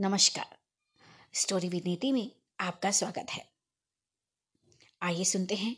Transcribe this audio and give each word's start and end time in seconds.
नमस्कार। 0.00 0.58
Story 1.34 1.68
with 1.68 1.84
नीति 1.84 2.12
में 2.12 2.32
आपका 2.60 2.90
स्वागत 2.90 3.26
है। 3.30 3.52
आइए 5.02 5.24
सुनते 5.24 5.54
हैं 5.54 5.76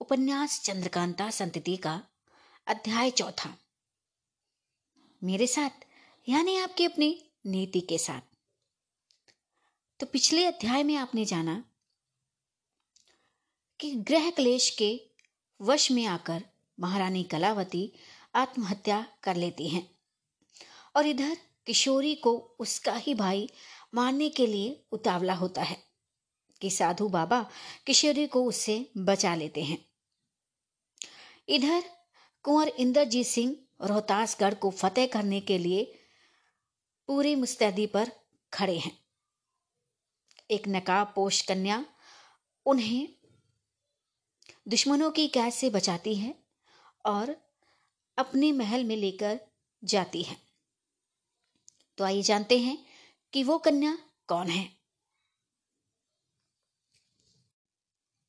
उपन्यास 0.00 0.60
चंद्रकांता 0.60 1.30
संतति 1.30 1.76
का 1.76 2.06
अध्याय 2.66 3.10
चौथा। 3.10 3.58
मेरे 5.24 5.46
साथ, 5.46 5.70
यानी 6.28 6.56
आपके 6.56 6.84
अपने 6.84 7.30
नीति 7.46 7.80
के 7.80 7.98
साथ। 7.98 8.20
तो 10.00 10.06
पिछले 10.06 10.46
अध्याय 10.46 10.82
में 10.82 10.96
आपने 10.96 11.24
जाना 11.24 11.64
कि 13.80 13.94
ग्रह 13.94 14.30
क्लेश 14.30 14.70
के 14.70 15.10
वश 15.60 15.90
में 15.90 16.06
आकर 16.06 16.44
महारानी 16.80 17.24
कलावती 17.24 17.92
आत्महत्या 18.34 19.12
कर 19.22 19.36
लेती 19.36 19.68
हैं 19.68 19.90
और 20.96 21.06
इधर 21.06 21.47
किशोरी 21.68 22.14
को 22.14 22.56
उसका 22.58 22.94
ही 22.94 23.14
भाई 23.14 23.50
मारने 23.94 24.28
के 24.28 24.46
लिए 24.46 24.86
उतावला 24.92 25.34
होता 25.34 25.62
है 25.62 25.76
कि 26.60 26.70
साधु 26.70 27.08
बाबा 27.08 27.50
किशोरी 27.86 28.26
को 28.26 28.44
उससे 28.44 28.90
बचा 28.96 29.34
लेते 29.34 29.64
हैं। 29.64 29.78
इधर 31.48 31.84
कुंवर 32.42 32.68
इंद्रजीत 32.68 33.26
सिंह 33.26 33.56
रोहतासगढ़ 33.84 34.54
को 34.54 34.70
फतेह 34.70 35.06
करने 35.06 35.40
के 35.40 35.58
लिए 35.58 35.84
पूरी 37.06 37.34
मुस्तैदी 37.34 37.86
पर 37.86 38.12
खड़े 38.52 38.78
हैं। 38.78 38.98
एक 40.50 40.68
नकाब 40.68 41.12
पोष 41.16 41.42
कन्या 41.42 41.84
उन्हें 42.66 43.08
दुश्मनों 44.68 45.10
की 45.10 45.28
कैद 45.28 45.52
से 45.52 45.70
बचाती 45.70 46.14
है 46.14 46.34
और 47.06 47.36
अपने 48.18 48.52
महल 48.52 48.84
में 48.84 48.96
लेकर 48.96 49.40
जाती 49.84 50.22
है। 50.22 50.47
तो 51.98 52.04
आइए 52.04 52.22
जानते 52.22 52.58
हैं 52.58 52.76
कि 53.32 53.42
वो 53.42 53.58
कन्या 53.58 53.96
कौन 54.28 54.48
है। 54.48 54.68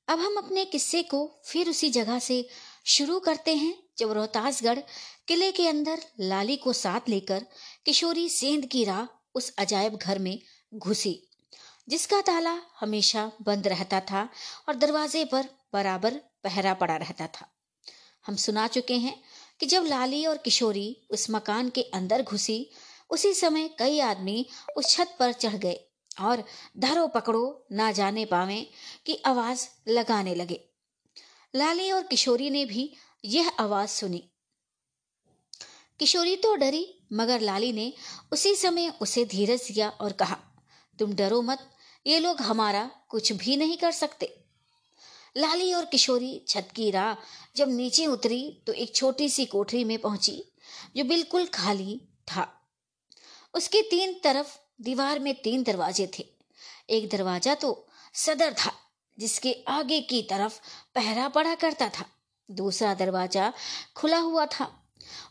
अब 0.07 0.19
हम 0.19 0.37
अपने 0.37 0.65
किस्से 0.65 1.01
को 1.03 1.19
फिर 1.45 1.69
उसी 1.69 1.89
जगह 1.89 2.19
से 2.19 2.47
शुरू 2.87 3.19
करते 3.19 3.55
हैं 3.55 3.73
जब 3.97 4.11
रोहतासगढ़ 4.11 4.79
किले 5.27 5.51
के 5.51 5.67
अंदर 5.67 6.03
लाली 6.19 6.55
को 6.57 6.73
साथ 6.73 7.09
लेकर 7.09 7.45
किशोरी 7.85 8.27
सेंध 8.29 8.65
की 8.65 8.83
राह 8.83 9.05
उस 9.35 9.53
अजायब 9.59 9.95
घर 9.95 10.19
में 10.19 10.39
घुसी, 10.73 11.13
जिसका 11.87 12.21
ताला 12.21 12.57
हमेशा 12.79 13.31
बंद 13.41 13.67
रहता 13.67 13.99
था 14.01 14.27
और 14.67 14.75
दरवाजे 14.75 15.23
पर 15.25 15.49
बराबर 15.73 16.13
पहरा 16.43 16.73
पड़ा 16.73 16.95
रहता 16.95 17.27
था। 17.27 17.49
हम 18.25 18.35
सुना 18.35 18.67
चुके 18.67 18.97
हैं 18.97 19.15
कि 19.59 19.65
जब 19.65 19.85
लाली 19.85 20.25
और 20.25 20.37
किशोरी 20.37 20.87
उस 21.09 21.29
मकान 21.29 21.69
के 21.69 21.81
अंदर 21.93 22.21
घुसी 22.23 22.59
उसी 23.09 23.33
समय 23.33 23.67
कई 23.79 23.99
आदमी 23.99 24.45
उस 24.77 24.89
छत 24.89 25.15
पर 25.19 25.31
चढ़ 25.33 25.55
गए 25.55 25.79
और 26.21 26.43
धरो 26.77 27.07
पकड़ो 27.07 27.65
ना 27.71 27.91
जाने 27.91 28.25
पावे 28.25 28.61
की 29.05 29.15
आवाज़ 29.25 29.67
लगाने 29.87 30.35
लगे। 30.35 30.59
लाली 31.55 31.91
और 31.91 32.03
किशोरी 32.03 32.49
ने 32.49 32.65
भी 32.65 32.93
यह 33.25 33.51
आवाज़ 33.59 33.89
सुनी। 33.89 34.23
किशोरी 35.99 36.35
तो 36.35 36.55
डरी, 36.55 36.99
मगर 37.13 37.41
लाली 37.41 37.73
ने 37.73 37.93
उसी 38.31 38.55
समय 38.55 38.93
उसे 39.01 39.25
धीरज 39.25 39.61
दिया 39.61 39.89
और 39.89 40.11
कहा, 40.11 40.37
तुम 40.99 41.13
डरो 41.13 41.41
मत, 41.41 41.69
ये 42.07 42.19
लोग 42.19 42.41
हमारा 42.41 42.91
कुछ 43.09 43.31
भी 43.31 43.57
नहीं 43.57 43.77
कर 43.77 43.91
सकते। 43.91 44.43
लाली 45.37 45.73
और 45.73 45.85
किशोरी 45.85 46.45
छत 46.47 46.69
की 46.75 46.91
राह 46.91 47.15
जब 47.55 47.69
नीचे 47.69 48.05
उतरी 48.05 48.63
तो 48.67 48.73
एक 48.73 48.95
छोटी 48.95 49.29
सी 49.29 49.45
कोठरी 49.45 49.83
में 49.83 49.97
पहुँची, 49.97 50.43
जो 50.95 51.03
बिल्कुल 51.03 51.45
खाली 51.45 52.01
था। 52.27 52.58
उसके 53.53 53.81
तीन 53.81 54.13
तरफ़ 54.23 54.57
दीवार 54.81 55.19
में 55.19 55.33
तीन 55.41 55.63
दरवाजे 55.63 56.09
थे। 56.19 56.25
एक 56.89 57.09
दरवाज़ा 57.09 57.55
तो 57.55 57.87
सदर 58.15 58.53
था, 58.53 58.71
जिसके 59.17 59.53
आगे 59.67 59.99
की 60.01 60.21
तरफ़ 60.21 60.59
पहरा 60.95 61.27
पड़ा 61.29 61.55
करता 61.55 61.89
था। 61.89 62.05
दूसरा 62.49 62.93
दरवाज़ा 62.93 63.51
खुला 63.95 64.17
हुआ 64.17 64.45
था 64.45 64.65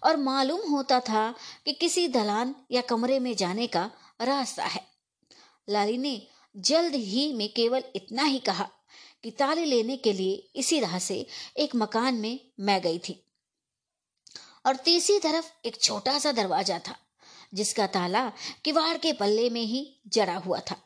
और 0.04 0.16
मालूम 0.16 0.70
होता 0.70 0.98
था 1.00 1.34
कि 1.65 1.72
किसी 1.72 2.06
दलान 2.09 2.54
या 2.70 2.81
कमरे 2.81 3.19
में 3.19 3.34
जाने 3.37 3.66
का 3.66 3.91
रास्ता 4.20 4.64
है। 4.64 4.87
लाली 5.69 5.98
ने 5.98 6.20
जल्द 6.56 6.94
ही 6.94 7.32
में 7.32 7.48
केवल 7.48 7.84
इतना 7.97 8.22
ही 8.22 8.38
कहा 8.38 8.69
कि 9.25 9.31
ताले 9.31 9.64
लेने 9.64 9.97
के 9.97 10.12
लिए 10.12 10.37
इसी 10.56 10.81
राह 10.81 10.98
से 10.98 11.26
एक 11.56 11.75
मकान 11.76 12.14
में 12.14 12.38
मैं 12.60 12.81
गई 12.82 12.98
थी। 12.98 13.22
और 14.66 14.76
तीसरी 14.76 15.19
तरफ़ 15.19 15.50
एक 15.64 15.81
छोटा 15.82 16.19
सा 16.19 16.32
दरवाज़ा 16.32 16.78
था। 16.78 16.97
जिसका 17.54 17.86
ताला 17.86 18.32
किवाड़ 18.64 18.97
के 18.98 19.12
पल्ले 19.12 19.50
में 19.50 19.62
ही 19.62 20.00
जड़ा 20.06 20.36
हुआ 20.36 20.60
था। 20.60 20.76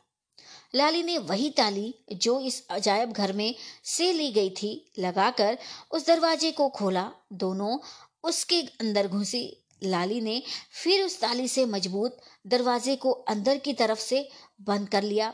लाली 0.75 1.03
ने 1.03 1.17
वही 1.17 1.49
ताली 1.49 1.95
जो 2.13 2.39
इस 2.39 2.67
अजायब 2.67 3.11
घर 3.11 3.33
में 3.33 3.55
से 3.83 4.13
ली 4.13 4.31
गई 4.31 4.49
थी 4.49 4.91
लगाकर 4.99 5.57
उस 5.91 6.07
दरवाजे 6.07 6.51
को 6.51 6.69
खोला। 6.69 7.11
दोनों 7.33 7.79
उसके 8.23 8.61
अंदर 8.61 9.07
घुसी। 9.07 9.59
लाली 9.83 10.21
ने 10.21 10.43
फिर 10.83 11.05
उस 11.05 11.19
ताली 11.21 11.47
से 11.47 11.65
मज़बूत 11.65 12.17
दरवाजे 12.47 12.95
को 12.95 13.11
अंदर 13.11 13.57
की 13.57 13.73
तरफ़ 13.73 13.99
से 13.99 14.29
बंद 14.61 14.89
कर 14.89 15.03
लिया। 15.03 15.33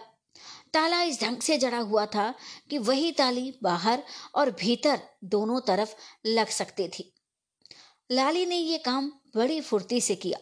ताला 0.74 1.02
इस 1.02 1.22
ढंग 1.22 1.38
से 1.38 1.58
जड़ा 1.58 1.78
हुआ 1.78 2.06
था 2.06 2.34
कि 2.70 2.78
वही 2.78 3.12
ताली 3.12 3.54
बाहर 3.64 4.04
और 4.36 4.52
भीतर 4.52 5.02
दोनों 5.24 5.62
तरफ़ 5.62 5.96
लग 6.26 6.48
सकती 6.48 6.88
थी। 6.88 7.14
लाली 8.12 8.46
ने 8.46 8.58
यह 8.58 8.78
काम 8.78 9.12
बड़ी 9.36 9.62
फुर्ती 9.62 10.02
से 10.02 10.16
किया। 10.16 10.40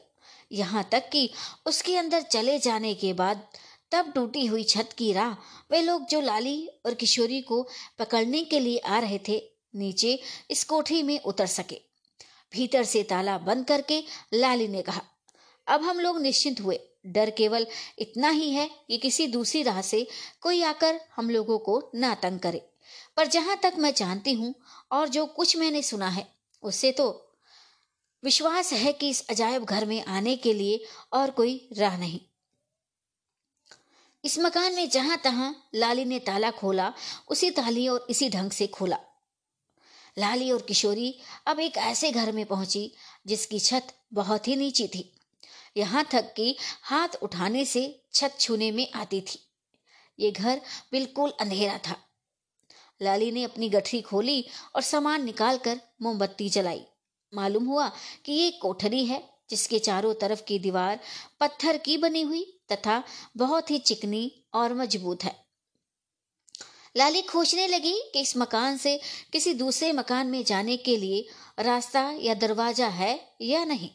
यहाँ 0.52 0.88
तक 0.92 1.10
कि 1.10 1.30
उसके 1.66 1.98
अंदर 1.98 2.22
चले 2.22 2.58
जाने 2.60 2.94
के 2.94 3.14
बाद 3.14 3.48
तब 3.92 4.12
टूटी 4.16 4.46
हुई 4.46 4.64
छत 4.64 4.90
की 4.98 5.12
राह, 5.14 5.34
वे 5.72 5.82
लोग 5.82 6.06
जो 6.08 6.22
लाली 6.22 6.68
और 6.86 6.94
किशोरी 6.94 7.42
को 7.42 7.62
पकड़ने 8.00 8.44
के 8.44 8.60
लिए 8.60 8.78
आ 8.78 9.00
रहे 9.00 9.20
थे, 9.28 9.42
नीचे 9.76 10.20
इस 10.52 10.64
कोठी 10.64 11.02
में 11.04 11.20
उतर 11.22 11.46
सके। 11.46 11.82
भीतर 12.54 12.84
से 12.84 13.04
ताला 13.04 13.38
बंद 13.38 13.66
करके 13.68 14.04
लाली 14.34 14.68
ने 14.68 14.82
कहा, 14.82 15.02
अब 15.68 15.84
हम 15.84 16.00
लोग 16.00 16.22
निश्चिंत 16.22 16.62
हुए। 16.62 16.80
डर 17.06 17.30
केवल 17.30 17.68
इतना 18.00 18.30
ही 18.30 18.50
है 18.52 18.70
कि 18.88 18.98
किसी 18.98 19.28
दूसरी 19.28 19.62
राह 19.64 19.82
से 19.82 20.06
कोई 20.42 20.62
आकर 20.62 21.00
हम 21.16 21.30
लोगों 21.30 21.58
को 21.58 21.92
ना 21.96 22.14
तंग 22.16 22.40
करे। 22.40 22.62
पर 23.18 23.28
जहाँ 23.28 23.56
तक 23.64 23.74
मैं 23.78 23.94
जानती 23.94 24.34
हूँ 24.34 24.54
और 24.92 25.10
जो 25.10 25.26
कुछ 25.26 25.56
मैंने 25.58 25.82
सुना 25.82 26.08
है, 26.08 26.28
उससे 26.64 26.92
तो 26.92 27.27
विश्वास 28.24 28.74
है 28.74 28.94
कि 28.94 29.10
इस 29.10 29.28
अजायब 29.30 29.64
घर 29.64 29.86
में 29.86 30.06
आने 30.06 30.36
के 30.36 30.54
लिए 30.54 30.84
और 31.14 31.32
कोई 31.32 31.70
राह 31.78 31.98
नहीं। 31.98 32.20
इस 34.26 34.40
मकान 34.40 34.74
में 34.74 34.90
जहाँ 34.90 35.18
तहां 35.18 35.54
लाली 35.76 36.06
ने 36.06 36.20
ताला 36.20 36.52
खोला, 36.52 36.94
उसी 37.28 37.52
ताली 37.52 37.88
और 37.88 38.08
इसी 38.10 38.30
ढंग 38.30 38.52
से 38.52 38.68
खोला। 38.68 38.98
लाली 40.18 40.52
और 40.52 40.62
किशोरी 40.62 41.20
अब 41.48 41.60
एक 41.60 41.78
ऐसे 41.78 42.12
घर 42.12 42.32
में 42.32 42.46
पहुँची, 42.46 42.94
जिसकी 43.28 43.60
छत 43.60 43.88
बहुत 44.14 44.48
ही 44.48 44.56
नीची 44.56 44.88
थी। 44.88 45.14
यहाँ 45.78 46.06
तक 46.12 46.34
कि 46.34 46.58
हाथ 46.84 47.08
उठाने 47.22 47.66
से 47.66 48.04
छत 48.14 48.38
छूने 48.40 48.72
में 48.72 48.92
आती 48.92 49.22
थी। 49.22 49.40
ये 50.20 50.32
घर 50.32 50.62
बिल्कुल 50.92 51.34
अंधेरा 51.40 51.78
था। 51.78 51.96
लाली 53.02 53.32
ने 53.32 53.44
अपनी 53.44 53.70
गठरी 53.70 54.02
खोली 54.02 54.46
और 54.76 54.82
सामान 54.82 55.24
निकालकर 55.24 55.82
मोमबत्ती 56.02 56.50
जलाई। 56.50 56.86
मालूम 57.34 57.66
हुआ 57.66 57.88
कि 58.26 58.32
ये 58.32 58.52
कोठरी 58.52 59.04
है, 59.06 59.24
जिसके 59.50 59.80
चारों 59.80 60.14
तरफ़ 60.14 60.42
की 60.44 60.60
दीवार 60.60 61.00
पत्थर 61.40 61.78
की 61.78 61.98
बनी 61.98 62.22
हुई 62.22 62.46
तथा 62.72 63.04
बहुत 63.38 63.72
ही 63.72 63.78
चिकनी 63.80 64.32
और 64.54 64.74
मज़बूत 64.74 65.24
है। 65.24 65.36
लाली 66.98 67.22
खोजने 67.22 67.68
लगी 67.68 67.94
कि 68.14 68.22
इस 68.22 68.36
मकान 68.38 68.78
से 68.78 69.00
किसी 69.34 69.54
दूसरे 69.54 69.92
मकान 69.94 70.28
में 70.28 70.44
जाने 70.44 70.78
के 70.78 70.98
लिए 70.98 71.26
रास्ता 71.60 72.10
या 72.22 72.34
दरवाज़ा 72.34 72.88
है 72.88 73.20
या 73.42 73.64
नहीं। 73.66 73.90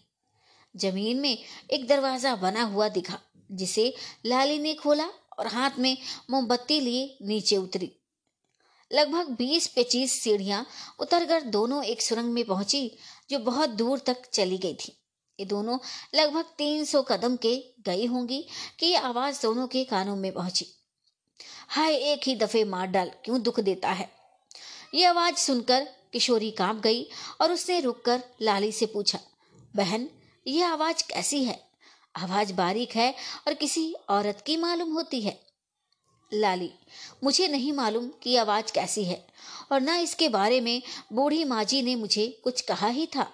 ज़मीन 0.75 1.21
में 1.21 1.37
एक 1.71 1.87
दरवाज़ा 1.89 2.35
बना 2.37 2.63
हुआ 2.65 2.89
दिखा, 2.89 3.19
जिसे 3.51 3.93
लाली 4.27 4.59
ने 4.59 4.75
खोला 4.75 5.09
और 5.39 5.47
हाथ 5.47 5.79
में 5.79 5.97
मोमबत्ती 6.31 6.81
लिए 6.81 7.19
नीचे 7.23 7.57
उतरी। 7.57 7.91
लगभग 8.91 9.29
बीस 9.29 9.67
पच्चीस 9.69 10.21
सीढ़ियाँ 10.23 10.65
उतरकर 11.01 11.43
दोनों 11.51 11.83
एक 11.85 12.03
सुरंग 12.03 12.33
में 12.33 12.45
पहुँची 12.45 12.91
जो 13.31 13.39
बहुत 13.39 13.71
दूर 13.71 13.99
तक 13.99 14.23
चली 14.33 14.59
गई 14.59 14.75
थी। 14.75 14.93
ये 15.39 15.47
दोनों 15.47 15.79
लगभग 16.15 16.45
तीन 16.59 16.85
सौ 16.85 17.03
कदम 17.03 17.37
के 17.37 17.57
गई 17.87 18.07
होंगी 18.07 18.47
कि 18.79 18.87
ये 18.87 18.97
आवाज़ 18.97 19.43
दोनों 19.43 19.67
के 19.67 19.85
कानों 19.85 20.17
में 20.17 20.33
पहुँची। 20.33 20.67
हाय, 21.69 21.95
एक 21.95 22.21
ही 22.27 22.35
दफे 22.37 22.65
मार 22.65 22.87
डाल, 22.87 23.11
क्यों 23.25 23.43
दुख 23.43 23.61
देता 23.61 23.93
है? 23.93 24.11
ये 24.95 25.05
आवाज़ 25.05 25.35
सुनकर 25.35 25.89
किशोरी 26.13 26.51
काँप 26.51 26.77
गई 26.77 27.07
और 27.41 27.53
उसने 27.53 27.81
रुककर 27.81 28.23
लाली 28.43 28.73
से 28.73 28.87
पूछा, 28.87 29.19
बहन, 29.77 30.09
ये 30.47 30.63
आवाज़ 30.63 31.03
कैसी 31.09 31.45
है? 31.45 31.61
आवाज़ 32.17 32.53
बारीक 32.53 32.97
है 32.97 33.15
और 33.47 33.55
किसी 33.55 33.95
औरत 34.09 34.43
की 34.47 34.57
मालूम 34.57 34.93
होती 34.93 35.21
है? 35.21 35.52
लाली, 36.33 36.71
मुझे 37.25 37.49
नहीं 37.49 37.73
मालूम 37.73 38.09
कि 38.23 38.37
आवाज़ 38.37 38.73
कैसी 38.73 39.05
है, 39.05 39.25
और 39.73 39.81
न 39.81 39.97
इसके 39.97 40.29
बारे 40.29 40.61
में 40.61 40.83
बूढ़ी 41.13 41.45
माजी 41.45 41.83
ने 41.83 41.97
मुझे 41.97 42.27
कुछ 42.45 42.61
कहा 42.61 42.89
ही 42.89 43.07
था। 43.07 43.31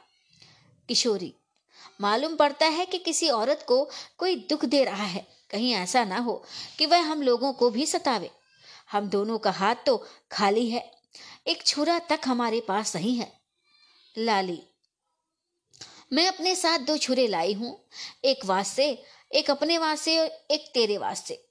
किशोरी, 0.89 1.33
मालूम 2.00 2.37
पड़ता 2.37 2.67
है 2.67 2.87
कि 2.87 2.99
किसी 2.99 3.29
औरत 3.29 3.65
को 3.69 3.85
कोई 4.19 4.37
दुख 4.50 4.65
दे 4.65 4.85
रहा 4.85 5.05
है, 5.05 5.27
कहीं 5.50 5.73
ऐसा 5.75 6.05
ना 6.05 6.19
हो 6.19 6.43
कि 6.79 6.87
वह 6.87 7.03
हम 7.03 7.23
लोगों 7.23 7.53
को 7.53 7.71
भी 7.71 7.87
सतावे। 7.87 8.31
हम 8.93 9.09
दोनों 9.09 9.39
का 9.39 9.50
हाथ 9.50 9.75
तो 9.87 9.97
खाली 10.33 10.69
है, 10.71 10.91
एक 11.47 11.67
छुरा 11.67 11.99
तक 11.99 12.21
हमारे 12.27 12.61
पास 12.61 12.97
नहीं 12.97 13.17
है। 13.17 13.33
लाली, 14.15 14.62
मैं 16.12 16.27
अपने 16.29 16.55
साथ 16.55 16.79
दो 16.79 16.97
छुरे 16.97 17.27
लाई 17.27 17.53
हूँ, 17.53 17.79
एक 18.25 18.45
वास्ते, 18.45 18.87
एक 19.33 19.50
अपने 19.50 19.79
वास्ते 19.79 20.19
और 20.19 20.27
एक 20.50 20.71
तेरे 20.75 20.99
वास्ते। 20.99 21.48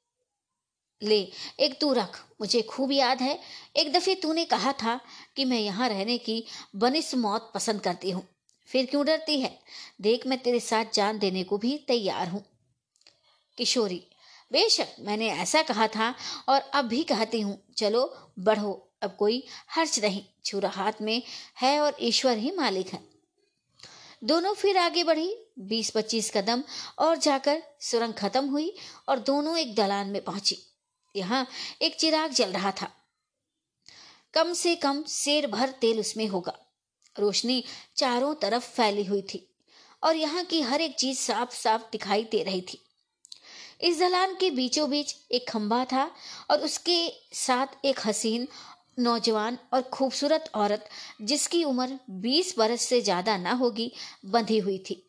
ले, 1.04 1.32
एक 1.60 1.80
तू 1.82 1.94
रख, 1.94 2.26
मुझे 2.42 2.62
खूब 2.62 2.92
याद 2.92 3.22
है। 3.22 3.40
एक 3.76 3.94
दफे 3.94 4.16
तूने 4.16 4.46
कहा 4.46 4.72
था 4.74 5.00
कि 5.36 5.46
मैं 5.46 5.60
यहाँ 5.60 5.90
रहने 5.90 6.18
की 6.18 6.46
बनिस 6.76 7.16
मौत 7.16 7.52
पसंद 7.56 7.82
करती 7.82 8.12
हूँ। 8.12 8.28
फिर 8.66 8.86
क्यों 8.86 9.06
डरती 9.06 9.42
है? 9.42 9.60
देख, 10.02 10.28
मैं 10.28 10.40
तेरे 10.40 10.60
साथ 10.60 10.86
जान 10.94 11.20
देने 11.20 11.44
को 11.44 11.58
भी 11.58 11.78
तैयार 11.88 12.28
हूँ। 12.28 12.46
किशोरी, 13.58 14.08
बेशक 14.52 14.88
मैंने 15.00 15.30
ऐसा 15.30 15.62
कहा 15.62 15.88
था 15.88 16.16
और 16.50 16.60
अब 16.60 16.86
भी 16.86 17.04
कहती 17.04 17.42
हूँ, 17.42 17.68
चलो 17.78 18.32
बढ़ो, 18.40 18.90
अब 19.02 19.16
कोई 19.16 19.44
हर्च 19.70 20.00
नहीं, 20.00 20.24
छुरा 20.46 20.70
हाथ 20.70 20.92
में 21.02 21.22
है 21.58 21.80
और 21.80 21.96
ईश्वर 22.02 22.38
ही 22.38 22.52
मालिक 22.52 22.88
है। 22.88 23.00
दोनों 24.24 24.54
फिर 24.54 24.78
आगे 24.78 25.04
बढ़ी, 25.04 25.38
बीस 25.60 25.90
पच्चीस 25.90 26.32
कदम 26.38 26.64
और 27.00 27.18
जाकर 27.18 27.64
सुरंग 27.82 28.14
खत्म 28.14 28.46
हुई 28.46 28.76
और 29.10 29.20
दोनों 29.20 29.58
एक 29.58 29.76
दलान 29.76 30.08
में 30.08 30.24
पहुँची। 30.24 30.58
यहाँ 31.18 31.46
एक 31.82 31.96
चिराग 31.96 32.32
जल 32.32 32.52
रहा 32.52 32.72
था। 32.72 32.92
कम 34.34 34.54
से 34.54 34.76
कम 34.76 35.04
शेर 35.10 35.48
भर 35.48 35.70
तेल 35.82 36.00
उसमें 36.00 36.28
होगा। 36.28 36.58
रोशनी 37.16 37.64
चारों 37.98 38.34
तरफ़ 38.36 38.70
फैली 38.72 39.04
हुई 39.04 39.22
थी 39.34 39.48
और 40.04 40.16
यहाँ 40.16 40.44
की 40.44 40.62
हर 40.62 40.82
एक 40.82 40.96
चीज़ 40.96 41.20
साफ़ 41.20 41.56
साफ़ 41.56 41.82
दिखाई 41.92 42.24
दे 42.24 42.44
रही 42.44 42.62
थी। 42.64 42.82
इस 43.82 44.00
दलान 44.00 44.36
के 44.36 44.50
बीचों 44.52 44.90
बीच 44.90 45.16
एक 45.32 45.50
खंबा 45.50 45.84
था 45.86 46.10
और 46.52 46.60
उसके 46.60 46.98
साथ 47.34 47.86
एक 47.86 48.00
हसीन, 48.06 48.48
नौजवान 49.00 49.58
और 49.74 49.82
खूबसूरत 49.84 50.50
औरत, 50.56 50.88
जिसकी 51.22 51.64
उम्र 51.64 52.00
बीस 52.12 52.54
बरस 52.58 52.82
से 52.82 53.02
ज़्यादा 53.02 53.38
ना 53.38 53.52
होगी, 53.54 53.92
बंधी 54.26 54.58
हुई 54.58 54.78
थी। 54.80 55.04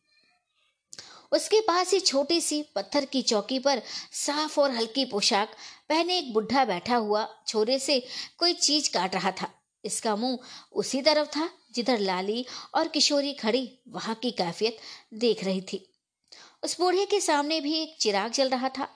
उसके 1.32 1.60
पास 1.60 1.92
ही 1.92 2.00
छोटी 2.00 2.40
सी 2.40 2.62
पत्थर 2.74 3.04
की 3.04 3.22
चौकी 3.22 3.58
पर 3.58 3.82
साफ़ 4.12 4.60
और 4.60 4.70
हल्की 4.70 5.04
पोशाक 5.04 5.56
पहने 5.90 6.18
एक 6.18 6.32
बुढ़ा 6.34 6.64
बैठा 6.64 6.96
हुआ 6.96 7.26
छोरे 7.46 7.78
से 7.78 8.02
कोई 8.38 8.52
चीज़ 8.52 8.90
काट 8.92 9.14
रहा 9.14 9.30
था। 9.32 9.48
इसका 9.84 10.14
मुँह 10.16 10.38
उसी 10.72 11.02
तरफ़ 11.02 11.28
था, 11.28 11.48
जिधर 11.74 11.98
लाली 11.98 12.44
और 12.74 12.88
किशोरी 12.88 13.32
खड़ी 13.32 13.70
वहाँ 13.88 14.14
की 14.14 14.30
कैफियत 14.30 14.78
देख 15.14 15.44
रही 15.44 15.60
थी। 15.62 15.84
उस 16.64 16.80
बूढ़े 16.80 17.04
के 17.06 17.20
सामने 17.20 17.60
भी 17.60 17.74
एक 17.74 17.96
चिराग 18.00 18.32
जल 18.32 18.48
रहा 18.48 18.68
था, 18.68 18.88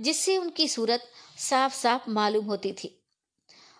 जिससे 0.00 0.36
उनकी 0.36 0.68
सूरत 0.68 1.08
साफ़ 1.38 1.74
साफ़ 1.74 2.10
मालूम 2.10 2.44
होती 2.44 2.72
थी। 2.72 2.94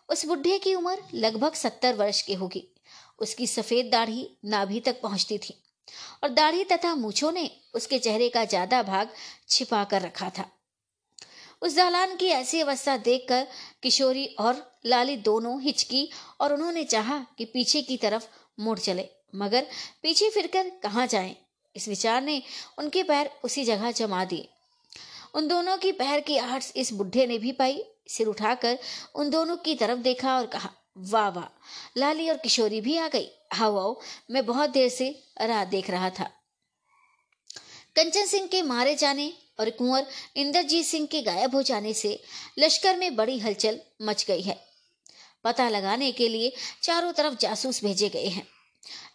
उस 0.08 0.24
बुढ़े 0.26 0.58
की 0.58 0.74
उम्र 0.74 0.98
लगभग 1.14 1.54
सत्तर 1.54 1.94
वर्ष 1.94 2.22
की 2.22 2.34
होगी। 2.34 2.66
उसकी 3.18 3.46
सफ़ेद 3.46 3.90
दाढ़ी 3.92 4.28
नाभि 4.44 4.80
तक 4.80 5.00
पहुँचती 5.00 5.38
थी 5.38 5.54
और 6.22 6.28
दाढ़ी 6.28 6.64
तथा 6.64 6.94
मूछों 6.94 7.32
ने 7.32 7.50
उसके 7.74 7.98
चेहरे 7.98 8.28
का 8.28 8.44
ज़्यादा 8.44 8.82
भाग 8.82 9.08
छिपा 9.48 9.84
कर 9.84 10.02
रखा 10.02 10.30
था। 10.30 10.50
उस 11.62 11.76
दालान 11.76 12.16
की 12.16 12.26
ऐसी 12.26 12.60
अवस्था 12.60 12.96
देखकर 12.96 13.46
किशोरी 13.82 14.26
और 14.26 14.80
लाली 14.86 15.16
दोनों 15.16 15.60
हिचकी 15.62 16.08
और 16.40 16.52
उन्होंने 16.52 16.84
चाहा 16.84 17.18
कि 17.38 17.44
पीछे 17.44 17.82
की 17.82 17.96
तरफ़ 17.96 18.26
मुड़ 18.60 18.78
चले, 18.78 19.08
मगर 19.34 19.66
पीछे 20.02 20.30
फिरकर 20.30 20.70
कहाँ 20.82 21.06
जाएँ? 21.06 21.36
इस 21.76 21.88
विचार 21.88 22.22
ने 22.22 22.42
उनके 22.78 23.02
पैर 23.02 23.30
उसी 23.44 23.64
जगह 23.64 23.90
जमा 23.90 24.24
दिए। 24.24 24.48
उन 25.34 25.48
दोनों 25.48 25.76
की 25.76 25.92
पैर 25.92 26.20
की 26.20 26.36
आहट 26.36 26.64
इस 26.76 26.92
बुढ़े 26.92 27.26
ने 27.26 27.38
भी 27.38 27.52
पाई। 27.52 27.84
सिर 28.08 28.26
उठाकर 28.26 28.78
उन 29.14 29.30
दोनों 29.30 29.56
की 29.56 29.74
तरफ़ 29.74 29.98
देखा 29.98 30.36
और 30.36 30.46
कहा, 30.46 30.70
वाह 30.98 31.28
वाह, 31.28 31.44
लाली 31.96 32.28
और 32.30 32.36
किशोरी 32.36 32.80
भी 32.80 32.96
आ 32.96 33.08
गई। 33.08 33.28
हाउ 33.52 33.76
आओ, 33.76 34.00
मैं 34.30 34.46
बहुत 34.46 34.70
देर 34.70 34.88
से 34.88 35.24
राह 35.40 35.64
देख 35.64 35.90
रहा 35.90 36.10
था। 36.10 36.30
कंचन 37.96 38.26
सिंह 38.26 38.46
के 38.46 38.62
मारे 38.62 38.94
जाने 38.94 39.32
और 39.58 39.70
कुंवर 39.70 40.06
इंद्रजीत 40.36 40.86
सिंह 40.86 41.06
के 41.06 41.22
गायब 41.22 41.54
हो 41.54 41.62
जाने 41.62 41.94
से 41.94 42.18
लश्कर 42.58 42.96
में 42.96 43.16
बड़ी 43.16 43.38
हलचल 43.38 43.80
मच 44.02 44.24
गई 44.28 44.42
है। 44.42 44.58
पता 45.44 45.68
लगाने 45.68 46.10
के 46.12 46.28
लिए 46.28 46.52
चारों 46.82 47.12
तरफ़ 47.12 47.34
जासूस 47.40 47.82
भेजे 47.84 48.08
गए 48.08 48.28
हैं। 48.28 48.46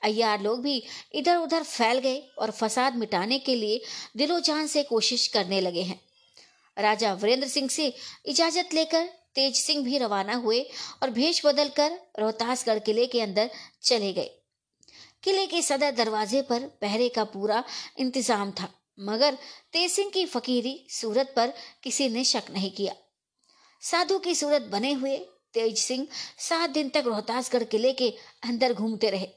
अय्यार 0.03 0.41
लोग 0.41 0.61
भी 0.61 0.81
इधर 1.15 1.37
उधर 1.37 1.63
फैल 1.63 1.99
गए 1.99 2.19
और 2.39 2.51
फसाद 2.51 2.95
मिटाने 2.95 3.39
के 3.39 3.55
लिए 3.55 3.81
दिलो 4.17 4.39
जान 4.39 4.67
से 4.67 4.83
कोशिश 4.83 5.27
करने 5.27 5.61
लगे 5.61 5.81
हैं। 5.81 5.99
राजा 6.77 7.13
वीरेंद्र 7.13 7.47
सिंह 7.47 7.67
से 7.69 7.93
इजाज़त 8.25 8.73
लेकर 8.73 9.09
तेज 9.35 9.55
सिंह 9.55 9.83
भी 9.83 9.97
रवाना 9.97 10.35
हुए 10.35 10.61
और 11.03 11.09
भेष 11.09 11.45
बदलकर 11.45 11.99
रोहतासगढ़ 12.19 12.79
किले 12.79 13.05
के 13.05 13.21
अंदर 13.21 13.49
चले 13.83 14.11
गए। 14.13 14.29
किले 15.23 15.45
के 15.47 15.61
सदर 15.61 15.91
दरवाजे 15.91 16.41
पर 16.41 16.65
पहरे 16.81 17.09
का 17.09 17.23
पूरा 17.23 17.63
इंतज़ाम 17.97 18.51
था। 18.51 18.69
मगर 18.97 19.37
तेज 19.73 19.91
सिंह 19.91 20.09
की 20.09 20.25
फकीरी 20.25 20.75
सूरत 20.89 21.33
पर 21.35 21.53
किसी 21.83 22.09
ने 22.09 22.23
शक 22.23 22.51
नहीं 22.51 22.71
किया। 22.71 22.95
साधु 23.81 24.19
की 24.19 24.35
सूरत 24.35 24.61
बने 24.61 24.91
हुए 24.93 25.17
तेज 25.53 25.77
सिंह 25.77 26.07
सात 26.39 26.69
दिन 26.69 26.89
तक 26.89 27.03
रोहतासगढ़ 27.05 27.63
किले 27.63 27.93
के 27.93 28.09
अंदर 28.43 28.73
घूमते 28.73 29.09
रहे। 29.09 29.27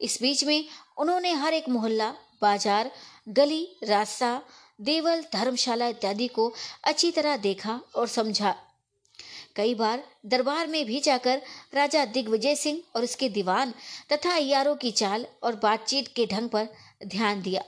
इस 0.00 0.18
बीच 0.22 0.44
में 0.44 0.64
उन्होंने 0.98 1.32
हर 1.32 1.54
एक 1.54 1.68
मोहल्ला, 1.68 2.10
बाज़ार, 2.42 2.90
गली, 3.28 3.66
रास्ता, 3.84 4.42
देवल, 4.80 5.24
धर्मशाला 5.32 5.86
इत्यादि 5.86 6.28
को 6.28 6.52
अच्छी 6.84 7.10
तरह 7.10 7.36
देखा 7.36 7.80
और 7.96 8.08
समझा। 8.08 8.54
कई 9.56 9.74
बार 9.74 10.02
दरबार 10.26 10.66
में 10.66 10.84
भी 10.86 11.00
जाकर 11.00 11.42
राजा 11.74 12.04
दिग्विजय 12.04 12.54
सिंह 12.54 12.80
और 12.96 13.04
उसके 13.04 13.28
दीवान 13.28 13.74
तथा 14.12 14.34
अयारों 14.34 14.74
की 14.76 14.90
चाल 14.90 15.26
और 15.42 15.56
बातचीत 15.56 16.08
के 16.08 16.26
ढंग 16.26 16.48
पर 16.48 16.68
ध्यान 17.06 17.42
दिया। 17.42 17.64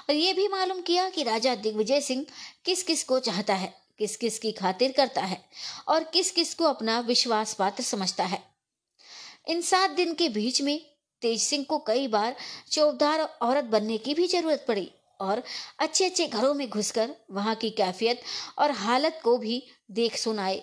और 0.00 0.14
ये 0.14 0.32
भी 0.32 0.48
मालूम 0.48 0.80
किया 0.80 1.08
कि 1.10 1.22
राजा 1.22 1.54
दिग्विजय 1.54 2.00
सिंह 2.00 2.24
किस 2.64 2.82
किस 2.82 3.04
को 3.04 3.18
चाहता 3.18 3.54
है 3.54 3.72
किस 3.98 4.16
किस 4.16 4.38
की 4.38 4.52
खातिर 4.52 4.92
करता 4.92 5.22
है 5.22 5.44
और 5.88 6.04
किस 6.04 6.30
किस 6.30 6.54
को 6.54 6.64
अपना 6.64 7.00
विश्वास 7.00 7.54
पात्र 7.54 7.82
समझता 7.82 8.24
है। 8.24 8.42
इन 9.48 9.60
सात 9.62 9.90
दिन 9.90 10.14
के 10.14 10.28
बीच 10.28 10.60
में 10.62 10.78
तेज 11.22 11.42
सिंह 11.42 11.64
को 11.64 11.78
कई 11.78 12.06
बार 12.08 12.36
चौबदार 12.70 13.20
औरत 13.20 13.64
बनने 13.64 13.98
की 13.98 14.14
भी 14.14 14.26
ज़रूरत 14.26 14.64
पड़ी 14.68 14.90
और 15.20 15.42
अच्छे 15.78 16.04
अच्छे 16.04 16.26
घरों 16.26 16.54
में 16.54 16.68
घुसकर 16.70 17.14
वहाँ 17.30 17.54
की 17.54 17.70
कैफियत 17.70 18.22
और 18.58 18.70
हालत 18.70 19.20
को 19.24 19.36
भी 19.38 19.62
देख 19.90 20.16
सुनाए। 20.16 20.62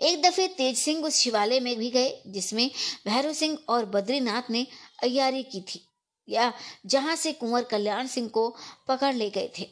एक 0.00 0.22
दफे 0.22 0.46
तेज 0.48 0.78
सिंह 0.78 1.04
उस 1.04 1.14
शिवालय 1.14 1.60
में 1.60 1.76
भी 1.76 1.90
गए, 1.90 2.22
जिसमें 2.26 2.70
भैरव 3.06 3.32
सिंह 3.32 3.58
और 3.68 3.84
बद्रीनाथ 3.86 4.50
ने 4.50 4.66
अयारी 5.02 5.42
की 5.42 5.60
थी। 5.60 5.87
या 6.28 6.52
जहाँ 6.86 7.16
से 7.16 7.32
कुंवर 7.32 7.62
कल्याण 7.62 8.06
सिंह 8.06 8.28
को 8.28 8.56
पकड़ 8.88 9.14
ले 9.14 9.30
गए 9.30 9.50
थे। 9.58 9.64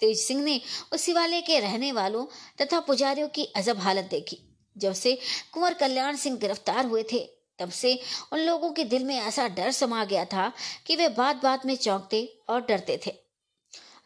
तेज 0.00 0.18
सिंह 0.18 0.42
ने 0.44 0.60
उस 0.92 1.02
शिवालय 1.02 1.40
के 1.40 1.60
रहने 1.60 1.92
वालों 1.92 2.26
तथा 2.62 2.80
पुजारियों 2.80 3.28
की 3.28 3.44
अजब 3.44 3.78
हालत 3.78 4.04
देखी। 4.04 4.38
जब 4.76 4.92
से 4.92 5.18
कुंवर 5.52 5.74
कल्याण 5.74 6.16
सिंह 6.16 6.36
गिरफ़्तार 6.38 6.86
हुए 6.86 7.02
थे, 7.12 7.18
तब 7.58 7.70
से 7.70 7.98
उन 8.32 8.38
लोगों 8.38 8.70
के 8.72 8.84
दिल 8.84 9.04
में 9.04 9.16
ऐसा 9.16 9.48
डर 9.48 9.70
समा 9.70 10.04
गया 10.04 10.24
था 10.24 10.52
कि 10.86 10.96
वे 10.96 11.08
बात 11.08 11.42
बात 11.42 11.66
में 11.66 11.76
चौंकते 11.76 12.38
और 12.48 12.60
डरते 12.60 13.00
थे। 13.06 13.14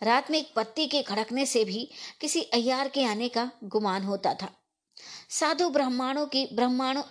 रात 0.03 0.31
में 0.31 0.39
एक 0.39 0.53
पत्ती 0.57 0.87
के 0.87 1.03
खड़कने 1.03 1.47
से 1.47 1.65
भी 1.65 1.91
किसी 2.21 2.43
अयार 2.43 2.89
के 2.89 3.05
आने 3.05 3.29
का 3.29 3.51
गुमान 3.65 4.03
होता 4.03 4.35
था। 4.35 4.51
साधु 5.31 5.69
ब्राह्मणों 5.71 6.27
की 6.27 6.47
ब्राह्मणों 6.53 7.03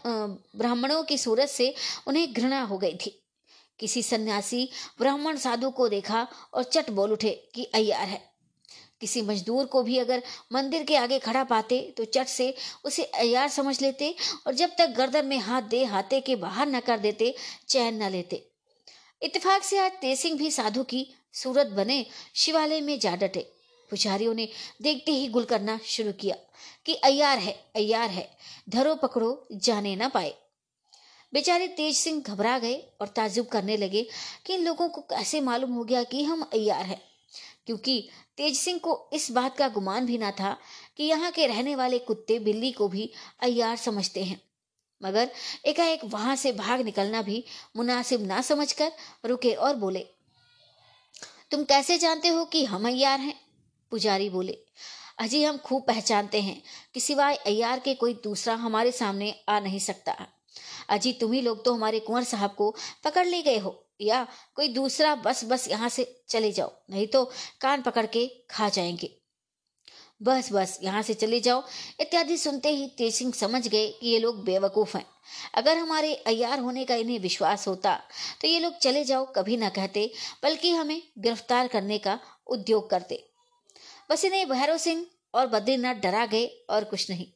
ब्राह्मणों 0.56 1.04
की 1.04 1.18
सूरत 1.18 1.50
से 1.50 1.74
उन्हें 2.08 2.34
घृणा 2.34 2.62
हो 2.62 2.78
गई 2.78 2.96
थी। 2.96 3.23
किसी 3.80 4.04
सन्यासी, 4.04 4.70
ब्राह्मण 5.00 5.38
साधु 5.38 5.70
को 5.70 5.88
देखा 5.90 6.28
और 6.54 6.64
चट 6.64 6.90
बोल 6.90 7.12
उठे 7.12 7.32
कि 7.56 7.64
अय्यार 7.66 8.08
है। 8.08 8.22
किसी 9.02 9.22
मजदूर 9.22 9.66
को 9.66 9.82
भी 9.84 9.98
अगर 9.98 10.24
मंदिर 10.54 10.84
के 10.84 10.96
आगे 10.96 11.20
खड़ा 11.20 11.44
पाते 11.44 11.80
तो 11.98 12.06
चट 12.06 12.28
से 12.28 12.54
उसे 12.86 13.04
अयार 13.04 13.50
समझ 13.50 13.82
लेते 13.82 14.16
और 14.48 14.54
जब 14.54 14.76
तक 14.78 14.94
गर्दन 14.98 15.26
में 15.26 15.38
हाथ 15.38 15.62
दे, 15.62 15.84
हाथे 15.84 16.20
के 16.22 16.36
बाहर 16.36 16.68
न 16.68 16.80
कर 16.80 17.00
देते, 17.00 17.34
चैन 17.68 18.04
न 18.04 18.10
लेते। 18.10 18.46
इतफाक 19.22 19.64
से 19.64 19.78
आज 19.78 19.92
तेसिंग 19.92 20.38
भी 20.38 20.52
साधु 20.52 20.84
की 20.84 21.08
सूरत 21.34 21.68
बने, 21.68 22.06
शिवालय 22.36 22.82
में 22.82 23.00
जा 23.00 23.16
डटे। 23.16 23.52
पुजारियों 23.90 24.34
ने 24.34 24.48
देखते 24.82 25.12
ही 25.12 25.28
गुल 25.28 25.44
करना 25.44 25.80
शुरू 25.86 26.12
किया 26.12 26.36
कि 26.86 26.94
अयार 26.96 27.38
है 27.38 27.54
अयार 27.76 28.10
है, 28.10 28.30
धरो 28.70 28.96
पकड़ो, 28.96 29.48
जाने 29.52 29.96
ना 29.96 30.08
पाए। 30.08 30.34
बेचारे 31.34 31.68
तेज 31.68 31.96
सिंह 31.98 32.22
घबरा 32.22 32.58
गए 32.60 32.76
और 33.02 33.08
ताजुब 33.08 33.46
करने 33.46 33.78
लगे 33.78 34.08
कि 34.46 34.54
इन 34.54 34.64
लोगों 34.64 34.90
को 34.90 35.02
कैसे 35.02 35.42
मालूम 35.42 35.74
हो 35.74 35.84
गया 35.84 36.04
कि 36.04 36.24
हम 36.24 36.42
अयार 36.54 36.86
हैं। 36.86 37.02
क्योंकि 37.66 38.10
तेज 38.38 38.58
सिंह 38.58 38.80
को 38.80 39.10
इस 39.14 39.32
बात 39.32 39.58
का 39.58 39.68
गुमान 39.68 40.06
भी 40.06 40.18
ना 40.18 40.32
था 40.32 40.58
कि 40.98 41.04
यहाँ 41.04 41.32
के 41.32 41.48
रहने 41.48 41.76
वाले 41.76 42.00
कुत्ते 42.00 42.40
बिल्ली 42.40 42.72
को 42.72 42.88
भी 42.88 43.12
अयार 43.40 43.76
समझते 43.76 44.24
हैं। 44.24 44.42
मगर 45.02 45.32
एकाएक 45.66 46.02
वहाँ 46.06 46.36
से 46.36 46.52
भाग 46.52 46.82
निकलना 46.82 47.22
भी 47.22 47.44
मुनासिब 47.76 48.26
ना 48.26 48.42
समझकर 48.42 48.92
रुके 49.26 49.54
और 49.54 49.76
बोले, 49.76 50.06
तुम 51.52 51.64
कैसे 51.64 51.98
जानते 51.98 52.28
हो 52.28 52.46
कि 52.46 52.66
हम 52.66 52.88
अयार 52.88 53.20
हैं? 53.20 53.34
पुजारी 53.92 54.30
बोले, 54.30 54.58
अजी 55.20 55.44
हम 55.44 55.58
खूब 55.58 55.84
पहचानते 55.88 56.42
हैं 56.42 56.62
कि 56.94 57.00
सिवाय 57.00 57.36
अयार 57.36 57.80
के 57.80 57.94
कोई 57.94 58.14
दूसरा 58.14 58.56
हमारे 58.56 58.92
सामने 58.92 59.34
आ 59.50 59.60
नहीं 59.60 59.80
सकता। 59.80 60.16
अजी 60.90 61.14
तुम 61.14 61.32
ही 61.34 61.42
लोग 61.42 61.64
तो 61.66 61.74
हमारे 61.74 62.00
कुंवर 62.00 62.24
साहब 62.26 62.54
को 62.56 62.70
पकड़ 63.04 63.26
ले 63.26 63.42
गए 63.42 63.58
हो, 63.58 63.80
या 64.02 64.26
कोई 64.56 64.68
दूसरा 64.70 65.16
बस 65.18 65.44
बस 65.46 65.68
यहाँ 65.70 65.90
से 65.90 66.06
चले 66.30 66.52
जाओ, 66.52 66.72
नहीं 66.90 67.08
तो 67.08 67.24
कान 67.62 67.82
पकड़ 67.82 68.06
के 68.08 68.28
खा 68.52 68.70
जाएँगे। 68.70 69.10
बस 70.22 70.50
बस, 70.54 70.78
यहाँ 70.84 71.02
से 71.02 71.14
चले 71.14 71.40
जाओ। 71.40 71.64
इत्यादि 72.02 72.38
सुनते 72.38 72.70
ही 72.70 72.88
तेज 72.98 73.14
सिंह 73.16 73.32
समझ 73.34 73.68
गए 73.68 73.88
कि 73.92 74.08
ये 74.08 74.20
लोग 74.20 74.44
बेवकूफ़ 74.46 74.96
हैं। 74.98 75.06
अगर 75.56 75.78
हमारे 75.78 76.14
अयार 76.28 76.60
होने 76.60 76.86
का 76.86 76.96
इन्हें 76.96 77.20
विश्वास 77.20 77.68
होता 77.68 77.96
तो 78.42 78.48
ये 78.48 78.60
लोग 78.60 78.78
चले 78.78 79.04
जाओ, 79.04 79.26
कभी 79.36 79.58
ना 79.58 79.70
कहते, 79.70 80.10
बल्कि 80.44 80.72
हमें 80.72 81.02
गिरफ़्तार 81.20 81.68
करने 81.68 81.98
का 81.98 82.20
उद्योग 82.48 82.90
करते। 82.90 83.24
बस 84.10 84.26
इन्हें 84.26 84.48
भैरव 84.50 84.78
सिंह 84.78 85.06
और 85.34 85.48
बद्रीनाथ 85.48 85.96
डरा 85.96 86.26
गए 86.26 86.46
और 86.70 86.84
कुछ 86.84 87.10
नहीं। 87.10 87.28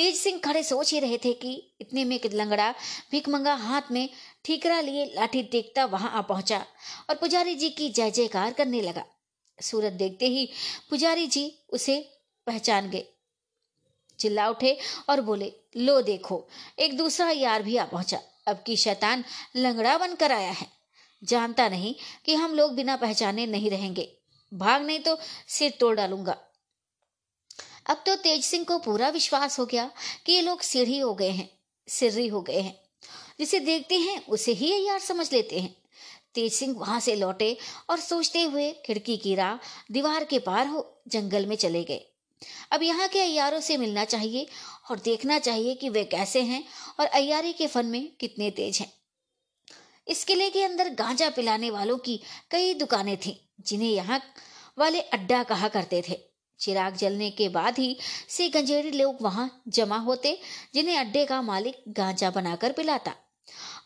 तेज 0.00 0.16
सिंह 0.16 0.38
खड़े 0.38 0.62
सोच 0.62 0.92
ही 0.92 1.00
रहे 1.00 1.18
थे 1.18 1.32
कि 1.32 1.72
इतने 1.80 2.04
में 2.04 2.20
लंगड़ा 2.32 2.74
भिकमंगा 3.10 3.54
हाथ 3.54 3.82
में 3.90 4.08
ठीकरा 4.44 4.80
लिए 4.80 5.04
लाठी 5.04 5.42
देखता 5.42 5.84
वहाँ 5.84 6.10
आ 6.10 6.20
पहुँचा 6.20 6.66
और 7.10 7.14
पुजारी 7.14 7.54
जी 7.54 7.70
की 7.70 7.90
जय 7.90 8.10
जयकार 8.10 8.52
करने 8.52 8.80
लगा। 8.80 9.04
सूरत 9.62 9.92
देखते 9.92 10.26
ही 10.26 10.48
पुजारी 10.90 11.26
जी 11.26 11.58
उसे 11.68 12.16
पहचान 12.46 12.90
गए। 12.90 13.04
चिल्ला 14.18 14.48
उठे 14.48 14.78
और 15.08 15.20
बोले, 15.20 15.52
लो 15.76 16.02
देखो, 16.02 16.48
एक 16.78 16.96
दूसरा 16.96 17.30
यार 17.30 17.62
भी 17.62 17.76
आ 17.76 17.84
पहुँचा। 17.84 18.20
अब 18.46 18.62
की 18.66 18.76
शैतान 18.76 19.24
लंगड़ा 19.56 19.98
बनकर 19.98 20.32
आया 20.32 20.50
है। 20.50 20.66
जानता 21.24 21.68
नहीं 21.68 21.94
कि 22.24 22.34
हम 22.34 22.54
लोग 22.54 22.74
बिना 22.74 22.96
पहचाने 22.96 23.46
नहीं 23.46 23.70
रहेंगे। 23.70 24.16
भाग 24.54 24.82
नहीं 24.82 25.00
तो 25.00 25.18
सिर 25.48 25.74
तोड़ 25.80 25.96
डालूँगा। 25.96 26.36
अब 27.90 28.02
तो 28.06 28.16
तेज 28.16 28.44
सिंह 28.44 28.64
को 28.64 28.78
पूरा 28.78 29.08
विश्वास 29.08 29.58
हो 29.58 29.66
गया 29.66 29.90
कि 30.26 30.32
ये 30.32 30.40
लोग 30.40 30.60
सीढ़ी 30.60 30.98
हो 30.98 31.14
गए 31.14 31.30
हैं 31.30 31.50
सिर्री 31.88 32.28
हो 32.28 32.42
गए 32.42 32.60
हैं। 32.60 32.80
जिसे 33.38 33.60
देखते 33.60 33.98
हैं, 33.98 34.26
उसे 34.26 34.52
ही 34.52 34.86
यार 34.86 34.98
समझ 34.98 35.32
लेते 35.32 35.60
हैं। 35.60 35.76
तेज 36.34 36.52
सिंह 36.52 36.78
वहाँ 36.78 37.00
से 37.00 37.16
लौटे 37.16 37.56
और 37.90 38.00
सोचते 38.00 38.42
हुए 38.42 38.72
खिड़की 38.86 39.16
की 39.16 39.34
राह 39.34 39.56
दीवार 39.92 40.24
के 40.24 40.38
पार 40.38 40.66
हो 40.66 41.02
जंगल 41.08 41.46
में 41.46 41.56
चले 41.56 41.84
गए। 41.84 42.06
अब 42.70 42.82
यहाँ 42.82 43.08
के 43.08 43.20
अयारों 43.20 43.60
से 43.60 43.76
मिलना 43.76 44.04
चाहिए 44.04 44.46
और 44.90 44.98
देखना 44.98 45.38
चाहिए 45.38 45.74
कि 45.74 45.88
वे 45.88 46.04
कैसे 46.04 46.42
हैं 46.42 46.64
और 47.00 47.06
अयारी 47.06 47.52
के 47.52 47.66
फन 47.66 47.86
में 47.86 48.16
कितने 48.20 48.50
तेज 48.50 48.78
हैं। 48.78 48.92
इस 50.08 50.24
किले 50.24 50.50
के 50.50 50.62
अंदर 50.64 50.88
गांजा 50.88 51.30
पिलाने 51.30 51.70
वालों 51.70 51.98
की 51.98 52.20
कई 52.50 52.74
दुकानें 52.74 53.16
थीं, 53.16 53.34
जिन्हें 53.60 53.90
यहाँ 53.90 54.22
वाले 54.78 55.00
अड्डा 55.00 55.42
कहा 55.42 55.68
करते 55.68 56.02
थे। 56.08 56.29
चिराग 56.60 56.96
जलने 56.96 57.30
के 57.30 57.48
बाद 57.48 57.78
ही 57.78 57.96
से 58.28 58.48
गंजेड़ी 58.48 58.90
लोग 58.90 59.22
वहाँ 59.22 59.62
जमा 59.68 59.98
होते, 59.98 60.38
जिन्हें 60.74 60.96
अड्डे 60.98 61.24
का 61.26 61.40
मालिक 61.42 61.82
गांजा 61.88 62.30
बनाकर 62.30 62.72
पिलाता 62.72 63.14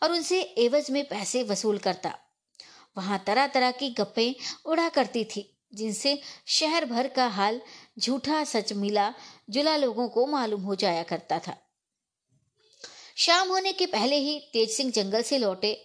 और 0.03 0.11
उनसे 0.11 0.41
एवज 0.41 0.91
में 0.91 1.03
पैसे 1.03 1.43
वसूल 1.43 1.77
करता। 1.77 2.13
वहाँ 2.97 3.23
तरह 3.27 3.47
तरह 3.47 3.71
की 3.71 3.89
गप्पे 3.89 4.35
उड़ा 4.65 4.87
करती 4.89 5.23
थी, 5.25 5.51
जिनसे 5.73 6.19
शहर 6.47 6.85
भर 6.85 7.07
का 7.07 7.27
हाल 7.27 7.61
झूठा 7.99 8.43
सच 8.43 8.73
मिला 8.73 9.13
जुला 9.49 9.75
लोगों 9.77 10.07
को 10.09 10.25
मालूम 10.25 10.61
हो 10.61 10.75
जाया 10.75 11.03
करता 11.03 11.39
था। 11.39 11.57
शाम 13.17 13.49
होने 13.49 13.71
के 13.73 13.85
पहले 13.85 14.15
ही 14.15 14.39
तेज 14.53 14.69
सिंह 14.69 14.91
जंगल 14.91 15.21
से 15.21 15.37
लौटे, 15.37 15.77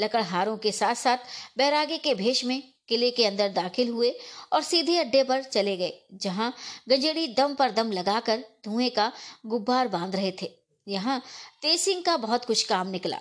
लकड़हारों 0.00 0.56
के 0.56 0.72
साथ 0.72 0.94
साथ 0.94 1.18
बैरागे 1.58 1.98
के 1.98 2.14
भेष 2.14 2.44
में 2.44 2.62
किले 2.88 3.10
के 3.10 3.24
अंदर 3.26 3.48
दाखिल 3.52 3.88
हुए 3.88 4.10
और 4.52 4.62
सीधे 4.62 4.96
अड्डे 4.98 5.22
पर 5.24 5.42
चले 5.42 5.76
गए, 5.76 5.92
जहाँ 6.14 6.52
गंजेड़ी 6.88 7.26
दम 7.28 7.54
पर 7.54 7.70
दम 7.70 7.92
लगाकर 7.92 8.44
धुएँ 8.64 8.90
का 8.90 9.10
गुब्बार 9.46 9.88
बाँध 9.88 10.16
रहे 10.16 10.32
थे। 10.42 10.50
यहाँ 10.86 11.20
तेज 11.62 11.80
सिंह 11.80 12.02
का 12.02 12.16
बहुत 12.16 12.44
कुछ 12.44 12.62
काम 12.62 12.88
निकला 12.88 13.18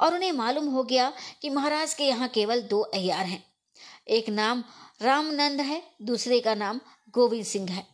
और 0.00 0.14
उन्हें 0.14 0.32
मालूम 0.32 0.68
हो 0.68 0.82
गया 0.84 1.12
कि 1.42 1.50
महाराज 1.50 1.94
के 1.94 2.04
यहाँ 2.04 2.28
केवल 2.28 2.62
दो 2.62 2.80
अहियार 2.80 3.24
हैं। 3.24 3.42
एक 4.08 4.28
नाम 4.28 4.62
रामनंद 5.02 5.60
है, 5.60 5.82
दूसरे 6.02 6.40
का 6.40 6.54
नाम 6.54 6.80
गोविंद 7.14 7.44
सिंह 7.44 7.70
है। 7.70 7.86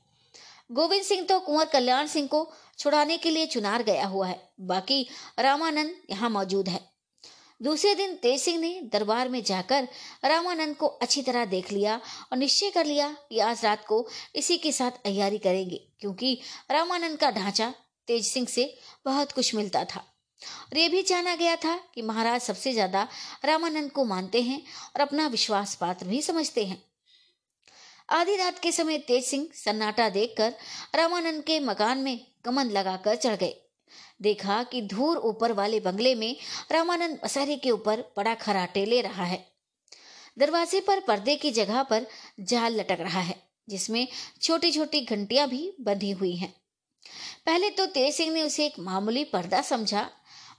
गोविंद 0.73 1.03
सिंह 1.03 1.23
तो 1.27 1.39
कुंवर 1.41 1.65
कल्याण 1.65 2.07
सिंह 2.07 2.27
को 2.29 2.47
छुड़ाने 2.79 3.17
के 3.19 3.31
लिए 3.31 3.47
चुनार 3.47 3.83
गया 3.83 4.07
हुआ 4.07 4.27
है। 4.27 4.41
बाकी 4.61 5.07
रामानंद 5.39 5.95
यहाँ 6.11 6.31
मौजूद 6.31 6.69
है। 6.69 6.81
दूसरे 7.61 7.95
दिन 7.95 8.15
तेज 8.17 8.41
सिंह 8.41 8.59
ने 8.61 8.81
दरबार 8.93 9.29
में 9.29 9.43
जाकर 9.43 9.89
रामानंद 10.25 10.77
को 10.77 10.87
अच्छी 10.87 11.23
तरह 11.23 11.45
देख 11.47 11.73
लिया 11.73 12.01
और 12.33 12.39
निश्चय 12.39 12.71
कर 12.71 12.87
लिया 12.87 13.09
कि 13.29 13.39
आज 13.41 13.65
रात 13.65 13.85
को 13.87 14.07
इसी 14.35 14.59
के 14.59 14.73
साथ 14.73 15.03
तैयारी 15.05 15.39
करेंगे, 15.39 15.81
क्योंकि 16.01 16.39
रामानंद 16.71 17.19
का 17.19 17.31
ढांचा 17.31 17.73
तेज 18.09 18.27
सिंह 18.27 18.47
से 18.47 18.75
बहुत 19.05 19.33
कुछ 19.33 19.55
मिलता 19.55 19.85
था। 19.85 20.05
और 20.41 20.79
ये 20.79 20.89
भी 20.89 21.03
जाना 21.03 21.35
गया 21.37 21.57
था 21.57 21.77
कि 21.95 22.03
महाराज 22.03 22.41
सबसे 22.41 22.73
ज़्यादा 22.73 23.07
रामानंद 23.45 23.91
को 23.91 24.05
मानते 24.05 24.43
हैं 24.43 24.61
और 24.87 25.01
अपना 25.01 25.27
विश्वास 25.29 25.75
पात्र 25.75 26.07
भी 26.07 26.21
समझते 26.23 26.65
हैं। 26.65 26.83
आधी 28.11 28.37
रात 28.37 28.59
के 28.59 28.73
समय 28.73 28.99
तेज 28.99 29.25
सिंह 29.25 29.49
सन्नाटा 29.55 30.09
देखकर 30.11 30.55
रामानंद 30.95 31.43
के 31.45 31.59
मकान 31.61 31.99
में 31.99 32.19
कमन 32.45 32.71
लगाकर 32.71 33.17
चढ़ 33.17 33.35
गए। 33.35 33.55
देखा 34.21 34.63
कि 34.63 34.83
धूर 34.83 35.17
ऊपर 35.17 35.53
वाले 35.53 35.81
बंगले 35.81 36.15
में 36.15 36.37
रामानंद 36.73 37.19
मसारी 37.25 37.57
के 37.57 37.71
ऊपर 37.71 38.01
बड़ा 38.17 38.35
खराटे 38.35 38.85
ले 38.85 39.01
रहा 39.01 39.25
है। 39.25 39.45
दरवाजे 40.39 40.81
पर 40.81 41.01
पर्दे 41.01 41.37
की 41.37 41.51
जगह 41.51 41.83
पर 41.83 42.07
जाल 42.41 42.81
लटक 42.81 43.01
रहा 43.01 43.21
है, 43.21 43.35
जिसमें 43.69 44.07
छोटी 44.43 44.71
छोटी 44.73 45.01
घंटियाँ 45.01 45.49
भी 45.49 45.73
बंधी 45.81 46.11
हुई 46.11 46.35
हैं। 46.37 46.53
पहले 47.47 47.71
तो 47.71 47.87
तेज 47.87 48.15
सिंह 48.15 48.33
ने 48.33 48.43
उसे 48.43 48.67
एक 48.67 48.79
मामूली 48.79 49.25
पर्दा 49.25 49.61
समझा, 49.63 50.09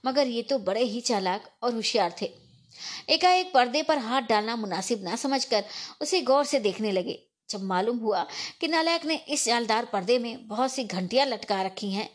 मगर 0.06 0.28
ये 0.28 0.42
तो 0.42 0.58
बड़े 0.60 0.84
ही 0.84 1.02
चालाक 1.02 1.50
और 1.64 1.74
होशियार 1.74 2.16
थे। 2.22 2.32
एकाएक 3.10 3.52
पर्दे 3.54 3.82
पर 3.84 3.98
हाथ 3.98 4.22
डालना 4.22 4.56
मुनासिब 4.56 5.04
ना 5.04 5.16
समझकर 5.16 5.64
उसे 6.02 6.22
गौर 6.22 6.46
से 6.46 6.60
देखने 6.60 6.92
लगे। 6.92 7.20
जब 7.50 7.64
मालूम 7.64 7.98
हुआ 7.98 8.26
कि 8.62 8.68
नालायक 8.68 9.06
ने 9.06 9.16
इस 9.16 9.46
जालदार 9.46 9.86
पर्दे 9.86 10.18
में 10.20 10.48
बहुत 10.48 10.72
सी 10.72 10.84
घंटियाँ 10.84 11.26
लटका 11.26 11.62
रखी 11.62 11.92
हैं 11.92 12.10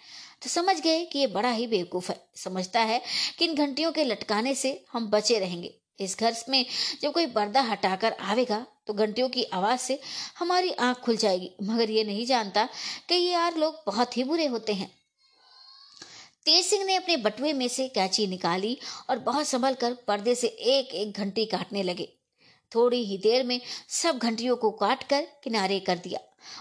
तो 0.44 0.50
समझ 0.50 0.80
गए 0.80 1.04
कि 1.04 1.18
ये 1.18 1.26
बड़ा 1.26 1.50
ही 1.50 1.66
बेवकूफ़ 1.66 2.10
है। 2.12 2.20
समझता 2.36 2.80
है 2.80 3.00
कि 3.38 3.44
इन 3.44 3.54
घंटियों 3.54 3.92
के 3.92 4.04
लटकाने 4.04 4.54
से 4.54 4.84
हम 4.92 5.06
बचे 5.10 5.38
रहेंगे। 5.38 5.74
इस 6.00 6.16
घर 6.20 6.34
में 6.48 6.64
जब 7.02 7.12
कोई 7.12 7.26
पर्दा 7.26 7.60
हटाकर 7.60 8.12
आवेगा 8.12 8.66
तो 8.86 8.94
घंटियों 8.94 9.28
की 9.28 9.44
आवाज़ 9.44 9.80
से 9.80 9.98
हमारी 10.38 10.70
आँख 10.70 10.98
खुल 10.98 11.16
जाएगी। 11.16 11.50
मगर 11.62 11.90
ये 11.90 12.04
नहीं 12.04 12.26
जानता 12.26 12.68
कि 13.08 13.14
ये 13.14 13.30
यार 13.32 13.56
लोग 13.56 13.82
बहुत 13.86 14.16
ही 14.16 14.24
बुरे 14.24 14.46
होते 14.46 14.72
हैं। 14.72 14.90
तेज 16.44 16.64
सिंह 16.66 16.84
ने 16.84 16.94
अपने 16.94 17.16
बटुए 17.16 17.52
में 17.52 17.68
से 17.68 17.88
कैची 17.88 18.26
निकाली 18.26 18.76
और 19.10 19.18
बहुत 19.18 19.46
संभल 19.46 19.74
कर 19.74 19.94
पर्दे 20.08 20.34
से 20.34 20.46
एक 20.46 20.94
एक 20.94 21.12
घंटी 21.12 21.44
काटने 21.44 21.82
लगे। 21.82 22.08
थोड़ी 22.72 23.02
ही 23.04 23.18
देर 23.18 23.44
में 23.46 23.60
सब 23.88 24.18
घंटियों 24.18 24.56
को 24.56 24.70
काट 24.70 25.02
कर 25.02 25.26
किनारे 25.44 25.80
कर 25.80 25.98
दिया 25.98 26.20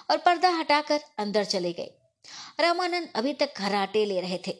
और 0.09 0.17
पर्दा 0.17 0.49
हटाकर 0.49 0.99
अंदर 1.17 1.45
चले 1.45 1.73
गए। 1.73 1.91
रामानंद 2.59 3.09
अभी 3.15 3.33
तक 3.33 3.53
घराटे 3.57 4.05
ले 4.05 4.21
रहे 4.21 4.37
थे। 4.47 4.51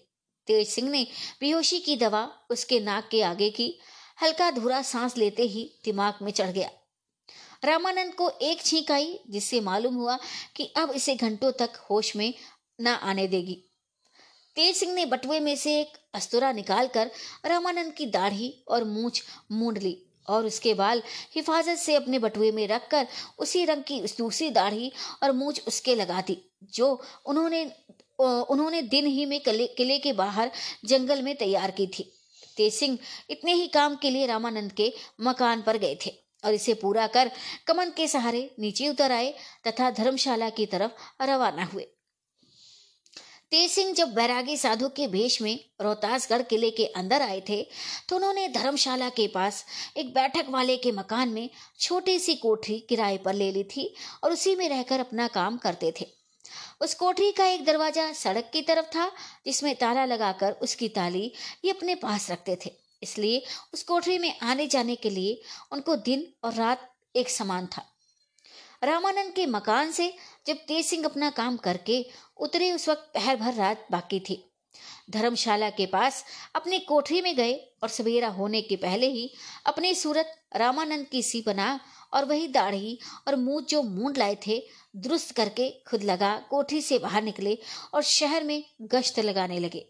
तेज 0.48 0.68
सिंह 0.68 0.90
ने 0.90 1.08
बेहोशी 1.42 1.80
की 1.80 1.96
दवा 1.96 2.30
उसके 2.50 2.80
नाक 2.80 3.08
के 3.12 3.22
आगे 3.22 3.50
की, 3.50 3.80
हल्का 4.22 4.52
धुरा 4.52 4.82
सांस 4.82 5.18
लेते 5.18 5.44
ही 5.44 5.72
दिमाग 5.86 6.14
में 6.22 6.32
चढ़ 6.32 6.50
गया। 6.50 6.70
रामानंद 7.64 8.14
को 8.14 8.30
एक 8.30 8.62
छींक 8.62 8.92
आई, 8.92 9.20
जिससे 9.30 9.62
मालूम 9.62 9.96
हुआ 9.96 10.18
कि 10.56 10.74
अब 10.78 10.92
इसे 10.92 11.16
घंटों 11.16 11.52
तक 11.52 11.70
होश 11.90 12.16
में 12.16 12.34
न 12.82 12.88
आने 12.88 13.28
देगी। 13.28 13.64
तेज 14.56 14.76
सिंह 14.76 14.94
ने 14.94 15.06
बटुए 15.06 15.40
में 15.40 15.56
से 15.56 15.82
एक 15.82 15.94
अस्तुरा 16.14 16.52
निकालकर 16.52 17.12
रामानंद 17.46 17.94
की 17.94 18.06
दाढ़ी 18.06 18.64
और 18.68 18.84
मूछ 18.84 19.24
मूंड 19.52 19.78
ली 19.78 20.06
और 20.30 20.46
उसके 20.46 20.74
बाल 20.74 21.04
हिफाजत 21.36 21.76
से 21.76 21.96
अपने 21.96 22.20
बटुए 22.20 22.52
में 22.52 22.68
रखकर 22.68 23.08
उसी 23.40 23.66
रंग 23.66 23.84
की 23.84 24.02
दूसरी 24.02 24.50
दाढ़ी 24.50 24.92
और 25.24 25.32
मूछ 25.32 25.62
उसके 25.68 25.96
लगा 25.96 26.22
दी। 26.22 26.53
जो 26.74 27.02
उन्होंने 27.26 27.64
उन्होंने 28.20 28.82
दिन 28.82 29.06
ही 29.06 29.26
में 29.26 29.40
किले, 29.42 29.98
के 30.00 30.14
बाहर 30.14 30.52
जंगल 30.86 31.22
में 31.22 31.36
तैयार 31.36 31.72
की 31.72 31.88
थी। 31.88 32.12
तेज 32.58 32.74
सिंह 32.74 32.98
इतने 33.30 33.54
ही 33.54 33.68
काम 33.68 33.96
के 33.96 34.10
लिए 34.10 34.26
रामानंद 34.26 34.72
के 34.72 34.92
मकान 35.22 35.62
पर 35.62 35.78
गए 35.78 35.98
थे 36.06 36.12
और 36.44 36.54
इसे 36.54 36.74
पूरा 36.74 37.08
कर 37.08 37.32
कमन 37.68 37.90
के 37.90 38.08
सहारे 38.08 38.50
नीचे 38.60 38.90
उतर 38.90 39.12
आए 39.12 39.34
तथा 39.68 39.90
धर्मशाला 39.92 40.50
की 40.50 40.66
तरफ़ 40.66 41.24
रवाना 41.24 41.64
हुए। 41.64 41.88
तेज 43.52 43.70
सिंह 43.72 43.94
जब 43.94 44.14
बैरागी 44.14 44.58
साधु 44.58 44.88
के 44.90 45.08
भेष 45.08 45.42
में 45.42 45.60
रोहतासगढ़ 45.82 46.42
किले 46.42 46.70
के 46.72 46.86
अंदर 46.96 47.22
आए 47.22 47.42
थे 47.50 47.62
तो 48.10 48.16
उन्होंने 48.16 48.48
धर्मशाला 48.48 49.10
के 49.10 49.28
पास 49.28 49.66
एक 49.98 50.14
बैठक 50.14 50.46
वाले 50.50 50.78
के 50.78 50.92
मकान 50.92 51.30
में 51.30 51.50
छोटी 51.80 52.20
सी 52.20 52.36
कोठरी 52.36 52.80
किराए 52.80 53.18
पर 53.18 53.34
ले 53.34 53.52
ली 53.52 53.64
थी 53.66 53.94
और 54.24 54.32
उसी 54.32 54.56
में 54.56 54.68
रहकर 54.70 55.00
अपना 55.00 55.28
काम 55.28 55.58
करते 55.58 55.94
थे। 56.02 56.23
उस 56.84 56.94
कोठरी 56.94 57.32
का 57.32 57.46
एक 57.46 57.66
दरवाज़ा 57.66 58.12
सड़क 58.14 58.50
की 58.54 58.62
तरफ़ 58.62 58.86
था, 58.86 59.12
जिसमें 59.46 59.76
ताला 59.76 60.06
लगाकर 60.06 60.52
उसकी 60.62 60.90
ताली 60.90 61.32
ये 61.66 61.72
अपने 61.72 61.96
पास 61.96 62.30
रखते 62.32 62.58
थे। 62.66 62.72
इसलिए 63.04 63.44
उस 63.74 63.84
कोठरी 63.84 64.18
में 64.18 64.40
आने 64.42 64.68
जाने 64.68 64.96
के 64.96 65.10
लिए 65.10 65.42
उनको 65.72 65.96
दिन 65.96 66.28
और 66.44 66.54
रात 66.54 66.90
एक 67.16 67.30
समान 67.30 67.66
था। 67.68 67.86
रामानंद 68.84 69.34
के 69.34 69.46
मकान 69.46 69.92
से 69.92 70.14
जब 70.48 70.58
तेज 70.68 70.86
सिंह 70.86 71.06
अपना 71.06 71.30
काम 71.30 71.58
करके 71.58 72.06
उतरे, 72.38 72.72
उस 72.72 72.90
वक्त 72.90 73.12
पहर 73.14 73.36
भर 73.36 73.54
रात 73.54 73.86
बाकी 73.92 74.20
थी। 74.20 74.44
धर्मशाला 75.10 75.70
के 75.70 75.86
पास 75.86 76.24
अपनी 76.56 76.80
कोठरी 76.80 77.22
में 77.22 77.36
गए 77.36 77.54
और 77.84 77.90
सवेरा 77.90 78.28
होने 78.30 78.62
के 78.62 78.76
पहले 78.76 79.08
ही 79.08 79.30
अपनी 79.66 79.94
सूरत 79.96 80.36
रामानंद 80.56 81.06
की 81.06 81.24
सी 81.24 81.44
बना 81.46 81.80
और 82.14 82.26
वही 82.26 82.48
दाढ़ी 82.48 82.98
और 83.28 83.36
मुँह 83.36 83.66
जो 83.70 83.82
मूंड 83.84 84.18
लाए 84.18 84.38
थे, 84.48 84.62
दुरुस्त 84.96 85.32
करके 85.32 85.70
खुद 85.88 86.04
लगा, 86.04 86.36
कोठी 86.50 86.82
से 86.82 87.00
बाहर 87.00 87.24
निकले 87.24 87.58
और 87.94 88.04
शहर 88.04 88.44
में 88.44 88.64
गश्त 88.82 89.20
लगाने 89.20 89.60
लगे। 89.60 89.86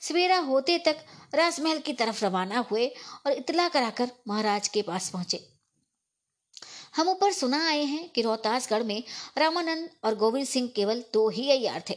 सवेरा 0.00 0.38
होते 0.40 0.78
तक 0.78 1.04
राजमहल 1.34 1.78
की 1.78 1.92
तरफ़ 1.92 2.24
रवाना 2.24 2.58
हुए 2.70 2.86
और 3.26 3.32
इतला 3.32 3.68
कराकर 3.68 4.10
महाराज 4.28 4.68
के 4.68 4.82
पास 4.82 5.08
पहुँचे। 5.10 5.46
हम 6.96 7.08
ऊपर 7.08 7.32
सुना 7.32 7.66
आए 7.68 7.82
हैं 7.84 8.08
कि 8.08 8.22
रोहतासगढ़ 8.22 8.82
में 8.82 9.02
रामानंद 9.38 9.88
और 10.04 10.14
गोविंद 10.14 10.46
सिंह 10.46 10.68
केवल 10.76 11.04
दो 11.12 11.28
ही 11.28 11.50
अयार 11.50 11.82
थे। 11.90 11.96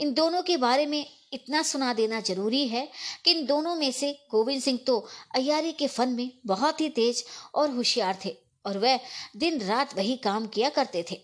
इन 0.00 0.12
दोनों 0.14 0.42
के 0.42 0.56
बारे 0.56 0.86
में 0.86 1.04
इतना 1.32 1.62
सुना 1.62 1.92
देना 1.94 2.20
ज़रूरी 2.20 2.66
है 2.68 2.88
कि 3.24 3.30
इन 3.30 3.44
दोनों 3.46 3.74
में 3.74 3.90
से 3.92 4.12
गोविंद 4.30 4.62
सिंह 4.62 4.78
तो 4.86 4.98
अयारी 5.34 5.72
के 5.72 5.86
फन 5.86 6.08
में 6.08 6.30
बहुत 6.46 6.80
ही 6.80 6.88
तेज 6.88 7.24
और 7.54 7.70
होशियार 7.70 8.18
थे। 8.24 8.36
और 8.64 8.78
वह 8.78 8.98
दिन 9.36 9.60
रात 9.60 9.96
वही 9.96 10.16
काम 10.16 10.46
किया 10.46 10.68
करते 10.70 11.04
थे। 11.10 11.20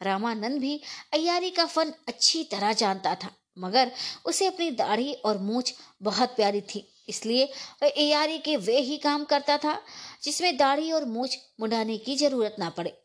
रामानंद 0.00 0.60
भी 0.60 0.80
अयारी 1.12 1.50
का 1.50 1.64
फन 1.66 1.92
अच्छी 2.08 2.42
तरह 2.44 2.72
जानता 2.72 3.14
था, 3.14 3.30
मगर 3.58 3.92
उसे 4.26 4.46
अपनी 4.46 4.70
दाढ़ी 4.70 5.12
और 5.14 5.38
मूछ 5.38 5.74
बहुत 6.02 6.36
प्यारी 6.36 6.60
थी, 6.60 6.86
इसलिए 7.08 7.44
वह 7.82 7.88
अयारी 7.88 8.38
के 8.38 8.56
वे 8.56 8.78
ही 8.80 8.96
काम 8.98 9.24
करता 9.24 9.56
था, 9.56 9.80
जिसमें 10.22 10.56
दाढ़ी 10.56 10.90
और 10.92 11.04
मूछ 11.04 11.38
मुंडाने 11.60 11.98
की 11.98 12.16
ज़रूरत 12.16 12.56
ना 12.58 12.70
पड़े। 12.70 12.96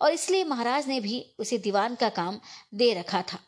और 0.00 0.12
इसलिए 0.12 0.44
महाराज 0.44 0.86
ने 0.88 1.00
भी 1.00 1.24
उसे 1.38 1.58
दीवान 1.58 1.94
का 1.94 2.08
काम 2.08 2.40
दे 2.74 2.92
रखा 2.94 3.22
था। 3.22 3.38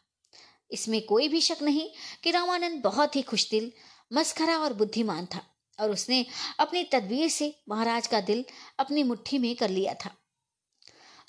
इसमें 0.71 1.01
कोई 1.03 1.29
भी 1.29 1.41
शक 1.41 1.63
नहीं 1.63 1.89
कि 2.23 2.31
रामानंद 2.31 2.83
बहुत 2.83 3.17
ही 3.17 3.23
खुशदिल 3.23 3.71
मस्खरा 4.13 4.57
और 4.59 4.73
बुद्धिमान 4.73 5.27
था। 5.27 5.43
और 5.79 5.91
उसने 5.91 6.25
अपनी 6.59 6.83
तदबीर 6.85 7.29
से 7.29 7.55
महाराज 7.69 8.07
का 8.07 8.21
दिल 8.21 8.45
अपनी 8.79 9.03
मुट्ठी 9.03 9.39
में 9.39 9.55
कर 9.57 9.71
लिया 9.71 9.95
था। 9.95 10.11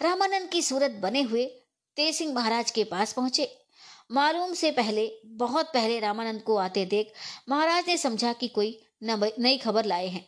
रामानंद 0.02 0.50
की 0.50 0.62
सूरत 0.62 0.92
बने 1.02 1.22
हुए 1.22 1.46
तेज 1.98 2.16
सिंह 2.16 2.34
महाराज 2.34 2.72
के 2.72 2.84
पास 2.84 3.14
पहुँचे। 3.14 3.56
मालूम 4.12 4.54
से 4.54 4.72
पहले, 4.72 5.12
बहुत 5.26 5.74
पहले 5.74 6.00
रामानंद 6.00 6.42
को 6.42 6.56
आते 6.58 6.86
देख 6.86 7.14
महाराज 7.50 7.88
ने 7.88 7.98
समझा 7.98 8.34
कि 8.34 8.48
कोई 8.48 8.80
नई 9.04 9.58
खबर 9.58 9.86
लाए 9.86 10.08
हैं। 10.08 10.26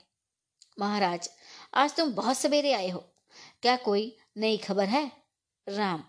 महाराज, 0.79 1.29
आज 1.73 1.95
तुम 1.95 2.11
बहुत 2.13 2.37
सवेरे 2.37 2.73
आए 2.73 2.89
हो। 2.89 2.99
क्या 3.61 3.75
कोई 3.77 4.15
नई 4.37 4.57
खबर 4.57 4.87
है? 4.87 5.11
राम, 5.67 6.03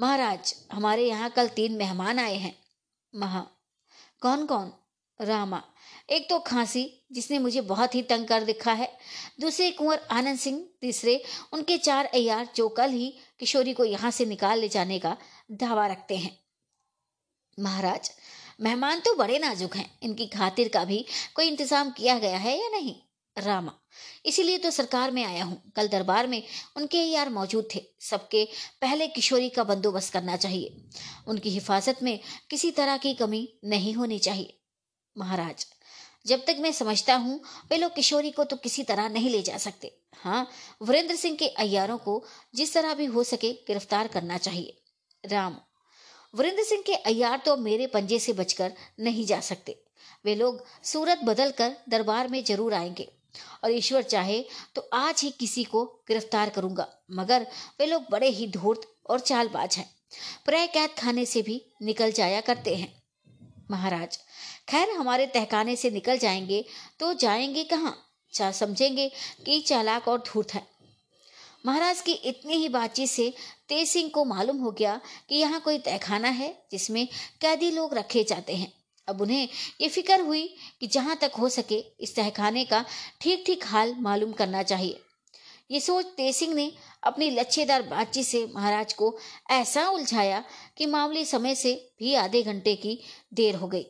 महाराज, 0.00 0.54
हमारे 0.72 1.08
यहाँ 1.08 1.30
कल 1.30 1.48
तीन 1.48 1.76
मेहमान 1.76 2.18
आए 2.18 2.36
हैं। 2.36 2.54
महा 3.14 3.46
कौन 4.22 4.46
कौन 4.46 4.72
रामा 5.20 5.62
एक 6.10 6.28
तो 6.30 6.38
खांसी, 6.38 6.84
जिसने 7.12 7.38
मुझे 7.38 7.60
बहुत 7.62 7.94
ही 7.94 8.02
तंग 8.02 8.26
कर 8.26 8.44
दिखा 8.44 8.72
है। 8.72 8.88
दूसरे 9.40 9.70
कुंवर, 9.70 9.98
आनंद 10.10 10.38
सिंह, 10.38 10.62
तीसरे 10.80 11.22
उनके 11.52 11.78
चार 11.78 12.06
अयार 12.06 12.48
जो 12.56 12.68
कल 12.70 12.90
ही 12.90 13.12
किशोरी 13.40 13.72
को 13.72 13.84
यहाँ 13.84 14.10
से 14.10 14.26
निकाल 14.26 14.60
ले 14.60 14.68
जाने 14.68 14.98
का 14.98 15.16
दावा 15.52 15.86
रखते 15.86 16.16
हैं। 16.16 16.38
महाराज, 17.58 18.10
मेहमान 18.60 19.00
तो 19.00 19.14
बड़े 19.14 19.38
नाजुक 19.38 19.76
हैं। 19.76 19.90
इनकी 20.02 20.26
खातिर 20.28 20.68
का 20.68 20.84
भी 20.84 21.04
कोई 21.34 21.46
इंतज़ाम 21.46 21.90
किया 21.90 22.18
गया 22.18 22.38
है 22.38 22.58
या 22.58 22.68
नहीं? 22.70 22.94
रामा, 23.36 23.72
इसीलिए 24.26 24.58
तो 24.58 24.70
सरकार 24.70 25.10
में 25.10 25.22
आया 25.24 25.44
हूँ। 25.44 25.72
कल 25.76 25.88
दरबार 25.88 26.26
में 26.26 26.42
उनके 26.76 26.98
यार 26.98 27.28
मौजूद 27.28 27.68
थे। 27.74 27.82
सबके 28.00 28.44
पहले 28.80 29.06
किशोरी 29.08 29.48
का 29.48 29.64
बंदोबस्त 29.64 30.12
करना 30.12 30.36
चाहिए। 30.36 30.76
उनकी 31.26 31.50
हिफाजत 31.50 32.02
में 32.02 32.18
किसी 32.50 32.70
तरह 32.70 32.96
की 32.96 33.14
कमी 33.14 33.48
नहीं 33.64 33.94
होनी 33.94 34.18
चाहिए। 34.18 34.56
महाराज 35.16 35.66
जब 36.24 36.44
तक 36.46 36.56
मैं 36.60 36.72
समझता 36.72 37.14
हूँ 37.16 37.40
वे 37.70 37.76
लोग 37.76 37.94
किशोरी 37.94 38.30
को 38.30 38.44
तो 38.44 38.56
किसी 38.58 38.82
तरह 38.82 39.08
नहीं 39.08 39.30
ले 39.30 39.42
जा 39.42 39.56
सकते। 39.58 39.92
हाँ 40.16 40.46
वीरेंद्र 40.82 41.14
सिंह 41.16 41.36
के 41.36 41.46
अयारों 41.58 41.96
को 41.98 42.22
जिस 42.54 42.74
तरह 42.74 42.94
भी 42.94 43.04
हो 43.06 43.24
सके 43.24 43.52
गिरफ़्तार 43.66 44.08
करना 44.08 44.38
चाहिए। 44.38 44.76
राम, 45.24 45.56
वीरेंद्र 46.34 46.64
सिंह 46.64 46.82
के 46.82 46.94
अयार 46.94 47.42
तो 47.46 47.56
मेरे 47.58 47.86
पंजे 47.86 48.18
से 48.18 48.32
बचकर 48.32 48.72
नहीं 49.00 49.24
जा 49.26 49.40
सकते। 49.42 49.80
वे 50.24 50.34
लोग 50.34 50.64
सूरत 50.84 51.20
बदल 51.24 51.50
कर 51.50 51.76
दरबार 51.88 52.28
में 52.28 52.42
ज़रूर 52.44 52.74
आएँगे। 52.74 53.08
और 53.64 53.72
ईश्वर 53.72 54.02
चाहे 54.04 54.44
तो 54.74 54.88
आज 54.94 55.20
ही 55.22 55.30
किसी 55.30 55.64
को 55.64 55.84
गिरफ़्तार 56.08 56.50
करूँगा, 56.50 56.86
मगर 57.10 57.46
वे 57.80 57.86
लोग 57.86 58.04
बड़े 58.10 58.28
ही 58.28 58.46
धूर्त 58.50 58.88
और 59.06 59.20
चालबाज 59.20 59.76
हैं। 59.76 59.90
प्राय 60.44 60.66
कैद 60.68 60.90
खाने 60.98 61.24
से 61.26 61.42
भी 61.42 61.60
निकल 61.82 62.12
जाया 62.12 62.40
करते 62.42 62.74
हैं। 62.76 62.92
महाराज 63.70 64.18
खैर, 64.70 64.90
हमारे 64.90 65.26
तहखाने 65.26 65.76
से 65.76 65.90
निकल 65.90 66.18
जाएँगे 66.18 66.64
तो 67.00 67.12
जाएँगे 67.14 67.64
कहाँ? 67.64 67.96
चा, 68.32 68.50
समझेंगे 68.52 69.10
कि 69.46 69.60
चालाक 69.60 70.08
और 70.08 70.18
धूर्त 70.18 70.54
है। 70.54 70.62
महाराज 71.66 72.00
की 72.00 72.12
इतनी 72.12 72.56
ही 72.56 72.68
बातचीत 72.68 73.08
से 73.08 73.32
तेज 73.68 73.88
सिंह 73.88 74.10
को 74.10 74.24
मालूम 74.24 74.58
हो 74.58 74.70
गया 74.70 75.00
कि 75.28 75.36
यहाँ 75.36 75.60
कोई 75.60 75.78
तहखाना 75.78 76.28
है 76.28 76.54
जिसमें 76.72 77.06
कैदी 77.40 77.70
लोग 77.70 77.94
रखे 77.94 78.24
जाते 78.24 78.56
हैं। 78.56 78.72
अब 79.08 79.20
उन्हें 79.20 79.48
ये 79.80 79.88
फ़िक्र 79.88 80.20
हुई 80.20 80.46
कि 80.80 80.86
जहाँ 80.86 81.16
तक 81.16 81.32
हो 81.38 81.48
सके 81.48 81.84
इस 82.00 82.16
तहखाने 82.16 82.64
का 82.64 82.84
ठीक 83.20 83.44
ठीक 83.46 83.66
हाल 83.66 83.94
मालूम 83.98 84.32
करना 84.32 84.62
चाहिए। 84.62 85.00
ये 85.70 85.80
सोच 85.80 86.06
तेज 86.06 86.34
सिंह 86.36 86.54
ने 86.54 86.72
अपनी 87.04 87.30
लच्छेदार 87.30 87.82
बातचीत 87.82 88.26
से 88.26 88.48
महाराज 88.54 88.92
को 88.92 89.16
ऐसा 89.50 89.88
उलझाया 89.88 90.44
कि 90.76 90.86
मामूली 90.86 91.24
समय 91.24 91.54
से 91.54 91.90
भी 91.98 92.14
आधे 92.14 92.42
घंटे 92.42 92.76
की 92.76 92.98
देर 93.34 93.54
हो 93.54 93.68
गई। 93.68 93.86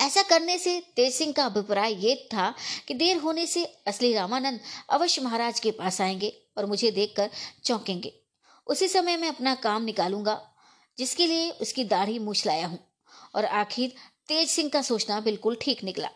ऐसा 0.00 0.22
करने 0.22 0.58
से 0.58 0.78
तेज 0.96 1.12
सिंह 1.14 1.32
का 1.32 1.44
अभिप्राय 1.44 1.94
ये 2.06 2.14
था 2.34 2.52
कि 2.88 2.94
देर 2.94 3.16
होने 3.16 3.46
से 3.46 3.64
असली 3.86 4.12
रामानंद 4.14 4.60
अवश्य 4.90 5.22
महाराज 5.22 5.60
के 5.60 5.70
पास 5.70 6.00
आएँगे 6.00 6.32
और 6.58 6.66
मुझे 6.66 6.90
देखकर 6.90 7.30
चौंकेंगे। 7.64 8.12
उसी 8.66 8.88
समय 8.88 9.16
मैं 9.16 9.28
अपना 9.28 9.54
काम 9.54 9.82
निकालूँगा, 9.82 10.40
जिसके 10.98 11.26
लिए 11.26 11.50
उसकी 11.50 11.84
दाढ़ी 11.84 12.18
मूछ 12.18 12.46
लाया 12.46 12.66
हूँ 12.66 12.78
और 13.34 13.44
आखिर 13.44 13.92
तेज 14.28 14.48
सिंह 14.48 14.70
का 14.70 14.82
सोचना 14.82 15.20
बिल्कुल 15.20 15.56
ठीक 15.62 15.84
निकला। 15.84 16.08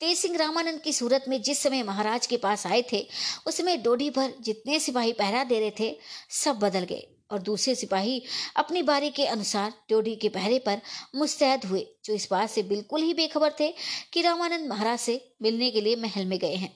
तेज 0.00 0.16
सिंह 0.18 0.36
रामानंद 0.36 0.80
की 0.80 0.92
सूरत 0.92 1.24
में 1.28 1.40
जिस 1.42 1.58
समय 1.58 1.82
महाराज 1.82 2.26
के 2.26 2.36
पास 2.36 2.66
आए 2.66 2.82
थे 2.92 3.06
उस 3.46 3.56
समय 3.56 3.76
डोडी 3.76 4.10
भर 4.10 4.32
जितने 4.40 4.80
सिपाही 4.80 5.12
पहरा 5.12 5.44
दे 5.44 5.60
रहे 5.60 5.72
थे, 5.80 5.96
सब 6.30 6.58
बदल 6.58 6.84
गए। 6.84 7.06
और 7.30 7.38
दूसरे 7.42 7.74
सिपाही 7.74 8.22
अपनी 8.56 8.82
बारी 8.82 9.10
के 9.10 9.26
अनुसार 9.26 9.72
डोडी 9.90 10.14
के 10.16 10.28
पहरे 10.28 10.58
पर 10.58 10.80
मुस्तैद 11.16 11.64
हुए, 11.64 11.86
जो 12.04 12.14
इस 12.14 12.28
बात 12.30 12.50
से 12.50 12.62
बिल्कुल 12.62 13.02
ही 13.02 13.14
बेखबर 13.14 13.54
थे 13.60 13.72
कि 14.12 14.22
रामानंद 14.22 14.68
महाराज 14.68 14.98
से 14.98 15.20
मिलने 15.42 15.70
के 15.70 15.80
लिए 15.80 15.96
महल 15.96 16.26
में 16.26 16.38
गए 16.38 16.54
हैं। 16.54 16.72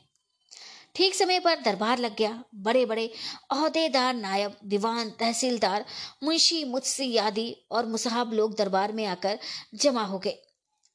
ठीक 0.94 1.14
समय 1.14 1.38
पर 1.40 1.60
दरबार 1.60 1.98
लग 1.98 2.16
गया। 2.16 2.42
बड़े 2.56 2.84
बड़े 2.86 3.06
अहदेदार 3.50 4.14
नायब, 4.14 4.56
दीवान, 4.64 5.10
तहसीलदार, 5.10 5.84
मुंशी 6.24 6.64
मुत्सी 6.64 7.16
आदि 7.16 7.54
और 7.70 7.86
मुसाहब 7.86 8.32
लोग 8.32 8.56
दरबार 8.56 8.92
में 8.92 9.04
आकर 9.06 9.38
जमा 9.74 10.04
हो 10.04 10.18
गए। 10.18 10.36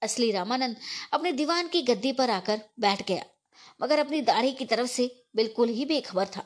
असली 0.02 0.32
रामानंद 0.32 0.76
अपने 1.14 1.32
दीवान 1.32 1.68
की 1.68 1.82
गद्दी 1.82 2.12
पर 2.12 2.30
आकर 2.30 2.62
बैठ 2.80 3.08
गया, 3.08 3.24
मगर 3.82 4.00
अपनी 4.00 4.22
दाढ़ी 4.22 4.52
की 4.52 4.66
तरफ़ 4.66 4.88
से 4.88 5.10
बिल्कुल 5.36 5.70
ही 5.70 5.86
बेखबर 5.86 6.26
था। 6.28 6.46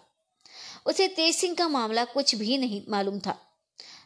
उसे 0.85 1.07
तेज 1.09 1.35
सिंह 1.35 1.55
का 1.55 1.67
मामला 1.67 2.05
कुछ 2.05 2.35
भी 2.35 2.57
नहीं 2.57 2.81
मालूम 2.89 3.19
था। 3.19 3.37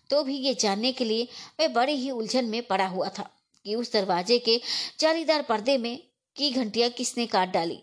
तो 0.09 0.23
भी 0.23 0.35
ये 0.37 0.53
जानने 0.53 0.91
के 0.91 1.05
लिए 1.05 1.27
वह 1.59 1.67
बड़ी 1.73 1.93
ही 1.93 2.09
उलझन 2.11 2.45
में 2.45 2.61
पड़ा 2.67 2.87
हुआ 2.87 3.09
था 3.09 3.29
कि 3.65 3.75
उस 3.75 3.91
दरवाजे 3.93 4.39
के 4.39 4.59
जालीदार 4.99 5.41
पर्दे 5.41 5.77
में 5.77 5.97
की 6.35 6.49
घंटिया 6.51 6.89
किसने 6.89 7.25
काट 7.27 7.49
डाली। 7.49 7.81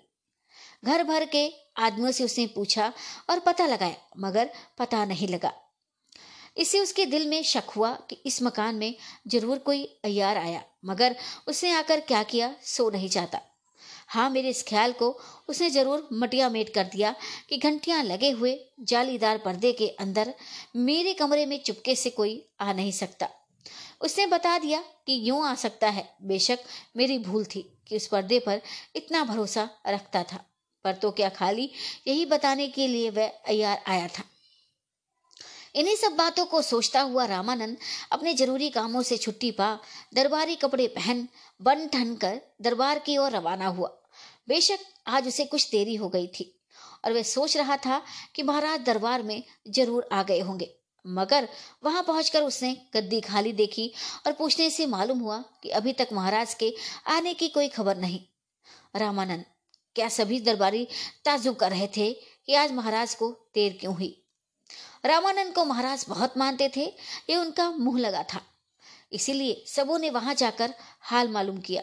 घर 0.85 1.03
भर 1.05 1.25
के 1.25 1.49
आदमियों 1.79 2.11
से 2.11 2.25
उसने 2.25 2.47
पूछा 2.47 2.93
और 3.31 3.39
पता 3.39 3.67
लगाया, 3.67 3.97
मगर 4.19 4.51
पता 4.79 5.05
नहीं 5.05 5.29
लगा। 5.29 5.53
इससे 6.57 6.81
उसके 6.81 7.05
दिल 7.07 7.29
में 7.29 7.43
शक 7.43 7.71
हुआ 7.77 7.93
कि 8.11 8.17
इस 8.27 8.43
मकान 8.43 8.75
में 8.75 8.95
ज़रूर 9.29 9.59
कोई 9.59 9.85
अयार 10.05 10.37
आया, 10.37 10.63
मगर 10.85 11.17
उसने 11.49 11.71
आकर 11.73 12.01
क्या 12.01 12.23
किया, 12.23 12.55
सो 12.63 12.91
नहीं 12.91 13.09
जाता। 13.09 13.41
हाँ 14.11 14.29
मेरे 14.31 14.49
इस 14.49 14.63
ख्याल 14.69 14.93
को 14.93 15.09
उसने 15.49 15.69
ज़रूर 15.71 16.09
मटिया 16.13 16.49
मेट 16.51 16.73
कर 16.75 16.85
दिया 16.85 17.15
कि 17.49 17.57
घंटियाँ 17.59 18.03
लगे 18.05 18.31
हुए 18.31 18.59
जालीदार 18.83 19.39
पर्दे 19.39 19.73
के 19.73 19.89
अंदर 20.01 20.33
मेरे 20.79 21.13
कमरे 21.15 21.45
में 21.47 21.63
चुपके 21.63 21.95
से 21.95 22.11
कोई 22.11 22.43
आ 22.61 22.73
नहीं 22.73 22.93
सकता। 22.93 23.29
उसने 24.01 24.27
बता 24.27 24.59
दिया 24.59 24.81
कि 25.07 25.21
यूँ 25.29 25.45
आ 25.47 25.55
सकता 25.57 25.89
है, 25.89 26.09
बेशक 26.23 26.59
मेरी 26.97 27.19
भूल 27.21 27.45
थी 27.45 27.63
कि 27.89 27.97
उस 27.97 28.07
पर्दे 28.07 28.39
पर 28.39 28.61
इतना 28.97 29.23
भरोसा 29.25 29.69
रखता 29.89 30.23
था, 30.23 30.45
पर 30.85 30.95
तो 30.95 31.11
क्या 31.11 31.29
खाली 31.29 31.71
यही 32.07 32.27
बताने 32.27 32.69
के 32.69 32.87
लिए 32.89 33.11
वह 33.11 33.33
अयार 33.49 33.83
आया 33.89 34.09
था। 34.09 34.25
इन्हीं 35.75 35.97
सब 35.97 36.17
बातों 36.17 36.45
को 36.47 36.63
सोचता 36.63 37.01
हुआ 37.03 37.25
रामानंद 37.27 37.77
अपने 38.13 38.35
ज़रूरी 38.35 38.71
कामों 38.71 39.03
से 39.03 39.17
छुट्टी 39.19 39.51
पा, 39.53 39.79
दरबारी 40.15 40.57
कपड़े 40.57 40.87
पहन, 40.89 41.27
बन 41.61 41.87
ठन 41.89 42.15
कर 42.17 42.41
दरबार 42.63 42.99
की 42.99 43.17
ओर 43.19 43.31
रवाना 43.31 43.67
हुआ। 43.69 43.97
बेशक 44.51 44.79
आज 45.09 45.27
उसे 45.29 45.45
कुछ 45.47 45.71
देरी 45.71 45.95
हो 45.95 46.09
गई 46.09 46.27
थी, 46.29 46.45
और 47.05 47.13
वह 47.13 47.23
सोच 47.25 47.57
रहा 47.57 47.77
था 47.77 48.03
कि 48.35 48.43
महाराज 48.43 48.81
दरबार 48.81 49.23
में 49.23 49.43
ज़रूर 49.69 50.09
आ 50.13 50.23
गए 50.23 50.41
होंगे। 50.41 50.71
मगर 51.05 51.49
वहाँ 51.85 52.03
पहुंचकर 52.03 52.43
उसने 52.43 52.73
गद्दी 52.95 53.21
खाली 53.21 53.53
देखी 53.55 53.87
और 54.27 54.33
पूछने 54.33 54.69
से 54.71 54.87
मालूम 54.89 55.19
हुआ 55.19 55.39
कि 55.63 55.69
अभी 55.71 55.93
तक 55.93 56.09
महाराज 56.13 56.55
के 56.55 56.73
आने 57.09 57.35
की 57.35 57.49
कोई 57.49 57.69
खबर 57.69 57.97
नहीं। 57.97 58.21
रामानंद, 58.95 59.45
क्या 59.97 60.09
सभी 60.09 60.41
दरबारी 60.41 60.87
ताजुब 61.25 61.57
कर 61.57 61.71
रहे 61.71 61.87
थे 61.97 62.13
कि 62.13 62.55
आज 62.55 62.73
महाराज 62.73 63.15
को 63.15 63.31
देर 63.55 63.77
क्यों 63.81 63.95
हुई? 63.95 64.17
रामानंद 65.05 65.55
को 65.55 65.65
महाराज 65.65 66.05
बहुत 66.09 66.37
मानते 66.39 66.71
थे, 66.77 66.85
ये 67.31 67.37
उनका 67.37 67.71
मुँह 67.71 67.99
लगा 68.01 68.23
था। 68.25 68.41
इसीलिए 69.13 69.65
सबों 69.69 69.99
ने 69.99 70.11
वहाँ 70.11 70.35
जाकर 70.35 70.75
हाल 71.03 71.29
मालूम 71.29 71.59
किया। 71.61 71.83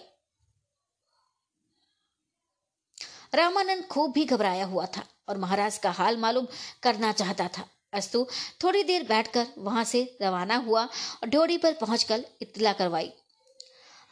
रामानंद 3.33 3.85
खूब 3.87 4.11
भी 4.11 4.25
घबराया 4.25 4.65
हुआ 4.65 4.85
था 4.87 5.03
और 5.29 5.37
महाराज 5.37 5.77
का 5.77 5.91
हाल 5.91 6.17
मालूम 6.17 6.47
करना 6.83 7.11
चाहता 7.13 7.47
था। 7.47 7.65
अस्तु, 7.93 8.25
थोड़ी 8.63 8.83
देर 8.83 9.03
बैठकर 9.03 9.47
वहाँ 9.57 9.83
से 9.83 10.01
रवाना 10.21 10.55
हुआ 10.57 10.83
और 10.83 11.29
ढोड़ी 11.29 11.57
पर 11.57 11.73
पहुंचकर 11.73 12.25
इतला 12.41 12.73
करवाई। 12.73 13.11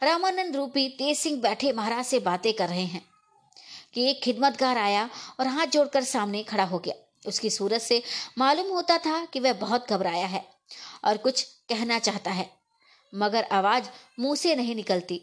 रामानंद 0.02 0.56
रूपी 0.56 0.88
तेज 0.88 1.18
सिंह 1.18 1.40
बैठे 1.42 1.72
महाराज 1.72 2.04
से 2.04 2.18
बातें 2.20 2.52
कर 2.52 2.68
रहे 2.68 2.84
हैं 2.84 3.02
कि 3.94 4.08
एक 4.10 4.22
खिदमतगार 4.22 4.78
आया 4.78 5.08
और 5.40 5.46
हाथ 5.46 5.66
जोड़कर 5.66 6.04
सामने 6.04 6.42
खड़ा 6.42 6.64
हो 6.64 6.78
गया। 6.78 6.94
उसकी 7.26 7.50
सूरत 7.50 7.82
से 7.82 8.02
मालूम 8.38 8.72
होता 8.72 8.98
था 8.98 9.24
कि 9.24 9.40
वह 9.40 9.52
बहुत 9.60 9.88
घबराया 9.90 10.26
है 10.26 10.44
और 11.04 11.16
कुछ 11.16 11.42
कहना 11.68 11.98
चाहता 11.98 12.30
है, 12.30 12.50
मगर 13.12 13.44
आवाज़ 13.52 13.88
मुँह 14.20 14.36
से 14.36 14.54
नहीं 14.56 14.74
निकलती। 14.74 15.20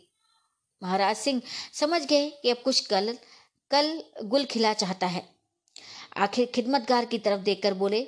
महाराज 0.82 1.15
सिंह 1.15 1.41
समझ 1.73 2.01
गए 2.01 2.29
कि 2.32 2.49
अब 2.49 2.62
कुछ 2.63 2.79
कल 2.88 3.15
कल 3.71 4.04
गुल 4.23 4.45
खिला 4.45 4.73
चाहता 4.73 5.08
है। 5.08 5.28
आखिर 6.17 6.52
खिदमतगार 6.56 7.06
की 7.06 7.19
तरफ़ 7.19 7.41
देखकर 7.41 7.73
बोले, 7.73 8.02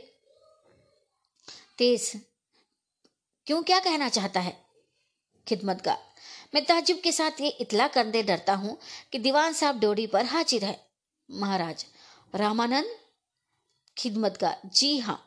तेज, 1.78 2.12
क्यों 3.48 3.62
क्या 3.64 3.80
कहना 3.80 4.10
चाहता 4.10 4.40
है? 4.40 4.58
खिदमतगार, 5.48 5.98
मैं 6.54 6.64
ताजुब 6.66 7.00
के 7.00 7.12
साथ 7.12 7.42
ये 7.42 7.50
इतला 7.62 7.88
करने 7.88 8.24
डरता 8.24 8.54
हूँ 8.54 8.78
कि 9.12 9.20
दीवान 9.20 9.54
साहब 9.54 9.80
डोरी 9.80 10.08
पर 10.08 10.26
हाजिर 10.26 10.66
है। 10.66 10.80
महाराज, 11.30 11.86
रामानंद? 12.36 12.96
खिदमतगार, 13.98 14.62
जी 14.66 14.98
हाँ। 14.98 15.22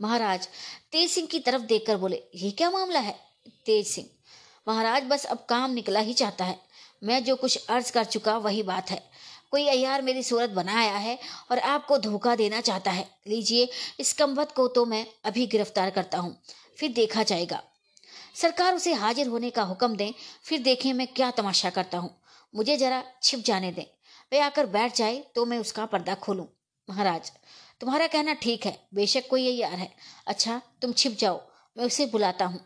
महाराज, 0.00 0.48
तेज 0.92 1.10
सिंह 1.10 1.26
की 1.26 1.40
तरफ़ 1.40 1.62
देखकर 1.62 1.96
बोले, 1.96 2.22
ये 2.34 2.50
क्या 2.50 2.70
मामला 2.70 3.00
है? 3.00 3.18
तेज 3.66 3.86
सिंह, 3.86 4.08
महाराज 4.66 5.02
बस 5.02 5.24
अब 5.24 5.46
काम 5.48 5.70
निकला 5.70 6.00
ही 6.00 6.14
चाहता 6.14 6.44
है। 6.44 6.67
मैं 7.02 7.22
जो 7.24 7.36
कुछ 7.36 7.66
अर्ज़ 7.66 7.92
कर 7.92 8.04
चुका 8.06 8.36
वही 8.38 8.62
बात 8.62 8.90
है। 8.90 9.02
कोई 9.50 9.66
अयार 9.68 10.02
मेरी 10.02 10.22
सूरत 10.22 10.50
बनाया 10.50 10.96
है 10.96 11.18
और 11.50 11.58
आपको 11.58 11.98
धोखा 11.98 12.34
देना 12.36 12.60
चाहता 12.60 12.90
है, 12.90 13.08
लीजिए, 13.28 13.68
इस 14.00 14.12
कम्बत 14.12 14.52
को 14.52 14.66
तो 14.68 14.84
मैं 14.86 15.06
अभी 15.24 15.46
गिरफ़्तार 15.46 15.90
करता 15.90 16.18
हूँ, 16.18 16.36
फिर 16.78 16.92
देखा 16.92 17.22
जाएगा। 17.22 17.62
सरकार 18.34 18.74
उसे 18.74 18.92
हाजिर 18.94 19.26
होने 19.26 19.50
का 19.50 19.62
हुक्म 19.62 19.96
दें, 19.96 20.12
फिर 20.44 20.62
देखें 20.62 20.92
मैं 20.92 21.06
क्या 21.06 21.30
तमाशा 21.30 21.70
करता 21.70 21.98
हूँ। 21.98 22.10
मुझे 22.54 22.76
जरा 22.76 23.02
छिप 23.22 23.40
जाने 23.40 23.72
दें। 23.72 23.84
वे 24.32 24.38
आकर 24.40 24.66
बैठ 24.68 24.96
जाए 24.96 25.22
तो 25.34 25.44
मैं 25.44 25.58
उसका 25.58 25.86
पर्दा 25.86 26.14
खोलूं। 26.16 26.46
महाराज, 26.88 27.30
तुम्हारा 27.80 28.06
कहना 28.06 28.32
ठीक 28.34 28.66
है, 28.66 28.76
बेशक 28.94 29.28
कोई 29.30 29.42
यार 29.50 29.72
है। 29.72 29.92
अच्छा 30.26 30.60
तुम 30.82 30.92
छिप 30.92 31.16
जाओ, 31.18 31.40
मैं 31.76 31.84
उसे 31.84 32.06
बुलाता 32.06 32.44
हूँ। 32.44 32.60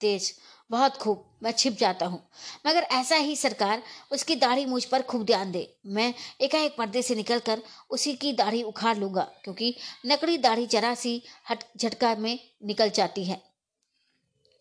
तेज 0.00 0.32
बहुत 0.70 0.96
खूब, 0.96 1.24
मैं 1.42 1.52
छिप 1.52 1.76
जाता 1.78 2.06
हूँ। 2.06 2.20
मगर 2.66 2.82
ऐसा 2.92 3.16
ही 3.16 3.36
सरकार 3.36 3.82
उसकी 4.12 4.34
दाढ़ी 4.36 4.64
मुझ 4.66 4.84
पर 4.84 5.02
खूब 5.02 5.24
ध्यान 5.24 5.52
दे। 5.52 5.66
मैं 5.86 6.12
एकाएक 6.40 6.74
पर्दे 6.78 7.02
से 7.02 7.14
निकलकर 7.14 7.62
उसी 7.90 8.14
की 8.14 8.32
दाढ़ी 8.32 8.62
उखाड़ 8.62 8.96
लूँगा, 8.98 9.22
क्योंकि 9.44 9.74
नकली 10.06 10.38
दाढ़ी 10.38 10.66
जरा 10.66 10.94
सी 10.94 11.22
हट, 11.50 11.64
झटका 11.76 12.14
में 12.16 12.38
निकल 12.64 12.90
जाती 12.90 13.24
है। 13.24 13.40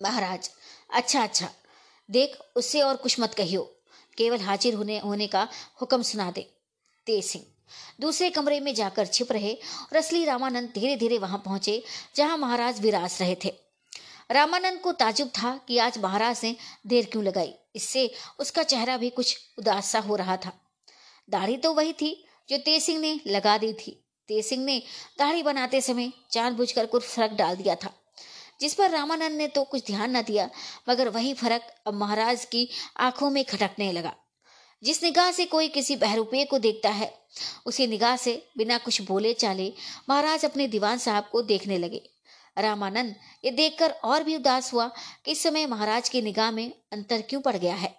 महाराज 0.01 0.49
अच्छा 0.89 1.23
अच्छा। 1.23 1.49
देख, 2.09 2.37
उससे 2.55 2.81
और 2.81 2.95
कुछ 2.95 3.19
मत 3.19 3.33
कहियो। 3.33 3.61
केवल 4.17 4.39
हाजिर 4.41 4.73
होने 4.73 4.99
होने 4.99 5.27
का 5.27 5.47
हुक्म 5.81 6.01
सुना 6.03 6.31
दे। 6.31 6.41
तेज 7.07 7.23
सिंह, 7.25 7.43
दूसरे 8.01 8.29
कमरे 8.29 8.59
में 8.59 8.73
जाकर 8.75 9.05
छिप 9.07 9.31
रहे 9.31 9.53
और 9.53 9.97
असली 9.97 10.23
रामानंद 10.25 10.71
धीरे 10.75 10.95
धीरे 10.95 11.17
वहाँ 11.17 11.41
पहुँचे, 11.45 11.83
जहाँ 12.15 12.37
महाराज 12.37 12.81
विराज 12.81 13.17
रहे 13.21 13.35
थे। 13.45 13.53
रामानंद 14.29 14.79
को 14.79 14.91
ताजुब 14.93 15.27
था 15.33 15.55
कि 15.67 15.77
आज 15.77 15.97
महाराज 15.97 16.39
ने 16.43 16.55
देर 16.87 17.05
क्यों 17.05 17.23
लगाई। 17.23 17.53
इससे 17.75 18.09
उसका 18.39 18.63
चेहरा 18.63 18.97
भी 18.97 19.09
कुछ 19.09 19.37
उदास 19.59 19.95
हो 19.97 20.15
रहा 20.15 20.37
था। 20.37 20.51
दाढ़ी 21.29 21.57
तो 21.57 21.73
वही 21.73 21.93
थी 21.93 22.11
जो 22.49 22.57
तेज 22.57 22.81
सिंह 22.83 22.99
ने 23.01 23.19
लगा 23.27 23.57
दी 23.57 23.71
थी। 23.75 23.91
तेज 24.29 24.45
सिंह 24.45 24.63
ने 24.65 24.81
दाढ़ी 25.19 25.43
बनाते 25.43 25.81
समय 25.81 26.11
जानबूझकर 26.31 26.85
कुछ 26.85 27.03
फ़र्क 27.03 27.31
डाल 27.31 27.55
दिया 27.55 27.75
था, 27.75 27.93
जिस 28.61 28.73
पर 28.73 28.89
रामानंद 28.91 29.37
ने 29.37 29.47
तो 29.47 29.63
कुछ 29.63 29.85
ध्यान 29.85 30.15
न 30.17 30.21
दिया, 30.21 30.49
मगर 30.89 31.09
वही 31.09 31.33
फ़र्क 31.33 31.73
अब 31.87 31.93
महाराज 31.93 32.45
की 32.45 32.67
आँखों 32.99 33.29
में 33.29 33.43
खटकने 33.45 33.91
लगा। 33.91 34.13
जिस 34.83 35.03
निगाह 35.03 35.31
से 35.31 35.45
कोई 35.45 35.67
किसी 35.69 35.95
बहरूपे 35.95 36.43
को 36.45 36.59
देखता 36.59 36.89
है, 36.89 37.13
उसी 37.65 37.87
निगाह 37.87 38.15
से 38.17 38.41
बिना 38.57 38.77
कुछ 38.77 39.01
बोले 39.01 39.33
चाले 39.35 39.71
महाराज 40.09 40.45
अपने 40.45 40.67
दीवान 40.67 40.97
साहब 40.97 41.29
को 41.31 41.41
देखने 41.43 41.77
लगे। 41.77 42.01
रामानंद, 42.57 43.15
ये 43.43 43.51
देखकर 43.51 43.91
और 43.91 44.23
भी 44.23 44.35
उदास 44.35 44.73
हुआ 44.73 44.87
कि 45.25 45.31
इस 45.31 45.43
समय 45.43 45.65
महाराज 45.67 46.09
की 46.09 46.21
निगाह 46.21 46.51
में 46.51 46.71
अंतर 46.93 47.21
क्यों 47.21 47.41
पड़ 47.41 47.55
गया 47.55 47.75
है। 47.75 47.95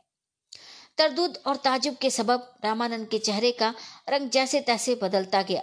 तरदुद 0.98 1.38
और 1.46 1.56
ताजुब 1.56 1.96
के 1.96 2.10
सबब 2.10 2.52
रामानंद 2.64 3.08
के 3.08 3.18
चेहरे 3.20 3.50
का 3.52 3.74
रंग 4.08 4.30
जैसे 4.30 4.60
तैसे 4.60 4.94
बदलता 5.02 5.42
गया। 5.42 5.60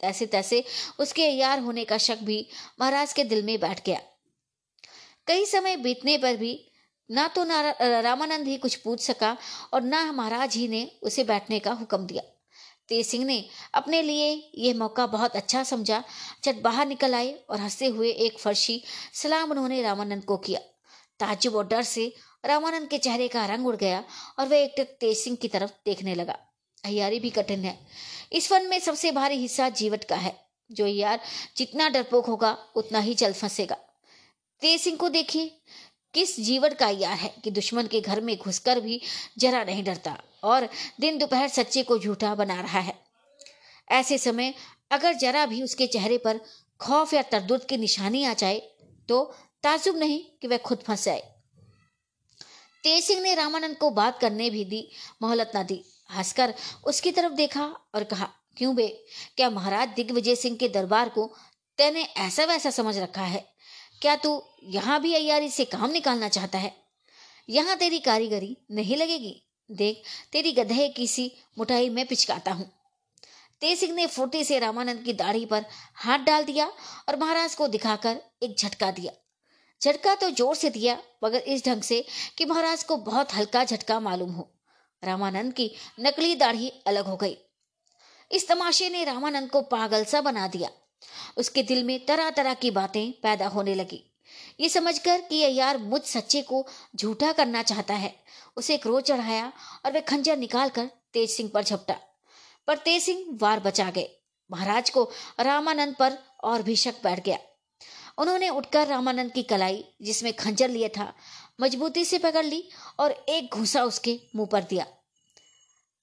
तैसे 0.00 0.26
तैसे 0.26 0.62
उसके 0.98 1.22
यार 1.22 1.60
होने 1.60 1.84
का 1.84 1.98
शक 1.98 2.18
भी 2.22 2.46
महाराज 2.80 3.12
के 3.12 3.24
दिल 3.24 3.42
में 3.42 3.58
बैठ 3.60 3.84
गया। 3.86 4.00
कई 5.26 5.44
समय 5.46 5.76
बीतने 5.76 6.16
पर 6.18 6.36
भी 6.36 6.52
ना 7.10 7.26
तो 7.28 7.44
रामानंद 7.44 8.46
ही 8.46 8.56
कुछ 8.56 8.74
पूछ 8.76 9.00
सका 9.00 9.36
और 9.74 9.82
ना 9.82 10.00
महाराज 10.12 10.56
ही 10.56 10.66
ने 10.68 10.90
उसे 11.02 11.24
बैठने 11.24 11.58
का 11.58 11.72
हुक्म 11.72 12.06
दिया। 12.06 12.22
तेज 12.88 13.06
सिंह 13.06 13.24
ने 13.24 13.48
अपने 13.74 14.02
लिए 14.02 14.50
यह 14.54 14.74
मौका 14.74 15.06
बहुत 15.06 15.36
अच्छा 15.36 15.64
समझा। 15.64 16.04
जब 16.44 16.60
बाहर 16.60 16.86
निकल 16.86 17.14
आए 17.14 17.40
और 17.50 17.60
हँसते 17.60 17.86
हुए 17.86 18.10
एक 18.10 18.38
फर्शी 18.38 18.82
सलाम 19.14 19.50
उन्होंने 19.50 19.82
रामानंद 19.82 20.24
को 20.24 20.36
किया। 20.36 20.60
ताजुब 21.20 21.56
और 21.56 21.66
डर 21.66 21.82
से 21.82 22.12
रामानंद 22.44 22.88
के 22.88 22.98
चेहरे 22.98 23.28
का 23.28 23.46
रंग 23.46 23.66
उड़ 23.66 23.76
गया 23.76 24.04
और 24.38 24.48
वह 24.48 24.56
एक 24.56 24.96
तेज 25.00 25.18
सिंह 25.18 25.36
की 25.36 25.48
तरफ़ 25.48 25.70
देखने 25.70 26.14
लगा। 26.14 26.38
अयारी 26.84 27.20
भी 27.20 27.30
कठिन 27.30 27.64
है। 27.64 27.86
इस 28.32 28.52
वन 28.52 28.66
में 28.66 28.80
सबसे 28.80 29.12
भारी 29.12 29.34
हिस्सा 29.34 29.68
जीवट 29.68 30.04
का 30.04 30.16
है। 30.16 30.46
जो 30.72 30.86
यार 30.86 31.20
जितना 31.56 31.88
डरपोक 31.88 32.26
होगा, 32.26 32.58
उतना 32.76 32.98
ही 32.98 33.14
जल 33.14 33.32
फंसेगा। 33.32 33.76
तेज 34.60 34.80
सिंह 34.80 34.96
को 34.96 35.08
देखिए 35.08 35.60
किस 36.14 36.38
जीवन 36.40 36.74
का 36.74 36.88
यार 36.88 37.16
है 37.16 37.32
कि 37.44 37.50
दुश्मन 37.50 37.86
के 37.86 38.00
घर 38.00 38.20
में 38.20 38.36
घुसकर 38.36 38.80
भी 38.80 39.00
जरा 39.38 39.62
नहीं 39.64 39.84
डरता 39.84 40.16
और 40.44 40.68
दिन 41.00 41.18
दोपहर 41.18 41.48
सच्चे 41.48 41.82
को 41.82 41.98
झूठा 41.98 42.34
बना 42.34 42.60
रहा 42.60 42.80
है। 42.80 42.94
ऐसे 43.90 44.18
समय 44.18 44.54
अगर 44.90 45.14
जरा 45.14 45.44
भी 45.46 45.62
उसके 45.62 45.86
चेहरे 45.86 46.18
पर 46.18 46.40
खौफ 46.80 47.14
या 47.14 47.22
तरदुद 47.22 47.64
की 47.64 47.76
निशानी 47.76 48.24
आ 48.24 48.32
जाए 48.34 48.60
तो 49.08 49.22
ताजुब 49.62 49.96
नहीं 49.96 50.20
कि 50.42 50.48
वह 50.48 50.56
खुद 50.58 50.82
फंस 50.86 51.04
जाए। 51.04 51.20
तेज 52.84 53.04
सिंह 53.04 53.20
ने 53.22 53.34
रामानंद 53.34 53.76
को 53.76 53.90
बात 53.90 54.18
करने 54.20 54.48
भी 54.50 54.64
दी, 54.64 54.88
मोहलत 55.22 55.52
न 55.56 55.62
दी। 55.62 55.82
हंसकर 56.10 56.54
उसकी 56.84 57.12
तरफ़ 57.12 57.32
देखा 57.32 57.64
और 57.94 58.04
कहा, 58.04 58.28
क्यों 58.56 58.74
बे? 58.76 58.86
क्या 59.36 59.50
महाराज 59.50 59.88
दिग्विजय 59.88 60.34
सिंह 60.36 60.56
के 60.56 60.68
दरबार 60.68 61.08
को 61.08 61.26
तेने 61.78 62.02
ऐसा 62.02 62.44
वैसा 62.44 62.70
समझ 62.70 62.96
रखा 62.98 63.22
है? 63.22 63.44
क्या 64.06 64.14
तू 64.16 64.42
यहाँ 64.62 65.00
भी 65.00 65.14
अयारी 65.14 65.48
से 65.50 65.64
काम 65.64 65.90
निकालना 65.90 66.28
चाहता 66.28 66.58
है? 66.58 66.72
यहाँ 67.48 67.76
तेरी 67.76 67.98
कारीगरी 67.98 68.56
नहीं 68.70 68.96
लगेगी। 68.96 69.42
देख, 69.70 70.02
तेरी 70.32 70.52
गधे 70.52 70.88
की 70.88 71.06
सी 71.06 71.32
मुठाई 71.58 71.88
में 71.88 72.06
पिचकाता 72.06 72.52
हूँ। 72.52 72.66
तेज 73.60 73.78
सिंह 73.78 73.94
ने 73.94 74.06
फूटे 74.06 74.44
से 74.44 74.58
रामानंद 74.58 75.02
की 75.04 75.12
दाढ़ी 75.12 75.44
पर 75.46 75.64
हाथ 75.94 76.18
डाल 76.18 76.44
दिया 76.44 76.66
और 77.08 77.16
महाराज 77.16 77.54
को 77.54 77.68
दिखाकर 77.68 78.20
एक 78.42 78.56
झटका 78.58 78.90
दिया। 78.90 79.12
झटका 79.82 80.14
तो 80.14 80.30
ज़ोर 80.30 80.54
से 80.54 80.70
दिया, 80.70 80.98
मगर 81.24 81.38
इस 81.38 81.64
ढंग 81.66 81.82
से 81.82 82.04
कि 82.38 82.44
महाराज 82.44 82.84
को 82.84 82.96
बहुत 82.96 83.34
हल्का 83.34 83.64
झटका 83.64 84.00
मालूम 84.00 84.30
हो। 84.30 84.50
रामानंद 85.02 85.52
की 85.52 85.70
नकली 86.00 86.34
दाढ़ी 86.36 86.72
अलग 86.86 87.06
हो 87.06 87.16
गई। 87.16 87.36
इस 88.30 88.48
तमाशे 88.48 88.90
ने 88.90 89.04
रामानंद 89.04 89.50
को 89.50 89.62
पागल 89.62 90.04
सा 90.04 90.20
बना 90.20 90.48
दिया। 90.48 90.70
उसके 91.36 91.62
दिल 91.62 91.84
में 91.84 92.06
तरह 92.06 92.30
तरह 92.30 92.54
की 92.54 92.70
बातें 92.70 93.12
पैदा 93.12 93.46
होने 93.46 93.74
लगी। 93.74 94.04
ये 94.60 94.68
समझकर 94.68 95.20
कि 95.20 95.36
यह 95.36 95.54
यार 95.54 95.78
मुझ 95.78 96.02
सच्चे 96.02 96.42
को 96.42 96.66
झूठा 96.96 97.32
करना 97.32 97.62
चाहता 97.62 97.94
है। 97.94 98.16
उसे 98.56 98.76
क्रोध 98.76 99.02
चढ़ाया 99.02 99.52
और 99.84 99.92
वह 99.92 100.00
खंजर 100.00 100.36
निकालकर 100.36 100.90
तेज 101.12 101.30
सिंह 101.30 101.50
पर 101.54 101.62
झपटा। 101.62 101.96
पर 102.66 102.76
तेज 102.76 103.02
सिंह 103.02 103.24
वार 103.32 103.60
बचा 103.60 103.90
गए। 103.90 104.10
महाराज 104.50 104.90
को 104.90 105.10
रामानंद 105.40 105.96
पर 105.96 106.18
और 106.44 106.62
भी 106.62 106.76
शक 106.76 106.94
बैठ 107.02 107.24
गया। 107.24 107.38
उन्होंने 108.18 108.48
उठकर 108.48 108.86
रामानंद 108.86 109.32
की 109.32 109.42
कलाई, 109.42 109.84
जिसमें 110.02 110.32
खंजर 110.32 110.68
लिया 110.68 110.88
था, 110.88 111.14
मजबूती 111.60 112.04
से 112.04 112.18
पकड़ 112.18 112.44
ली 112.44 112.68
और 112.98 113.12
एक 113.28 113.54
घूसा 113.54 113.84
उसके 113.84 114.20
मुँह 114.36 114.46
पर 114.46 114.62
दिया। 114.62 114.86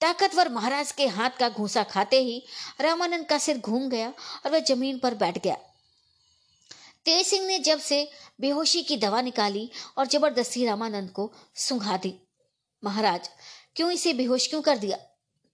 ताकतवर 0.03 0.49
महाराज 0.49 0.91
के 0.91 1.05
हाथ 1.07 1.37
का 1.39 1.47
घूसा 1.49 1.81
खाते 1.83 2.17
ही 2.19 2.41
रामानंद 2.81 3.25
का 3.25 3.37
सिर 3.37 3.57
घूम 3.57 3.87
गया 3.89 4.07
और 4.07 4.51
वह 4.51 4.59
ज़मीन 4.59 4.97
पर 4.99 5.13
बैठ 5.15 5.37
गया। 5.37 5.55
तेज 7.05 7.25
सिंह 7.27 7.45
ने 7.47 7.59
जब 7.59 7.79
से 7.79 8.07
बेहोशी 8.41 8.81
की 8.83 8.97
दवा 8.97 9.21
निकाली 9.21 9.69
और 9.97 10.07
ज़बरदस्ती 10.07 10.65
रामानंद 10.65 11.09
को 11.09 11.31
सुंघा 11.57 11.97
दी। 11.97 12.13
महाराज, 12.83 13.29
क्यों 13.75 13.91
इसे 13.91 14.13
बेहोश 14.13 14.47
क्यों 14.47 14.61
कर 14.61 14.77
दिया? 14.77 14.97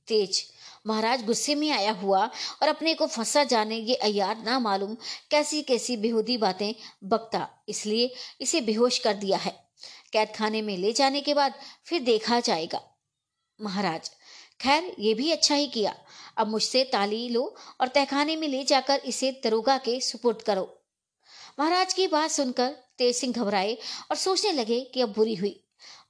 तेज, 0.07 0.43
महाराज 0.87 1.25
गुस्से 1.25 1.55
में 1.55 1.69
आया 1.71 1.91
हुआ 1.93 2.25
और 2.61 2.67
अपने 2.67 2.93
को 2.93 3.07
फंसा 3.07 3.43
जाने 3.45 3.77
ये 3.77 3.95
अयार 4.03 4.43
ना 4.43 4.59
मालूम 4.59 4.95
कैसी 5.31 5.61
कैसी 5.63 5.97
बेहूदी 5.97 6.37
बातें 6.39 6.73
बकता, 7.05 7.47
इसलिए 7.69 8.13
इसे 8.41 8.61
बेहोश 8.61 8.99
कर 8.99 9.13
दिया 9.15 9.37
है। 9.37 9.59
कैद 10.13 10.33
खाने 10.35 10.61
में 10.61 10.77
ले 10.77 10.93
जाने 10.93 11.21
के 11.21 11.33
बाद 11.33 11.53
फिर 11.85 12.01
देखा 12.03 12.39
जाएगा। 12.41 12.81
महाराज 13.59 14.11
खैर, 14.59 14.95
ये 14.99 15.13
भी 15.13 15.31
अच्छा 15.31 15.55
ही 15.55 15.67
किया। 15.67 15.95
अब 16.37 16.47
मुझसे 16.47 16.83
ताली 16.83 17.27
लो 17.29 17.43
और 17.81 17.87
तहखाने 17.87 18.35
में 18.35 18.47
ले 18.47 18.63
जाकर 18.63 19.01
इसे 19.05 19.31
दरोगा 19.43 19.77
के 19.77 19.99
सुपुर्द 20.01 20.41
करो। 20.41 20.67
महाराज 21.59 21.93
की 21.93 22.07
बात 22.07 22.31
सुनकर 22.31 22.75
तेज 22.97 23.15
सिंह 23.15 23.33
घबराए 23.33 23.73
और 24.09 24.17
सोचने 24.17 24.51
लगे 24.51 24.79
कि 24.93 25.01
अब 25.01 25.13
बुरी 25.13 25.35
हुई। 25.35 25.59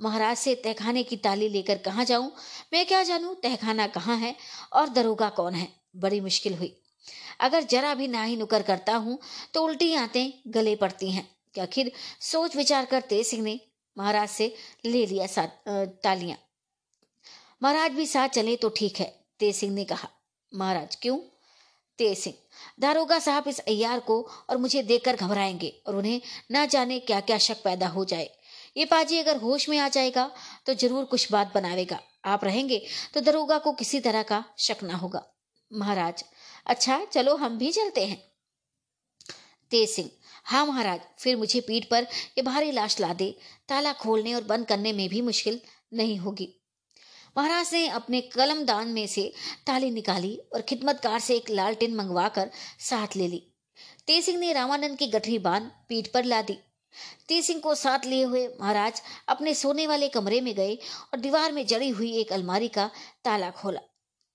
महाराज 0.01 0.37
से 0.37 0.53
तहखाने 0.55 1.03
की 1.03 1.17
ताली 1.17 1.47
लेकर 1.49 1.77
कहाँ 1.77 2.05
जाऊँ? 2.05 2.31
मैं 2.73 2.85
क्या 2.85 3.03
जानूं, 3.03 3.33
तहखाना 3.35 3.87
कहाँ 3.87 4.17
है 4.17 4.35
और 4.73 4.89
दरोगा 4.89 5.29
कौन 5.31 5.53
है? 5.53 5.67
बड़ी 5.95 6.19
मुश्किल 6.21 6.53
हुई। 6.53 6.75
अगर 7.39 7.63
जरा 7.63 7.93
भी 7.95 8.07
ना 8.07 8.23
ही 8.23 8.35
नुकर 8.37 8.61
करता 8.61 8.95
हूँ 8.95 9.17
तो 9.53 9.63
उल्टी 9.63 9.93
आते 9.95 10.33
गले 10.47 10.75
पड़ती 10.75 11.11
हैं। 11.11 11.27
आखिर 11.55 11.91
सोच 12.21 12.55
विचार 12.55 12.85
कर 12.85 13.01
तेज 13.01 13.25
सिंह 13.27 13.43
ने 13.43 13.59
महाराज 13.97 14.29
से 14.29 14.53
ले 14.85 15.05
लिया 15.05 15.45
तालियाँ। 16.03 16.37
महाराज 17.61 17.91
भी 17.91 18.05
साथ 18.05 18.29
चले 18.29 18.55
तो 18.55 18.69
ठीक 18.69 18.99
है, 18.99 19.05
तेज 19.39 19.55
सिंह 19.55 19.73
ने 19.73 19.83
कहा। 19.85 20.09
महाराज, 20.51 20.95
क्यों? 20.95 21.17
तेज 21.99 22.17
सिंह, 22.17 22.35
दारोगा 22.79 23.17
साहब 23.19 23.47
इस 23.47 23.59
अयार 23.59 23.99
को 23.99 24.21
और 24.49 24.57
मुझे 24.57 24.83
देखकर 24.83 25.15
घबराएँगे 25.15 25.69
और 25.87 25.95
उन्हें 25.95 26.21
ना 26.51 26.65
जाने 26.65 26.99
क्या 27.01 27.19
क्या 27.21 27.37
शक 27.37 27.63
पैदा 27.63 27.87
हो 27.87 28.05
जाए। 28.05 28.29
ये 28.77 28.85
पाजी 28.85 29.17
अगर 29.19 29.37
होश 29.37 29.67
में 29.69 29.77
आ 29.77 29.87
जाएगा 29.89 30.29
तो 30.65 30.73
ज़रूर 30.73 31.05
कुछ 31.05 31.31
बात 31.31 31.51
बनावेगा। 31.53 31.99
आप 32.25 32.43
रहेंगे 32.43 32.81
तो 33.13 33.21
दरोगा 33.21 33.57
को 33.57 33.71
किसी 33.73 33.99
तरह 33.99 34.23
का 34.23 34.43
शक 34.59 34.83
ना 34.83 34.95
होगा। 34.95 35.23
महाराज 35.71 36.23
अच्छा 36.65 37.03
चलो 37.05 37.35
हम 37.35 37.57
भी 37.57 37.71
चलते 37.71 38.05
हैं। 38.05 38.17
तेज 39.71 39.89
सिंह 39.89 40.09
हाँ 40.45 40.65
महाराज, 40.65 40.99
फिर 41.19 41.37
मुझे 41.37 41.59
पीठ 41.61 41.89
पर 41.89 42.07
ये 42.37 42.41
भारी 42.43 42.71
लाश 42.71 42.99
ला 42.99 43.13
दे। 43.13 43.29
ताला 43.69 43.93
खोलने 43.95 44.33
और 44.33 44.43
बंद 44.43 44.65
करने 44.65 44.93
में 44.93 45.07
भी 45.09 45.21
मुश्किल 45.23 45.59
नहीं 45.93 46.17
होगी। 46.19 46.53
महाराज 47.37 47.73
ने 47.73 47.87
अपने 47.87 48.21
कलम 48.21 48.63
दान 48.63 48.87
में 48.87 49.07
से 49.07 49.31
ताली 49.67 49.91
निकाली 49.91 50.35
और 50.53 50.61
खिदमतकार 50.61 51.19
से 51.19 51.35
एक 51.35 51.49
लालटेन 51.49 51.95
मंगवाकर 51.95 52.49
साथ 52.79 53.15
ले 53.15 53.27
ली। 53.27 53.43
तेज 54.07 54.25
सिंह 54.25 54.39
ने 54.39 54.53
रामानंद 54.53 54.97
की 54.97 55.07
गठरी 55.07 55.37
बाँध 55.39 55.71
पीठ 55.89 56.07
पर 56.07 56.23
ला 56.23 56.41
दी। 56.41 56.57
तेज 57.27 57.45
सिंह 57.45 57.59
को 57.59 57.75
साथ 57.75 58.05
लिए 58.05 58.23
हुए 58.23 58.47
महाराज 58.61 59.01
अपने 59.27 59.53
सोने 59.53 59.87
वाले 59.87 60.09
कमरे 60.09 60.41
में 60.41 60.53
गए 60.55 60.75
और 61.13 61.19
दीवार 61.19 61.51
में 61.51 61.65
जड़ी 61.65 61.89
हुई 61.89 62.11
एक 62.13 62.33
अलमारी 62.33 62.67
का 62.67 62.89
ताला 63.23 63.49
खोला। 63.51 63.79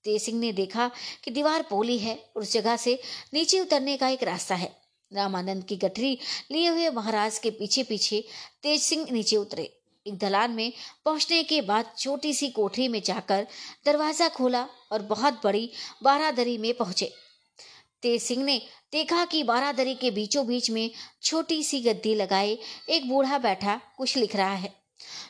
तेज 0.05 0.21
सिंह 0.21 0.39
ने 0.39 0.51
देखा 0.51 0.91
कि 1.23 1.31
दीवार 1.31 1.61
पोली 1.61 1.97
है 1.97 2.15
और 2.35 2.41
उस 2.41 2.53
जगह 2.53 2.77
से 2.77 2.99
नीचे 3.33 3.59
उतरने 3.59 3.97
का 3.97 4.09
एक 4.09 4.23
रास्ता 4.23 4.55
है। 4.55 4.75
रामानंद 5.11 5.63
की 5.63 5.75
गठरी 5.75 6.17
लिए 6.51 6.67
हुए 6.67 6.89
महाराज 6.89 7.39
के 7.39 7.49
पीछे 7.49 7.83
पीछे 7.83 8.23
तेज 8.63 8.81
सिंह 8.81 9.11
नीचे 9.11 9.35
उतरे। 9.35 9.84
एक 10.05 10.17
दलान 10.19 10.51
में 10.51 10.71
पहुँचने 11.05 11.43
के 11.43 11.61
बाद 11.63 11.91
छोटी 11.97 12.33
सी 12.33 12.49
कोठरी 12.49 12.87
में 12.87 13.01
जाकर 13.01 13.47
दरवाज़ा 13.85 14.27
खोला 14.29 14.67
और 14.91 15.01
बहुत 15.03 15.39
बड़ी 15.43 15.69
बारादरी 16.03 16.57
में 16.57 16.73
पहुँचे। 16.73 17.11
तेज 18.03 18.21
सिंह 18.21 18.43
ने 18.43 18.61
देखा 18.91 19.23
कि 19.25 19.43
बारादरी 19.43 19.95
के 19.95 20.11
बीचों 20.11 20.45
बीच 20.47 20.69
में 20.69 20.89
छोटी 21.23 21.63
सी 21.63 21.81
गद्दी 21.81 22.13
लगाए 22.15 22.57
एक 22.89 23.07
बूढ़ा 23.09 23.37
बैठा 23.39 23.79
कुछ 23.97 24.15
लिख 24.17 24.35
रहा 24.35 24.53
है, 24.53 24.73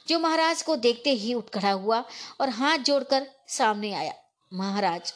जो 0.08 0.20
महाराज 0.20 0.62
को 0.62 0.76
देखते 0.78 1.12
ही 1.12 1.34
उठ 1.34 1.50
खड़ा 1.50 1.72
हुआ 1.72 2.04
और 2.42 2.50
हाथ 2.52 2.78
जोड़कर 2.80 3.28
सामने 3.50 3.94
आया। 3.94 4.14
महाराज, 4.52 5.14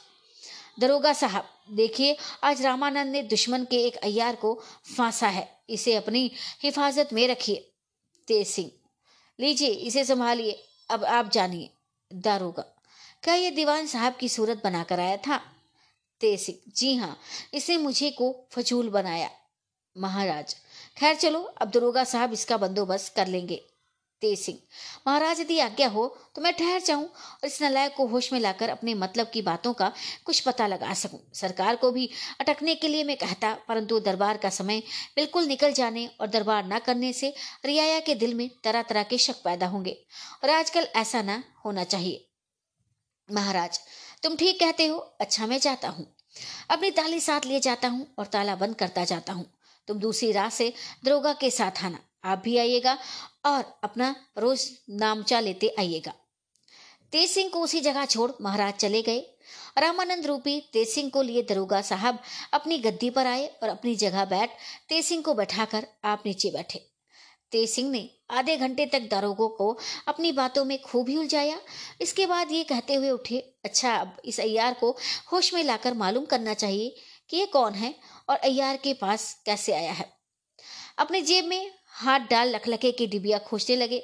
दरोगा 0.80 1.14
साहब, 1.14 1.50
देखिए, 1.72 2.16
आज 2.44 2.62
रामानंद 2.62 3.12
ने 3.12 3.22
दुश्मन 3.24 3.66
के 3.66 3.84
एक 3.84 3.96
अय्यार 3.98 4.36
को 4.36 4.54
फांसा 4.98 5.28
है, 5.28 5.48
इसे 5.70 5.96
अपनी 5.96 6.32
हिफाजत 6.64 7.10
में 7.14 7.28
रखिए। 7.28 7.72
तेज 8.28 8.48
सिंह 8.48 8.72
लीजिए, 9.40 9.70
इसे 9.70 10.06
संभालिए। 10.06 10.64
अब 10.90 11.04
आप 11.06 11.30
जानिए 11.30 11.70
दारोगा 12.14 12.62
क्या 13.24 13.34
ये 13.34 13.52
दीवान 13.52 13.88
साहब 13.88 14.16
की 14.16 14.30
सूरत 14.30 14.62
बनाकर 14.64 15.00
आया 15.00 15.18
था? 15.18 15.38
तेसिक 16.22 16.64
जी 16.76 16.96
हाँ 16.96 17.18
इसने 17.54 17.78
मुझे 17.78 18.12
को 18.12 18.48
फजूल 18.52 18.90
बनाया। 18.90 19.30
महाराज, 19.98 20.56
खैर 20.98 21.16
चलो, 21.16 21.42
अब 21.42 21.70
दरोगा 21.70 22.04
साहब 22.04 22.34
इसका 22.34 22.58
बंदोबस्त 22.58 23.16
कर 23.16 23.28
लेंगे। 23.28 23.69
तेज 24.22 24.40
सिंह। 24.40 24.58
महाराज, 25.08 25.40
यदि 25.40 25.60
आज्ञा 25.60 25.88
हो 25.90 26.08
तो 26.36 26.42
मैं 26.42 26.54
ठहर 26.54 26.82
जाऊँ 26.82 27.04
और 27.04 27.46
इस 27.46 27.62
नलायक 27.62 27.94
को 27.96 28.06
होश 28.08 28.32
में 28.34 28.40
लाकर 28.40 28.70
अपने 28.70 28.94
मतलब 28.96 29.30
की 29.34 29.42
बातों 29.42 29.74
का 29.74 29.92
कुछ 30.26 30.40
पता 30.40 30.68
लगा 30.68 30.94
सकूँ। 30.96 31.20
सरकार 31.36 31.76
को 31.76 31.92
भी 31.92 32.10
अटकने 32.40 32.76
के 32.76 32.88
लिए 32.88 33.04
मैं 33.04 33.18
कहता, 33.18 33.54
परंतु 33.68 34.00
दरबार 34.02 34.38
का 34.38 34.50
समय 34.52 34.82
बिल्कुल 35.16 35.46
निकल 35.46 35.74
जाने 35.74 36.08
और 36.20 36.28
दरबार 36.28 36.66
न 36.66 36.80
करने 36.80 37.14
से 37.14 37.34
रियाया 37.66 38.00
के 38.00 38.16
दिल 38.16 38.34
में 38.34 38.50
तरह 38.64 38.82
तरह 38.84 39.04
के 39.04 39.18
शक 39.20 39.42
पैदा 39.44 39.68
होंगे। 39.68 39.98
और 40.44 40.50
आजकल 40.50 40.88
ऐसा 40.96 41.22
ना 41.22 41.44
होना 41.66 41.84
चाहिए। 41.86 42.26
महाराज, 43.30 43.80
तुम 44.24 44.36
ठीक 44.36 44.60
कहते 44.60 44.88
हो 44.88 44.98
अच्छा 44.98 45.48
मैं 45.48 45.60
जाता 45.60 45.90
हूँ। 45.90 46.06
अपनी 46.70 46.92
ताली 46.92 47.20
साथ 47.20 47.46
लिए 47.46 47.60
जाता 47.60 47.88
हूँ 47.88 48.06
और 48.20 48.26
ताला 48.26 48.56
बंद 48.56 48.76
करता 48.76 49.04
जाता 49.06 49.34
हूँ। 49.34 49.46
तुम 49.88 50.00
दूसरी 50.00 50.32
राह 50.32 50.50
से 50.50 50.74
दरोगा 51.06 51.34
के 51.34 51.50
साथ 51.52 51.84
आना। 51.86 52.00
आप 52.24 52.42
भी 52.44 52.58
आइएगा 52.58 52.98
और 53.46 53.64
अपना 53.84 54.16
रोज 54.38 54.70
नामचा 54.90 55.40
लेते 55.40 55.76
आइएगा। 55.80 56.14
तेज 57.12 57.30
सिंह 57.30 57.50
को 57.50 57.62
उसी 57.62 57.80
जगह 57.82 58.06
छोड़ 58.06 58.32
महाराज 58.42 58.74
चले 58.74 59.02
गए। 59.02 59.20
रामानंद 59.78 60.26
रूपी 60.26 60.60
तेज 60.74 60.88
सिंह 60.88 61.10
को 61.10 61.22
लिए 61.22 61.42
दरोगा 61.44 61.82
साहब 61.82 62.20
अपनी 62.54 62.78
गद्दी 62.78 63.10
पर 63.10 63.28
आए 63.28 63.48
और 63.64 63.70
अपनी 63.70 63.96
जगह 63.96 64.26
बैठ 64.26 64.50
तेज 64.90 65.06
सिंह 65.06 65.24
को 65.24 65.34
बैठाकर 65.34 65.88
आप 66.04 66.24
नीचे 66.26 66.50
बैठे। 66.50 66.86
तेज 67.52 67.70
सिंह 67.70 67.90
ने 67.92 68.10
आधे 68.30 68.58
घंटे 68.58 68.86
तक 68.86 69.08
दारोगों 69.12 69.48
को 69.50 69.78
अपनी 70.08 70.32
बातों 70.32 70.66
में 70.66 70.82
खूब 70.82 71.10
ही 71.10 71.16
उलझाया। 71.18 71.60
इसके 72.02 72.26
बाद 72.26 72.52
ये 72.52 72.64
कहते 72.64 72.94
हुए 72.94 73.10
उठे 73.10 73.40
अच्छा 73.66 73.96
अब 73.96 74.18
इस 74.26 74.40
अयार 74.40 74.74
को 74.74 74.92
होश 75.32 75.54
में 75.54 75.64
लाकर 75.64 75.94
मालूम 75.94 76.26
करना 76.26 76.54
चाहिए 76.54 76.96
कि 77.30 77.38
ये 77.38 77.46
कौन 77.46 77.74
है 77.74 77.94
और 78.30 78.38
अयार 78.38 78.78
के 78.78 78.94
पास 78.94 79.34
कैसे 79.46 79.74
आया 79.74 79.92
है? 79.92 80.12
अपने 80.98 81.22
जेब 81.22 81.46
में 81.46 81.79
हाथ 82.00 82.20
डाल 82.20 82.56
लखलखे 82.56 82.92
की 82.92 83.08
डिबिया 83.08 83.38
खोजने 83.38 83.76
लगे। 83.76 84.02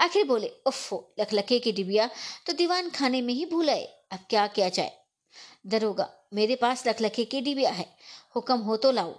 आखिर 0.00 0.24
बोले 0.24 0.50
उफ़ो 0.66 1.14
लखलखे 1.20 1.58
की 1.58 1.72
डिबिया 1.72 2.08
तो 2.46 2.52
दीवान 2.52 2.90
खाने 2.90 3.22
में 3.22 3.34
ही 3.34 3.46
भूल 3.46 3.70
आए। 3.70 3.84
अब 4.12 4.18
क्या 4.30 4.46
किया 4.46 4.68
जाए? 4.68 4.92
दरोगा, 5.66 6.10
मेरे 6.34 6.56
पास 6.56 6.86
लखलखे 6.86 7.24
की 7.24 7.40
डिबिया 7.40 7.70
है। 7.70 7.86
हुक्म 8.36 8.58
हो 8.58 8.76
तो 8.76 8.90
लाओ। 8.90 9.12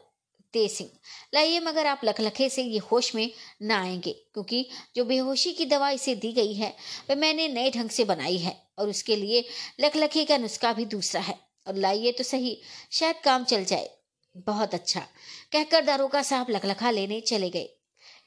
तेज 0.54 0.72
सिंह, 0.72 0.90
लाइए 1.34 1.60
मगर 1.60 1.88
आप 1.88 2.02
लखलखे 2.04 2.50
से 2.50 2.64
ये 2.64 2.78
होश 2.78 3.16
में 3.16 3.32
ना 3.62 3.82
आएँगे, 3.82 4.12
क्योंकि 4.34 4.70
जो 4.96 5.06
बेहोशी 5.06 5.54
की 5.54 5.66
दवा 5.66 5.90
इसे 5.90 6.16
दी 6.16 6.32
गई 6.34 6.54
है, 6.54 6.76
वह 7.10 7.16
मैंने 7.16 7.48
नए 7.48 7.72
ढंग 7.72 7.90
से 7.90 8.06
बनाई 8.06 8.38
है, 8.38 8.68
और 8.78 8.90
उसके 8.90 9.16
लिए 9.16 9.46
लखलखे 9.80 10.26
का 10.26 10.38
नुस्खा 10.38 10.74
भी 10.74 10.86
दूसरा 10.86 11.22
है। 11.22 11.40
और 11.68 11.76
लाइए 11.76 12.12
तो 12.12 12.24
सही, 12.24 12.62
शायद 12.92 13.16
काम 13.24 13.44
चल 13.44 13.66
जाए। 13.66 13.90
बहुत 14.38 14.74
अच्छा। 14.74 15.00
कहकर 15.52 15.86
दारोगा 15.86 16.22
साहब 16.22 16.48
लखलखा 16.50 16.92
लेने 16.92 17.22
चले 17.22 17.50
गए। 17.50 17.70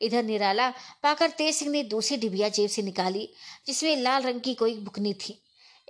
इधर 0.02 0.22
निराला 0.22 0.70
पाकर 1.02 1.30
तेज 1.30 1.54
सिंह 1.54 1.70
ने 1.70 1.82
दूसरी 1.82 2.16
डिबिया 2.16 2.48
जेब 2.48 2.70
से 2.70 2.82
निकाली, 2.82 3.28
जिसमें 3.66 3.96
लाल 3.96 4.22
रंग 4.22 4.40
की 4.40 4.54
कोई 4.54 4.74
बुकनी 4.74 5.14
थी। 5.14 5.38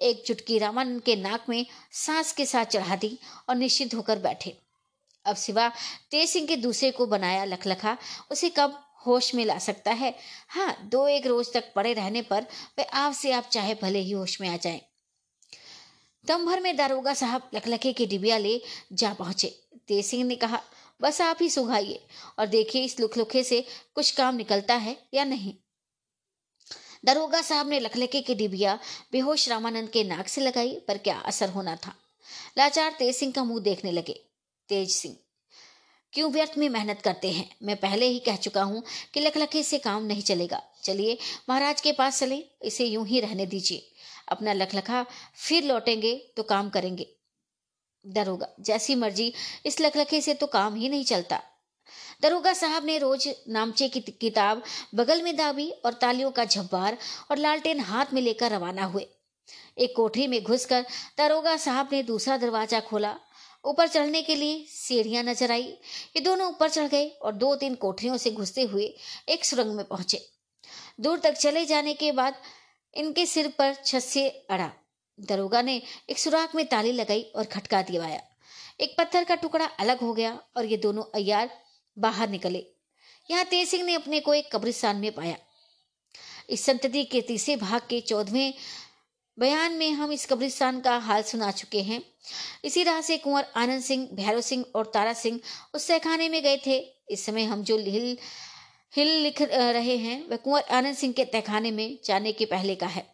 एक 0.03 0.23
चुटकी 0.27 0.59
रामानंद 0.59 1.03
के 1.03 1.17
नाक 1.17 1.49
में 1.49 1.67
सांस 1.93 2.33
के 2.33 2.47
साथ 2.47 2.65
चढ़ा 2.65 2.97
दी 2.97 3.19
और 3.49 3.57
निश्चित 3.57 3.95
होकर 3.95 4.19
बैठे। 4.19 4.57
अब 5.25 5.37
सिवा 5.37 5.69
तेज 6.11 6.31
सिंह 6.31 6.47
के 6.47 6.57
दूसरे 6.57 6.91
को 6.91 7.07
बनाया 7.07 7.45
लखलखा, 7.45 7.97
उसे 8.31 8.53
कब 8.57 8.79
होश 9.07 9.35
में 9.35 9.45
ला 9.45 9.59
सकता 9.59 9.91
है? 9.91 10.15
हाँ 10.49 10.77
दो 10.83 11.09
एक 11.09 11.27
रोज 11.27 11.53
तक 11.53 11.73
पड़े 11.75 11.93
रहने 11.93 12.23
पर 12.23 12.47
वे 12.79 12.85
आप 12.85 13.13
से 13.13 13.33
आप 13.33 13.49
चाहे 13.53 13.75
भले 13.75 13.99
ही 13.99 14.11
होश 14.11 14.41
में 14.41 14.49
आ 14.49 14.57
जाए। 14.57 14.83
दम 16.27 16.47
भर 16.47 16.61
में 16.61 16.77
दारोगा 16.77 17.15
साहब 17.15 17.51
लखलखे 17.55 17.93
की 17.93 18.07
डिबिया 18.07 18.39
ले 18.39 18.61
जा 18.93 19.13
पहुँचे। 19.13 19.49
तेज 19.89 20.05
सिंह 20.07 20.25
ने 20.25 20.37
कहा 20.37 20.61
बस 21.01 21.21
आप 21.21 21.39
ही 21.41 21.49
सुघाइए 21.51 22.07
और 22.39 22.47
देखिए 22.47 22.85
इस 22.85 22.99
लुखलुखे 23.01 23.43
से 23.45 23.65
कुछ 23.95 24.11
काम 24.11 24.35
निकलता 24.35 24.75
है 24.75 24.97
या 25.15 25.25
नहीं। 25.25 25.55
दरोगा 27.05 27.41
साहब 27.43 27.69
ने 27.69 27.81
लखलखे 27.81 28.21
की 28.21 28.35
डिबिया 28.35 28.79
बेहोश 29.13 29.49
रामानंद 29.49 29.89
के 29.89 30.05
नाक 30.05 30.29
से 30.29 30.41
लगाई, 30.41 30.75
पर 30.89 30.99
क्या 30.99 31.19
असर 31.19 31.49
होना 31.49 31.77
था? 31.77 31.95
लाचार 32.59 32.95
तेज 32.99 33.17
सिंह 33.17 33.33
का 33.33 33.45
मुँह 33.45 33.63
देखने 33.63 33.93
लगे। 33.93 34.21
तेज 34.69 34.91
सिंह, 34.91 35.17
क्यों 36.13 36.31
व्यर्थ 36.33 36.57
में 36.59 36.69
मेहनत 36.69 37.01
करते 37.03 37.31
हैं? 37.31 37.49
मैं 37.63 37.77
पहले 37.77 38.07
ही 38.07 38.19
कह 38.19 38.37
चुका 38.37 38.63
हूँ 38.63 38.83
कि 39.15 39.21
लखलखे 39.21 39.63
से 39.63 39.79
काम 39.79 40.05
नहीं 40.05 40.23
चलेगा। 40.23 40.63
चलिए, 40.83 41.19
महाराज 41.49 41.81
के 41.81 41.93
पास 41.93 42.19
चले, 42.21 42.37
इसे 42.63 42.87
यूँ 42.87 43.07
ही 43.07 43.21
रहने 43.21 43.47
दीजिए। 43.47 43.89
अपना 44.29 44.53
लखलखा 44.53 45.05
फिर 45.37 45.65
लौटेंगे 45.65 46.15
तो 46.37 46.43
काम 46.43 46.71
करेंगे। 46.71 47.07
दरोगा 48.05 48.49
जैसी 48.61 48.95
मर्ज़ी, 48.95 49.33
इस 49.67 49.81
लखलखे 49.81 50.21
से 50.21 50.35
तो 50.35 50.47
काम 50.49 50.75
ही 50.75 50.89
नहीं 50.89 51.05
चलता। 51.05 51.41
दरोगा 52.23 52.53
साहब 52.53 52.85
ने 52.85 52.99
रोज 52.99 53.29
नामचे 53.49 53.89
की 53.89 54.01
किताब, 54.01 54.63
बगल 54.95 55.23
में 55.23 55.37
दाबी 55.37 55.71
और 55.71 55.93
तालियों 55.93 56.31
का 56.31 56.45
झब्बार 56.45 56.97
और 57.31 57.39
लालटेन 57.39 57.81
हाथ 57.81 58.13
में 58.15 58.23
लेकर 58.23 58.51
रवाना 58.51 58.85
हुए। 58.85 59.07
एक 59.79 59.95
कोठरी 59.97 60.27
में 60.27 60.43
घुसकर 60.43 60.85
दरोगा 61.19 61.57
साहब 61.57 61.89
ने 61.93 62.03
दूसरा 62.03 62.37
दरवाज़ा 62.37 62.81
खोला। 62.81 63.15
ऊपर 63.65 63.89
चढ़ने 63.89 64.23
के 64.23 64.35
लिए 64.35 64.65
सीढ़ियाँ 64.69 65.23
नज़र 65.25 65.53
आई। 65.53 65.67
ये 66.17 66.21
दोनों 66.21 66.49
ऊपर 66.49 66.71
चढ़ 66.71 66.87
गए 66.87 67.09
और 67.09 67.33
दो 67.35 67.55
तीन 67.57 67.75
कोठरियों 67.75 68.17
से 68.17 68.31
घुसते 68.31 68.63
हुए 68.63 68.95
एक 69.29 69.45
सुरंग 69.45 69.75
में 69.77 69.85
पहुँचे। 69.85 70.21
दूर 71.01 71.19
तक 71.19 71.35
चले 71.35 71.65
जाने 71.65 71.95
के 71.95 72.13
बाद 72.13 72.35
इनके 72.97 73.27
सिर 73.27 73.49
पर 73.49 73.75
छत 73.85 74.01
से 74.01 74.29
अड़ा। 74.29 74.71
दरोगा 75.23 75.63
ने 75.63 75.81
एक 76.11 76.19
सुराख 76.19 76.55
में 76.55 76.65
ताली 76.67 76.93
लगाई 76.93 77.23
और 77.37 77.45
खटका 77.45 77.83
दिवाया 77.83 78.21
एक 78.81 78.95
पत्थर 78.99 79.25
का 79.25 79.35
टुकड़ा 79.35 79.65
अलग 79.65 80.01
हो 80.01 80.13
गया 80.15 80.39
और 80.57 80.65
ये 80.65 80.77
दोनों 80.77 81.03
अयार 81.15 81.51
बाहर 81.97 82.29
निकले। 82.29 82.67
यहाँ 83.29 83.45
तेज 83.45 83.69
सिंह 83.69 83.85
ने 83.85 83.95
अपने 83.95 84.21
को 84.21 84.35
एक 84.35 84.49
कब्रिस्तान 84.53 84.97
में 84.97 85.13
पाया। 85.13 85.37
इस 86.51 86.65
संतति 86.65 87.05
के 87.05 87.21
तीसरे 87.21 87.57
भाग 87.57 87.81
के 87.81 88.01
चौदहवें 88.01 88.55
बयान 89.39 89.73
में 89.73 89.91
हम 89.91 90.13
इस 90.13 90.27
कब्रिस्तान 90.27 90.81
का 90.81 90.97
हाल 90.99 91.23
सुना 91.23 91.51
चुके 91.51 91.83
हैं। 91.83 92.03
इसी 92.65 92.83
राह 92.83 93.01
से 93.01 93.17
कुंवर 93.19 93.47
आनंद 93.57 93.83
सिंह, 93.83 94.09
भैरव 94.13 94.41
सिंह 94.41 94.65
और 94.75 94.91
तारा 94.95 95.13
सिंह 95.13 95.41
उस 95.75 95.87
सहखाने 95.87 96.29
में 96.29 96.43
गए 96.43 96.57
थे। 96.67 96.79
इस 97.11 97.25
समय 97.27 97.45
हम 97.45 97.63
जो 97.63 97.79
हिल 97.79 98.17
हिल 98.95 99.09
लिख 99.23 99.41
रहे 99.43 99.97
हैं, 99.97 100.29
वह 100.29 100.37
कुंवर 100.37 100.63
आनंद 100.71 100.97
सिंह 100.97 101.13
के 101.13 101.25
तहखाने 101.25 101.71
में 101.71 101.99
जाने 102.05 102.33
के 102.33 102.45
पहले 102.45 102.75
का 102.75 102.87
है। 102.87 103.07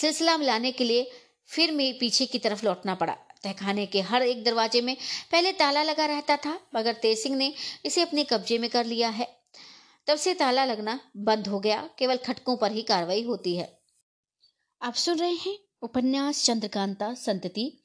सिलसिला 0.00 0.36
मिलाने 0.36 0.72
के 0.72 0.84
लिए 0.84 1.10
फिर 1.46 1.72
मैं 1.72 1.98
पीछे 1.98 2.26
की 2.26 2.38
तरफ़ 2.38 2.64
लौटना 2.64 2.94
पड़ा। 2.94 3.12
तहखाने 3.42 3.86
के 3.86 4.00
हर 4.00 4.22
एक 4.22 4.44
दरवाजे 4.44 4.80
में 4.80 4.96
पहले 5.32 5.52
ताला 5.52 5.82
लगा 5.82 6.06
रहता 6.06 6.36
था, 6.36 6.60
मगर 6.74 6.92
तेज 6.92 7.18
सिंह 7.18 7.36
ने 7.36 7.54
इसे 7.84 8.02
अपने 8.02 8.24
कब्जे 8.24 8.58
में 8.58 8.70
कर 8.70 8.84
लिया 8.84 9.08
है। 9.08 9.36
तब 10.06 10.16
से 10.16 10.34
ताला 10.34 10.64
लगना 10.64 11.00
बंद 11.16 11.46
हो 11.46 11.60
गया, 11.60 11.90
केवल 11.98 12.16
खटकों 12.16 12.56
पर 12.56 12.72
ही 12.72 12.82
कार्रवाई 12.82 13.22
होती 13.22 13.56
है। 13.56 13.80
आप 14.82 14.94
सुन 14.94 15.18
रहे 15.18 15.34
हैं 15.34 15.58
उपन्यास 15.82 16.44
चंद्रकांता, 16.44 17.14
संतति, 17.14 17.82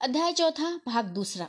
अध्याय 0.00 0.32
चौथा, 0.32 0.80
भाग 0.86 1.04
दूसरा। 1.04 1.48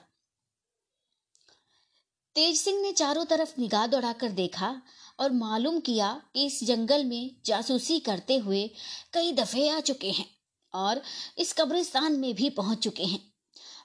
तेज 2.35 2.61
सिंह 2.61 2.81
ने 2.81 2.91
चारों 2.91 3.25
तरफ़ 3.25 3.53
निगाह 3.59 3.87
दौड़ाकर 3.87 4.29
देखा 4.29 4.81
और 5.19 5.31
मालूम 5.31 5.79
किया 5.79 6.21
कि 6.33 6.45
इस 6.45 6.63
जंगल 6.63 7.05
में 7.05 7.35
जासूसी 7.45 7.99
करते 7.99 8.37
हुए 8.37 8.71
कई 9.13 9.31
दफे 9.31 9.69
आ 9.69 9.79
चुके 9.79 10.11
हैं 10.11 10.29
और 10.73 11.01
इस 11.37 11.53
कब्रिस्तान 11.53 12.13
में 12.13 12.35
भी 12.35 12.49
पहुँच 12.49 12.79
चुके 12.79 13.03
हैं। 13.03 13.33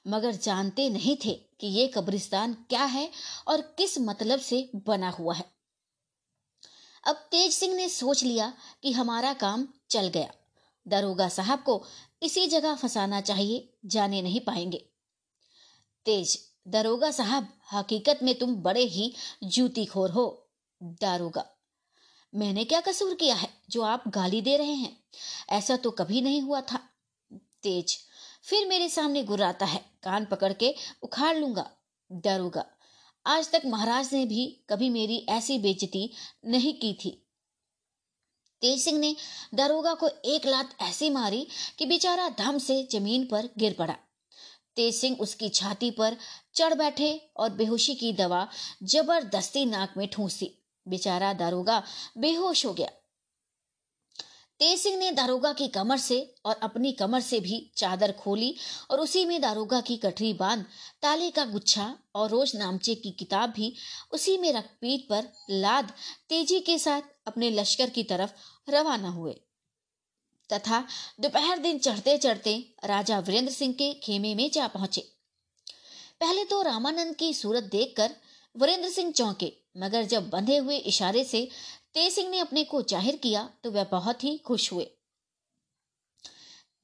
मगर 0.07 0.33
जानते 0.33 0.91
नहीं 0.91 1.17
थे 1.25 1.33
कि 1.61 1.67
ये 1.67 1.89
कब्रिस्तान 1.89 2.55
क्या 2.55 2.85
है 2.85 3.11
और 3.49 3.61
किस 3.61 3.99
मतलब 3.99 4.41
से 4.41 4.71
बना 4.77 5.11
हुआ 5.11 5.35
है। 5.35 5.45
अब 7.07 7.17
तेज 7.17 7.53
सिंह 7.53 7.75
ने 7.75 7.89
सोच 7.89 8.25
लिया 8.25 8.53
कि 8.83 8.93
हमारा 8.93 9.33
काम 9.33 9.69
चल 9.91 10.09
गया। 10.09 10.35
दरोगा 10.89 11.29
साहब 11.29 11.63
को 11.63 11.85
इसी 12.23 12.47
जगह 12.47 12.75
फंसाना 12.75 13.21
चाहिए, 13.21 13.75
जाने 13.87 14.23
नहीं 14.23 14.41
पाएँगे। 14.41 14.91
तेज, 16.05 16.39
दरोगा 16.69 17.11
साहब, 17.11 17.49
हकीकत 17.73 18.19
में 18.23 18.39
तुम 18.39 18.57
बड़े 18.57 18.85
ही 18.85 19.15
जूती 19.45 19.85
खोर 19.85 20.11
हो। 20.11 20.40
दारोगा 20.81 21.45
मैंने 22.35 22.65
क्या 22.65 22.81
कसूर 22.81 23.15
किया 23.15 23.35
है 23.35 23.49
जो 23.71 23.83
आप 23.83 24.05
गाली 24.09 24.41
दे 24.43 24.57
रहे 24.57 24.73
हैं? 24.73 24.97
ऐसा 25.51 25.77
तो 25.77 25.91
कभी 25.91 26.21
नहीं 26.21 26.43
हुआ 26.43 26.61
था। 26.61 26.79
तेज, 27.63 27.97
फिर 28.45 28.69
मेरे 28.69 28.89
सामने 28.89 29.23
गुर्राता 29.23 29.67
है। 29.67 29.85
कान 30.03 30.25
पकड़ 30.25 30.53
के 30.53 30.75
उखाड़ 31.03 31.37
लूँगा। 31.37 31.71
दारोगा 32.11 32.65
आज 33.27 33.51
तक 33.53 33.63
महाराज 33.67 34.13
ने 34.15 34.25
भी 34.27 34.47
कभी 34.71 34.91
मेरी 34.91 35.27
ऐसी 35.29 35.59
बेजती 35.59 36.11
नहीं 36.45 36.73
की 36.75 36.93
थी। 36.95 37.11
तेज 38.63 38.81
सिंह 38.85 38.99
ने 38.99 39.17
दरोगा 39.55 39.95
को 39.95 40.09
एक 40.09 40.47
लात 40.47 40.77
ऐसी 40.81 41.11
मारी 41.11 41.47
कि 41.79 41.87
बेचारा 41.87 42.29
धम 42.29 42.59
से 42.59 42.83
ज़मीन 42.93 43.27
पर 43.27 43.49
गिर 43.59 43.75
पड़ा। 43.79 43.97
तेज 44.77 44.95
सिंह 44.95 45.17
उसकी 45.21 45.49
छाती 45.49 45.91
पर 45.91 46.17
चढ़ 46.55 46.75
बैठे 46.75 47.31
और 47.37 47.51
बेहोशी 47.51 47.95
की 47.95 48.13
दवा 48.13 48.49
ज़बरदस्ती 48.83 49.65
नाक 49.65 49.95
में 49.97 50.09
ठूसी 50.09 50.57
बेचारा 50.89 51.33
दारोगा 51.33 51.83
बेहोश 52.19 52.67
हो 52.67 52.75
गया। 52.75 52.91
तेज 54.59 54.81
सिंह 54.81 54.97
ने 54.99 55.11
दारोगा 55.11 55.53
की 55.53 55.69
कमर 55.69 55.99
से 55.99 56.35
और 56.45 56.55
अपनी 56.55 56.93
कमर 56.93 57.21
से 57.21 57.41
भी 57.41 57.73
चादर 57.77 58.13
खोली 58.13 58.57
और 58.91 59.01
उसी 59.01 59.25
में 59.25 59.41
दारोगा 59.41 59.81
की 59.81 59.97
कटरी 59.97 60.33
बाँध, 60.33 60.65
ताले 61.03 61.31
का 61.31 61.45
गुच्छा 61.45 61.99
और 62.15 62.31
रोज 62.31 62.57
नामचे 62.57 62.95
की 62.95 63.11
किताब 63.11 63.51
भी 63.51 63.77
उसी 64.13 64.39
में 64.39 64.53
रख 64.53 64.65
पीठ 64.65 65.01
पर 65.09 65.29
लाद 65.51 65.93
तेज़ी 66.29 66.61
के 66.61 66.79
साथ 66.79 67.03
अपने 67.27 67.51
लश्कर 67.51 67.91
की 67.91 68.05
तरफ़ 68.05 68.31
रवाना 68.71 69.09
हुए। 69.09 69.41
तथा 70.53 70.87
दोपहर 71.21 71.59
दिन 71.59 71.79
चढ़ते 71.79 72.19
चढ़ते 72.19 72.75
राजा 72.85 73.19
वीरेंद्र 73.19 73.53
सिंह 73.53 73.75
के 73.75 73.95
खेमे 73.95 74.35
में 74.35 74.51
जा 74.51 74.67
पहुँचे। 74.67 75.01
पहले 76.21 76.45
तो 76.45 76.63
रामानंद 76.63 77.17
की 77.17 77.35
सूरत 77.35 77.63
देखकर 77.63 78.17
वीरेंद्र 78.57 78.91
सिंह 78.91 79.13
चौंके। 79.13 79.60
मगर 79.77 80.05
जब 80.07 80.29
बंधे 80.31 80.57
हुए 80.57 80.77
इशारे 80.77 81.25
से 81.25 81.49
तेज 81.95 82.13
सिंह 82.13 82.31
ने 82.31 82.39
अपने 82.39 82.65
को 82.65 82.83
ज़ाहिर 82.85 83.17
किया 83.17 83.49
तो 83.65 83.71
वह 83.71 83.85
बहुत 83.91 84.25
ही 84.25 84.37
खुश 84.39 84.73
हुए। 84.73 84.85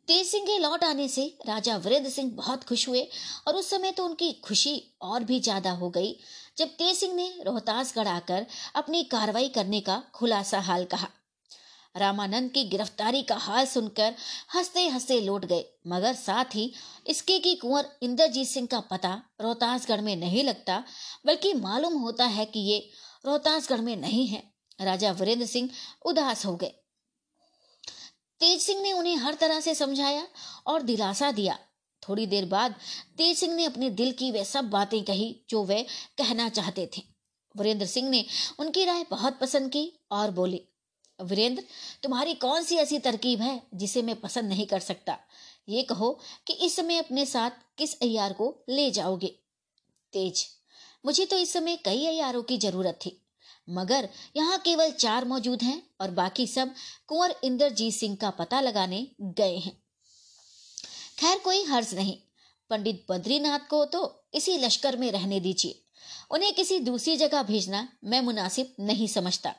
तेज 0.09 0.27
सिंह 0.27 0.45
के 0.47 0.59
लौट 0.59 0.85
आने 0.85 1.07
से 1.09 1.27
राजा 1.47 1.77
वृद्ध 1.77 2.09
सिंह 2.09 2.31
बहुत 2.33 2.65
खुश 2.65 2.87
हुए 2.89 3.03
और 3.49 3.57
उस 3.57 3.71
समय 3.71 3.93
तो 3.93 4.05
उनकी 4.05 4.33
खुशी 4.45 4.81
और 5.03 5.25
भी 5.25 5.39
ज़्यादा 5.41 5.71
हो 5.73 5.91
गई, 5.91 6.15
जब 6.59 6.69
तेज 6.69 6.97
सिंह 6.97 7.15
ने 7.15 7.29
रोहतासगढ़ 7.47 8.09
आकर 8.09 8.47
अपनी 8.77 9.03
कार्रवाई 9.07 9.49
करने 9.49 9.81
का 9.81 10.03
खुलासा 10.15 10.61
हाल 10.61 10.85
कहा। 10.85 11.09
रामानंद 11.97 12.51
की 12.51 12.65
गिरफ्तारी 12.65 13.23
का 13.23 13.35
हाल 13.35 13.67
सुनकर 13.67 14.15
हँसते 14.55 14.89
हँसते 14.89 15.21
लौट 15.21 15.45
गए। 15.45 15.65
मगर 15.87 16.15
साथ 16.15 16.45
ही 16.55 16.73
इसके 17.07 17.39
कि 17.39 17.55
कुंवर 17.55 17.91
इंद्रजीत 18.03 18.49
सिंह 18.49 18.67
का 18.67 18.81
पता 18.81 19.23
रोहतासगढ़ 19.41 20.01
में 20.01 20.17
नहीं 20.17 20.45
लगता, 20.45 20.85
बल्कि 21.27 21.55
मालूम 21.55 21.95
होता 21.95 22.25
है 22.25 22.45
कि 22.45 22.61
ये 22.61 22.79
रोहतासगढ़ 23.27 23.81
में 23.81 23.97
नहीं 23.97 24.27
है। 24.27 24.43
राजा 24.81 25.13
वीरेंद्र 25.13 25.47
सिंह 25.47 25.71
उदास 26.07 26.47
हो 26.47 26.57
गए। 26.57 26.73
तेज 28.41 28.61
सिंह 28.61 28.83
ने 28.83 28.93
उन्हें 28.93 29.17
हर 29.17 29.35
तरह 29.35 29.61
से 29.61 29.75
समझाया 29.75 30.27
और 30.67 30.83
दिलासा 30.83 31.31
दिया। 31.33 31.59
थोड़ी 32.03 32.27
देर 32.27 32.45
बाद 32.45 32.75
तेज 33.17 33.37
सिंह 33.39 33.55
ने 33.55 33.65
अपने 33.65 33.91
दिल 33.91 34.13
की 34.13 34.31
वे 34.31 34.45
सब 34.45 34.71
बातें 34.71 35.03
कही 35.05 35.45
जो 35.51 35.65
वे 35.65 35.83
कहना 36.19 36.49
चाहते 36.49 36.91
थे। 36.97 37.03
वीरेंद्र 37.57 37.87
सिंह 37.87 38.09
ने 38.11 38.25
उनकी 38.59 38.85
राय 38.85 39.05
बहुत 39.11 39.39
पसंद 39.39 39.71
की 39.71 40.01
और 40.13 40.31
बोले 40.31 40.61
वीरेंद्र, 41.19 41.63
तुम्हारी 42.03 42.35
कौन 42.37 42.63
सी 42.63 42.77
ऐसी 42.77 42.99
तरकीब 43.01 43.41
है 43.41 43.61
जिसे 43.75 44.03
मैं 44.03 44.17
पसंद 44.17 44.49
नहीं 44.49 44.67
कर 44.67 44.81
सकता? 44.81 45.19
ये 45.69 45.83
कहो 45.85 46.11
कि 46.47 46.53
इस 46.57 46.77
समय 46.77 46.99
अपने 46.99 47.25
साथ 47.27 47.51
किस 47.79 47.95
अयार 48.01 48.33
को 48.33 48.55
ले 48.69 48.91
जाओगे? 48.91 49.35
तेज। 50.13 50.45
मुझे 51.05 51.25
तो 51.27 51.39
इस 51.39 51.53
समय 51.53 51.77
कई 51.77 52.07
अयारों 52.07 52.43
की 52.43 52.59
ज़रूरत 52.59 52.99
थी, 53.07 53.17
मगर 53.69 54.09
यहाँ 54.37 54.59
केवल 54.59 54.91
चार 54.93 55.25
मौजूद 55.25 55.63
हैं 55.63 55.83
और 56.01 56.11
बाकी 56.13 56.47
सब 56.47 56.75
कुंवर 57.09 57.35
इंद्रजीत 57.45 57.95
सिंह 57.95 58.17
का 58.17 58.31
पता 58.33 58.61
लगाने 58.61 59.07
गए 59.21 59.57
हैं। 59.57 59.77
खैर, 61.19 61.39
कोई 61.39 61.63
हर्ज 61.65 61.95
नहीं। 61.95 62.17
पंडित 62.71 63.05
बद्रीनाथ 63.11 63.69
को 63.71 63.85
तो 63.87 64.29
इसी 64.35 64.57
लश्कर 64.59 64.97
में 64.97 65.11
रहने 65.13 65.41
दीजिए। 65.41 65.83
उन्हें 66.31 66.53
किसी 66.55 66.79
दूसरी 66.81 67.17
जगह 67.17 67.43
भेजना 67.45 67.89
मैं 68.05 68.21
मुनासिब 68.21 68.75
नहीं 68.81 69.07
समझता। 69.09 69.55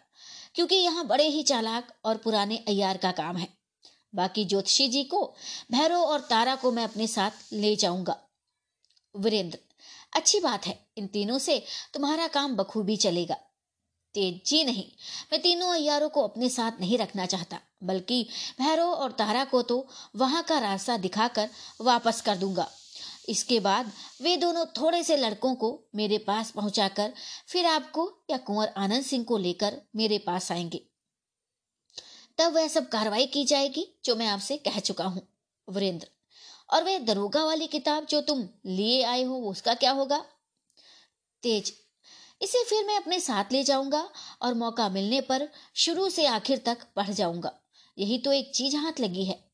क्योंकि 0.58 0.76
यहाँ 0.76 1.06
बड़े 1.08 1.28
ही 1.28 1.44
चालाक 1.44 1.94
और 2.06 2.18
पुराने 2.18 2.58
अयार 2.58 2.98
का 2.98 3.12
काम 3.12 3.38
है। 3.38 3.48
बाकी 4.16 4.46
ज्योतिषी 4.46 4.88
जी 4.88 5.04
को, 5.04 5.36
भैरव 5.72 5.96
और 5.96 6.20
तारा 6.20 6.56
को 6.56 6.72
मैं 6.72 6.84
अपने 6.84 7.08
साथ 7.08 7.54
ले 7.54 7.76
जाऊँगा। 7.76 8.16
वीरेंद्र, 9.16 9.60
अच्छी 10.16 10.40
बात 10.40 10.68
है, 10.68 10.78
इन 10.98 11.08
तीनों 11.08 11.38
से 11.38 11.64
तुम्हारा 11.94 12.28
काम 12.28 12.56
बखूबी 12.56 12.96
चलेगा। 12.98 13.36
तेज 14.16 14.42
जी 14.46 14.64
नहीं, 14.64 14.86
मैं 15.32 15.42
तीनों 15.42 15.74
अयारों 15.74 16.10
को 16.10 16.22
अपने 16.22 16.50
साथ 16.50 16.80
नहीं 16.80 16.98
रखना 16.98 17.26
चाहता, 17.26 17.60
बल्कि 17.84 18.24
भैरव 18.62 18.86
और 18.86 19.12
तारा 19.12 19.46
को 19.46 19.62
तो 19.62 19.88
वहाँ 20.16 20.44
का 20.44 20.60
रास्ता 20.60 20.98
दिखाकर 20.98 21.50
वापस 21.82 22.22
कर 22.22 22.38
दूँगा। 22.38 22.70
इसके 23.28 23.60
बाद 23.60 23.92
वे 24.22 24.36
दोनों 24.38 24.66
थोड़े 24.66 25.04
से 25.04 25.18
लड़कों 25.18 25.56
को 25.56 25.88
मेरे 25.96 26.18
पास 26.18 26.52
पहुंचाकर 26.52 27.14
फिर 27.48 27.66
आपको 27.66 28.12
या 28.30 28.38
कुंवर 28.38 28.68
आनंद 28.68 29.04
सिंह 29.04 29.24
को 29.24 29.38
लेकर 29.38 29.82
मेरे 29.96 30.18
पास 30.18 30.52
आएँगे। 30.52 30.86
तब 32.38 32.54
वह 32.54 32.68
सब 32.68 32.90
कार्रवाई 32.90 33.26
की 33.26 33.44
जाएगी, 33.46 34.00
जो 34.06 34.16
मैं 34.16 34.28
आपसे 34.28 34.58
कह 34.58 34.80
चुका 34.80 35.06
हूँ, 35.06 35.28
वीरेंद्र। 35.70 36.08
और 36.70 36.84
वह 36.84 36.98
दरोगा 37.00 37.46
वाली 37.46 37.68
किताब 37.68 38.06
जो 38.06 38.22
तुम 38.22 38.48
लिए 38.66 39.04
आए 39.04 39.24
हो 39.24 39.40
उसका 39.42 39.74
क्या 39.74 39.92
होगा? 39.92 40.18
तेज, 41.44 41.74
इसे 42.42 42.64
फिर 42.64 42.86
मैं 42.86 42.98
अपने 42.98 43.20
साथ 43.20 43.52
ले 43.52 43.64
जाऊँगा 43.64 44.10
और 44.42 44.54
मौका 44.54 44.90
मिलने 44.90 45.22
पर 45.22 45.48
शुरू 45.76 46.10
से 46.10 46.26
आखिर 46.26 46.58
तक 46.58 46.78
पढ़ 46.96 47.10
जाऊँगा। 47.10 47.52
यही 47.98 48.18
तो 48.18 48.32
एक 48.32 48.52
चीज़ 48.56 48.76
हाथ 48.76 49.00
लगी 49.00 49.26
है, 49.26 49.52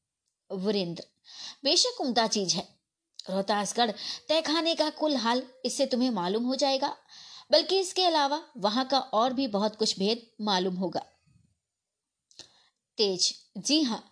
वीरेंद्र। 0.49 1.03
बेशक 1.63 2.01
उमदा 2.01 2.27
चीज़ 2.27 2.55
है 2.55 2.67
रोहतासगढ़ 3.25 3.91
तहखाने 4.29 4.75
का 4.75 4.89
कुल 4.91 5.15
हाल 5.17 5.43
इससे 5.65 5.85
तुम्हें 5.85 6.09
मालूम 6.11 6.45
हो 6.45 6.55
जाएगा, 6.55 6.95
बल्कि 7.51 7.79
इसके 7.79 8.03
अलावा 8.05 8.41
वहाँ 8.57 8.85
का 8.85 8.99
और 8.99 9.33
भी 9.33 9.47
बहुत 9.49 9.75
कुछ 9.75 9.97
भेद 9.99 10.21
मालूम 10.41 10.75
होगा। 10.75 11.05
तेज, 12.97 13.33
जी 13.57 13.81
हाँ 13.83 14.03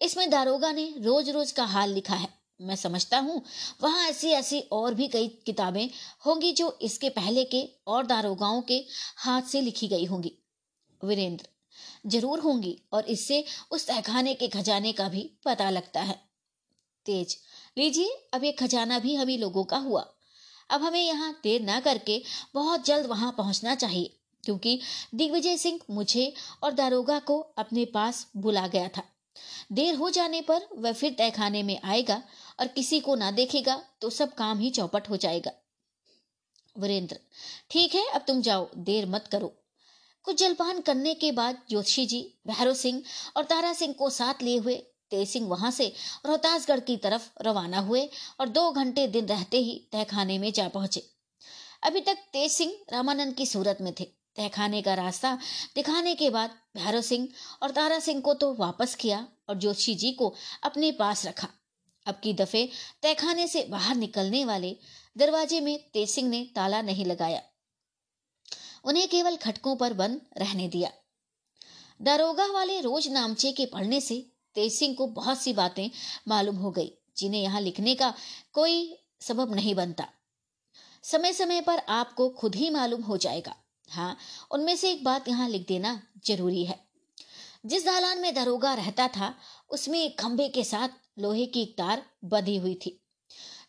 इसमें 0.00 0.28
दारोगा 0.30 0.70
ने 0.72 0.92
रोज 0.98 1.30
रोज 1.30 1.52
का 1.52 1.64
हाल 1.66 1.92
लिखा 1.92 2.14
है। 2.14 2.28
मैं 2.60 2.76
समझता 2.76 3.18
हूँ, 3.18 3.42
वहाँ 3.82 4.08
ऐसी 4.08 4.30
ऐसी 4.30 4.60
और 4.72 4.94
भी 4.94 5.06
कई 5.08 5.28
किताबें 5.46 5.88
होंगी 6.26 6.52
जो 6.52 6.78
इसके 6.82 7.08
पहले 7.10 7.44
के 7.44 7.62
और 7.86 8.06
दारोगाओं 8.06 8.60
के 8.62 8.84
हाथ 9.18 9.42
से 9.42 9.60
लिखी 9.60 9.88
गई 9.88 10.04
होंगी। 10.04 10.32
वीरेंद्र, 11.00 11.46
ज़रूर 12.06 12.40
होंगी 12.40 12.76
और 12.92 13.04
इससे 13.06 13.44
उस 13.72 13.86
तहखाने 13.86 14.34
के 14.34 14.48
खजाने 14.48 14.92
का 14.92 15.08
भी 15.08 15.22
पता 15.44 15.70
लगता 15.70 16.00
है। 16.00 16.18
तेज 17.06 17.36
लीजिए, 17.76 18.08
अब 18.34 18.44
ये 18.44 18.52
खजाना 18.52 18.98
भी 18.98 19.14
हम 19.14 19.28
लोगों 19.40 19.64
का 19.64 19.76
हुआ। 19.78 20.06
अब 20.70 20.82
हमें 20.82 21.00
यहाँ 21.00 21.32
देर 21.42 21.60
ना 21.62 21.78
करके 21.80 22.22
बहुत 22.54 22.84
जल्द 22.86 23.06
वहाँ 23.06 23.32
पहुँचना 23.38 23.74
चाहिए, 23.74 24.10
क्योंकि 24.44 24.80
दिग्विजय 25.14 25.56
सिंह 25.56 25.80
मुझे 25.90 26.32
और 26.62 26.72
दारोगा 26.72 27.18
को 27.20 27.38
अपने 27.58 27.84
पास 27.84 28.26
बुला 28.36 28.66
गया 28.66 28.88
था। 28.88 29.02
देर 29.72 29.94
हो 29.94 30.10
जाने 30.10 30.40
पर 30.42 30.66
वह 30.74 30.92
फिर 30.92 31.14
तहखाने 31.18 31.62
में 31.62 31.78
आएगा 31.80 32.22
और 32.60 32.66
किसी 32.68 33.00
को 33.00 33.14
ना 33.14 33.30
देखेगा 33.30 33.80
तो 34.00 34.10
सब 34.10 34.34
काम 34.34 34.58
ही 34.58 34.70
चौपट 34.70 35.08
हो 35.10 35.16
जाएगा। 35.16 35.52
वीरेंद्र, 36.76 37.16
ठीक 37.70 37.94
है, 37.94 38.06
अब 38.08 38.24
तुम 38.26 38.40
जाओ, 38.42 38.68
देर 38.76 39.06
मत 39.08 39.28
करो। 39.32 39.52
कुछ 40.24 40.38
जलपान 40.38 40.80
करने 40.80 41.14
के 41.14 41.32
बाद 41.32 41.58
ज्योतिषी 41.70 42.06
जी, 42.06 42.20
भैरव 42.46 42.74
सिंह 42.74 43.02
और 43.36 43.44
तारा 43.44 43.72
सिंह 43.74 43.94
को 43.94 44.10
साथ 44.10 44.42
लिए 44.42 44.58
हुए 44.58 44.82
तेज 45.10 45.28
सिंह 45.28 45.48
वहाँ 45.48 45.70
से 45.70 45.92
रोहतासगढ़ 46.26 46.80
की 46.80 46.96
तरफ़ 46.96 47.28
रवाना 47.42 47.78
हुए 47.78 48.08
और 48.40 48.48
दो 48.48 48.70
घंटे 48.72 49.06
दिन 49.08 49.26
रहते 49.26 49.58
ही 49.58 49.88
तहखाने 49.92 50.38
में 50.38 50.52
जा 50.52 50.68
पहुँचे। 50.68 51.02
अभी 51.82 52.00
तक 52.00 52.18
तेज 52.32 52.50
सिंह 52.52 52.72
रामानंद 52.92 53.34
की 53.34 53.46
सूरत 53.46 53.78
में 53.80 53.92
थे। 54.00 54.04
तहखाने 54.36 54.82
का 54.82 54.94
रास्ता 54.94 55.38
दिखाने 55.74 56.14
के 56.14 56.30
बाद 56.30 56.50
भैरव 56.76 57.00
सिंह 57.00 57.28
और 57.62 57.70
तारा 57.70 57.98
सिंह 57.98 58.20
को 58.20 58.34
तो 58.34 58.52
वापस 58.54 58.94
किया 58.94 59.26
और 59.48 59.56
जोशी 59.56 59.94
जी 59.94 60.12
को 60.12 60.34
अपने 60.62 60.92
पास 60.92 61.26
रखा। 61.26 61.48
अब 62.06 62.20
की 62.22 62.32
दफे 62.34 62.68
तहखाने 63.02 63.46
से 63.48 63.62
बाहर 63.64 63.96
निकलने 63.96 64.44
वाले 64.44 64.76
दरवाजे 65.16 65.60
में 65.60 65.78
तेज 65.92 66.10
सिंह 66.10 66.28
ने 66.28 66.42
ताला 66.54 66.82
नहीं 66.82 67.06
लगाया। 67.06 67.42
उन्हें 68.84 69.08
केवल 69.08 69.36
खटकों 69.36 69.76
पर 69.76 69.92
बंद 69.92 70.20
रहने 70.36 70.68
दिया। 70.68 70.90
दारोगा 72.02 72.46
वाले 72.46 72.80
रोज 72.80 73.08
नामचे 73.08 73.52
के 73.52 73.66
पढ़ने 73.66 74.00
से 74.00 74.29
तेज 74.56 74.72
सिंह 74.72 74.94
को 74.94 75.06
बहुत 75.08 75.40
सी 75.42 75.52
बातें 75.52 75.88
मालूम 76.28 76.56
हो 76.56 76.70
गई, 76.70 76.90
जिन्हें 77.16 77.42
यहाँ 77.42 77.60
लिखने 77.60 77.94
का 77.94 78.12
कोई 78.52 78.96
सबब 79.20 79.54
नहीं 79.54 79.74
बनता। 79.74 80.06
समय 81.04 81.32
समय 81.32 81.60
पर 81.60 81.78
आपको 81.88 82.28
खुद 82.30 82.54
ही 82.54 82.70
मालूम 82.70 83.02
हो 83.02 83.16
जाएगा। 83.16 83.54
हाँ 83.88 84.16
उनमें 84.50 84.74
से 84.76 84.90
एक 84.90 85.04
बात 85.04 85.28
यहाँ 85.28 85.48
लिख 85.48 85.66
देना 85.68 86.00
ज़रूरी 86.26 86.64
है। 86.64 86.78
जिस 87.66 87.84
दालान 87.84 88.18
में 88.18 88.34
दरोगा 88.34 88.74
रहता 88.74 89.06
था, 89.08 89.34
उसमें 89.70 90.14
खंभे 90.16 90.48
के 90.48 90.64
साथ 90.64 90.88
लोहे 91.18 91.46
की 91.46 91.62
एक 91.62 91.74
तार 91.78 92.02
बंधी 92.24 92.56
हुई 92.56 92.74
थी, 92.86 92.96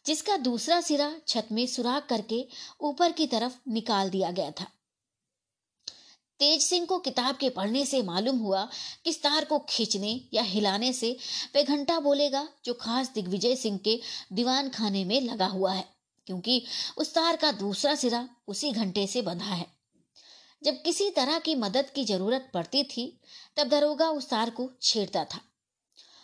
जिसका 0.05 0.37
दूसरा 0.39 0.79
सिरा 0.81 1.11
छत 1.27 1.47
में 1.51 1.65
सुराख 1.67 2.05
करके 2.05 2.45
ऊपर 2.81 3.11
की 3.11 3.27
तरफ़ 3.27 3.57
निकाल 3.67 4.09
दिया 4.09 4.31
गया 4.31 4.51
था। 4.51 4.67
तेज 6.41 6.61
सिंह 6.61 6.85
को 6.85 6.97
किताब 6.99 7.35
के 7.35 7.49
पढ़ने 7.49 7.85
से 7.85 8.01
मालूम 8.03 8.37
हुआ 8.37 8.69
कि 9.05 9.11
तार 9.13 9.45
को 9.45 9.59
खींचने 9.59 10.21
या 10.33 10.41
हिलाने 10.41 10.93
से 10.93 11.17
वे 11.55 11.63
घंटा 11.63 11.99
बोलेगा, 11.99 12.47
जो 12.65 12.73
खास 12.73 13.11
दिग्विजय 13.13 13.55
सिंह 13.55 13.77
के 13.77 13.99
दीवान 14.33 14.69
खाने 14.69 15.05
में 15.05 15.21
लगा 15.21 15.47
हुआ 15.47 15.73
है, 15.73 15.85
क्योंकि 16.27 16.65
उस 16.97 17.13
तार 17.13 17.35
का 17.35 17.51
दूसरा 17.51 17.95
सिरा 17.95 18.29
उसी 18.47 18.71
घंटे 18.71 19.07
से 19.07 19.21
बंधा 19.21 19.53
है। 19.53 19.65
जब 20.63 20.81
किसी 20.81 21.09
तरह 21.09 21.39
की 21.39 21.55
मदद 21.55 21.89
की 21.89 22.05
ज़रूरत 22.05 22.51
पड़ती 22.53 22.83
थी, 22.83 23.21
तब 23.57 23.67
दरोगा 23.67 24.09
उस 24.09 24.29
तार 24.29 24.49
को 24.49 24.69
छेड़ता 24.81 25.23
था। 25.23 25.41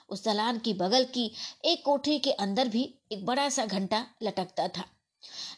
उस 0.10 0.26
दलान 0.26 0.60
की 0.60 0.74
बगल 0.74 1.04
की 1.04 1.32
एक 1.66 1.86
कोठरी 1.86 2.20
के 2.20 2.32
अंदर 2.32 2.68
भी 2.68 2.94
एक 3.12 3.26
बड़ा 3.26 3.50
सा 3.50 3.66
घंटा 3.66 4.06
लटकता 4.24 4.68
था। 4.68 4.86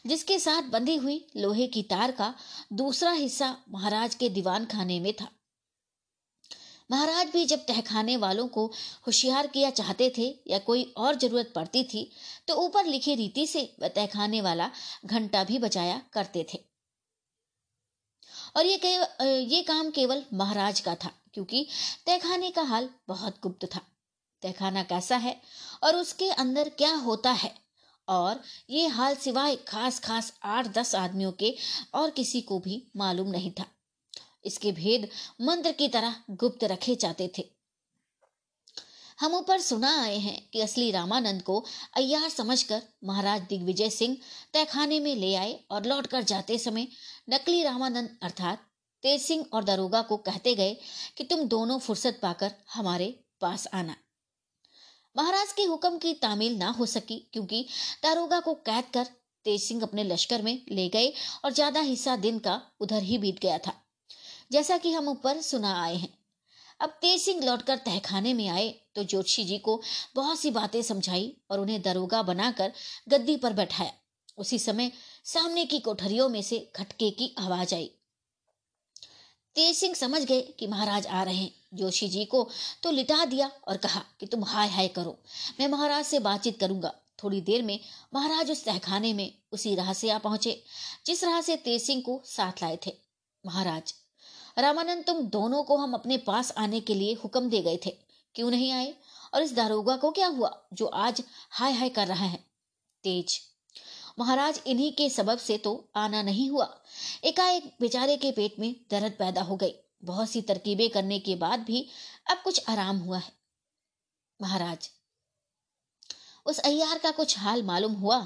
जिसके 0.06 0.38
साथ 0.38 0.70
बंधी 0.70 0.96
हुई 0.96 1.24
लोहे 1.36 1.66
की 1.68 1.82
तार 1.90 2.12
का 2.12 2.34
दूसरा 2.74 3.10
हिस्सा 3.12 3.56
महाराज 3.70 4.14
के 4.14 4.28
दीवान 4.30 4.64
खाने 4.66 4.98
में 5.00 5.12
था। 5.12 5.28
महाराज 6.90 7.28
भी 7.30 7.44
जब 7.46 7.58
तहखाने 7.66 8.16
वालों 8.18 8.46
को 8.48 8.66
होशियार 9.06 9.46
किया 9.46 9.70
चाहते 9.72 10.12
थे 10.16 10.24
या 10.46 10.58
कोई 10.60 10.82
और 10.98 11.16
ज़रूरत 11.16 11.52
पड़ती 11.54 11.82
थी 11.84 12.10
तो 12.48 12.54
ऊपर 12.56 12.86
लिखी 12.86 13.14
रीति 13.14 13.46
से 13.46 13.62
वह 13.80 13.88
तहखाने 13.90 14.40
वाला 14.42 14.70
घंटा 15.06 15.44
भी 15.44 15.58
बजाया 15.58 16.00
करते 16.12 16.46
थे। 16.54 16.58
और 18.56 18.66
ये 18.66 18.76
ये 19.44 19.62
काम 19.62 19.90
केवल 19.90 20.24
महाराज 20.34 20.80
का 20.80 20.94
था, 20.94 21.12
क्योंकि 21.34 21.66
तहखाने 22.06 22.50
का 22.50 22.62
हाल 22.64 22.88
बहुत 23.08 23.40
गुप्त 23.42 23.66
था। 23.66 23.80
तहखाना 24.42 24.82
कैसा 24.84 25.16
है 25.18 25.40
और 25.82 25.96
उसके 25.96 26.30
अंदर 26.32 26.68
क्या 26.74 26.94
होता 26.98 27.30
है 27.32 27.54
और 28.08 28.40
ये 28.70 28.86
हाल 28.86 29.14
सिवाय 29.16 29.56
खास 29.68 30.00
खास 30.00 30.32
आठ 30.44 30.68
दस 30.68 30.94
आदमियों 30.94 31.32
के 31.32 31.54
और 31.94 32.10
किसी 32.10 32.40
को 32.40 32.58
भी 32.58 32.82
मालूम 32.96 33.28
नहीं 33.28 33.52
था। 33.52 33.66
इसके 34.44 34.72
भेद 34.72 35.08
मंत्र 35.40 35.72
की 35.72 35.88
तरह 35.88 36.14
गुप्त 36.30 36.64
रखे 36.64 36.94
जाते 36.94 37.32
थे। 37.38 37.44
हम 39.20 39.34
ऊपर 39.34 39.60
सुना 39.60 39.90
आए 40.02 40.16
हैं 40.18 40.48
कि 40.52 40.60
असली 40.60 40.90
रामानंद 40.90 41.42
को 41.42 41.58
अय्यार 41.96 42.28
समझकर 42.28 42.82
महाराज 43.04 43.40
दिग्विजय 43.40 43.90
सिंह 43.90 44.16
तहखाने 44.54 45.00
में 45.00 45.14
ले 45.16 45.34
आए 45.34 45.52
और 45.70 45.86
लौटकर 45.86 46.22
जाते 46.22 46.58
समय 46.58 46.88
नकली 47.30 47.62
रामानंद 47.62 48.18
अर्थात 48.22 48.66
तेज 49.02 49.20
सिंह 49.22 49.44
और 49.52 49.64
दरोगा 49.64 50.02
को 50.02 50.16
कहते 50.16 50.54
गए 50.54 50.76
कि 51.16 51.24
तुम 51.24 51.44
दोनों 51.48 51.78
फुर्सत 51.78 52.18
पाकर 52.22 52.54
हमारे 52.74 53.24
पास 53.40 53.66
आना। 53.74 53.96
महाराज 55.20 55.52
के 55.52 55.62
हुक्म 55.64 55.98
की 55.98 56.12
तामील 56.16 56.56
ना 56.58 56.68
हो 56.70 56.86
सकी, 56.88 57.16
क्योंकि 57.32 57.66
दारोगा 58.02 58.38
को 58.40 58.54
कैद 58.66 58.84
कर 58.94 59.04
तेज 59.46 59.62
सिंह 59.62 59.82
अपने 59.82 60.04
लश्कर 60.04 60.42
में 60.42 60.60
ले 60.70 60.88
गए 60.88 61.12
और 61.44 61.52
ज़्यादा 61.52 61.80
हिस्सा 61.82 62.14
दिन 62.18 62.38
का 62.38 62.60
उधर 62.80 63.02
ही 63.02 63.18
बीत 63.18 63.40
गया 63.40 63.58
था, 63.58 63.72
जैसा 64.52 64.76
कि 64.78 64.92
हम 64.92 65.08
ऊपर 65.08 65.40
सुना 65.42 65.74
आए 65.82 65.96
हैं। 65.96 66.08
अब 66.80 66.90
तेज 67.02 67.20
सिंह 67.22 67.44
लौटकर 67.44 67.76
तहखाने 67.78 68.34
में 68.34 68.46
आए 68.48 68.68
तो 68.94 69.04
जोशी 69.04 69.44
जी 69.44 69.58
को 69.58 69.80
बहुत 70.14 70.40
सी 70.40 70.50
बातें 70.50 70.80
समझाई 70.82 71.32
और 71.50 71.60
उन्हें 71.60 71.80
दरोगा 71.82 72.22
बनाकर 72.24 72.72
गद्दी 73.08 73.36
पर 73.36 73.52
बैठाया। 73.52 73.92
उसी 74.38 74.58
समय 74.58 74.92
सामने 75.26 75.64
की 75.66 75.78
कोठरियों 75.80 76.28
में 76.28 76.42
से 76.42 76.58
खटके 76.76 77.10
की 77.12 77.34
आवाज़ 77.38 77.74
आई। 77.74 77.90
तेज 79.56 79.76
सिंह 79.76 79.94
समझ 79.94 80.22
गए 80.22 80.40
कि 80.40 80.66
महाराज 80.66 81.06
आ 81.06 81.22
रहे 81.22 81.36
हैं। 81.36 81.50
जोशी 81.74 82.08
जी 82.08 82.24
को 82.24 82.48
तो 82.82 82.90
लिटा 82.90 83.24
दिया 83.24 83.50
और 83.68 83.76
कहा 83.76 84.02
कि 84.20 84.26
तुम 84.26 84.44
हाय 84.44 84.68
हाय 84.68 84.88
करो। 84.88 85.18
मैं 85.60 85.68
महाराज 85.68 86.04
से 86.04 86.18
बातचीत 86.18 86.60
करूँगा। 86.60 86.94
थोड़ी 87.24 87.40
देर 87.40 87.62
में 87.62 87.80
महाराज 88.14 88.50
उस 88.50 88.64
तहखाने 88.64 89.12
में 89.12 89.32
उसी 89.52 89.74
राह 89.74 89.92
से 89.92 90.10
आ 90.10 90.18
पहुँचे, 90.18 90.62
जिस 91.06 91.24
राह 91.24 91.40
से 91.40 91.56
तेज 91.56 91.82
सिंह 91.82 92.02
को 92.02 92.22
साथ 92.24 92.62
लाए 92.62 92.78
थे। 92.86 92.92
महाराज, 93.46 93.94
रामानंद, 94.58 95.04
तुम 95.04 95.20
दोनों 95.20 95.62
को 95.62 95.76
हम 95.76 95.94
अपने 95.94 96.16
पास 96.16 96.52
आने 96.58 96.80
के 96.80 96.94
लिए 96.94 97.14
हुक्म 97.14 97.48
दे 97.48 97.62
गए 97.62 97.78
थे। 97.86 97.96
क्यों 98.34 98.50
नहीं 98.50 98.70
आए? 98.72 98.94
और 99.34 99.42
इस 99.42 99.52
दारोगा 99.52 99.96
को 99.96 100.10
क्या 100.10 100.26
हुआ, 100.26 100.62
जो 100.72 100.86
आज 100.86 101.22
हाय 101.50 101.72
हाय 101.72 101.88
कर 101.88 102.06
रहा 102.06 102.24
है? 102.24 102.44
तेज 103.04 103.40
महाराज, 104.18 104.60
इन्हीं 104.66 104.92
के 104.92 105.08
सबब 105.10 105.38
से 105.38 105.58
तो 105.58 105.90
आना 105.96 106.22
नहीं 106.22 106.48
हुआ। 106.50 106.68
एकाएक 107.24 107.72
बेचारे 107.80 108.16
के 108.16 108.32
पेट 108.32 108.58
में 108.58 108.74
दर्द 108.90 109.12
पैदा 109.12 109.42
हो 109.42 109.56
गई। 109.56 109.74
बहुत 110.04 110.30
सी 110.30 110.42
तरकीबें 110.42 110.88
करने 110.90 111.18
के 111.18 111.34
बाद 111.36 111.60
भी 111.60 111.86
अब 112.30 112.40
कुछ 112.44 112.62
आराम 112.68 112.98
हुआ 112.98 113.18
है। 113.18 113.32
महाराज, 114.40 114.90
उस 116.46 116.58
अय्यार 116.58 116.98
का 116.98 117.10
कुछ 117.10 117.38
हाल 117.38 117.62
मालूम 117.62 117.92
हुआ? 117.92 118.20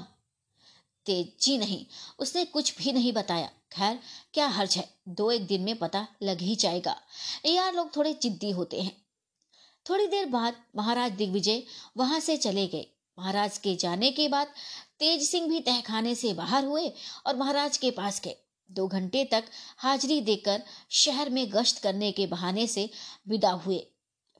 तेज 1.05 1.33
जी 1.41 1.57
नहीं, 1.57 1.85
उसने 2.19 2.45
कुछ 2.45 2.77
भी 2.77 2.91
नहीं 2.91 3.13
बताया। 3.13 3.49
खैर, 3.71 3.99
क्या 4.33 4.47
हर्ज 4.47 4.75
है? 4.77 4.87
दो 5.07 5.31
एक 5.31 5.45
दिन 5.47 5.61
में 5.61 5.77
पता 5.77 6.07
लग 6.23 6.41
ही 6.41 6.55
जाएगा। 6.55 6.95
यार 7.45 7.73
लोग 7.73 7.95
थोड़े 7.95 8.13
जिद्दी 8.13 8.51
होते 8.51 8.81
हैं। 8.81 8.95
थोड़ी 9.85 10.07
देर 10.07 10.25
बाद 10.25 10.55
महाराज 10.75 11.11
दिग्विजय 11.11 11.63
वहाँ 11.97 12.19
से 12.19 12.37
चले 12.37 12.67
गए। 12.67 12.85
महाराज 13.17 13.57
के 13.57 13.75
जाने 13.75 14.11
के 14.11 14.27
बाद 14.27 14.53
तेज 14.99 15.23
सिंह 15.23 15.47
भी 15.49 15.59
तहखाने 15.61 16.13
से 16.15 16.33
बाहर 16.33 16.65
हुए 16.65 16.91
और 17.27 17.35
महाराज 17.35 17.77
के 17.77 17.91
पास 17.93 18.21
गए। 18.21 18.35
दो 18.69 18.87
घंटे 18.89 19.23
तक 19.25 19.45
हाजिरी 19.77 20.19
देकर 20.21 20.61
शहर 20.93 21.29
में 21.29 21.45
गश्त 21.51 21.81
करने 21.81 22.11
के 22.11 22.27
बहाने 22.27 22.67
से 22.67 22.89
विदा 23.27 23.51
हुए। 23.57 23.77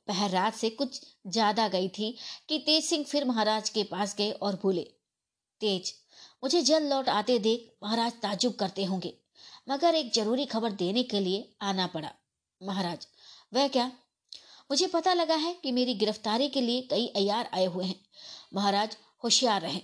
पहर 0.08 0.30
रात 0.30 0.56
से 0.56 0.70
कुछ 0.72 1.00
ज़्यादा 1.28 1.68
गई 1.68 1.88
थी 1.90 2.16
कि 2.50 2.58
तेज 2.60 2.84
सिंह 2.84 3.04
फिर 3.04 3.26
महाराज 3.26 3.70
के 3.70 3.84
पास 3.84 4.16
गए 4.18 4.32
और 4.32 4.60
बोले, 4.64 4.84
तेज, 5.62 5.94
मुझे 6.44 6.62
जल्द 6.62 6.90
लौट 6.90 7.10
आते 7.10 7.38
देख 7.40 7.72
महाराज 7.84 8.14
ताजुब 8.22 8.54
करते 8.56 8.84
होंगे, 8.86 9.14
मगर 9.70 9.96
एक 9.96 10.14
ज़रूरी 10.14 10.46
खबर 10.46 10.72
देने 10.74 11.04
के 11.04 11.20
लिए 11.20 11.50
आना 11.64 11.88
पड़ा। 11.88 12.12
महाराज, 12.62 13.08
वह 13.54 13.68
क्या? 13.68 13.92
मुझे 14.70 14.88
पता 14.88 15.14
लगा 15.14 15.36
है 15.38 15.54
कि 15.54 15.72
मेरी 15.72 15.94
गिरफ्तारी 15.96 16.48
के 16.50 16.62
लिए 16.62 16.82
कई 16.82 17.08
अयार 17.16 17.50
आए 17.54 17.66
हुए 17.66 17.86
हैं। 17.86 18.00
महाराज, 18.54 18.98
होशियार 19.24 19.62
रहें। 19.62 19.82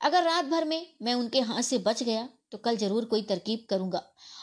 अगर 0.00 0.22
रात 0.22 0.44
भर 0.44 0.64
में 0.64 0.94
मैं 1.02 1.14
उनके 1.14 1.40
हाथ 1.40 1.62
से 1.62 1.78
बच 1.78 2.02
गया 2.02 2.28
तो 2.52 2.58
कल 2.58 2.76
ज़रूर 2.76 3.04
कोई 3.04 3.22
तरकीब 3.22 3.66
करूँगा। 3.70 4.02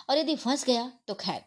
और 0.09 0.17
यदि 0.17 0.35
फंस 0.35 0.65
गया 0.65 0.91
तो 1.07 1.13
खैर। 1.13 1.43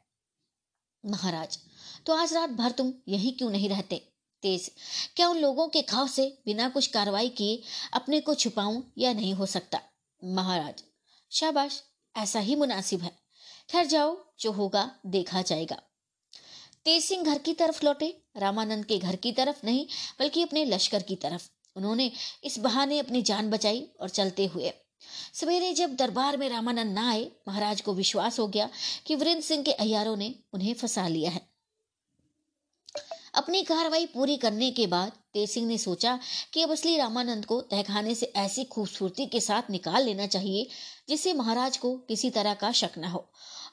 महाराज 1.05 1.59
तो 2.07 2.15
आज 2.15 2.33
रात 2.35 2.51
भर 2.51 2.71
तुम 2.71 2.93
यहीं 3.09 3.33
क्यों 3.33 3.51
नहीं 3.51 3.69
रहते? 3.69 3.97
तेज, 4.43 4.71
क्या 5.17 5.29
उन 5.29 5.39
लोगों 5.39 5.69
के 5.69 5.83
खाव 5.83 6.07
से 6.07 6.27
बिना 6.47 6.69
कुछ 6.69 6.87
कार्रवाई 6.87 7.29
किए 7.29 7.63
अपने 7.93 8.21
को 8.21 8.35
छुपाऊं 8.35 8.83
या 8.99 9.13
नहीं 9.13 9.33
हो 9.35 9.47
सकता? 9.47 9.81
महाराज, 10.23 10.83
शाबाश, 11.33 11.83
ऐसा 12.15 12.41
ही 12.41 12.55
मुनासिब 12.57 13.01
है। 13.01 13.13
खैर 13.71 13.87
जाओ, 13.87 14.17
जो 14.41 14.53
होगा 14.53 14.91
देखा 15.07 15.43
जाएगा। 15.43 15.77
तेज 16.85 17.05
सिंह 17.05 17.25
घर 17.25 17.39
की 17.39 17.53
तरफ़ 17.53 17.85
लौटे, 17.85 18.15
रामानंद 18.37 18.85
के 18.85 18.99
घर 18.99 19.17
की 19.17 19.33
तरफ़ 19.33 19.65
नहीं, 19.65 19.87
बल्कि 20.21 20.43
अपने 20.43 20.65
लश्कर 20.65 21.03
की 21.03 21.17
तरफ़। 21.17 21.49
उन्होंने 21.79 22.11
इस 22.45 22.59
बहाने 22.59 22.99
अपनी 22.99 23.23
जान 23.23 23.51
बचाई 23.51 23.87
और 24.01 24.09
चलते 24.09 24.47
हुए। 24.47 24.73
सवेरे 25.35 25.73
जब 25.73 25.95
दरबार 25.97 26.37
में 26.37 26.49
रामानंद 26.49 26.95
ना 26.95 27.09
आए, 27.11 27.31
महाराज 27.49 27.81
को 27.81 27.95
विश्वास 27.95 28.39
हो 28.39 28.47
गया 28.49 28.69
कि 29.07 29.15
वीरेंद्र 29.15 29.43
सिंह 29.43 29.63
के 29.63 29.73
अयारों 29.73 30.17
ने 30.17 30.35
उन्हें 30.53 30.75
फंसा 30.75 31.09
लिया 31.09 31.31
है। 31.31 31.47
अपनी 33.35 33.63
कार्रवाई 33.63 34.07
पूरी 34.07 34.37
करने 34.37 34.71
के 34.71 34.87
बाद 34.87 35.13
तेज 35.35 35.51
सिंह 35.51 35.67
ने 35.67 35.77
सोचा 35.79 36.19
कि 36.53 36.63
अब 36.63 36.71
असली 36.71 36.97
रामानंद 36.97 37.45
को 37.45 37.61
तहखाने 37.61 38.15
से 38.15 38.27
ऐसी 38.37 38.65
खूबसूरती 38.65 39.27
के 39.27 39.41
साथ 39.41 39.71
निकाल 39.71 40.05
लेना 40.05 40.27
चाहिए, 40.27 40.67
जिससे 41.09 41.33
महाराज 41.33 41.77
को 41.77 41.97
किसी 41.99 42.31
तरह 42.31 42.55
का 42.55 42.73
शक 42.73 42.99
न 42.99 43.05
हो। 43.05 43.25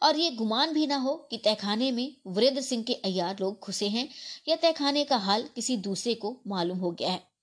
और 0.04 0.18
ये 0.18 0.32
गुमान 0.32 0.74
भी 0.74 0.88
ना 0.88 0.98
हो 0.98 1.16
कि 1.32 1.38
तहखाने 1.38 1.92
में 1.92 2.16
वीरेंद्र 2.28 2.62
सिंह 2.62 2.84
के 2.84 2.94
अयार 2.94 3.38
लोग 3.42 3.60
घुसे 3.64 3.88
हैं 3.88 4.08
या 4.48 4.56
तहखाने 4.56 5.04
का 5.04 5.18
हाल 5.18 5.50
किसी 5.56 5.78
दूसरे 5.78 6.14
को 6.16 6.42
मालूम 6.48 6.78
हो 6.78 6.92
गया 6.92 7.12
है। 7.12 7.35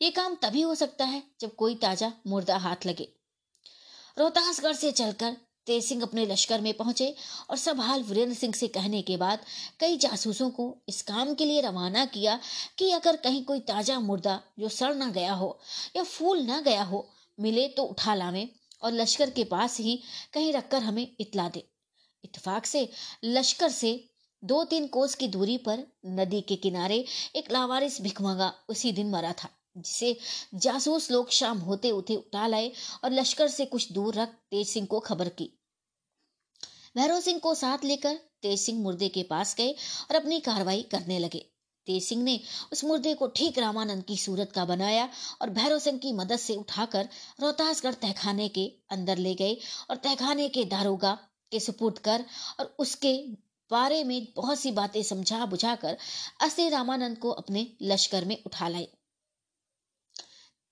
ये 0.00 0.10
काम 0.10 0.34
तभी 0.34 0.60
हो 0.60 0.74
सकता 0.74 1.04
है 1.04 1.22
जब 1.40 1.54
कोई 1.54 1.74
ताज़ा, 1.74 2.12
मुर्दा 2.26 2.56
हाथ 2.56 2.86
लगे। 2.86 3.08
रोहतासगढ़ 4.18 4.72
से 4.72 4.92
चलकर 4.92 5.36
तेज 5.66 5.84
सिंह 5.84 6.02
अपने 6.02 6.24
लश्कर 6.26 6.60
में 6.60 6.72
पहुँचे 6.74 7.14
और 7.50 7.56
सब 7.56 7.80
हाल 7.80 8.02
वीरेंद्र 8.02 8.34
सिंह 8.34 8.52
से 8.54 8.68
कहने 8.68 9.00
के 9.02 9.16
बाद 9.16 9.40
कई 9.80 9.96
जासूसों 9.96 10.48
को 10.50 10.66
इस 10.88 11.00
काम 11.02 11.34
के 11.34 11.44
लिए 11.44 11.60
रवाना 11.60 12.04
किया 12.06 12.38
कि 12.78 12.90
अगर 12.92 13.16
कहीं 13.16 13.44
कोई 13.44 13.60
ताज़ा 13.62 13.98
मुर्दा 14.00 14.40
जो 14.58 14.68
सड़ 14.68 14.94
ना 14.94 15.10
गया 15.10 15.32
हो 15.32 15.58
या 15.96 16.02
फूल 16.02 16.42
ना 16.42 16.60
गया 16.60 16.82
हो, 16.82 17.08
मिले 17.38 17.66
तो 17.68 17.82
उठा 17.84 18.14
लावे 18.14 18.48
और 18.82 18.92
लश्कर 18.92 19.30
के 19.30 19.44
पास 19.44 19.78
ही 19.80 20.00
कहीं 20.32 20.52
रखकर 20.52 20.82
हमें 20.82 21.06
इतला 21.20 21.48
दे। 21.48 21.64
इतफाक 22.24 22.66
से 22.66 22.88
लश्कर 23.24 23.68
से 23.70 23.92
दो 24.42 24.64
तीन 24.64 24.86
कोस 24.86 25.14
की 25.14 25.28
दूरी 25.28 25.56
पर 25.58 25.86
नदी 26.06 26.40
के 26.40 26.56
किनारे 26.56 27.04
एक 27.36 27.52
लावारिस 27.52 28.00
भिखमंगा 28.02 28.52
उसी 28.68 28.92
दिन 28.92 29.10
मरा 29.10 29.32
था। 29.32 29.48
जिसे 29.78 30.16
जासूस 30.54 31.10
लोग 31.10 31.30
शाम 31.30 31.58
होते 31.58 31.90
उठे 31.90 32.16
उठा 32.16 32.46
लाए 32.46 32.72
और 33.04 33.12
लश्कर 33.12 33.48
से 33.48 33.66
कुछ 33.66 33.92
दूर 33.92 34.14
रख 34.14 34.28
तेज 34.28 34.68
सिंह 34.68 34.86
को 34.86 35.00
खबर 35.00 35.28
की। 35.28 35.52
भैरव 36.96 37.20
सिंह 37.20 37.38
को 37.38 37.54
साथ 37.54 37.84
लेकर 37.84 38.14
तेज 38.42 38.60
सिंह 38.60 38.82
मुर्दे 38.82 39.08
के 39.08 39.22
पास 39.22 39.54
गए 39.54 39.72
और 40.10 40.16
अपनी 40.16 40.40
कार्रवाई 40.40 40.82
करने 40.82 41.18
लगे। 41.18 41.44
तेज 41.86 42.02
सिंह 42.02 42.22
ने 42.22 42.40
उस 42.72 42.84
मुर्दे 42.84 43.14
को 43.14 43.26
ठीक 43.26 43.58
रामानंद 43.58 44.04
की 44.04 44.16
सूरत 44.16 44.52
का 44.52 44.64
बनाया 44.64 45.08
और 45.42 45.50
भैरव 45.50 45.78
सिंह 45.78 45.98
की 45.98 46.12
मदद 46.12 46.36
से 46.36 46.54
उठाकर 46.56 47.08
रोहतासगढ़ 47.40 47.94
तहखाने 47.94 48.48
के 48.48 48.66
अंदर 48.90 49.18
ले 49.18 49.34
गए 49.34 49.56
और 49.90 49.96
तहखाने 49.96 50.48
के 50.48 50.64
दारोगा 50.64 51.18
के 51.52 51.60
सुपुर्द 51.60 51.98
कर 51.98 52.24
और 52.60 52.74
उसके 52.78 53.14
बारे 53.70 54.04
में 54.04 54.26
बहुत 54.36 54.58
सी 54.58 54.72
बातें 54.72 55.02
समझा 55.02 55.46
बुझाकर 55.46 55.96
असली 56.40 56.68
रामानंद 56.68 57.18
को 57.18 57.30
अपने 57.30 57.66
लश्कर 57.82 58.24
में 58.24 58.36
उठा 58.46 58.68
लाए। 58.68 58.88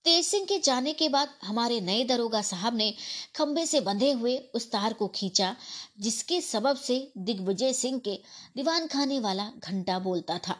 तेज 0.07 0.27
सिंह 0.27 0.45
के 0.47 0.59
जाने 0.59 0.93
के 0.93 1.09
बाद 1.09 1.29
हमारे 1.43 1.81
नए 1.81 2.05
दरोगा 2.05 2.43
साहब 2.43 2.77
ने 2.77 2.95
खंबे 3.37 3.65
से 3.67 3.81
बंधे 3.81 4.11
हुए 4.13 4.37
उस 4.55 4.71
तार 4.71 4.93
को 4.93 5.09
खींचा, 5.09 5.55
जिसके 6.01 6.41
सबब 6.41 6.77
से 6.77 7.13
दिग्विजय 7.19 7.73
सिंह 7.73 7.99
के 7.99 8.15
दीवान 8.57 8.87
खाने 8.87 9.19
वाला 9.21 9.51
घंटा 9.59 9.99
बोलता 9.99 10.39
था। 10.39 10.57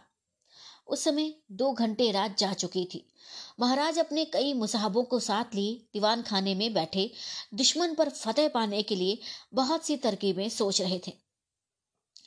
उस 0.89 1.05
समय 1.05 1.33
दो 1.53 1.73
घंटे 1.73 2.11
रात 2.11 2.37
जा 2.39 2.53
चुकी 2.53 2.85
थी। 2.85 3.05
महाराज 3.61 3.99
अपने 3.99 4.25
कई 4.25 4.53
मुसाहबों 4.53 5.03
को 5.05 5.21
साथ 5.21 5.55
लिए 5.55 5.75
दीवान 5.93 6.23
खाने 6.23 6.55
में 6.55 6.75
बैठे, 6.75 7.11
दुश्मन 7.55 7.95
पर 7.95 8.09
फतेह 8.11 8.49
पाने 8.49 8.83
के 8.83 8.95
लिए 8.95 9.19
बहुत 9.55 9.87
सी 9.87 9.97
तरकीबें 9.97 10.49
सोच 10.49 10.81
रहे 10.81 11.01
थे। 11.07 11.13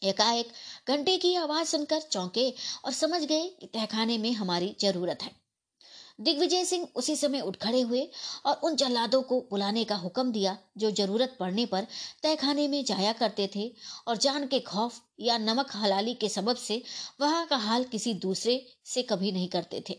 एकाएक 0.03 0.51
घंटे 0.87 1.17
की 1.17 1.35
आवाज़ 1.35 1.67
सुनकर 1.67 2.01
चौंके 2.01 2.49
और 2.85 2.91
समझ 2.93 3.21
गए 3.23 3.47
कि 3.49 3.67
तहखाने 3.67 4.17
में 4.17 4.31
हमारी 4.31 4.75
ज़रूरत 4.81 5.23
है। 5.23 5.48
दिग्विजय 6.19 6.63
सिंह 6.65 6.87
उसी 6.95 7.15
समय 7.15 7.41
उठ 7.41 7.55
खड़े 7.55 7.81
हुए 7.81 8.01
और 8.45 8.59
उन 8.63 8.75
जल्लादों 8.75 9.21
को 9.21 9.39
बुलाने 9.51 9.83
का 9.83 9.95
हुक्म 9.95 10.31
दिया, 10.31 10.57
जो 10.77 10.91
ज़रूरत 10.91 11.35
पड़ने 11.39 11.65
पर 11.65 11.87
तहखाने 12.23 12.67
में 12.67 12.83
जाया 12.85 13.13
करते 13.13 13.49
थे 13.55 13.71
और 14.07 14.17
जान 14.17 14.47
के 14.47 14.59
खौफ 14.59 15.01
या 15.19 15.37
नमक 15.37 15.75
हलाली 15.75 16.13
के 16.13 16.29
सबब 16.29 16.55
से 16.55 16.81
वहाँ 17.21 17.45
का 17.47 17.57
हाल 17.57 17.83
किसी 17.83 18.13
दूसरे 18.19 18.65
से 18.85 19.03
कभी 19.03 19.31
नहीं 19.31 19.47
करते 19.47 19.83
थे। 19.89 19.97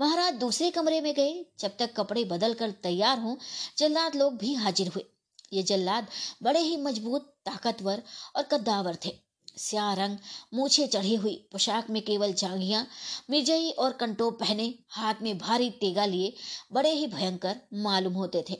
महाराज 0.00 0.34
दूसरे 0.34 0.70
कमरे 0.70 1.00
में 1.00 1.12
गए, 1.14 1.44
जब 1.58 1.76
तक 1.78 1.92
कपड़े 1.96 2.24
बदल 2.24 2.54
कर 2.54 2.70
तैयार 2.82 3.18
हों, 3.18 3.36
जल्लाद 3.78 4.14
लोग 4.14 4.36
भी 4.38 4.54
हाजिर 4.54 4.88
हुए। 4.88 5.04
ये 5.52 5.62
जल्लाद 5.62 6.06
बड़े 6.42 6.60
ही 6.60 6.76
मज़बूत, 6.76 7.34
ताकतवर 7.44 8.02
और 8.36 8.42
कद्दावर 8.42 8.96
थे। 9.04 9.10
स्या 9.56 9.92
रंग 9.94 10.18
मूछे 10.54 10.86
चढ़ी 10.86 11.14
हुई 11.14 11.34
पोशाक 11.52 11.90
में 11.90 12.00
केवल 12.02 12.32
जांगिया 12.32 12.86
मिर्जई 13.30 13.70
और 13.70 13.92
कंटोप 13.92 14.38
पहने 14.40 14.74
हाथ 14.90 15.22
में 15.22 15.36
भारी 15.38 15.70
तेगा 15.70 16.06
लिए 16.06 16.32
बड़े 16.72 16.90
ही 16.90 17.06
भयंकर 17.06 17.60
मालूम 17.74 18.12
होते 18.12 18.44
थे। 18.50 18.56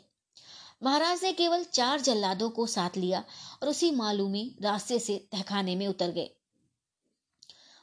महाराज 0.82 1.22
ने 1.24 1.32
केवल 1.32 1.64
चार 1.64 2.00
जल्लादों 2.00 2.50
को 2.50 2.66
साथ 2.66 2.96
लिया 2.96 3.24
और 3.62 3.68
उसी 3.68 3.90
मालूमी 3.90 4.44
रास्ते 4.62 4.98
से 4.98 5.16
तहखाने 5.32 5.76
में 5.76 5.86
उतर 5.86 6.10
गए। 6.10 6.30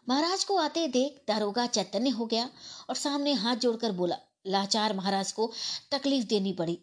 महाराज 0.08 0.44
को 0.44 0.58
आते 0.58 0.88
देख 0.88 1.22
दारोगा 1.28 1.66
चैतन्य 1.68 2.10
हो 2.10 2.26
गया 2.26 2.50
और 2.90 2.96
सामने 2.96 3.34
हाथ 3.34 3.56
जोड़कर 3.56 3.92
बोला, 3.92 4.18
लाचार 4.48 4.94
महाराज 4.94 5.32
को 5.32 5.52
तकलीफ़ 5.92 6.26
देनी 6.26 6.54
पड़ी। 6.54 6.78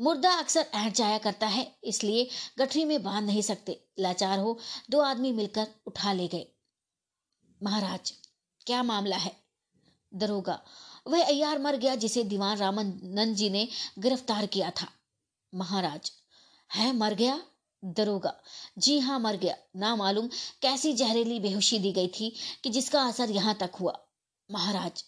मुर्दा 0.00 0.32
अक्सर 0.32 0.66
ऐठ 0.74 0.92
जाया 0.92 1.18
करता 1.18 1.46
है, 1.46 1.66
इसलिए 1.84 2.28
गठरी 2.58 2.84
में 2.84 3.02
बाँध 3.02 3.26
नहीं 3.26 3.42
सकते। 3.42 3.80
लाचार 3.98 4.38
हो, 4.38 4.58
दो 4.90 5.00
आदमी 5.00 5.32
मिलकर 5.32 5.66
उठा 5.86 6.12
ले 6.12 6.28
गए। 6.28 6.46
महाराज, 7.60 8.12
क्या 8.66 8.82
मामला 8.82 9.16
है? 9.16 9.36
दरोगा, 10.12 10.60
वह 11.06 11.24
अयार 11.24 11.58
मर 11.58 11.76
गया 11.76 11.94
जिसे 11.94 12.24
दीवान 12.24 12.56
रामानंद 12.56 13.36
जी 13.36 13.50
ने 13.50 13.66
गिरफ़्तार 13.98 14.46
किया 14.46 14.70
था। 14.70 14.88
महाराज, 15.52 16.12
है 16.70 16.92
मर 16.92 17.14
गया? 17.14 17.40
दरोगा, 17.82 18.34
जी 18.78 18.98
हाँ 18.98 19.18
मर 19.20 19.36
गया। 19.36 19.56
ना 19.76 19.94
मालूम 19.96 20.28
कैसी 20.62 20.92
जहरीली 20.92 21.38
बेहोशी 21.40 21.78
दी 21.78 21.92
गई 21.92 22.08
थी 22.08 22.34
कि 22.64 22.70
जिसका 22.70 23.02
असर 23.02 23.30
यहाँ 23.30 23.54
तक 23.54 23.76
हुआ। 23.80 23.98
महाराज 24.50 25.04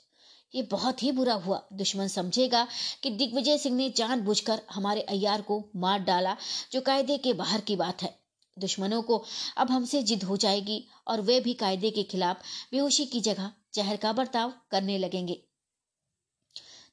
ये 0.55 0.63
बहुत 0.63 1.03
ही 1.03 1.13
बुरा 1.13 1.35
हुआ। 1.35 1.67
दुश्मन 1.73 2.09
समझेगा 2.09 2.69
कि 3.03 3.11
दिग्विजय 3.11 3.59
सिंह 3.59 3.77
ने 3.77 3.91
जानबूझकर 3.91 4.63
हमारे 4.73 5.01
अयार 5.01 5.43
को 5.43 5.69
मार 5.77 5.99
डाला, 5.99 6.37
जो 6.73 6.81
कायदे 6.81 7.19
के 7.19 7.33
बाहर 7.33 7.61
की 7.61 7.77
बात 7.77 8.03
है। 8.03 8.21
दुश्मनों 8.59 9.03
को 9.03 9.25
अब 9.57 9.71
हमसे 9.71 10.03
जिद 10.03 10.25
हो 10.25 10.37
जाएगी 10.37 10.89
और 11.07 11.21
वे 11.21 11.41
भी 11.41 11.55
कायदे 11.55 11.91
के 11.91 12.03
खिलाफ 12.03 12.43
बेहोशी 12.73 13.07
की 13.07 13.21
जगह 13.21 13.53
जहर 13.75 13.97
का 13.97 14.13
बर्ताव 14.13 14.53
करने 14.71 14.99
लगेंगे। 14.99 15.43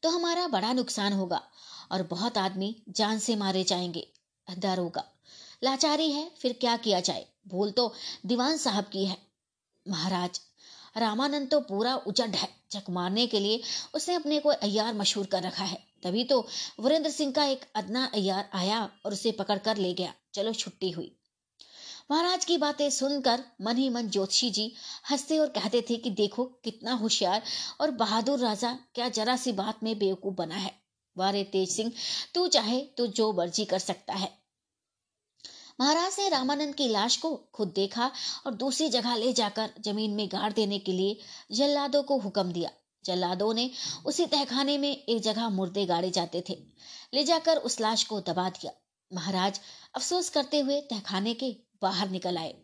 तो 0.03 0.09
हमारा 0.09 0.47
बड़ा 0.47 0.73
नुकसान 0.73 1.13
होगा 1.13 1.41
और 1.91 2.03
बहुत 2.03 2.37
आदमी 2.37 2.83
जान 2.89 3.19
से 3.19 3.35
मारे 3.35 3.63
जाएँगे। 3.63 4.07
दारोगा 4.57 5.03
लाचारी 5.63 6.11
है, 6.11 6.31
फिर 6.39 6.53
क्या 6.53 6.77
किया 6.77 6.99
जाए? 6.99 7.25
भूल 7.47 7.71
तो 7.71 7.93
दीवान 8.25 8.57
साहब 8.57 8.83
की 8.83 9.05
है। 9.05 9.17
महाराज, 9.87 10.41
रामानंद 10.97 11.49
तो 11.49 11.59
पूरा 11.59 11.95
उजड 11.95 12.35
है। 12.35 12.56
चक 12.71 12.83
मारने 12.89 13.27
के 13.27 13.39
लिए 13.39 13.61
उसने 13.93 14.15
अपने 14.15 14.39
को 14.39 14.49
अयार 14.49 14.93
मशहूर 14.93 15.25
कर 15.25 15.43
रखा 15.43 15.63
है। 15.63 15.83
तभी 16.03 16.23
तो 16.23 16.47
वरेंद्र 16.79 17.09
सिंह 17.09 17.31
का 17.31 17.45
एक 17.45 17.65
अदना 17.75 18.11
अयार 18.13 18.49
आया 18.53 18.91
और 19.05 19.13
उसे 19.13 19.31
पकड़ 19.31 19.57
कर 19.57 19.77
ले 19.77 19.93
गया। 19.93 20.13
चलो 20.33 20.53
छुट्टी 20.53 20.91
हुई। 20.91 21.13
महाराज 22.11 22.45
की 22.45 22.57
बातें 22.57 22.89
सुनकर 22.89 23.43
मन 23.61 23.77
ही 23.77 23.89
मन 23.89 24.09
ज्योतिषी 24.09 24.49
जी 24.49 24.73
हँसते 25.11 25.37
और 25.39 25.47
कहते 25.47 25.81
थे 25.81 25.95
कि 25.95 26.09
देखो 26.09 26.45
कितना 26.45 26.93
होशियार 26.93 27.41
और 27.81 27.91
बहादुर 27.91 28.39
राजा 28.39 28.79
क्या 28.95 29.09
जरा 29.09 29.35
सी 29.35 29.51
बात 29.51 29.83
में 29.83 29.99
बेवकूफ़ 29.99 30.35
बना 30.35 30.55
है। 30.55 30.71
वारे 31.17 31.43
तेज 31.43 31.69
सिंह, 31.69 31.91
तू 32.33 32.47
चाहे 32.47 32.81
तो 32.81 33.07
जो 33.07 33.33
मर्ज़ी 33.33 33.65
कर 33.65 33.79
सकता 33.79 34.13
है। 34.13 34.46
महाराज 35.79 36.15
ने 36.19 36.27
रामानंद 36.29 36.75
की 36.75 36.87
लाश 36.87 37.15
को 37.17 37.35
खुद 37.53 37.71
देखा 37.75 38.11
और 38.45 38.53
दूसरी 38.53 38.87
जगह 38.89 39.15
ले 39.15 39.33
जाकर 39.33 39.69
ज़मीन 39.81 40.11
में 40.11 40.27
गाड़ 40.27 40.51
देने 40.53 40.79
के 40.79 40.91
लिए 40.91 41.17
जल्लादों 41.51 42.01
को 42.03 42.17
हुक्म 42.17 42.51
दिया। 42.51 42.69
जल्लादों 43.05 43.53
ने 43.53 43.69
उसी 44.05 44.25
तहखाने 44.25 44.77
में 44.77 44.89
एक 44.89 45.21
जगह 45.21 45.49
मुर्दे 45.49 45.85
गाड़े 45.85 46.09
जाते 46.11 46.43
थे। 46.49 46.57
ले 47.13 47.23
जाकर 47.23 47.57
उस 47.57 47.79
लाश 47.81 48.03
को 48.03 48.19
दबा 48.21 48.49
दिया। 48.49 48.71
महाराज 49.11 49.59
अफसोस 49.95 50.29
करते 50.29 50.59
हुए 50.59 50.81
तहखाने 50.81 51.33
के 51.33 51.55
बाहर 51.81 52.09
निकल 52.09 52.37
आए 52.37 52.55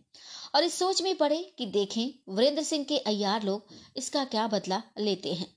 और 0.55 0.63
इस 0.63 0.79
सोच 0.79 1.01
में 1.01 1.15
पड़े 1.17 1.37
कि 1.57 1.65
देखें, 1.65 2.33
वीरेंद्र 2.35 2.63
सिंह 2.63 2.83
के 2.83 2.97
अयार 2.97 3.43
लोग 3.43 3.67
इसका 3.97 4.23
क्या 4.25 4.47
बदला 4.47 4.81
लेते 4.99 5.33
हैं। 5.33 5.55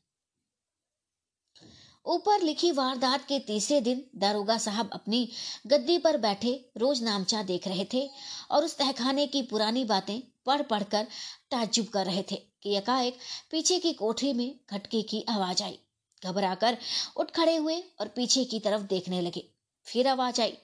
ऊपर 2.07 2.43
लिखी 2.43 2.71
वारदात 2.73 3.25
के 3.25 3.39
तीसरे 3.39 3.81
दिन 3.81 4.05
दारोगा 4.17 4.59
साहब 4.59 4.91
अपनी 4.93 5.29
गद्दी 5.67 5.99
पर 5.99 6.17
बैठे 6.17 6.71
रोज 6.77 7.03
नामचा 7.03 7.43
देख 7.43 7.69
रहे 7.69 7.87
थे 7.93 8.11
और 8.51 8.65
उस 8.65 8.77
तहखाने 8.79 9.27
की 9.27 9.43
पुरानी 9.43 9.85
बातें 9.85 10.21
पढ़ 10.47 10.63
पढ़कर 10.63 11.07
ताज्जुब 11.51 11.87
कर 11.87 12.07
रहे 12.07 12.23
थे 12.23 12.37
कि 12.63 12.77
एकाएक 12.77 13.19
पीछे 13.51 13.79
की 13.79 13.93
कोठरी 13.93 14.33
में 14.33 14.55
खटके 14.71 15.03
की 15.03 15.25
आवाज़ 15.29 15.63
आई। 15.63 15.79
घबराकर 16.25 16.79
उठ 17.17 17.31
खड़े 17.31 17.57
हुए 17.57 17.83
और 18.01 18.09
पीछे 18.09 18.45
की 18.45 18.61
तरफ़ 18.61 18.83
देखने 18.83 19.21
लगे। 19.21 19.45
फिर 19.85 20.09
आवाज़ 20.09 20.41
आई। 20.41 20.57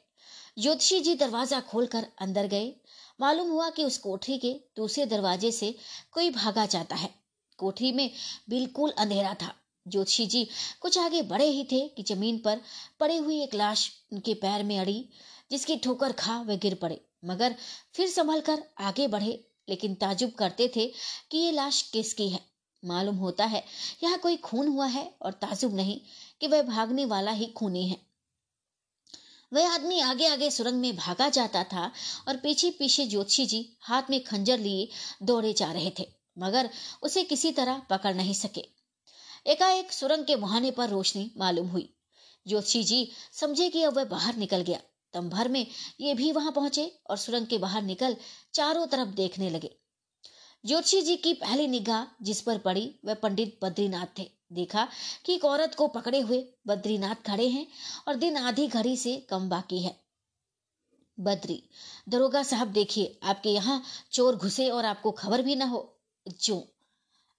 ज्योतिषी 0.58 1.00
जी 1.00 1.14
दरवाज़ा 1.14 1.60
खोलकर 1.60 2.06
अंदर 2.18 2.46
गए। 2.46 2.72
मालूम 3.20 3.50
हुआ 3.50 3.70
कि 3.70 3.84
उस 3.84 3.98
कोठरी 3.98 4.38
के 4.38 4.52
दूसरे 4.76 5.06
दरवाजे 5.06 5.52
से 5.52 5.74
कोई 6.12 6.30
भागा 6.30 6.66
जाता 6.66 6.96
है। 6.96 7.10
कोठरी 7.58 7.92
में 7.92 8.10
बिल्कुल 8.48 8.90
अंधेरा 8.90 9.34
था। 9.34 9.54
ज्योतिषी 9.86 10.26
जी 10.26 10.46
कुछ 10.80 10.98
आगे 10.98 11.22
बढ़े 11.24 11.46
ही 11.46 11.64
थे 11.72 11.80
कि 11.88 12.02
ज़मीन 12.04 12.38
पर 12.38 12.60
पड़ी 13.00 13.16
हुई 13.16 13.40
एक 13.42 13.54
लाश 13.54 13.90
उनके 14.12 14.34
पैर 14.36 14.62
में 14.62 14.78
अड़ी, 14.78 15.08
जिसकी 15.50 15.76
ठोकर 15.76 16.12
खा 16.14 16.40
वे 16.40 16.56
गिर 16.56 16.74
पड़े। 16.74 17.00
मगर 17.24 17.54
फिर 17.94 18.08
संभल 18.10 18.40
कर 18.40 18.62
आगे 18.80 19.06
बढ़े, 19.08 19.38
लेकिन 19.68 19.94
ताजुब 19.94 20.30
करते 20.30 20.70
थे 20.76 20.86
कि 21.30 21.38
ये 21.38 21.50
लाश 21.52 21.82
किसकी 21.82 22.28
है? 22.28 22.40
मालूम 22.82 23.16
होता 23.16 23.44
है, 23.44 23.62
यहाँ 24.02 24.18
कोई 24.18 24.36
खून 24.38 24.68
हुआ 24.68 24.86
है 24.86 25.04
और 25.22 25.32
ताजुब 25.32 25.74
नहीं 25.74 26.00
कि 26.40 26.46
वह 26.46 26.62
भागने 26.64 27.04
वाला 27.06 27.30
ही 27.32 27.46
खूनी 27.48 27.88
है। 27.88 27.96
वह 29.52 29.68
आदमी 29.68 30.00
आगे 30.00 30.26
आगे 30.28 30.50
सुरंग 30.50 30.80
में 30.80 30.96
भागा 30.96 31.28
जाता 31.28 31.62
था 31.64 31.90
और 32.28 32.36
पीछे 32.36 32.70
पीछे 32.70 33.06
ज्योतिषी 33.06 33.46
जी 33.46 33.60
हाथ 33.82 34.10
में 34.10 34.22
खंजर 34.24 34.58
लिए 34.58 34.88
दौड़े 35.22 35.52
जा 35.52 35.70
रहे 35.72 35.92
थे, 35.98 36.06
मगर 36.38 36.70
उसे 37.02 37.22
किसी 37.24 37.52
तरह 37.52 37.82
पकड़ 37.90 38.14
नहीं 38.14 38.34
सके। 38.34 38.64
एकाएक 39.46 39.92
सुरंग 39.92 40.24
के 40.24 40.36
मुहाने 40.36 40.70
पर 40.70 40.88
रोशनी 40.88 41.30
मालूम 41.36 41.68
हुई। 41.68 41.94
ज्योतिषी 42.46 42.84
जी 42.84 43.08
समझे 43.32 43.68
कि 43.70 43.82
अब 43.82 43.96
वह 43.96 44.04
बाहर 44.04 44.36
निकल 44.36 44.62
गया। 44.62 44.80
तम 45.12 45.28
भर 45.28 45.48
में 45.48 45.66
ये 46.00 46.14
भी 46.14 46.32
वहाँ 46.32 46.52
पहुँचे 46.52 47.00
और 47.10 47.16
सुरंग 47.16 47.46
के 47.46 47.58
बाहर 47.58 47.82
निकल 47.82 48.16
चारों 48.54 48.86
तरफ़ 48.86 49.08
देखने 49.08 49.50
लगे। 49.50 49.76
ज्योतिषी 50.64 51.02
जी 51.02 51.16
की 51.16 51.34
पहली 51.34 51.66
निगाह 51.66 52.24
जिस 52.24 52.40
पर 52.40 52.58
पड़ी, 52.58 52.94
वह 53.04 53.14
पंडित 53.14 53.58
बद्रीनाथ 53.62 54.18
थे। 54.18 54.30
देखा 54.52 54.88
कि 55.24 55.34
एक 55.34 55.44
औरत 55.44 55.74
को 55.74 55.88
पकड़े 55.88 56.20
हुए 56.20 56.46
बद्रीनाथ 56.66 57.14
खड़े 57.14 57.48
हैं 57.48 57.66
और 58.08 58.14
दिन 58.14 58.36
आधी 58.36 58.66
घड़ी 58.68 58.96
से 58.96 59.16
कम 59.16 59.48
बाकी 59.48 59.82
है। 59.82 59.96
बद्री, 61.20 61.62
दरोगा 62.08 62.42
साहब 62.42 62.68
देखिए, 62.68 63.18
आपके 63.22 63.50
यहाँ 63.50 63.82
चोर 64.12 64.36
घुसे 64.36 64.70
और 64.70 64.84
आपको 64.84 65.10
खबर 65.10 65.42
भी 65.42 65.56
ना 65.56 65.64
हो। 65.64 66.00
जो 66.40 66.68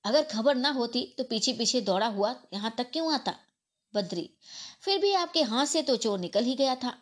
अगर 0.06 0.24
खबर 0.24 0.56
ना 0.56 0.70
होती 0.72 1.04
तो 1.18 1.24
पीछे 1.24 1.54
पीछे 1.54 1.82
दौड़ा 1.82 2.08
हुआ 2.08 2.36
यहाँ 2.54 2.74
तक 2.78 2.92
क्यों 2.92 3.14
आता? 3.14 3.36
बद्री, 3.94 4.30
फिर 4.82 5.00
भी 5.00 5.14
आपके 5.14 5.42
हाथ 5.42 5.66
से 5.66 5.82
तो 5.82 5.96
चोर 5.96 6.20
निकल 6.20 6.44
ही 6.44 6.56
गया 6.56 6.76
था। 6.76 6.94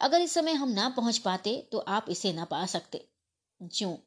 अगर 0.00 0.20
इस 0.20 0.32
समय 0.34 0.52
हम 0.52 0.70
ना 0.70 0.88
पहुँच 0.88 1.18
पाते 1.18 1.56
तो 1.72 1.78
आप 1.78 2.06
इसे 2.08 2.32
ना 2.32 2.44
पा 2.44 2.64
सकते। 2.66 3.04
जो, 3.60 3.98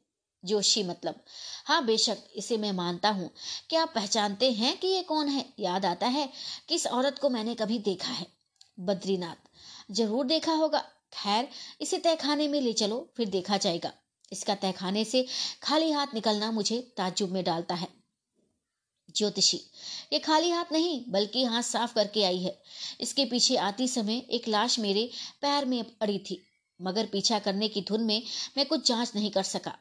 जोशी 0.44 0.82
मतलब। 0.82 1.24
हाँ 1.66 1.84
बेशक, 1.84 2.18
इसे 2.36 2.56
मैं 2.58 2.72
मानता 2.72 3.10
हूँ। 3.10 3.30
क्या 3.70 3.82
आप 3.82 3.92
पहचानते 3.94 4.50
हैं 4.52 4.76
कि 4.78 4.88
ये 4.88 5.02
कौन 5.02 5.28
है? 5.28 5.44
याद 5.58 5.86
आता 5.86 6.06
है, 6.06 6.28
किस 6.68 6.86
औरत 6.86 7.18
को 7.18 7.30
मैंने 7.30 7.54
कभी 7.54 7.78
देखा 7.78 8.12
है? 8.12 8.26
बद्रीनाथ, 8.80 9.48
ज़रूर 9.90 10.26
देखा 10.26 10.52
होगा। 10.52 10.84
खैर, 11.12 11.48
इसे 11.80 11.98
तहखाने 11.98 12.48
में 12.48 12.60
ले 12.60 12.72
चलो, 12.72 13.08
फिर 13.16 13.28
देखा 13.28 13.56
जाएगा। 13.56 13.92
इसका 14.32 14.54
तहखाने 14.54 15.04
से 15.04 15.26
खाली 15.62 15.90
हाथ 15.92 16.14
निकलना 16.14 16.50
मुझे 16.50 16.80
ताजुब 16.96 17.30
में 17.30 17.44
डालता 17.44 17.74
है। 17.74 17.88
ज्योतिषी। 19.16 19.60
ये 20.12 20.18
खाली 20.18 20.50
हाथ 20.50 20.72
नहीं, 20.72 21.04
बल्कि 21.08 21.44
हाथ 21.44 21.62
साफ़ 21.62 21.94
करके 21.94 22.24
आई 22.24 22.38
है। 22.38 22.56
इसके 23.00 23.24
पीछे 23.24 23.56
आती 23.56 23.88
समय 23.88 24.22
एक 24.30 24.48
लाश 24.48 24.78
मेरे 24.78 25.10
पैर 25.42 25.64
में 25.64 25.84
अड़ी 26.02 26.18
थी, 26.18 26.42
मगर 26.80 27.06
पीछा 27.06 27.38
करने 27.38 27.68
की 27.68 27.80
धुन 27.80 28.00
में 28.00 28.22
मैं 28.56 28.66
कुछ 28.66 28.88
जाँच 28.88 29.12
नहीं 29.14 29.30
कर 29.30 29.42
सका। 29.42 29.76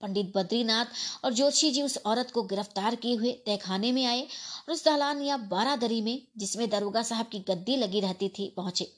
पंडित 0.00 0.32
बद्रीनाथ 0.36 1.24
और 1.24 1.32
जोशी 1.32 1.70
जी 1.70 1.82
उस 1.82 1.96
औरत 2.06 2.30
को 2.30 2.42
गिरफ़्तार 2.42 2.94
किए 2.94 3.14
हुए 3.16 3.32
तहखाने 3.46 3.90
में 3.92 4.04
आए 4.04 4.20
और 4.20 4.72
उस 4.72 4.84
दालान 4.84 5.22
या 5.22 5.36
बारादरी 5.36 6.00
में, 6.02 6.26
जिसमें 6.36 6.68
दरोगा 6.70 7.02
साहब 7.02 7.26
की 7.26 7.38
गद्दी 7.38 7.76
लगी 7.76 8.00
रहती 8.00 8.28
थी, 8.28 8.52
पहुँचे। 8.56 8.92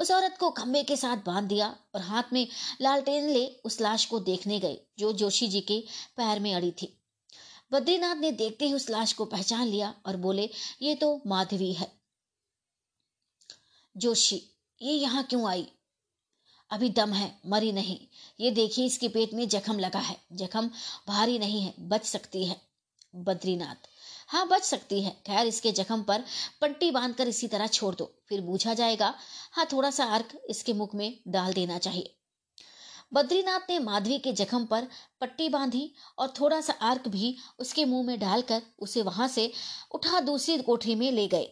उस 0.00 0.10
औरत 0.10 0.36
को 0.40 0.50
खंबे 0.50 0.82
के 0.82 0.96
साथ 0.96 1.16
बाँध 1.16 1.48
दिया 1.48 1.76
और 1.94 2.00
हाथ 2.00 2.32
में 2.32 2.46
लालटेन 2.80 3.28
ले 3.30 3.46
उस 3.64 3.80
लाश 3.80 4.04
को 4.04 4.20
देखने 4.20 4.58
गए, 4.60 4.78
जो 4.98 5.12
जोशी 5.12 5.48
जी 5.48 5.60
के 5.60 5.80
पैर 6.16 6.40
में 6.40 6.54
अड़ी 6.54 6.70
थी। 6.70 7.01
बद्रीनाथ 7.72 8.16
ने 8.16 8.32
देखते 8.32 8.66
ही 8.66 8.74
उस 8.74 8.90
लाश 8.90 9.12
को 9.12 9.24
पहचान 9.24 9.66
लिया 9.66 9.94
और 10.06 10.16
बोले, 10.16 10.50
ये 10.82 10.94
तो 10.94 11.22
माधवी 11.26 11.72
है। 11.72 11.92
जोशी, 13.96 14.42
ये 14.82 14.92
यहाँ 14.92 15.22
क्यों 15.22 15.48
आई? 15.48 15.66
अभी 16.70 16.88
दम 16.88 17.12
है, 17.12 17.40
मरी 17.46 17.72
नहीं। 17.72 17.98
ये 18.40 18.50
देखिए, 18.50 18.86
इसके 18.86 19.08
पेट 19.08 19.34
में 19.34 19.48
जख्म 19.48 19.78
लगा 19.78 19.98
है। 19.98 20.16
जख्म 20.32 20.70
भारी 21.08 21.38
नहीं 21.38 21.60
है, 21.62 21.74
बच 21.78 22.04
सकती 22.04 22.46
है 22.46 22.60
बद्रीनाथ। 23.16 23.88
हाँ 24.28 24.46
बच 24.48 24.62
सकती 24.62 25.02
है। 25.02 25.10
खैर, 25.26 25.46
इसके 25.46 25.72
जख्म 25.72 26.02
पर 26.02 26.24
पट्टी 26.60 26.90
बांधकर 26.90 27.28
इसी 27.28 27.48
तरह 27.48 27.66
छोड़ 27.66 27.94
दो। 27.94 28.10
फिर 28.28 28.40
बूझा 28.40 28.74
जाएगा 28.74 29.14
हाँ 29.52 29.66
थोड़ा 29.72 29.90
सा 29.90 30.04
अर्क 30.04 30.40
इसके 30.50 30.72
मुख 30.72 30.94
में 30.94 31.18
डाल 31.28 31.52
देना 31.52 31.78
चाहिए। 31.78 32.14
बद्रीनाथ 33.12 33.70
ने 33.70 33.78
माधवी 33.78 34.18
के 34.18 34.32
जख्म 34.32 34.64
पर 34.64 34.86
पट्टी 35.20 35.48
बांधी 35.48 35.90
और 36.18 36.32
थोड़ा 36.40 36.60
सा 36.60 36.72
अर्क 36.72 37.08
भी 37.08 37.36
उसके 37.58 37.84
मुँह 37.84 38.06
में 38.06 38.18
डालकर 38.20 38.62
उसे 38.78 39.02
वहाँ 39.02 39.28
से 39.28 39.50
उठा 39.94 40.20
दूसरी 40.20 40.58
कोठरी 40.58 40.94
में 40.94 41.10
ले 41.12 41.26
गए। 41.28 41.48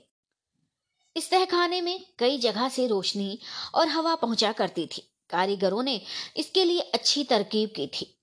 इस 1.16 1.30
तहखाने 1.30 1.80
में 1.80 2.06
कई 2.18 2.38
जगह 2.38 2.68
से 2.68 2.86
रोशनी 2.86 3.38
और 3.74 3.88
हवा 3.88 4.14
पहुँचा 4.14 4.52
करती 4.52 4.86
थी। 4.86 5.02
कारीगरों 5.30 5.82
ने 5.82 6.00
इसके 6.36 6.64
लिए 6.64 6.80
अच्छी 6.80 7.24
तरकीब 7.24 7.72
की 7.76 7.86
थी। 7.86 8.14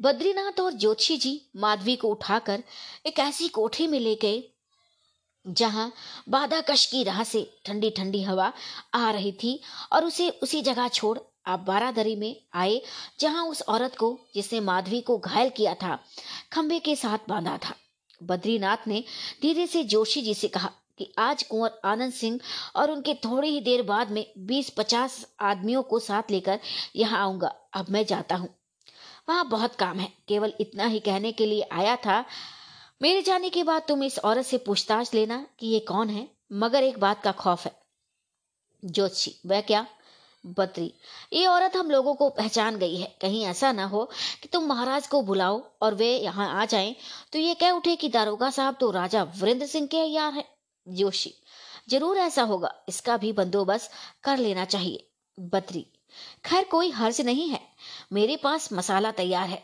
बद्रीनाथ 0.00 0.60
और 0.60 0.72
ज्योतिषी 0.72 1.16
जी 1.16 1.40
माधवी 1.56 1.96
को 1.96 2.08
उठाकर 2.08 2.62
एक 3.06 3.18
ऐसी 3.18 3.48
कोठरी 3.48 3.86
में 3.86 3.98
ले 4.00 4.14
गए, 4.14 4.42
जहाँ 5.46 5.92
बाधा 6.28 6.60
कश 6.60 6.86
की 6.86 7.02
राह 7.04 7.22
से 7.24 7.42
ठंडी 7.64 7.90
ठंडी 7.90 8.22
हवा 8.22 8.52
आ 8.94 9.10
रही 9.10 9.32
थी 9.32 9.60
और 9.92 10.04
उसे 10.04 10.28
उसी 10.30 10.62
जगह 10.62 10.88
छोड़ 10.88 11.18
आप 11.46 11.60
बारादरी 11.60 12.16
में 12.16 12.36
आए, 12.54 12.80
जहाँ 13.20 13.46
उस 13.46 13.62
औरत 13.62 13.96
को, 13.96 14.18
जिसने 14.34 14.60
माधवी 14.60 15.00
को 15.00 15.18
घायल 15.18 15.50
किया 15.50 15.74
था 15.74 15.98
खंबे 16.52 16.78
के 16.78 16.96
साथ 16.96 17.28
बांधा 17.28 17.58
था। 17.58 17.74
बद्रीनाथ 18.22 18.76
ने 18.86 19.04
धीरे 19.42 19.66
से 19.66 19.84
जोशी 19.84 20.22
जी 20.22 20.34
से 20.34 20.48
कहा 20.48 20.70
कि 20.98 21.12
आज 21.18 21.42
कुंवर 21.42 21.80
आनंद 21.84 22.12
सिंह 22.12 22.40
और 22.76 22.90
उनके 22.90 23.14
थोड़ी 23.14 23.48
ही 23.48 23.60
देर 23.60 23.82
बाद 23.82 24.10
में 24.10 24.26
बीस 24.38 24.70
पचास 24.70 25.26
आदमियों 25.40 25.82
को 25.82 25.98
साथ 25.98 26.30
लेकर 26.30 26.60
यहाँ 26.96 27.20
आऊँगा। 27.20 27.48
अब 27.74 27.86
मैं 27.90 28.04
जाता 28.06 28.36
हूँ। 28.36 28.48
वहाँ 29.28 29.48
बहुत 29.48 29.74
काम 29.74 29.98
है। 29.98 30.12
केवल 30.28 30.52
इतना 30.60 30.84
ही 30.84 31.00
कहने 31.00 31.32
के 31.32 31.46
लिए 31.46 31.62
आया 31.62 31.96
था, 31.96 32.24
मेरे 33.02 33.22
जाने 33.22 33.50
के 33.50 33.62
बाद 33.64 33.82
तुम 33.88 34.02
इस 34.04 34.18
औरत 34.18 34.46
से 34.46 34.58
पूछताछ 34.58 35.14
लेना 35.14 35.46
कि 35.58 35.66
ये 35.66 35.80
कौन 35.80 36.10
है? 36.10 36.28
मगर 36.52 36.82
एक 36.82 36.98
बात 36.98 37.22
का 37.22 37.32
खौफ 37.32 37.64
है। 37.64 37.72
जोशी 38.84 39.34
वह 39.46 39.60
क्या? 39.60 39.86
बद्री 40.44 40.92
ये 41.32 41.46
औरत 41.46 41.76
हम 41.76 41.90
लोगों 41.90 42.14
को 42.14 42.28
पहचान 42.30 42.76
गई 42.76 42.96
है। 42.96 43.06
कहीं 43.20 43.44
ऐसा 43.46 43.72
ना 43.72 43.84
हो 43.84 44.04
कि 44.42 44.48
तुम 44.48 44.66
महाराज 44.66 45.06
को 45.06 45.22
बुलाओ 45.22 45.62
और 45.82 45.94
वे 45.94 46.08
यहाँ 46.16 46.48
आ 46.52 46.64
जाएँ। 46.66 46.94
तो 47.32 47.38
ये 47.38 47.54
कह 47.54 47.70
उठे 47.70 47.96
कि 47.96 48.08
दारोगा 48.08 48.50
साहब 48.50 48.76
तो 48.80 48.90
राजा 48.90 49.22
वृंद 49.36 49.66
सिंह 49.66 49.86
के 49.86 50.04
यार 50.04 50.32
है, 50.32 50.44
जोशी। 50.86 51.34
ज़रूर 51.90 52.18
ऐसा 52.18 52.42
होगा। 52.44 52.74
इसका 52.88 53.16
भी 53.16 53.32
बंदोबस्त 53.32 53.90
कर 54.24 54.38
लेना 54.38 54.64
चाहिए। 54.66 55.08
बत्री, 55.38 55.86
खैर 56.44 56.64
कोई 56.64 56.90
हर्ज 56.92 57.20
नहीं 57.20 57.48
है। 57.48 57.60
मेरे 58.12 58.36
पास 58.36 58.72
मसाला 58.72 59.10
तैयार 59.12 59.48
है। 59.48 59.62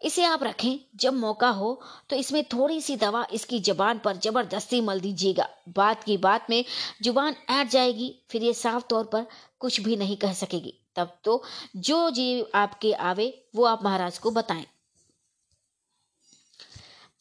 इसे 0.00 0.24
आप 0.24 0.42
रखें। 0.42 0.78
जब 0.96 1.14
मौका 1.14 1.48
हो 1.50 1.80
तो 2.10 2.16
इसमें 2.16 2.42
थोड़ी 2.44 2.80
सी 2.80 2.96
दवा 2.96 3.24
इसकी 3.32 3.58
जबान 3.60 3.98
पर 3.98 4.16
ज़बरदस्ती 4.16 4.80
मल 4.80 5.00
दीजिएगा। 5.00 5.48
बात 5.76 6.02
की 6.04 6.16
बात 6.18 6.50
में 6.50 6.64
ज़ुबान 7.02 7.36
ऐट 7.50 7.68
जाएगी। 7.68 8.12
फिर 8.30 8.42
ये 8.42 8.52
साफ़ 8.54 8.84
तौर 8.90 9.04
पर 9.04 9.26
कुछ 9.64 9.80
भी 9.80 9.96
नहीं 9.96 10.16
कह 10.16 10.32
सकेगी। 10.34 10.74
तब 10.96 11.16
तो 11.24 11.42
जो 11.76 11.98
जीव 12.10 12.46
आपके 12.54 12.92
आवे, 12.92 13.26
वो 13.54 13.64
आप 13.64 13.84
महाराज 13.84 14.18
को 14.18 14.30
बताएँ। 14.30 14.66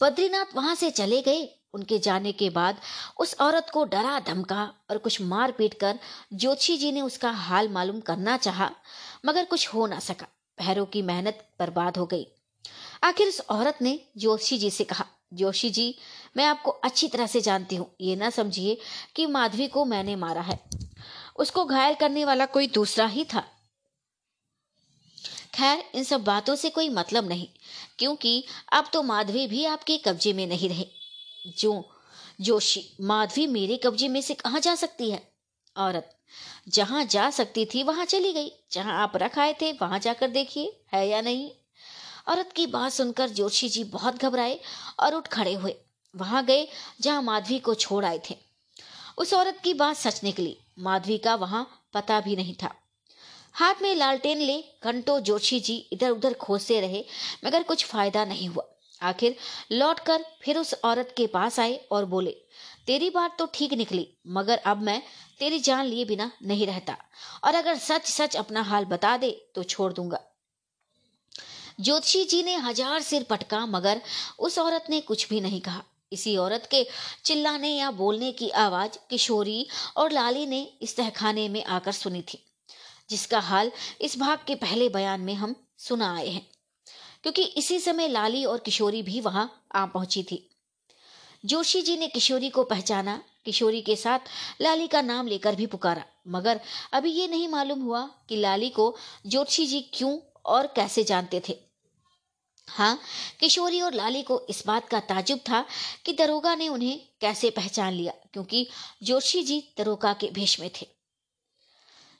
बद्रीनाथ 0.01 0.55
वहाँ 0.55 0.75
से 0.75 0.89
चले 0.91 1.21
गए। 1.21 1.43
उनके 1.73 1.97
जाने 1.99 2.31
के 2.31 2.49
बाद 2.49 2.81
उस 3.19 3.35
औरत 3.39 3.69
को 3.73 3.83
डरा, 3.85 4.19
धमका 4.19 4.63
और 4.89 4.97
कुछ 4.97 5.21
मार 5.21 5.51
पीट 5.51 5.73
कर 5.73 5.99
ज्योतिषी 6.33 6.77
जी 6.77 6.91
ने 6.91 7.01
उसका 7.01 7.31
हाल 7.31 7.69
मालूम 7.69 7.99
करना 7.99 8.37
चाहा, 8.37 8.69
मगर 9.25 9.45
कुछ 9.45 9.67
हो 9.67 9.87
ना 9.87 9.99
सका। 9.99 10.27
पैरों 10.57 10.85
की 10.85 11.01
मेहनत 11.01 11.47
बर्बाद 11.59 11.97
हो 11.97 12.05
गई। 12.05 12.27
आखिर 13.03 13.27
उस 13.27 13.39
औरत 13.49 13.81
ने 13.81 13.99
जोशी 14.17 14.57
जी 14.57 14.69
से 14.71 14.83
कहा 14.83 15.05
जोशी 15.33 15.69
जी, 15.69 15.95
मैं 16.37 16.45
आपको 16.45 16.71
अच्छी 16.71 17.07
तरह 17.07 17.27
से 17.27 17.41
जानती 17.41 17.75
हूँ। 17.75 17.91
ये 18.01 18.15
ना 18.15 18.29
समझिए 18.29 18.77
कि 19.15 19.25
माधवी 19.25 19.67
को 19.67 19.85
मैंने 19.85 20.15
मारा 20.15 20.41
है। 20.41 20.59
उसको 21.35 21.65
घायल 21.65 21.95
करने 21.95 22.25
वाला 22.25 22.45
कोई 22.45 22.67
दूसरा 22.67 23.05
ही 23.05 23.25
था। 23.25 23.43
खैर, 25.55 25.83
इन 25.95 26.03
सब 26.03 26.23
बातों 26.23 26.55
से 26.55 26.69
कोई 26.69 26.89
मतलब 26.89 27.29
नहीं, 27.29 27.47
क्योंकि 27.99 28.45
अब 28.73 28.89
तो 28.93 29.03
माधवी 29.03 29.47
भी 29.47 29.65
आपके 29.65 29.97
कब्जे 29.97 30.33
में 30.33 30.47
नहीं 30.47 30.69
रहे। 30.69 30.87
जो, 31.47 31.89
जोशी, 32.41 32.97
माधवी 33.01 33.47
मेरे 33.47 33.77
कब्जे 33.77 34.07
में 34.07 34.21
से 34.21 34.33
कहा 34.33 34.59
जा 34.59 34.75
सकती 34.75 35.11
है? 35.11 35.33
औरत, 35.77 36.17
जहाँ 36.69 37.05
जा 37.05 37.29
सकती 37.29 37.65
थी, 37.65 37.83
वहाँ 37.83 38.05
चली 38.05 38.33
गई। 38.33 38.51
जहाँ 38.71 39.03
आप 39.03 39.11
रख 39.15 39.39
आए 39.39 39.53
थे, 39.53 39.71
वहाँ 39.71 39.99
जाकर 39.99 40.27
देखिए, 40.27 40.81
है 40.93 41.07
या 41.07 41.21
नहीं? 41.21 41.51
औरत 42.27 42.53
की 42.55 42.67
बात 42.67 42.91
सुनकर 42.91 43.29
जोशी 43.29 43.69
जी 43.69 43.83
बहुत 43.83 44.15
घबराए 44.15 44.59
और 44.99 45.15
उठ 45.15 45.27
खड़े 45.27 45.53
हुए। 45.53 45.75
वहाँ 46.15 46.45
गए 46.45 46.67
जहाँ 47.01 47.21
माधवी 47.21 47.59
को 47.59 47.75
छोड़ 47.75 48.05
आए 48.05 48.21
थे। 48.29 48.37
उस 49.17 49.33
औरत 49.33 49.59
की 49.63 49.73
बात 49.73 49.97
सच 49.97 50.23
निकली। 50.23 50.57
माधवी 50.77 51.17
का 51.17 51.35
वहाँ 51.35 51.67
पता 51.93 52.19
भी 52.21 52.35
नहीं 52.35 52.55
था। 52.63 52.73
हाथ 53.55 53.81
में 53.81 53.93
लालटेन 53.95 54.39
ले 54.39 54.63
घंटों 54.83 55.19
जोशी 55.21 55.59
जी 55.59 55.75
इधर 55.93 56.09
उधर 56.09 56.33
खोजते 56.35 56.79
रहे, 56.81 57.03
मगर 57.45 57.63
कुछ 57.63 57.85
फ़ायदा 57.85 58.25
नहीं 58.25 58.47
हुआ। 58.49 58.63
आखिर 59.01 59.35
लौटकर 59.71 60.25
फिर 60.41 60.57
उस 60.57 60.73
औरत 60.85 61.13
के 61.17 61.27
पास 61.27 61.59
आए 61.59 61.75
और 61.91 62.05
बोले, 62.05 62.31
तेरी 62.87 63.09
बात 63.09 63.35
तो 63.39 63.45
ठीक 63.53 63.73
निकली, 63.73 64.07
मगर 64.27 64.57
अब 64.57 64.81
मैं 64.81 65.01
तेरी 65.39 65.59
जान 65.59 65.85
लिए 65.85 66.05
बिना 66.05 66.31
नहीं 66.43 66.67
रहता, 66.67 66.97
और 67.43 67.55
अगर 67.55 67.77
सच 67.77 68.05
सच 68.07 68.35
अपना 68.35 68.61
हाल 68.63 68.85
बता 68.87 69.15
दे 69.17 69.31
तो 69.55 69.63
छोड़ 69.65 69.91
दूँगा। 69.93 70.19
ज्योतिषी 71.81 72.23
जी 72.25 72.43
ने 72.43 72.55
हज़ार 72.57 73.01
सिर 73.01 73.23
पटका, 73.23 73.65
मगर 73.65 74.01
उस 74.39 74.59
औरत 74.59 74.85
ने 74.89 75.01
कुछ 75.01 75.29
भी 75.29 75.41
नहीं 75.41 75.61
कहा। 75.61 75.83
इसी 76.13 76.35
औरत 76.37 76.67
के 76.71 76.85
चिल्लाने 77.25 77.69
या 77.69 77.91
बोलने 77.91 78.31
की 78.31 78.49
आवाज़ 78.49 78.97
किशोरी 79.09 79.65
और 79.97 80.11
लाली 80.11 80.45
ने 80.45 80.61
इस 80.81 80.95
तहखाने 80.97 81.47
में 81.49 81.63
आकर 81.63 81.91
सुनी 81.91 82.21
थी, 82.21 82.43
जिसका 83.09 83.39
हाल 83.39 83.71
इस 84.01 84.17
भाग 84.19 84.39
के 84.47 84.55
पहले 84.55 84.89
बयान 84.89 85.21
में 85.21 85.33
हम 85.33 85.55
सुना 85.77 86.15
आए 86.15 86.29
हैं। 86.29 86.47
क्योंकि 87.23 87.43
इसी 87.43 87.79
समय 87.79 88.07
लाली 88.07 88.45
और 88.45 88.59
किशोरी 88.59 89.01
भी 89.01 89.19
वहाँ 89.19 89.63
आ 89.75 89.85
पहुँची 89.85 90.23
थी। 90.23 90.49
जोशी 91.45 91.81
जी 91.81 91.97
ने 91.97 92.07
किशोरी 92.07 92.49
को 92.49 92.63
पहचाना, 92.63 93.21
किशोरी 93.45 93.81
के 93.81 93.95
साथ 93.95 94.19
लाली 94.61 94.87
का 94.87 95.01
नाम 95.01 95.27
लेकर 95.27 95.55
भी 95.55 95.65
पुकारा, 95.65 96.03
मगर 96.27 96.59
अभी 96.93 97.11
ये 97.11 97.27
नहीं 97.27 97.47
मालूम 97.47 97.81
हुआ 97.81 98.01
कि 98.29 98.35
लाली 98.35 98.69
को 98.69 98.95
जोशी 99.25 99.65
जी 99.65 99.81
क्यों 99.93 100.17
और 100.45 100.67
कैसे 100.67 101.03
जानते 101.03 101.41
थे। 101.49 101.57
हाँ 102.67 102.99
किशोरी 103.39 103.81
और 103.81 103.93
लाली 103.93 104.21
को 104.21 104.39
इस 104.49 104.63
बात 104.67 104.87
का 104.89 104.99
ताजुब 104.99 105.39
था 105.39 105.65
कि 106.05 106.13
दरोगा 106.13 106.55
ने 106.55 106.67
उन्हें 106.67 106.99
कैसे 107.21 107.49
पहचान 107.49 107.93
लिया, 107.93 108.13
क्योंकि 108.33 108.67
जोशी 109.03 109.43
जी 109.43 109.73
दरोगा 109.77 110.13
के 110.13 110.27
भेष 110.27 110.59
में 110.59 110.69
थे। 110.81 110.87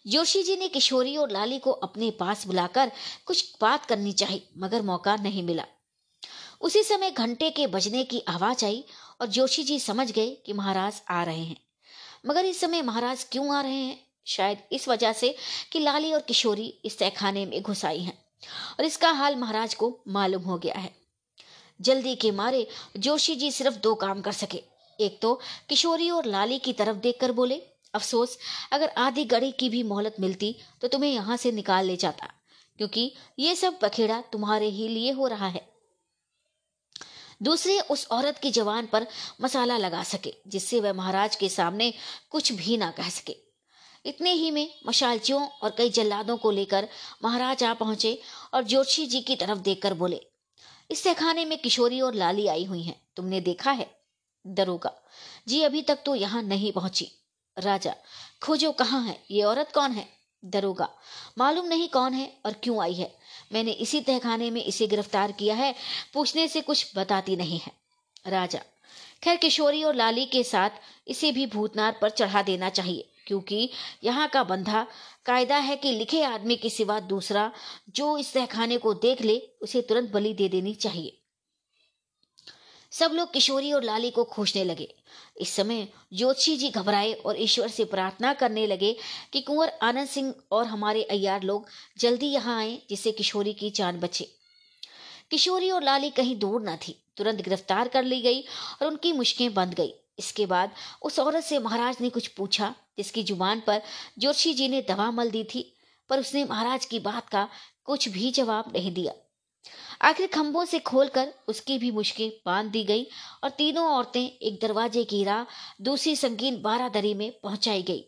जोशी 0.06 0.44
जी 0.44 0.56
ने 0.58 0.68
किशोरी 0.68 1.18
और 1.18 1.32
लाली 1.32 1.60
को 1.60 1.72
अपने 1.72 2.12
पास 2.12 2.48
बुलाकर 2.48 2.92
कुछ 3.26 3.56
बात 3.62 3.86
करनी 3.86 4.12
चाहिए 4.12 4.50
मगर 4.58 4.82
मौका 4.82 5.16
नहीं 5.16 5.44
मिला। 5.44 5.66
उसी 6.62 6.84
समय 6.84 7.12
घंटे 7.12 7.50
के 7.50 7.68
बजने 7.68 8.04
की 8.04 8.24
आवाज़ 8.28 8.66
आई 8.66 8.84
और 9.22 9.28
जोशी 9.28 9.64
जी 9.64 9.80
समझ 9.80 10.12
गए 10.12 10.30
कि 10.46 10.54
महाराज 10.54 11.02
आ 11.10 11.24
रहे 11.24 11.44
हैं। 11.44 11.58
मगर 12.26 12.46
इस 12.46 12.60
समय 12.60 12.82
महाराज 12.82 13.24
क्यों 13.24 13.56
आ 13.56 13.62
रहे 13.62 13.72
हैं? 13.72 14.00
शायद 14.26 14.58
इस 14.72 14.88
वजह 14.88 15.14
से 15.14 15.36
कि 15.72 15.80
लाली 15.80 16.14
और 16.14 16.22
किशोरी 16.22 16.68
इस 16.86 17.00
तहखाने 17.00 17.46
में 17.46 17.62
घुस 17.62 17.86
आई 17.86 18.00
हैं। 18.00 18.23
और 18.80 18.86
इसका 18.86 19.12
हाल 19.12 19.36
महाराज 19.36 19.74
को 19.74 19.98
मालूम 20.10 20.44
हो 20.44 20.58
गया 20.58 20.78
है। 20.78 20.92
जल्दी 21.80 22.16
के 22.16 22.32
मारे 22.34 22.68
जोशी 22.98 23.36
जी 23.36 23.52
सिर्फ़ 23.52 23.78
दो 23.80 23.94
काम 23.98 24.22
कर 24.22 24.32
सके। 24.34 24.62
एक 25.00 25.20
तो 25.22 25.34
किशोरी 25.70 26.10
और 26.10 26.26
लाली 26.28 26.60
की 26.60 26.74
तरफ़ 26.74 26.98
देखकर 26.98 27.32
बोले, 27.32 27.62
अफसोस, 27.94 28.38
अगर 28.72 28.90
आधी 28.98 29.26
गड़ी 29.26 29.52
की 29.52 29.70
भी 29.70 29.84
मोहलत 29.84 30.16
मिलती 30.20 30.56
तो 30.82 30.88
तुम्हें 30.88 31.12
यहाँ 31.12 31.38
से 31.38 31.52
निकाल 31.52 31.86
ले 31.86 31.96
जाता, 31.98 32.28
क्योंकि 32.80 33.12
ये 33.40 33.56
सब 33.56 33.80
बखेड़ा 33.84 34.22
तुम्हारे 34.32 34.68
ही 34.68 34.88
लिए 34.88 35.12
हो 35.12 35.28
रहा 35.28 35.48
है। 35.48 35.62
दूसरे 37.42 37.80
उस 37.82 38.08
औरत 38.12 38.38
की 38.38 38.52
जवान 38.52 38.86
पर 38.86 39.08
मसाला 39.42 39.78
लगा 39.78 40.04
सके, 40.06 40.34
जिससे 40.48 40.80
वह 40.80 40.94
महाराज 40.94 41.36
के 41.36 41.50
सामने 41.50 41.94
कुछ 42.32 42.52
भी 42.54 42.78
ना 42.78 42.92
कह 42.92 43.10
सके। 43.12 43.36
इतने 44.06 44.32
ही 44.32 44.52
में 44.52 44.68
मशालचियों 44.88 45.48
और 45.64 45.76
कई 45.78 45.90
जल्लादों 45.90 46.38
को 46.38 46.52
लेकर 46.52 46.88
महाराज 47.24 47.64
आ 47.64 47.74
पहुँचे 47.74 48.18
और 48.54 48.64
जोशी 48.64 49.06
जी 49.06 49.22
की 49.22 49.36
तरफ़ 49.36 49.60
देखकर 49.60 49.94
बोले, 49.94 50.22
इस 50.90 51.04
तहखाने 51.04 51.46
में 51.46 51.58
किशोरी 51.58 52.02
और 52.02 52.14
लाली 52.14 52.48
आई 52.48 52.64
हुई 52.64 52.82
हैं। 52.84 52.96
तुमने 53.16 53.42
देखा 53.42 53.72
है? 53.72 53.90
दरोगा, 54.46 54.92
जी 55.48 55.62
अभी 55.62 55.82
तक 55.82 56.00
तो 56.06 56.16
यहाँ 56.16 56.42
नहीं 56.44 56.72
पहुँची। 56.72 57.12
राजा, 57.58 57.94
खोजो 58.44 58.72
कहाँ 58.72 59.02
है? 59.04 59.18
ये 59.32 59.44
औरत 59.44 59.72
कौन 59.76 59.92
है? 59.92 60.08
दरोगा, 60.44 60.90
मालूम 61.38 61.68
नहीं 61.68 61.88
कौन 61.88 62.14
है 62.14 62.32
और 62.46 62.54
क्यों 62.54 62.82
आई 62.84 62.94
है। 62.94 63.12
मैंने 63.54 63.72
इसी 63.72 64.02
तहखाने 64.02 64.50
में 64.52 64.64
इसे 64.64 64.88
गिरफ़्तार 64.88 65.32
किया 65.32 65.56
है, 65.56 65.74
पूछने 66.14 66.48
से 66.48 66.62
कुछ 66.62 66.92
बताती 66.96 67.36
नहीं 67.36 67.60
है। 67.60 67.72
राजा, 68.28 68.60
खैर 69.24 69.38
किशोरी 69.38 69.84
और 69.84 69.96
लाली 69.96 70.26
के 70.26 70.44
साथ 70.44 70.70
इसे 71.08 71.32
भी 71.32 71.46
भूतनार 71.48 71.98
पर 72.02 72.10
चढ़ा 72.10 72.42
देना 72.42 72.70
चाहिए। 72.70 73.10
क्योंकि 73.28 73.70
यहाँ 74.04 74.28
का 74.28 74.44
बंधा 74.44 74.86
कायदा 75.26 75.58
है 75.58 75.76
कि 75.76 75.92
लिखे 75.92 76.24
आदमी 76.24 76.56
के 76.56 76.70
सिवा 76.70 77.00
दूसरा 77.00 77.52
जो 77.90 78.18
इस 78.18 78.34
तहखाने 78.34 78.78
को 78.78 78.94
देख 78.94 79.22
ले, 79.22 79.42
उसे 79.62 79.82
तुरंत 79.82 80.12
बलि 80.12 80.34
दे 80.34 80.50
देनी 80.50 80.74
चाहिए। 80.76 81.20
सब 82.92 83.12
लोग 83.12 83.34
किशोरी 83.34 83.72
और 83.74 83.84
लाली 83.84 84.10
को 84.12 84.24
खोजने 84.24 84.64
लगे। 84.64 84.94
इस 85.42 85.50
समय 85.50 85.88
ज्योतिषी 86.14 86.56
जी 86.58 86.70
घबराए 86.70 87.14
और 87.14 87.42
ईश्वर 87.42 87.68
से 87.68 87.86
प्रार्थना 87.86 88.34
करने 88.34 88.68
लगे 88.68 88.96
कि 89.34 89.42
कुंवर 89.42 89.70
आनंद 89.82 90.08
सिंह 90.08 90.34
और 90.52 90.66
हमारे 90.66 91.04
अयार 91.04 91.44
लोग 91.44 91.68
जल्दी 92.00 92.28
यहाँ 92.28 92.58
आए, 92.60 92.82
जिससे 92.90 93.12
किशोरी 93.12 93.54
की 93.54 93.70
जान 93.70 94.00
बचे। 94.00 94.30
किशोरी 95.32 95.72
और 95.72 95.84
लाली 95.84 96.10
कहीं 96.10 96.36
दूर 96.40 96.62
न 96.62 96.76
थी। 96.78 96.96
तुरंत 97.18 97.42
गिरफ़्तार 97.42 97.88
कर 97.88 98.04
ली 98.04 98.22
गई 98.22 98.42
और 98.42 98.88
उनकी 98.88 99.14
मुश्कें 99.14 99.54
बंद 99.54 99.74
गई। 99.74 99.94
इसके 100.20 100.46
बाद 100.46 100.72
उस 101.02 101.20
औरत 101.20 101.44
से 101.44 101.60
महाराज 101.60 101.98
ने 102.02 102.10
कुछ 102.10 102.28
पूछा, 102.28 102.74
जिसकी 102.98 103.24
ज़ुबान 103.24 103.62
पर 103.68 103.82
जोशी 104.20 104.54
जी 104.54 104.68
ने 104.70 104.82
दवा 104.82 105.10
मल 105.12 105.32
दी 105.32 105.44
थी, 105.44 105.70
पर 106.10 106.20
उसने 106.20 106.44
महाराज 106.46 106.86
की 106.86 107.00
बात 107.00 107.30
का 107.30 107.48
कुछ 107.86 108.08
भी 108.10 108.32
जवाब 108.32 108.72
नहीं 108.74 108.94
दिया। 108.94 109.14
आखिर 110.02 110.28
खंभों 110.28 110.64
से 110.66 110.80
खोलकर 110.80 111.34
उसकी 111.48 111.78
भी 111.78 111.92
मुश्किल 111.92 112.32
बाँध 112.46 112.72
दी 112.72 112.84
गई 112.84 113.06
और 113.44 113.50
तीनों 113.50 113.86
औरतें 113.88 114.22
एक 114.22 114.60
दरवाजे 114.62 115.04
की 115.04 115.24
राह 115.24 115.46
दूसरी 115.82 116.16
संगीन 116.16 116.62
बारादरी 116.62 117.14
में 117.14 117.32
पहुंचाई 117.44 117.84
गई, 117.84 118.04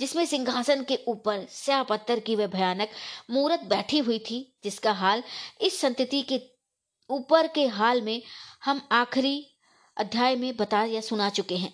जिसमें 0.00 0.24
सिंहासन 0.26 0.82
के 0.84 0.98
ऊपर 1.08 1.46
स्या 1.50 1.82
पत्थर 1.82 2.20
की 2.20 2.36
वह 2.36 2.46
भयानक 2.46 2.90
मूरत 3.30 3.64
बैठी 3.64 3.98
हुई 3.98 4.18
थी, 4.20 4.40
जिसका 4.64 4.92
हाल 4.92 5.22
इस 5.60 5.80
संतति 5.80 6.22
के 6.22 6.40
ऊपर 7.10 7.46
के 7.46 7.66
हाल 7.68 8.02
में 8.02 8.22
हम 8.64 8.80
आखिरी 8.92 9.46
अध्याय 9.98 10.36
में 10.36 10.56
बता 10.56 10.82
या 10.84 11.00
सुना 11.00 11.28
चुके 11.30 11.56
हैं। 11.56 11.72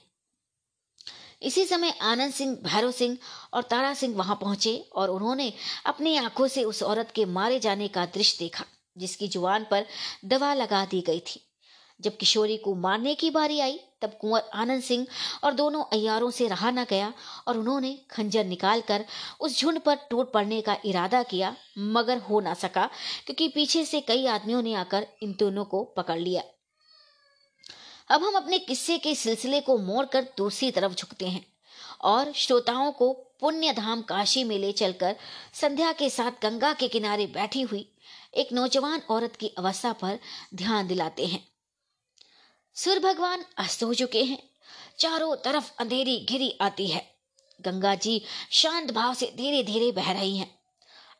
इसी 1.42 1.64
समय 1.64 1.90
आनंद 2.02 2.32
सिंह, 2.32 2.56
भैरव 2.64 2.90
सिंह 2.90 3.16
और 3.54 3.62
तारा 3.62 3.94
सिंह 3.94 4.16
वहाँ 4.16 4.36
पहुँचे 4.36 4.76
और 4.92 5.10
उन्होंने 5.10 5.52
अपनी 5.86 6.16
आँखों 6.16 6.46
से 6.48 6.64
उस 6.64 6.82
औरत 6.82 7.10
के 7.10 7.24
मारे 7.24 7.58
जाने 7.60 7.88
का 7.88 8.04
दृश्य 8.06 8.36
देखा, 8.40 8.64
जिसकी 8.96 9.28
ज़ुबान 9.28 9.66
पर 9.70 9.86
दवा 10.24 10.54
लगा 10.54 10.84
दी 10.84 11.00
गई 11.00 11.20
थी। 11.20 11.40
जब 12.00 12.16
किशोरी 12.16 12.56
को 12.56 12.74
मारने 12.74 13.14
की 13.14 13.30
बारी 13.30 13.60
आई, 13.60 13.78
तब 14.02 14.16
कुंवर 14.20 14.48
आनंद 14.54 14.82
सिंह 14.82 15.06
और 15.44 15.54
दोनों 15.54 15.82
अयारों 15.92 16.30
से 16.30 16.48
रहा 16.48 16.70
न 16.70 16.84
गया 16.84 17.12
और 17.48 17.58
उन्होंने 17.58 17.94
खंजर 18.10 18.44
निकालकर 18.44 19.04
उस 19.40 19.60
झुंड 19.60 19.80
पर 19.80 19.98
टूट 20.10 20.32
पड़ने 20.32 20.60
का 20.60 20.76
इरादा 20.84 21.22
किया, 21.22 21.54
मगर 21.78 22.18
हो 22.18 22.40
ना 22.40 22.54
सका, 22.54 22.88
क्योंकि 23.26 23.48
पीछे 23.48 23.84
से 23.84 24.00
कई 24.00 24.26
आदमियों 24.26 24.62
ने 24.62 24.74
आकर 24.74 25.06
इन 25.22 25.36
दोनों 25.38 25.64
को 25.64 25.84
पकड़ 25.96 26.18
लिया। 26.18 26.42
अब 28.08 28.24
हम 28.24 28.34
अपने 28.34 28.58
किस्से 28.58 28.98
के 28.98 29.14
सिलसिले 29.14 29.60
को 29.60 29.78
मोड़कर 29.78 30.22
दूसरी 30.36 30.70
तरफ़ 30.70 30.94
झुकते 30.94 31.26
हैं 31.28 31.46
और 32.00 32.32
श्रोताओं 32.32 32.92
को 32.92 33.12
पुण्य 33.12 33.72
धाम 33.72 34.02
काशी 34.02 34.44
में 34.44 34.58
ले 34.58 34.72
चलकर 34.72 35.16
संध्या 35.54 35.92
के 35.92 36.10
साथ 36.10 36.42
गंगा 36.42 36.72
के 36.72 36.88
किनारे 36.88 37.26
बैठी 37.26 37.62
हुई 37.62 37.92
एक 38.34 38.52
नौजवान 38.52 39.02
औरत 39.10 39.36
की 39.36 39.48
अवस्था 39.48 39.92
पर 39.92 40.18
ध्यान 40.54 40.86
दिलाते 40.86 41.26
हैं। 41.26 41.48
सूर्य 42.74 43.00
भगवान 43.00 43.44
अस्त 43.58 43.82
हो 43.82 43.94
चुके 43.94 44.24
हैं। 44.24 44.42
चारों 44.98 45.36
तरफ़ 45.36 45.72
अंधेरी 45.78 46.26
घिरी 46.28 46.58
आती 46.60 46.86
है। 46.86 47.14
गंगा 47.60 47.94
जी 47.94 48.22
शांत 48.50 48.92
भाव 48.92 49.14
से 49.14 49.32
धीरे 49.36 49.62
धीरे 49.62 49.92
बह 49.92 50.12
रही 50.12 50.38
हैं। 50.38 50.63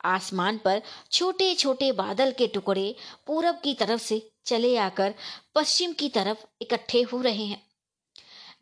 आसमान 0.05 0.59
पर 0.59 0.83
छोटे 1.13 1.55
छोटे 1.55 1.91
बादल 1.95 2.33
के 2.33 2.47
टुकड़े 2.47 2.95
पूरब 3.27 3.61
की 3.65 3.75
तरफ़ 3.75 4.03
से 4.03 4.21
चले 4.47 4.77
आकर 4.79 5.15
पश्चिम 5.55 5.93
की 5.93 6.09
तरफ़ 6.09 6.45
इकट्ठे 6.63 7.03
हो 7.03 7.21
रहे 7.21 7.45
हैं। 7.45 7.63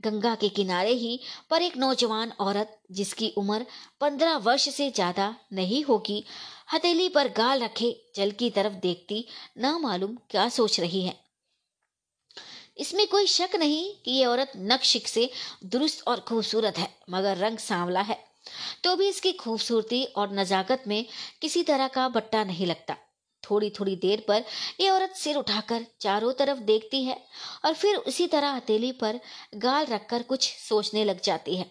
गंगा 0.05 0.34
के 0.34 0.49
किनारे 0.49 0.93
ही 0.93 1.18
पर 1.51 1.62
एक 1.62 1.76
नौजवान 1.76 2.32
औरत, 2.40 2.78
जिसकी 2.93 3.28
उम्र 3.38 3.66
पंद्रह 4.01 4.36
वर्ष 4.36 4.68
से 4.68 4.90
ज़्यादा 4.90 5.34
नहीं 5.53 5.82
होगी, 5.84 6.24
हथेली 6.72 7.09
पर 7.09 7.28
गाल 7.28 7.62
रखे 7.62 7.95
जल 8.16 8.30
की 8.30 8.51
तरफ़ 8.51 8.72
देखती 8.82 9.24
न 9.59 9.78
मालूम 9.82 10.16
क्या 10.30 10.49
सोच 10.49 10.80
रही 10.80 11.03
है। 11.03 11.16
इसमें 12.78 13.07
कोई 13.07 13.26
शक 13.26 13.57
नहीं 13.57 13.84
कि 14.05 14.11
ये 14.11 14.24
औरत 14.24 14.53
नक्शिक 14.57 15.09
से 15.09 15.30
दुरुस्त 15.64 16.07
और 16.09 16.20
खूबसूरत 16.20 16.78
है, 16.78 16.88
मगर 17.11 17.36
रंग 17.36 17.59
सांवला 17.59 18.01
है। 18.01 18.18
तो 18.84 18.95
भी 18.97 19.09
इसकी 19.09 19.32
खूबसूरती 19.32 20.05
और 20.05 20.32
नजाकत 20.32 20.84
में 20.86 21.05
किसी 21.40 21.62
तरह 21.62 21.88
का 21.88 22.09
बट्टा 22.09 22.45
नहीं 22.45 22.66
लगता। 22.66 22.97
थोड़ी 23.43 23.70
थोड़ी 23.70 23.95
देर 23.97 24.24
पर 24.28 24.45
यह 24.80 24.93
औरत 24.93 25.14
सिर 25.16 25.36
उठाकर 25.36 25.86
चारों 26.01 26.32
तरफ़ 26.32 26.59
देखती 26.59 27.03
है 27.05 27.16
और 27.64 27.74
फिर 27.74 27.97
उसी 27.97 28.26
तरह 28.26 28.51
हथेली 28.51 28.90
पर 28.93 29.20
गाल 29.55 29.86
रखकर 29.86 30.22
कुछ 30.22 30.49
सोचने 30.59 31.05
लग 31.05 31.20
जाती 31.20 31.57
है। 31.57 31.70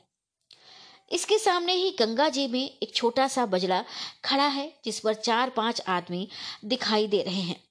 इसके 1.11 1.37
सामने 1.37 1.73
ही 1.73 1.91
गंगा 1.91 2.29
जी 2.29 2.47
में 2.47 2.77
एक 2.83 2.95
छोटा 2.95 3.27
सा 3.27 3.45
बजड़ा 3.45 3.83
खड़ा 4.25 4.47
है, 4.47 4.71
जिस 4.85 4.99
पर 4.99 5.13
चार 5.13 5.49
पाँच 5.49 5.81
आदमी 5.87 6.27
दिखाई 6.65 7.07
दे 7.07 7.21
रहे 7.21 7.41
हैं 7.41 7.61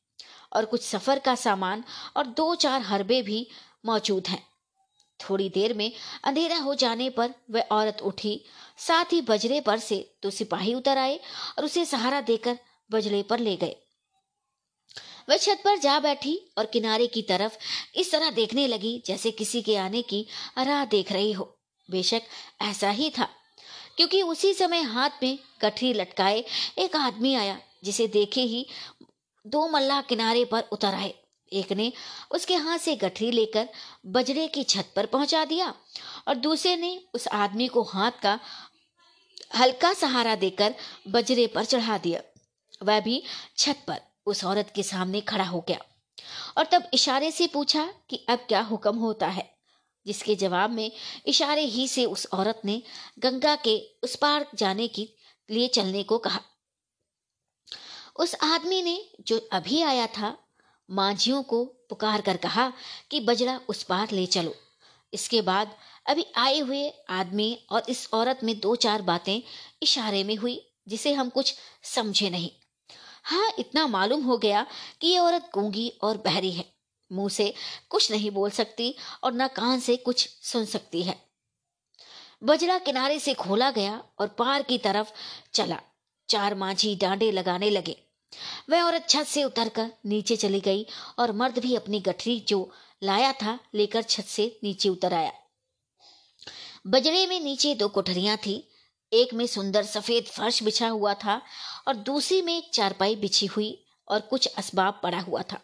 और 0.53 0.65
कुछ 0.65 0.83
सफ़र 0.83 1.19
का 1.19 1.35
सामान 1.35 1.85
और 2.17 2.27
दो 2.27 2.55
चार 2.55 2.83
हरबे 2.83 3.21
भी 3.23 3.47
मौजूद 3.87 4.29
हैं। 4.29 4.43
थोड़ी 5.21 5.49
देर 5.49 5.75
में 5.75 5.91
अंधेरा 6.25 6.57
हो 6.57 6.75
जाने 6.75 7.09
पर 7.11 7.35
वह 7.51 7.65
औरत 7.73 8.01
उठी 8.03 8.41
साथ 8.81 9.13
ही 9.13 9.21
बजरे 9.23 9.61
पर 9.61 9.79
से 9.79 9.99
तो 10.23 10.31
सिपाही 10.31 10.75
उतर 10.75 10.99
आए 10.99 11.19
और 11.59 11.65
उसे 11.65 11.85
सहारा 11.85 12.21
देकर 12.23 12.59
बजरे 12.91 13.23
पर 13.23 13.39
ले 13.39 13.57
गए। 13.57 13.77
वह 15.29 15.37
छत 15.37 15.61
पर 15.65 15.79
जा 15.79 15.99
बैठी 16.01 16.35
और 16.59 16.67
किनारे 16.67 17.07
की 17.07 17.23
तरफ़ 17.23 17.57
इस 17.95 18.13
तरह 18.13 18.31
देखने 18.31 18.67
लगी 18.67 19.03
जैसे 19.07 19.31
किसी 19.33 19.63
के 19.63 19.77
आने 19.77 20.03
की 20.03 20.27
राह 20.59 20.85
देख 20.87 21.13
रही 21.13 21.33
हो। 21.33 21.45
बेशक 21.89 22.23
ऐसा 22.63 22.91
ही 22.91 23.11
था, 23.11 23.29
क्योंकि 23.97 24.23
उसी 24.23 24.53
समय 24.55 24.83
हाथ 24.83 25.23
में 25.23 25.39
गठरी 25.63 25.93
लटकाए 25.95 26.45
एक 26.79 26.97
आदमी 26.97 27.35
आया, 27.35 27.59
जिसे 27.85 28.07
देखे 28.09 28.41
ही 28.43 28.67
दो 29.45 29.69
मल्लाह 29.69 30.01
किनारे 30.03 30.45
पर 30.45 30.69
उतर 30.73 30.95
आए। 30.95 31.15
एक 31.53 31.73
ने 31.73 31.93
उसके 32.31 32.55
हाथ 32.57 32.79
से 32.79 32.95
गठरी 32.97 33.31
लेकर 33.31 33.69
बजरे 34.07 34.47
की 34.49 34.63
छत 34.65 34.93
पर 34.97 35.07
पहुँचा 35.07 35.45
दिया 35.45 35.73
और 36.29 36.35
दूसरे 36.37 36.75
ने 36.77 36.91
उस 37.15 37.27
आदमी 37.29 37.67
को 37.69 37.83
हाथ 37.85 38.21
का 38.23 38.39
हल्का 39.51 39.93
सहारा 39.95 40.35
देकर 40.37 40.75
बजरे 41.09 41.47
पर 41.47 41.65
चढ़ा 41.65 41.99
दिया। 41.99 42.21
वह 42.83 43.01
भी 43.01 43.23
छत 43.59 43.83
पर 43.87 44.01
उस 44.27 44.45
औरत 44.45 44.73
के 44.75 44.83
सामने 44.83 45.21
खड़ा 45.21 45.45
हो 45.45 45.65
गया 45.69 45.79
और 46.59 46.69
तब 46.73 46.91
इशारे 46.95 47.31
से 47.31 47.47
पूछा 47.47 47.85
कि 48.11 48.25
अब 48.29 48.45
क्या 48.49 48.61
हुक्म 48.61 48.97
होता 48.97 49.27
है, 49.29 49.49
जिसके 50.07 50.35
जवाब 50.35 50.71
में 50.71 50.91
इशारे 51.27 51.63
ही 51.63 51.87
से 51.89 52.05
उस 52.05 52.27
औरत 52.33 52.61
ने 52.65 52.83
गंगा 53.19 53.55
के 53.57 53.79
उस 54.03 54.17
पार 54.17 54.47
जाने 54.55 54.89
के, 54.89 55.09
लिए 55.49 55.69
चलने 55.69 56.03
को 56.03 56.19
कहा। 56.19 56.41
उस 58.17 58.35
आदमी 58.43 58.83
ने 58.83 58.99
जो 59.21 59.39
अभी 59.53 59.83
आया 59.83 60.07
था, 60.09 60.37
मांझियों 60.89 61.43
को 61.43 61.65
पुकार 61.89 62.21
कर 62.21 62.37
कहा 62.37 62.73
कि 63.11 63.21
बजरा 63.21 63.61
उस 63.69 63.83
पार 63.83 64.11
ले 64.11 64.27
चलो। 64.27 64.55
इसके 65.13 65.41
बाद 65.43 65.77
अभी 66.07 66.27
आए 66.37 66.59
हुए 66.59 66.93
आदमी 67.09 67.59
और 67.71 67.83
इस 67.89 68.09
औरत 68.13 68.41
में 68.45 68.61
दो 68.61 68.77
चार 68.77 69.03
बातें 69.03 69.43
इशारे 69.83 70.25
में 70.25 70.37
हुई, 70.37 70.73
जिसे 70.89 71.13
हम 71.13 71.29
कुछ 71.29 71.55
समझे 71.83 72.31
नहीं। 72.31 72.51
हाँ 73.25 73.53
इतना 73.59 73.87
मालूम 73.87 74.23
हो 74.23 74.39
गया 74.39 74.67
कि 75.01 75.09
ये 75.09 75.19
औरत 75.19 75.51
गूँगी 75.55 75.89
और 76.03 76.17
बहरी 76.17 76.53
है। 76.53 76.65
मुँह 77.13 77.29
से 77.29 77.55
कुछ 77.89 78.11
नहीं 78.11 78.31
बोल 78.31 78.51
सकती 78.51 78.95
और 79.25 79.33
न 79.33 79.47
कान 79.47 79.81
से 79.81 79.97
कुछ 79.97 80.29
सुन 80.43 80.65
सकती 80.65 81.03
है। 81.03 81.23
बजरा 82.45 82.79
किनारे 82.79 83.19
से 83.19 83.35
खोला 83.35 83.71
गया 83.71 84.05
और 84.19 84.29
पार 84.29 84.63
की 84.63 84.79
तरफ़ 84.79 85.13
चला। 85.55 85.81
चार 86.29 86.55
मांझी 86.55 86.97
डांडे 86.97 87.31
लगाने 87.33 87.71
लगे। 87.71 87.97
वह 88.71 88.83
औरत 88.83 89.07
छत 89.09 89.25
से 89.25 89.45
उतरकर 89.45 89.91
नीचे 90.07 90.37
चली 90.37 90.61
गई 90.61 90.87
और 91.19 91.33
मर्द 91.33 91.59
भी 91.59 91.75
अपनी 91.75 92.01
गठरी 92.01 92.41
जो 92.41 92.73
लाया 93.03 93.33
था 93.33 93.59
लेकर 93.75 94.03
छत 94.03 94.25
से 94.25 94.61
नीचे 94.65 94.89
उतर 94.89 95.15
आया। 95.15 95.33
बजड़े 96.87 97.27
में 97.27 97.41
नीचे 97.41 97.75
दो 97.75 97.89
कोठरियाँ 97.89 98.37
थी। 98.37 98.69
एक 99.13 99.35
में 99.35 99.47
सुंदर 99.47 99.83
सफ़ेद 99.83 100.25
फर्श 100.25 100.63
बिछा 100.63 100.89
हुआ 100.89 101.15
था 101.15 101.43
और 101.89 101.97
दूसरी 101.97 102.43
में 102.43 102.57
एक 102.59 102.71
चारपाई 102.75 103.17
बिछी 103.17 103.47
हुई 103.47 103.87
और 104.09 104.21
कुछ 104.21 104.47
असबाब 104.47 105.01
पड़ा 105.03 105.21
हुआ 105.21 105.43
था। 105.43 105.61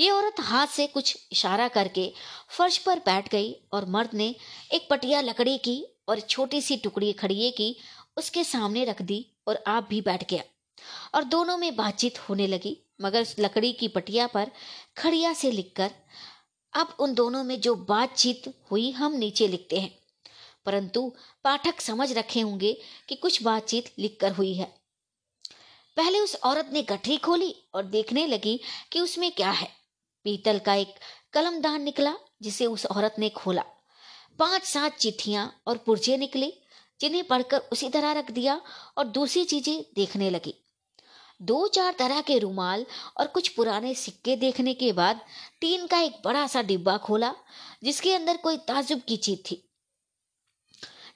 ये 0.00 0.10
औरत 0.10 0.40
हाथ 0.40 0.66
से 0.66 0.86
कुछ 0.86 1.28
इशारा 1.32 1.68
करके 1.68 2.12
फर्श 2.48 2.78
पर 2.78 2.98
बैठ 2.98 3.28
गई 3.28 3.52
और 3.72 3.84
मर्द 3.84 4.10
ने 4.14 4.34
एक 4.72 4.88
पटिया 4.90 5.20
लकड़ी 5.20 5.58
की 5.58 5.86
और 6.08 6.20
छोटी 6.20 6.60
सी 6.60 6.76
टुकड़ी 6.76 7.12
खड़िए 7.12 7.50
की 7.50 7.76
उसके 8.16 8.44
सामने 8.44 8.84
रख 8.84 9.02
दी 9.02 9.26
और 9.48 9.64
आप 9.66 9.86
भी 9.90 10.00
बैठ 10.00 10.30
गया। 10.30 10.42
और 11.14 11.24
दोनों 11.24 11.56
में 11.56 11.76
बातचीत 11.76 12.18
होने 12.18 12.46
लगी, 12.46 12.78
मगर 13.00 13.26
लकड़ी 13.38 13.72
की 13.72 13.88
पटिया 13.88 14.26
पर 14.26 14.50
खड़िया 14.96 15.32
से 15.32 15.50
लिखकर, 15.50 15.90
अब 16.72 16.96
उन 17.00 17.14
दोनों 17.14 17.44
में 17.44 17.60
जो 17.60 17.74
बातचीत 17.74 18.54
हुई, 18.70 18.90
हम 18.90 19.12
नीचे 19.12 19.48
लिखते 19.48 19.80
हैं। 19.80 20.03
परंतु 20.66 21.12
पाठक 21.44 21.80
समझ 21.80 22.12
रखे 22.12 22.40
होंगे 22.40 22.80
कि 23.08 23.14
कुछ 23.14 23.42
बातचीत 23.42 23.92
लिखकर 23.98 24.32
हुई 24.32 24.54
है। 24.54 24.74
पहले 25.96 26.20
उस 26.20 26.34
औरत 26.34 26.70
ने 26.72 26.82
गठरी 26.82 27.16
खोली 27.16 27.54
और 27.74 27.84
देखने 27.84 28.26
लगी 28.26 28.60
कि 28.92 29.00
उसमें 29.00 29.30
क्या 29.32 29.50
है। 29.50 29.68
पीतल 30.24 30.58
का 30.58 30.74
एक 30.74 30.94
कलमदान 31.32 31.82
निकला, 31.82 32.14
जिसे 32.42 32.66
उस 32.66 32.86
औरत 32.86 33.14
ने 33.18 33.28
खोला। 33.28 33.64
पाँच 34.38 34.64
सात 34.64 34.96
चिट्ठियाँ 34.96 35.62
और 35.66 35.76
पुर्जे 35.76 36.16
निकले, 36.16 36.52
जिन्हें 37.00 37.24
पढ़कर 37.24 37.58
उसी 37.58 37.88
तरह 37.88 38.12
रख 38.12 38.30
दिया 38.30 38.60
और 38.98 39.04
दूसरी 39.04 39.44
चीज़ें 39.44 39.84
देखने 39.94 40.30
लगी। 40.30 40.54
दो 41.42 41.68
चार 41.68 41.94
तरह 41.98 42.20
के 42.20 42.38
रुमाल 42.38 42.86
और 43.16 43.26
कुछ 43.26 43.48
पुराने 43.48 43.94
सिक्के 43.94 44.36
देखने 44.36 44.74
के 44.74 44.92
बाद 44.92 45.20
टीन 45.60 45.86
का 45.86 45.98
एक 45.98 46.12
बड़ा 46.24 46.46
सा 46.46 46.62
डिब्बा 46.62 46.96
खोला, 46.96 47.34
जिसके 47.84 48.14
अंदर 48.14 48.36
कोई 48.36 48.56
ताजुब 48.56 49.00
की 49.08 49.16
चीज़ 49.16 49.40
थी। 49.40 49.73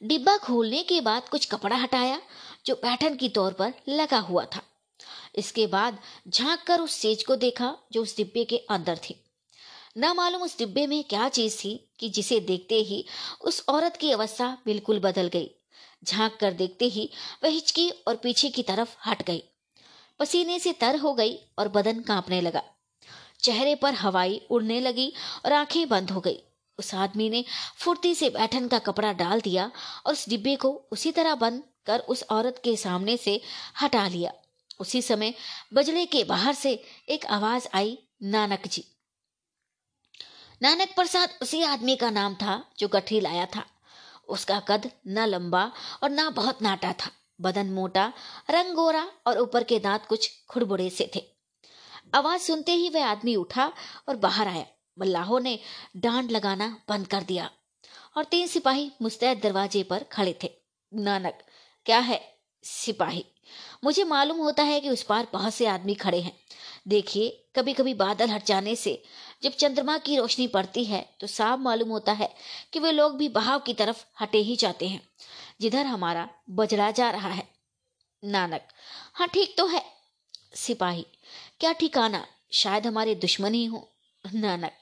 डिब्बा 0.03 0.37
खोलने 0.37 0.83
के 0.83 1.01
बाद 1.01 1.29
कुछ 1.29 1.47
कपड़ा 1.47 1.77
हटाया, 1.77 2.21
जो 2.67 2.75
पैटर्न 2.75 3.17
की 3.17 3.29
तौर 3.29 3.53
पर 3.53 3.75
लगा 3.89 4.19
हुआ 4.19 4.45
था। 4.45 4.63
इसके 5.37 5.67
बाद 5.67 5.99
झाँक 6.29 6.63
कर 6.63 6.81
उस 6.81 6.93
सेज 6.93 7.23
को 7.23 7.37
देखा, 7.37 7.77
जो 7.93 8.03
उस 8.03 8.17
डिब्बे 8.17 8.45
के 8.45 8.57
अंदर 8.57 8.97
थी। 8.97 9.25
न 9.99 10.13
मालूम 10.17 10.43
उस 10.43 10.59
डिब्बे 10.59 10.87
में 10.87 11.05
क्या 11.05 11.29
चीज़ 11.29 11.59
थी, 11.59 11.91
कि 12.01 12.09
जिसे 12.09 12.41
देखते 12.41 12.75
ही 12.75 13.05
उस 13.41 13.65
औरत 13.69 13.97
की 13.97 14.11
अवस्था 14.11 14.59
बिल्कुल 14.65 14.99
बदल 14.99 15.29
गई। 15.29 15.51
झाँक 16.05 16.37
कर 16.41 16.53
देखते 16.53 16.85
ही 16.85 17.11
वह 17.45 17.51
हिचकी 17.51 17.91
और 17.91 18.17
पीछे 18.17 18.51
की 18.51 18.63
तरफ़ 18.63 18.97
हट 19.07 19.23
गई। 19.23 19.43
पसीने 20.19 20.59
से 20.59 20.73
तर 20.73 20.97
हो 20.97 21.15
गई 21.15 21.39
और 21.59 21.69
बदन 21.69 22.01
कांपने 22.01 22.41
लगा। 22.41 22.63
चेहरे 23.41 23.75
पर 23.75 23.95
हवाई 23.95 24.41
उड़ने 24.51 24.81
लगी 24.81 25.13
और 25.45 25.53
आँखें 25.53 25.89
बंद 25.89 26.11
हो 26.11 26.21
गई। 26.21 26.43
उस 26.79 26.95
आदमी 26.95 27.31
ने 27.31 27.45
फुर्ती 27.77 28.15
से 28.15 28.31
बैठन 28.31 28.69
का 28.69 28.79
कपड़ा 28.79 29.13
डाल 29.13 29.41
दिया 29.41 29.71
और 30.07 30.13
उस 30.13 30.29
डिब्बे 30.29 30.57
को 30.57 30.89
उसी 30.93 31.13
तरह 31.13 31.35
बंद 31.35 31.63
कर 31.87 31.99
उस 31.99 32.23
औरत 32.23 32.61
के 32.65 32.77
सामने 32.77 33.17
से 33.17 33.41
हटा 33.83 34.09
लिया। 34.09 34.33
उसी 34.81 35.03
समय 35.03 35.35
बजले 35.75 36.07
के 36.07 36.25
बाहर 36.25 36.55
से 36.55 36.85
एक 37.09 37.27
आवाज़ 37.27 37.69
आई, 37.75 37.99
नानक 38.23 38.67
जी। 38.67 38.85
नानक 40.63 40.89
प्रसाद 40.97 41.31
उसी 41.43 41.63
आदमी 41.63 41.97
का 41.97 42.11
नाम 42.11 42.35
था 42.35 42.65
जो 42.79 42.89
गठरी 42.89 43.21
लाया 43.21 43.47
था। 43.47 43.67
उसका 44.29 44.61
कद 44.61 44.91
न 45.07 45.19
लंबा 45.19 45.73
और 46.03 46.11
न 46.11 46.31
बहुत 46.31 46.63
नाटा 46.63 46.93
था। 46.93 47.11
बदन 47.41 47.67
मोटा, 47.67 48.13
रंग 48.51 48.75
गोरा 48.75 49.09
और 49.27 49.39
ऊपर 49.39 49.65
के 49.65 49.79
दांत 49.79 50.07
कुछ 50.07 50.31
खुड़बुड़े 50.49 50.91
से 50.91 51.11
थे। 51.17 51.25
आवाज़ 52.15 52.43
सुनते 52.43 52.73
ही 52.73 52.89
वह 52.89 53.07
आदमी 53.07 53.37
उठा 53.37 53.73
और 54.09 54.17
बाहर 54.17 54.49
आया। 54.49 54.67
मल्लाहों 55.01 55.41
ने 55.41 55.59
डांड 55.97 56.31
लगाना 56.31 56.69
बंद 56.89 57.07
कर 57.07 57.23
दिया 57.23 57.51
और 58.17 58.25
तीन 58.25 58.47
सिपाही 58.47 58.91
मुस्तैद 59.03 59.41
दरवाजे 59.43 59.83
पर 59.83 60.05
खड़े 60.05 60.39
थे। 60.43 60.51
नानक, 60.93 61.39
क्या 61.87 61.99
है 61.99 62.21
सिपाही? 62.65 63.25
मुझे 63.85 64.05
मालूम 64.05 64.37
होता 64.37 64.63
है 64.63 64.81
कि 64.81 64.89
उस 64.89 65.03
पार 65.03 65.27
बहुत 65.33 65.55
से 65.55 65.67
आदमी 65.67 65.95
खड़े 65.95 66.21
हैं। 66.21 66.33
देखिए 66.89 67.29
कभी 67.57 67.73
कभी 67.73 67.95
बादल 67.95 68.31
हट 68.31 68.45
जाने 68.45 68.75
से 68.77 69.03
जब 69.43 69.53
चंद्रमा 69.53 69.97
की 69.99 70.17
रोशनी 70.17 70.47
पड़ती 70.47 70.85
है 70.85 71.07
तो 71.21 71.27
साफ़ 71.27 71.61
मालूम 71.61 71.89
होता 71.89 72.13
है 72.13 72.35
कि 72.73 72.79
वे 72.79 72.93
लोग 72.93 73.17
भी 73.17 73.29
बहाव 73.29 73.61
की 73.61 73.75
तरफ़ 73.75 74.05
हटे 74.21 74.39
ही 74.39 74.57
जाते 74.57 74.89
हैं। 74.89 75.03
जिधर 75.61 75.87
हमारा 75.87 76.29
बजड़ा 76.51 76.91
जा 76.91 77.11
रहा 77.11 77.29
है। 77.29 77.49
नानक 78.25 78.69
हाँ 79.15 79.29
ठीक 79.29 79.55
तो 79.59 79.67
है। 79.67 79.85
सिपाही, 80.55 81.07
क्या 81.61 81.73
ठिकाना? 81.73 82.27
शायद 82.53 82.87
हमारे 82.87 83.15
दुश्मन 83.15 83.55
ही 83.55 83.65
हो। 83.65 83.89
नानक 84.25 84.73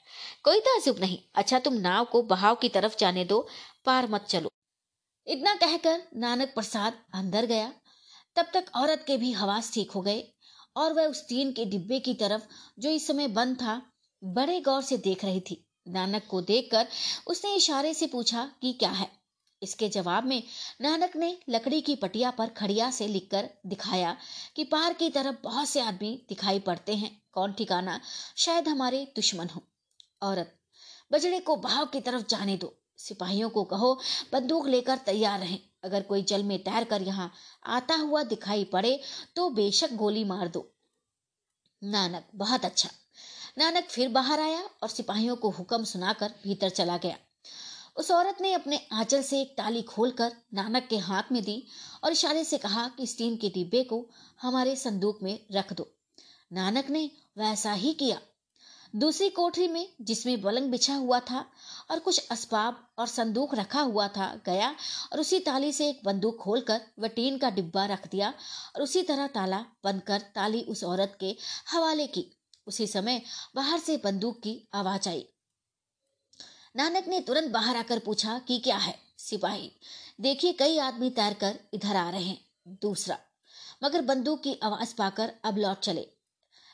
कोई 0.43 0.59
ताजुब 0.59 0.99
नहीं। 0.99 1.19
अच्छा 1.35 1.59
तुम 1.59 1.73
नाव 1.73 2.05
को 2.05 2.21
बहाव 2.21 2.55
की 2.55 2.69
तरफ़ 2.69 2.97
जाने 2.97 3.25
दो, 3.25 3.47
पार 3.85 4.07
मत 4.07 4.25
चलो। 4.29 4.49
इतना 5.27 5.55
कहकर 5.55 6.03
नानक 6.15 6.53
प्रसाद 6.55 7.05
अंदर 7.13 7.45
गया। 7.45 7.73
तब 8.35 8.47
तक 8.53 8.65
औरत 8.75 9.03
के 9.07 9.17
भी 9.17 9.31
हवास 9.31 9.73
ठीक 9.73 9.91
हो 9.91 10.01
गए 10.01 10.33
और 10.75 10.93
वह 10.93 11.05
उस 11.05 11.27
टीन 11.29 11.51
के 11.51 11.65
डिब्बे 11.65 11.99
की 11.99 12.13
तरफ़, 12.13 12.41
जो 12.79 12.89
इस 12.89 13.07
समय 13.07 13.27
बंद 13.27 13.55
था, 13.55 13.81
बड़े 14.23 14.61
गौर 14.61 14.81
से 14.81 14.97
देख 14.97 15.25
रही 15.25 15.39
थी। 15.39 15.67
नानक 15.87 16.27
को 16.27 16.41
देखकर 16.41 16.87
उसने 17.27 17.55
इशारे 17.55 17.93
से 17.93 18.07
पूछा 18.07 18.51
कि 18.61 18.73
क्या 18.73 18.89
है? 18.89 19.11
इसके 19.63 19.89
जवाब 19.89 20.25
में 20.25 20.43
नानक 20.81 21.15
ने 21.15 21.37
लकड़ी 21.49 21.81
की 21.81 21.95
पटिया 21.95 22.31
पर 22.31 22.47
खड़िया 22.47 22.91
से 22.91 23.07
लिखकर 23.07 23.49
दिखाया 23.65 24.17
कि 24.55 24.63
पार 24.63 24.93
की 24.93 25.09
तरफ़ 25.09 25.35
बहुत 25.43 25.67
से 25.67 25.81
आदमी 25.81 26.25
दिखाई 26.29 26.59
पड़ते 26.59 26.95
हैं। 26.95 27.21
कौन 27.31 27.53
ठिकाना? 27.53 28.01
शायद 28.37 28.67
हमारे 28.67 29.13
दुश्मन 29.15 29.47
हो। 29.47 29.63
औरत 30.21 30.53
बजड़े 31.11 31.39
को 31.39 31.55
भाव 31.55 31.85
की 31.85 32.01
तरफ़ 32.01 32.27
जाने 32.27 32.57
दो। 32.57 32.73
सिपाहियों 32.97 33.49
को 33.49 33.63
कहो, 33.63 33.93
बंदूक 34.33 34.67
लेकर 34.67 34.97
तैयार 34.97 35.39
रहें। 35.39 35.59
अगर 35.83 36.01
कोई 36.01 36.23
जल 36.23 36.43
में 36.43 36.57
तैर 36.63 36.83
कर 36.83 37.01
यहाँ 37.01 37.31
आता 37.65 37.95
हुआ 37.95 38.23
दिखाई 38.23 38.63
पड़े 38.63 38.99
तो 39.35 39.49
बेशक 39.49 39.93
गोली 39.93 40.23
मार 40.23 40.47
दो। 40.47 40.71
नानक, 41.81 42.27
बहुत 42.35 42.65
अच्छा। 42.65 42.89
नानक 43.57 43.83
फिर 43.83 44.09
बाहर 44.09 44.39
आया 44.39 44.63
और 44.83 44.89
सिपाहियों 44.89 45.35
को 45.35 45.49
हुक्म 45.49 45.83
सुनाकर 45.83 46.33
भीतर 46.43 46.69
चला 46.69 46.97
गया। 46.97 47.17
उस 47.95 48.11
औरत 48.11 48.37
ने 48.41 48.53
अपने 48.53 48.77
आंचल 48.91 49.21
से 49.21 49.41
एक 49.41 49.55
ताली 49.57 49.81
खोलकर 49.81 50.31
नानक 50.53 50.87
के 50.87 50.97
हाथ 50.97 51.31
में 51.31 51.43
दी 51.43 51.63
और 52.03 52.11
इशारे 52.11 52.43
से 52.43 52.57
कहा 52.57 52.87
कि 52.87 53.07
स्टीन 53.07 53.37
के 53.37 53.49
डिब्बे 53.49 53.83
को 53.83 54.09
हमारे 54.41 54.75
संदूक 54.75 55.23
में 55.23 55.39
रख 55.51 55.73
दो। 55.73 55.87
नानक 56.53 56.89
ने 56.89 57.11
वैसा 57.37 57.73
ही 57.73 57.93
किया। 57.93 58.21
दूसरी 58.95 59.29
कोठरी 59.29 59.67
में, 59.67 59.93
जिसमें 60.01 60.41
पलंग 60.41 60.71
बिछा 60.71 60.95
हुआ 60.95 61.19
था 61.19 61.45
और 61.91 61.99
कुछ 61.99 62.27
असबाब 62.31 62.87
और 62.99 63.07
संदूक 63.07 63.55
रखा 63.55 63.81
हुआ 63.81 64.07
था, 64.07 64.41
गया 64.45 64.75
और 65.13 65.19
उसी 65.19 65.39
ताली 65.39 65.71
से 65.71 65.89
एक 65.89 66.01
बंदूक 66.05 66.37
खोलकर 66.37 66.81
वह 66.99 67.07
टीन 67.07 67.37
का 67.37 67.49
डिब्बा 67.49 67.85
रख 67.85 68.07
दिया 68.07 68.33
और 68.75 68.81
उसी 68.81 69.03
तरह 69.03 69.27
ताला 69.27 69.65
बंद 69.83 70.01
कर 70.01 70.19
ताली 70.19 70.61
उस 70.61 70.83
औरत 70.83 71.17
के 71.19 71.35
हवाले 71.71 72.07
की। 72.07 72.25
उसी 72.67 72.87
समय 72.87 73.21
बाहर 73.55 73.79
से 73.79 73.97
बंदूक 73.97 74.39
की 74.39 74.69
आवाज़ 74.73 75.09
आई। 75.09 75.25
नानक 76.75 77.07
ने 77.07 77.19
तुरंत 77.19 77.51
बाहर 77.51 77.77
आकर 77.77 77.99
पूछा, 77.99 78.39
कि 78.39 78.59
क्या 78.59 78.77
है, 78.77 78.99
सिपाही? 79.17 79.71
देखिए, 80.21 80.53
कई 80.53 80.77
आदमी 80.77 81.09
तैरकर 81.09 81.59
इधर 81.73 81.95
आ 81.95 82.09
रहे 82.09 82.23
हैं, 82.23 82.45
दूसरा। 82.67 83.17
मगर 83.83 84.01
बंदूक 84.01 84.43
की 84.43 84.59
आवाज़ 84.63 84.95
पाकर 84.95 85.33
अब 85.43 85.57
लौट 85.57 85.79
चले। 85.79 86.16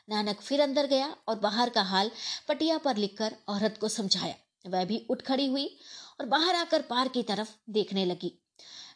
नानक 0.10 0.42
फिर 0.42 0.62
अंदर 0.62 0.88
गया 0.88 1.16
और 1.28 1.40
बाहर 1.40 1.70
का 1.70 1.82
हाल 1.82 2.12
पटिया 2.48 2.78
पर 2.78 2.98
लिखकर 2.98 3.36
औरत 3.48 3.78
को 3.82 3.88
समझाया। 3.88 4.36
वह 4.68 4.86
भी 4.86 5.06
उठ 5.10 5.22
खड़ी 5.22 5.48
हुई 5.48 5.66
और 6.20 6.26
बाहर 6.26 6.56
आकर 6.56 6.82
पार 6.82 7.08
की 7.08 7.24
तरफ़ 7.24 7.50
देखने 7.70 8.06
लगी। 8.06 8.32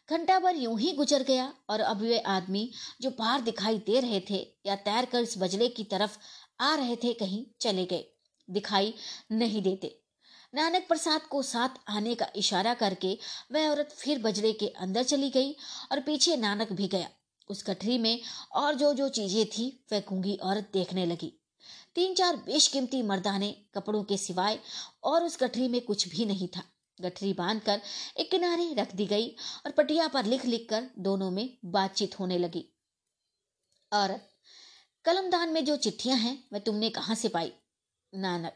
घंटा 0.09 0.39
भर 0.39 0.55
यूँ 0.55 0.79
ही 0.79 0.91
गुजर 0.91 1.23
गया 1.23 1.53
और 1.69 1.79
अब 1.79 2.01
वे 2.01 2.19
आदमी 2.19 2.71
जो 3.01 3.09
पार 3.11 3.41
दिखाई 3.41 3.77
दे 3.77 3.99
रहे 3.99 4.19
थे 4.29 4.39
या 4.65 4.75
तैर 4.75 5.05
कर 5.05 5.19
इस 5.19 5.37
बजले 5.37 5.67
की 5.67 5.83
तरफ़ 5.83 6.17
आ 6.59 6.75
रहे 6.75 6.95
थे 6.95 7.13
कहीं 7.13 7.45
चले 7.61 7.85
गए। 7.85 8.05
दिखाई 8.49 8.93
नहीं 9.31 9.61
देते। 9.61 9.99
नानक 10.55 10.87
प्रसाद 10.87 11.21
को 11.21 11.41
साथ 11.43 11.69
आने 11.89 12.15
का 12.15 12.27
इशारा 12.35 12.73
करके 12.73 13.17
वह 13.51 13.69
औरत 13.69 13.95
फिर 13.97 14.19
बजरे 14.19 14.53
के 14.53 14.67
अंदर 14.67 15.03
चली 15.03 15.29
गई 15.29 15.51
और 15.91 15.99
पीछे 15.99 16.35
नानक 16.37 16.71
भी 16.71 16.87
गया। 16.87 17.09
उस 17.49 17.63
गठरी 17.67 17.97
में 17.97 18.21
और 18.51 18.75
जो 18.75 18.93
जो 18.93 19.09
चीज़ें 19.09 19.45
थी, 19.45 19.85
वह 19.91 19.99
गूँगी 19.99 20.35
औरत 20.35 20.69
देखने 20.73 21.05
लगी। 21.05 21.33
तीन 21.95 22.13
चार 22.13 22.35
बेशकीमती 22.35 23.01
मर्दाने 23.01 23.55
कपड़ों 23.73 24.03
के 24.03 24.17
सिवाय 24.17 24.59
और 25.03 25.23
उस 25.23 25.37
गठरी 25.39 25.67
में 25.67 25.81
कुछ 25.81 26.07
भी 26.07 26.25
नहीं 26.25 26.47
था। 26.47 26.63
गठरी 27.01 27.33
बांधकर 27.33 27.81
एक 28.17 28.31
किनारे 28.31 28.73
रख 28.73 28.95
दी 28.95 29.05
गई 29.05 29.27
और 29.65 29.71
पटिया 29.71 30.07
पर 30.07 30.25
लिख 30.25 30.45
लिख 30.45 30.67
कर 30.69 30.89
दोनों 30.99 31.31
में 31.31 31.57
बातचीत 31.65 32.19
होने 32.19 32.37
लगी। 32.37 32.65
औरत, 33.93 34.29
कलमदान 35.05 35.49
में 35.49 35.65
जो 35.65 35.75
चिट्ठियाँ 35.75 36.17
हैं, 36.17 36.43
वह 36.53 36.59
तुमने 36.59 36.89
कहाँ 36.89 37.15
से 37.15 37.27
पाई? 37.27 37.51
नानक, 38.15 38.53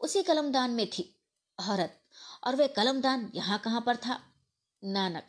उसी 0.00 0.22
कलमदान 0.22 0.70
में 0.70 0.90
थी। 0.90 1.18
औरत, 1.60 2.00
और 2.46 2.56
वह 2.56 2.66
कलमदान 2.66 3.30
यहाँ 3.34 3.58
कहाँ 3.58 3.80
पर 3.80 3.96
था? 3.96 4.29
नानक, 4.82 5.22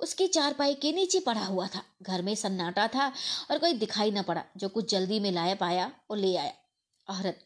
उसकी 0.00 0.26
चारपाई 0.28 0.74
के 0.74 0.92
नीचे 0.92 1.20
पड़ा 1.20 1.44
हुआ 1.44 1.66
था। 1.66 1.82
घर 2.02 2.22
में 2.22 2.34
सन्नाटा 2.34 2.86
था 2.88 3.06
और 3.50 3.58
कोई 3.58 3.72
दिखाई 3.74 4.10
न 4.10 4.22
पड़ा, 4.22 4.44
जो 4.56 4.68
कुछ 4.68 4.90
जल्दी 4.90 5.20
में 5.20 5.30
लाया 5.32 5.54
पाया 5.56 5.90
और 6.10 6.16
ले 6.16 6.34
आया। 6.36 6.52
औरत, 7.08 7.38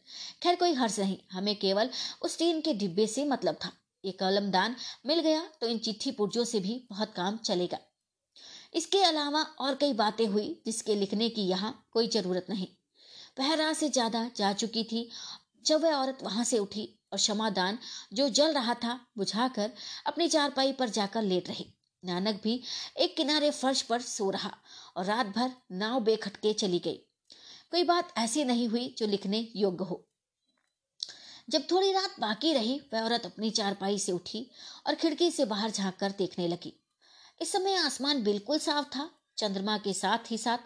खैर 0.43 0.55
कोई 0.55 0.73
हर्ष 0.73 0.99
नहीं, 0.99 1.17
हमें 1.31 1.55
केवल 1.55 1.89
उस 2.21 2.37
टीन 2.37 2.61
के 2.61 2.73
डिब्बे 2.73 3.07
से 3.07 3.25
मतलब 3.25 3.55
था। 3.55 3.71
ये 4.03 4.11
कलमदान 4.11 4.75
मिल 5.05 5.19
गया 5.19 5.41
तो 5.61 5.67
इन 5.67 5.77
चिट्ठी 5.79 6.11
पुर्जों 6.11 6.43
से 6.43 6.59
भी 6.59 6.81
बहुत 6.89 7.13
काम 7.13 7.37
चलेगा। 7.39 7.77
इसके 8.73 9.03
अलावा 9.03 9.41
और 9.59 9.75
कई 9.75 9.93
बातें 9.93 10.25
हुई 10.27 10.61
जिसके 10.65 10.95
लिखने 10.95 11.29
की 11.29 11.41
यहाँ 11.41 11.73
कोई 11.91 12.07
ज़रूरत 12.07 12.45
नहीं। 12.49 12.67
पहरा 13.37 13.71
से 13.73 13.89
ज़्यादा 13.89 14.29
जा 14.35 14.51
चुकी 14.53 14.83
थी, 14.83 15.09
जब 15.65 15.83
वह 15.83 15.95
औरत 15.95 16.19
वहाँ 16.23 16.43
से 16.43 16.57
उठी 16.57 16.87
और 17.11 17.17
क्षमादान 17.17 17.79
जो 18.13 18.29
जल 18.29 18.53
रहा 18.53 18.73
था, 18.73 19.07
बुझाकर 19.17 19.71
अपनी 20.05 20.27
चारपाई 20.27 20.73
पर 20.73 20.89
जाकर 20.89 21.21
लेट 21.21 21.49
रही। 21.49 21.73
नानक 22.05 22.41
भी 22.43 22.63
एक 22.97 23.17
किनारे 23.17 23.51
फर्श 23.51 23.81
पर 23.81 24.01
सो 24.01 24.29
रहा 24.29 24.57
और 24.97 25.05
रात 25.05 25.25
भर 25.25 25.51
नाव 25.71 25.99
बेखटके 25.99 26.53
चली 26.53 26.79
गई। 26.79 26.97
कोई 27.71 27.83
बात 27.83 28.13
ऐसी 28.17 28.43
नहीं 28.43 28.67
हुई 28.67 28.95
जो 28.97 29.07
लिखने 29.07 29.51
योग्य 29.55 29.85
हो। 29.85 30.07
जब 31.49 31.67
थोड़ी 31.71 31.91
रात 31.91 32.15
बाकी 32.19 32.53
रही, 32.53 32.81
वह 32.93 33.01
औरत 33.01 33.25
अपनी 33.25 33.49
चारपाई 33.49 33.99
से 33.99 34.11
उठी 34.11 34.51
और 34.87 34.95
खिड़की 34.95 35.31
से 35.31 35.45
बाहर 35.45 35.71
झाँक 35.71 35.95
कर 35.95 36.11
देखने 36.11 36.47
लगी। 36.47 36.83
इस 37.41 37.51
समय 37.51 37.75
आसमान 37.75 38.23
बिल्कुल 38.23 38.59
साफ़ 38.59 38.85
था, 38.85 39.11
चंद्रमा 39.37 39.77
के 39.77 39.93
साथ 39.93 40.31
ही 40.31 40.37
साथ 40.37 40.57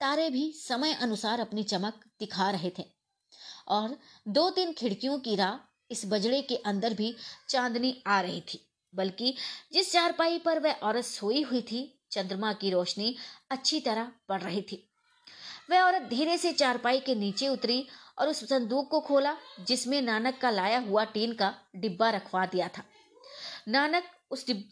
तारे 0.00 0.30
भी 0.30 0.52
समय 0.52 0.92
अनुसार 0.92 1.40
अपनी 1.40 1.62
चमक 1.62 2.04
दिखा 2.20 2.50
रहे 2.50 2.70
थे। 2.78 2.84
और 3.68 3.98
दो 4.28 4.50
तीन 4.50 4.72
खिड़कियों 4.72 5.18
की 5.18 5.36
राह 5.36 5.73
इस 5.90 6.04
बजड़े 6.06 6.40
के 6.42 6.56
अंदर 6.56 6.94
भी 6.94 7.14
चांदनी 7.48 7.96
आ 8.06 8.20
रही 8.20 8.40
थी, 8.40 8.60
बल्कि 8.92 9.34
जिस 9.72 9.92
चारपाई 9.92 10.38
पर 10.38 10.58
वह 10.58 10.72
औरत 10.82 11.04
सोई 11.04 11.42
हुई 11.42 11.62
थी, 11.62 11.82
चंद्रमा 12.12 12.52
की 12.52 12.70
रोशनी 12.70 13.14
अच्छी 13.50 13.80
तरह 13.80 14.12
पड़ 14.28 14.40
रही 14.42 14.62
थी। 14.62 14.82
वह 15.70 15.82
औरत 15.82 16.02
धीरे 16.02 16.36
से 16.38 16.52
चारपाई 16.52 17.00
के 17.00 17.14
नीचे 17.14 17.48
उतरी 17.48 17.86
और 18.18 18.28
उस 18.28 18.44
संदूक 18.48 18.90
को 18.90 19.00
खोला, 19.00 19.36
जिसमें 19.60 20.00
नानक 20.02 20.38
का 20.40 20.50
लाया 20.50 20.78
हुआ 20.78 21.04
टीन 21.04 21.32
का 21.32 21.54
डिब्बा 21.76 22.10
रखवा 22.10 22.44
दिया 22.46 22.68
था। 22.68 22.82
नानक 23.68 24.04
उस 24.30 24.46
डिब, 24.46 24.64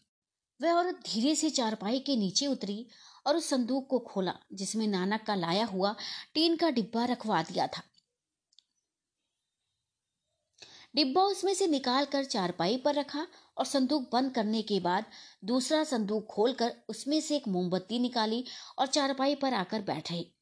वह 0.60 0.72
औरत 0.72 1.00
धीरे 1.06 1.34
से 1.34 1.50
चारपाई 1.50 1.98
के 1.98 2.16
नीचे 2.16 2.46
उतरी 2.46 2.86
और 3.26 3.36
उस 3.36 3.48
संदूक 3.50 3.86
को 3.88 3.98
खोला, 3.98 4.34
जिसमें 4.52 4.86
नानक 4.86 5.22
का 5.26 5.34
लाया 5.34 5.64
हुआ 5.64 5.94
टीन 6.34 6.56
का 6.56 6.70
डिब्बा 6.70 7.04
रखवा 7.04 7.42
दिया 7.42 7.66
था। 7.66 7.82
डिब्बा 10.94 11.22
उसमें 11.22 11.54
से 11.54 11.66
निकाल 11.66 12.04
कर 12.04 12.24
चारपाई 12.24 12.76
पर 12.76 12.94
रखा 12.94 13.26
और 13.56 13.64
संदूक 13.64 14.10
बंद 14.12 14.34
करने 14.34 14.62
के 14.62 14.80
बाद 14.80 15.04
दूसरा 15.44 15.84
संदूक 15.84 16.26
खोलकर 16.26 16.72
उसमें 16.88 17.20
से 17.20 17.36
एक 17.36 17.48
मोमबत्ती 17.48 17.98
निकाली 17.98 18.44
और 18.78 18.86
चारपाई 18.86 19.34
पर 19.34 19.54
आकर 19.54 19.82
बैठ 19.82 20.10
रही 20.10 20.32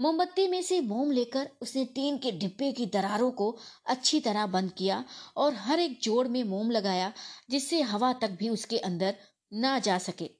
मोमबत्ती 0.00 0.48
में 0.48 0.62
से 0.62 0.80
मोम 0.80 1.10
लेकर 1.10 1.50
उसने 1.60 1.84
टीन 1.84 2.18
के 2.18 2.32
डिब्बे 2.32 2.72
की 2.72 2.86
दरारों 2.86 3.30
को 3.30 3.58
अच्छी 3.86 4.20
तरह 4.20 4.46
बंद 4.46 4.72
किया 4.72 5.04
और 5.36 5.54
हर 5.54 5.80
एक 5.80 5.98
जोड़ 6.02 6.28
में 6.28 6.44
मोम 6.44 6.70
लगाया, 6.70 7.12
जिससे 7.50 7.80
हवा 7.82 8.12
तक 8.12 8.30
भी 8.30 8.48
उसके 8.48 8.78
अंदर 8.78 9.16
ना 9.52 9.78
जा 9.78 9.98
सके। 9.98 10.30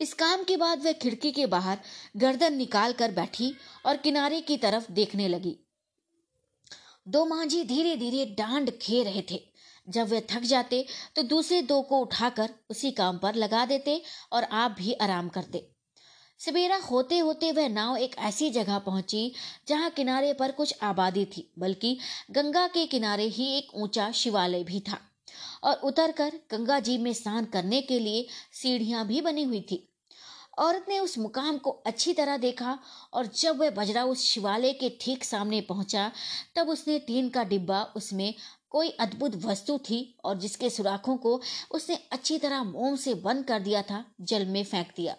इस 0.00 0.14
काम 0.14 0.44
के 0.44 0.56
बाद 0.56 0.84
वह 0.84 0.92
खिड़की 0.92 1.32
के 1.32 1.46
बाहर 1.46 1.78
गर्दन 2.16 2.54
निकाल 2.54 2.92
कर 2.92 3.12
बैठी 3.12 3.54
और 3.86 3.96
किनारे 3.96 4.40
की 4.40 4.56
तरफ़ 4.56 4.92
देखने 4.92 5.28
लगी। 5.28 5.56
दो 7.06 7.24
मांझी 7.24 7.62
धीरे 7.64 7.96
धीरे 7.96 8.24
डांड 8.38 8.70
खे 8.82 9.02
रहे 9.02 9.22
थे। 9.30 9.40
जब 9.88 10.08
वे 10.08 10.20
थक 10.30 10.40
जाते 10.40 10.84
तो 11.16 11.22
दूसरे 11.22 11.62
दो 11.62 11.80
को 11.82 11.98
उठाकर 11.98 12.50
उसी 12.70 12.90
काम 12.90 13.18
पर 13.18 13.34
लगा 13.34 13.64
देते 13.66 14.02
और 14.32 14.44
आप 14.44 14.76
भी 14.78 14.92
आराम 14.92 15.28
करते। 15.28 15.66
सवेरा 16.40 16.76
होते 16.76 17.18
होते 17.18 17.52
वह 17.52 17.68
नाव 17.68 17.96
एक 17.96 18.16
ऐसी 18.18 18.50
जगह 18.50 18.78
पहुँची, 18.78 19.32
जहाँ 19.68 19.90
किनारे 19.90 20.32
पर 20.32 20.52
कुछ 20.52 20.74
आबादी 20.82 21.24
थी, 21.24 21.50
बल्कि 21.58 21.98
गंगा 22.30 22.66
के 22.66 22.86
किनारे 22.86 23.24
ही 23.24 23.56
एक 23.58 23.74
ऊँचा 23.74 24.10
शिवालय 24.12 24.64
भी 24.64 24.80
था। 24.80 24.98
और 25.64 25.74
उतरकर 25.74 26.32
गंगा 26.50 26.80
जी 26.80 26.98
में 26.98 27.12
स्नान 27.12 27.44
करने 27.44 27.80
के 27.82 27.98
लिए 27.98 28.26
सीढ़ियाँ 28.52 29.06
भी 29.06 29.20
बनी 29.20 29.42
हुई 29.42 29.60
थी। 29.60 29.86
औरत 30.60 30.86
ने 30.88 30.98
उस 30.98 31.16
मुकाम 31.18 31.58
को 31.58 31.70
अच्छी 31.86 32.12
तरह 32.12 32.36
देखा 32.36 32.78
और 33.12 33.26
जब 33.26 33.58
वह 33.58 33.70
बजरा 33.70 34.04
उस 34.04 34.24
शिवालय 34.24 34.72
के 34.72 34.88
ठीक 35.00 35.24
सामने 35.24 35.60
पहुँचा, 35.60 36.10
तब 36.56 36.68
उसने 36.68 36.98
टीन 36.98 37.28
का 37.28 37.44
डिब्बा 37.44 37.82
उसमें 37.96 38.34
कोई 38.70 38.88
अद्भुत 39.00 39.36
वस्तु 39.44 39.78
थी 39.78 40.18
और 40.24 40.38
जिसके 40.38 40.70
सुराखों 40.70 41.16
को 41.16 41.40
उसने 41.70 41.98
अच्छी 42.12 42.38
तरह 42.38 42.62
मोम 42.64 42.96
से 42.96 43.14
बंद 43.14 43.44
कर 43.44 43.60
दिया 43.60 43.82
था, 43.82 44.04
जल 44.20 44.46
में 44.46 44.64
फेंक 44.64 44.92
दिया 44.96 45.16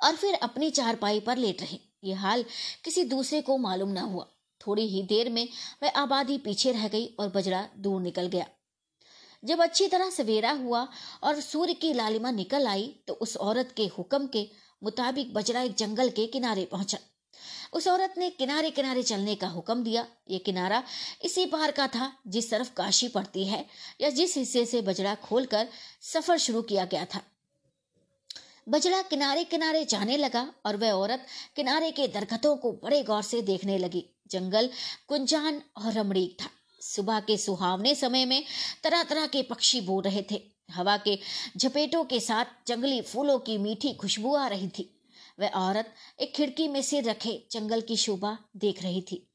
और 0.00 0.16
फिर 0.16 0.34
अपनी 0.34 0.70
चारपाई 0.70 1.20
पर 1.20 1.36
लेट 1.36 1.62
रहे। 1.62 1.78
ये 2.04 2.14
हाल 2.14 2.44
किसी 2.84 3.04
दूसरे 3.04 3.40
को 3.40 3.56
मालूम 3.58 3.90
न 3.90 3.98
हुआ। 3.98 4.26
थोड़ी 4.60 4.86
ही 4.88 5.02
देर 5.02 5.30
में 5.30 5.46
वह 5.82 5.92
आबादी 5.96 6.38
पीछे 6.38 6.72
रह 6.72 6.88
गई 6.88 7.06
और 7.20 7.28
बजरा 7.28 7.66
दूर 7.78 8.00
निकल 8.02 8.26
गया। 8.26 8.46
जब 9.44 9.62
अच्छी 9.62 9.88
तरह 9.88 10.10
सवेरा 10.10 10.50
हुआ 10.50 10.88
और 11.22 11.40
सूर्य 11.40 11.74
की 11.74 11.92
लालिमा 11.92 12.30
निकल 12.30 12.66
आई 12.66 12.94
तो 13.08 13.14
उस 13.14 13.36
औरत 13.36 13.72
के 13.76 13.86
हुक्म 13.86 14.26
के 14.26 14.48
मुताबिक 14.82 15.34
बजरा 15.34 15.60
एक 15.60 15.74
जंगल 15.74 16.08
के 16.08 16.26
किनारे 16.26 16.64
पहुँचा। 16.64 16.98
उस 17.72 17.88
औरत 17.88 18.14
ने 18.18 18.30
किनारे 18.30 18.70
किनारे 18.70 19.02
चलने 19.02 19.34
का 19.34 19.48
हुक्म 19.48 19.82
दिया। 19.82 20.06
ये 20.30 20.38
किनारा 20.38 20.82
इसी 21.22 21.46
पार 21.46 21.70
का 21.70 21.86
था, 21.86 22.12
जिस 22.26 22.50
तरफ़ 22.50 22.72
काशी 22.74 23.08
पड़ती 23.08 23.46
है, 23.46 23.66
या 24.00 24.10
जिस 24.10 24.36
हिस्से 24.36 24.66
से 24.66 24.82
बजरा 24.82 25.14
खोलकर 25.14 25.68
सफ़र 26.02 26.38
शुरू 26.38 26.62
किया 26.62 26.84
गया 26.84 27.04
था। 27.04 27.20
बजरा 28.68 29.02
किनारे 29.02 29.44
किनारे 29.44 29.84
जाने 29.84 30.16
लगा 30.16 30.46
और 30.66 30.76
वह 30.76 30.92
औरत 30.92 31.26
किनारे 31.56 31.90
के 31.90 32.08
दरखतों 32.08 32.56
को 32.56 32.72
बड़े 32.72 33.02
गौर 33.02 33.22
से 33.22 33.42
देखने 33.42 33.78
लगी। 33.78 34.04
जंगल 34.30 34.70
कुंजान 35.08 35.62
और 35.76 35.92
रमणीक 35.92 36.36
था। 36.42 36.50
सुबह 36.82 37.20
के 37.20 37.36
सुहावने 37.36 37.94
समय 37.94 38.24
में 38.24 38.44
तरह 38.84 39.02
तरह 39.02 39.26
के 39.26 39.42
पक्षी 39.42 39.80
बोल 39.80 40.02
रहे 40.04 40.22
थे। 40.30 40.42
हवा 40.70 40.96
के 40.96 41.18
झपेटों 41.56 42.04
के 42.04 42.20
साथ 42.20 42.44
जंगली 42.66 43.00
फूलों 43.00 43.38
की 43.38 43.58
मीठी 43.58 43.92
खुशबू 43.92 44.34
आ 44.34 44.46
रही 44.46 44.68
थी। 44.68 44.88
वह 45.40 45.48
औरत 45.48 45.94
एक 46.20 46.34
खिड़की 46.34 46.68
में 46.68 46.82
सिर 46.82 47.04
रखे 47.04 47.48
जंगल 47.52 47.80
की 47.80 47.96
शोभा 47.96 48.38
देख 48.56 48.82
रही 48.82 49.00
थी। 49.02 49.28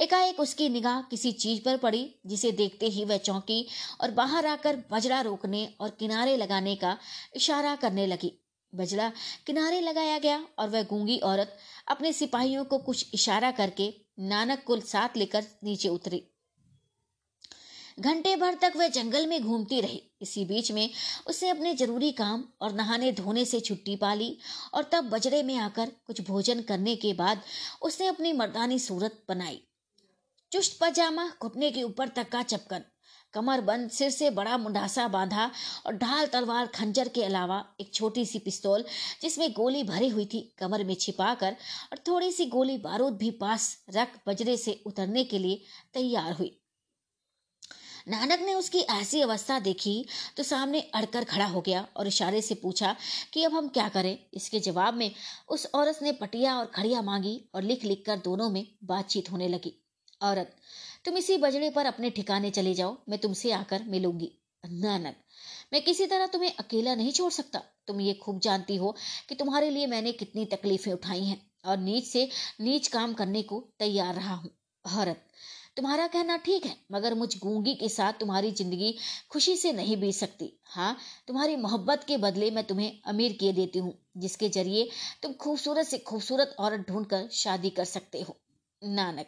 एकाएक 0.00 0.40
उसकी 0.40 0.68
निगाह 0.68 1.00
किसी 1.00 1.32
चीज़ 1.32 1.60
पर 1.62 1.76
पड़ी, 1.76 2.14
जिसे 2.26 2.52
देखते 2.52 2.86
ही 2.86 3.04
वह 3.04 3.16
चौंकी 3.16 3.66
और 4.00 4.10
बाहर 4.10 4.46
आकर 4.46 4.82
बजड़ा 4.92 5.20
रोकने 5.20 5.74
और 5.80 5.90
किनारे 5.90 6.36
लगाने 6.36 6.74
का 6.76 6.98
इशारा 7.36 7.76
करने 7.76 8.06
लगी। 8.06 8.32
बजड़ा 8.74 9.12
किनारे 9.46 9.80
लगाया 9.80 10.18
गया 10.18 10.44
और 10.58 10.68
वह 10.68 10.82
गूँगी 10.82 11.18
औरत 11.18 11.56
अपने 11.88 12.12
सिपाहियों 12.12 12.64
को 12.64 12.78
कुछ 12.78 13.10
इशारा 13.14 13.50
करके 13.50 13.94
नानक 14.18 14.64
को 14.66 14.80
साथ 14.80 15.16
लेकर 15.16 15.44
नीचे 15.64 15.88
उतरी। 15.88 16.31
घंटे 18.00 18.34
भर 18.36 18.54
तक 18.54 18.72
वह 18.76 18.88
जंगल 18.88 19.26
में 19.26 19.42
घूमती 19.42 19.80
रही। 19.80 20.02
इसी 20.22 20.44
बीच 20.44 20.70
में 20.72 20.88
उसने 21.26 21.48
अपने 21.48 21.74
ज़रूरी 21.74 22.10
काम 22.12 22.44
और 22.60 22.72
नहाने 22.72 23.10
धोने 23.12 23.44
से 23.44 23.60
छुट्टी 23.60 23.96
पा 23.96 24.12
ली 24.14 24.36
और 24.74 24.88
तब 24.92 25.10
बजरे 25.10 25.42
में 25.42 25.56
आकर 25.56 25.92
कुछ 26.06 26.20
भोजन 26.20 26.60
करने 26.62 26.96
के 26.96 27.12
बाद 27.14 27.42
उसने 27.82 28.06
अपनी 28.06 28.32
मर्दानी 28.32 28.78
सूरत 28.78 29.22
बनाई। 29.28 29.60
चुस्त 30.52 30.78
पजामा, 30.80 31.28
घुटने 31.42 31.70
के 31.70 31.82
ऊपर 31.82 32.08
तक 32.08 32.28
का 32.28 32.42
चपकन, 32.42 32.82
कमर 33.34 33.60
बंद, 33.60 33.90
सिर 33.90 34.10
से 34.10 34.30
बड़ा 34.30 34.56
मुंडासा 34.58 35.06
बांधा 35.08 35.50
और 35.86 35.96
ढाल 35.96 36.26
तलवार 36.26 36.66
खंजर 36.66 37.08
के 37.08 37.22
अलावा 37.24 37.64
एक 37.80 37.92
छोटी 37.94 38.24
सी 38.26 38.38
पिस्तौल, 38.38 38.84
जिसमें 39.22 39.50
गोली 39.52 39.82
भरी 39.82 40.08
हुई 40.08 40.26
थी, 40.26 40.40
कमर 40.58 40.84
में 40.84 40.94
छिपाकर 40.94 41.56
और 41.92 41.98
थोड़ी 41.98 42.32
सी 42.32 42.46
गोली 42.46 42.76
बारूद 42.78 43.16
भी 43.16 43.30
पास 43.30 43.76
रख 43.90 44.18
बजरे 44.28 44.56
से 44.56 44.80
उतरने 44.86 45.24
के 45.24 45.38
लिए 45.38 45.62
तैयार 45.94 46.32
हुई। 46.32 46.58
नानक 48.08 48.40
ने 48.40 48.54
उसकी 48.54 48.80
ऐसी 48.90 49.20
अवस्था 49.20 49.58
देखी 49.58 50.04
तो 50.36 50.42
सामने 50.42 50.80
अड़कर 50.94 51.24
खड़ा 51.24 51.46
हो 51.46 51.60
गया 51.60 51.86
और 51.96 52.06
इशारे 52.06 52.40
से 52.42 52.54
पूछा 52.54 52.94
कि 53.32 53.44
अब 53.44 53.54
हम 53.54 53.68
क्या 53.68 53.88
करें? 53.88 54.18
इसके 54.34 54.60
जवाब 54.60 54.94
में 54.94 55.10
उस 55.48 55.66
औरत 55.74 55.98
ने 56.02 56.12
पटिया 56.12 56.56
और 56.58 56.66
खड़िया 56.66 57.02
मांगी 57.02 57.40
और 57.54 57.62
लिख 57.62 57.84
लिख 57.84 58.02
कर 58.06 58.16
दोनों 58.16 58.50
में 58.50 58.66
बातचीत 58.84 59.30
होने 59.32 59.48
लगी। 59.48 59.74
औरत, 60.20 60.54
तुम 61.04 61.16
इसी 61.16 61.36
बजड़े 61.36 61.70
पर 61.70 61.86
अपने 61.86 62.10
ठिकाने 62.10 62.50
चले 62.50 62.74
जाओ, 62.74 62.96
मैं 63.08 63.18
तुमसे 63.18 63.52
आकर 63.52 63.84
मिलूँगी। 63.84 64.30
नानक, 64.64 65.14
मैं 65.72 65.82
किसी 65.82 66.06
तरह 66.06 66.26
तुम्हें 66.26 66.52
अकेला 66.58 66.94
नहीं 66.94 67.12
छोड़ 67.12 67.30
सकता। 67.32 67.58
तुम 67.86 68.00
ये 68.00 68.12
खूब 68.14 68.38
जानती 68.40 68.76
हो 68.76 68.94
कि 69.28 69.34
तुम्हारे 69.34 69.70
लिए 69.70 69.86
मैंने 69.86 70.12
कितनी 70.12 70.44
तकलीफें 70.44 70.92
उठाई 70.92 71.24
हैं 71.24 71.40
और 71.64 71.78
नीच 71.78 72.06
से 72.06 72.28
नीच 72.60 72.88
काम 72.88 73.14
करने 73.14 73.42
को 73.42 73.60
तैयार 73.78 74.14
रहा 74.14 74.34
हूँ। 74.34 74.50
औरत 74.84 75.24
तुम्हारा 75.76 76.06
कहना 76.06 76.36
ठीक 76.36 76.64
है, 76.66 76.74
मगर 76.92 77.14
मुझ 77.14 77.28
गूँगी 77.38 77.74
के 77.74 77.88
साथ 77.88 78.12
तुम्हारी 78.12 78.50
ज़िंदगी 78.52 78.94
खुशी 79.30 79.56
से 79.56 79.72
नहीं 79.72 79.96
बीत 79.96 80.14
सकती। 80.14 80.52
हाँ 80.66 80.96
तुम्हारी 81.28 81.56
मोहब्बत 81.58 82.04
के 82.08 82.16
बदले 82.18 82.50
मैं 82.50 82.64
तुम्हें 82.64 83.00
अमीर 83.06 83.32
किए 83.32 83.52
देती 83.52 83.78
हूँ, 83.78 83.94
जिसके 84.16 84.48
ज़रिए 84.50 84.88
तुम 85.22 85.32
खूबसूरत 85.34 85.86
से 85.86 85.98
खूबसूरत 86.00 86.54
औरत 86.58 86.84
ढूंढकर 86.88 87.28
शादी 87.34 87.70
कर 87.70 87.84
सकते 87.86 88.20
हो। 88.20 88.36
नानक, 88.82 89.26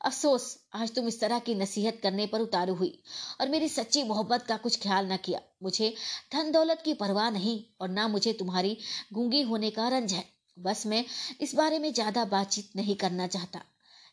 अफसोस, 0.00 0.56
आज 0.74 0.94
तुम 0.94 1.08
इस 1.08 1.20
तरह 1.20 1.38
की 1.40 1.54
नसीहत 1.54 1.98
करने 2.02 2.26
पर 2.26 2.40
उतारू 2.40 2.74
हुई 2.74 2.92
और 3.40 3.48
मेरी 3.48 3.68
सच्ची 3.68 4.02
मोहब्बत 4.04 4.42
का 4.42 4.56
कुछ 4.56 4.80
ख्याल 4.82 5.12
न 5.12 5.16
किया। 5.24 5.40
मुझे 5.62 5.92
धन 6.32 6.50
दौलत 6.52 6.82
की 6.84 6.94
परवाह 6.96 7.30
नहीं 7.30 7.58
और 7.80 7.88
ना 7.90 8.06
मुझे 8.08 8.32
तुम्हारी 8.32 8.76
गूँगी 9.12 9.42
होने 9.42 9.70
का 9.70 9.88
रंज 9.88 10.12
है। 10.12 10.24
बस 10.56 10.86
मैं 10.86 11.04
इस 11.40 11.54
बारे 11.54 11.78
में 11.78 11.92
ज़्यादा 11.92 12.24
बातचीत 12.26 12.70
नहीं 12.76 12.96
करना 12.96 13.26
चाहता। 13.28 13.60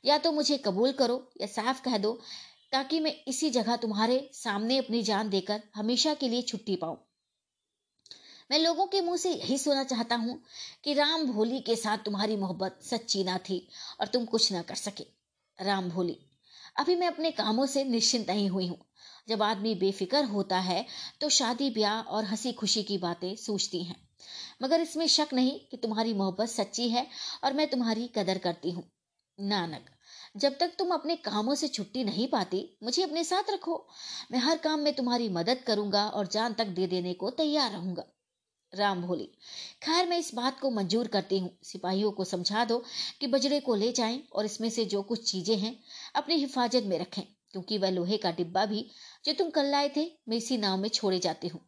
या 0.03 0.17
तो 0.17 0.31
मुझे 0.31 0.57
कबूल 0.57 0.91
करो 0.91 1.29
या 1.41 1.47
साफ़ 1.47 1.81
कह 1.81 1.97
दो, 1.97 2.19
ताकि 2.71 2.99
मैं 2.99 3.15
इसी 3.27 3.49
जगह 3.49 3.75
तुम्हारे 3.75 4.29
सामने 4.33 4.77
अपनी 4.77 5.03
जान 5.03 5.29
देकर 5.29 5.61
हमेशा 5.75 6.13
के 6.13 6.29
लिए 6.29 6.41
छुट्टी 6.41 6.75
पाऊँ। 6.75 6.97
मैं 8.51 8.59
लोगों 8.59 8.85
के 8.87 9.01
मुँह 9.01 9.17
से 9.17 9.31
यही 9.33 9.57
सुना 9.57 9.83
चाहता 9.83 10.15
हूँ 10.15 10.41
कि 10.83 10.93
राम 10.93 11.25
भोली 11.25 11.59
के 11.59 11.75
साथ 11.75 11.97
तुम्हारी 11.97 12.35
मोहब्बत 12.37 12.79
सच्ची 12.83 13.23
ना 13.23 13.37
थी 13.37 13.67
और 13.99 14.07
तुम 14.07 14.25
कुछ 14.25 14.51
ना 14.51 14.61
कर 14.61 14.75
सके। 14.75 15.03
राम 15.59 15.89
भोली, 15.89 16.17
अभी 16.79 16.95
मैं 16.95 17.07
अपने 17.07 17.31
कामों 17.31 17.65
से 17.65 17.83
निश्चिंत 17.83 18.29
नहीं 18.29 18.49
हुई 18.49 18.67
हूँ। 18.67 18.77
जब 19.27 19.43
आदमी 19.43 19.75
बेफिक्र 19.75 20.23
होता 20.23 20.59
है 20.59 20.85
तो 21.21 21.29
शादी, 21.29 21.69
ब्याह 21.69 22.01
और 22.01 22.25
हँसी 22.25 22.51
खुशी 22.51 22.83
की 22.83 22.97
बातें 22.97 23.35
सोचती 23.35 23.83
हैं। 23.83 23.95
मगर 24.61 24.81
इसमें 24.81 25.07
शक 25.07 25.33
नहीं 25.33 25.59
कि 25.71 25.77
तुम्हारी 25.77 26.13
मोहब्बत 26.13 26.49
सच्ची 26.49 26.89
है 26.89 27.07
और 27.43 27.53
मैं 27.53 27.69
तुम्हारी 27.69 28.07
कदर 28.07 28.37
करती 28.37 28.71
हूँ। 28.71 28.83
नानक, 29.41 29.85
जब 30.37 30.57
तक 30.57 30.75
तुम 30.79 30.91
अपने 30.91 31.15
कामों 31.15 31.55
से 31.55 31.67
छुट्टी 31.67 32.03
नहीं 32.03 32.27
पाती, 32.27 32.77
मुझे 32.83 33.03
अपने 33.03 33.23
साथ 33.23 33.49
रखो। 33.49 33.87
मैं 34.31 34.39
हर 34.39 34.57
काम 34.57 34.79
में 34.79 34.93
तुम्हारी 34.95 35.29
मदद 35.29 35.63
करूँगा 35.67 36.07
और 36.07 36.27
जान 36.27 36.53
तक 36.53 36.65
दे 36.65 36.87
देने 36.87 37.13
को 37.13 37.29
तैयार 37.29 37.71
रहूँगा। 37.71 38.03
राम 38.73 39.01
भोली 39.01 39.25
खैर 39.83 40.07
मैं 40.07 40.17
इस 40.17 40.33
बात 40.35 40.59
को 40.59 40.69
मंजूर 40.69 41.07
करती 41.07 41.39
हूँ। 41.39 41.57
सिपाहियों 41.63 42.11
को 42.11 42.23
समझा 42.23 42.65
दो 42.65 42.83
कि 43.21 43.27
बजरे 43.27 43.59
को 43.59 43.75
ले 43.75 43.91
जाएँ 43.91 44.23
और 44.33 44.45
इसमें 44.45 44.69
से 44.69 44.85
जो 44.85 45.01
कुछ 45.01 45.31
चीज़ें 45.31 45.57
हैं, 45.57 45.79
अपनी 46.15 46.35
हिफाजत 46.35 46.83
में 46.83 46.99
रखें, 46.99 47.23
क्योंकि 47.51 47.77
वह 47.77 47.89
लोहे 47.89 48.17
का 48.17 48.31
डिब्बा 48.31 48.65
भी, 48.65 48.89
जो 49.25 49.33
तुम 49.33 49.49
कल 49.49 49.65
लाए 49.65 49.91
थे, 49.97 50.11
मैं 50.29 50.37
इसी 50.37 50.57
नाव 50.57 50.77
में 50.77 50.89
छोड़े 50.89 51.19
जाती 51.19 51.47
हूँ। 51.47 51.61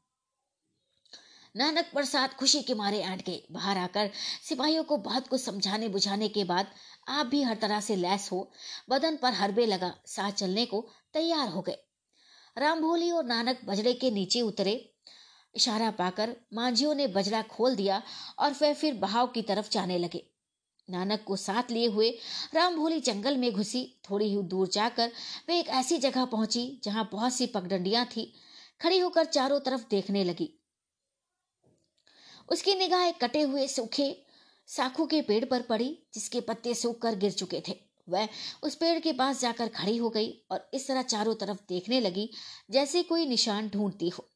नानक 1.55 1.86
प्रसाद 1.93 2.30
खुशी 2.30 2.61
के 2.61 2.74
मारे 2.74 2.99
ऐंठ 2.99 3.26
गए। 3.26 3.43
बाहर 3.51 3.78
आकर 3.78 4.09
सिपाहियों 4.49 4.84
को 4.84 4.97
बहुत 4.97 5.28
कुछ 5.28 5.41
समझाने 5.41 5.89
बुझाने 5.89 6.30
के 6.30 6.43
बाद 6.43 6.67
आप 7.08 7.26
भी 7.26 7.43
हर 7.43 7.56
तरह 7.56 7.80
से 7.80 7.95
लैस 7.95 8.32
हो, 8.32 8.51
बदन 8.89 9.18
पर 9.18 9.34
हरबे 9.34 9.66
लगा, 9.66 9.95
साथ 10.06 10.32
चलने 10.32 10.66
को 10.66 10.89
तैयार 11.14 11.47
हो 11.47 11.62
गए। 11.62 11.78
रामभोली 12.58 13.12
और 13.12 13.26
नानक 13.26 13.60
बजड़े 13.66 13.93
के 13.93 14.12
नीचे 14.12 14.41
उतरे। 14.41 14.95
इशारा 15.56 15.91
पाकर 15.91 16.36
मांझियों 16.54 16.95
ने 16.95 17.08
बजड़ा 17.08 17.41
खोल 17.41 17.76
दिया 17.76 18.04
और 18.39 18.56
वह 18.62 18.74
फिर 18.74 18.93
बहाव 18.93 19.28
की 19.28 19.41
तरफ़ 19.41 19.70
जाने 19.70 19.97
लगे। 19.97 20.30
नानक 20.89 21.24
को 21.24 21.36
साथ 21.36 21.72
लिए 21.72 21.88
हुए 21.88 22.20
राम 22.54 22.76
भोली 22.76 22.99
जंगल 22.99 23.38
में 23.38 23.51
घुसी। 23.54 23.99
थोड़ी 24.10 24.26
ही 24.26 24.43
दूर 24.43 24.68
जाकर 24.68 25.12
वे 25.47 25.60
एक 25.60 25.68
ऐसी 25.68 25.97
जगह 25.97 26.26
पहुँची 26.26 26.82
जहाँ 26.84 27.10
बहुत 27.12 27.34
सी 27.34 27.47
पगडंडियाँ 27.47 28.06
थी। 28.06 28.34
खड़ी 28.82 28.99
होकर 28.99 29.26
चारों 29.26 29.60
तरफ़ 29.60 29.84
देखने 29.89 30.24
लगी। 30.24 30.60
उसकी 32.49 32.76
निगाह 32.76 33.04
एक 33.04 33.24
कटे 33.24 33.41
हुए 33.41 33.68
सूखे 33.68 34.22
साखू 34.70 35.05
के 35.05 35.22
पेड़ 35.22 35.45
पर 35.45 35.61
पड़ी, 35.61 35.97
जिसके 36.14 36.41
पत्ते 36.41 36.74
सूख 36.74 37.01
कर 37.01 37.16
गिर 37.16 37.32
चुके 37.32 37.61
थे। 37.68 37.76
वह 38.09 38.28
उस 38.64 38.76
पेड़ 38.76 38.99
के 38.99 39.14
पास 39.14 39.41
जाकर 39.41 39.68
खड़ी 39.68 39.97
हो 39.97 40.09
गई 40.09 40.32
और 40.51 40.70
इस 40.74 40.88
तरह 40.88 41.01
चारों 41.01 41.36
तरफ़ 41.36 41.57
देखने 41.70 41.99
लगी, 41.99 42.30
जैसे 42.72 43.03
कोई 43.03 43.26
निशान 43.26 43.70
ढूंढती 43.70 44.09
हो। 44.09 44.28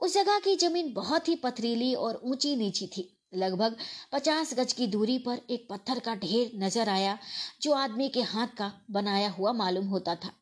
उस 0.00 0.14
जगह 0.14 0.38
की 0.38 0.56
ज़मीन 0.56 0.92
बहुत 0.92 1.28
ही 1.28 1.34
पथरीली 1.36 1.94
और 1.94 2.20
ऊँची 2.24 2.56
नीची 2.56 2.86
थी। 2.86 3.10
लगभग 3.34 3.76
पचास 4.12 4.54
गज 4.54 4.72
की 4.72 4.86
दूरी 4.86 5.18
पर 5.18 5.40
एक 5.50 5.66
पत्थर 5.70 5.98
का 5.98 6.14
ढेर 6.14 6.50
नज़र 6.54 6.88
आया, 6.88 7.18
जो 7.62 7.72
आदमी 7.72 8.08
के 8.08 8.22
हाथ 8.22 8.56
का 8.58 8.72
बनाया 8.90 9.30
हुआ 9.30 9.52
मालूम 9.52 9.86
होता 9.86 10.14
था। 10.14 10.32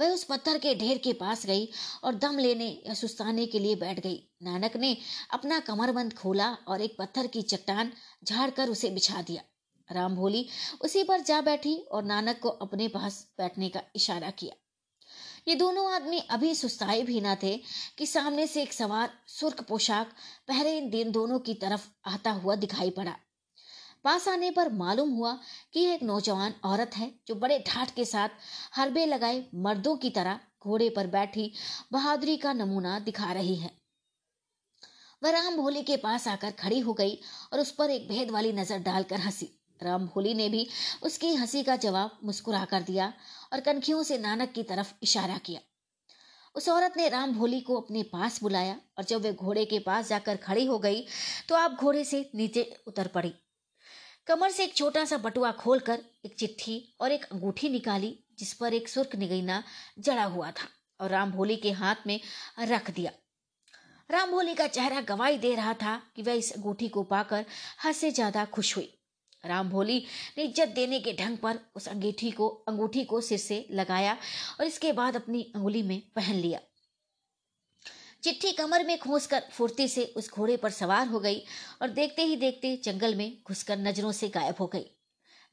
वह 0.00 0.12
उस 0.14 0.24
पत्थर 0.24 0.58
के 0.58 0.74
ढेर 0.74 0.98
के 0.98 1.12
पास 1.12 1.46
गई 1.46 1.68
और 2.04 2.14
दम 2.14 2.38
लेने 2.38 2.68
या 2.86 2.94
सुस्ताने 2.94 3.46
के 3.46 3.58
लिए 3.58 3.74
बैठ 3.76 4.00
गई। 4.00 4.18
नानक 4.42 4.76
ने 4.76 4.96
अपना 5.30 5.58
कमरबंद 5.60 6.14
खोला 6.14 6.50
और 6.68 6.80
एक 6.80 6.96
पत्थर 6.98 7.26
की 7.26 7.42
चट्टान 7.42 7.92
झाड़कर 8.24 8.68
उसे 8.68 8.90
बिछा 8.90 9.22
दिया। 9.22 9.42
राम 9.88 10.16
भोली 10.16 10.46
उसी 10.80 11.02
पर 11.04 11.20
जा 11.20 11.40
बैठी 11.40 11.76
और 11.92 12.04
नानक 12.04 12.40
को 12.40 12.48
अपने 12.48 12.88
पास 12.88 13.26
बैठने 13.38 13.68
का 13.68 13.82
इशारा 13.96 14.30
किया। 14.30 14.54
ये 15.48 15.54
दोनों 15.54 15.92
आदमी 15.92 16.18
अभी 16.30 16.54
सुस्ताए 16.54 17.02
भी 17.02 17.20
ना 17.20 17.34
थे 17.42 17.56
कि 17.98 18.06
सामने 18.06 18.46
से 18.46 18.62
एक 18.62 18.72
सवार 18.72 19.10
सुर्ख 19.28 19.62
पोशाक 19.62 20.12
पहरे 20.48 20.76
इन 20.78 20.90
दिन 20.90 21.10
दोनों 21.12 21.38
की 21.38 21.54
तरफ़ 21.54 21.86
आता 22.06 22.30
हुआ 22.30 22.54
दिखाई 22.56 22.90
पड़ा। 22.90 23.16
पास 24.04 24.28
आने 24.28 24.50
पर 24.50 24.72
मालूम 24.74 25.10
हुआ 25.10 25.32
कि 25.72 25.84
एक 25.86 26.02
नौजवान 26.02 26.54
औरत 26.64 26.96
है 26.96 27.12
जो 27.26 27.34
बड़े 27.36 27.58
ठाठ 27.66 27.94
के 27.94 28.04
साथ 28.04 28.28
हरबे 28.74 29.04
लगाए 29.06 29.44
मर्दों 29.56 29.96
की 29.96 30.10
तरह 30.10 30.38
घोड़े 30.62 30.88
पर 30.90 31.06
बैठी 31.08 31.52
बहादुरी 31.92 32.36
का 32.36 32.52
नमूना 32.52 32.98
दिखा 33.00 33.32
रही 33.32 33.54
है। 33.56 33.70
वह 35.22 35.30
राम 35.30 35.56
भोली 35.56 35.82
के 35.82 35.96
पास 35.98 36.28
आकर 36.28 36.50
खड़ी 36.58 36.78
हो 36.80 36.92
गई 36.94 37.18
और 37.52 37.60
उस 37.60 37.70
पर 37.70 37.90
एक 37.90 38.08
भेद 38.08 38.30
वाली 38.30 38.52
नज़र 38.52 38.78
डालकर 38.82 39.20
हँसी। 39.20 39.48
राम 39.80 40.06
भोली 40.06 40.34
ने 40.34 40.48
भी 40.48 40.66
उसकी 41.02 41.34
हँसी 41.34 41.62
का 41.62 41.76
जवाब 41.78 42.18
मुस्कुरा 42.24 42.64
कर 42.64 42.82
दिया 42.82 43.12
और 43.52 43.60
कनखियों 43.60 44.02
से 44.02 44.18
नानक 44.18 44.52
की 44.52 44.62
तरफ़ 44.62 44.92
इशारा 45.02 45.36
किया। 45.38 45.60
उस 46.54 46.68
औरत 46.68 46.94
ने 46.96 47.08
राम 47.08 47.32
भोली 47.34 47.60
को 47.60 47.80
अपने 47.80 48.02
पास 48.12 48.42
बुलाया 48.42 48.76
और 48.98 49.04
जब 49.04 49.22
वे 49.22 49.32
घोड़े 49.34 49.64
के 49.64 49.78
पास 49.80 50.08
जाकर 50.08 50.36
खड़ी 50.38 50.64
हो 50.66 50.78
गई 50.78 51.04
तो 51.48 51.54
आप 51.54 51.76
घोड़े 51.80 52.04
से 52.04 52.28
नीचे 52.34 52.62
उतर 52.86 53.06
पड़ी। 53.06 53.32
कमर 54.30 54.50
से 54.50 54.64
एक 54.64 54.74
छोटा 54.74 55.04
सा 55.04 55.16
बटुआ 55.18 55.50
खोलकर 55.52 55.98
एक 56.24 56.34
चिट्ठी 56.38 56.74
और 57.00 57.12
एक 57.12 57.24
अंगूठी 57.24 57.68
निकाली, 57.68 58.12
जिस 58.38 58.52
पर 58.54 58.74
एक 58.74 58.88
सुर्ख 58.88 59.16
निगैना 59.16 59.62
जड़ा 59.98 60.24
हुआ 60.24 60.50
था 60.50 60.68
और 61.00 61.10
राम 61.10 61.30
भोली 61.32 61.56
के 61.56 61.70
हाथ 61.72 62.06
में 62.06 62.20
रख 62.60 62.90
दिया। 62.90 63.10
राम 64.10 64.30
भोली 64.30 64.54
का 64.54 64.66
चेहरा 64.68 65.00
गवाही 65.00 65.38
दे 65.38 65.54
रहा 65.54 65.74
था 65.74 65.96
कि 66.16 66.22
वह 66.22 66.32
इस 66.34 66.52
अंगूठी 66.52 66.88
को 66.88 67.02
पाकर 67.02 67.44
हद 67.84 67.94
से 67.94 68.10
ज़्यादा 68.10 68.44
खुश 68.44 68.76
हुई। 68.76 68.88
राम 69.44 69.70
भोली 69.70 69.98
ने 70.38 70.44
इज़्ज़त 70.44 70.74
देने 70.74 71.00
के 71.00 71.12
ढंग 71.18 71.38
पर 71.38 71.58
उस 71.76 71.88
अंगूठी 71.88 72.30
को 72.30 72.48
अंगूठी 72.68 73.04
को 73.04 73.20
सिर 73.20 73.38
से 73.38 73.64
लगाया 73.72 74.16
और 74.60 74.66
इसके 74.66 74.92
बाद 74.92 75.16
अपनी 75.16 75.42
अंगुली 75.56 75.82
में 75.82 76.00
पहन 76.16 76.36
लिया। 76.36 76.60
चिट्ठी 78.22 78.52
कमर 78.52 78.84
में 78.84 78.98
खोसकर 78.98 79.42
फुर्ती 79.52 79.88
से 79.88 80.04
उस 80.16 80.30
घोड़े 80.30 80.56
पर 80.56 80.70
सवार 80.70 81.06
हो 81.06 81.20
गई 81.20 81.42
और 81.82 81.90
देखते 81.90 82.22
ही 82.22 82.36
देखते 82.36 82.76
जंगल 82.84 83.14
में 83.14 83.36
घुसकर 83.46 83.78
नज़रों 83.78 84.12
से 84.12 84.28
गायब 84.28 84.54
हो 84.60 84.66
गई। 84.66 84.86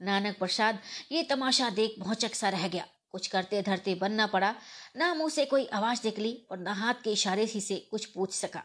नानक 0.01 0.37
प्रसाद, 0.39 0.79
ये 1.11 1.23
तमाशा 1.23 1.69
देख 1.69 1.95
भौचक 1.99 2.35
सा 2.35 2.49
रह 2.49 2.67
गया। 2.67 2.85
कुछ 3.11 3.27
करते 3.27 3.61
धरते 3.61 3.95
बनना 3.95 4.25
पड़ा, 4.27 4.53
ना 4.97 5.13
मुँह 5.13 5.29
से 5.29 5.45
कोई 5.45 5.65
आवाज़ 5.65 6.01
निकली 6.05 6.33
और 6.51 6.59
न 6.59 6.67
हाथ 6.67 6.93
के 7.03 7.11
इशारे 7.11 7.43
ही 7.43 7.61
से 7.61 7.75
कुछ 7.91 8.05
पूछ 8.05 8.33
सका। 8.33 8.63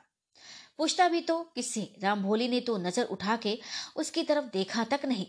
पूछता 0.79 1.09
भी 1.09 1.20
तो 1.20 1.39
किससे 1.55 1.89
राम 2.03 2.23
भोली 2.23 2.49
ने 2.49 2.61
तो 2.61 2.77
नज़र 2.79 3.05
उठा 3.05 3.37
के 3.37 3.59
उसकी 3.97 4.23
तरफ़ 4.23 4.45
देखा 4.45 4.85
तक 4.85 5.05
नहीं। 5.05 5.27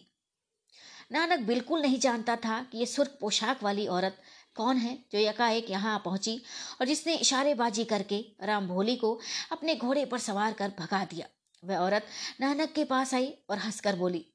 नानक 1.11 1.39
बिल्कुल 1.39 1.81
नहीं 1.81 1.99
जानता 1.99 2.35
था 2.35 2.61
कि 2.71 2.77
यह 2.77 2.85
सुर्ख 2.85 3.17
पोशाक 3.21 3.63
वाली 3.63 3.87
औरत 3.87 4.17
कौन 4.55 4.77
है 4.77 4.97
जो 5.11 5.19
यकाएक 5.19 5.69
यहाँ 5.69 6.01
पहुँची 6.05 6.41
और 6.81 6.87
जिसने 6.87 7.15
इशारेबाजी 7.15 7.83
करके 7.83 8.25
राम 8.43 8.67
भोली 8.67 8.95
को 8.95 9.19
अपने 9.51 9.75
घोड़े 9.75 10.05
पर 10.05 10.19
सवार 10.19 10.53
कर 10.53 10.71
भगा 10.79 11.03
दिया? 11.05 11.27
वह 11.63 11.77
औरत 11.77 12.05
नानक 12.41 12.73
के 12.73 12.83
पास 12.83 13.13
आई 13.13 13.33
और 13.49 13.57
हंसकर 13.57 13.95
बोली, 13.95 14.25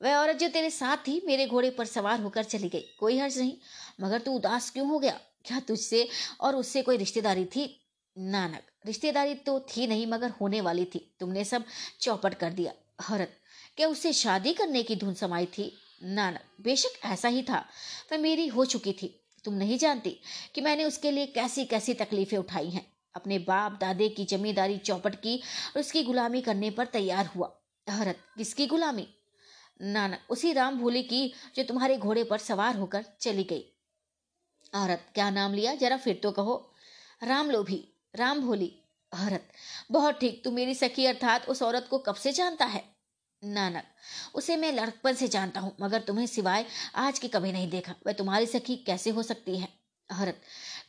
वह 0.00 0.16
औरत 0.16 0.36
जो 0.36 0.48
तेरे 0.48 0.70
साथ 0.70 0.96
थी, 0.96 1.20
मेरे 1.26 1.46
घोड़े 1.46 1.70
पर 1.70 1.86
सवार 1.86 2.20
होकर 2.20 2.44
चली 2.44 2.68
गई। 2.68 2.80
कोई 3.00 3.18
हर्ज 3.18 3.38
नहीं, 3.38 3.56
मगर 4.00 4.20
तू 4.20 4.32
उदास 4.32 4.70
क्यों 4.70 4.88
हो 4.88 4.98
गया? 4.98 5.20
क्या 5.44 5.60
तुझसे 5.60 6.08
और 6.40 6.56
उससे 6.56 6.82
कोई 6.82 6.96
रिश्तेदारी 6.96 7.44
थी? 7.44 7.66
नानक, 8.16 8.62
रिश्तेदारी 8.86 9.34
तो 9.34 9.58
थी 9.68 9.86
नहीं, 9.86 10.06
मगर 10.06 10.30
होने 10.30 10.60
वाली 10.60 10.84
थी। 10.84 10.98
तुमने 11.20 11.44
सब 11.44 11.64
चौपट 12.00 12.34
कर 12.34 12.52
दिया। 12.52 12.72
औरत, 13.12 13.38
क्या 13.76 13.88
उससे 13.88 14.12
शादी 14.12 14.52
करने 14.52 14.82
की 14.82 14.96
धुन 14.96 15.14
समाई 15.14 15.46
थी? 15.46 15.72
नानक, 16.02 16.44
बेशक 16.60 17.04
ऐसा 17.04 17.28
ही 17.28 17.42
था। 17.42 17.64
वह 18.12 18.18
मेरी 18.18 18.46
हो 18.46 18.64
चुकी 18.64 18.92
थी। 18.92 19.18
तुम 19.44 19.54
नहीं 19.54 19.78
जानती 19.78 20.20
कि 20.54 20.60
मैंने 20.60 20.84
उसके 20.84 21.10
लिए 21.10 21.26
कैसी 21.26 21.64
कैसी 21.64 21.94
तकलीफें 21.94 22.38
उठाई 22.38 22.70
हैं। 22.70 22.92
अपने 23.14 23.38
बाप, 23.38 23.78
दादे 23.80 24.08
की 24.08 24.24
जमींदारी 24.24 24.78
चौपट 24.78 25.14
की 25.14 25.36
और 25.76 25.80
उसकी 25.80 26.02
गुलामी 26.02 26.40
करने 26.40 26.70
पर 26.70 26.86
तैयार 26.86 27.26
हुआ। 27.26 27.46
औरत 27.88 28.18
किसकी 28.36 28.66
गुलामी? 28.66 29.08
नाना 29.82 30.18
उसी 30.30 30.52
राम 30.52 30.78
भोले 30.78 31.02
की 31.02 31.32
जो 31.56 31.62
तुम्हारे 31.62 31.96
घोड़े 31.96 32.24
पर 32.24 32.38
सवार 32.38 32.76
होकर 32.76 33.04
चली 33.20 33.44
गई। 33.44 33.64
औरत 34.74 35.06
क्या 35.14 35.30
नाम 35.30 35.54
लिया? 35.54 35.74
जरा 35.74 35.96
फिर 35.96 36.20
तो 36.22 36.30
कहो। 36.30 36.74
राम 37.22 37.50
लोभी 37.50 37.84
राम 38.14 38.40
भोली। 38.40 38.72
औरत 39.14 39.48
बहुत 39.90 40.20
ठीक, 40.20 40.44
तू 40.44 40.50
मेरी 40.50 40.74
सखी 40.74 41.06
अर्थात 41.06 41.48
उस 41.48 41.62
औरत 41.62 41.86
को 41.90 41.98
कब 41.98 42.14
से 42.14 42.32
जानता 42.32 42.64
है? 42.64 42.84
नानक, 43.42 43.84
उसे 44.34 44.56
मैं 44.56 44.72
लड़कपन 44.72 45.14
से 45.14 45.28
जानता 45.28 45.60
हूँ, 45.60 45.74
मगर 45.80 46.00
तुम्हें 46.00 46.26
सिवाय 46.26 46.66
आज 46.94 47.18
की 47.18 47.28
कभी 47.28 47.52
नहीं 47.52 47.70
देखा। 47.70 47.94
वह 48.06 48.12
तुम्हारी 48.12 48.46
सखी 48.46 48.76
कैसे 48.76 49.10
हो 49.10 49.22
सकती 49.22 49.58
है? 49.58 49.68
औरत 50.10 50.40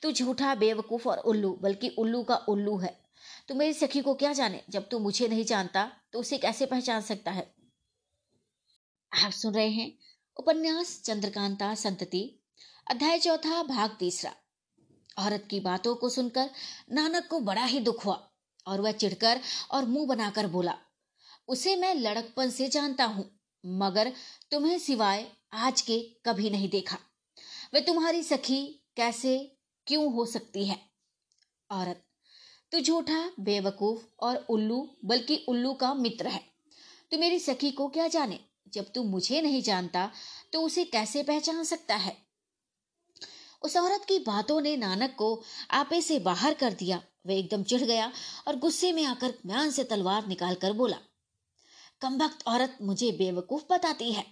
तू 0.02 0.12
झूठा, 0.12 0.56
बेवकूफ़ 0.56 1.08
और 1.10 1.18
उल्लू, 1.18 1.58
बल्कि 1.62 1.90
उल्लू 1.90 2.24
का 2.24 2.36
उल्लू 2.36 2.78
है। 2.78 2.98
तू 3.48 3.56
मेरी 3.56 3.74
सखी 3.74 4.02
को 4.02 4.14
क्या 4.14 4.34
जाने? 4.34 4.64
जब 4.70 4.88
तू 4.90 5.00
मुझे 5.00 5.28
नहीं 5.28 5.46
जानता 5.46 5.92
तो 6.14 6.20
उसे 6.20 6.38
कैसे 6.38 6.66
पहचान 6.66 7.02
सकता 7.02 7.32
है? 7.32 7.54
आप 9.12 9.32
सुन 9.32 9.54
रहे 9.54 9.70
हैं 9.70 9.92
उपन्यास 10.38 11.02
चंद्रकांता 11.06 11.74
संतति, 11.76 12.40
अध्याय 12.88 13.20
चौथा, 13.20 13.64
भाग 13.64 13.96
तीसरा। 14.00 14.34
औरत 15.20 15.48
की 15.50 15.60
बातों 15.60 15.96
को 15.96 16.10
सुनकर 16.10 16.50
नानक 16.92 17.28
को 17.28 17.40
बड़ा 17.40 17.66
ही 17.66 17.80
दुख 17.80 18.06
हुआ 18.06 18.32
और 18.68 18.82
वह 18.82 18.92
चिढ़कर 18.92 19.40
और 19.72 19.86
मुँह 19.86 20.08
बनाकर 20.08 20.48
बोला 20.48 20.76
उसे 21.48 21.76
मैं 21.76 21.94
लड़कपन 21.96 22.50
से 22.50 22.68
जानता 22.68 23.06
हूँ, 23.06 23.26
मगर 23.64 24.12
तुम्हें 24.52 24.78
सिवाय 24.80 25.26
आज 25.54 25.82
के 25.82 26.00
कभी 26.26 26.50
नहीं 26.50 26.70
देखा। 26.70 26.98
वे 27.74 27.82
तुम्हारी 27.82 28.24
सखी 28.24 28.64
कैसे, 28.96 29.38
क्यों 29.88 30.12
हो 30.14 30.26
सकती 30.26 30.66
है? 30.66 30.80
औरत 31.70 32.04
तू 32.72 32.80
झूठा, 32.80 33.30
बेवकूफ़ 33.40 34.04
और 34.20 34.46
उल्लू, 34.50 34.88
बल्कि 35.06 35.46
उल्लू 35.48 35.74
का 35.74 35.94
मित्र 35.94 36.28
है। 36.28 36.42
तू 37.12 37.18
मेरी 37.18 37.40
सखी 37.40 37.72
को 37.72 37.88
क्या 37.88 38.08
जाने? 38.08 38.40
जब 38.68 38.92
तू 38.96 39.04
मुझे 39.04 39.42
नहीं 39.42 39.62
जानता 39.62 40.10
तो 40.54 40.62
उसे 40.62 40.84
कैसे 40.84 41.24
पहचान 41.24 41.64
सकता 41.64 41.96
है? 41.96 42.16
उस 43.62 43.78
औरत 43.78 44.06
की 44.08 44.20
बातों 44.20 44.60
ने 44.62 44.76
नानक 44.78 45.16
को 45.18 45.42
आपे 45.72 46.02
से 46.02 46.20
बाहर 46.20 46.54
कर 46.54 46.74
दिया। 46.74 47.02
वह 47.28 47.34
एकदम 47.34 47.64
चिढ़ 47.64 47.82
गया 47.82 48.12
और 48.48 48.56
गुस्से 48.56 48.92
में 48.92 49.04
आकर 49.06 49.34
म्यान 49.46 49.72
से 49.72 49.84
तलवार 49.84 50.28
निकालकर 50.28 50.74
बोला 50.74 50.98
कमबख्त 52.04 52.48
औरत 52.48 52.78
मुझे 52.82 53.12
बेवकूफ़ 53.12 53.64
बताती 53.70 54.12
है। 54.14 54.26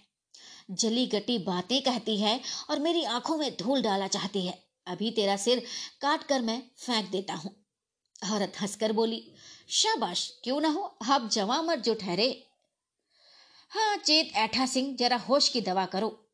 जली 0.70 1.06
गटी 1.06 1.38
बातें 1.38 1.82
कहती 1.82 2.20
है 2.20 2.40
और 2.70 2.78
मेरी 2.78 3.04
आँखों 3.04 3.36
में 3.36 3.56
धूल 3.56 3.82
डाला 3.82 4.06
चाहती 4.06 4.46
है। 4.46 4.62
अभी 4.86 5.10
तेरा 5.10 5.36
सिर 5.36 5.66
काट 6.00 6.22
कर 6.22 6.40
मैं 6.40 6.62
फेंक 6.76 7.10
देता 7.10 7.34
हूँ। 7.34 7.66
औरत 8.32 8.52
हंसकर 8.60 8.92
बोली, 8.92 9.32
शाबाश, 9.68 10.40
क्यों 10.44 10.60
ना 10.60 10.68
हो? 10.68 10.82
अब 11.10 11.28
जवा 11.28 11.62
मर 11.62 11.80
जो 11.80 11.94
ठहरे। 11.94 12.46
हाँ 13.70 13.96
चेत 13.96 14.32
ऐठा 14.34 14.66
सिंह, 14.66 14.96
जरा 14.96 15.16
होश 15.16 15.48
की 15.48 15.60
दवा 15.60 15.86
करो। 15.86 16.28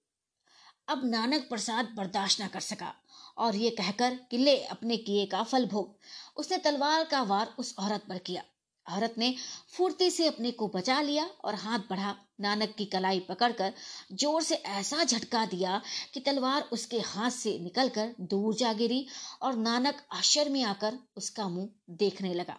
अब 0.89 1.05
नानक 1.05 1.49
प्रसाद 1.49 1.95
बर्दाश्त 1.97 2.43
न 2.43 2.47
कर 2.47 2.61
सका 2.61 2.95
और 3.39 3.57
ये 3.57 3.71
कहकर 3.71 4.15
कि 4.15 4.39
ले 4.39 4.65
अपने 4.65 4.97
किए 4.97 5.27
का 5.27 5.43
फल 5.43 5.67
भोग। 5.67 5.99
उसने 6.37 6.59
तलवार 6.59 7.05
का 7.05 7.23
वार 7.23 7.55
उस 7.59 7.75
औरत 7.79 8.05
पर 8.09 8.19
किया। 8.19 8.43
औरत 8.89 9.15
ने 9.19 9.35
फुर्ती 9.73 10.11
से 10.11 10.27
अपने 10.27 10.51
को 10.51 10.69
बचा 10.69 11.01
लिया 11.01 11.25
और 11.45 11.55
हाथ 11.55 11.79
बढ़ा। 11.91 12.15
नानक 12.41 12.75
की 12.79 12.85
कलाई 12.85 13.21
पकड़कर 13.21 13.73
ज़ोर 14.13 14.43
से 14.43 14.55
ऐसा 14.55 15.05
झटका 15.05 15.45
दिया 15.47 15.81
कि 16.15 16.21
तलवार 16.21 16.69
उसके 16.73 16.99
हाथ 16.99 17.31
से 17.31 17.59
निकलकर 17.59 18.15
दूर 18.21 18.55
जा 18.55 18.73
गिरी 18.73 19.07
और 19.43 19.57
नानक 19.57 20.03
आश्चर्य 20.13 20.51
में 20.51 20.63
आकर 20.65 20.99
उसका 21.17 21.49
मुँह 21.49 21.69
देखने 21.91 22.35
लगा। 22.35 22.57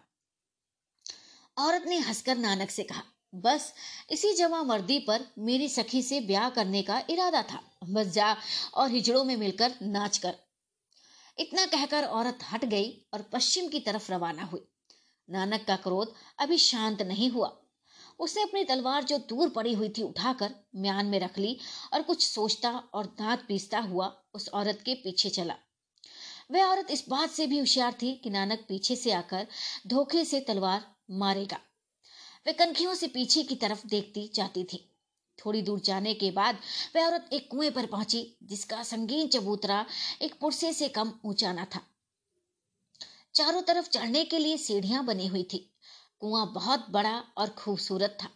औरत 1.57 1.83
ने 1.87 1.97
हंसकर 1.97 2.37
नानक 2.37 2.69
से 2.69 2.83
कहा, 2.83 3.03
बस, 3.35 3.73
इसी 4.11 4.33
जमा 4.33 4.63
मर्दी 4.63 4.99
पर 4.99 5.25
मेरी 5.39 5.69
सखी 5.69 6.01
से 6.01 6.19
ब्याह 6.19 6.49
करने 6.49 6.81
का 6.81 7.01
इरादा 7.09 7.41
था। 7.41 7.61
बस 7.89 8.07
जा 8.07 8.35
और 8.73 8.91
हिजड़ों 8.91 9.23
में 9.23 9.35
मिलकर 9.37 9.73
नाच 9.81 10.17
कर। 10.17 10.35
इतना 11.37 11.65
कहकर 11.65 12.03
औरत 12.03 12.39
हट 12.51 12.65
गई 12.65 12.91
और 13.13 13.21
पश्चिम 13.33 13.67
की 13.67 13.79
तरफ़ 13.79 14.11
रवाना 14.11 14.43
हुई। 14.43 14.67
नानक 15.29 15.65
का 15.65 15.75
क्रोध 15.75 16.13
अभी 16.39 16.57
शांत 16.57 17.01
नहीं 17.01 17.29
हुआ। 17.29 17.55
उसने 18.19 18.43
अपनी 18.43 18.63
तलवार 18.63 19.03
जो 19.03 19.17
दूर 19.17 19.49
पड़ी 19.49 19.73
हुई 19.73 19.89
थी 19.89 20.03
उठाकर 20.03 20.55
म्यान 20.75 21.05
में 21.05 21.19
रख 21.19 21.37
ली 21.39 21.57
और 21.93 22.01
कुछ 22.01 22.27
सोचता 22.27 22.71
और 22.93 23.05
दांत 23.05 23.45
पीसता 23.47 23.79
हुआ 23.79 24.21
उस 24.33 24.49
औरत 24.49 24.81
के 24.85 24.93
पीछे 24.93 25.29
चला। 25.29 25.55
वह 26.51 26.65
औरत 26.65 26.87
इस 26.91 27.05
बात 27.09 27.29
से 27.29 27.47
भी 27.47 27.59
होशियार 27.59 27.93
थी 28.01 28.13
कि 28.15 28.29
नानक 28.29 28.59
पीछे 28.59 28.95
से 28.95 29.11
आकर 29.11 29.47
धोखे 29.87 30.25
से 30.25 30.39
तलवार 30.39 30.95
मारेगा। 31.11 31.59
वह 32.47 32.53
कनखियों 32.53 32.93
से 32.93 33.07
पीछे 33.07 33.43
की 33.43 33.55
तरफ़ 33.55 33.87
देखती 33.87 34.31
जाती 34.35 34.63
थी। 34.63 34.85
थोड़ी 35.45 35.61
दूर 35.61 35.79
जाने 35.79 36.13
के 36.13 36.31
बाद 36.31 36.57
वह 36.95 37.05
औरत 37.05 37.29
एक 37.33 37.47
कुएँ 37.51 37.69
पर 37.69 37.85
पहुँची, 37.85 38.37
जिसका 38.43 38.83
संगीन 38.83 39.27
चबूतरा 39.27 39.85
एक 40.21 40.39
पुरसे 40.39 40.73
से 40.73 40.89
कम 40.89 41.13
ऊँचा 41.25 41.53
न 41.53 41.65
था। 41.65 41.81
चारों 43.35 43.61
तरफ़ 43.61 43.89
चढ़ने 43.89 44.23
के 44.25 44.39
लिए 44.39 44.57
सीढ़ियाँ 44.57 45.05
बनी 45.05 45.27
हुई 45.27 45.43
थी। 45.43 45.57
कुआँ 46.21 46.45
बहुत 46.53 46.85
बड़ा 46.89 47.17
और 47.37 47.49
खूबसूरत 47.49 48.17
था। 48.23 48.29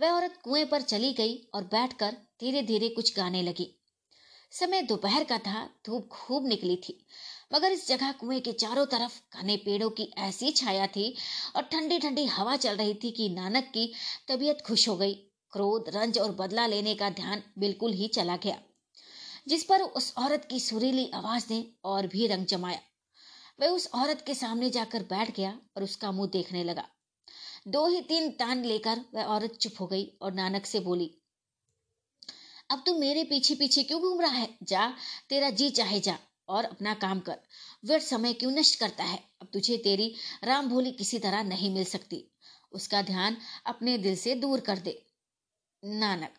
वह 0.00 0.10
औरत 0.10 0.34
कुएँ 0.44 0.64
पर 0.64 0.82
चली 0.82 1.12
गई 1.12 1.36
और 1.54 1.64
बैठकर 1.64 2.16
धीरे 2.40 2.62
धीरे 2.62 2.88
कुछ 2.88 3.16
गाने 3.16 3.42
लगी। 3.42 3.72
समय 4.52 4.82
दोपहर 4.82 5.24
का 5.24 5.38
था, 5.38 5.64
धूप 5.86 6.08
खूब 6.08 6.46
निकली 6.46 6.76
थी, 6.76 6.98
मगर 7.54 7.72
इस 7.72 7.86
जगह 7.88 8.12
कुएँ 8.12 8.40
के 8.40 8.52
चारों 8.52 8.84
तरफ़ 8.86 9.20
घने 9.34 9.56
पेड़ों 9.56 9.90
की 9.90 10.10
ऐसी 10.18 10.50
छाया 10.50 10.86
थी 10.86 11.14
और 11.56 11.62
ठंडी 11.62 11.98
ठंडी 11.98 12.24
हवा 12.26 12.56
चल 12.56 12.76
रही 12.76 12.94
थी 12.94 13.10
कि 13.10 13.28
नानक 13.28 13.70
की 13.74 13.92
तबीयत 14.28 14.62
खुश 14.66 14.88
हो 14.88 14.96
गई। 14.96 15.14
क्रोध, 15.52 15.88
रंज 15.88 16.18
और 16.18 16.32
बदला 16.32 16.66
लेने 16.66 16.94
का 16.94 17.10
ध्यान 17.10 17.42
बिल्कुल 17.58 17.92
ही 17.92 18.08
चला 18.08 18.36
गया, 18.36 18.58
जिस 19.48 19.64
पर 19.64 19.82
उस 19.82 20.12
औरत 20.18 20.46
की 20.50 20.60
सुरीली 20.60 21.10
आवाज़ 21.14 21.46
ने 21.50 21.64
और 21.84 22.06
भी 22.06 22.26
रंग 22.26 22.46
जमाया। 22.46 22.80
वह 23.58 23.68
उस 23.68 23.88
औरत 23.94 24.24
के 24.26 24.34
सामने 24.34 24.70
जाकर 24.70 25.02
बैठ 25.02 25.36
गया 25.36 25.58
और 25.76 25.82
उसका 25.82 26.10
मुँह 26.12 26.30
देखने 26.30 26.64
लगा। 26.64 26.88
दो 27.68 27.86
ही 27.86 28.00
तीन 28.00 28.30
तान 28.30 28.64
लेकर 28.64 29.04
वह 29.14 29.24
औरत 29.24 29.54
चुप 29.54 29.80
हो 29.80 29.86
गई 29.86 30.06
और 30.22 30.32
नानक 30.32 30.66
से 30.66 30.80
बोली, 30.80 31.10
अब 32.70 32.82
तू 32.86 32.98
मेरे 32.98 33.24
पीछे 33.24 33.54
पीछे 33.54 33.82
क्यों 33.82 34.00
घूम 34.00 34.20
रहा 34.20 34.32
है? 34.32 34.48
जा, 34.62 34.88
तेरा 35.28 35.50
जी 35.50 35.70
चाहे 35.70 36.00
जा 36.00 36.18
और 36.48 36.64
अपना 36.64 36.94
काम 36.94 37.20
कर। 37.20 37.38
व्यर्थ 37.84 38.04
समय 38.04 38.32
क्यों 38.32 38.50
नष्ट 38.50 38.78
करता 38.80 39.04
है? 39.04 39.18
अब 39.42 39.48
तुझे 39.52 39.76
तेरी 39.76 40.14
राम 40.44 40.68
भोली 40.68 40.92
किसी 40.92 41.18
तरह 41.18 41.42
नहीं 41.42 41.70
मिल 41.74 41.84
सकती। 41.84 42.24
उसका 42.72 43.02
ध्यान 43.02 43.36
अपने 43.66 43.98
दिल 43.98 44.16
से 44.16 44.34
दूर 44.34 44.60
कर 44.60 44.78
दे। 44.78 45.02
नानक, 45.82 46.34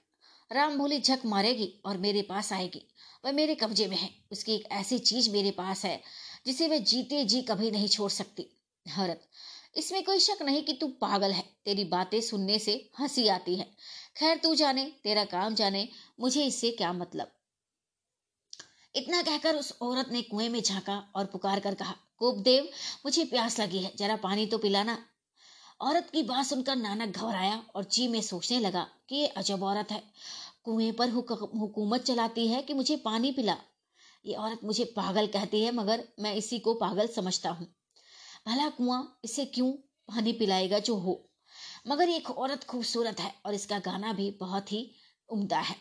राम 0.52 0.78
भोली 0.78 1.00
झक 1.00 1.22
मारेगी 1.26 1.74
और 1.86 1.98
मेरे 1.98 2.22
पास 2.22 2.54
आएगी। 2.54 2.82
वह 3.26 3.32
मेरे 3.32 3.56
कब्जे 3.56 3.88
में 3.88 3.98
है। 3.98 4.10
उसकी 4.32 4.56
एक 4.56 4.68
ऐसी 4.72 5.00
चीज़ 5.00 5.30
मेरे 5.32 5.52
पास 5.52 5.86
है 5.86 6.02
जिसे 6.48 6.68
वह 6.68 6.78
जीते 6.78 7.24
जी 7.26 7.42
कभी 7.42 7.72
नहीं 7.72 7.88
छोड़ 7.88 8.12
सकती। 8.12 8.46
हरत, 8.86 9.22
इसमें 9.76 10.04
कोई 10.04 10.20
शक 10.20 10.42
नहीं 10.42 10.64
कि 10.64 10.74
तू 10.74 10.88
पागल 10.88 11.32
है। 11.32 11.44
तेरी 11.66 11.84
बातें 11.84 12.22
सुनने 12.22 12.60
से 12.60 12.90
हँसी 13.00 13.28
आती 13.28 13.56
है। 13.56 13.66
खैर, 14.18 14.38
तू 14.38 14.56
जाने, 14.56 14.86
तेरा 15.04 15.26
काम 15.26 15.56
जाने, 15.56 15.90
मुझे 16.20 16.46
इससे 16.46 16.72
क्या 16.72 16.94
मतलब? 16.94 17.32
इतना 18.96 19.22
कहकर 19.22 19.56
उस 19.56 19.78
औरत 19.82 20.10
ने 20.12 20.22
कुएँ 20.22 20.50
में 20.50 20.62
झांका 20.62 21.12
और 21.16 21.26
पुकार 21.26 21.60
कर 21.60 21.76
कहा 21.76 21.96
कोपदेव 22.18 22.70
मुझे 23.06 23.26
प्यास 23.26 23.60
लगी 23.60 23.80
है, 23.80 23.92
जरा 23.96 24.16
पानी 24.16 24.46
तो 24.46 24.58
पिलाना। 24.58 24.98
औरत 25.82 26.10
की 26.10 26.24
बात 26.24 26.46
सुनकर 26.46 26.76
नानक 26.76 27.18
घबराया 27.18 27.64
और 27.76 27.86
जी 27.86 28.08
में 28.08 28.22
सोचने 28.22 28.60
लगा 28.60 28.88
कि 29.10 29.16
ये 29.16 29.28
अजब 29.28 29.64
औरत 29.64 29.92
है। 29.92 30.04
कुएँ 30.64 30.92
पर 30.92 31.10
हुकूमत 31.10 32.02
चलाती 32.02 32.48
है 32.48 32.62
कि 32.62 32.74
मुझे 32.74 32.96
पानी 32.98 33.32
पिला। 33.32 33.58
ये 34.26 34.34
औरत 34.34 34.60
मुझे 34.64 34.86
पागल 34.86 35.28
कहती 35.28 35.64
है, 35.64 35.72
मगर 35.72 36.04
मैं 36.20 36.36
इसी 36.36 36.60
को 36.60 36.74
पागल 36.74 37.08
समझता 37.08 37.50
हूँ। 37.50 37.68
भला 38.48 38.70
कुआँ, 38.70 39.20
इसे 39.24 39.46
क्यों 39.46 39.72
पानी 40.08 40.34
पिलाएगा 40.34 40.80
जो 40.80 40.96
हो? 40.96 41.30
मगर 41.88 42.10
एक 42.10 42.30
औरत 42.32 42.64
खूबसूरत 42.64 43.20
है 43.20 43.34
और 43.46 43.54
इसका 43.54 43.80
गाना 43.80 44.14
भी 44.14 44.32
बहुत 44.32 44.72
ही 44.72 44.92
उम्दा 45.30 45.60
है। 45.60 45.76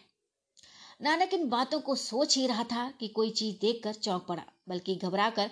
नानक 1.03 1.35
इन 1.35 1.49
बातों 1.49 1.81
को 1.81 1.95
सोच 1.95 2.37
ही 2.37 2.47
रहा 2.47 2.65
था 2.65 2.91
कि 2.91 3.09
कोई 3.09 3.31
चीज़ 3.31 3.57
देखकर 3.61 3.93
चौंक 3.93 4.27
पड़ा, 4.29 4.43
बल्कि 4.69 4.97
घबरा 4.97 5.31
कर 5.31 5.51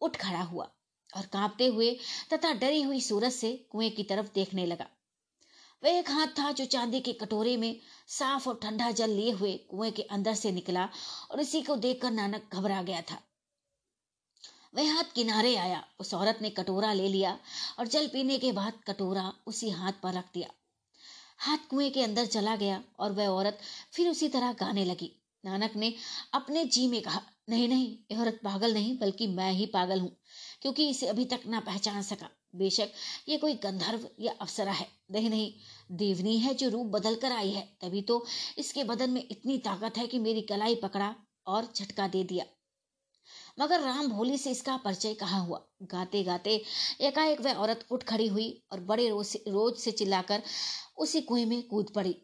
उठ 0.00 0.16
खड़ा 0.16 0.42
हुआ 0.42 0.70
और 1.16 1.26
कांपते 1.26 1.66
हुए 1.66 1.98
तथा 2.32 2.52
डरी 2.52 2.82
हुई 2.82 3.00
सूरज 3.00 3.32
से 3.32 3.66
कुएँ 3.70 3.90
की 3.90 4.02
तरफ़ 4.02 4.32
देखने 4.34 4.66
लगा। 4.66 4.86
वह 5.82 5.90
एक 5.90 6.10
हाथ 6.10 6.26
था 6.26 6.50
जो 6.52 6.64
चांदी 6.64 7.00
के 7.00 7.12
कटोरे 7.12 7.56
में 7.56 7.80
साफ़ 8.08 8.48
और 8.48 8.58
ठंडा 8.62 8.90
जल 8.90 9.10
लिए 9.10 9.30
हुए 9.30 9.56
कुएँ 9.70 9.90
के 9.90 10.02
अंदर 10.02 10.34
से 10.34 10.52
निकला 10.52 10.88
और 11.30 11.40
इसी 11.40 11.62
को 11.62 11.76
देखकर 11.76 12.10
नानक 12.10 12.54
घबरा 12.54 12.82
गया 12.82 13.00
था। 13.00 13.18
वह 14.74 14.92
हाथ 14.94 15.12
किनारे 15.14 15.54
आया, 15.56 15.82
उस 16.00 16.14
औरत 16.14 16.38
ने 16.42 16.50
कटोरा 16.50 16.92
ले 16.92 17.08
लिया 17.08 17.38
और 17.78 17.86
जल 17.86 18.06
पीने 18.06 18.38
के 18.38 18.52
बाद 18.52 18.72
कटोरा 18.86 19.32
उसी 19.46 19.70
हाथ 19.70 19.92
पर 20.02 20.12
रख 20.12 20.24
दिया। 20.34 20.48
हाथ 21.38 21.68
कुएँ 21.70 21.90
के 21.90 22.02
अंदर 22.02 22.26
चला 22.26 22.56
गया 22.56 22.82
और 22.98 23.12
वह 23.12 23.28
औरत 23.28 23.58
फिर 23.92 24.08
उसी 24.08 24.28
तरह 24.28 24.52
गाने 24.52 24.84
लगी। 24.84 25.10
नानक 25.44 25.76
ने 25.76 25.92
अपने 26.34 26.64
जी 26.64 26.86
में 26.88 27.00
कहा, 27.02 27.20
नहीं 27.48 27.68
नहीं 27.68 27.98
यह 28.12 28.20
औरत 28.20 28.40
पागल 28.44 28.74
नहीं, 28.74 28.98
बल्कि 28.98 29.26
मैं 29.26 29.52
ही 29.52 29.66
पागल 29.66 30.00
हूँ, 30.00 30.16
क्योंकि 30.62 30.88
इसे 30.90 31.06
अभी 31.06 31.24
तक 31.24 31.40
ना 31.46 31.60
पहचान 31.60 32.02
सका। 32.02 32.30
बेशक 32.54 32.92
ये 33.28 33.36
कोई 33.38 33.54
गंधर्व 33.54 34.08
या 34.20 34.32
अप्सरा 34.40 34.72
है 34.72 34.86
नहीं 35.10 35.30
नहीं। 35.30 35.52
देवनी 35.96 36.38
है 36.38 36.54
जो 36.54 36.68
रूप 36.68 36.86
बदल 36.86 37.14
कर 37.14 37.32
आई 37.32 37.50
है 37.50 37.62
तभी 37.80 38.02
तो 38.02 38.24
इसके 38.58 38.84
बदन 38.84 39.10
में 39.10 39.26
इतनी 39.30 39.58
ताकत 39.58 39.98
है 39.98 40.06
कि 40.06 40.18
मेरी 40.18 40.42
कलाई 40.42 40.74
पकड़ा 40.74 41.14
और 41.46 41.68
झटका 41.74 42.08
दे 42.08 42.22
दिया। 42.24 42.44
मगर 43.60 43.80
राम 43.80 44.08
भोली 44.08 44.38
से 44.38 44.50
इसका 44.50 44.76
परिचय 44.76 45.14
कहा 45.14 45.38
हुआ? 45.38 45.60
गाते 45.82 46.22
गाते 46.24 46.62
एकाएक 47.00 47.40
वह 47.40 47.54
औरत 47.54 47.86
उठ 47.90 48.02
खड़ी 48.02 48.26
हुई 48.26 48.48
और 48.72 48.80
बड़े 48.80 49.08
रोज 49.08 49.26
से, 49.26 49.44
रोज 49.48 49.76
से 49.76 49.92
चिल्लाकर 49.92 50.42
उसी 50.98 51.20
कुएँ 51.20 51.44
में 51.44 51.62
कूद 51.62 51.92
पड़ी। 51.94 52.14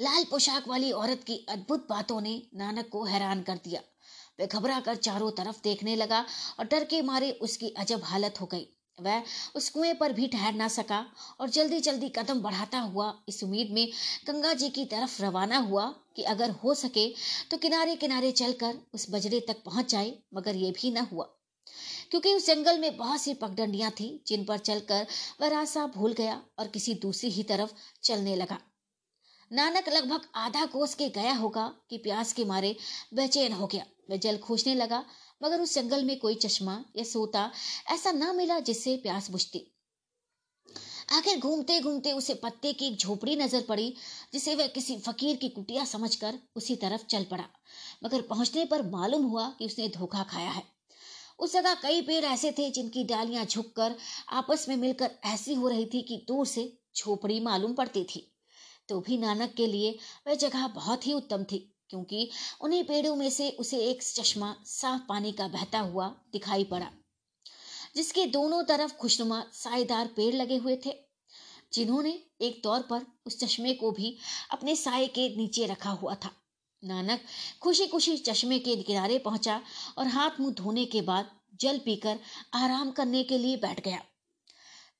लाल 0.00 0.24
पोशाक 0.24 0.68
वाली 0.68 0.90
औरत 0.92 1.22
की 1.24 1.36
अद्भुत 1.48 1.86
बातों 1.90 2.20
ने 2.20 2.42
नानक 2.54 2.88
को 2.88 3.04
हैरान 3.04 3.42
कर 3.42 3.56
दिया। 3.56 3.80
वह 4.38 4.46
घबरा 4.46 4.80
कर 4.80 4.96
चारों 4.96 5.30
तरफ़ 5.30 5.60
देखने 5.64 5.96
लगा 5.96 6.24
और 6.58 6.64
डर 6.64 6.84
के 6.84 7.02
मारे 7.02 7.30
उसकी 7.32 7.68
अजब 7.68 8.04
हालत 8.04 8.40
हो 8.40 8.46
गई। 8.46 8.66
वह 8.98 9.22
उस 9.54 9.68
कुएँ 9.70 9.92
पर 9.94 10.12
भी 10.12 10.26
ठहर 10.26 10.54
ना 10.54 10.68
सका 10.68 11.04
और 11.40 11.50
जल्दी 11.50 11.80
जल्दी 11.80 12.08
कदम 12.08 12.40
बढ़ाता 12.40 12.78
हुआ 12.78 13.12
इस 13.28 13.42
उम्मीद 13.44 13.70
में 13.70 13.88
गंगा 14.26 14.52
जी 14.54 14.68
की 14.68 14.84
तरफ़ 14.84 15.22
रवाना 15.22 15.58
हुआ 15.58 15.86
कि 16.16 16.22
अगर 16.22 16.50
हो 16.50 16.74
सके 16.74 17.08
तो 17.50 17.56
किनारे 17.56 17.96
किनारे 17.96 18.30
चलकर 18.32 18.78
उस 18.94 19.06
बजरे 19.10 19.40
तक 19.40 19.62
पहुँच 19.64 19.90
जाए, 19.90 20.18
मगर 20.34 20.56
ये 20.56 20.70
भी 20.70 20.90
न 20.90 20.96
हुआ। 20.96 21.24
क्योंकि 22.10 22.34
उस 22.34 22.46
जंगल 22.46 22.78
में 22.78 22.96
बहुत 22.96 23.20
सी 23.20 23.34
पगडंडियाँ 23.34 23.90
थी, 23.90 24.24
जिन 24.26 24.44
पर 24.44 24.58
चलकर 24.58 25.06
वह 25.40 25.48
रास्ता 25.48 25.86
भूल 25.86 26.12
गया 26.12 26.40
और 26.58 26.68
किसी 26.68 26.94
दूसरी 26.94 27.30
ही 27.30 27.42
तरफ़ 27.42 27.72
चलने 28.02 28.36
लगा। 28.36 28.58
नानक 29.52 29.88
लगभग 29.88 30.20
आधा 30.34 30.64
कोस 30.66 30.94
के 30.94 31.08
गया 31.08 31.34
होगा 31.34 31.66
कि 31.90 31.98
प्यास 31.98 32.32
के 32.32 32.44
मारे 32.44 32.76
बेचैन 33.14 33.52
हो 33.52 33.66
गया। 33.66 33.84
वह 34.10 34.16
जल 34.16 34.38
खोजने 34.38 34.74
लगा, 34.74 35.04
मगर 35.42 35.60
उस 35.60 35.74
जंगल 35.74 36.04
में 36.04 36.18
कोई 36.18 36.34
चश्मा 36.34 36.84
या 36.96 37.04
सोता 37.04 37.50
ऐसा 37.90 38.12
ना 38.12 38.32
मिला 38.32 38.58
जिससे 38.60 38.96
प्यास 38.96 39.30
बुझती। 39.30 39.72
आखिर 41.12 41.38
घूमते 41.38 41.80
घूमते 41.80 42.12
उसे 42.12 42.34
पत्ते 42.34 42.72
की 42.72 42.86
एक 42.86 42.96
झोपड़ी 42.96 43.36
नज़र 43.36 43.64
पड़ी, 43.68 43.94
जिसे 44.32 44.54
वह 44.54 44.66
किसी 44.66 44.96
फकीर 44.98 45.36
की 45.36 45.48
कुटिया 45.48 45.84
समझकर 45.84 46.38
उसी 46.56 46.76
तरफ़ 46.76 47.04
चल 47.04 47.24
पड़ा, 47.24 47.44
मगर 48.04 48.22
पहुँचने 48.22 48.64
पर 48.64 48.82
मालूम 48.82 49.24
हुआ 49.24 49.48
कि 49.58 49.66
उसने 49.66 49.88
धोखा 49.88 50.22
खाया 50.22 50.50
है। 50.50 50.62
उस 51.38 51.52
जगह 51.52 51.74
कई 51.74 52.02
पेड़ 52.02 52.24
ऐसे 52.24 52.52
थे 52.52 52.70
जिनकी 52.70 53.04
डालियाँ 53.04 53.44
झुककर 53.44 53.94
आपस 54.28 54.68
में 54.68 54.76
मिलकर 54.76 55.10
ऐसी 55.24 55.54
हो 55.54 55.68
रही 55.68 55.86
थी 55.86 56.02
कि 56.02 56.24
दूर 56.28 56.46
से 56.46 56.78
झोपड़ी 56.96 57.40
मालूम 57.40 57.74
पड़ती 57.74 58.04
थी। 58.04 58.32
तो 58.88 59.00
भी 59.00 59.18
नानक 59.18 59.54
के 59.54 59.66
लिए 59.66 59.98
वह 60.26 60.34
जगह 60.34 60.66
बहुत 60.68 61.06
ही 61.06 61.12
उत्तम 61.12 61.44
थी। 61.44 61.75
क्योंकि 61.90 62.28
उन्हीं 62.60 62.82
पेड़ों 62.84 63.14
में 63.16 63.28
से 63.30 63.50
उसे 63.60 63.78
एक 63.80 64.02
चश्मा 64.02 64.54
साफ़ 64.66 65.02
पानी 65.08 65.32
का 65.32 65.48
बहता 65.48 65.78
हुआ 65.80 66.08
दिखाई 66.32 66.64
पड़ा, 66.64 66.90
जिसके 67.96 68.24
दोनों 68.26 68.62
तरफ़ 68.64 68.96
खुशनुमा 68.96 69.44
सायेदार 69.52 70.06
पेड़ 70.06 70.34
लगे 70.34 70.56
हुए 70.56 70.76
थे, 70.86 70.94
जिन्होंने 71.72 72.18
एक 72.40 72.62
तौर 72.64 72.80
पर 72.80 73.06
उस 73.26 73.38
चश्मे 73.40 73.74
को 73.74 73.90
भी 73.90 74.16
अपने 74.50 74.76
साय 74.76 75.06
के 75.08 75.28
नीचे 75.36 75.66
रखा 75.66 75.90
हुआ 75.92 76.14
था। 76.14 76.30
नानक 76.82 77.20
खुशी 77.62 77.86
खुशी 77.86 78.16
चश्मे 78.18 78.58
के 78.58 78.76
किनारे 78.76 79.18
पहुँचा 79.18 79.60
और 79.98 80.06
हाथ 80.06 80.40
मुँह 80.40 80.54
धोने 80.54 80.84
के 80.86 81.00
बाद 81.02 81.30
जल 81.60 81.78
पीकर 81.78 82.18
आराम 82.54 82.90
करने 82.90 83.22
के 83.22 83.38
लिए 83.38 83.56
बैठ 83.56 83.80
गया। 83.80 84.02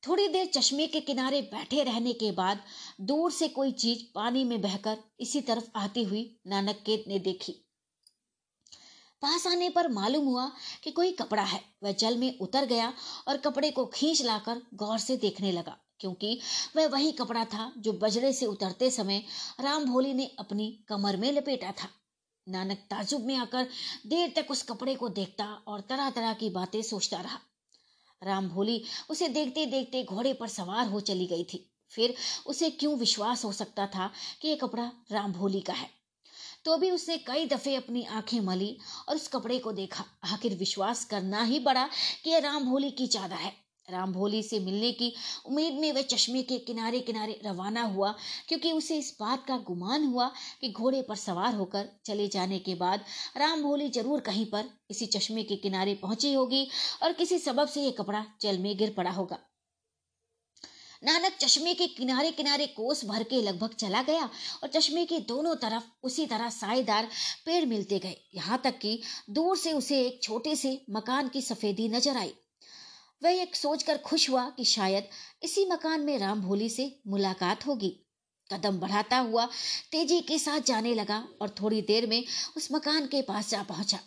थोड़ी 0.07 0.27
देर 0.29 0.47
चश्मे 0.47 0.87
के 0.87 1.01
किनारे 1.03 1.41
बैठे 1.53 1.83
रहने 1.85 2.13
के 2.15 2.31
बाद 2.33 2.61
दूर 3.03 3.33
से 3.33 3.49
कोई 3.51 3.73
चीज़ 3.75 4.03
पानी 4.15 4.45
में 4.45 4.61
बहकर 4.63 4.99
इसी 5.21 5.41
तरफ़ 5.43 5.71
आती 5.77 6.03
हुई 6.05 6.25
नानक 6.47 6.83
के 6.87 6.97
ने 7.09 7.19
देखी। 7.21 7.53
पास 9.23 9.47
आने 9.47 9.69
पर 9.71 9.89
मालूम 9.89 10.25
हुआ 10.25 10.51
कि 10.85 10.91
कोई 10.91 11.13
कपड़ा 11.13 11.43
है। 11.45 11.61
वह 11.83 11.93
जल 11.93 12.17
में 12.17 12.39
उतर 12.39 12.65
गया 12.67 12.93
और 13.29 13.37
कपड़े 13.37 13.71
को 13.71 13.85
खींच 13.87 14.23
लाकर 14.23 14.61
गौर 14.75 14.99
से 14.99 15.17
देखने 15.17 15.53
लगा, 15.53 15.77
क्योंकि 16.01 16.39
वह 16.77 16.87
वही 16.87 17.13
कपड़ा 17.13 17.45
था 17.45 17.71
जो 17.79 17.93
बजरे 17.95 18.33
से 18.33 18.47
उतरते 18.47 18.91
समय 18.91 19.23
राम 19.61 19.85
भोली 19.85 20.15
ने 20.15 20.31
अपनी 20.39 20.71
कमर 20.89 21.17
में 21.17 21.31
लपेटा 21.33 21.73
था। 21.73 21.89
नानक 22.47 22.87
ताजुब 22.91 23.25
में 23.25 23.35
आकर 23.37 23.69
देर 24.07 24.33
तक 24.37 24.51
उस 24.51 24.63
कपड़े 24.63 24.95
को 24.95 25.09
देखता 25.11 25.45
और 25.45 25.81
तरह 25.81 26.11
तरह 26.11 26.33
की 26.35 26.51
बातें 26.51 26.81
सोचता 26.83 27.21
रहा। 27.21 27.39
राम 28.23 28.49
भोली 28.49 28.83
उसे 29.11 29.29
देखते 29.29 29.67
देखते 29.67 30.05
घोड़े 30.05 30.33
पर 30.33 30.49
सवार 30.49 30.87
हो 30.87 31.01
चली 31.01 31.27
गई 31.27 31.45
थी। 31.45 31.73
फिर 31.91 32.15
उसे 32.47 32.71
क्यों 32.71 32.99
विश्वास 32.99 33.45
हो 33.45 33.53
सकता 33.53 33.87
था 33.87 34.11
कि 34.43 34.49
यह 34.49 34.59
कपड़ा 34.63 34.93
राम 35.13 35.33
भोली 35.33 35.61
का 35.61 35.73
है? 35.73 35.91
तो 36.65 36.77
भी 36.77 36.91
उसने 36.91 37.19
कई 37.19 37.47
दफे 37.47 37.75
अपनी 37.75 38.05
आँखें 38.05 38.41
मली 38.41 38.79
और 39.09 39.17
उस 39.17 39.29
कपड़े 39.29 39.59
को 39.59 39.73
देखा। 39.73 40.05
आखिर 40.25 40.55
विश्वास 40.55 41.05
करना 41.05 41.43
ही 41.43 41.61
पड़ा 41.61 41.89
कि 42.25 42.31
यह 42.31 42.39
राम 42.39 42.65
भोली 42.65 42.91
की 42.91 43.07
चादर 43.07 43.37
है। 43.37 43.66
राम 43.89 44.13
भोली 44.13 44.43
से 44.43 44.59
मिलने 44.61 44.91
की 44.93 45.13
उम्मीद 45.47 45.75
में 45.75 45.93
वह 45.93 46.03
चश्मे 46.03 46.43
के 46.43 46.59
किनारे 46.59 47.01
किनारे 47.01 47.41
रवाना 47.45 47.83
हुआ, 47.83 48.15
क्योंकि 48.49 48.71
उसे 48.73 48.97
इस 48.99 49.17
बात 49.21 49.45
का 49.47 49.57
गुमान 49.67 50.05
हुआ 50.05 50.31
कि 50.61 50.71
घोड़े 50.71 51.03
पर 51.03 51.17
सवार 51.17 51.55
होकर 51.55 51.89
चले 52.05 52.27
जाने 52.29 52.59
के 52.59 52.75
बाद 52.75 53.05
राम 53.37 53.63
भोली 53.63 53.89
ज़रूर 53.89 54.21
कहीं 54.21 54.47
पर 54.47 54.71
इसी 54.91 55.07
चश्मे 55.07 55.43
के 55.43 55.57
किनारे 55.57 55.95
पहुँची 55.95 56.33
होगी 56.35 56.67
और 57.03 57.13
किसी 57.13 57.39
सबब 57.39 57.69
से 57.69 57.83
यह 57.83 57.95
कपड़ा 57.99 58.25
जल 58.41 58.59
में 58.59 58.77
गिर 58.79 58.95
पड़ा 58.97 59.11
होगा। 59.11 59.39
नानक 61.05 61.33
चश्मे 61.41 61.75
के 61.75 61.87
किनारे 61.89 62.31
किनारे 62.33 62.67
कोस 62.67 63.05
भर 63.05 63.23
के 63.23 63.41
लगभग 63.43 63.75
चला 63.75 64.03
गया 64.03 64.25
और 64.63 64.69
चश्मे 64.69 65.05
के 65.07 65.19
दोनों 65.29 65.55
तरफ़ 65.57 65.85
उसी 66.03 66.27
तरह 66.27 66.49
सायेदार 66.51 67.09
पेड़ 67.47 67.65
मिलते 67.65 67.99
गए। 67.99 68.17
यहाँ 68.35 68.61
तक 68.65 68.79
कि 68.79 68.99
दूर 69.31 69.57
से 69.57 69.73
उसे 69.73 70.01
एक 70.01 70.23
छोटे 70.23 70.57
से 70.57 70.81
मकान 70.91 71.29
की 71.29 71.43
सफेदी 71.43 71.89
नज़र 71.89 72.17
आई। 72.17 72.33
वह 73.23 73.41
एक 73.43 73.57
सोचकर 73.57 73.99
खुश 73.99 74.29
हुआ 74.31 74.49
कि 74.51 74.65
शायद 74.65 75.09
इसी 75.43 75.65
मकान 75.65 76.01
में 76.01 76.19
राम 76.19 76.41
भोली 76.41 76.69
से 76.69 76.91
मुलाकात 77.07 77.67
होगी। 77.67 77.91
कदम 78.51 78.79
बढ़ाता 78.79 79.19
हुआ 79.19 79.47
तेज़ी 79.93 80.21
के 80.21 80.39
साथ 80.39 80.61
जाने 80.61 80.95
लगा 80.95 81.19
और 81.43 81.55
थोड़ी 81.61 81.81
देर 81.83 82.07
में 82.07 82.25
उस 82.57 82.69
मकान 82.73 83.07
के 83.07 83.23
पास 83.23 83.51
जा 83.51 83.63
पहुँचा। 83.63 83.99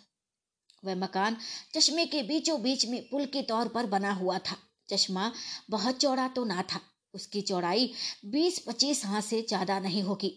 वह 0.84 0.94
मकान 0.94 1.36
चश्मे 1.74 2.06
के 2.06 2.22
बीचों 2.22 2.60
बीच 2.62 2.86
में 2.86 3.00
पुल 3.10 3.26
के 3.26 3.42
तौर 3.42 3.68
पर 3.68 3.86
बना 3.86 4.12
हुआ 4.12 4.38
था। 4.38 4.56
चश्मा 4.90 5.32
बहुत 5.70 5.98
चौड़ा 5.98 6.28
तो 6.28 6.44
ना 6.44 6.62
था। 6.62 6.80
उसकी 7.14 7.40
चौड़ाई 7.40 7.92
बीस 8.26 8.58
पच्चीस 8.58 9.04
हाथ 9.04 9.22
से 9.22 9.42
ज़्यादा 9.42 9.78
नहीं 9.80 10.02
होगी। 10.02 10.32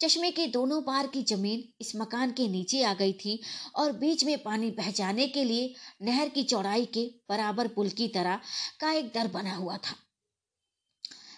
चश्मे 0.00 0.30
के 0.30 0.46
दोनों 0.46 0.80
पार 0.82 1.06
की 1.06 1.22
ज़मीन 1.24 1.62
इस 1.80 1.94
मकान 1.96 2.32
के 2.32 2.46
नीचे 2.48 2.82
आ 2.84 2.92
गई 2.94 3.12
थी 3.14 3.38
और 3.76 3.92
बीच 3.98 4.24
में 4.24 4.36
पानी 4.42 4.70
बह 4.70 4.90
जाने 4.92 5.26
के 5.28 5.44
लिए 5.44 5.74
नहर 6.02 6.28
की 6.28 6.42
चौड़ाई 6.44 6.84
के 6.94 7.04
बराबर 7.28 7.68
पुल 7.68 7.88
की 7.90 8.08
तरह 8.08 8.40
का 8.80 8.90
एक 8.92 9.06
दर 9.14 9.28
बना 9.28 9.54
हुआ 9.54 9.76
था, 9.76 9.94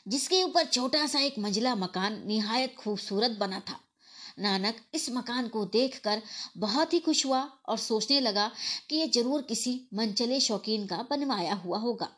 जिसके 0.08 0.42
ऊपर 0.42 0.64
छोटा 0.66 1.06
सा 1.06 1.20
एक 1.20 1.38
मंजिला 1.38 1.74
मकान 1.76 2.22
निहायत 2.26 2.74
खूबसूरत 2.78 3.36
बना 3.40 3.60
था। 3.60 3.78
नानक 4.38 4.76
इस 4.94 5.08
मकान 5.10 5.48
को 5.48 5.64
देखकर 5.66 6.22
बहुत 6.58 6.92
ही 6.92 6.98
खुश 7.00 7.24
हुआ 7.26 7.40
और 7.68 7.78
सोचने 7.78 8.20
लगा 8.20 8.50
कि 8.90 8.96
यह 8.96 9.10
ज़रूर 9.14 9.42
किसी 9.42 9.80
मनचले 9.94 10.40
शौकीन 10.40 10.86
का 10.86 10.96
बनवाया 11.10 11.54
हुआ 11.56 11.78
होगा। 11.78 12.08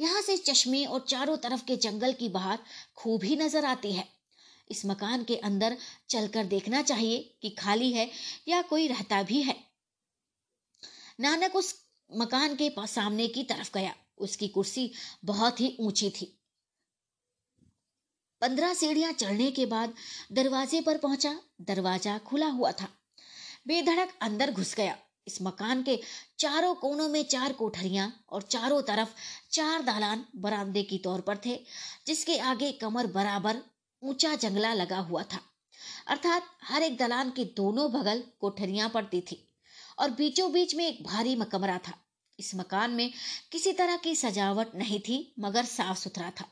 यहाँ 0.00 0.22
से 0.22 0.36
चश्मे 0.38 0.84
और 0.86 1.04
चारों 1.08 1.36
तरफ़ 1.38 1.64
के 1.64 1.76
जंगल 1.78 2.12
की 2.14 2.28
बाहर 2.30 2.58
खूब 2.96 3.24
ही 3.24 3.36
नज़र 3.36 3.64
आती 3.66 3.92
है। 3.92 4.04
इस 4.70 4.86
मकान 4.86 5.24
के 5.24 5.36
अंदर 5.36 5.76
चलकर 6.08 6.44
देखना 6.44 6.82
चाहिए 6.82 7.38
कि 7.42 7.50
खाली 7.50 7.92
है 7.92 8.10
या 8.48 8.62
कोई 8.62 8.88
रहता 8.88 9.22
भी 9.22 9.42
है। 9.42 9.56
नानक 11.20 11.56
उस 11.56 11.74
मकान 12.10 12.54
के 12.56 12.72
सामने 12.78 13.28
की 13.28 13.42
तरफ़ 13.42 13.70
गया। 13.74 13.94
उसकी 14.18 14.48
कुर्सी 14.48 14.92
बहुत 15.24 15.60
ही 15.60 15.76
ऊँची 15.80 16.10
थी। 16.10 16.38
पंद्रह 18.42 18.74
सीढ़ियाँ 18.74 19.12
चढ़ने 19.12 19.50
के 19.50 19.66
बाद 19.66 19.94
दरवाजे 20.32 20.80
पर 20.80 20.98
पहुँचा। 20.98 21.40
दरवाज़ा 21.60 22.18
खुला 22.18 22.46
हुआ 22.46 22.72
था। 22.72 22.88
बेधड़क 23.66 24.18
अंदर 24.22 24.50
घुस 24.50 24.74
गया। 24.74 24.96
इस 25.26 25.38
मकान 25.42 25.82
के 25.82 26.00
चारों 26.38 26.74
कोनों 26.74 27.08
में 27.08 27.22
चार 27.24 27.52
कोठरियाँ 27.52 28.24
और 28.28 28.42
चारों 28.42 28.82
तरफ़ 28.82 29.08
चार 29.52 29.82
दालान 29.82 30.24
बरामदे 30.36 30.82
की 30.82 30.98
तौर 30.98 31.20
पर 31.20 31.38
थे, 31.46 31.56
जिसके 32.06 32.38
आगे 32.38 32.72
कमर 32.72 33.06
बराबर 33.06 33.56
ऊँचा 34.02 34.34
जंगला 34.34 34.72
लगा 34.74 34.98
हुआ 35.00 35.22
था। 35.22 35.40
अर्थात 36.06 36.46
हर 36.62 36.82
एक 36.82 36.96
दलान 36.96 37.30
के 37.30 37.44
दोनों 37.56 37.90
बगल 37.92 38.22
कोठरियाँ 38.40 38.88
पड़ती 38.88 39.20
थी 39.20 39.38
और 39.98 40.10
बीचों 40.10 40.50
बीच 40.52 40.74
में 40.74 40.86
एक 40.86 41.02
भारी 41.04 41.36
मकमरा 41.36 41.78
था। 41.78 41.92
इस 42.38 42.54
मकान 42.54 42.90
में 42.90 43.12
किसी 43.52 43.72
तरह 43.72 43.96
की 43.96 44.14
सजावट 44.16 44.74
नहीं 44.74 45.00
थी, 45.00 45.34
मगर 45.38 45.64
साफ़ 45.64 45.98
सुथरा 45.98 46.30
था। 46.30 46.46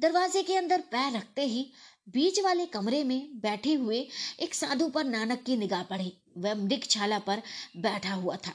दरवाजे 0.00 0.42
के 0.42 0.56
अंदर 0.56 0.80
पैर 0.80 1.12
रखते 1.12 1.42
ही 1.46 1.70
बीच 2.08 2.40
वाले 2.40 2.66
कमरे 2.66 3.02
में 3.04 3.40
बैठे 3.40 3.74
हुए 3.74 3.98
एक 4.40 4.54
साधु 4.54 4.88
पर 4.88 5.04
नानक 5.04 5.42
की 5.42 5.56
निगाह 5.56 5.82
पड़ी। 5.82 6.12
वह 6.36 6.54
मृग 6.54 6.84
छाला 6.90 7.18
पर 7.18 7.42
बैठा 7.76 8.14
हुआ 8.14 8.36
था। 8.36 8.52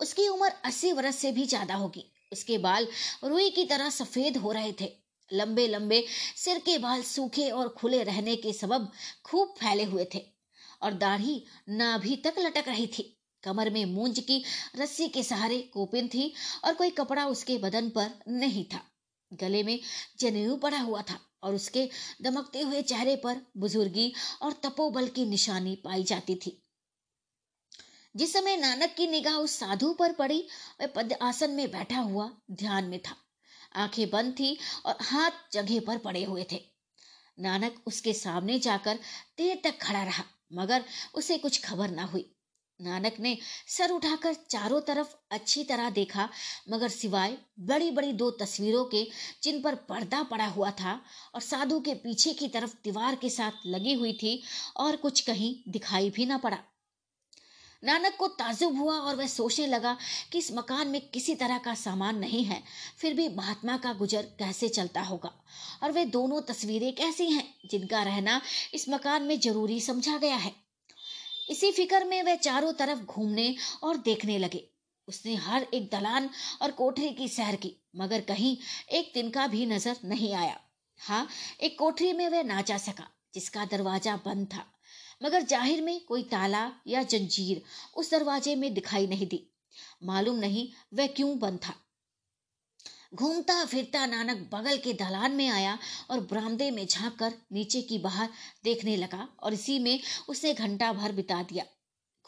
उसकी 0.00 0.26
उम्र 0.28 0.48
अस्सी 0.64 0.92
वर्ष 0.92 1.16
से 1.16 1.32
भी 1.32 1.46
ज़्यादा 1.46 1.74
होगी। 1.74 2.04
उसके 2.32 2.58
बाल 2.58 2.86
रुई 3.24 3.50
की 3.50 3.64
तरह 3.64 3.90
सफ़ेद 3.90 4.36
हो 4.36 4.52
रहे 4.52 4.72
थे। 4.72 4.90
लंबे 5.32 5.66
लंबे 5.68 6.04
सिर 6.36 6.58
के 6.58 6.78
बाल 6.78 7.02
सूखे 7.02 7.50
और 7.50 7.68
खुले 7.68 8.02
रहने 8.02 8.36
के 8.36 8.52
सबब 8.52 8.92
खूब 9.24 9.54
फैले 9.58 9.84
हुए 9.84 10.06
थे 10.14 10.26
और 10.82 10.92
दाढ़ी 10.92 11.44
नाभि 11.68 12.16
तक 12.16 12.34
लटक 12.38 12.68
रही 12.68 12.86
थी। 12.86 13.18
कमर 13.42 13.70
में 13.70 13.84
मूंज 13.84 14.18
की 14.18 14.44
रस्सी 14.76 15.08
के 15.08 15.22
सहारे 15.22 15.58
कोपिन 15.58 16.08
थी 16.08 16.32
और 16.64 16.74
कोई 16.74 16.90
कपड़ा 16.90 17.26
उसके 17.26 17.58
बदन 17.58 17.88
पर 17.88 18.10
नहीं 18.28 18.64
था। 18.64 18.80
गले 19.32 19.62
में 19.62 19.80
जनेऊ 20.20 20.56
पड़ा 20.56 20.78
हुआ 20.78 21.02
था 21.02 21.18
और 21.42 21.54
उसके 21.54 21.88
दमकते 22.22 22.60
हुए 22.60 22.82
चेहरे 22.82 23.16
पर 23.16 23.40
बुजुर्गी 23.56 24.12
और 24.42 24.52
तपोबल 24.52 25.08
की 25.08 25.26
निशानी 25.26 25.76
पाई 25.76 26.04
जाती 26.04 26.34
थी। 26.34 26.58
जिस 28.16 28.32
समय 28.32 28.56
नानक 28.56 28.94
की 28.96 29.06
निगाह 29.06 29.34
उस 29.34 29.58
साधु 29.58 29.92
पर 29.92 30.12
पड़ी, 30.12 30.48
वह 30.80 30.86
पद 30.86 31.12
आसन 31.22 31.50
में 31.50 31.70
बैठा 31.70 31.98
हुआ 31.98 32.30
ध्यान 32.50 32.84
में 32.84 33.00
था। 33.00 33.16
आँखें 33.76 34.10
बंद 34.10 34.32
थी 34.32 34.56
और 34.86 34.96
हाथ 35.02 35.30
जगह 35.52 35.80
पर 35.80 35.98
पड़े 35.98 36.24
हुए 36.24 36.46
थे। 36.52 36.60
नानक 37.38 37.82
उसके 37.86 38.12
सामने 38.12 38.58
जाकर 38.58 38.98
देर 39.38 39.60
तक 39.64 39.78
खड़ा 39.82 40.02
रहा, 40.02 40.24
मगर 40.52 40.84
उसे 41.14 41.38
कुछ 41.38 41.64
खबर 41.64 41.90
ना 41.90 42.04
हुई। 42.04 42.28
नानक 42.80 43.16
ने 43.20 43.36
सर 43.68 43.90
उठाकर 43.90 44.34
चारों 44.34 44.80
तरफ़ 44.80 45.14
अच्छी 45.30 45.64
तरह 45.64 45.90
देखा, 45.90 46.28
मगर 46.70 46.88
सिवाय 46.88 47.36
बड़ी 47.60 47.90
बड़ी 47.90 48.12
दो 48.12 48.30
तस्वीरों 48.30 48.84
के 48.84 49.06
जिन 49.42 49.60
पर 49.62 49.74
पर्दा 49.88 50.22
पड़ा 50.22 50.46
हुआ 50.46 50.70
था 50.70 51.00
और 51.34 51.40
साधु 51.40 51.80
के 51.80 51.94
पीछे 51.94 52.32
की 52.32 52.48
तरफ़ 52.48 52.74
दीवार 52.84 53.14
के 53.14 53.30
साथ 53.30 53.66
लगी 53.66 53.94
हुई 53.94 54.12
थी 54.12 54.42
और 54.76 54.96
कुछ 54.96 55.20
कहीं 55.20 55.54
दिखाई 55.72 56.10
भी 56.10 56.26
ना 56.26 56.38
पड़ा। 56.38 56.58
नानक 57.82 58.16
को 58.16 58.26
ताजुब 58.28 58.78
हुआ 58.78 58.94
और 58.94 59.16
वह 59.16 59.26
सोचने 59.26 59.66
लगा 59.66 59.96
कि 60.32 60.38
इस 60.38 60.50
मकान 60.52 60.88
में 60.88 61.00
किसी 61.08 61.34
तरह 61.34 61.58
का 61.58 61.74
सामान 61.74 62.18
नहीं 62.18 62.44
है, 62.44 62.62
फिर 62.98 63.14
भी 63.14 63.28
महात्मा 63.28 63.76
का 63.76 63.92
गुजर 63.92 64.22
कैसे 64.38 64.68
चलता 64.68 65.02
होगा? 65.02 65.32
और 65.82 65.92
वे 65.92 66.04
दोनों 66.06 66.40
तस्वीरें 66.40 66.92
कैसी 66.94 67.30
हैं 67.30 67.44
जिनका 67.70 68.02
रहना 68.02 68.40
इस 68.74 68.88
मकान 68.88 69.22
में 69.22 69.38
ज़रूरी 69.40 69.80
समझा 69.80 70.16
गया 70.18 70.36
है? 70.36 70.52
इसी 71.50 71.70
फ़िक्र 71.72 72.04
में 72.04 72.22
वह 72.22 72.34
चारों 72.36 72.72
तरफ़ 72.72 72.98
घूमने 72.98 73.54
और 73.82 73.96
देखने 73.96 74.38
लगे। 74.38 74.64
उसने 75.08 75.34
हर 75.36 75.66
एक 75.74 75.88
दलान 75.92 76.28
और 76.62 76.70
कोठरी 76.70 77.10
की 77.10 77.28
सैर 77.28 77.56
की, 77.56 77.76
मगर 77.96 78.20
कहीं 78.20 78.56
एक 78.90 79.10
तिनका 79.14 79.46
भी 79.46 79.64
नज़र 79.66 79.96
नहीं 80.04 80.32
आया। 80.34 80.58
हाँ 81.00 81.26
एक 81.60 81.78
कोठरी 81.78 82.12
में 82.12 82.28
वह 82.28 82.42
ना 82.42 82.60
जा 82.62 82.76
सका, 82.78 83.08
जिसका 83.34 83.64
दरवाज़ा 83.64 84.16
बंद 84.16 84.46
था। 84.46 84.64
मगर 85.22 85.42
ज़ाहिर 85.42 85.82
में 85.82 86.04
कोई 86.04 86.22
ताला 86.22 86.70
या 86.86 87.02
जंजीर 87.04 87.62
उस 87.96 88.10
दरवाजे 88.10 88.54
में 88.56 88.72
दिखाई 88.74 89.06
नहीं 89.06 89.26
दी। 89.26 89.46
मालूम 90.04 90.36
नहीं 90.36 90.68
वह 90.94 91.06
क्यों 91.06 91.38
बंद 91.38 91.58
था। 91.58 91.74
घूमता 93.14 93.64
फिरता 93.64 94.04
नानक 94.06 94.38
बगल 94.52 94.76
के 94.76 94.92
दलान 94.92 95.32
में 95.32 95.48
आया 95.48 95.78
और 96.10 96.20
बरामदे 96.20 96.70
में 96.70 96.86
झाँक 96.86 97.16
कर 97.18 97.32
नीचे 97.52 97.82
की 97.82 97.98
बाहर 97.98 98.28
देखने 98.64 98.96
लगा 98.96 99.28
और 99.42 99.54
इसी 99.54 99.78
में 99.78 100.00
उसने 100.28 100.52
घंटा 100.54 100.92
भर 100.92 101.12
बिता 101.12 101.42
दिया। 101.42 101.64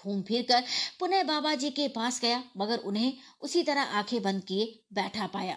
घूम 0.04 0.22
फिर 0.22 0.42
कर 0.42 0.64
पुनः 1.00 1.22
बाबा 1.22 1.54
जी 1.54 1.70
के 1.70 1.88
पास 1.88 2.20
गया, 2.20 2.42
मगर 2.56 2.78
उन्हें 2.78 3.12
उसी 3.40 3.62
तरह 3.62 3.82
आँखें 3.98 4.22
बंद 4.22 4.44
किए 4.44 4.66
बैठा 4.92 5.26
पाया। 5.26 5.56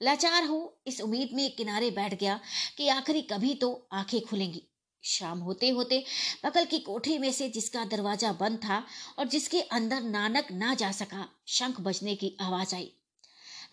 लाचार 0.00 0.44
हो 0.44 0.80
इस 0.86 1.00
उम्मीद 1.00 1.30
में 1.34 1.50
किनारे 1.56 1.90
बैठ 1.90 2.14
गया 2.14 2.38
कि 2.76 2.88
आखिरी 2.88 3.22
कभी 3.22 3.54
तो 3.54 3.88
आँखें 3.92 4.20
खुलेंगी। 4.20 4.62
शाम 5.04 5.38
होते 5.38 5.68
होते 5.68 6.04
बगल 6.44 6.64
की 6.64 6.78
कोठरी 6.78 7.18
में 7.18 7.32
से 7.32 7.48
जिसका 7.48 7.84
दरवाज़ा 7.84 8.32
बंद 8.32 8.58
था 8.58 8.82
और 9.18 9.28
जिसके 9.28 9.60
अंदर 9.60 10.00
नानक 10.00 10.50
ना 10.52 10.74
जा 10.74 10.90
सका, 10.92 11.28
शंख 11.48 11.80
बजने 11.80 12.16
की 12.16 12.36
आवाज़ 12.40 12.74
आई। 12.74 12.92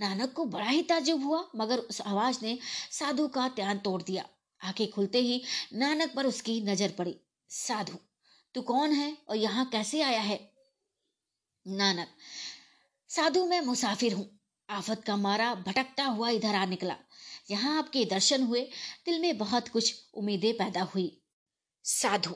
नानक 0.02 0.34
को 0.34 0.46
बड़ा 0.46 0.66
ही 0.66 0.82
ताजुब 0.82 1.24
हुआ, 1.24 1.44
मगर 1.56 1.78
उस 1.78 2.02
आवाज़ 2.02 2.40
ने 2.44 2.58
साधु 2.92 3.28
का 3.28 3.48
ध्यान 3.48 3.80
तोड़ 3.80 4.02
दिया। 4.02 4.26
आँखें 4.62 4.90
खुलते 4.92 5.22
ही 5.22 5.42
नानक 5.74 6.14
पर 6.16 6.26
उसकी 6.26 6.62
नज़र 6.62 6.92
पड़ी। 6.92 7.16
साधु, 7.50 7.98
तू 8.56 8.62
कौन 8.62 8.92
है 8.92 9.18
और 9.30 9.36
यहाँ 9.36 9.66
कैसे 9.66 10.02
आया 10.02 10.22
है? 10.22 10.40
नानक, 11.68 12.08
साधु, 13.10 13.46
मैं 13.46 13.62
मुसाफिर 13.62 14.14
हूँ। 14.14 14.30
आफत 14.70 15.04
का 15.04 15.16
मारा 15.16 15.54
भटकता 15.56 16.04
हुआ 16.04 16.30
इधर 16.30 16.56
आ 16.56 16.66
निकला। 16.66 16.96
यहाँ 17.50 17.78
आपके 17.78 18.06
दर्शन 18.06 18.44
हुए, 18.44 18.62
दिल 19.06 19.20
में 19.20 19.38
बहुत 19.38 19.68
कुछ 19.68 19.94
उम्मीदें 20.14 20.54
पैदा 20.54 20.82
हुई। 20.96 21.12
साधु, 21.86 22.36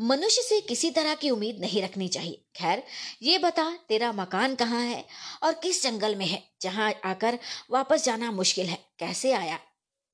मनुष्य 0.00 0.42
से 0.42 0.60
किसी 0.60 0.90
तरह 0.90 1.14
की 1.14 1.30
उम्मीद 1.30 1.60
नहीं 1.60 1.82
रखनी 1.82 2.08
चाहिए। 2.08 2.44
खैर, 2.56 2.82
ये 3.22 3.38
बता 3.38 3.70
तेरा 3.88 4.12
मकान 4.12 4.54
कहाँ 4.54 4.82
है 4.82 5.04
और 5.42 5.52
किस 5.52 5.82
जंगल 5.82 6.16
में 6.16 6.26
है, 6.26 6.42
जहाँ 6.62 6.92
आकर 7.04 7.38
वापस 7.70 8.04
जाना 8.04 8.30
मुश्किल 8.30 8.66
है? 8.66 8.78
कैसे 8.98 9.32
आया? 9.32 9.58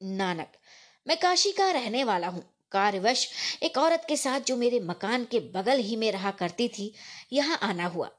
नानक, 0.01 0.53
मैं 1.07 1.17
काशी 1.17 1.53
का 1.53 1.71
रहने 1.71 2.05
वाला 2.05 2.29
हूँ। 2.29 2.43
कार्यवश 2.73 3.27
एक 3.63 3.79
औरत 3.79 4.05
के 4.09 4.17
साथ 4.17 4.41
जो 4.41 4.57
मेरे 4.57 4.81
मकान 4.81 5.25
के 5.25 5.39
बगल 5.55 5.79
ही 5.79 5.97
में 5.97 6.11
रहा 6.13 6.31
करती 6.31 6.69
थी, 6.69 6.93
यहाँ 7.33 7.59
आना 7.63 7.87
हुआ। 7.87 8.11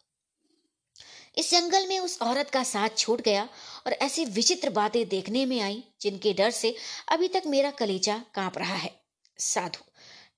इस 1.37 1.51
जंगल 1.51 1.87
में 1.87 1.99
उस 1.99 2.17
औरत 2.21 2.49
का 2.49 2.63
साथ 2.63 2.97
छूट 2.97 3.21
गया 3.21 3.47
और 3.87 3.93
ऐसी 3.93 4.25
विचित्र 4.25 4.69
बातें 4.69 5.07
देखने 5.09 5.45
में 5.45 5.59
आई, 5.61 5.83
जिनके 6.01 6.33
डर 6.33 6.51
से 6.51 6.75
अभी 7.09 7.27
तक 7.27 7.43
मेरा 7.47 7.71
कलेजा 7.71 8.17
काँप 8.35 8.57
रहा 8.57 8.75
है। 8.75 8.91
साधु, 9.39 9.83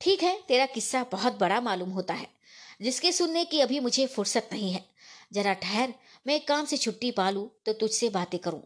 ठीक 0.02 0.24
है, 0.24 0.38
तेरा 0.48 0.66
किस्सा 0.66 1.04
बहुत 1.04 1.40
बड़ा 1.40 1.60
मालूम 1.62 1.90
होता 1.90 2.14
है, 2.14 2.28
जिसके 2.82 3.12
सुनने 3.12 3.46
की 3.46 3.60
अभी 3.60 3.80
मुझे 3.80 4.08
फुर्सत 4.08 4.50
नहीं 4.52 4.72
है। 4.72 4.84
जरा 5.34 5.54
ठहर, 5.54 5.94
मैं 6.28 6.40
काम 6.46 6.66
से 6.66 6.78
छुट्टी 6.78 7.12
पा 7.12 7.30
लू 7.30 7.50
तो 7.66 7.74
तुझसे 7.74 8.10
बातें 8.10 8.40
करूँ। 8.40 8.62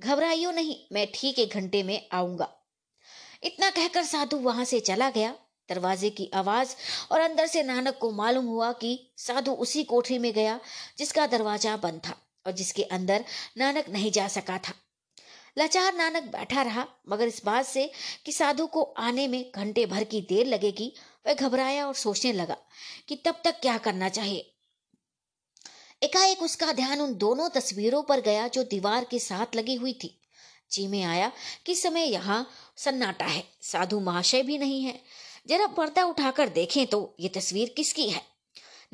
घबराइयो 0.00 0.50
नहीं, 0.50 0.76
मैं 0.92 1.06
ठीक 1.14 1.38
एक 1.38 1.54
घंटे 1.54 1.82
में 1.82 2.08
आऊँगा। 2.12 2.48
इतना 3.42 3.70
कहकर 3.70 4.04
साधु 4.04 4.36
वहाँ 4.36 4.64
से 4.64 4.80
चला 4.80 5.10
गया 5.10 5.34
दरवाजे 5.68 6.10
की 6.10 6.30
आवाज़ 6.34 6.74
और 7.12 7.20
अंदर 7.20 7.46
से 7.46 7.62
नानक 7.62 7.98
को 7.98 8.10
मालूम 8.10 8.46
हुआ 8.46 8.72
कि 8.72 8.98
साधु 9.16 9.52
उसी 9.52 9.84
कोठरी 9.84 10.18
में 10.18 10.32
गया, 10.32 10.60
जिसका 10.98 11.26
दरवाज़ा 11.26 11.76
बंद 11.76 12.00
था 12.08 12.16
और 12.46 12.52
जिसके 12.52 12.82
अंदर 12.82 13.24
नानक 13.58 13.88
नहीं 13.88 14.12
जा 14.12 14.28
सका 14.28 14.58
था। 14.58 14.74
लाचार 15.58 15.94
नानक 15.94 16.22
बैठा 16.22 16.62
रहा, 16.62 16.86
मगर 17.08 17.26
इस 17.26 17.44
बात 17.44 17.66
से 17.66 17.90
कि 18.24 18.32
साधु 18.32 18.66
को 18.66 18.82
आने 18.82 19.28
में 19.28 19.52
घंटे 19.54 19.86
भर 19.86 20.04
की 20.04 20.20
देर 20.20 20.46
लगेगी, 20.46 20.92
वह 21.26 21.34
घबराया 21.34 21.86
और 21.86 21.94
सोचने 21.94 22.32
लगा 22.32 22.56
कि 23.08 23.16
तब 23.16 23.40
तक 23.44 23.60
क्या 23.60 23.76
करना 23.78 24.08
चाहिए। 24.08 24.48
एकाएक 26.02 26.42
उसका 26.42 26.72
ध्यान 26.72 27.00
उन 27.00 27.14
दोनों 27.14 27.48
तस्वीरों 27.48 28.02
पर 28.02 28.20
गया 28.20 28.48
जो 28.48 28.62
दीवार 28.64 29.04
के 29.04 29.18
साथ 29.18 29.56
लगी 29.56 29.74
हुई 29.74 29.92
थी। 29.92 30.18
जी 30.72 30.86
में 30.86 31.02
आया 31.02 31.30
कि 31.66 31.74
समय 31.74 32.04
यहाँ 32.04 32.46
सन्नाटा 32.76 33.24
है, 33.24 33.44
साधु 33.62 34.00
महाशय 34.00 34.42
भी 34.42 34.58
नहीं 34.58 34.82
है। 34.82 35.00
जरा 35.46 35.66
पर्दा 35.66 36.04
उठाकर 36.04 36.48
देखें 36.48 36.86
तो 36.86 37.16
ये 37.20 37.28
तस्वीर 37.28 37.68
किसकी 37.68 38.08
है? 38.10 38.22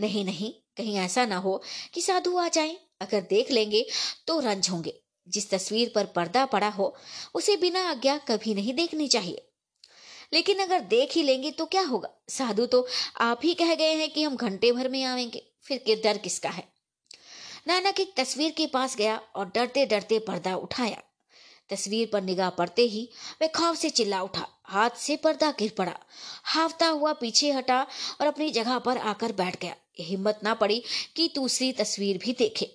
नहीं 0.00 0.24
नहीं, 0.24 0.52
कहीं 0.76 0.96
ऐसा 0.96 1.26
ना 1.26 1.36
हो 1.36 1.62
कि 1.94 2.00
साधु 2.00 2.38
आ 2.38 2.48
जाए। 2.48 2.76
अगर 3.00 3.20
देख 3.20 3.50
लेंगे 3.50 3.86
तो 4.26 4.40
रंज 4.40 4.70
होंगे। 4.70 5.00
जिस 5.28 5.50
तस्वीर 5.50 5.92
पर 5.94 6.06
पर्दा 6.06 6.46
पड़ा 6.46 6.68
हो, 6.68 6.96
उसे 7.34 7.56
बिना 7.56 7.90
आज्ञा 7.90 8.18
कभी 8.18 8.54
नहीं 8.54 8.74
देखनी 8.74 9.08
चाहिए। 9.08 9.48
लेकिन 10.32 10.58
अगर 10.58 10.80
देख 10.80 11.12
ही 11.12 11.22
लेंगे 11.22 11.50
तो 11.50 11.66
क्या 11.66 11.82
होगा? 11.82 12.10
साधु 12.28 12.66
तो 12.66 12.88
आप 13.16 13.40
ही 13.44 13.54
कह 13.54 13.74
गए 13.74 13.94
हैं 13.94 14.10
कि 14.10 14.22
हम 14.22 14.36
घंटे 14.36 14.72
भर 14.72 14.88
में 14.88 15.04
आवेंगे। 15.04 15.50
फिर 15.62 15.78
के 15.78 15.96
डर 15.96 16.18
किसका 16.18 16.48
है? 16.48 16.68
नानक 17.66 18.00
एक 18.00 18.14
तस्वीर 18.16 18.50
के 18.50 18.66
पास 18.66 18.96
गया 18.96 19.20
और 19.36 19.52
डरते 19.54 19.86
डरते 19.86 20.18
पर्दा 20.18 20.56
उठाया। 20.56 21.02
तस्वीर 21.68 22.10
पर 22.12 22.22
निगाह 22.22 22.50
पड़ते 22.50 22.82
ही 22.82 23.10
वह 23.42 23.48
खौफ 23.48 23.76
से 23.76 23.90
चिल्ला 23.90 24.22
उठा। 24.22 24.48
हाथ 24.68 24.90
से 24.90 25.16
पर्दा 25.16 25.50
गिर 25.50 25.72
पड़ा। 25.78 25.98
हाफता 26.44 26.88
हुआ 26.88 27.12
पीछे 27.12 27.52
हटा 27.52 27.86
और 28.20 28.26
अपनी 28.26 28.50
जगह 28.50 28.78
पर 28.78 28.98
आकर 28.98 29.32
बैठ 29.32 29.60
गया। 29.60 29.76
हिम्मत 30.00 30.40
ना 30.42 30.54
पड़ी 30.54 30.82
कि 31.16 31.32
दूसरी 31.34 31.72
तस्वीर 31.72 32.18
भी 32.18 32.32
देखे। 32.32 32.74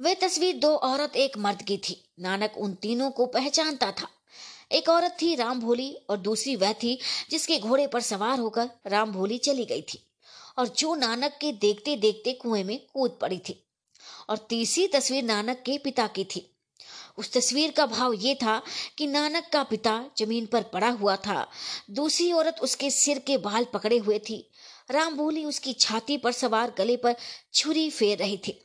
वह 0.00 0.14
तस्वीर 0.14 0.56
दो 0.56 0.76
औरत, 0.76 1.16
एक 1.16 1.38
मर्द 1.38 1.62
की 1.62 1.78
थी। 1.78 2.10
नानक 2.20 2.54
उन 2.58 2.74
तीनों 2.74 3.10
को 3.10 3.26
पहचानता 3.26 3.92
था। 3.92 4.08
एक 4.72 4.88
औरत 4.88 5.16
थी 5.22 5.34
राम 5.34 5.60
भोली 5.60 5.94
और 6.10 6.16
दूसरी 6.16 6.56
वह 6.56 6.72
थी 6.72 6.98
जिसके 7.30 7.58
घोड़े 7.58 7.86
पर 7.86 8.00
सवार 8.00 8.38
होकर 8.38 8.70
राम 8.86 9.12
भोली 9.12 9.38
चली 9.38 9.64
गई 9.64 9.82
थी 9.82 10.02
और 10.58 10.68
जो 10.68 10.94
नानक 10.94 11.38
के 11.40 11.52
देखते 11.52 11.96
देखते 11.96 12.32
कुएँ 12.32 12.64
में 12.64 12.86
कूद 12.94 13.18
पड़ी 13.20 13.38
थी। 13.38 13.62
और 14.28 14.38
तीसरी 14.38 14.88
तस्वीर 14.88 15.24
नानक 15.24 15.62
के 15.66 15.78
पिता 15.78 16.06
की 16.06 16.24
थी। 16.24 16.55
उस 17.18 17.32
तस्वीर 17.32 17.70
का 17.70 17.86
भाव 17.86 18.12
ये 18.12 18.34
था 18.34 18.60
कि 18.98 19.06
नानक 19.06 19.48
का 19.52 19.62
पिता 19.62 20.02
ज़मीन 20.18 20.46
पर 20.46 20.62
पड़ा 20.62 20.88
हुआ 20.90 21.16
था। 21.16 21.46
दूसरी 21.90 22.30
औरत 22.32 22.56
उसके 22.62 22.90
सिर 22.90 23.18
के 23.18 23.36
बाल 23.38 23.64
पकड़े 23.64 23.98
हुए 23.98 24.18
थी। 24.18 24.38
राम 24.90 25.16
भोली 25.16 25.44
उसकी 25.44 25.72
छाती 25.72 26.16
पर 26.16 26.32
सवार 26.32 26.74
गले 26.78 26.96
पर 26.96 27.16
छुरी 27.54 27.88
फेर 27.90 28.18
रही 28.18 28.36
थी। 28.36 28.60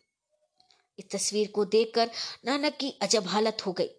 इस 1.00 1.10
तस्वीर 1.12 1.48
को 1.48 1.66
देखकर 1.66 2.10
नानक 2.46 2.78
की 2.78 2.94
अजब 3.02 3.28
हालत 3.28 3.66
हो 3.66 3.72
गई। 3.72 3.90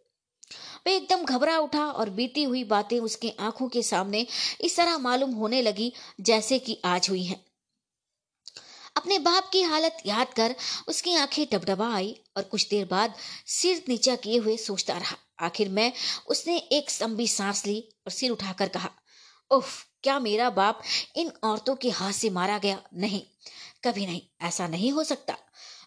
वे 0.87 0.95
एकदम 0.97 1.25
घबरा 1.25 1.59
उठा 1.59 1.87
और 1.87 2.11
बीती 2.11 2.43
हुई 2.43 2.63
बातें 2.65 2.99
उसके 3.01 3.33
आँखों 3.41 3.69
के 3.69 3.83
सामने 3.83 4.27
इस 4.61 4.77
तरह 4.77 4.99
मालूम 4.99 5.31
होने 5.31 5.63
लगी 5.63 5.93
जैसे 6.21 6.59
कि 6.59 6.81
आज 6.85 7.09
हुई 7.11 7.23
हैं। 7.25 7.45
अपने 9.03 9.19
बाप 9.19 9.51
की 9.53 9.63
हालत 9.63 9.97
याद 10.07 10.35
कर 10.35 10.57
उसकी 10.89 11.15
आँखें 11.15 11.47
डबडबा 11.53 11.95
आई 11.95 12.21
और 12.37 12.43
कुछ 12.43 12.69
देर 12.69 12.85
बाद 12.85 13.15
सिर 13.47 13.85
नीचा 13.89 14.17
किए 14.17 14.39
हुए 14.39 14.57
सोचता 14.57 14.99
रहा। 14.99 15.17
आखिर 15.41 15.69
में, 15.69 15.93
उसने 16.27 16.59
एक 16.59 17.03
लंबी 17.03 17.29
सांस 17.29 17.67
ली 17.67 17.81
और 18.07 18.11
सिर 18.13 18.31
उठाकर 18.31 18.69
कहा, 18.69 18.91
उफ, 19.51 19.87
क्या 20.03 20.19
मेरा 20.19 20.51
बाप 20.51 20.83
इन 21.17 21.33
औरतों 21.45 21.77
के 21.77 21.91
हाथ 21.91 22.13
से 22.13 22.31
मारा 22.31 22.59
गया? 22.59 22.83
नहीं, 22.95 23.23
कभी 23.85 24.07
नहीं, 24.07 24.23
ऐसा 24.41 24.69
नहीं 24.69 24.93
हो 24.93 25.05
सकता। 25.05 25.37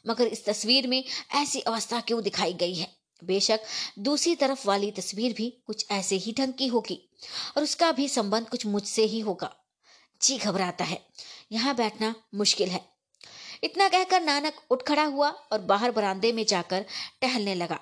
मगर 0.08 0.28
इस 0.28 0.46
तस्वीर 0.46 0.88
में 0.88 1.04
ऐसी 1.36 1.60
अवस्था 1.60 2.00
क्यों 2.00 2.24
दिखाई 2.24 2.54
गई 2.54 2.76
है? 2.76 2.98
बेशक 3.24 3.60
दूसरी 4.00 4.36
तरफ़ 4.36 4.68
वाली 4.68 4.92
तस्वीर 4.92 5.34
भी 5.34 5.64
कुछ 5.68 5.86
ऐसे 5.92 6.16
ही 6.16 6.34
ढंग 6.34 6.54
की 6.54 6.68
होगी 6.68 7.10
और 7.58 7.64
उसका 7.64 7.92
भी 7.92 8.10
संबंध 8.10 8.50
कुछ 8.50 8.66
मुझसे 8.66 9.04
ही 9.04 9.20
होगा। 9.20 9.56
जी 10.22 10.38
घबराता 10.38 10.86
है। 10.86 11.06
यहाँ 11.52 11.76
बैठना 11.76 12.16
मुश्किल 12.36 12.70
है। 12.70 12.95
इतना 13.64 13.88
कहकर 13.88 14.22
नानक 14.22 14.54
उठ 14.70 14.84
खड़ा 14.84 15.04
हुआ 15.04 15.30
और 15.30 15.60
बाहर 15.60 15.92
बरामदे 15.92 16.32
में 16.32 16.46
जाकर 16.46 16.86
टहलने 17.22 17.56
लगा। 17.56 17.80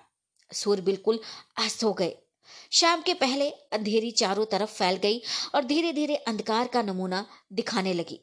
सूर्य 0.53 0.81
बिल्कुल 0.81 1.19
अस्त 1.57 1.83
हो 1.83 1.93
गए। 1.93 2.17
शाम 2.71 3.01
के 3.01 3.13
पहले 3.13 3.49
अंधेरी 3.49 4.11
चारों 4.11 4.45
तरफ़ 4.45 4.69
फैल 4.69 4.95
गई 4.95 5.21
और 5.55 5.63
धीरे 5.63 5.93
धीरे 5.93 6.15
अंधकार 6.15 6.67
का 6.67 6.81
नमूना 6.81 7.25
दिखाने 7.53 7.93
लगी। 7.93 8.19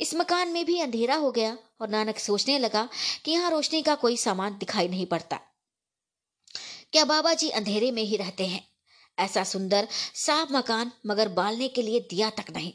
इस 0.00 0.14
मकान 0.14 0.48
में 0.48 0.64
भी 0.64 0.80
अंधेरा 0.80 1.14
हो 1.14 1.30
गया 1.30 1.58
और 1.80 1.88
नानक 1.88 2.18
सोचने 2.18 2.58
लगा 2.58 2.88
कि 3.24 3.30
यहाँ 3.30 3.50
रोशनी 3.50 3.82
का 3.82 3.94
कोई 3.94 4.16
सामान 4.16 4.58
दिखाई 4.58 4.88
नहीं 4.88 5.06
पड़ता। 5.06 5.40
क्या 6.92 7.04
बाबा 7.04 7.34
जी 7.34 7.48
अंधेरे 7.48 7.90
में 7.90 8.02
ही 8.02 8.16
रहते 8.16 8.46
हैं? 8.46 8.68
ऐसा 9.18 9.44
सुंदर, 9.44 9.88
साफ़ 10.14 10.52
मकान 10.52 10.92
मगर 11.06 11.28
बालने 11.28 11.68
के 11.68 11.82
लिए 11.82 12.00
दिया 12.00 12.30
तक 12.30 12.44
नहीं। 12.50 12.72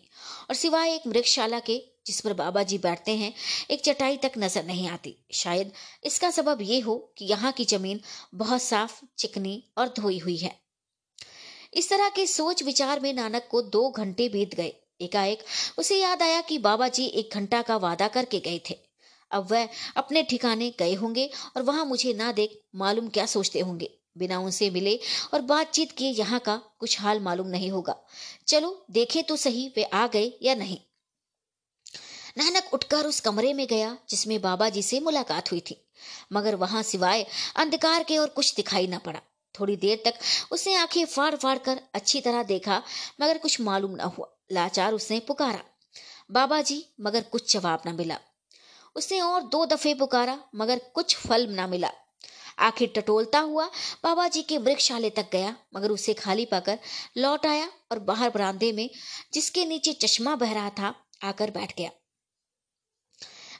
और 0.49 0.55
सिवाय 0.55 0.93
एक 0.93 1.07
मृगशाला 1.07 1.59
के 1.59 1.94
जिस 2.05 2.19
पर 2.21 2.33
बाबा 2.33 2.63
जी 2.63 2.77
बैठते 2.77 3.15
हैं, 3.15 3.33
एक 3.71 3.83
चटाई 3.83 4.17
तक 4.17 4.31
नज़र 4.37 4.65
नहीं 4.65 4.87
आती। 4.89 5.15
शायद 5.33 5.71
इसका 6.03 6.29
सबब 6.31 6.61
ये 6.61 6.79
हो 6.79 6.97
कि 7.17 7.25
यहाँ 7.25 7.51
की 7.51 7.65
ज़मीन 7.65 7.99
बहुत 8.35 8.61
साफ़, 8.61 8.99
चिकनी 9.17 9.63
और 9.77 9.93
धोई 9.97 10.19
हुई 10.19 10.37
है। 10.37 10.55
इस 11.73 11.89
तरह 11.89 12.09
के 12.09 12.25
सोच 12.27 12.63
विचार 12.63 12.99
में 12.99 13.13
नानक 13.13 13.47
को 13.51 13.61
दो 13.61 13.89
घंटे 13.89 14.29
बीत 14.29 14.55
गए। 14.55 14.73
एकाएक 15.01 15.43
उसे 15.77 15.99
याद 15.99 16.21
आया 16.21 16.41
कि 16.41 16.57
बाबा 16.59 16.87
जी 16.87 17.05
एक 17.05 17.33
घंटा 17.33 17.61
का 17.61 17.75
वादा 17.77 18.07
करके 18.07 18.39
गए 18.39 18.59
थे। 18.69 18.77
अब 19.31 19.47
वह 19.51 19.67
अपने 19.95 20.23
ठिकाने 20.23 20.69
गए 20.79 20.93
होंगे 20.93 21.29
और 21.55 21.61
वहाँ 21.61 21.85
मुझे 21.85 22.13
ना 22.13 22.31
देख 22.31 22.59
मालूम 22.75 23.07
क्या 23.09 23.25
सोचते 23.25 23.59
होंगे। 23.59 23.89
बिना 24.17 24.39
उनसे 24.39 24.69
मिले 24.69 24.99
और 25.33 25.41
बातचीत 25.43 25.91
किए 25.91 26.09
यहाँ 26.09 26.39
का 26.39 26.55
कुछ 26.79 26.99
हाल 27.01 27.19
मालूम 27.19 27.47
नहीं 27.47 27.71
होगा। 27.71 27.95
चलो 28.47 28.85
देखे 28.91 29.21
तो 29.21 29.35
सही 29.35 29.67
वे 29.75 29.83
आ 29.83 30.05
गए 30.07 30.31
या 30.41 30.55
नहीं। 30.55 30.77
नानक 32.37 32.73
उठकर 32.73 33.05
उस 33.05 33.19
कमरे 33.19 33.53
में 33.53 33.67
गया, 33.67 33.97
जिसमें 34.09 34.41
बाबा 34.41 34.69
जी 34.69 34.81
से 34.81 34.99
मुलाकात 34.99 35.51
हुई 35.51 35.59
थी। 35.59 35.85
मगर 36.33 36.55
वहाँ 36.55 36.83
सिवाय 36.83 37.25
अंधकार 37.55 38.03
के 38.03 38.17
और 38.17 38.29
कुछ 38.29 38.55
दिखाई 38.55 38.87
न 38.87 38.97
पड़ा। 38.97 39.21
थोड़ी 39.59 39.75
देर 39.75 40.01
तक 40.05 40.13
उसने 40.51 40.75
आँखें 40.75 41.05
फाड़ 41.05 41.35
फाड़ 41.35 41.57
कर 41.57 41.81
अच्छी 41.93 42.21
तरह 42.21 42.43
देखा, 42.43 42.83
मगर 43.21 43.37
कुछ 43.37 43.61
मालूम 43.61 43.91
न 43.91 43.99
हुआ। 43.99 44.27
लाचार 44.51 44.93
उसने 44.93 45.19
पुकारा। 45.19 45.59
बाबा 46.31 46.61
जी 46.61 46.85
मगर 47.01 47.21
कुछ 47.21 47.53
जवाब 47.53 47.81
न 47.87 47.95
मिला। 47.95 48.19
उसने 48.95 49.21
और 49.21 49.43
दो 49.43 49.65
दफे 49.65 49.93
पुकारा, 49.93 50.39
मगर 50.55 50.79
कुछ 50.93 51.15
फल 51.15 51.47
न 51.47 51.69
मिला। 51.69 51.91
आखिर 52.59 52.93
टटोलता 52.95 53.39
हुआ 53.39 53.65
बाबा 54.03 54.27
जी 54.27 54.41
के 54.41 54.57
वृक्षशाले 54.57 55.09
तक 55.09 55.29
गया, 55.31 55.55
मगर 55.75 55.91
उसे 55.91 56.13
खाली 56.13 56.45
पाकर 56.45 56.79
लौट 57.17 57.45
आया 57.45 57.71
और 57.91 57.99
बाहर 57.99 58.29
बरामदे 58.29 58.71
में, 58.71 58.89
जिसके 59.33 59.65
नीचे 59.65 59.93
चश्मा 59.93 60.35
बह 60.35 60.53
रहा 60.53 60.69
था, 60.69 60.95
आकर 61.23 61.51
बैठ 61.51 61.77
गया। 61.77 61.91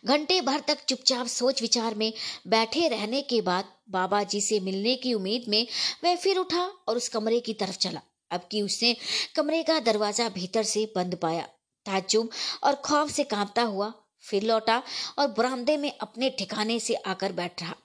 घंटे 0.05 0.39
भर 0.41 0.59
तक 0.59 0.83
चुपचाप 0.87 1.27
सोच 1.27 1.61
विचार 1.61 1.95
में 1.95 2.11
बैठे 2.47 2.87
रहने 2.87 3.21
के 3.23 3.39
बाद 3.41 3.65
बाबा 3.89 4.21
जी 4.23 4.41
से 4.41 4.59
मिलने 4.59 4.95
की 4.95 5.13
उम्मीद 5.13 5.45
में 5.49 5.65
वह 6.03 6.15
फिर 6.15 6.37
उठा 6.37 6.63
और 6.87 6.97
उस 6.97 7.07
कमरे 7.09 7.39
की 7.39 7.53
तरफ़ 7.53 7.77
चला। 7.77 8.01
अब 8.31 8.47
कि 8.51 8.61
उसने 8.61 8.95
कमरे 9.35 9.61
का 9.63 9.79
दरवाज़ा 9.81 10.27
भीतर 10.29 10.63
से 10.63 10.85
बंद 10.95 11.15
पाया 11.15 11.43
ताजुब 11.85 12.29
और 12.63 12.75
खौफ 12.85 13.09
से 13.11 13.23
कांपता 13.25 13.63
हुआ 13.63 13.91
फिर 14.23 14.43
लौटा 14.43 14.81
और 15.19 15.27
बरामदे 15.27 15.77
में 15.77 15.91
अपने 15.91 16.29
ठिकाने 16.29 16.79
से 16.79 16.93
आकर 17.07 17.31
बैठ 17.31 17.61
रहा। 17.61 17.75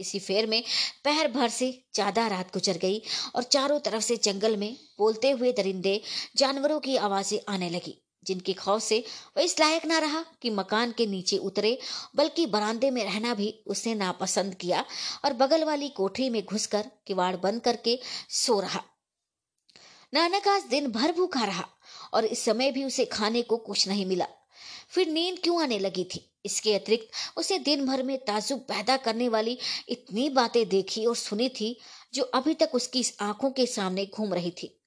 इसी 0.00 0.18
फेर 0.18 0.46
में 0.46 0.62
पहर 1.04 1.28
भर 1.30 1.48
से 1.48 1.70
ज़्यादा 1.94 2.26
रात 2.26 2.52
गुजर 2.52 2.78
गई 2.78 3.02
और 3.34 3.42
चारों 3.42 3.78
तरफ़ 3.80 4.02
से 4.02 4.16
जंगल 4.24 4.56
में 4.56 4.76
बोलते 4.98 5.30
हुए 5.30 5.52
दरिंदे 5.52 6.00
जानवरों 6.36 6.78
की 6.80 6.96
आवाज़ें 6.98 7.38
आने 7.48 7.68
लगी। 7.70 7.96
जिनके 8.24 8.52
खौफ 8.52 8.82
से 8.82 9.04
वह 9.36 9.42
इस 9.42 9.58
लायक 9.60 9.86
ना 9.86 9.98
रहा 9.98 10.24
कि 10.42 10.50
मकान 10.50 10.92
के 10.92 11.06
नीचे 11.06 11.36
उतरे, 11.36 11.78
बल्कि 12.16 12.46
बरामदे 12.46 12.90
में 12.90 13.04
रहना 13.04 13.34
भी 13.34 13.50
उसने 13.66 13.94
नापसंद 13.94 14.54
किया 14.54 14.84
और 15.24 15.32
बगल 15.32 15.64
वाली 15.64 15.88
कोठरी 15.88 16.30
में 16.30 16.44
घुसकर 16.44 16.90
किवाड़ 17.06 17.36
बंद 17.36 17.62
करके 17.62 17.98
सो 18.28 18.60
रहा। 18.60 18.82
नानक 20.14 20.48
आज 20.48 20.62
दिन 20.62 20.90
भर 20.92 21.12
भूखा 21.12 21.44
रहा 21.44 21.68
और 22.14 22.24
इस 22.24 22.44
समय 22.44 22.70
भी 22.70 22.84
उसे 22.84 23.04
खाने 23.04 23.42
को 23.42 23.56
कुछ 23.56 23.88
नहीं 23.88 24.06
मिला। 24.06 24.26
फिर 24.90 25.08
नींद 25.08 25.38
क्यों 25.38 25.62
आने 25.62 25.78
लगी 25.78 26.04
थी? 26.04 26.26
इसके 26.46 26.74
अतिरिक्त 26.74 27.38
उसे 27.38 27.58
दिन 27.58 27.86
भर 27.86 28.02
में 28.02 28.18
ताजुब 28.18 28.58
पैदा 28.58 28.96
करने 28.96 29.28
वाली 29.28 29.58
इतनी 29.88 30.28
बातें 30.28 30.68
देखी 30.68 31.04
और 31.06 31.16
सुनी 31.16 31.48
थी 31.48 31.76
जो 32.14 32.22
अभी 32.24 32.54
तक 32.54 32.70
उसकी 32.74 33.04
आँखों 33.20 33.50
के 33.50 33.66
सामने 33.66 34.06
घूम 34.06 34.34
रही 34.34 34.50
थी 34.50 34.82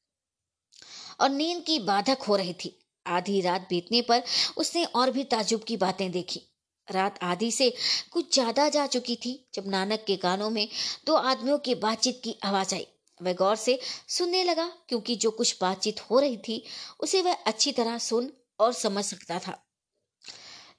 और 1.21 1.29
नींद 1.29 1.63
की 1.63 1.79
बाधक 1.79 2.21
हो 2.21 2.35
रही 2.35 2.53
थी। 2.53 2.82
आधी 3.05 3.41
रात 3.41 3.67
बीतने 3.69 4.01
पर 4.01 4.23
उसने 4.57 4.83
और 4.85 5.11
भी 5.11 5.23
ताजुब 5.23 5.63
की 5.63 5.77
बातें 5.77 6.11
देखी। 6.11 6.41
रात 6.87 7.19
आधी 7.23 7.51
से 7.51 7.73
कुछ 8.11 8.33
ज़्यादा 8.33 8.69
जा 8.69 8.87
चुकी 8.87 9.15
थी, 9.15 9.49
जब 9.53 9.67
नानक 9.67 10.03
के 10.07 10.15
कानों 10.15 10.49
में 10.49 10.67
दो 11.05 11.13
आदमियों 11.13 11.57
की 11.57 11.75
बातचीत 11.75 12.21
की 12.23 12.35
आवाज़ 12.43 12.75
आई। 12.75 12.87
वह 13.21 13.33
गौर 13.33 13.55
से 13.55 13.79
सुनने 14.07 14.43
लगा, 14.43 14.65
क्योंकि 14.89 15.15
जो 15.15 15.31
कुछ 15.31 15.57
बातचीत 15.61 15.99
हो 15.99 16.19
रही 16.19 16.37
थी, 16.37 16.63
उसे 16.99 17.21
वह 17.21 17.33
अच्छी 17.33 17.71
तरह 17.71 17.97
सुन 17.97 18.31
और 18.59 18.73
समझ 18.73 19.05
सकता 19.05 19.39
था। 19.39 19.57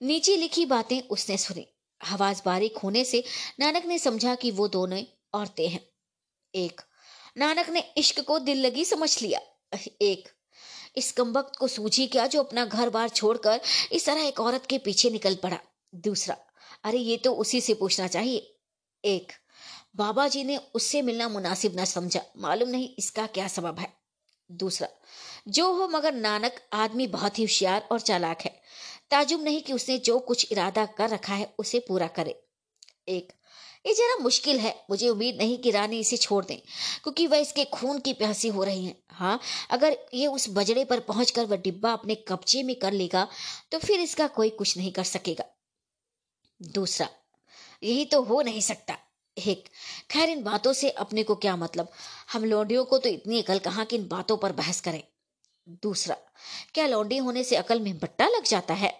नीचे 0.02 0.36
लिखी 0.36 0.66
बातें 0.66 1.00
उसने 1.00 1.36
सुनी। 1.36 1.66
आवाज़ 2.00 2.42
बारीक 2.44 2.76
होने 2.76 3.04
से 3.04 3.24
नानक 3.60 3.84
ने 3.84 3.98
समझा 3.98 4.34
कि 4.34 4.50
वो 4.50 4.68
दोनों 4.68 5.02
औरतें 5.34 5.68
हैं। 5.68 5.80
एक, 6.54 6.80
नानक 7.38 7.68
ने 7.68 7.80
इश्क 7.96 8.20
को 8.20 8.38
दिल 8.38 8.60
लगी 8.66 8.84
समझ 8.84 9.22
लिया। 9.22 9.40
एक 10.02 10.28
इस 10.96 11.12
कमबख्त 11.12 11.56
को 11.56 11.68
सूझी 11.68 12.06
क्या 12.06 12.26
जो 12.26 12.42
अपना 12.42 12.64
घर 12.64 12.90
बार 12.90 13.08
छोड़कर 13.08 13.60
इस 13.92 14.06
तरह 14.06 14.26
एक 14.26 14.40
औरत 14.40 14.66
के 14.66 14.78
पीछे 14.78 15.10
निकल 15.10 15.34
पड़ा। 15.34 15.58
दूसरा, 15.94 16.36
अरे 16.84 16.98
ये 16.98 17.16
तो 17.16 17.34
उसी 17.34 17.60
से 17.60 17.74
पूछना 17.74 18.06
चाहिए। 18.06 18.56
एक 19.04 19.32
बाबा 19.96 20.28
जी 20.28 20.44
ने 20.44 20.56
उससे 20.74 21.02
मिलना 21.02 21.28
मुनासिब 21.28 21.76
ना 21.76 21.84
समझा। 21.84 22.20
मालूम 22.36 22.68
नहीं 22.68 22.88
इसका 22.98 23.26
क्या 23.26 23.48
सबब 23.48 23.78
है। 23.78 23.92
दूसरा, 24.50 24.88
जो 25.48 25.72
हो 25.72 25.88
मगर 25.88 26.14
नानक 26.14 26.60
आदमी 26.72 27.06
बहुत 27.06 27.38
ही 27.38 27.44
होशियार 27.44 27.88
और 27.92 28.00
चालाक 28.00 28.40
है। 28.40 28.60
ताजुब 29.10 29.42
नहीं 29.42 29.62
कि 29.62 29.72
उसने 29.72 29.98
जो 29.98 30.18
कुछ 30.18 30.46
इरादा 30.52 30.84
कर 30.86 31.10
रखा 31.10 31.34
है 31.34 31.54
उसे 31.58 31.78
पूरा 31.78 32.06
करे। 32.06 32.40
एक 33.08 33.32
ये 33.84 33.92
जरा 33.94 34.16
मुश्किल 34.16 34.58
है, 34.58 34.74
मुझे 34.90 35.08
उम्मीद 35.08 35.36
नहीं 35.36 35.58
कि 35.58 35.70
रानी 35.70 35.98
इसे 36.00 36.16
छोड़ 36.16 36.44
दें, 36.44 36.58
क्योंकि 37.02 37.26
वह 37.26 37.38
इसके 37.38 37.64
खून 37.64 37.98
की 37.98 38.12
प्यासी 38.12 38.48
हो 38.48 38.64
रही 38.64 38.84
है। 38.84 38.96
हाँ 39.10 39.38
अगर 39.70 39.96
ये 40.14 40.26
उस 40.26 40.46
बजड़े 40.50 40.84
पर 40.84 41.00
पहुंचकर 41.00 41.46
वह 41.46 41.56
डिब्बा 41.56 41.92
अपने 41.92 42.14
कब्जे 42.28 42.62
में 42.62 42.74
कर 42.76 42.92
लेगा 42.92 43.26
तो 43.72 43.78
फिर 43.78 44.00
इसका 44.00 44.26
कोई 44.28 44.50
कुछ 44.50 44.76
नहीं 44.76 44.92
कर 44.92 45.04
सकेगा। 45.04 45.44
दूसरा, 46.60 47.08
यही 47.82 48.04
तो 48.04 48.22
हो 48.22 48.40
नहीं 48.42 48.60
सकता। 48.60 48.96
एक, 49.36 49.64
खैर 50.10 50.28
इन 50.28 50.42
बातों 50.42 50.72
से 50.72 50.90
अपने 50.90 51.22
को 51.22 51.34
क्या 51.34 51.56
मतलब? 51.56 51.88
हम 52.32 52.44
लौंडियों 52.44 52.84
को 52.84 52.98
तो 52.98 53.08
इतनी 53.08 53.40
अकल 53.42 53.58
कहाँ 53.58 53.84
कि 53.84 53.96
इन 53.96 54.06
बातों 54.08 54.36
पर 54.36 54.52
बहस 54.52 54.80
करें। 54.80 55.02
दूसरा, 55.82 56.16
क्या 56.74 56.86
लौंडी 56.86 57.16
होने 57.16 57.44
से 57.44 57.56
अकल 57.56 57.80
में 57.80 57.98
बट्टा 57.98 58.28
लग 58.28 58.44
जाता 58.44 58.74
है? 58.74 58.92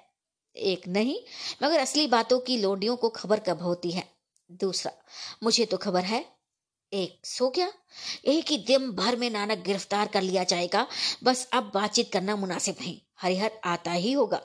एक, 0.57 0.89
नहीं, 0.89 1.17
मगर 1.63 1.79
असली 1.79 2.07
बातों 2.07 2.39
की 2.41 2.57
लौंडियों 2.57 2.97
को 2.97 3.09
खबर 3.09 3.41
कब 3.41 3.63
होती 3.63 3.91
है? 3.91 4.14
दूसरा, 4.55 4.93
मुझे 5.43 5.65
तो 5.65 5.77
खबर 5.77 6.05
है, 6.05 6.25
एक 6.93 7.27
सो 7.27 7.49
क्या 7.51 7.73
एक 8.27 8.51
ही 8.51 8.57
दिन 8.59 8.91
भर 8.93 9.17
में 9.17 9.29
नानक 9.31 9.59
गिरफ़्तार 9.59 10.09
कर 10.09 10.23
लिया 10.23 10.45
जाएगा, 10.45 10.87
बस 11.25 11.49
अब 11.53 11.71
बातचीत 11.75 12.13
करना 12.13 12.37
मुनासिब 12.37 12.77
नहीं, 12.81 13.01
हरिहर 13.21 13.61
आता 13.65 13.93
ही 13.93 14.13
होगा। 14.13 14.41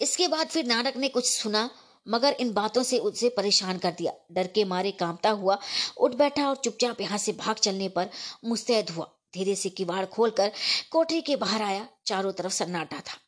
इसके 0.00 0.28
बाद 0.28 0.48
फिर 0.48 0.66
नानक 0.66 0.96
ने 0.96 1.08
कुछ 1.08 1.30
सुना, 1.30 1.68
मगर 2.06 2.32
इन 2.32 2.52
बातों 2.52 2.82
से 2.82 2.98
उसे 2.98 3.28
परेशान 3.28 3.78
कर 3.78 3.92
दिया। 3.92 4.12
डर 4.32 4.46
के 4.46 4.64
मारे 4.64 4.90
कांपता 4.90 5.30
हुआ, 5.30 5.58
उठ 5.96 6.14
बैठा 6.14 6.48
और 6.48 6.56
चुपचाप 6.56 7.00
यहाँ 7.00 7.18
से 7.18 7.32
भाग 7.34 7.56
चलने 7.56 7.88
पर 7.88 8.10
मुस्तैद 8.44 8.90
हुआ। 8.90 9.10
धीरे 9.34 9.54
से 9.54 9.68
किवाड़ 9.70 10.04
खोलकर 10.06 10.52
कोठरी 10.90 11.20
के 11.22 11.36
बाहर 11.36 11.62
आया, 11.62 11.88
चारों 12.06 12.32
तरफ़ 12.32 12.52
सन्नाटा 12.52 13.00
था। 13.00 13.18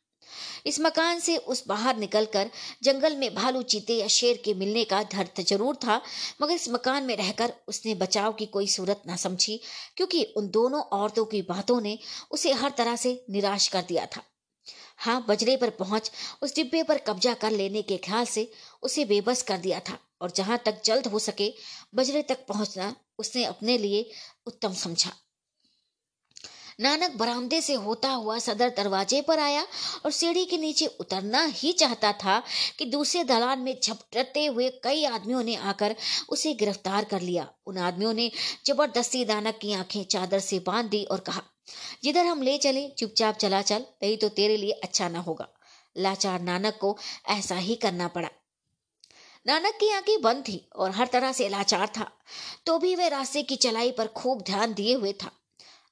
इस 0.65 0.79
मकान 0.79 1.19
से 1.19 1.35
उस 1.37 1.63
बाहर 1.67 1.97
निकलकर 1.97 2.49
जंगल 2.83 3.15
में 3.15 3.33
भालू, 3.35 3.61
चीते 3.63 3.93
या 3.93 4.07
शेर 4.09 4.41
के 4.45 4.53
मिलने 4.55 4.83
का 4.85 5.01
धर्त 5.05 5.41
ज़रूर 5.43 5.75
था, 5.77 6.01
मगर 6.41 6.53
इस 6.53 6.69
मकान 6.69 7.03
में 7.03 7.15
रहकर 7.17 7.53
उसने 7.67 7.95
बचाव 7.97 8.33
की 8.33 8.45
कोई 8.47 8.67
सूरत 8.69 9.03
ना 9.07 9.15
समझी, 9.17 9.59
क्योंकि 9.97 10.23
उन 10.37 10.49
दोनों 10.49 10.81
औरतों 10.93 11.25
की 11.25 11.41
बातों 11.43 11.79
ने 11.81 11.97
उसे 12.31 12.51
हर 12.53 12.73
तरह 12.77 12.95
से 12.95 13.13
निराश 13.29 13.67
कर 13.67 13.81
दिया 13.81 14.05
था। 14.07 14.23
हाँ 14.97 15.23
बजरे 15.27 15.55
पर 15.57 15.69
पहुँच, 15.71 16.11
उस 16.41 16.55
डिब्बे 16.55 16.83
पर 16.83 16.97
कब्जा 16.97 17.33
कर 17.35 17.51
लेने 17.51 17.81
के 17.81 17.97
ख्याल 17.99 18.25
से 18.27 18.49
उसे 18.83 19.05
बेबस 19.05 19.41
कर 19.43 19.57
दिया 19.59 19.79
था, 19.79 19.97
और 20.21 20.31
जहाँ 20.31 20.57
तक 20.65 20.81
जल्द 20.85 21.07
हो 21.07 21.19
सके 21.21 21.53
बजरे 21.95 22.21
तक 22.23 22.45
पहुँचना 22.47 22.93
उसने 23.19 23.43
अपने 23.45 23.77
लिए 23.77 24.09
उत्तम 24.47 24.73
समझा। 24.75 25.11
नानक 26.81 27.15
बरामदे 27.17 27.61
से 27.61 27.73
होता 27.73 28.09
हुआ 28.09 28.37
सदर 28.39 28.69
दरवाजे 28.69 29.21
पर 29.21 29.39
आया 29.39 29.65
और 30.05 30.11
सीढ़ी 30.11 30.45
के 30.45 30.57
नीचे 30.57 30.85
उतरना 30.99 31.43
ही 31.45 31.71
चाहता 31.71 32.11
था 32.13 32.41
कि 32.77 32.85
दूसरे 32.85 33.23
दलान 33.23 33.59
में 33.59 33.75
झपटते 33.83 34.45
हुए 34.45 34.69
कई 34.83 35.03
आदमियों 35.05 35.43
ने 35.43 35.55
आकर 35.55 35.95
उसे 36.29 36.53
गिरफ़्तार 36.53 37.03
कर 37.03 37.21
लिया। 37.21 37.47
उन 37.67 37.77
आदमियों 37.77 38.13
ने 38.13 38.31
ज़बरदस्ती 38.65 39.25
नानक 39.25 39.59
की 39.61 39.73
आँखें 39.73 40.03
चादर 40.03 40.39
से 40.39 40.59
बाँध 40.59 40.89
दी 40.89 41.03
और 41.03 41.19
कहा, 41.19 41.41
जिधर 42.03 42.25
हम 42.25 42.41
ले 42.41 42.57
चले, 42.57 42.87
चुपचाप 42.89 43.35
चला 43.35 43.61
चल, 43.61 43.85
नहीं 44.03 44.17
तो 44.17 44.29
तेरे 44.29 44.57
लिए 44.57 44.71
अच्छा 44.71 45.09
ना 45.09 45.19
होगा। 45.19 45.47
लाचार 45.97 46.41
नानक 46.41 46.77
को 46.81 46.97
ऐसा 47.29 47.55
ही 47.55 47.75
करना 47.75 48.07
पड़ा। 48.07 48.29
नानक 49.47 49.77
की 49.79 49.89
आँखें 49.89 50.21
बंद 50.21 50.43
थी 50.43 50.69
और 50.75 50.91
हर 50.91 51.07
तरह 51.07 51.31
से 51.31 51.49
लाचार 51.49 51.87
था। 51.87 52.11
तो 52.65 52.77
भी 52.77 52.95
वह 52.95 53.07
रास्ते 53.07 53.43
की 53.43 53.55
चलाई 53.55 53.91
पर 53.91 54.07
खूब 54.07 54.41
ध्यान 54.41 54.73
दिए 54.73 54.93
हुए 54.93 55.13
था। 55.13 55.31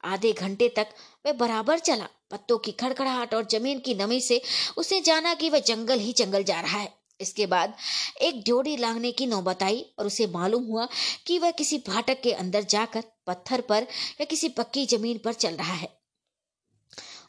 आधे 0.03 0.31
घंटे 0.34 0.69
तक 0.69 0.88
वह 1.26 1.34
बराबर 1.34 1.80
चला। 1.80 2.07
पत्तों 2.31 2.57
की 2.57 2.71
खड़खड़ाहट 2.71 3.34
और 3.34 3.47
ज़मीन 3.51 3.80
की 3.80 3.93
नमी 3.95 4.19
से 4.21 4.41
उसने 4.77 5.01
जाना 5.01 5.34
कि 5.34 5.49
वह 5.49 5.59
जंगल 5.59 5.99
ही 5.99 6.13
जंगल 6.13 6.43
जा 6.43 6.59
रहा 6.61 6.77
है। 6.77 6.97
इसके 7.19 7.45
बाद 7.45 7.73
एक 8.21 8.43
ड्योड़ी 8.43 8.76
लांगने 8.77 9.11
की 9.11 9.26
नौबत 9.27 9.63
आई 9.63 9.85
और 9.99 10.05
उसे 10.05 10.27
मालूम 10.27 10.63
हुआ 10.63 10.88
कि 11.27 11.39
वह 11.39 11.51
किसी 11.51 11.77
फाटक 11.80 12.21
के 12.21 12.34
अंदर 12.34 12.63
जाकर 12.65 13.03
पत्थर 13.27 13.61
पर 13.61 13.88
या 14.21 14.26
किसी 14.26 14.49
पक्की 14.49 14.85
ज़मीन 14.85 15.17
पर 15.17 15.34
चल 15.34 15.55
रहा 15.55 15.73
है। 15.73 15.89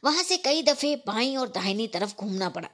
वहाँ 0.04 0.22
से 0.22 0.36
कई 0.36 0.62
दफे 0.62 0.94
बाई 0.96 1.34
और 1.36 1.48
दाहिनी 1.48 1.86
तरफ़ 1.86 2.14
घूमना 2.16 2.48
पड़ा। 2.48 2.68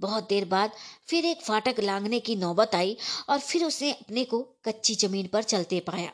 बहुत 0.00 0.28
देर 0.28 0.44
बाद 0.44 0.72
फिर 1.08 1.24
एक 1.24 1.42
फाटक 1.42 1.80
लांगने 1.80 2.20
की 2.20 2.36
नौबत 2.36 2.74
आई 2.74 2.96
और 3.28 3.38
फिर 3.38 3.64
उसने 3.64 3.92
अपने 3.92 4.24
को 4.24 4.42
कच्ची 4.64 4.94
ज़मीन 4.94 5.26
पर 5.26 5.42
चलते 5.42 5.80
पाया। 5.80 6.12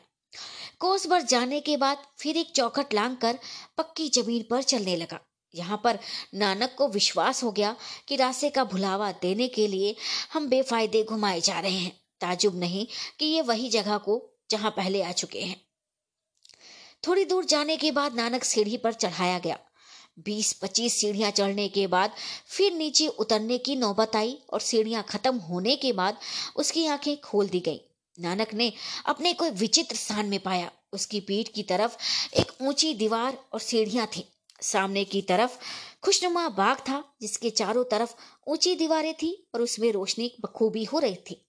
कोस 0.81 1.07
भर 1.07 1.21
जाने 1.21 1.59
के 1.59 1.77
बाद 1.77 1.97
फिर 2.17 2.37
एक 2.37 2.51
चौखट 2.55 2.93
लांग 2.93 3.17
कर 3.17 3.39
पक्की 3.77 4.09
ज़मीन 4.09 4.43
पर 4.49 4.63
चलने 4.63 4.95
लगा। 4.95 5.19
यहाँ 5.53 5.81
पर 5.83 5.99
नानक 6.33 6.75
को 6.77 6.87
विश्वास 6.87 7.43
हो 7.43 7.51
गया 7.51 7.75
कि 8.07 8.15
रास्ते 8.15 8.49
का 8.49 8.63
भुलावा 8.63 9.11
देने 9.11 9.47
के 9.47 9.67
लिए 9.67 9.95
हम 10.33 10.47
बेफायदे 10.47 11.03
घुमाए 11.03 11.41
जा 11.41 11.59
रहे 11.59 11.77
हैं। 11.77 11.91
ताजुब 12.21 12.59
नहीं 12.59 12.87
कि 13.19 13.25
ये 13.25 13.41
वही 13.41 13.69
जगह 13.69 13.97
को 13.97 14.21
जहाँ 14.51 14.71
पहले 14.71 15.01
आ 15.03 15.11
चुके 15.11 15.41
हैं। 15.41 15.61
थोड़ी 17.07 17.25
दूर 17.25 17.45
जाने 17.45 17.77
के 17.77 17.91
बाद 17.91 18.15
नानक 18.15 18.43
सीढ़ी 18.43 18.77
पर 18.77 18.93
चढ़ाया 18.93 19.39
गया। 19.39 19.59
बीस 20.19 20.53
पच्चीस 20.53 21.01
सीढ़ियाँ 21.01 21.31
चढ़ने 21.31 21.67
के 21.67 21.87
बाद 21.87 22.11
फिर 22.47 22.73
नीचे 22.73 23.07
उतरने 23.07 23.57
की 23.57 23.75
नौबत 23.75 24.15
आई 24.15 24.37
और 24.53 24.61
सीढ़ियाँ 24.61 25.03
खत्म 25.09 25.37
होने 25.37 25.75
के 25.75 25.93
बाद 25.93 26.17
उसकी 26.55 26.85
आँखें 26.87 27.21
खोल 27.21 27.49
दी 27.49 27.59
गई। 27.59 27.81
नानक 28.19 28.53
ने 28.53 28.73
अपने 29.05 29.33
को 29.33 29.49
विचित्र 29.49 29.95
स्थान 29.95 30.25
में 30.25 30.39
पाया। 30.39 30.71
उसकी 30.93 31.19
पीठ 31.19 31.49
की 31.49 31.63
तरफ़ 31.63 31.97
एक 32.33 32.51
ऊँची 32.61 32.93
दीवार 32.93 33.37
और 33.53 33.59
सीढ़ियाँ 33.59 34.07
थी। 34.07 34.25
सामने 34.61 35.05
की 35.05 35.21
तरफ़ 35.21 35.57
खुशनुमा 36.03 36.49
बाग 36.49 36.77
था, 36.77 37.03
जिसके 37.21 37.49
चारों 37.49 37.83
तरफ़ 37.83 38.15
ऊँची 38.47 38.75
दीवारें 38.75 39.13
थी 39.13 39.47
और 39.55 39.61
उसमें 39.61 39.91
रोशनी 39.91 40.31
बखूबी 40.41 40.83
हो 40.83 40.99
रही 40.99 41.15
थी। 41.15 41.43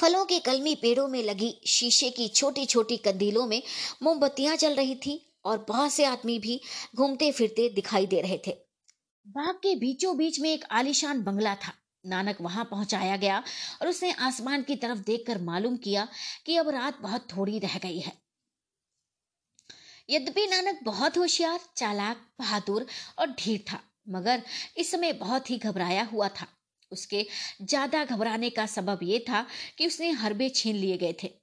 फलों 0.00 0.24
के 0.24 0.40
कलमी 0.40 0.74
पेड़ों 0.74 1.08
में 1.08 1.22
लगी 1.22 1.60
शीशे 1.66 2.10
की 2.10 2.28
छोटी 2.28 2.66
छोटी 2.66 2.96
कंदीलों 2.96 3.46
में 3.46 3.62
मोमबत्तियाँ 4.02 4.56
जल 4.56 4.74
रही 4.74 4.94
थी 4.94 5.32
और 5.44 5.64
बहुत 5.68 5.92
से 5.92 6.04
आदमी 6.04 6.38
भी 6.38 6.60
घूमते 6.96 7.32
फिरते 7.32 7.68
दिखाई 7.68 8.06
दे 8.06 8.20
रहे 8.20 8.38
थे। 8.46 8.56
बाग 9.26 9.54
के 9.54 9.74
बीचों 9.74 10.16
बीच 10.16 10.40
में 10.40 10.52
एक 10.52 10.64
आलिशान 10.70 11.22
बंगला 11.22 11.54
था। 11.54 11.72
नानक 12.04 12.40
वहाँ 12.40 12.64
पहुँचाया 12.64 13.16
गया 13.16 13.42
और 13.82 13.88
उसने 13.88 14.12
आसमान 14.22 14.62
की 14.62 14.76
तरफ़ 14.76 14.98
देखकर 15.06 15.40
मालूम 15.42 15.76
किया 15.78 16.06
कि 16.46 16.56
अब 16.56 16.68
रात 16.70 17.00
बहुत 17.02 17.28
थोड़ी 17.32 17.58
रह 17.58 17.78
गई 17.78 17.98
है। 18.00 18.12
यद्यपि 20.08 20.46
नानक 20.46 20.80
बहुत 20.84 21.16
होशियार, 21.18 21.60
चालाक, 21.76 22.16
बहादुर 22.38 22.86
और 23.18 23.30
ढीर 23.34 23.64
था, 23.66 23.80
मगर 24.08 24.42
इस 24.76 24.90
समय 24.90 25.12
बहुत 25.14 25.50
ही 25.50 25.58
घबराया 25.58 26.02
हुआ 26.04 26.28
था। 26.30 26.46
उसके 26.92 27.26
ज़्यादा 27.62 28.04
घबराने 28.06 28.50
का 28.50 28.66
सबब 28.68 29.00
यह 29.02 29.24
था 29.28 29.46
कि 29.78 29.86
उसने 29.86 30.10
हरबे 30.12 30.48
छीन 30.50 30.76
लिए 30.76 30.96
गए 30.98 31.14
थे। 31.22 31.39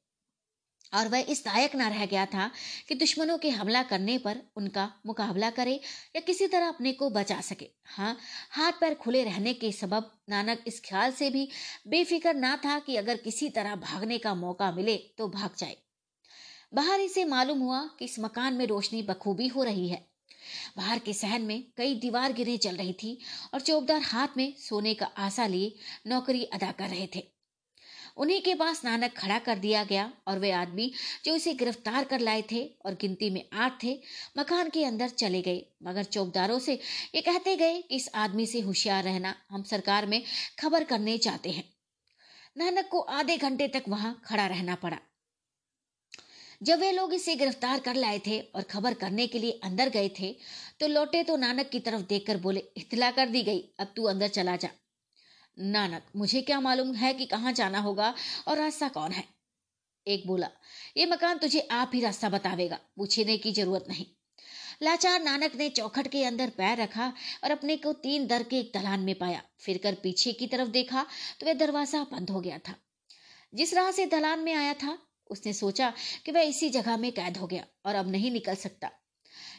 और 0.93 1.07
वह 1.07 1.25
इस 1.29 1.45
लायक 1.47 1.75
न 1.75 1.89
रह 1.89 2.05
गया 2.05 2.25
था 2.25 2.49
कि 2.87 2.95
दुश्मनों 2.95 3.37
के 3.37 3.49
हमला 3.49 3.83
करने 3.83 4.17
पर 4.17 4.41
उनका 4.55 4.89
मुकाबला 5.05 5.49
करे 5.49 5.73
या 6.15 6.19
किसी 6.19 6.47
तरह 6.47 6.67
अपने 6.67 6.93
को 6.93 7.09
बचा 7.09 7.39
सके। 7.41 7.69
हाँ 7.85 8.17
हाथ 8.51 8.71
पैर 8.71 8.93
खुले 8.93 9.23
रहने 9.23 9.53
के 9.53 9.71
सबब 9.71 10.11
नानक 10.29 10.63
इस 10.67 10.81
ख्याल 10.85 11.11
से 11.11 11.29
भी 11.29 11.47
बेफिक्र 11.87 12.33
ना 12.33 12.55
था 12.55 12.79
कि 12.79 12.95
अगर 12.95 13.17
किसी 13.17 13.49
तरह 13.49 13.75
भागने 13.75 14.17
का 14.17 14.35
मौका 14.35 14.71
मिले 14.71 14.97
तो 15.17 15.27
भाग 15.27 15.55
जाए। 15.57 15.77
बाहर 16.73 16.99
इसे 16.99 17.25
मालूम 17.25 17.59
हुआ 17.59 17.81
कि 17.99 18.05
इस 18.05 18.19
मकान 18.19 18.53
में 18.53 18.65
रोशनी 18.67 19.01
बखूबी 19.01 19.47
हो 19.47 19.63
रही 19.63 19.87
है। 19.89 20.05
बाहर 20.77 20.99
के 20.99 21.13
सहन 21.13 21.41
में 21.41 21.63
कई 21.77 21.95
दीवार 21.95 22.33
गिरे 22.33 22.57
चल 22.57 22.75
रही 22.75 22.93
थी 22.93 23.17
और 23.53 23.61
चौबदार 23.61 24.01
हाथ 24.01 24.37
में 24.37 24.53
सोने 24.57 24.93
का 24.93 25.05
आशा 25.17 25.47
लिए 25.47 25.73
नौकरी 26.07 26.43
अदा 26.43 26.71
कर 26.71 26.89
रहे 26.89 27.07
थे। 27.15 27.23
उन्हीं 28.17 28.41
के 28.41 28.53
पास 28.55 28.83
नानक 28.85 29.13
खड़ा 29.17 29.37
कर 29.39 29.57
दिया 29.59 29.83
गया 29.83 30.11
और 30.27 30.39
वे 30.39 30.51
आदमी 30.53 30.91
जो 31.25 31.35
इसे 31.35 31.53
गिरफ़्तार 31.53 32.03
कर 32.03 32.19
लाए 32.19 32.41
थे 32.51 32.63
और 32.85 32.93
गिनती 33.01 33.29
में 33.29 33.43
आठ 33.55 33.83
थे, 33.83 33.97
मकान 34.37 34.69
के 34.69 34.83
अंदर 34.85 35.09
चले 35.09 35.41
गए। 35.41 35.65
मगर 35.83 36.03
चौकदारों 36.05 36.59
से 36.59 36.73
ये 37.15 37.21
कहते 37.21 37.55
गए 37.55 37.81
कि 37.81 37.95
इस 37.95 38.09
आदमी 38.15 38.45
से 38.45 38.59
होशियार 38.61 39.03
रहना 39.03 39.35
हम 39.49 39.63
सरकार 39.65 40.05
में 40.05 40.21
खबर 40.59 40.83
करने 40.83 41.17
चाहते 41.19 41.49
हैं। 41.49 41.63
नानक 42.57 42.87
को 42.91 42.99
आधे 42.99 43.37
घंटे 43.39 43.67
तक 43.67 43.83
वहाँ 43.87 44.19
खड़ा 44.25 44.47
रहना 44.47 44.75
पड़ा। 44.75 44.97
जब 46.61 46.79
वे 46.79 46.91
लोग 46.91 47.13
इसे 47.13 47.35
गिरफ़्तार 47.35 47.79
कर 47.79 47.95
लाए 47.95 48.19
थे 48.27 48.39
और 48.39 48.61
खबर 48.63 48.93
करने 48.95 49.27
के 49.27 49.39
लिए 49.39 49.59
अंदर 49.63 49.89
गए 49.89 50.09
थे 50.19 50.31
तो 50.79 50.87
लौटे 50.87 51.23
तो 51.23 51.35
नानक 51.37 51.69
की 51.69 51.79
तरफ़ 51.81 52.01
देखकर 52.09 52.37
बोले 52.39 52.63
इतला 52.77 53.11
कर 53.11 53.29
दी 53.29 53.43
गई, 53.43 53.63
अब 53.79 53.93
तू 53.95 54.03
अंदर 54.05 54.27
चला 54.29 54.55
जा। 54.55 54.69
नानक, 55.57 56.03
मुझे 56.15 56.41
क्या 56.41 56.59
मालूम 56.59 56.93
है 56.95 57.13
कि 57.13 57.25
कहाँ 57.25 57.53
जाना 57.53 57.79
होगा 57.79 58.13
और 58.47 58.57
रास्ता 58.57 58.87
कौन 58.89 59.11
है? 59.11 59.23
एक 60.07 60.27
बोला, 60.27 60.49
ये 60.97 61.05
मकान 61.05 61.37
तुझे 61.37 61.59
आप 61.71 61.91
ही 61.93 62.01
रास्ता 62.01 62.29
बतावेगा, 62.29 62.79
पूछने 62.97 63.37
की 63.37 63.51
ज़रूरत 63.51 63.85
नहीं। 63.89 64.05
लाचार 64.81 65.21
नानक 65.21 65.55
ने 65.55 65.69
चौखट 65.69 66.07
के 66.07 66.23
अंदर 66.23 66.49
पैर 66.49 66.77
रखा 66.77 67.11
और 67.43 67.51
अपने 67.51 67.77
को 67.77 67.93
तीन 67.93 68.27
दर 68.27 68.43
के 68.43 68.59
एक 68.59 68.71
दलान 68.73 68.99
में 68.99 69.13
पाया। 69.15 69.41
फिर 69.59 69.77
कर 69.77 69.93
पीछे 69.93 70.33
की 70.33 70.47
तरफ़ 70.47 70.69
देखा 70.69 71.05
तो 71.39 71.45
वह 71.45 71.53
दरवाज़ा 71.55 72.03
बंद 72.03 72.29
हो 72.29 72.41
गया 72.41 72.57
था। 72.59 72.75
जिस 73.53 73.73
राह 73.73 73.91
से 73.91 74.05
दलान 74.05 74.39
में 74.39 74.53
आया 74.53 74.73
था, 74.73 74.97
उसने 75.29 75.53
सोचा 75.53 75.93
कि 76.25 76.31
वह 76.31 76.41
इसी 76.41 76.69
जगह 76.69 76.97
में 76.97 77.11
कैद 77.11 77.37
हो 77.37 77.47
गया 77.47 77.65
और 77.85 77.95
अब 77.95 78.11
नहीं 78.11 78.31
निकल 78.31 78.55
सकता। 78.55 78.91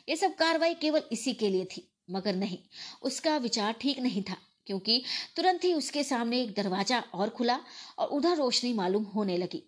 यह 0.08 0.16
सब 0.16 0.34
कार्रवाई 0.34 0.74
केवल 0.74 1.02
इसी 1.12 1.32
के 1.34 1.48
लिए 1.48 1.64
थी, 1.66 1.88
मगर 2.10 2.34
नहीं, 2.34 2.58
उसका 3.02 3.36
विचार 3.36 3.72
ठीक 3.72 3.98
नहीं 3.98 4.22
था। 4.22 4.36
क्योंकि 4.68 5.02
तुरंत 5.36 5.64
ही 5.64 5.72
उसके 5.74 6.04
सामने 6.04 6.40
एक 6.42 6.54
दरवाज़ा 6.54 7.02
और 7.14 7.30
खुला 7.30 7.58
और 7.98 8.08
उधर 8.10 8.36
रोशनी 8.36 8.72
मालूम 8.74 9.04
होने 9.14 9.36
लगी। 9.38 9.62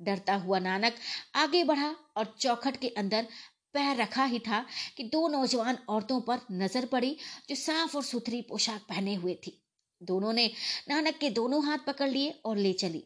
डरता 0.00 0.34
हुआ 0.36 0.58
नानक 0.60 0.94
आगे 1.36 1.64
बढ़ा 1.64 1.94
और 2.16 2.34
चौखट 2.38 2.76
के 2.76 2.88
अंदर 2.98 3.26
पैर 3.74 3.96
रखा 3.96 4.24
ही 4.24 4.38
था 4.40 4.64
कि 4.96 5.04
दो 5.06 5.26
नौजवान 5.28 5.78
औरतों 5.88 6.20
पर 6.20 6.40
नज़र 6.52 6.86
पड़ी 6.86 7.16
जो 7.48 7.54
साफ़ 7.56 7.96
और 7.96 8.02
सुथरी 8.04 8.40
पोशाक 8.42 8.80
पहने 8.88 9.14
हुए 9.14 9.34
थी। 9.46 9.60
दोनों 10.00 10.32
ने 10.32 10.50
नानक 10.88 11.18
के 11.18 11.30
दोनों 11.30 11.64
हाथ 11.64 11.78
पकड़ 11.86 12.08
लिए 12.08 12.30
और 12.44 12.56
ले 12.58 12.72
चली। 12.74 13.02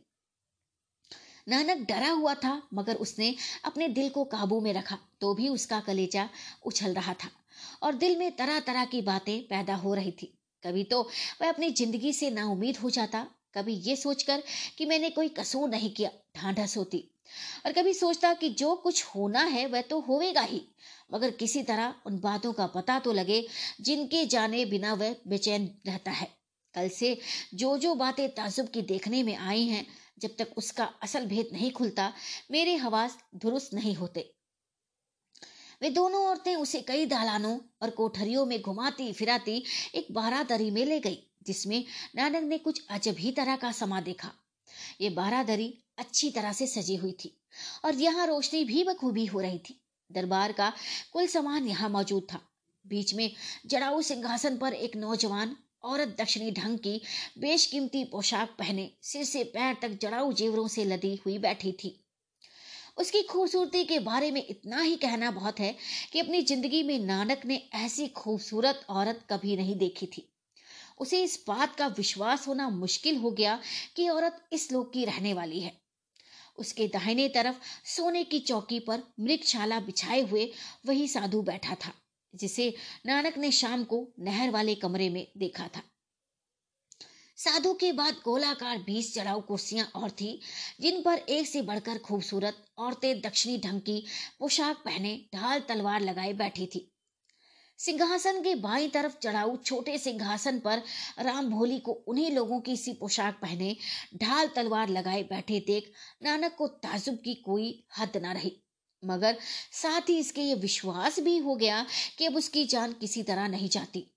नानक 1.49 1.87
डरा 1.89 2.11
हुआ 2.11 2.35
था, 2.35 2.63
मगर 2.75 2.95
उसने 2.97 3.35
अपने 3.65 3.89
दिल 3.91 4.09
को 4.09 4.25
काबू 4.27 4.61
में 4.61 4.73
रखा 4.73 4.99
तो 5.21 5.35
भी 5.35 5.49
उसका 5.49 5.81
कलेजा 5.81 6.29
उछल 6.67 6.95
रहा 6.95 7.15
था 7.15 7.31
और 7.83 7.95
दिल 7.97 8.19
में 8.19 8.31
तरह 8.37 8.61
तरह 8.61 8.85
की 8.85 9.03
बातें 9.03 9.41
पैदा 9.45 9.75
हो 9.77 9.95
रही 9.95 10.13
थी। 10.13 10.35
कभी 10.63 10.85
तो 10.85 11.03
वह 11.43 11.49
अपनी 11.49 11.71
ज़िंदगी 11.71 12.13
से 12.13 12.31
नाउमीद 12.31 12.77
हो 12.77 12.91
जाता, 12.91 13.27
कभी 13.55 13.75
ये 13.75 13.97
सोचकर 13.97 14.43
कि 14.79 14.87
मैंने 14.87 15.11
कोई 15.11 15.29
कसूर 15.29 15.69
नहीं 15.69 15.91
किया 15.91 16.11
ढांढस 16.37 16.77
होती 16.77 17.05
और 17.67 17.73
कभी 17.73 17.93
सोचता 17.95 18.33
कि 18.35 18.49
जो 18.51 18.75
कुछ 18.75 19.05
होना 19.05 19.43
है 19.45 19.67
वह 19.67 19.81
तो 19.83 20.01
होवेगा 20.01 20.41
ही, 20.41 20.61
मगर 21.13 21.31
किसी 21.31 21.63
तरह 21.63 21.95
उन 22.07 22.19
बातों 22.21 22.53
का 22.53 22.67
पता 22.67 22.99
तो 22.99 23.13
लगे 23.13 23.45
जिनके 23.81 24.25
जाने 24.27 24.65
बिना 24.65 24.93
वह 24.95 25.17
बेचैन 25.27 25.71
रहता 25.87 26.11
है। 26.11 26.29
कल 26.75 26.89
से 26.89 27.17
जो 27.55 27.77
जो 27.79 27.95
बातें 27.95 28.29
ताजुब 28.29 28.69
की 28.69 28.83
देखने 28.83 29.23
में 29.23 29.37
आई 29.37 29.65
हैं, 29.65 29.87
जब 30.19 30.37
तक 30.39 30.55
उसका 30.57 30.85
असल 31.03 31.27
भेद 31.27 31.49
नहीं 31.53 31.71
खुलता, 31.73 32.13
मेरे 32.51 32.75
हवास 32.77 33.19
दुरुस्त 33.35 33.75
नहीं 33.75 33.95
होते। 33.95 34.31
वे 35.83 35.91
दोनों 35.91 36.25
औरतें 36.27 36.55
उसे 36.57 36.81
कई 36.83 37.07
दालानों 37.07 37.59
और 37.83 37.91
कोठरियों 37.91 38.45
में 38.47 38.61
घुमाती 38.61 39.13
फिराती 39.13 39.63
एक 39.95 40.07
बारादरी 40.13 40.71
में 40.71 40.85
ले 40.85 40.99
गई, 41.01 41.19
जिसमें 41.47 41.85
नानक 42.17 42.43
ने 42.45 42.59
कुछ 42.59 42.83
अजब 42.91 43.17
ही 43.19 43.33
तरह 43.33 43.57
का 43.57 43.71
समा 43.73 44.01
देखा। 44.01 44.33
ये 45.01 45.11
बारादरी 45.11 45.73
अच्छी 45.99 46.31
तरह 46.31 46.53
से 46.53 46.67
सजी 46.67 46.97
हुई 46.97 47.13
थी 47.25 47.33
और 47.85 47.95
यहाँ 47.95 48.27
रोशनी 48.27 48.65
भी 48.65 48.83
बखूबी 48.85 49.27
हो 49.27 49.41
रही 49.41 49.59
थी। 49.59 49.81
दरबार 50.11 50.53
का 50.53 50.73
कुल 51.13 51.27
सामान 51.27 51.67
यहाँ 51.67 51.89
मौजूद 51.89 52.27
था। 52.33 52.41
बीच 52.85 53.15
में 53.15 53.31
जड़ाऊ 53.67 54.03
सिंहासन 54.03 54.57
पर 54.57 54.73
एक 54.75 54.97
नौजवान 54.97 55.57
औरत 55.85 56.17
दक्षिणी 56.19 56.51
ढंग 56.51 56.79
की 56.79 57.01
बेशकीमती 57.39 58.05
पोशाक 58.05 58.55
पहने 58.59 58.91
सिर 59.03 59.25
से 59.25 59.43
पैर 59.45 59.77
तक 59.83 59.99
जड़ाऊ 60.03 60.33
जेवरों 60.33 60.67
से 60.69 60.85
लदी 60.85 61.15
हुई 61.25 61.39
बैठी 61.39 61.73
थी। 61.73 61.95
उसकी 62.99 63.23
खूबसूरती 63.23 63.85
के 63.85 63.99
बारे 63.99 64.31
में 64.31 64.45
इतना 64.49 64.81
ही 64.81 64.97
कहना 64.97 65.31
बहुत 65.31 65.61
है 65.61 65.75
कि 66.13 66.21
अपनी 66.21 66.43
ज़िंदगी 66.43 66.83
में 66.83 66.99
नानक 66.99 67.45
ने 67.47 67.63
ऐसी 67.75 68.07
खूबसूरत 68.09 68.85
औरत 68.91 69.25
कभी 69.31 69.57
नहीं 69.57 69.77
देखी 69.79 70.07
थी। 70.07 70.29
उसे 70.99 71.23
इस 71.23 71.45
बात 71.49 71.77
का 71.77 71.87
विश्वास 71.87 72.47
होना 72.49 72.69
मुश्किल 72.69 73.17
हो 73.17 73.31
गया 73.31 73.59
कि 73.97 74.09
औरत 74.09 74.41
इस 74.53 74.73
लोक 74.73 74.93
की 74.93 75.05
रहने 75.05 75.35
वाली 75.35 75.61
है। 75.61 75.73
उसके 76.59 76.87
दाहिने 76.87 77.29
तरफ़ 77.29 77.57
सोने 77.87 78.25
की 78.25 78.39
चौकी 78.41 78.79
पर 78.81 79.03
मृगशाला 79.21 79.79
बिछाए 79.81 80.21
हुए 80.21 80.51
वही 80.87 81.07
साधु 81.09 81.43
बैठा 81.43 81.75
था, 81.75 81.93
जिसे 82.35 82.75
नानक 83.07 83.39
ने 83.39 83.51
शाम 83.53 83.85
को 83.85 84.07
नहर 84.21 84.51
वाले 84.51 84.75
कमरे 84.75 85.09
में 85.09 85.27
देखा 85.39 85.69
था। 85.69 85.83
साधु 87.39 87.73
के 87.73 87.93
बाद 87.93 88.15
गोलाकार 88.25 88.79
बीस 88.79 89.15
चढ़ाऊ 89.15 89.41
कुर्सियाँ 89.41 89.87
और 89.95 90.11
थी, 90.11 90.41
जिन 90.81 91.03
पर 91.03 91.19
एक 91.19 91.47
से 91.47 91.63
बढ़कर 91.63 91.99
खूबसूरत 91.99 92.65
औरतें 92.79 93.21
दक्षिणी 93.21 93.59
ढंग 93.59 93.81
की 93.81 94.05
पोशाक 94.39 94.77
पहने, 94.77 95.15
ढाल 95.35 95.61
तलवार 95.61 96.01
लगाए 96.01 96.33
बैठी 96.33 96.67
थी। 96.67 96.93
सिंहासन 97.79 98.43
के 98.43 98.55
बाई 98.55 98.89
तरफ़ 98.89 99.17
चढ़ाऊ 99.23 99.57
छोटे 99.57 99.97
सिंहासन 99.99 100.59
पर 100.59 100.83
राम 101.21 101.51
भोली 101.51 101.79
को 101.79 101.93
उन्हीं 101.93 102.31
लोगों 102.31 102.61
की 102.61 102.77
सी 102.77 102.93
पोशाक 102.93 103.39
पहने, 103.43 103.77
ढाल 104.17 104.49
तलवार 104.49 104.89
लगाए 104.89 105.23
बैठे 105.23 105.61
देख 105.61 105.93
नानक 106.23 106.55
को 106.59 106.67
ताजुब 106.67 107.19
की 107.25 107.35
कोई 107.35 107.73
हद 107.99 108.17
न 108.17 108.33
रही। 108.33 108.57
मगर 109.03 109.37
साथ 109.73 110.09
ही 110.09 110.19
इसके 110.19 110.43
ये 110.43 110.55
विश्वास 110.55 111.21
भी 111.21 111.39
हो 111.39 111.57
गया 111.57 111.87
कि 112.19 112.27
अब 112.27 112.37
उसकी 112.37 112.65
जान 112.65 112.93
किसी 112.93 113.23
तरह 113.23 113.49
नहीं 113.49 113.69
जाती। 113.69 114.11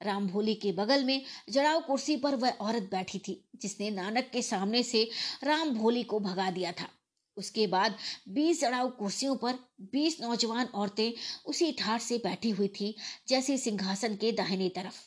राम 0.00 0.26
भोली 0.28 0.54
के 0.54 0.72
बगल 0.72 1.04
में 1.04 1.22
जड़ाव 1.50 1.80
कुर्सी 1.80 2.16
पर 2.16 2.34
वह 2.34 2.50
औरत 2.50 2.88
बैठी 2.90 3.18
थी, 3.18 3.42
जिसने 3.56 3.90
नानक 3.90 4.30
के 4.32 4.42
सामने 4.42 4.82
से 4.82 5.08
राम 5.44 5.70
भोली 5.70 6.02
को 6.02 6.20
भगा 6.20 6.50
दिया 6.50 6.72
था। 6.72 6.88
उसके 7.36 7.66
बाद 7.66 7.96
बीस 8.28 8.60
जड़ाऊ 8.60 8.88
कुर्सियों 8.90 9.36
पर 9.36 9.58
बीस 9.92 10.20
नौजवान 10.20 10.66
औरतें 10.66 11.12
उसी 11.46 11.72
ठाट 11.72 12.00
से 12.00 12.18
बैठी 12.18 12.50
हुई 12.50 12.68
थी, 12.68 12.94
जैसे 13.28 13.56
सिंहासन 13.58 14.14
के 14.14 14.32
दाहिने 14.32 14.68
तरफ़। 14.68 15.00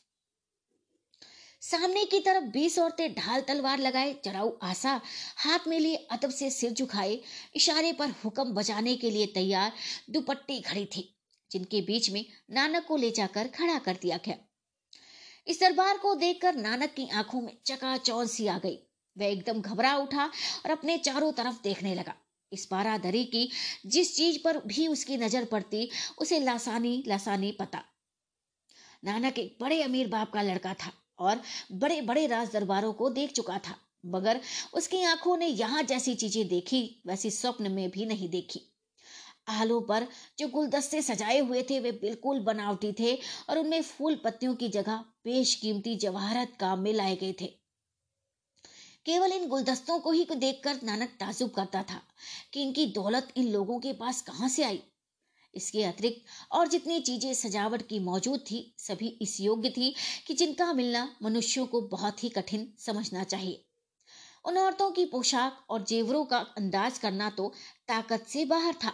सामने 1.61 2.03
की 2.05 2.19
तरफ़ 2.19 2.43
बीस 2.43 2.77
औरतें 2.79 3.13
ढाल 3.13 3.41
तलवार 3.41 3.79
लगाए 3.79 4.13
चढ़ाऊ 4.25 4.51
आशा 4.63 4.99
हाथ 5.37 5.67
में 5.67 5.79
लिए 5.79 5.95
अदब 6.11 6.29
से 6.29 6.49
सिर 6.49 6.71
झुकाए, 6.71 7.19
इशारे 7.55 7.93
पर 7.93 8.09
हुक्म 8.23 8.53
बजाने 8.53 8.95
के 8.95 9.09
लिए 9.11 9.25
तैयार 9.25 9.71
दुपट्टी 10.09 10.59
खड़ी 10.61 10.85
थी, 10.85 11.09
जिनके 11.51 11.81
बीच 11.81 12.09
में 12.09 12.25
नानक 12.51 12.85
को 12.85 12.97
ले 12.97 13.11
जाकर 13.11 13.47
खड़ा 13.47 13.77
कर 13.79 13.97
दिया 14.01 14.19
गया। 14.25 14.35
इस 15.47 15.59
दरबार 15.59 15.97
को 15.97 16.13
देखकर 16.15 16.55
नानक 16.55 16.93
की 16.93 17.07
आँखों 17.09 17.41
में 17.41 17.57
चकाचौंध 17.65 18.29
सी 18.29 18.47
आ 18.47 18.57
गई। 18.57 18.77
वह 19.17 19.25
एकदम 19.25 19.61
घबरा 19.61 19.95
उठा 19.97 20.25
और 20.25 20.71
अपने 20.71 20.97
चारों 20.97 21.31
तरफ़ 21.31 21.61
देखने 21.63 21.93
लगा। 21.95 22.13
इस 22.51 22.67
बारादरी 22.71 23.23
की 23.25 23.49
जिस 23.85 24.15
चीज़ 24.15 24.37
पर 24.43 24.57
भी 24.67 24.87
उसकी 24.87 25.17
नज़र 25.17 25.45
पड़ती, 25.45 25.89
उसे 26.17 26.39
लासानी 26.39 27.03
लासानी 27.07 27.51
पता। 27.51 27.83
नानक 29.03 29.39
एक 29.39 29.57
बड़े 29.61 29.81
अमीर 29.83 30.07
बाप 30.07 30.31
का 30.33 30.41
लड़का 30.41 30.73
था 30.75 30.91
और 31.19 31.41
बड़े 31.73 32.01
बड़े 32.01 32.25
राज 32.27 32.51
दरबारों 32.53 32.93
को 32.93 33.09
देख 33.09 33.31
चुका 33.31 33.57
था, 33.59 33.75
मगर 34.05 34.39
उसकी 34.73 35.03
आँखों 35.03 35.37
ने 35.37 35.47
यहाँ 35.47 35.83
जैसी 35.83 36.15
चीज़ें 36.15 36.47
देखी, 36.47 37.01
वैसी 37.07 37.31
स्वप्न 37.31 37.71
में 37.71 37.89
भी 37.89 38.05
नहीं 38.05 38.29
देखी। 38.29 38.61
आलों 39.49 39.81
पर 39.81 40.07
जो 40.39 40.47
गुलदस्ते 40.47 41.01
सजाए 41.01 41.39
हुए 41.39 41.63
थे, 41.69 41.79
वे 41.79 41.91
बिल्कुल 41.91 42.39
बनावटी 42.39 42.91
थे 42.99 43.15
और 43.49 43.57
उनमें 43.57 43.81
फूल 43.81 44.15
पत्तियों 44.15 44.55
की 44.55 44.69
जगह 44.69 45.03
बेशकीमती 45.25 45.95
जवाहरत 45.95 46.57
काम 46.59 46.79
में 46.79 46.93
लाए 46.93 47.15
गए 47.15 47.33
थे। 47.41 47.47
केवल 49.05 49.31
इन 49.31 49.47
गुलदस्तों 49.47 49.99
को 49.99 50.11
ही 50.11 50.27
देखकर 50.35 50.79
नानक 50.83 51.09
ताजुब 51.19 51.49
करता 51.49 51.83
था 51.83 52.01
कि 52.53 52.63
इनकी 52.63 52.85
दौलत 52.85 53.33
इन 53.37 53.51
लोगों 53.51 53.79
के 53.79 53.93
पास 53.93 54.21
कहाँ 54.21 54.49
से 54.49 54.63
आई। 54.63 54.81
इसके 55.53 55.83
अतिरिक्त 55.83 56.25
और 56.51 56.67
जितनी 56.67 56.99
चीज़ें 56.99 57.33
सजावट 57.33 57.81
की 57.81 57.99
मौजूद 57.99 58.39
थी, 58.39 58.75
सभी 58.77 59.07
इस 59.21 59.39
योग्य 59.39 59.69
थी 59.69 59.93
कि 60.27 60.33
जिनका 60.33 60.71
मिलना 60.73 61.07
मनुष्यों 61.23 61.65
को 61.65 61.81
बहुत 61.81 62.23
ही 62.23 62.29
कठिन 62.29 62.67
समझना 62.79 63.23
चाहिए। 63.23 63.65
उन 64.45 64.57
औरतों 64.57 64.91
की 64.91 65.05
पोशाक 65.05 65.65
और 65.69 65.83
जेवरों 65.83 66.25
का 66.25 66.37
अंदाज 66.57 66.97
करना 66.97 67.29
तो 67.29 67.53
ताकत 67.87 68.25
से 68.27 68.45
बाहर 68.45 68.73
था। 68.73 68.93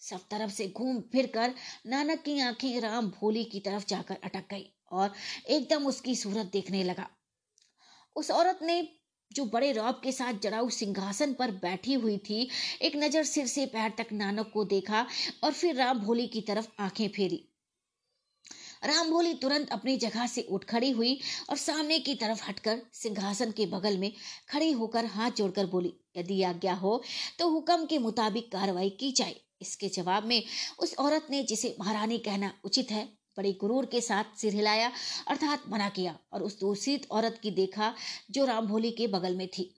सब 0.00 0.20
तरफ़ 0.30 0.50
से 0.50 0.66
घूम 0.68 1.00
फिर 1.12 1.26
कर 1.26 1.54
नानक 1.86 2.22
की 2.22 2.38
आँखें 2.40 2.80
राम 2.80 3.08
भोली 3.10 3.44
की 3.44 3.60
तरफ़ 3.60 3.86
जाकर 3.88 4.18
अटक 4.24 4.46
गई 4.50 4.66
और 4.92 5.12
एकदम 5.48 5.86
उसकी 5.86 6.14
सूरत 6.16 6.50
देखने 6.52 6.82
लगा। 6.84 7.06
उस 8.16 8.30
औरत 8.30 8.58
ने 8.62 8.86
जो 9.30 9.44
बड़े 9.44 9.70
रौब 9.72 10.00
के 10.04 10.12
साथ 10.12 10.40
जड़ाऊ 10.42 10.68
सिंहासन 10.70 11.32
पर 11.32 11.50
बैठी 11.56 11.94
हुई 11.94 12.16
थी, 12.18 12.48
एक 12.82 12.96
नज़र 12.96 13.24
सिर 13.24 13.46
से 13.46 13.66
पैर 13.66 13.92
तक 13.98 14.12
नानक 14.12 14.50
को 14.54 14.64
देखा 14.64 15.06
और 15.44 15.52
फिर 15.52 15.76
राम 15.76 16.00
भोली 16.00 16.26
की 16.26 16.40
तरफ़ 16.40 16.68
आँखें 16.78 17.08
फेरी। 17.08 17.46
राम 18.84 19.10
भोली 19.10 19.34
तुरंत 19.34 19.70
अपनी 19.72 19.96
जगह 19.96 20.26
से 20.26 20.42
उठ 20.42 20.64
खड़ी 20.64 20.90
हुई 20.90 21.18
और 21.50 21.56
सामने 21.56 21.98
की 21.98 22.14
तरफ़ 22.14 22.42
हटकर 22.44 22.80
सिंहासन 22.92 23.50
के 23.50 23.66
बगल 23.66 23.98
में 23.98 24.12
खड़ी 24.50 24.70
होकर 24.72 25.04
हाथ 25.06 25.30
जोड़कर 25.30 25.66
बोली, 25.66 25.92
यदि 26.16 26.42
आज्ञा 26.42 26.74
हो 26.74 27.02
तो 27.38 27.48
हुक्म 27.48 27.86
के 27.86 27.98
मुताबिक 27.98 28.50
कार्रवाई 28.52 28.90
की 28.90 29.12
जाए। 29.12 29.36
इसके 29.62 29.88
जवाब 29.88 30.24
में 30.24 30.42
उस 30.78 30.94
औरत 30.94 31.26
ने 31.30 31.42
जिसे 31.42 31.76
महारानी 31.80 32.18
कहना 32.18 32.52
उचित 32.64 32.90
है, 32.90 33.04
बड़े 33.36 33.52
गुरूर 33.52 33.86
के 33.86 34.00
साथ 34.00 34.24
सिर 34.38 34.54
हिलाया, 34.54 34.92
अर्थात 35.28 35.62
मना 35.68 35.88
किया 35.88 36.18
और 36.32 36.42
उस 36.42 36.60
दूसरी 36.60 36.96
औरत 37.10 37.40
की 37.42 37.50
देखा 37.50 37.94
जो 38.30 38.44
राम 38.44 38.66
भोली 38.66 38.90
के 38.90 39.06
बगल 39.06 39.36
में 39.36 39.48
थी। 39.48 39.74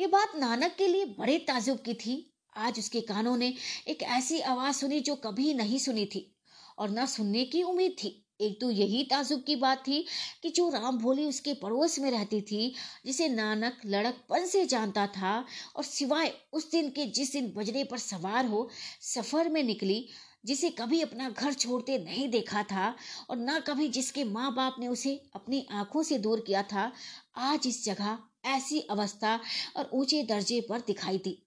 ये 0.00 0.06
बात 0.06 0.32
नानक 0.36 0.74
के 0.78 0.88
लिए 0.88 1.04
बड़े 1.04 1.38
ताजुब 1.38 1.78
की 1.78 1.94
थी। 1.94 2.34
आज 2.56 2.78
उसके 2.78 3.00
कानों 3.00 3.36
ने 3.36 3.54
एक 3.88 4.02
ऐसी 4.02 4.40
आवाज़ 4.40 4.76
सुनी 4.76 5.00
जो 5.00 5.14
कभी 5.14 5.54
नहीं 5.54 5.78
सुनी 5.78 6.06
थी 6.06 6.36
और 6.78 6.90
न 6.90 7.06
सुनने 7.06 7.44
की 7.44 7.62
उम्मीद 7.62 7.96
थी। 8.04 8.23
एक 8.40 8.60
तो 8.60 8.70
यही 8.70 9.02
ताजुब 9.02 9.42
की 9.46 9.56
बात 9.56 9.82
थी 9.88 10.04
कि 10.42 10.50
जो 10.50 10.68
राम 10.68 10.98
भोली 10.98 11.26
उसके 11.26 11.54
पड़ोस 11.54 11.98
में 11.98 12.10
रहती 12.10 12.40
थी, 12.40 12.74
जिसे 13.06 13.28
नानक 13.28 13.80
लड़कपन 13.86 14.46
से 14.46 14.64
जानता 14.66 15.06
था 15.06 15.44
और 15.76 15.84
सिवाय 15.84 16.32
उस 16.52 16.70
दिन 16.70 16.90
के 16.90 17.06
जिस 17.06 17.32
दिन 17.32 17.52
बजरे 17.56 17.84
पर 17.84 17.98
सवार 17.98 18.46
हो, 18.46 18.68
सफ़र 19.02 19.48
में 19.48 19.62
निकली, 19.62 20.06
जिसे 20.46 20.70
कभी 20.70 21.00
अपना 21.00 21.28
घर 21.30 21.52
छोड़ते 21.52 21.98
नहीं 21.98 22.28
देखा 22.28 22.62
था 22.62 22.94
और 23.30 23.36
ना 23.36 23.58
कभी 23.60 23.88
जिसके 23.88 24.24
माँ 24.24 24.54
बाप 24.54 24.76
ने 24.80 24.88
उसे 24.88 25.20
अपनी 25.34 25.66
आँखों 25.72 26.02
से 26.02 26.18
दूर 26.18 26.44
किया 26.46 26.62
था, 26.62 26.92
आज 27.36 27.66
इस 27.66 27.84
जगह 27.84 28.18
ऐसी 28.46 28.80
अवस्था 28.80 29.40
और 29.76 29.90
ऊँचे 29.94 30.22
दर्जे 30.22 30.60
पर 30.60 30.80
दिखाई 30.80 31.18
दी। 31.18 31.43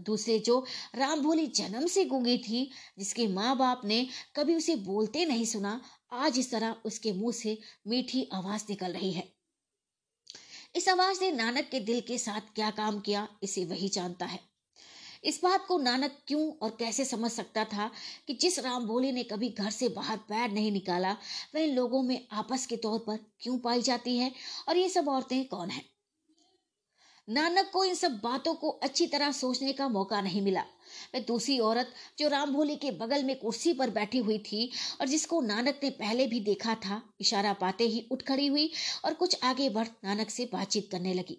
दूसरे 0.00 0.38
जो 0.38 0.66
राम 0.94 1.20
भोली 1.20 1.46
जन्म 1.46 1.86
से 1.86 2.04
गूँगी 2.04 2.38
थी, 2.38 2.70
जिसके 2.98 3.26
माँ 3.28 3.56
बाप 3.56 3.80
ने 3.84 4.06
कभी 4.36 4.54
उसे 4.54 4.76
बोलते 4.76 5.24
नहीं 5.24 5.44
सुना, 5.44 5.80
आज 6.12 6.38
इस 6.38 6.50
तरह 6.50 6.76
उसके 6.84 7.12
मुँह 7.12 7.32
से 7.32 7.58
मीठी 7.86 8.28
आवाज़ 8.32 8.64
निकल 8.70 8.92
रही 8.92 9.12
है। 9.12 9.32
इस 10.76 10.88
आवाज़ 10.88 11.20
ने 11.20 11.30
नानक 11.32 11.68
के 11.70 11.80
दिल 11.80 12.00
के 12.00 12.18
साथ 12.18 12.40
क्या 12.54 12.70
काम 12.70 13.00
किया, 13.00 13.28
इसे 13.42 13.64
वही 13.64 13.88
जानता 13.88 14.26
है। 14.26 14.40
इस 15.24 15.40
बात 15.42 15.66
को 15.66 15.78
नानक 15.78 16.18
क्यों 16.26 16.52
और 16.62 16.76
कैसे 16.78 17.04
समझ 17.04 17.30
सकता 17.30 17.64
था 17.64 17.90
कि 18.26 18.34
जिस 18.34 18.58
राम 18.58 18.86
भोली 18.86 19.12
ने 19.12 19.22
कभी 19.22 19.48
घर 19.48 19.70
से 19.70 19.88
बाहर 19.88 20.16
पैर 20.16 20.50
नहीं 20.50 20.72
निकाला, 20.72 21.12
वह 21.54 21.66
लोगों 21.66 22.02
में 22.02 22.26
आपस 22.32 22.66
के 22.66 22.76
तौर 22.76 22.98
पर 22.98 23.16
क्यों 23.40 23.58
पाई 23.58 23.82
जाती 23.82 24.18
है 24.18 24.32
और 24.68 24.76
ये 24.76 24.88
सब 24.88 25.08
औरतें 25.08 25.48
कौन 25.48 25.70
है? 25.70 25.95
नानक 27.28 27.70
को 27.72 27.84
इन 27.84 27.94
सब 27.94 28.18
बातों 28.22 28.54
को 28.54 28.68
अच्छी 28.82 29.06
तरह 29.06 29.30
सोचने 29.32 29.72
का 29.72 29.88
मौका 29.88 30.20
नहीं 30.20 30.42
मिला। 30.42 30.60
वह 31.14 31.20
दूसरी 31.20 31.58
औरत, 31.58 31.92
जो 32.18 32.28
राम 32.28 32.52
भोली 32.52 32.76
के 32.76 32.90
बगल 32.90 33.24
में 33.24 33.34
कुर्सी 33.38 33.72
पर 33.72 33.90
बैठी 33.90 34.18
हुई 34.18 34.38
थी 34.40 34.70
और 35.00 35.08
जिसको 35.08 35.40
नानक 35.40 35.80
ने 35.82 35.90
पहले 35.92 36.26
भी 36.26 36.40
देखा 36.40 36.74
था, 36.76 37.02
इशारा 37.20 37.52
पाते 37.52 37.84
ही 37.84 38.06
उठ 38.12 38.22
खड़ी 38.22 38.46
हुई 38.46 38.70
और 39.04 39.14
कुछ 39.14 39.38
आगे 39.44 39.68
बढ़ 39.70 39.88
नानक 40.04 40.30
से 40.30 40.48
बातचीत 40.52 40.88
करने 40.92 41.14
लगी। 41.14 41.38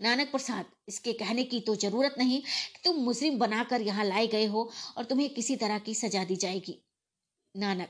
नानक 0.00 0.30
प्रसाद, 0.30 0.64
इसके 0.88 1.12
कहने 1.12 1.44
की 1.44 1.60
तो 1.60 1.74
ज़रूरत 1.76 2.14
नहीं 2.18 2.40
कि 2.40 2.80
तुम 2.84 2.96
मुस्लिम 2.96 3.38
बनाकर 3.38 3.82
यहाँ 3.82 4.04
लाए 4.04 4.26
गए 4.26 4.46
हो 4.46 4.70
और 4.96 5.04
तुम्हें 5.04 5.28
किसी 5.34 5.56
तरह 5.56 5.78
की 5.78 5.94
सजा 5.94 6.24
दी 6.24 6.36
जाएगी। 6.36 6.82
नानक। 7.56 7.88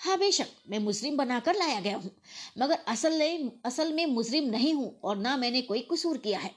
हाँ 0.00 0.18
बेशक, 0.18 0.46
मैं 0.68 0.78
मुस्लिम 0.78 1.16
बनाकर 1.16 1.56
लाया 1.56 1.80
गया 1.80 1.96
हूँ, 1.96 2.10
मगर 2.58 2.78
असल 2.88 3.18
में 3.18 3.50
असल 3.66 3.92
में 3.92 4.04
मुस्लिम 4.06 4.50
नहीं 4.50 4.72
हूँ 4.74 4.98
और 5.04 5.16
ना 5.16 5.36
मैंने 5.36 5.62
कोई 5.62 5.80
कसूर 5.92 6.18
किया 6.18 6.38
है। 6.38 6.50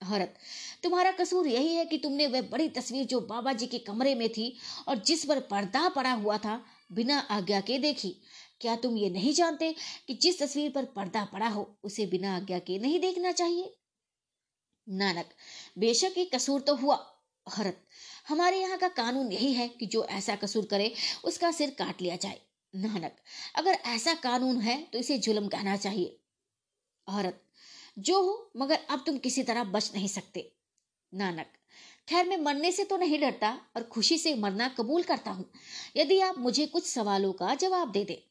हरत, 0.00 0.34
तुम्हारा 0.82 1.10
कसूर 1.12 1.46
यही 1.46 1.74
है 1.74 1.84
कि 1.84 1.98
तुमने 1.98 2.26
वह 2.26 2.42
बड़ी 2.42 2.68
तस्वीर 2.68 3.04
जो 3.06 3.20
बाबा 3.20 3.52
जी 3.52 3.66
के 3.66 3.78
कमरे 3.78 4.14
में 4.14 4.28
थी 4.28 4.56
और 4.88 4.98
जिस 4.98 5.24
पर 5.24 5.40
पर्दा 5.40 5.88
पड़ा 5.88 6.12
हुआ 6.12 6.38
था, 6.38 6.60
बिना 6.92 7.18
आज्ञा 7.30 7.60
के 7.60 7.78
देखी। 7.78 8.14
क्या 8.60 8.74
तुम 8.76 8.96
ये 8.96 9.10
नहीं 9.10 9.32
जानते 9.32 9.74
कि 10.08 10.14
जिस 10.14 10.42
तस्वीर 10.42 10.70
पर 10.70 10.84
पर्दा 10.96 11.24
पड़ा 11.24 11.48
हो, 11.48 11.68
उसे 11.84 12.06
बिना 12.06 12.34
आज्ञा 12.36 12.58
के 12.58 12.78
नहीं 12.78 13.00
देखना 13.00 13.32
चाहिए? 13.32 13.72
नानक, 14.86 15.26
बेशक 15.78 16.18
ये 16.18 16.24
कसूर 16.24 16.60
तो 16.60 16.74
हुआ। 16.74 16.98
हरत 17.46 17.82
हमारे 18.26 18.60
यहाँ 18.60 18.78
का 18.78 18.88
कानून 18.88 19.32
यही 19.32 19.52
है 19.52 19.68
कि 19.68 19.86
जो 19.86 20.04
ऐसा 20.04 20.34
कसूर 20.36 20.64
करे, 20.64 20.92
उसका 21.24 21.50
सिर 21.50 21.70
काट 21.70 22.02
लिया 22.02 22.16
जाए। 22.16 22.40
नानक, 22.74 23.16
अगर 23.56 23.72
ऐसा 23.72 24.14
कानून 24.14 24.60
है 24.60 24.80
तो 24.82 24.98
इसे 24.98 25.18
जुल्म 25.18 25.48
कहना 25.48 25.76
चाहिए। 25.76 26.18
औरत, 27.08 27.42
जो 27.98 28.22
हो, 28.22 28.52
मगर 28.56 28.78
अब 28.90 29.02
तुम 29.06 29.18
किसी 29.18 29.42
तरह 29.42 29.64
बच 29.64 29.90
नहीं 29.94 30.08
सकते। 30.08 30.50
नानक, 31.12 31.46
खैर 32.08 32.28
मैं 32.28 32.36
मरने 32.36 32.72
से 32.72 32.84
तो 32.84 32.96
नहीं 32.96 33.20
डरता 33.20 33.50
और 33.76 33.82
खुशी 33.82 34.18
से 34.18 34.34
मरना 34.34 34.68
कबूल 34.68 35.02
करता 35.02 35.30
हूँ। 35.30 35.50
यदि 35.96 36.20
आप 36.20 36.38
मुझे 36.38 36.66
कुछ 36.66 36.86
सवालों 36.86 37.32
का 37.32 37.54
जवाब 37.54 37.92
दे 37.92 38.04
दे। 38.04 38.22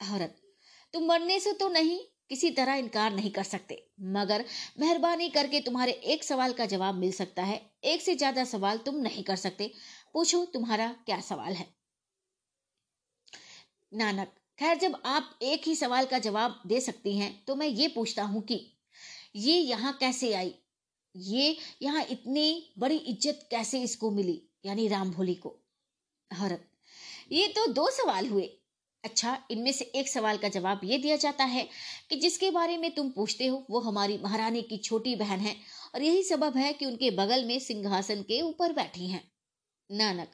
औरत, 0.00 0.36
तुम 0.94 1.06
मरने 1.06 1.40
से 1.40 1.52
तो 1.52 1.68
नहीं 1.68 1.98
किसी 2.30 2.50
तरह 2.52 2.74
इनकार 2.76 3.12
नहीं 3.12 3.30
कर 3.30 3.42
सकते। 3.44 3.82
मगर 4.12 4.44
मेहरबानी 4.80 5.28
करके 5.30 5.60
तुम्हारे 5.60 5.92
एक 5.92 6.24
सवाल 6.24 6.52
का 6.52 6.66
जवाब 6.66 6.94
मिल 6.96 7.12
सकता 7.14 7.42
है। 7.44 7.60
एक 7.84 8.02
से 8.02 8.14
ज़्यादा 8.14 8.44
सवाल 8.46 8.78
तुम 8.78 8.96
नहीं 8.98 9.24
कर 9.24 9.36
सकते। 9.38 9.70
पूछो 10.14 10.44
तुम्हारा 10.46 10.88
क्या 11.06 11.20
सवाल 11.22 11.52
है। 11.54 11.66
नानक, 13.92 14.32
खैर 14.58 14.78
जब 14.78 15.00
आप 15.06 15.38
एक 15.42 15.66
ही 15.66 15.74
सवाल 15.76 16.06
का 16.06 16.18
जवाब 16.20 16.60
दे 16.66 16.80
सकती 16.80 17.16
हैं 17.18 17.32
तो 17.44 17.54
मैं 17.56 17.66
ये 17.66 17.88
पूछता 17.88 18.22
हूँ 18.24 18.42
कि 18.42 18.60
ये 19.36 19.54
यहाँ 19.54 19.96
कैसे 20.00 20.32
आई? 20.34 20.54
ये 21.14 21.56
यहाँ 21.82 22.04
इतनी 22.10 22.74
बड़ी 22.78 22.96
इज़्ज़त 22.96 23.46
कैसे 23.50 23.82
इसको 23.82 24.10
मिली? 24.10 24.42
यानी 24.66 24.86
राम 24.88 25.10
भोली 25.10 25.34
को। 25.36 25.54
हरत, 26.30 26.64
ये 27.32 27.46
तो 27.48 27.66
दो 27.68 27.88
सवाल 27.92 28.28
हुए। 28.28 28.48
अच्छा 29.04 29.36
इनमें 29.50 29.70
से 29.72 29.84
एक 29.94 30.08
सवाल 30.08 30.36
का 30.36 30.48
जवाब 30.48 30.80
ये 30.84 30.98
दिया 30.98 31.16
जाता 31.16 31.44
है 31.44 31.68
कि 32.10 32.16
जिसके 32.16 32.50
बारे 32.50 32.76
में 32.76 32.90
तुम 32.94 33.10
पूछते 33.10 33.46
हो, 33.46 33.64
वो 33.70 33.80
हमारी 33.80 34.18
महारानी 34.24 34.62
की 34.62 34.76
छोटी 34.78 35.14
बहन 35.16 35.40
है 35.40 35.54
और 35.94 36.02
यही 36.02 36.22
सबब 36.22 36.56
है 36.56 36.72
कि 36.72 36.86
उनके 36.86 37.10
बगल 37.10 37.44
में 37.44 37.58
सिंहासन 37.58 38.22
के 38.22 38.40
ऊपर 38.42 38.72
बैठी 38.72 39.06
हैं। 39.06 39.22
नानक, 39.90 40.30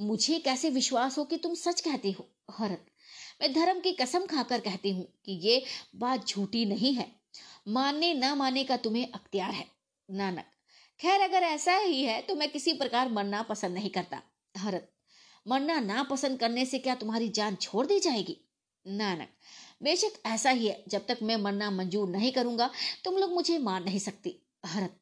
मुझे 0.00 0.38
कैसे 0.38 0.70
विश्वास 0.70 1.18
हो 1.18 1.24
कि 1.24 1.36
तुम 1.36 1.54
सच 1.54 1.80
कहती 1.80 2.12
हो? 2.12 2.28
हरत, 2.50 2.86
मैं 3.42 3.52
धर्म 3.54 3.80
की 3.80 3.92
कसम 3.92 4.26
खाकर 4.26 4.60
कहती 4.60 4.90
हूँ 4.90 5.06
कि 5.24 5.32
ये 5.42 5.62
बात 5.96 6.26
झूठी 6.26 6.64
नहीं 6.64 6.94
है। 6.94 7.10
मानने 7.68 8.12
न 8.14 8.32
मानने 8.34 8.64
का 8.64 8.76
तुम्हें 8.76 9.10
अख्तियार 9.12 9.50
है। 9.50 9.66
नानक, 10.08 10.44
खैर 11.00 11.20
अगर 11.20 11.42
ऐसा 11.44 11.76
ही 11.76 12.02
है 12.04 12.20
तो 12.22 12.34
मैं 12.34 12.48
किसी 12.50 12.72
प्रकार 12.72 13.08
मरना 13.08 13.42
पसंद 13.42 13.74
नहीं 13.74 13.90
करता। 13.90 14.22
हरत 14.54 14.90
मरना 15.50 15.78
ना 15.80 16.02
पसंद 16.02 16.38
करने 16.38 16.64
से 16.66 16.78
क्या 16.78 16.94
तुम्हारी 16.94 17.28
जान 17.28 17.54
छोड़ 17.56 17.86
दी 17.86 18.00
जाएगी? 18.00 18.36
नानक, 18.86 19.28
बेशक 19.82 20.22
ऐसा 20.26 20.50
ही 20.50 20.66
है, 20.66 20.84
जब 20.88 21.06
तक 21.06 21.18
मैं 21.22 21.36
मरना 21.36 21.70
मंजूर 21.70 22.08
नहीं 22.08 22.32
करूँगा, 22.32 22.70
तुम 23.04 23.18
लोग 23.18 23.32
मुझे 23.32 23.58
मार 23.58 23.84
नहीं 23.84 23.98
सकती। 23.98 24.36
हरत 24.66 24.96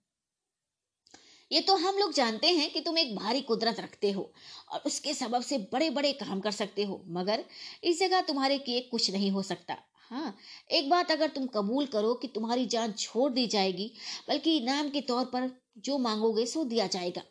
ये 1.50 1.60
तो 1.60 1.74
हम 1.76 1.98
लोग 1.98 2.12
जानते 2.12 2.48
हैं 2.48 2.70
कि 2.70 2.80
तुम 2.80 2.98
एक 2.98 3.14
भारी 3.16 3.40
कुदरत 3.40 3.78
रखते 3.80 4.10
हो 4.10 4.32
और 4.68 4.82
उसके 4.86 5.14
सबब 5.14 5.42
से 5.42 5.58
बड़े 5.72 5.88
बड़े 5.90 6.12
काम 6.12 6.40
कर 6.40 6.50
सकते 6.50 6.84
हो, 6.84 7.02
मगर 7.08 7.44
इस 7.84 8.00
जगह 8.00 8.20
तुम्हारे 8.20 8.58
किए 8.58 8.80
कुछ 8.80 9.10
नहीं 9.10 9.30
हो 9.30 9.42
सकता। 9.42 9.76
हाँ 10.10 10.36
एक 10.70 10.90
बात 10.90 11.10
अगर 11.10 11.28
तुम 11.28 11.46
कबूल 11.46 11.86
करो 11.86 12.14
कि 12.14 12.28
तुम्हारी 12.28 12.66
जान 12.66 12.92
छोड़ 12.92 13.30
दी 13.32 13.46
जाएगी, 13.46 13.90
बल्कि 14.28 14.56
इनाम 14.56 14.88
के 14.90 15.00
तौर 15.00 15.24
पर 15.24 15.50
जो 15.78 15.98
मांगोगे 15.98 16.46
सो 16.46 16.64
दिया 16.64 16.86
जाएगा। 16.86 17.22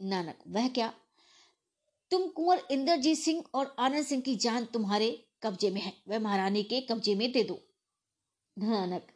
नानक, 0.00 0.38
वह 0.48 0.68
क्या? 0.68 0.92
तुम 2.12 2.26
कुंवर 2.28 2.60
इंद्रजीत 2.70 3.18
सिंह 3.18 3.42
और 3.54 3.74
आनंद 3.78 4.04
सिंह 4.04 4.22
की 4.22 4.34
जान 4.36 4.64
तुम्हारे 4.64 5.08
कब्जे 5.42 5.70
में 5.70 5.80
है। 5.80 5.92
वह 6.08 6.18
महारानी 6.18 6.62
के 6.62 6.80
कब्जे 6.80 7.14
में 7.14 7.30
दे 7.32 7.42
दो। 7.42 7.58
नानक 8.56 9.06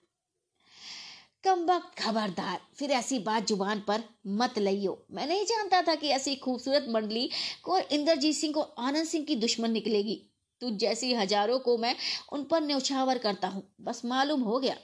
कम 1.44 1.64
वक्त 1.66 1.98
खबरदार। 1.98 2.60
फिर 2.78 2.90
ऐसी 2.92 3.18
बात 3.18 3.46
ज़ुबान 3.46 3.80
पर 3.80 4.02
मत 4.38 4.58
लियो 4.58 4.96
मैं 5.10 5.26
नहीं 5.26 5.44
जानता 5.44 5.82
था 5.82 5.94
कि 5.94 6.08
ऐसी 6.10 6.34
खूबसूरत 6.36 6.86
मंडली 6.90 7.28
कुंवर 7.64 7.86
इंद्रजीत 7.92 8.34
सिंह 8.34 8.54
को 8.54 8.60
आनंद 8.60 9.06
सिंह 9.06 9.24
की 9.24 9.36
दुश्मन 9.36 9.70
निकलेगी। 9.70 10.20
तुझ 10.60 10.72
जैसी 10.74 11.12
हज़ारों 11.14 11.58
को 11.58 11.76
मैं 11.78 11.94
उन 12.32 12.44
पर 12.44 12.62
न्यौछावर 12.62 13.18
करता 13.18 13.48
हूँ। 13.48 13.62
बस 13.80 14.04
मालूम 14.04 14.40
हो 14.42 14.58
गया 14.58 14.76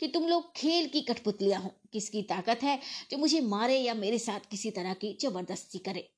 कि 0.00 0.08
तुम 0.08 0.28
लोग 0.28 0.52
खेल 0.56 0.86
की 0.88 1.00
कठपुतलियाँ 1.02 1.60
हो। 1.62 1.70
किसकी 1.92 2.22
ताकत 2.24 2.62
है 2.62 2.78
जो 3.10 3.18
मुझे 3.18 3.40
मारे 3.46 3.78
या 3.78 3.94
मेरे 3.94 4.18
साथ 4.20 4.50
किसी 4.50 4.70
तरह 4.70 4.94
की 4.94 5.16
ज़बरदस्ती 5.22 5.78
करे? 5.78 6.10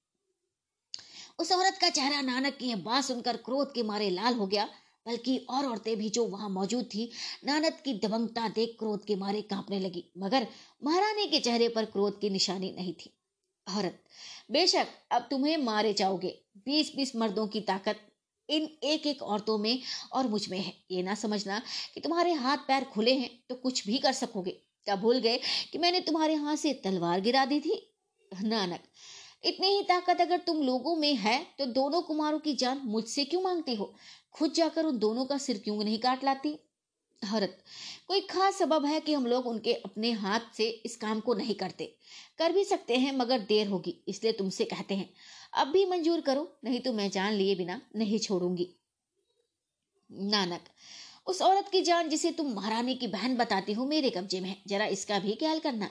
उस 1.41 1.51
औरत 1.53 1.79
का 1.81 1.89
चेहरा 1.91 2.21
नानक 2.23 2.57
की 2.57 2.75
बात 2.77 3.05
सुनकर 3.05 3.37
क्रोध 3.37 3.73
के 3.75 3.83
मारे 3.83 4.09
लाल 4.11 4.35
हो 4.35 4.47
गया, 4.47 4.65
बल्कि 5.07 5.37
और 5.51 5.67
औरतें 5.67 5.97
भी 5.99 6.09
जो 6.11 6.25
वहाँ 6.27 6.49
मौजूद 6.49 6.85
थी, 6.85 7.11
नानक 7.45 7.81
की 7.85 7.95
दबंगता 7.99 8.49
देख 8.49 8.75
क्रोध 8.79 9.05
के 9.05 9.17
मारे 9.17 9.41
कांपने 9.43 9.79
लगी, 9.79 10.05
मगर 10.19 10.47
महारानी 10.85 11.27
के 11.27 11.39
चेहरे 11.41 11.69
पर 11.69 11.85
क्रोध 11.85 12.21
की 12.21 12.31
निशानी 12.31 12.71
नहीं 12.73 12.93
थी। 12.95 13.11
औरत, 13.67 14.03
बेशक 14.51 14.87
अब 15.11 15.27
तुम्हें 15.31 15.57
मारे 15.57 15.93
जाओगे 15.93 16.39
बीस 16.59 16.93
बीस 16.97 17.15
मर्दों 17.17 17.47
की 17.47 17.61
ताकत 17.62 18.01
इन 18.49 18.69
एक 18.85 19.07
एक 19.07 19.23
औरतों 19.23 19.57
में 19.59 19.81
और 20.12 20.27
मुझमें 20.29 20.59
है। 20.59 20.73
ये 20.91 21.03
ना 21.03 21.15
समझना 21.15 21.61
कि 21.95 22.01
तुम्हारे 22.01 22.33
हाथ 22.35 22.57
पैर 22.69 22.85
खुले 22.85 23.15
हैं 23.15 23.31
तो 23.49 23.55
कुछ 23.55 23.87
भी 23.87 23.99
कर 23.99 24.12
सकोगे। 24.12 24.51
क्या 24.51 24.97
भूल 24.97 25.19
गए 25.19 25.41
कि 25.73 25.79
मैंने 25.79 26.01
तुम्हारे 26.01 26.35
हाथ 26.37 26.57
से 26.57 26.73
तलवार 26.85 27.21
गिरा 27.21 27.45
दी 27.45 27.61
थी? 27.61 27.87
नानक 28.33 28.81
इतनी 29.45 29.67
ही 29.67 29.83
ताकत 29.83 30.21
अगर 30.21 30.39
तुम 30.39 30.62
लोगों 30.62 30.97
में 30.97 31.15
है 31.15 31.47
तो 31.59 31.67
दोनों 31.67 32.03
कुमारों 32.03 32.39
की 32.39 32.55
जान 32.55 32.81
मुझसे 32.85 33.25
क्यों 33.25 33.43
मांगते 33.43 33.75
हो? 33.75 33.95
खुद 34.33 34.53
जाकर 34.53 34.85
उन 34.85 34.99
दोनों 34.99 35.25
का 35.25 35.39
सिर 35.39 35.59
क्यों 35.59 35.85
नहीं 35.85 35.99
काट 35.99 36.25
लाती? 36.25 36.59
हरत, 37.25 37.59
कोई 38.09 38.21
खास 38.21 38.59
सबब 38.59 38.85
है 38.85 39.01
कि 39.01 39.15
हम 39.15 39.27
लोग 39.27 39.47
उनके 39.47 39.73
अपने 39.75 40.11
हाथ 40.12 40.41
से 40.57 40.69
इस 40.69 40.97
काम 40.97 41.21
को 41.21 41.35
नहीं 41.35 41.55
करते। 41.55 41.95
कर 42.39 42.53
भी 42.53 42.65
सकते 42.65 42.97
हैं, 42.97 43.17
मगर 43.17 43.39
देर 43.39 43.67
होगी, 43.67 43.97
इसलिए 44.09 44.33
तुमसे 44.33 44.65
कहते 44.65 44.95
हैं। 44.95 45.09
अब 45.55 45.69
भी 45.69 45.85
मंजूर 45.87 46.21
करो, 46.21 46.59
नहीं 46.65 46.81
तो 46.81 46.93
मैं 46.93 47.11
जान 47.11 47.33
लिए 47.33 47.55
बिना 47.55 47.81
नहीं 47.97 48.19
छोड़ूँगी। 48.19 48.69
नानक, 50.11 50.61
उस 51.27 51.43
औरत 51.43 51.69
की 51.69 51.83
जान 51.83 52.09
जिसे 52.09 52.31
तुम 52.31 52.53
महारानी 52.53 52.95
की 52.95 53.07
बहन 53.07 53.37
बताती 53.37 53.73
हो, 53.73 53.87
मेरे 53.87 54.11
कब्जे 54.11 54.41
में 54.41 54.49
है। 54.49 54.57
जरा 54.67 54.87
इसका 54.87 55.19
भी 55.19 55.35
ख्याल 55.35 55.59
करना। 55.59 55.91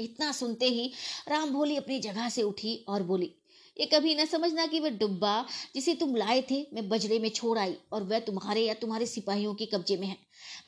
इतना 0.00 0.30
सुनते 0.32 0.66
ही 0.66 0.92
राम 1.28 1.50
भोली 1.50 1.76
अपनी 1.76 1.98
जगह 2.00 2.28
से 2.28 2.42
उठी 2.42 2.76
और 2.88 3.02
बोली, 3.02 3.34
ये 3.76 3.86
कभी 3.86 4.14
न 4.14 4.24
समझना 4.24 4.66
कि 4.66 4.80
वह 4.80 4.90
डुब्बा 4.90 5.44
जिसे 5.74 5.94
तुम 5.94 6.16
लाए 6.16 6.40
थे, 6.50 6.66
मैं 6.74 6.88
बजरे 6.88 7.18
में 7.18 7.28
छोड़ 7.28 7.58
आई 7.58 7.76
और 7.92 8.02
वह 8.02 8.20
तुम्हारे 8.20 8.60
या 8.60 8.74
तुम्हारे 8.74 9.06
सिपाहियों 9.06 9.54
के 9.54 9.66
कब्जे 9.66 9.96
में 9.96 10.06
है। 10.06 10.16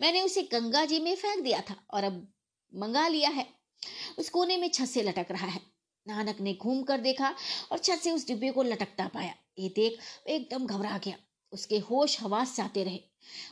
मैंने 0.03 0.23
उसे 0.23 0.43
गंगा 0.43 0.85
जी 0.85 1.01
में 1.01 1.15
फेंक 1.17 1.43
दिया 1.45 1.61
था 1.61 1.77
और 1.91 2.05
अब 2.05 2.27
मंगा 2.73 3.07
लिया 3.09 3.31
है। 3.31 3.47
उस 4.19 4.29
कोने 4.29 4.57
में 4.57 4.69
छत 4.69 4.85
से 4.85 5.03
लटक 5.03 5.27
रहा 5.31 5.47
है। 5.47 5.61
नानक 6.07 6.41
ने 6.41 6.55
घूम 6.55 6.83
कर 6.83 7.01
देखा 7.01 7.35
और 7.73 7.79
छत 7.79 8.01
से 8.03 8.11
उस 8.11 8.27
डिब्बे 8.27 8.51
को 8.51 8.63
लटकता 8.63 9.07
पाया। 9.09 9.35
ये 9.59 9.69
देख 9.69 9.99
एकदम 10.29 10.67
घबरा 10.67 10.99
गया। 10.99 11.17
उसके 11.53 11.79
होश 11.81 12.21
हवास 12.21 12.57
जाते 12.57 12.85
रहे। 12.85 13.01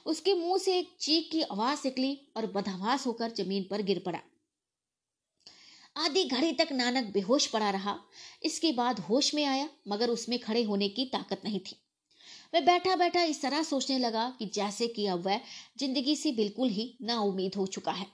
उसके 0.06 0.34
मुँह 0.34 0.58
से 0.58 0.78
एक 0.78 0.88
चीख 1.00 1.28
की 1.32 1.42
आवाज़ 1.42 1.80
निकली 1.84 2.18
और 2.36 2.46
बदहवास 2.46 3.06
होकर 3.06 3.30
ज़मीन 3.30 3.66
पर 3.70 3.82
गिर 3.82 4.02
पड़ा। 4.06 4.20
आधी 6.00 6.24
घड़ी 6.24 6.52
तक 6.52 6.68
नानक 6.72 7.12
बेहोश 7.12 7.46
पड़ा 7.46 7.70
रहा। 7.70 7.98
इसके 8.42 8.72
बाद 8.72 9.00
होश 9.00 9.34
में 9.34 9.44
आया, 9.44 9.68
मगर 9.88 10.10
उसमें 10.10 10.38
खड़े 10.38 10.62
होने 10.62 10.88
की 10.88 11.04
ताकत 11.04 11.42
नहीं 11.44 11.60
थी। 11.60 11.76
वह 12.54 12.60
बैठा 12.60 12.94
बैठा 12.96 13.22
इस 13.22 13.42
तरह 13.42 13.62
सोचने 13.62 13.98
लगा 13.98 14.28
कि 14.38 14.46
जैसे 14.54 14.86
कि 14.88 15.06
अब 15.06 15.26
वह 15.26 15.40
ज़िंदगी 15.78 16.16
से 16.16 16.32
बिल्कुल 16.32 16.68
ही 16.68 16.96
ना 17.02 17.20
उम्मीद 17.20 17.54
हो 17.54 17.66
चुका 17.66 17.92
है। 17.92 18.06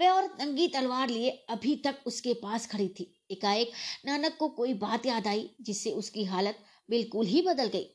वह 0.00 0.10
और 0.10 0.24
नंगी 0.40 0.66
तलवार 0.68 1.08
लिए 1.08 1.30
अभी 1.50 1.76
तक 1.76 2.02
उसके 2.06 2.34
पास 2.34 2.66
खड़ी 2.66 2.88
थी। 2.88 3.12
एकाएक 3.30 3.72
नानक 4.06 4.36
को 4.38 4.48
कोई 4.48 4.74
बात 4.74 5.06
याद 5.06 5.26
आई, 5.26 5.48
जिससे 5.60 5.90
उसकी 5.92 6.24
हालत 6.24 6.58
बिल्कुल 6.88 7.26
ही 7.26 7.42
बदल 7.42 7.66
गई। 7.66 7.86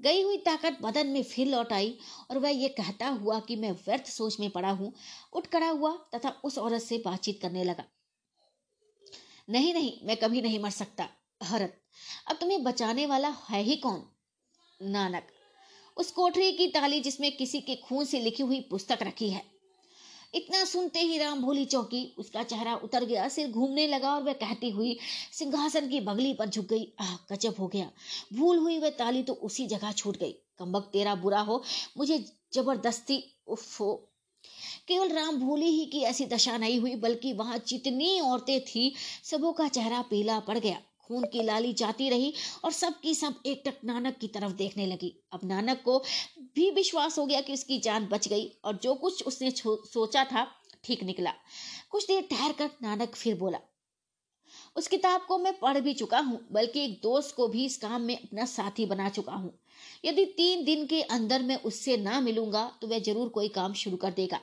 गई 0.00 0.22
हुई 0.22 0.36
ताकत 0.36 0.78
बदन 0.82 1.06
में 1.06 1.22
फिर 1.22 1.46
लौट 1.46 1.72
आई, 1.72 1.96
और 2.30 2.38
वह 2.38 2.48
ये 2.48 2.68
कहता 2.68 3.08
हुआ 3.08 3.38
कि 3.40 3.56
मैं 3.56 3.72
व्यर्थ 3.86 4.06
सोच 4.06 4.40
में 4.40 4.50
पड़ा 4.50 4.70
हूँ, 4.70 4.92
उठ 5.32 5.46
खड़ा 5.46 5.68
हुआ 5.68 5.92
तथा 6.14 6.40
उस 6.44 6.58
औरत 6.58 6.82
से 6.82 6.98
बातचीत 6.98 7.40
करने 7.42 7.64
लगा। 7.64 7.84
नहीं 9.50 9.74
नहीं, 9.74 9.92
मैं 10.02 10.16
कभी 10.16 10.42
नहीं 10.42 10.58
मर 10.58 10.70
सकता, 10.70 11.08
हरत। 11.42 11.80
अब 12.28 12.36
तुम्हें 12.36 12.62
बचाने 12.64 13.06
वाला 13.06 13.28
है 13.50 13.62
ही 13.62 13.76
कौन? 13.76 14.02
नानक, 14.82 15.26
उस 15.96 16.10
कोठरी 16.10 16.52
की 16.52 16.66
ताली 16.66 17.00
जिसमें 17.00 17.36
किसी 17.36 17.60
के 17.60 17.76
खून 17.76 18.04
से 18.04 18.20
लिखी 18.20 18.42
हुई 18.42 18.60
पुस्तक 18.60 18.98
रखी 19.02 19.30
है। 19.30 19.42
इतना 20.34 20.64
सुनते 20.64 21.00
ही 21.00 21.18
राम 21.18 21.40
भोली 21.42 21.64
चौकी, 21.64 22.14
उसका 22.18 22.42
चेहरा 22.42 22.74
उतर 22.74 23.04
गया, 23.04 23.28
सिर 23.28 23.50
घूमने 23.50 23.86
लगा 23.86 24.14
और 24.14 24.22
वह 24.22 24.32
कहती 24.32 24.70
हुई, 24.70 24.98
सिंहासन 25.32 25.88
की 25.88 26.00
बगली 26.00 26.34
पर 26.34 26.46
झुक 26.46 26.66
गई। 26.66 26.92
आह, 27.00 27.16
गजब 27.32 27.54
हो 27.58 27.68
गया। 27.68 27.90
भूल 28.32 28.58
हुई 28.58 28.78
वह 28.78 28.90
ताली 28.90 29.22
तो 29.22 29.32
उसी 29.32 29.66
जगह 29.66 29.92
छूट 29.92 30.16
गई। 30.16 30.32
कम्बक 30.32 30.82
तेरा 30.82 31.14
बुरा 31.14 31.40
हो, 31.40 31.62
मुझे 31.96 32.18
ज़बरदस्ती, 32.54 33.36
उफ 33.46 33.80
केवल 34.90 35.08
राम 35.08 35.36
भोली 35.38 35.66
ही 35.68 35.84
की 35.86 36.00
ऐसी 36.04 36.24
दशा 36.26 36.56
नहीं 36.58 36.78
हुई, 36.80 36.94
बल्कि 36.96 37.32
वहाँ 37.32 37.58
जितनी 37.68 38.18
औरतें 38.20 38.60
थी, 38.60 38.92
सबों 39.24 39.52
का 39.52 39.68
चेहरा 39.68 40.00
पीला 40.02 40.38
पड़ 40.40 40.58
गया। 40.58 40.78
खून 41.02 41.24
की 41.24 41.42
लाली 41.42 41.72
जाती 41.74 42.08
रही 42.10 42.32
और 42.64 42.72
सब 42.72 42.98
की 43.00 43.14
सब 43.14 43.34
एक 43.46 43.62
टक 43.66 43.78
नानक 43.84 44.18
की 44.18 44.28
तरफ़ 44.28 44.52
देखने 44.54 44.86
लगी। 44.86 45.14
अब 45.32 45.40
नानक 45.44 45.82
को 45.84 45.98
भी 46.56 46.70
विश्वास 46.70 47.18
हो 47.18 47.24
गया 47.26 47.40
कि 47.40 47.52
उसकी 47.52 47.78
जान 47.80 48.08
बच 48.08 48.28
गई 48.28 48.46
और 48.64 48.78
जो 48.82 48.94
कुछ 48.96 49.22
उसने 49.22 49.50
सोचा 49.50 50.24
था, 50.24 50.46
ठीक 50.84 51.02
निकला। 51.02 51.32
कुछ 51.90 52.06
देर 52.06 52.26
ठहर 52.30 52.52
कर 52.52 52.70
नानक 52.82 53.14
फिर 53.14 53.38
बोला, 53.38 53.58
उस 54.76 54.88
किताब 54.88 55.24
को 55.28 55.38
मैं 55.38 55.52
पढ़ 55.58 55.80
भी 55.80 55.94
चुका 55.94 56.18
हूँ, 56.20 56.40
बल्कि 56.52 56.84
एक 56.84 57.00
दोस्त 57.02 57.34
को 57.36 57.48
भी 57.48 57.64
इस 57.64 57.76
काम 57.78 58.02
में 58.02 58.16
अपना 58.16 58.44
साथी 58.46 58.86
बना 58.86 59.08
चुका 59.10 59.32
हूँ। 59.32 59.52
यदि 60.04 60.24
तीन 60.36 60.64
दिन 60.64 60.86
के 60.86 61.02
अंदर 61.10 61.42
मैं 61.42 61.56
उससे 61.62 61.96
ना 61.98 62.20
मिलूँगा 62.20 62.70
तो 62.80 62.86
वह 62.86 62.98
ज़रूर 63.00 63.28
कोई 63.30 63.48
काम 63.50 63.72
शुरू 63.74 63.96
कर 63.96 64.10
देगा। 64.12 64.40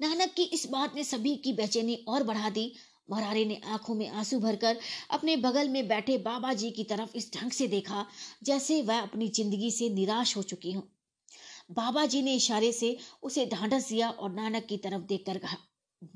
नानक 0.00 0.32
की 0.34 0.42
इस 0.42 0.66
बात 0.66 0.94
ने 0.96 1.04
सभी 1.04 1.36
की 1.36 1.52
बेचैनी 1.52 1.94
और 2.08 2.22
बढ़ा 2.22 2.50
दी। 2.50 2.72
मुरारी 3.10 3.44
ने 3.44 3.60
आँखों 3.66 3.94
में 3.94 4.08
आँसू 4.08 4.38
भरकर 4.40 4.76
अपने 5.10 5.36
बगल 5.36 5.68
में 5.68 5.88
बैठे 5.88 6.18
बाबा 6.18 6.52
जी 6.52 6.70
की 6.70 6.84
तरफ़ 6.84 7.16
इस 7.16 7.30
ढंग 7.34 7.50
से 7.50 7.66
देखा, 7.66 8.06
जैसे 8.42 8.82
वह 8.82 9.00
अपनी 9.00 9.28
ज़िंदगी 9.28 9.70
से 9.70 9.88
निराश 9.90 10.36
हो 10.36 10.42
चुकी 10.42 10.72
हो। 10.72 10.82
बाबा 11.70 12.04
जी 12.06 12.22
ने 12.22 12.34
इशारे 12.34 12.72
से 12.72 12.96
उसे 13.22 13.46
ढांढस 13.46 13.88
दिया 13.88 14.10
और 14.10 14.30
नानक 14.30 14.66
की 14.66 14.76
तरफ़ 14.76 15.02
देखकर 15.02 15.38
कहा, 15.38 15.56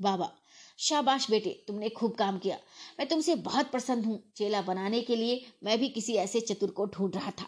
बाबा, 0.01 0.31
शाबाश 0.79 1.29
बेटे, 1.29 1.63
तुमने 1.67 1.89
खूब 1.89 2.15
काम 2.15 2.37
किया। 2.37 2.57
मैं 2.99 3.07
तुमसे 3.07 3.35
बहुत 3.35 3.71
प्रसन्न 3.71 4.03
हूँ। 4.03 4.31
चेला 4.35 4.61
बनाने 4.61 5.01
के 5.01 5.15
लिए 5.15 5.45
मैं 5.63 5.79
भी 5.79 5.89
किसी 5.89 6.13
ऐसे 6.13 6.39
चतुर 6.41 6.71
को 6.71 6.85
ढूंढ 6.85 7.15
रहा 7.15 7.31
था। 7.31 7.47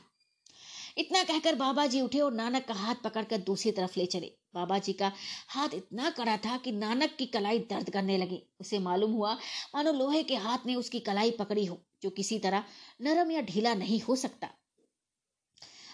इतना 0.97 1.23
कहकर 1.23 1.55
बाबा 1.55 1.85
जी 1.85 2.01
उठे 2.01 2.19
और 2.19 2.33
नानक 2.33 2.65
का 2.65 2.73
हाथ 2.73 2.95
पकड़कर 2.95 3.37
दूसरी 3.37 3.71
तरफ़ 3.71 3.99
ले 3.99 4.05
चले। 4.05 4.31
बाबा 4.53 4.77
जी 4.77 4.93
का 4.93 5.11
हाथ 5.47 5.69
इतना 5.73 6.09
कड़ा 6.09 6.37
था 6.37 6.57
कि 6.57 6.71
नानक 6.71 7.15
की 7.15 7.25
कलाई 7.25 7.59
दर्द 7.59 7.89
करने 7.89 8.17
लगी। 8.17 8.41
उसे 8.59 8.79
मालूम 8.79 9.11
हुआ, 9.11 9.33
मानो 9.75 9.91
लोहे 9.91 10.23
के 10.23 10.35
हाथ 10.35 10.57
ने 10.65 10.75
उसकी 10.75 10.99
कलाई 10.99 11.31
पकड़ी 11.31 11.65
हो, 11.65 11.81
जो 12.01 12.09
किसी 12.09 12.39
तरह 12.39 12.63
नरम 13.01 13.31
या 13.31 13.41
ढीला 13.41 13.73
नहीं 13.73 14.01
हो 14.01 14.15
सकता। 14.15 14.49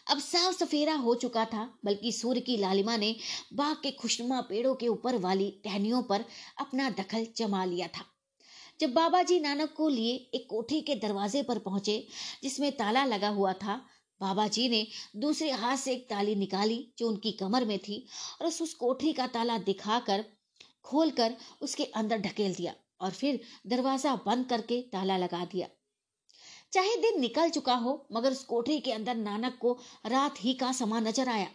अब 0.07 0.19
साफ़ 0.19 0.56
सफेरा 0.56 0.94
हो 0.94 1.15
चुका 1.15 1.45
था, 1.45 1.73
बल्कि 1.86 2.11
सूर्य 2.11 2.41
की 2.41 2.57
लालिमा 2.57 2.98
ने 2.98 3.15
बाग 3.53 3.76
के 3.76 3.91
खुशनुमा 3.91 4.41
पेड़ों 4.41 4.76
के 4.76 4.88
ऊपर 4.88 5.18
वाली 5.18 5.61
टहनियों 5.64 6.03
पर 6.03 6.26
अपना 6.60 6.90
दखल 6.90 7.28
जमा 7.38 7.65
लिया 7.65 7.88
था। 7.88 8.06
जब 8.80 8.94
बाबा 8.94 9.23
जी 9.23 9.40
नानक 9.40 9.73
को 9.73 9.90
लिए 9.90 10.14
एक 10.34 10.48
कोठी 10.49 10.82
के 10.82 10.95
दरवाजे 10.95 11.44
पर 11.44 11.60
पहुँचे, 11.60 12.07
जिसमें 12.44 12.72
ताला 12.72 13.06
लगा 13.06 13.30
हुआ 13.30 13.53
था 13.53 13.86
बाबा 14.22 14.48
जी 14.48 14.68
ने 14.69 14.85
दूसरे 15.18 15.49
हाथ 15.53 15.77
से 15.77 15.93
एक 15.93 16.06
ताली 16.10 16.35
निकाली 16.35 16.80
जो 16.98 17.07
उनकी 17.07 17.31
कमर 17.31 17.65
में 17.65 17.77
थी 17.80 18.06
और 18.41 18.48
उस, 18.48 18.61
उस 18.61 18.73
कोठरी 18.73 19.14
का 19.14 19.27
ताला 19.27 19.57
दिखाकर 19.60 20.26
खोलकर 20.84 21.35
उसके 21.61 21.85
अंदर 21.95 22.18
ढकेल 22.19 22.56
दिया 22.56 22.73
और 23.02 23.11
फिर 23.11 23.39
दरवाज़ा 23.68 24.15
बंद 24.26 24.45
करके 24.45 24.81
ताला 24.91 25.18
लगा 25.18 25.45
दिया। 25.45 25.68
चाहे 26.73 26.95
दिन 26.98 27.19
निकल 27.22 27.49
चुका 27.49 27.73
हो 27.76 27.93
मगर 28.11 28.31
उस 28.31 28.43
कोठरी 28.43 28.80
के 28.80 28.91
अंदर 28.91 29.15
नानक 29.15 29.57
को 29.61 29.77
रात 30.06 30.35
ही 30.39 30.53
का 30.53 30.72
समा 30.73 30.99
नज़र 30.99 31.30
आया। 31.30 31.48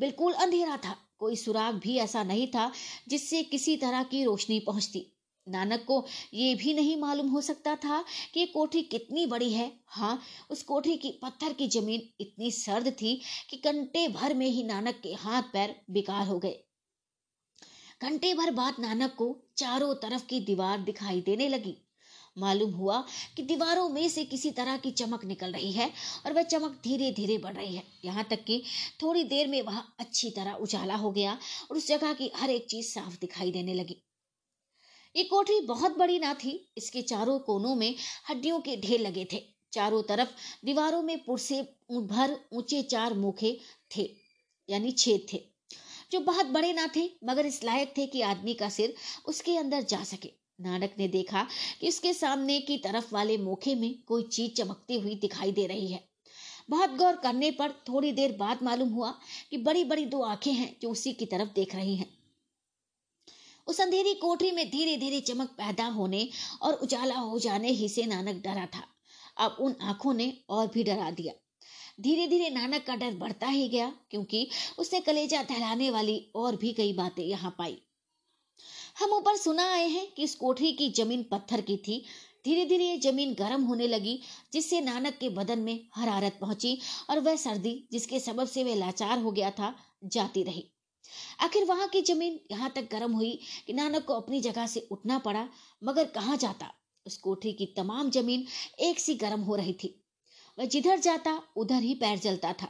बिल्कुल 0.00 0.32
अंधेरा 0.34 0.76
था 0.76 0.96
कोई 1.18 1.36
सुराग 1.36 1.74
भी 1.74 1.96
ऐसा 1.98 2.22
नहीं 2.24 2.46
था 2.46 2.70
जिससे 3.08 3.42
किसी 3.44 3.76
तरह 3.76 4.02
की 4.02 4.24
रोशनी 4.24 4.60
पहुँचती। 4.60 5.06
नानक 5.46 5.84
को 5.84 6.04
ये 6.34 6.54
भी 6.54 6.74
नहीं 6.74 6.96
मालूम 6.96 7.28
हो 7.28 7.40
सकता 7.40 7.74
था 7.76 8.02
कि 8.34 8.46
कोठी 8.46 8.82
कितनी 8.82 9.26
बड़ी 9.26 9.52
है। 9.52 9.70
हाँ 9.86 10.20
उस 10.50 10.62
कोठी 10.62 10.96
की 10.96 11.10
पत्थर 11.22 11.52
की 11.52 11.68
ज़मीन 11.68 12.08
इतनी 12.20 12.50
सर्द 12.50 12.88
थी 12.92 13.20
कि 13.50 13.56
घंटे 13.64 14.06
भर 14.08 14.34
में 14.34 14.46
ही 14.46 14.62
नानक 14.62 15.00
के 15.02 15.12
हाथ 15.14 15.42
पैर 15.52 15.74
बेकार 15.90 16.26
हो 16.26 16.38
गए। 16.38 16.56
घंटे 18.02 18.32
भर 18.34 18.50
बाद 18.50 18.74
नानक 18.80 19.14
को 19.14 19.36
चारों 19.56 19.94
तरफ़ 19.94 20.26
की 20.26 20.40
दीवार 20.40 20.78
दिखाई 20.80 21.20
देने 21.20 21.48
लगी। 21.48 21.76
मालूम 22.38 22.70
हुआ 22.70 23.00
कि 23.36 23.42
दीवारों 23.42 23.88
में 23.88 24.08
से 24.08 24.24
किसी 24.24 24.50
तरह 24.50 24.76
की 24.76 24.90
चमक 24.90 25.24
निकल 25.24 25.52
रही 25.52 25.72
है 25.72 25.90
और 26.26 26.32
वह 26.32 26.42
चमक 26.42 26.80
धीरे 26.84 27.10
धीरे 27.12 27.38
बढ़ 27.38 27.54
रही 27.54 27.74
है। 27.76 27.82
यहाँ 28.04 28.24
तक 28.30 28.44
कि 28.44 28.62
थोड़ी 29.02 29.24
देर 29.24 29.48
में 29.48 29.60
वह 29.62 29.82
अच्छी 30.00 30.30
तरह 30.30 30.52
उजाला 30.52 30.96
हो 30.96 31.10
गया 31.10 31.38
और 31.70 31.76
उस 31.76 31.88
जगह 31.88 32.12
की 32.12 32.30
हर 32.36 32.50
एक 32.50 32.66
चीज़ 32.70 32.86
साफ़ 32.86 33.18
दिखाई 33.20 33.52
देने 33.52 33.74
लगी। 33.74 34.02
ये 35.14 35.24
कोठरी 35.24 35.60
बहुत 35.60 35.96
बड़ी 35.98 36.18
ना 36.18 36.34
थी। 36.34 36.52
इसके 36.78 37.02
चारों 37.02 37.38
कोनों 37.38 37.74
में 37.74 37.94
हड्डियों 38.30 38.60
के 38.60 38.76
ढेर 38.76 39.00
लगे 39.00 39.26
थे। 39.32 39.42
चारों 39.72 40.02
तरफ़ 40.02 40.28
दीवारों 40.64 41.02
में 41.02 41.18
पुरसे 41.24 41.62
भर 41.92 42.36
ऊँचे 42.52 42.82
चार 42.82 43.14
मुखे 43.14 43.58
थे, 43.96 44.02
यानी 44.68 44.92
छेद 44.92 45.26
थे, 45.32 45.42
जो 46.12 46.20
बहुत 46.20 46.46
बड़े 46.46 46.72
ना 46.72 46.86
थे, 46.96 47.08
मगर 47.24 47.46
इस 47.46 47.62
लायक 47.64 47.94
थे 47.98 48.06
कि 48.06 48.20
आदमी 48.22 48.54
का 48.54 48.68
सिर 48.68 48.94
उसके 49.26 49.56
अंदर 49.56 49.82
जा 49.82 50.02
सके। 50.04 50.30
नानक 50.60 50.94
ने 50.98 51.08
देखा 51.08 51.46
कि 51.80 51.88
उसके 51.88 52.12
सामने 52.12 52.60
की 52.60 52.76
तरफ़ 52.78 53.14
वाले 53.14 53.36
मोखे 53.38 53.74
में 53.74 53.94
कोई 54.02 54.22
चीज़ 54.22 54.52
चमकती 54.52 54.98
हुई 55.00 55.14
दिखाई 55.14 55.52
दे 55.52 55.66
रही 55.66 55.86
है। 55.86 56.04
बहुत 56.70 56.90
गौर 56.90 57.16
करने 57.16 57.50
पर 57.50 57.72
थोड़ी 57.88 58.12
देर 58.12 58.36
बाद 58.36 58.62
मालूम 58.62 58.88
हुआ 58.88 59.10
कि 59.50 59.56
बड़ी 59.58 59.84
बड़ी 59.84 60.04
दो 60.06 60.22
आँखें 60.22 60.52
हैं 60.52 60.74
जो 60.82 60.90
उसी 60.90 61.12
की 61.12 61.26
तरफ़ 61.26 61.48
देख 61.54 61.74
रही 61.74 61.96
हैं। 61.96 62.19
उस 63.70 63.80
अंधेरी 63.80 64.14
कोठरी 64.14 64.50
में 64.50 64.70
धीरे 64.70 64.96
धीरे 64.96 65.20
चमक 65.20 65.48
पैदा 65.48 65.86
होने 65.86 66.28
और 66.62 66.74
उजाला 66.74 67.14
हो 67.14 67.38
जाने 67.38 67.70
ही 67.70 67.88
से 67.88 68.06
नानक 68.06 68.42
डरा 68.42 68.66
था। 68.66 68.84
अब 69.38 69.56
उन 69.60 69.74
आँखों 69.82 70.14
ने 70.14 70.32
और 70.48 70.66
भी 70.66 70.84
डरा 70.84 71.10
दिया। 71.10 71.32
धीरे 72.00 72.26
धीरे 72.26 72.50
नानक 72.50 72.84
का 72.86 72.96
डर 72.96 73.14
बढ़ता 73.14 73.46
ही 73.46 73.68
गया 73.68 73.92
क्योंकि 74.10 74.48
उसने 74.78 75.00
कलेजा 75.00 75.42
दहलाने 75.42 75.90
वाली 75.90 76.30
और 76.34 76.56
भी 76.56 76.72
कई 76.72 76.92
बातें 76.92 77.24
यहाँ 77.24 77.54
पाई। 77.58 77.76
हम 79.00 79.10
ऊपर 79.10 79.36
सुना 79.36 79.70
आए 79.72 79.86
हैं 79.88 80.06
कि 80.14 80.22
इस 80.22 80.34
कोठरी 80.34 80.72
की 80.72 80.90
ज़मीन 80.90 81.22
पत्थर 81.22 81.60
की 81.60 81.76
थी। 81.76 82.04
धीरे 82.44 82.64
धीरे 82.64 82.84
ये 82.84 82.98
ज़मीन 82.98 83.34
गर्म 83.34 83.62
होने 83.62 83.86
लगी, 83.86 84.20
जिससे 84.52 84.80
नानक 84.80 85.18
के 85.18 85.28
बदन 85.28 85.58
में 85.58 85.86
हरारत 85.94 86.38
पहुँची 86.40 86.78
और 87.10 87.18
वह 87.18 87.36
सर्दी, 87.36 87.88
जिसके 87.92 88.20
सबब 88.20 88.46
से 88.46 88.64
वह 88.64 88.74
लाचार 88.74 89.18
हो 89.18 89.32
गया 89.32 89.50
था, 89.50 89.74
जाती 90.04 90.42
रही। 90.42 90.64
आखिर 91.40 91.64
वहाँ 91.64 91.88
की 91.88 92.02
ज़मीन 92.02 92.40
यहाँ 92.50 92.70
तक 92.70 92.88
गर्म 92.92 93.12
हुई 93.12 93.38
कि 93.66 93.72
नानक 93.72 94.04
को 94.04 94.14
अपनी 94.14 94.40
जगह 94.40 94.66
से 94.66 94.88
उठना 94.90 95.18
पड़ा, 95.18 95.48
मगर 95.84 96.04
कहाँ 96.04 96.36
जाता? 96.36 96.72
उस 97.06 97.16
कोठरी 97.16 97.52
की 97.52 97.66
तमाम 97.66 98.10
ज़मीन 98.10 98.46
एक 98.80 99.00
सी 99.00 99.14
गर्म 99.14 99.40
हो 99.40 99.56
रही 99.56 99.72
थी। 99.72 99.94
वह 100.58 100.64
जिधर 100.64 100.98
जाता, 100.98 101.42
उधर 101.56 101.82
ही 101.82 101.94
पैर 101.94 102.18
जलता 102.18 102.52
था। 102.52 102.68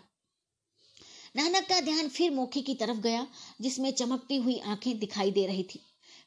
नानक 1.36 1.66
का 1.68 1.80
ध्यान 1.80 2.08
फिर 2.08 2.30
मोखे 2.30 2.60
की 2.60 2.74
तरफ़ 2.74 2.98
गया, 2.98 3.26
जिसमें 3.60 3.90
चमकती 3.90 4.36
हुई 4.36 4.58
आँखें 4.58 4.98
दिखाई 4.98 5.30
दे 5.30 5.46
रही 5.46 5.62
थी, 5.62 5.78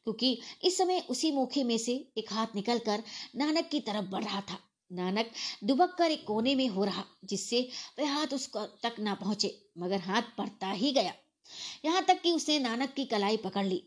क्योंकि 0.04 0.42
इस 0.64 0.78
समय 0.78 1.04
उसी 1.10 1.32
मोखे 1.32 1.64
में 1.64 1.78
से 1.78 1.94
एक 2.18 2.34
हाथ 2.34 2.56
निकलकर 2.56 3.04
नानक 3.36 3.70
की 3.70 3.80
तरफ़ 3.80 4.06
बढ़ 4.06 4.24
रहा 4.24 4.42
था। 4.42 4.60
नानक 4.92 5.32
दुबक 5.64 5.96
कर 5.98 6.12
एक 6.12 6.24
कोने 6.28 6.56
में 6.56 6.68
हो 6.68 6.84
रहा, 6.84 7.04
जिससे 7.26 7.68
वह 8.00 8.14
हाथ 8.14 8.34
उस 8.34 8.50
तक 8.56 8.96
ना 9.00 9.14
पहुँचे, 9.14 9.56
मगर 9.78 10.00
हाथ 10.00 10.22
बढ़ता 10.38 10.72
ही 10.72 10.92
गया। 10.92 11.14
यहाँ 11.86 12.06
तक 12.06 12.22
कि 12.22 12.32
उसने 12.32 12.60
नानक 12.60 12.94
की 12.94 13.06
कलाई 13.06 13.38
पकड़ 13.38 13.66
ली। 13.66 13.84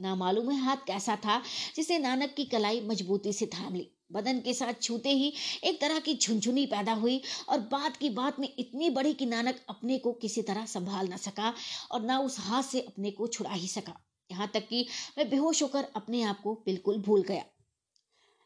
ना 0.00 0.14
मालूम 0.14 0.50
है 0.50 0.60
हाथ 0.60 0.76
कैसा 0.76 1.16
था, 1.16 1.42
जिसे 1.76 1.98
नानक 1.98 2.34
की 2.34 2.44
कलाई 2.44 2.80
मजबूती 2.80 3.32
से 3.32 3.46
थाम 3.46 3.74
ली। 3.74 3.90
बदन 4.12 4.40
के 4.40 4.54
साथ 4.54 4.74
छूते 4.82 5.10
ही 5.10 5.32
एक 5.64 5.80
तरह 5.80 5.98
की 5.98 6.14
झुंझुनी 6.14 6.66
पैदा 6.66 6.92
हुई 6.92 7.20
और 7.48 7.60
बात 7.60 7.96
की 7.96 8.10
बात 8.10 8.40
में 8.40 8.48
इतनी 8.58 8.90
बड़ी 8.90 9.12
कि 9.14 9.26
नानक 9.26 9.60
अपने 9.68 9.98
को 9.98 10.12
किसी 10.12 10.42
तरह 10.42 10.66
संभाल 10.66 11.08
ना 11.08 11.16
सका 11.16 11.54
और 11.90 12.02
ना 12.02 12.18
उस 12.18 12.38
हाथ 12.40 12.62
से 12.62 12.80
अपने 12.80 13.10
को 13.10 13.26
छुड़ा 13.26 13.50
ही 13.50 13.68
सका। 13.68 14.00
यहाँ 14.30 14.50
तक 14.54 14.68
कि 14.68 14.86
मैं 15.18 15.30
बेहोश 15.30 15.62
होकर 15.62 15.84
अपने 15.96 16.22
आप 16.22 16.40
को 16.40 16.54
बिल्कुल 16.54 16.98
भूल 16.98 17.22
गया। 17.22 17.44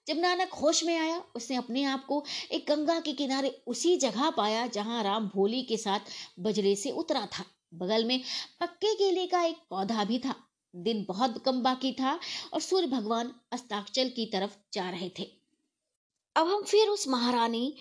जब 0.07 0.19
नानक 0.19 0.53
होश 0.53 0.85
में 0.85 0.97
आया, 0.99 1.23
उसने 1.37 1.57
अपने 1.57 1.85
आप 1.85 2.05
को 2.07 2.25
एक 2.53 2.67
गंगा 2.69 3.01
के 3.01 3.13
किनारे 3.13 3.63
उसी 3.67 3.97
जगह 3.97 4.31
पाया 4.31 4.67
जहाँ 4.67 5.03
राम 5.03 5.29
भोली 5.29 5.63
के 5.63 5.77
साथ 5.77 6.01
बजरे 6.41 6.77
से 6.77 6.91
उतरा 6.91 7.27
था। 7.27 7.45
बगल 7.73 8.05
में 8.05 8.20
पक्के 8.61 8.95
केले 8.95 9.27
का 9.27 9.43
एक 9.43 9.57
पौधा 9.70 10.05
भी 10.05 10.19
था। 10.19 10.35
दिन 10.74 11.05
बहुत 11.09 11.43
कम 11.45 11.62
बाकी 11.62 11.93
था 11.93 12.19
और 12.55 12.61
सूर्य 12.61 12.86
भगवान 12.86 13.32
अस्ताक्षल 13.53 14.09
की 14.09 14.27
तरफ़ 14.27 14.57
जा 14.73 14.89
रहे 14.90 15.09
थे। 15.19 15.27
अब 16.36 16.49
हम 16.49 16.62
फिर 16.62 16.89
उस 16.89 17.09
महारानी 17.09 17.74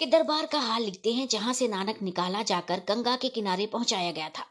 के 0.00 0.06
दरबार 0.06 0.46
का 0.46 0.58
हाल 0.60 0.82
लिखते 0.82 1.12
हैं, 1.12 1.26
जहाँ 1.28 1.52
से 1.52 1.68
नानक 1.68 2.02
निकाला 2.02 2.42
जाकर 2.42 2.82
गंगा 2.88 3.16
के 3.16 3.28
किनारे 3.28 3.66
पहुँचाया 3.66 4.12
गया 4.12 4.28
था। 4.28 4.44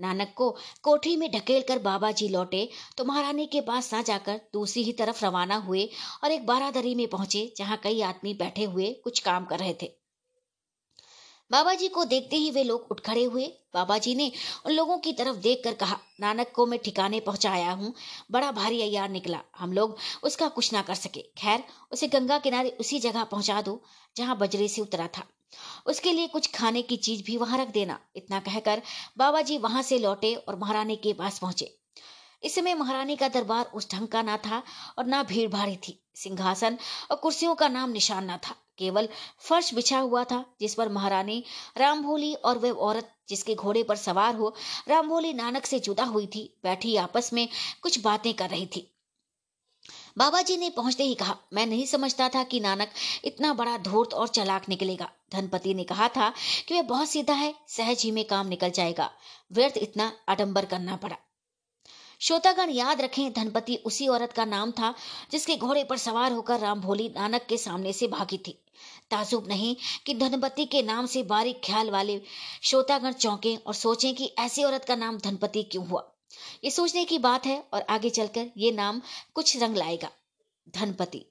नानक 0.00 0.32
को 0.36 0.50
कोठी 0.82 1.16
में 1.16 1.30
ढकेल 1.30 1.62
कर 1.62 1.78
बाबा 1.78 2.10
जी 2.10 2.28
लौटे 2.28 2.68
तो 2.98 3.04
महारानी 3.04 3.46
के 3.46 3.60
पास 3.60 3.92
ना 3.94 4.02
जाकर 4.02 4.40
दूसरी 4.52 4.82
ही 4.82 4.92
तरफ़ 4.92 5.24
रवाना 5.24 5.56
हुए 5.56 5.88
और 6.24 6.30
एक 6.30 6.46
बारादरी 6.46 6.94
में 6.94 7.06
पहुँचे, 7.08 7.52
जहाँ 7.56 7.80
कई 7.82 8.00
आदमी 8.02 8.34
बैठे 8.34 8.64
हुए 8.64 8.92
कुछ 9.04 9.18
काम 9.20 9.44
कर 9.44 9.58
रहे 9.58 9.74
थे। 9.82 9.92
बाबा 11.52 11.74
जी 11.74 11.88
को 11.88 12.04
देखते 12.04 12.36
ही 12.36 12.50
वे 12.50 12.62
लोग 12.64 12.86
उठ 12.90 13.00
खड़े 13.00 13.24
हुए। 13.24 13.46
बाबा 13.74 13.98
जी 13.98 14.14
ने 14.14 14.30
उन 14.66 14.72
लोगों 14.72 14.98
की 14.98 15.12
तरफ़ 15.12 15.36
देखकर 15.36 15.74
कहा, 15.74 15.98
नानक 16.20 16.52
को 16.54 16.66
मैं 16.66 16.78
ठिकाने 16.84 17.20
पहुँचाया 17.20 17.72
हूँ। 17.72 17.94
बड़ा 18.30 18.52
भारी 18.52 18.80
अयार 18.82 19.08
निकला। 19.08 19.40
हम 19.58 19.72
लोग 19.72 19.96
उसका 20.22 20.48
कुछ 20.48 20.72
ना 20.72 20.82
कर 20.82 20.94
सके। 20.94 21.20
खैर, 21.38 21.64
उसे 21.92 22.08
गंगा 22.08 22.38
किनारे 22.38 22.70
उसी 22.80 22.98
जगह 22.98 23.24
पहुँचा 23.24 23.60
दो, 23.62 23.82
जहाँ 24.16 24.38
बजरे 24.38 24.68
से 24.68 24.82
उतरा 24.82 25.06
था। 25.06 25.26
उसके 25.86 26.12
लिए 26.12 26.26
कुछ 26.26 26.50
खाने 26.54 26.82
की 26.82 26.96
चीज़ 26.96 27.22
भी 27.22 27.36
वहाँ 27.36 27.58
रख 27.58 27.68
देना। 27.68 27.98
इतना 28.16 28.40
कहकर 28.40 28.82
बाबा 29.18 29.42
जी 29.42 29.58
वहाँ 29.58 29.82
से 29.82 29.98
लौटे 29.98 30.34
और 30.34 30.58
महारानी 30.58 30.96
के 30.96 31.12
पास 31.12 31.38
पहुँचे। 31.38 31.78
इस 32.42 32.54
समय 32.54 32.74
महारानी 32.74 33.16
का 33.16 33.28
दरबार 33.28 33.70
उस 33.74 33.90
ढंग 33.92 34.08
का 34.08 34.22
ना 34.22 34.36
था 34.36 34.62
और 34.98 35.06
ना 35.06 35.22
भीड़ 35.22 35.50
भाड़ी 35.50 35.76
थी। 35.76 35.98
सिंहासन 36.14 36.78
और 37.10 37.16
कुर्सियों 37.16 37.54
का 37.54 37.68
नाम 37.68 37.90
निशान 37.90 38.24
ना 38.24 38.36
था। 38.36 38.54
केवल 38.78 39.08
फर्श 39.38 39.74
बिछा 39.74 39.98
हुआ 39.98 40.24
था, 40.24 40.44
जिस 40.60 40.74
पर 40.74 40.88
महारानी 40.88 41.44
रामभोली 41.78 42.34
और 42.34 42.58
वह 42.58 42.70
औरत 42.70 43.14
जिसके 43.28 43.54
घोड़े 43.54 43.82
पर 43.82 43.96
सवार 43.96 44.34
हो 44.34 44.54
रामभोली 44.88 45.32
नानक 45.32 45.66
से 45.66 45.78
जुदा 45.80 46.04
हुई 46.04 46.26
थी, 46.26 46.58
बैठी 46.62 46.96
आपस 46.96 47.32
में 47.32 47.48
कुछ 47.82 47.98
बातें 47.98 48.34
कर 48.34 48.50
रही 48.50 48.66
थी। 48.66 48.88
बाबा 50.18 50.42
जी 50.42 50.56
ने 50.56 50.70
पहुँचते 50.70 51.04
ही 51.04 51.14
कहा, 51.14 51.36
मैं 51.52 51.66
नहीं 51.66 51.86
समझता 51.86 52.28
था 52.28 52.42
कि 52.44 52.60
नानक 52.60 52.88
इतना 53.24 53.52
बड़ा 53.52 53.78
धूर्त 53.78 54.14
और 54.14 54.28
चलाक 54.28 54.68
निकलेगा। 54.68 55.10
धनपति 55.32 55.74
ने 55.74 55.84
कहा 55.84 56.08
था 56.08 56.32
कि 56.68 56.74
वह 56.74 56.82
बहुत 56.82 57.08
सीधा 57.08 57.34
है, 57.34 57.54
सहज 57.68 58.02
ही 58.02 58.10
में 58.10 58.24
काम 58.24 58.46
निकल 58.46 58.70
जाएगा। 58.70 59.10
व्यर्थ 59.52 59.74
इतना 59.76 60.12
आडंबर 60.28 60.64
करना 60.64 60.96
पड़ा। 60.96 61.16
श्रोतागण 62.22 62.70
याद 62.70 63.00
रखें, 63.00 63.32
धनपति 63.32 63.76
उसी 63.76 64.06
औरत 64.08 64.32
का 64.32 64.44
नाम 64.44 64.70
था, 64.70 64.92
जिसके 65.30 65.56
घोड़े 65.56 65.82
पर 65.84 65.96
सवार 65.98 66.32
होकर 66.32 66.58
राम 66.58 66.80
भोली 66.80 67.08
नानक 67.08 67.46
के 67.48 67.56
सामने 67.58 67.92
से 67.92 68.06
भागी 68.08 68.36
थी। 68.38 68.52
ताजुब 69.10 69.48
नहीं 69.48 69.74
कि 70.06 70.14
धनपति 70.14 70.64
के 70.64 70.82
नाम 70.82 71.06
से 71.06 71.22
बारीक 71.24 71.60
ख्याल 71.64 71.90
वाले 71.90 72.20
श्रोतागण 72.62 73.12
चौंके 73.14 73.54
और 73.56 73.74
सोचें 73.74 74.14
कि 74.14 74.32
ऐसी 74.38 74.64
औरत 74.64 74.84
का 74.84 74.96
नाम 74.96 75.18
धनपति 75.18 75.62
क्यों 75.62 75.86
हुआ। 75.86 76.04
ये 76.64 76.70
सोचने 76.70 77.04
की 77.04 77.18
बात 77.18 77.46
है 77.46 77.58
और 77.74 77.82
आगे 77.90 78.10
चलकर 78.10 78.46
ये 78.56 78.70
नाम 78.72 79.00
कुछ 79.34 79.56
रंग 79.62 79.76
लाएगा। 79.76 80.10
धनपति, 80.74 81.24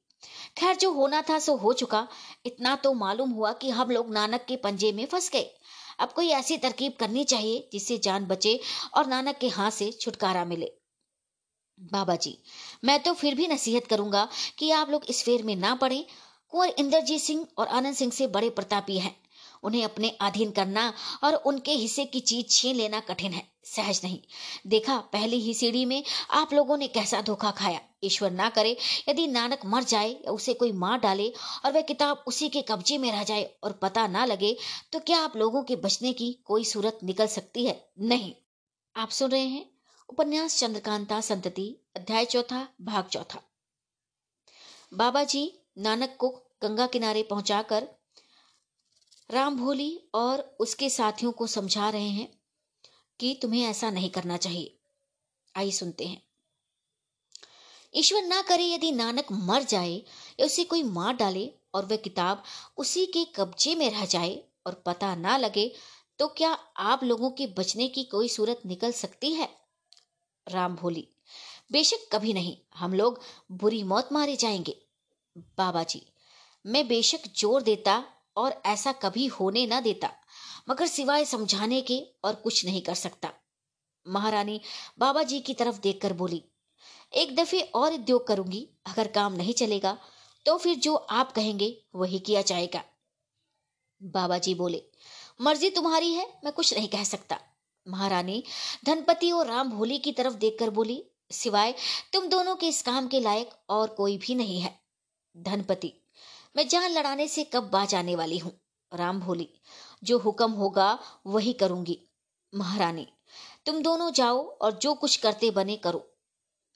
खैर 0.58 0.76
जो 0.76 0.92
होना 0.92 1.22
था 1.22 1.40
सो 1.40 1.56
हो 1.56 1.74
चुका। 1.74 2.08
इतना 2.46 2.76
तो 2.76 2.94
मालूम 2.96 3.30
हुआ 3.30 3.54
कि 3.54 3.70
हम 3.70 3.92
लोग 3.92 4.12
नानक 4.14 4.46
के 4.48 4.56
पंजे 4.58 4.92
में 4.92 5.06
फंस 5.06 5.30
गए। 5.30 5.50
अब 6.00 6.12
कोई 6.12 6.30
ऐसी 6.32 6.58
तरकीब 6.58 6.94
करनी 7.00 7.24
चाहिए 7.26 7.68
जिससे 7.74 7.98
जान 8.00 8.26
बचे 8.26 8.60
और 8.94 9.08
नानक 9.08 9.38
के 9.38 9.50
हाथ 9.50 9.72
से 9.72 9.92
छुटकारा 9.92 10.46
मिले। 10.46 10.72
बाबा 11.82 12.16
जी, 12.16 12.38
मैं 12.84 13.02
तो 13.04 13.14
फिर 13.14 13.36
भी 13.36 13.48
नसीहत 13.48 13.88
करूँगा 13.88 14.28
कि 14.58 14.72
आप 14.72 14.90
लोग 14.90 15.06
इस 15.06 15.24
फेर 15.24 15.44
में 15.44 15.56
ना 15.56 15.74
पड़े। 15.76 16.06
कुंवर 16.54 16.74
इंद्रजीत 16.80 17.22
सिंह 17.22 17.46
और 17.58 17.68
आनंद 17.68 17.96
सिंह 17.96 18.12
से 18.12 18.28
बड़े 18.28 18.50
प्रतापी 18.50 18.98
हैं। 19.00 19.16
उन्हें 19.64 19.84
अपने 19.84 20.10
अधीन 20.22 20.52
करना 20.52 20.94
और 21.24 21.36
उनके 21.36 21.72
हिस्से 21.72 22.06
की 22.06 22.20
चीज़ 22.20 22.46
छीन 22.50 22.76
लेना 22.76 23.00
कठिन 23.00 23.34
है, 23.34 23.44
सहज 23.66 24.02
नहीं। 24.04 24.20
देखा, 24.68 24.98
पहली 24.98 25.40
ही 25.40 25.54
सीढ़ी 25.54 25.86
में 25.86 26.04
आप 26.32 26.54
लोगों 26.54 26.78
ने 26.78 26.88
कैसा 26.88 27.22
धोखा 27.22 27.52
खाया। 27.52 27.80
ईश्वर 28.04 28.32
ना 28.32 28.50
करे, 28.50 28.78
यदि 29.10 29.28
नानक 29.28 29.66
मर 29.66 29.84
जाए 29.84 30.10
या 30.10 30.32
उसे 30.32 30.54
कोई 30.54 30.72
मार 30.72 31.00
डाले 31.00 31.32
और 31.66 31.72
वह 31.72 31.82
किताब 31.82 32.24
उसी 32.28 32.50
के 32.50 32.62
कब्जे 32.62 32.98
में 32.98 33.12
रह 33.12 33.24
जाए 33.24 33.50
और 33.64 33.72
पता 33.72 34.08
ना 34.08 34.26
लगे 34.26 34.56
तो 34.94 35.00
क्या 35.00 35.20
आप 35.20 35.38
लोगों 35.38 35.64
के 35.64 35.76
बचने 35.76 36.14
की 36.14 36.32
कोई 36.46 36.64
सूरत 36.66 37.00
निकल 37.04 37.28
सकती 37.28 37.66
है? 37.66 37.80
नहीं। 38.00 38.34
आप 38.96 39.10
सुन 39.10 39.32
रहे 39.32 39.42
हैं 39.42 39.66
उपन्यास 40.12 40.60
चंद्रकांता 40.60 41.22
संतति, 41.22 41.78
अध्याय 41.96 42.26
चौथा, 42.26 42.68
भाग 42.82 43.08
चौथा। 43.08 43.42
बाबा 44.94 45.24
जी 45.24 45.60
नानक 45.78 46.16
को 46.20 46.30
गंगा 46.64 46.88
किनारे 46.88 47.24
पहुंचाकर 47.24 47.88
राम 49.32 49.58
भोली 49.58 50.04
और 50.14 50.58
उसके 50.60 50.90
साथियों 50.90 51.32
को 51.32 51.48
समझा 51.48 51.90
रहे 51.90 52.10
हैं 52.10 52.28
कि 53.20 53.40
तुम्हें 53.42 53.64
ऐसा 53.64 53.92
नहीं 53.92 54.10
करना 54.10 54.38
चाहिए। 54.38 54.80
आइए 55.56 55.72
सुनते 55.72 56.06
हैं। 56.06 56.22
ईश्वर 57.96 58.24
ना 58.24 58.42
करे 58.42 58.66
यदि 58.66 58.92
नानक 58.92 59.32
मर 59.32 59.64
जाए 59.64 59.96
या 60.40 60.46
उसे 60.46 60.64
कोई 60.64 60.84
मार 60.84 61.14
डाले 61.14 61.52
और 61.74 61.86
वह 61.86 61.96
किताब 61.96 62.44
उसी 62.78 63.06
के 63.06 63.26
कब्जे 63.26 63.76
में 63.76 63.90
रह 63.92 64.06
जाए 64.06 64.44
और 64.66 64.84
पता 64.86 65.16
ना 65.16 65.38
लगे 65.38 65.76
तो 66.20 66.28
क्या 66.28 66.52
आप 66.78 67.04
लोगों 67.04 67.32
के 67.32 67.48
बचने 67.48 67.88
की 67.88 68.04
कोई 68.04 68.30
सूरत 68.30 68.62
निकल 68.66 68.92
सकती 68.92 69.34
है? 69.34 69.61
राम 70.48 70.76
भोली। 70.76 71.08
बेशक 71.72 72.08
कभी 72.12 72.34
नहीं, 72.34 72.56
हम 72.76 72.94
लोग 72.94 73.20
बुरी 73.54 73.84
मौत 73.84 74.10
मारे 74.12 74.36
जाएँगे। 74.36 74.76
बाबा 75.58 75.84
जी, 75.84 76.02
मैं 76.66 76.88
बेशक 76.88 77.28
ज़ोर 77.38 77.62
देता 77.62 78.04
और 78.38 78.62
ऐसा 78.66 78.92
कभी 78.94 79.26
होने 79.30 79.66
ना 79.68 79.80
देता, 79.82 80.10
मगर 80.70 80.88
सिवाय 80.88 81.26
समझाने 81.26 81.82
के 81.82 82.00
और 82.24 82.36
कुछ 82.36 82.66
नहीं 82.66 82.82
कर 82.82 82.96
सकता। 82.96 83.32
महारानी 84.06 84.60
बाबा 85.00 85.24
जी 85.24 85.40
की 85.40 85.54
तरफ़ 85.54 85.80
देखकर 85.80 86.14
बोली, 86.14 86.44
एक 87.14 87.36
दफे 87.36 87.62
और 87.76 87.94
उद्योग 87.94 88.28
करूँगी, 88.28 88.68
अगर 88.88 89.08
काम 89.10 89.34
नहीं 89.34 89.54
चलेगा 89.54 89.98
तो 90.46 90.58
फिर 90.58 90.76
जो 90.78 90.96
आप 90.96 91.32
कहेंगे 91.32 91.76
वही 91.96 92.20
किया 92.20 92.42
जाएगा। 92.44 92.84
बाबा 94.02 94.38
जी 94.38 94.54
बोले, 94.56 94.82
मर्ज़ी 95.42 95.70
तुम्हारी 95.70 96.14
है, 96.14 96.28
मैं 96.46 96.54
कुछ 96.54 96.74
नहीं 96.74 96.88
कह 96.90 97.04
सकता। 97.06 97.40
महारानी, 97.88 98.44
धनपति 98.86 99.32
और 99.32 99.48
राम 99.48 99.70
भोली 99.70 99.98
की 99.98 100.12
तरफ़ 100.12 100.34
देखकर 100.34 100.70
बोली, 100.70 101.04
सिवाय, 101.32 101.74
तुम 102.14 102.28
दोनों 102.28 102.56
के 102.56 102.68
इस 102.68 102.82
काम 102.82 103.08
के 103.08 103.20
लायक 103.20 103.50
और 103.70 103.88
कोई 103.88 104.18
भी 104.18 104.36
नहीं 104.36 104.60
है। 104.60 104.80
धनपति, 105.38 105.94
मैं 106.56 106.68
जान 106.68 106.92
लड़ाने 106.92 107.28
से 107.28 107.44
कब 107.44 107.70
बाज 107.70 107.96
आने 107.96 108.16
वाली 108.16 108.38
हूँ? 108.38 108.60
राम 108.92 109.20
भोली, 109.20 109.50
जो 110.04 110.18
हुक्म 110.18 110.52
होगा 110.52 110.98
वही 111.28 111.54
करूँगी। 111.54 112.00
महारानी, 112.54 113.08
तुम 113.66 113.82
दोनों 113.82 114.12
जाओ 114.12 114.58
और 114.58 114.72
जो 114.72 114.94
कुछ 114.94 115.18
करते 115.18 115.52
बने 115.52 115.76
करो। 115.76 116.08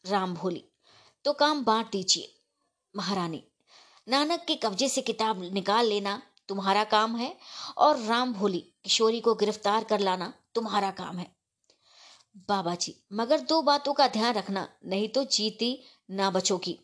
राम 0.06 0.34
भोली 0.34 0.64
तो 1.26 1.34
काम 1.34 1.64
बांट 1.64 1.92
दीजिए। 1.92 2.32
महारानी, 2.96 3.44
नानक 4.08 4.46
के 4.48 4.56
कब्जे 4.56 4.90
से 4.90 5.02
किताब 5.02 5.42
निकाल 5.54 5.86
लेना 5.86 6.22
तुम्हारा 6.50 6.84
काम 6.84 7.16
है 7.16 7.36
और 7.78 8.00
राम 8.00 8.34
भोली 8.34 8.60
किशोरी 8.84 9.20
को 9.20 9.36
गिरफ़्तार 9.36 9.84
कर 9.84 10.00
लाना 10.00 10.34
तुम्हारा 10.56 10.92
काम 10.92 11.18
है। 11.18 11.28
बाबा 12.50 12.76
जी 12.76 12.96
मगर 13.14 13.40
दो 13.40 13.62
बातों 13.62 13.94
का 13.94 14.08
ध्यान 14.08 14.34
रखना, 14.34 14.68
नहीं 14.86 15.10
तो 15.10 15.24
जीती 15.24 15.84
ना 16.12 16.30
बचोगी। 16.32 16.80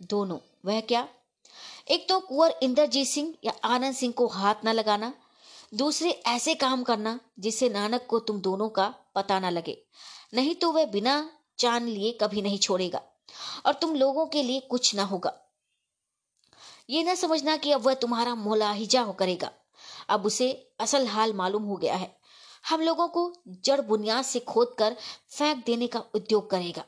दोनों, 0.00 0.38
वह 0.64 0.80
क्या? 0.80 1.08
एक 1.90 2.08
तो 2.08 2.18
कुंवर 2.20 2.54
इंद्रजीत 2.62 3.06
सिंह 3.06 3.34
या 3.44 3.52
आनंद 3.64 3.94
सिंह 3.94 4.12
को 4.12 4.26
हाथ 4.26 4.64
न 4.64 4.72
लगाना, 4.72 5.12
दूसरे 5.74 6.10
ऐसे 6.10 6.54
काम 6.54 6.82
करना 6.82 7.18
जिससे 7.38 7.68
नानक 7.68 8.06
को 8.06 8.18
तुम 8.18 8.40
दोनों 8.40 8.68
का 8.68 8.94
पता 9.14 9.38
ना 9.40 9.50
लगे। 9.50 9.76
नहीं 10.34 10.54
तो 10.54 10.72
वह 10.72 10.86
बिना 10.86 11.30
जान 11.58 11.86
लिए 11.86 12.12
कभी 12.12 12.42
नहीं 12.42 12.58
छोड़ेगा 12.58 13.02
और 13.66 13.74
तुम 13.74 13.94
लोगों 13.94 14.26
के 14.26 14.42
लिए 14.42 14.60
कुछ 14.60 14.94
ना 14.94 15.04
होगा। 15.04 15.40
ये 16.88 17.04
न 17.04 17.14
समझना 17.14 17.56
कि 17.56 17.72
अब 17.72 17.82
वह 17.82 17.94
तुम्हारा 17.94 18.34
मोलाहिजा 18.34 19.02
हो 19.02 19.12
करेगा। 19.12 19.50
अब 20.08 20.26
उसे 20.26 20.72
असल 20.80 21.06
हाल 21.06 21.32
मालूम 21.32 21.62
हो 21.62 21.76
गया 21.76 21.94
है। 21.94 22.16
हम 22.68 22.80
लोगों 22.80 23.08
को 23.08 23.32
जड़ 23.48 23.80
बुनियाद 23.80 24.24
से 24.24 24.40
खोद 24.40 24.74
कर 24.78 24.96
फेंक 25.28 25.64
देने 25.66 25.86
का 25.86 26.00
उद्योग 26.14 26.50
करेगा। 26.50 26.84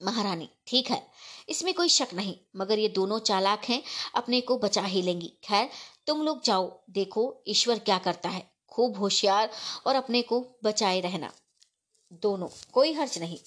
महारानी, 0.00 0.48
ठीक 0.66 0.90
है, 0.90 1.06
इसमें 1.48 1.74
कोई 1.74 1.88
शक 1.88 2.14
नहीं, 2.14 2.36
मगर 2.56 2.78
ये 2.78 2.88
दोनों 2.88 3.18
चालाक 3.18 3.64
हैं, 3.64 3.82
अपने 4.14 4.40
को 4.40 4.58
बचा 4.58 4.82
ही 4.82 5.02
लेंगी। 5.02 5.32
खैर, 5.44 5.68
तुम 6.06 6.22
लोग 6.22 6.42
जाओ, 6.42 6.80
देखो 6.90 7.42
ईश्वर 7.48 7.78
क्या 7.78 7.98
करता 7.98 8.28
है। 8.28 8.50
खूब 8.68 8.98
होशियार 8.98 9.50
और 9.86 9.94
अपने 9.94 10.22
को 10.22 10.44
बचाए 10.64 11.00
रहना। 11.00 11.30
दोनों, 12.12 12.48
कोई 12.72 12.92
हर्ज 12.92 13.18
नहीं। 13.18 13.38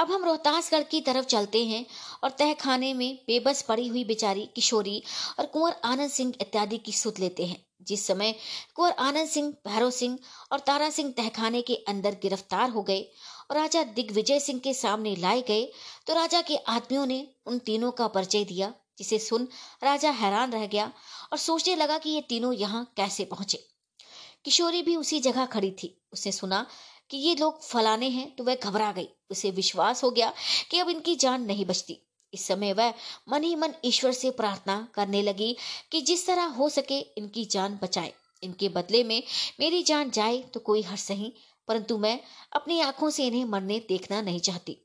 अब 0.00 0.10
हम 0.12 0.24
रोहतासगढ़ 0.24 0.82
की 0.82 1.00
तरफ़ 1.00 1.24
चलते 1.26 1.64
हैं 1.66 1.84
और 2.24 2.30
तहखाने 2.30 2.92
में 2.94 3.18
बेबस 3.26 3.60
पड़ी 3.62 3.86
हुई 3.88 4.04
बेचारी 4.04 4.48
किशोरी 4.54 5.02
और 5.38 5.46
कुंवर 5.46 5.74
आनंद 5.84 6.10
सिंह 6.10 6.32
इत्यादि 6.40 6.78
की 6.78 6.92
सुध 6.92 7.18
लेते 7.18 7.46
हैं। 7.46 7.56
जिस 7.82 8.06
समय 8.06 8.34
कुंवर 8.74 8.92
आनंद 8.98 9.28
सिंह, 9.28 9.50
भैरव 9.68 9.90
सिंह 9.90 10.18
और 10.52 10.60
तारा 10.60 10.88
सिंह 10.90 11.12
तहखाने 11.16 11.62
के 11.62 11.74
अंदर 11.88 12.16
गिरफ़्तार 12.22 12.70
हो 12.70 12.82
गए 12.82 13.00
और 13.50 13.56
राजा 13.56 13.82
दिग्विजय 13.92 14.40
सिंह 14.40 14.60
के 14.60 14.74
सामने 14.74 15.14
लाए 15.16 15.42
गए 15.42 15.64
तो 16.06 16.14
राजा 16.14 16.40
के 16.42 16.56
आदमियों 16.56 17.06
ने 17.06 17.26
उन 17.46 17.58
तीनों 17.58 17.90
का 17.92 18.06
परिचय 18.08 18.44
दिया, 18.44 18.72
जिसे 18.98 19.18
सुन 19.18 19.48
राजा 19.82 20.10
हैरान 20.10 20.52
रह 20.52 20.66
गया 20.66 20.92
और 21.32 21.38
सोचने 21.38 21.76
लगा 21.76 21.98
कि 21.98 22.10
ये 22.10 22.20
तीनों 22.28 22.52
यहाँ 22.54 22.84
कैसे 22.96 23.24
पहुँचे। 23.24 23.66
किशोरी 24.44 24.82
भी 24.82 24.96
उसी 24.96 25.20
जगह 25.20 25.46
खड़ी 25.46 25.70
थी। 25.72 25.96
उसने 26.12 26.32
सुना 26.32 26.66
कि 27.10 27.16
ये 27.16 27.34
लोग 27.34 27.62
फलाने 27.62 28.08
हैं 28.08 28.34
तो 28.36 28.44
वह 28.44 28.54
घबरा 28.54 28.92
गई। 28.92 29.08
उसे 29.30 29.50
विश्वास 29.50 30.02
हो 30.04 30.10
गया 30.10 30.32
कि 30.70 30.78
अब 30.78 30.88
इनकी 30.88 31.14
जान 31.16 31.42
नहीं 31.42 31.64
बचती। 31.66 31.98
इस 32.32 32.46
समय 32.46 32.72
वह 32.72 32.94
मन 33.28 33.44
ही 33.44 33.54
मन 33.54 33.72
ईश्वर 33.84 34.12
से 34.12 34.30
प्रार्थना 34.30 34.88
करने 34.94 35.22
लगी 35.22 35.56
कि 35.92 36.00
जिस 36.00 36.26
तरह 36.26 36.44
हो 36.44 36.68
सके 36.68 36.98
इनकी 37.18 37.44
जान 37.44 37.78
बचाए। 37.82 38.12
इनके 38.42 38.68
बदले 38.68 39.04
में 39.04 39.22
मेरी 39.60 39.82
जान 39.82 40.10
जाए 40.10 40.38
तो 40.54 40.60
कोई 40.60 40.82
हर 40.82 40.96
सही 40.96 41.32
परंतु 41.68 41.98
मैं 41.98 42.18
अपनी 42.52 42.80
आँखों 42.80 43.10
से 43.10 43.26
इन्हें 43.26 43.44
मरने 43.44 43.78
देखना 43.88 44.20
नहीं 44.22 44.40
चाहती। 44.40 44.76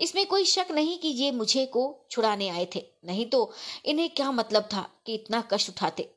इसमें 0.00 0.26
कोई 0.26 0.44
शक 0.44 0.66
नहीं 0.70 0.98
कि 0.98 1.08
ये 1.08 1.30
मुझे 1.30 1.66
को 1.66 2.06
छुड़ाने 2.10 2.48
आए 2.48 2.66
थे। 2.74 2.84
नहीं 3.04 3.26
तो 3.26 3.52
इन्हें 3.84 4.08
क्या 4.10 4.30
मतलब 4.32 4.62
था 4.62 4.88
कि 5.06 5.14
इतना 5.14 5.40
कष्ट 5.52 5.68
उठाते? 5.68 6.15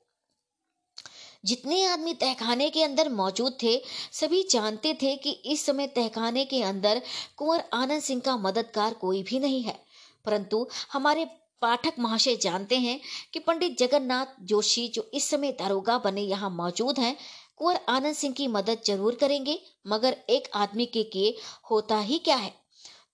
जितने 1.43 1.83
आदमी 1.85 2.13
तहखाने 2.13 2.69
के 2.69 2.83
अंदर 2.83 3.09
मौजूद 3.09 3.57
थे, 3.63 3.81
सभी 4.11 4.43
जानते 4.43 4.93
थे 4.93 5.15
कि 5.15 5.31
इस 5.31 5.65
समय 5.65 5.87
तहखाने 5.87 6.45
के 6.45 6.61
अंदर 6.63 7.01
कुंवर 7.37 7.63
आनंद 7.73 8.01
सिंह 8.01 8.21
का 8.21 8.37
मददगार 8.37 8.93
कोई 8.93 9.23
भी 9.23 9.39
नहीं 9.39 9.61
है। 9.63 9.79
परंतु 10.25 10.67
हमारे 10.93 11.25
पाठक 11.61 11.93
महाशय 11.99 12.35
जानते 12.35 12.77
हैं 12.77 12.99
कि 13.33 13.39
पंडित 13.39 13.77
जगन्नाथ 13.77 14.25
जोशी 14.41 14.87
जो 14.87 15.09
इस 15.13 15.29
समय 15.29 15.51
दारोगा 15.51 15.97
बने 15.97 16.21
यहाँ 16.21 16.49
मौजूद 16.49 16.99
हैं, 16.99 17.15
कुंवर 17.57 17.79
आनंद 17.89 18.15
सिंह 18.15 18.33
की 18.33 18.47
मदद 18.47 18.81
ज़रूर 18.85 19.15
करेंगे, 19.15 19.59
मगर 19.87 20.17
एक 20.29 20.49
आदमी 20.55 20.85
के 20.85 21.03
किए 21.03 21.35
होता 21.71 21.99
ही 21.99 22.17
क्या 22.17 22.35
है? 22.35 22.53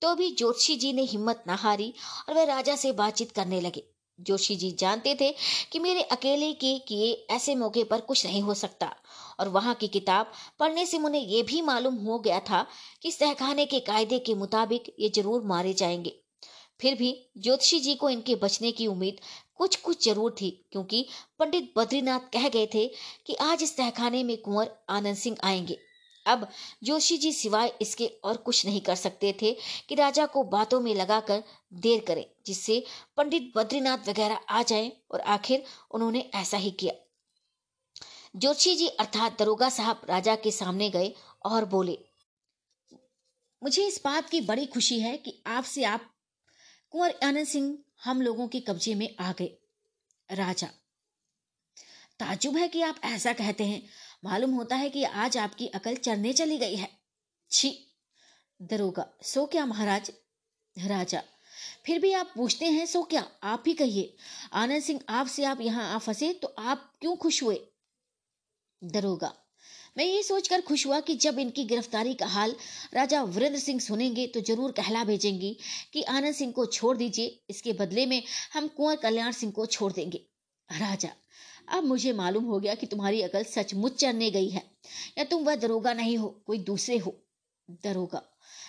तो 0.02 0.16
भी 0.16 0.30
जोशी 0.32 0.76
जी 0.76 0.94
ने 0.94 1.02
हिम्मत 1.02 1.44
न 1.48 1.52
हारी 1.52 1.94
और 2.30 2.36
वह 2.36 2.44
राजा 2.44 2.76
से 2.76 2.92
बातचीत 2.92 3.32
करने 3.32 3.62
लगे। 3.62 3.84
जोशी 4.20 4.56
जी 4.56 4.72
जानते 4.72 5.16
थे 5.22 5.34
कि 5.72 5.80
मेरे 5.80 6.02
अकेले 6.02 6.52
के 6.54 6.78
किए 6.80 7.12
ऐसे 7.30 7.56
मौके 7.56 7.84
पर 7.84 8.02
कुछ 8.02 8.26
नहीं 8.26 8.42
हो 8.42 8.54
सकता। 8.54 8.96
और 9.40 9.50
वहाँ 9.50 9.74
की 9.76 9.88
किताब 9.88 10.32
पढ़ने 10.60 10.86
से 10.86 11.00
मुझे 11.00 11.20
ये 11.20 11.44
भी 11.44 11.62
मालूम 11.62 11.96
हो 11.96 12.20
गया 12.20 12.40
था 12.40 12.66
कि 13.02 13.12
सहखाने 13.12 13.66
के 13.66 13.80
कायदे 13.80 14.20
के 14.20 14.36
मुताबिक 14.36 14.94
ये 15.00 15.10
ज़रूर 15.10 15.42
मारे 15.44 15.74
जाएँगे। 15.74 16.16
फिर 16.82 16.96
भी 16.96 17.16
ज्योतिषी 17.38 17.80
जी 17.80 17.96
को 17.96 18.10
इनके 18.10 18.36
बचने 18.36 18.72
की 18.72 18.88
उम्मीद 18.88 19.20
कुछ 19.56 19.76
कुछ 19.76 20.06
ज़रूर 20.06 20.36
थी, 20.42 20.50
क्योंकि 20.72 21.06
पंडित 21.40 21.74
बद्रीनाथ 21.78 22.20
कह 22.34 22.48
गए 22.50 22.68
थे 22.74 22.88
कि 23.26 23.34
आज 23.34 23.64
इस 23.64 23.78
तहखाने 23.78 24.24
में 24.24 24.38
कुंवर 24.38 24.72
आनंद 24.90 25.16
सिंह 25.16 25.38
आएँगे। 25.44 25.78
अब 26.26 26.48
जोशी 26.84 27.18
जी 27.18 27.32
सिवाय 27.34 27.72
इसके 27.82 28.08
और 28.24 28.38
कुछ 28.38 28.66
नहीं 28.66 28.82
कर 28.82 28.96
सकते 28.96 29.36
थे 29.42 29.56
कि 29.90 29.96
राजा 29.96 30.26
को 30.26 30.44
बातों 30.44 30.80
में 30.80 30.94
लगाकर 30.96 31.44
देर 31.74 32.04
करें, 32.08 32.26
जिससे 32.46 32.84
पंडित 33.18 33.52
बद्रीनाथ 33.56 34.08
वगैरह 34.08 34.40
आ 34.50 34.64
जाएँ 34.64 34.92
और 35.12 35.20
आखिर 35.20 35.64
उन्होंने 35.92 36.30
ऐसा 36.36 36.58
ही 36.58 36.72
किया। 36.72 36.94
जोशी 38.36 38.76
जी 38.76 38.88
अर्थात 38.88 39.40
दरोगा 39.40 39.70
साहब 39.70 40.02
राजा 40.10 40.36
के 40.36 40.52
सामने 40.52 40.90
गए 40.90 41.14
और 41.46 41.66
बोले, 41.66 41.98
मुझे 43.62 43.88
इस 43.88 44.02
बात 44.04 44.30
की 44.30 44.42
बड़ी 44.42 44.66
खुशी 44.66 45.00
है 45.00 45.16
कि 45.18 45.42
आपसे 45.48 45.84
आप 45.84 46.10
कुंवर 46.94 47.14
आनंद 47.24 47.48
सिंह 47.48 47.78
हम 48.04 48.22
लोगों 48.22 48.48
के 48.48 48.60
कब्जे 48.60 48.96
में 48.96 49.16
आ 49.20 49.32
गए। 49.32 49.58
राजा, 50.30 50.68
ताजुब 52.20 52.58
है 52.58 52.68
कि 52.68 52.82
आप 52.82 53.00
ऐसा 53.04 53.34
कहते 53.34 53.64
हैं। 53.64 53.82
मालूम 54.26 54.52
होता 54.52 54.76
है 54.76 54.90
कि 54.90 55.04
आज 55.04 55.38
आपकी 55.38 55.68
अकल 55.68 55.96
चढ़ने 55.96 56.34
चली 56.34 56.58
गई 56.58 56.76
है। 56.76 56.90
छी। 57.52 57.70
दरोगा। 58.62 59.06
सो 59.24 59.46
क्या 59.46 59.66
महाराज? 59.66 60.12
राजा। 60.76 61.22
फिर 61.86 62.00
भी 62.00 62.12
आप 62.14 62.32
पूछते 62.36 62.66
हैं, 62.66 62.86
सो 62.86 63.02
क्या? 63.04 63.26
आप 63.44 63.64
ही 63.68 63.74
कहिए। 63.74 64.16
आनंद 64.54 64.84
सिंह 64.84 65.00
आपसे 65.10 65.44
आप 65.44 65.62
यहाँ 65.62 65.94
आ 65.94 65.98
फंसे 65.98 66.32
तो 66.34 66.48
आप 66.48 66.92
क्यों 67.02 67.16
खुश 67.16 67.42
हुए? 67.44 67.60
दरोगा। 68.82 69.34
मैं 69.98 70.06
ये 70.06 70.24
सोचकर 70.24 70.62
खुश 70.62 70.86
हुआ 70.86 71.00
कि 71.00 71.16
जब 71.16 71.40
इनकी 71.40 71.64
गिरफ्तारी 71.66 72.14
का 72.14 72.26
हाल 72.26 72.56
राजा 72.94 73.22
वीरेंद्र 73.24 73.60
सिंह 73.60 73.80
सुनेंगे 73.80 74.26
तो 74.28 74.42
ज़रूर 74.42 74.72
कहला 74.72 75.04
भेजेंगी 75.04 75.58
कि 75.94 76.02
आनंद 76.04 76.36
सिंह 76.36 76.52
को 76.52 76.66
छोड़ 76.66 76.96
दीजिए। 76.98 77.40
इसके 77.50 77.74
बदले 77.74 78.06
में 78.06 78.22
हम 78.54 78.68
कुंवर 78.68 78.96
कल्याण 78.96 79.32
सिंह 79.32 79.52
को 79.52 79.66
छोड़ 79.66 79.92
देंगे। 79.94 80.18
राजा। 80.70 81.10
अब 81.68 81.84
मुझे 81.84 82.14
मालूम 82.14 82.46
हो 82.46 82.60
गया 82.60 82.76
कि 82.76 82.86
तुम्हारी 82.86 83.22
अकल 83.22 83.44
सचमुच 83.46 83.96
चढ़ने 83.96 84.30
गई 84.32 84.50
है। 84.50 84.64
या 85.18 85.24
तुम 85.24 85.44
वह 85.44 85.56
दरोगा 85.56 85.94
नहीं 85.94 86.18
हो, 86.18 86.28
कोई 86.46 86.58
दूसरे 86.60 86.98
हो, 86.98 87.16
दरोगा। 87.84 88.22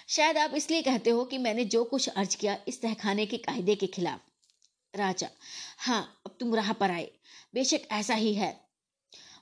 शायद 0.08 0.36
आप 0.38 0.54
इसलिए 0.54 0.82
कहते 0.82 1.10
हो 1.10 1.24
कि 1.24 1.38
मैंने 1.38 1.64
जो 1.66 1.82
कुछ 1.84 2.08
अर्ज़ 2.08 2.36
किया 2.36 2.56
इस 2.68 2.80
तहखाने 2.82 3.26
के 3.26 3.36
कायदे 3.38 3.74
के 3.74 3.86
खिलाफ। 3.86 4.20
राजा 4.94 5.28
हाँ 5.78 6.02
अब 6.26 6.36
तुम 6.40 6.54
राह 6.54 6.72
पर 6.72 6.90
आए। 6.90 7.10
बेशक 7.54 7.88
ऐसा 7.92 8.14
ही 8.14 8.34
है। 8.34 8.54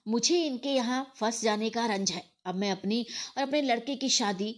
मुझे 0.09 0.45
इनके 0.47 0.69
यहाँ 0.69 1.13
फंस 1.17 1.43
जाने 1.43 1.71
का 1.71 1.87
रंज 1.87 2.11
है। 2.11 2.23
अब 2.47 2.55
मैं 2.55 2.71
अपनी 2.71 3.05
और 3.37 3.43
अपने 3.43 3.63
लड़के 3.63 3.95
की 3.97 4.09
शादी 4.09 4.51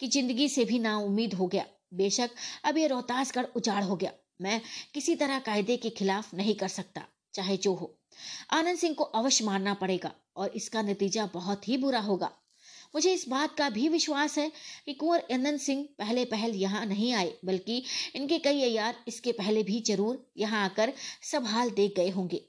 की 0.00 0.08
ज़िंदगी 0.08 0.48
से 0.48 0.64
भी 0.64 0.78
ना 0.78 0.96
उम्मीद 0.98 1.34
हो 1.34 1.46
गया। 1.46 1.66
बेशक 1.94 2.30
अब 2.64 2.78
ये 2.78 2.86
रोहतासगढ़ 2.86 3.44
उजाड़ 3.56 3.82
हो 3.84 3.96
गया। 3.96 4.12
मैं 4.40 4.60
किसी 4.94 5.14
तरह 5.16 5.38
कायदे 5.38 5.76
के 5.76 5.90
खिलाफ 5.90 6.34
नहीं 6.34 6.54
कर 6.54 6.68
सकता, 6.68 7.02
चाहे 7.34 7.56
जो 7.56 7.74
हो। 7.74 7.94
आनंद 8.52 8.78
सिंह 8.78 8.94
को 8.94 9.04
अवश्य 9.04 9.44
मारना 9.44 9.74
पड़ेगा 9.74 10.12
और 10.36 10.52
इसका 10.56 10.82
नतीजा 10.82 11.26
बहुत 11.26 11.68
ही 11.68 11.76
बुरा 11.76 12.00
होगा। 12.00 12.30
मुझे 12.94 13.12
इस 13.12 13.28
बात 13.28 13.54
का 13.56 13.68
भी 13.70 13.88
विश्वास 13.88 14.36
है 14.38 14.50
कि 14.86 14.94
कुंवर 14.94 15.22
आनंद 15.32 15.60
सिंह 15.60 15.86
पहले 15.98 16.24
पहल 16.24 16.54
यहाँ 16.54 16.84
नहीं 16.86 17.12
आए, 17.12 17.32
बल्कि 17.44 17.82
इनके 18.16 18.38
कई 18.38 18.62
अयार 18.62 19.04
इसके 19.08 19.32
पहले 19.32 19.62
भी 19.62 19.80
ज़रूर 19.80 20.24
यहाँ 20.36 20.64
आकर 20.64 20.92
सब 21.22 21.46
हाल 21.46 21.70
देख 21.70 21.94
गए 21.96 22.10
होंगे। 22.10 22.44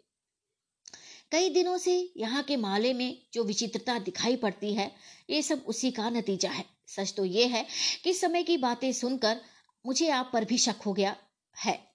कई 1.32 1.50
दिनों 1.50 1.78
से 1.78 1.98
यहाँ 2.18 2.44
के 2.44 2.56
माले 2.58 2.94
में 2.94 3.18
जो 3.34 3.44
विचित्रता 3.44 3.98
दिखाई 4.00 4.36
पड़ती 4.36 4.74
है, 4.74 4.92
ये 5.30 5.42
सब 5.42 5.64
उसी 5.68 5.92
का 5.92 6.10
नतीजा 6.10 6.50
है। 6.50 6.66
सच 6.88 7.14
तो 7.18 7.26
ये 7.26 7.46
है 7.46 7.66
कि 8.04 8.14
समय 8.14 8.44
की 8.44 8.58
बातें 8.58 8.92
सुनकर 8.94 9.42
मुझे 9.86 10.10
आप 10.10 10.30
पर 10.34 10.46
भी 10.46 10.58
शक 10.58 10.82
हो 10.86 10.94
गया 10.94 11.16
है। 11.56 11.87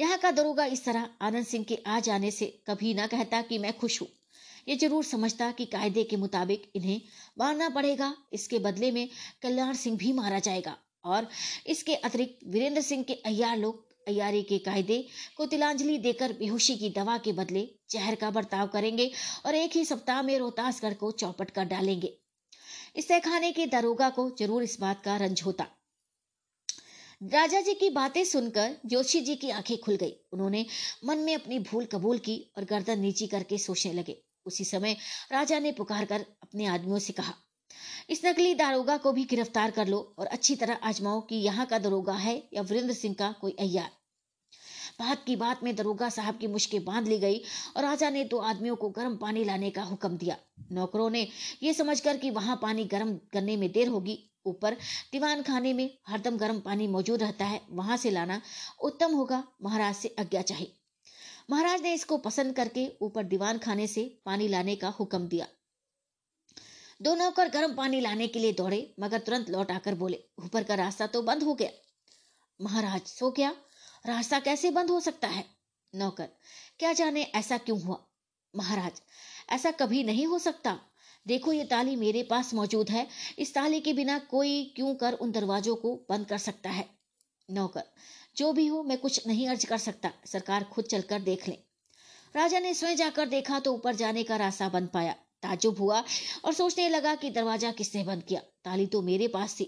यहाँ 0.00 0.18
का 0.18 0.30
दरोगा 0.30 0.64
इस 0.66 0.84
तरह 0.84 1.08
आनंद 1.22 1.46
सिंह 1.46 1.64
के 1.64 1.78
आ 1.86 1.98
जाने 2.00 2.30
से 2.30 2.46
कभी 2.66 2.94
ना 2.94 3.06
कहता 3.06 3.42
कि 3.42 3.58
मैं 3.58 3.76
खुश 3.78 4.00
हूँ। 4.00 4.08
ये 4.68 4.76
ज़रूर 4.76 5.04
समझता 5.04 5.50
कि 5.52 5.64
कायदे 5.66 6.04
के 6.04 6.16
मुताबिक 6.16 6.70
इन्हें 6.76 7.00
मारना 7.38 7.68
पड़ेगा। 7.68 8.14
इसके 8.32 8.58
बदले 8.60 8.90
में 8.90 9.08
कल्याण 9.42 9.74
सिंह 9.74 9.96
भी 9.96 10.12
मारा 10.12 10.38
जाएगा 10.38 10.76
और 11.04 11.28
इसके 11.66 11.94
अतिरिक्त 11.96 12.46
वीरेंद्र 12.46 12.82
सिंह 12.82 13.02
के 13.02 13.14
अयार 13.26 13.56
लोग 13.56 13.88
अयारी 14.08 14.42
के 14.42 14.58
कायदे 14.60 15.04
को 15.36 15.46
तिलांजलि 15.46 15.96
देकर 15.98 16.32
बेहोशी 16.32 16.76
की 16.76 16.88
दवा 16.90 17.16
के 17.18 17.32
बदले 17.32 17.66
जहर 17.90 18.14
का 18.14 18.30
बर्ताव 18.30 18.66
करेंगे 18.68 19.10
और 19.46 19.54
एक 19.54 19.76
ही 19.76 19.84
सप्ताह 19.84 20.22
में 20.22 20.38
रोहतासगढ़ 20.38 20.94
को 20.94 21.10
चौपट 21.12 21.50
कर 21.50 21.64
डालेंगे। 21.66 22.12
इस 22.96 23.08
तहखाने 23.08 23.52
के 23.52 23.66
दरोगा 23.68 24.08
को 24.10 24.30
ज़रूर 24.38 24.62
इस 24.62 24.76
बात 24.80 25.02
का 25.04 25.16
रंज 25.16 25.42
होता। 25.46 25.66
राजा 27.20 27.60
जी 27.60 27.72
की 27.74 27.88
बातें 27.90 28.24
सुनकर 28.24 28.76
जोशी 28.86 29.20
जी 29.20 29.34
की 29.36 29.50
आँखें 29.50 29.76
खुल 29.78 29.96
गई। 29.96 30.12
उन्होंने 30.32 30.64
मन 31.04 31.18
में 31.18 31.34
अपनी 31.34 31.58
भूल 31.58 31.84
कबूल 31.84 32.18
की 32.18 32.52
और 32.58 32.64
गर्दन 32.64 33.00
नीची 33.00 33.26
करके 33.26 33.58
सोचने 33.58 33.92
लगे। 33.92 34.16
उसी 34.46 34.64
समय 34.64 34.96
राजा 35.32 35.58
ने 35.58 35.72
पुकार 35.72 36.04
कर 36.04 36.20
अपने 36.42 36.66
आदमियों 36.66 36.98
से 36.98 37.12
कहा, 37.12 37.34
इस 38.10 38.24
नकली 38.24 38.54
दारोगा 38.54 38.96
को 38.96 39.12
भी 39.12 39.24
गिरफ़्तार 39.24 39.70
कर 39.70 39.88
लो 39.88 39.98
और 40.18 40.26
अच्छी 40.26 40.56
तरह 40.56 40.78
आजमाओ 40.82 41.20
कि 41.20 41.36
यहाँ 41.36 41.66
का 41.66 41.78
दरोगा 41.78 42.14
है 42.14 42.36
या 42.54 42.62
वीरेंद्र 42.62 42.94
सिंह 42.94 43.14
का 43.14 43.30
कोई 43.40 43.56
अयार 43.58 43.90
बात 45.00 45.24
की 45.26 45.36
बात 45.36 45.62
में 45.64 45.74
दरोगा 45.76 46.08
साहब 46.08 46.38
की 46.38 46.46
मुश्किल 46.46 46.84
बाँध 46.84 47.08
ली 47.08 47.18
गई 47.18 47.42
और 47.76 47.82
राजा 47.82 48.10
ने 48.10 48.24
दो 48.24 48.38
आदमियों 48.38 48.76
को 48.76 48.90
गर्म 48.90 49.16
पानी 49.16 49.44
लाने 49.44 49.70
का 49.70 49.82
हुक्म 49.82 50.16
दिया। 50.16 50.36
नौकरों 50.72 51.10
ने 51.10 51.26
यह 51.62 51.72
समझकर 51.72 52.16
कि 52.16 52.30
वहाँ 52.30 52.58
पानी 52.62 52.84
गर्म 52.84 53.16
करने 53.32 53.56
में 53.56 53.70
देर 53.72 53.88
होगी 53.88 54.18
ऊपर 54.46 54.74
दीवान 55.12 55.42
खाने 55.42 55.72
में 55.72 55.98
हरदम 56.08 56.36
गर्म 56.36 56.60
पानी 56.60 56.86
मौजूद 56.86 57.22
रहता 57.22 57.44
है, 57.44 57.60
वहाँ 57.70 57.96
से 57.96 58.10
लाना 58.10 58.40
उत्तम 58.80 59.14
होगा, 59.14 59.44
महाराज 59.62 59.94
से 59.94 60.14
आज्ञा 60.18 60.42
चाहिए। 60.42 60.76
महाराज 61.50 61.82
ने 61.82 61.94
इसको 61.94 62.18
पसंद 62.18 62.56
करके 62.56 62.88
ऊपर 63.02 63.24
दीवान 63.24 63.58
खाने 63.58 63.86
से 63.86 64.20
पानी 64.24 64.48
लाने 64.48 64.76
का 64.76 64.88
हुक्म 64.88 65.28
दिया। 65.28 65.46
दो 67.02 67.14
नौकर 67.14 67.48
गर्म 67.48 67.74
पानी 67.74 68.00
लाने 68.00 68.26
के 68.26 68.38
लिए 68.38 68.52
दौड़े, 68.52 68.94
मगर 69.00 69.18
तुरंत 69.18 69.50
लौट 69.50 69.70
आकर 69.70 69.94
बोले, 69.94 70.24
ऊपर 70.38 70.62
का 70.62 70.74
रास्ता 70.74 71.06
तो 71.06 71.22
बंद 71.22 71.42
हो 71.42 71.54
गया। 71.54 71.70
महाराज, 72.60 73.00
सो 73.00 73.30
गया 73.30 73.50
रास्ता 74.06 74.40
कैसे 74.40 74.70
बंद 74.70 74.90
हो 74.90 75.00
सकता 75.00 75.28
है? 75.28 75.44
नौकर, 75.94 76.28
क्या 76.78 76.92
जाने 76.92 77.22
ऐसा 77.22 77.58
क्यों 77.58 77.80
हुआ? 77.80 78.06
महाराज, 78.56 79.02
ऐसा 79.50 79.70
कभी 79.70 80.04
नहीं 80.04 80.26
हो 80.26 80.38
सकता। 80.38 80.78
देखो 81.26 81.52
ये 81.52 81.64
ताली 81.64 81.96
मेरे 81.96 82.22
पास 82.22 82.52
मौजूद 82.54 82.90
है। 82.90 83.06
इस 83.38 83.54
ताली 83.54 83.80
के 83.80 83.92
बिना 83.92 84.18
कोई 84.30 84.62
क्यों 84.76 84.94
कर 84.94 85.12
उन 85.14 85.32
दरवाजों 85.32 85.76
को 85.76 85.94
बंद 86.10 86.26
कर 86.26 86.38
सकता 86.38 86.70
है? 86.70 86.88
नौकर, 87.48 87.82
जो 88.36 88.52
भी 88.52 88.66
हो 88.66 88.82
मैं 88.82 88.98
कुछ 88.98 89.26
नहीं 89.26 89.48
अर्ज़ 89.48 89.66
कर 89.66 89.78
सकता। 89.78 90.12
सरकार 90.26 90.64
खुद 90.64 90.84
चलकर 90.84 91.20
देख 91.20 91.48
ले। 91.48 91.58
राजा 92.34 92.58
ने 92.58 92.74
स्वयं 92.74 92.96
जाकर 92.96 93.28
देखा 93.28 93.58
तो 93.60 93.72
ऊपर 93.74 93.94
जाने 93.94 94.22
का 94.22 94.36
रास्ता 94.36 94.68
बंद 94.68 94.88
पाया। 94.88 95.12
ताजुब 95.42 95.78
हुआ 95.78 96.02
और 96.44 96.52
सोचने 96.52 96.88
लगा 96.88 97.14
कि 97.14 97.30
दरवाज़ा 97.30 97.70
किसने 97.72 98.04
बंद 98.04 98.22
किया? 98.22 98.40
ताली 98.64 98.86
तो 98.86 99.02
मेरे 99.02 99.28
पास 99.28 99.54
थी। 99.54 99.66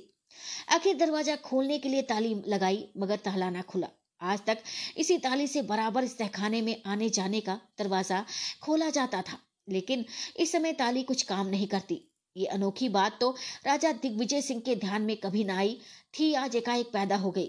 आखिर 0.71 0.97
दरवाज़ा 0.97 1.37
खोलने 1.37 1.79
के 1.79 1.89
लिए 1.89 2.03
ताली 2.03 2.35
लगाई, 2.47 2.85
मगर 2.97 3.17
ताला 3.17 3.51
ना 3.51 3.63
खुला। 3.63 3.89
आज 4.21 4.41
तक 4.47 4.59
इसी 4.97 5.19
ताली 5.19 5.47
से 5.47 5.63
बराबर 5.63 6.05
इस 6.05 6.17
तहखाने 6.19 6.61
में 6.63 6.83
आने 6.87 7.09
जाने 7.11 7.41
का 7.41 7.61
दरवाज़ा 7.79 8.25
खोला 8.63 8.91
जाता 8.91 9.23
था। 9.23 9.39
लेकिन 9.69 10.05
इस 10.37 10.53
समय 10.53 10.73
ताली 10.73 11.03
कुछ 11.03 11.23
काम 11.23 11.47
नहीं 11.47 11.67
करती। 11.67 12.09
ये 12.37 12.47
अनोखी 12.47 12.89
बात 12.89 13.19
तो 13.21 13.37
राजा 13.67 13.93
दिग्विजय 13.93 14.43
सिंह 14.43 14.61
के 14.61 14.77
ध्यान 14.77 15.03
में 15.03 15.17
कभी 15.17 15.45
ना 15.45 15.57
आई। 15.57 15.81
थी, 16.19 16.35
आज 16.35 16.57
एकाएक 16.57 16.87
पैदा 16.87 17.17
हो 17.17 17.31
गई। 17.31 17.47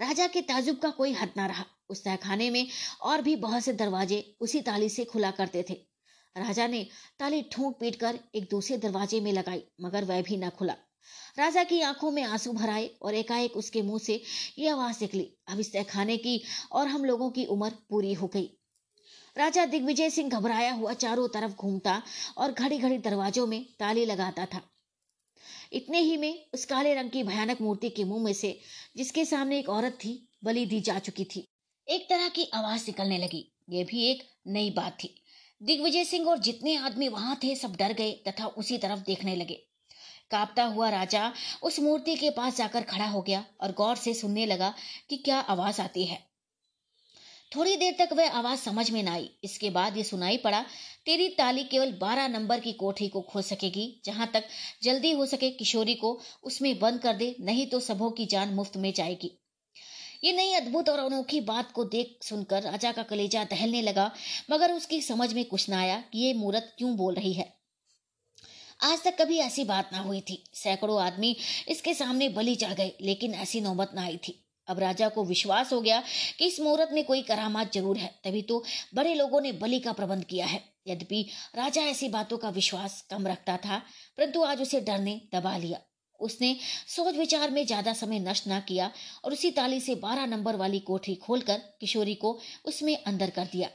राजा 0.00 0.26
के 0.26 0.42
ताजुब 0.42 0.78
का 0.78 0.90
कोई 0.90 1.12
हद 1.12 1.30
ना 1.36 1.46
रहा। 1.46 1.64
उस 1.88 2.04
तहखाने 2.04 2.50
में 2.50 2.68
और 3.00 3.22
भी 3.22 3.36
बहुत 3.36 3.62
से 3.62 3.72
दरवाजे 3.72 4.36
उसी 4.40 4.60
ताली 4.60 4.88
से 4.88 5.04
खुला 5.04 5.30
करते 5.30 5.64
थे। 5.70 5.74
राजा 6.36 6.66
ने 6.66 6.86
ताली 7.18 7.42
ठूंक 7.42 7.76
पीट 7.80 7.96
कर 7.96 8.18
एक 8.34 8.48
दूसरे 8.50 8.76
दरवाजे 8.76 9.20
में 9.20 9.32
लगाई, 9.32 9.62
मगर 9.80 10.04
वह 10.04 10.22
भी 10.22 10.36
ना 10.36 10.48
खुला। 10.48 10.72
राजा 11.38 11.64
की 11.64 11.80
आँखों 11.80 12.10
में 12.10 12.22
आँसू 12.22 12.52
भराए 12.52 12.90
और 13.02 13.14
एकाएक 13.14 13.56
उसके 13.56 13.82
मुँह 13.82 13.98
से 13.98 14.22
ये 14.58 14.68
आवाज़ 14.68 14.98
निकली। 15.00 15.36
अब 15.48 15.60
इस 15.60 15.72
तहखाने 15.72 16.16
की 16.16 16.42
और 16.72 16.86
हम 16.86 17.04
लोगों 17.04 17.30
की 17.30 17.44
उम्र 17.44 17.70
पूरी 17.90 18.12
हो 18.12 18.26
गई। 18.26 18.55
राजा 19.36 19.64
दिग्विजय 19.64 20.10
सिंह 20.10 20.30
घबराया 20.30 20.72
हुआ 20.72 20.92
चारों 20.92 21.28
तरफ़ 21.28 21.52
घूमता 21.52 22.02
और 22.38 22.52
घड़ी 22.52 22.78
घड़ी 22.78 22.98
दरवाजों 22.98 23.46
में 23.46 23.66
ताली 23.78 24.04
लगाता 24.04 24.46
था। 24.46 24.62
इतने 25.72 26.00
ही 26.00 26.16
में 26.16 26.46
उस 26.54 26.64
काले 26.64 26.94
रंग 26.94 27.10
की 27.10 27.22
भयानक 27.22 27.60
मूर्ति 27.60 27.90
के 27.90 28.04
मुँह 28.04 28.24
में 28.24 28.32
से, 28.32 28.60
जिसके 28.96 29.24
सामने 29.24 29.58
एक 29.58 29.68
औरत 29.68 29.92
थी, 29.92 30.28
बलि 30.44 30.66
दी 30.66 30.80
जा 30.80 30.98
चुकी 30.98 31.24
थी। 31.24 31.48
एक 31.88 32.06
तरह 32.10 32.28
की 32.28 32.50
आवाज़ 32.54 32.82
निकलने 32.86 33.18
लगी। 33.18 33.52
ये 33.70 33.84
भी 33.84 34.06
एक 34.06 34.22
नई 34.46 34.70
बात 34.70 34.98
थी। 35.04 35.22
दिग्विजय 35.62 36.04
सिंह 36.04 36.28
और 36.28 36.38
जितने 36.38 36.76
आदमी 36.76 37.08
वहाँ 37.08 37.40
थे, 37.44 37.54
सब 37.56 37.76
डर 37.76 37.92
गए 37.92 38.12
तथा 38.12 38.46
उसी 38.46 38.78
तरफ़ 38.78 39.00
देखने 39.00 39.36
लगे। 39.36 39.54
कांपता 40.30 40.64
हुआ 40.64 40.88
राजा 40.88 41.32
उस 41.62 41.80
मूर्ति 41.80 42.16
के 42.16 42.30
पास 42.30 42.56
जाकर 42.56 42.82
खड़ा 42.82 43.06
हो 43.06 43.22
गया 43.22 43.44
और 43.60 43.72
गौर 43.72 43.96
से 43.96 44.14
सुनने 44.14 44.46
लगा 44.46 44.74
कि 45.08 45.16
क्या 45.16 45.38
आवाज़ 45.38 45.80
आती 45.80 46.04
है। 46.04 46.35
थोड़ी 47.52 47.76
देर 47.76 47.94
तक 47.98 48.12
वह 48.12 48.30
आवाज़ 48.30 48.60
समझ 48.60 48.90
में 48.90 49.02
न 49.02 49.08
आई। 49.08 49.28
इसके 49.44 49.70
बाद 49.70 49.96
ये 49.96 50.02
सुनाई 50.04 50.36
पड़ा, 50.36 50.64
तेरी 51.06 51.28
ताली 51.28 51.64
केवल 51.64 51.92
बारह 51.92 52.28
नंबर 52.28 52.60
की 52.60 52.72
कोठरी 52.72 53.08
को 53.08 53.20
खोल 53.22 53.42
सकेगी। 53.42 54.02
जहाँ 54.04 54.30
तक 54.34 54.44
जल्दी 54.82 55.12
हो 55.12 55.26
सके 55.26 55.50
किशोरी 55.50 55.94
को 55.94 56.20
उसमें 56.42 56.78
बंद 56.78 57.00
कर 57.00 57.16
दे, 57.16 57.34
नहीं 57.40 57.66
तो 57.66 57.80
सबों 57.80 58.10
की 58.10 58.26
जान 58.26 58.54
मुफ़्त 58.54 58.76
में 58.76 58.92
जाएगी। 58.92 59.30
ये 60.24 60.32
नई 60.32 60.52
अद्भुत 60.54 60.88
और 60.88 60.98
अनोखी 60.98 61.40
बात 61.40 61.72
को 61.72 61.84
देख 61.84 62.16
सुनकर 62.22 62.62
राजा 62.62 62.92
का 62.92 63.02
कलेजा 63.02 63.44
दहलने 63.44 63.82
लगा, 63.82 64.10
मगर 64.50 64.72
उसकी 64.72 65.00
समझ 65.02 65.32
में 65.32 65.44
कुछ 65.44 65.68
न 65.70 65.72
आया 65.72 66.00
कि 66.12 66.18
ये 66.18 66.32
मूर्त 66.34 66.74
क्यों 66.78 66.96
बोल 66.96 67.14
रही 67.14 67.32
है। 67.32 67.52
आज 68.82 69.02
तक 69.04 69.16
कभी 69.20 69.38
ऐसी 69.38 69.64
बात 69.64 69.90
ना 69.92 70.00
हुई 70.00 70.20
थी। 70.20 70.42
सैकड़ों 70.54 71.00
आदमी 71.02 71.36
इसके 71.68 71.94
सामने 71.94 72.28
बलि 72.28 72.54
जा 72.54 72.72
गए, 72.72 72.92
लेकिन 73.00 73.34
ऐसी 73.34 73.60
नौबत 73.60 73.92
ना 73.94 74.02
आई 74.02 74.16
थी। 74.16 74.42
अब 74.68 74.78
राजा 74.78 75.08
को 75.08 75.24
विश्वास 75.24 75.72
हो 75.72 75.80
गया 75.80 76.02
कि 76.38 76.46
इस 76.46 76.60
मुहूर्त 76.60 76.92
में 76.92 77.04
कोई 77.04 77.22
करामात 77.24 77.72
ज़रूर 77.72 77.96
है। 77.96 78.14
तभी 78.24 78.42
तो 78.42 78.62
बड़े 78.94 79.14
लोगों 79.14 79.40
ने 79.40 79.52
बलि 79.54 79.80
का 79.80 79.92
प्रबंध 79.92 80.24
किया 80.24 80.46
है। 80.46 80.62
यद्यपि 80.86 81.22
राजा 81.56 81.82
ऐसी 81.82 82.08
बातों 82.08 82.38
का 82.38 82.48
विश्वास 82.50 83.00
कम 83.10 83.26
रखता 83.26 83.56
था, 83.56 83.78
परंतु 84.18 84.42
आज 84.44 84.60
उसे 84.62 84.80
डर 84.80 84.98
ने 85.00 85.20
दबा 85.34 85.56
लिया। 85.56 85.80
उसने 86.20 86.54
सोच 86.88 87.14
विचार 87.14 87.50
में 87.50 87.64
ज़्यादा 87.66 87.92
समय 87.94 88.18
नष्ट 88.20 88.46
ना 88.46 88.60
किया 88.60 88.90
और 89.24 89.32
उसी 89.32 89.50
ताली 89.50 89.80
से 89.80 89.94
बारह 89.96 90.26
नंबर 90.26 90.56
वाली 90.56 90.78
कोठरी 90.82 91.14
खोलकर 91.16 91.58
किशोरी 91.80 92.14
को 92.14 92.38
उसमें 92.64 92.96
अंदर 92.96 93.30
कर 93.30 93.48
दिया। 93.52 93.68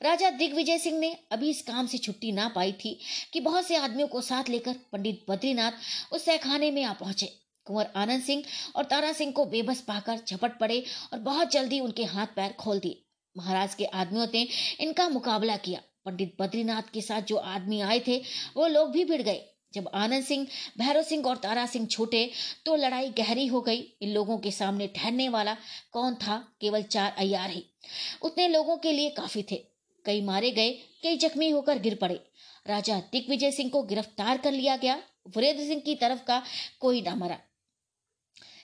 राजा 0.00 0.30
दिग्विजय 0.32 0.78
सिंह 0.78 0.98
ने 0.98 1.12
अभी 1.32 1.50
इस 1.50 1.62
काम 1.62 1.86
से 1.86 1.98
छुट्टी 1.98 2.32
ना 2.32 2.48
पाई 2.48 2.72
थी 2.74 2.98
कि 3.32 3.40
बहुत 3.40 3.66
से 3.66 3.76
आदमियों 3.76 4.08
को 4.08 4.20
साथ 4.20 4.48
लेकर 4.48 4.76
पंडित 4.92 5.24
बद्रीनाथ 5.28 6.12
उस 6.12 6.26
तहखाने 6.26 6.70
में 6.70 6.82
आ 6.84 6.92
पहुँचे। 6.94 7.32
कुंवर 7.66 7.88
आनंद 7.96 8.22
सिंह 8.22 8.42
और 8.76 8.84
तारा 8.84 9.12
सिंह 9.12 9.32
को 9.32 9.44
बेबस 9.44 9.80
पाकर 9.80 10.20
झपट 10.28 10.58
पड़े 10.58 10.82
और 11.12 11.18
बहुत 11.18 11.50
जल्दी 11.50 11.80
उनके 11.80 12.04
हाथ 12.04 12.26
पैर 12.26 12.52
खोल 12.52 12.78
दिए। 12.78 13.02
महाराज 13.36 13.74
के 13.74 13.84
आदमियों 13.84 14.26
ने 14.34 14.46
इनका 14.80 15.08
मुकाबला 15.08 15.56
किया। 15.56 15.80
पंडित 16.04 16.36
बद्रीनाथ 16.40 16.82
के 16.94 17.00
साथ 17.00 17.22
जो 17.22 17.36
आदमी 17.36 17.80
आए 17.80 18.00
थे, 18.00 18.22
वो 18.56 18.66
लोग 18.66 18.90
भी 18.90 19.04
भिड़ 19.04 19.22
गए। 19.22 19.40
जब 19.74 19.90
आनंद 19.94 20.24
सिंह, 20.24 20.46
भैरव 20.78 21.02
सिंह 21.02 21.26
और 21.26 21.36
तारा 21.36 21.66
सिंह 21.66 21.86
छूटे 21.86 22.30
तो 22.66 22.74
लड़ाई 22.76 23.08
गहरी 23.10 23.46
हो 23.46 23.60
गई। 23.60 23.78
इन 24.02 24.10
लोगों 24.10 24.38
के 24.38 24.50
सामने 24.50 24.86
ठहरने 24.86 25.28
वाला 25.28 25.56
कौन 25.92 26.14
था? 26.14 26.36
केवल 26.60 26.82
चार 26.82 27.14
अयार 27.18 27.50
ही। 27.50 27.64
उतने 28.22 28.48
लोगों 28.48 28.76
के 28.76 28.92
लिए 28.92 29.10
काफ़ी 29.10 29.42
थे। 29.42 29.56
कई 30.04 30.20
मारे 30.20 30.50
गए, 30.50 30.70
कई 31.02 31.16
जख्मी 31.16 31.50
होकर 31.50 31.78
गिर 31.78 31.94
पड़े। 31.94 32.20
राजा 32.66 32.98
दिग्विजय 33.12 33.50
सिंह 33.50 33.70
को 33.70 33.82
गिरफ़्तार 33.82 34.38
कर 34.38 34.52
लिया 34.52 34.76
गया। 34.76 35.02
वीरेंद्र 35.36 35.64
सिंह 35.64 35.80
की 35.80 35.94
तरफ़ 35.94 36.24
का 36.24 36.42
कोई 36.80 37.02
ना 37.02 37.14
मरा। 37.14 37.38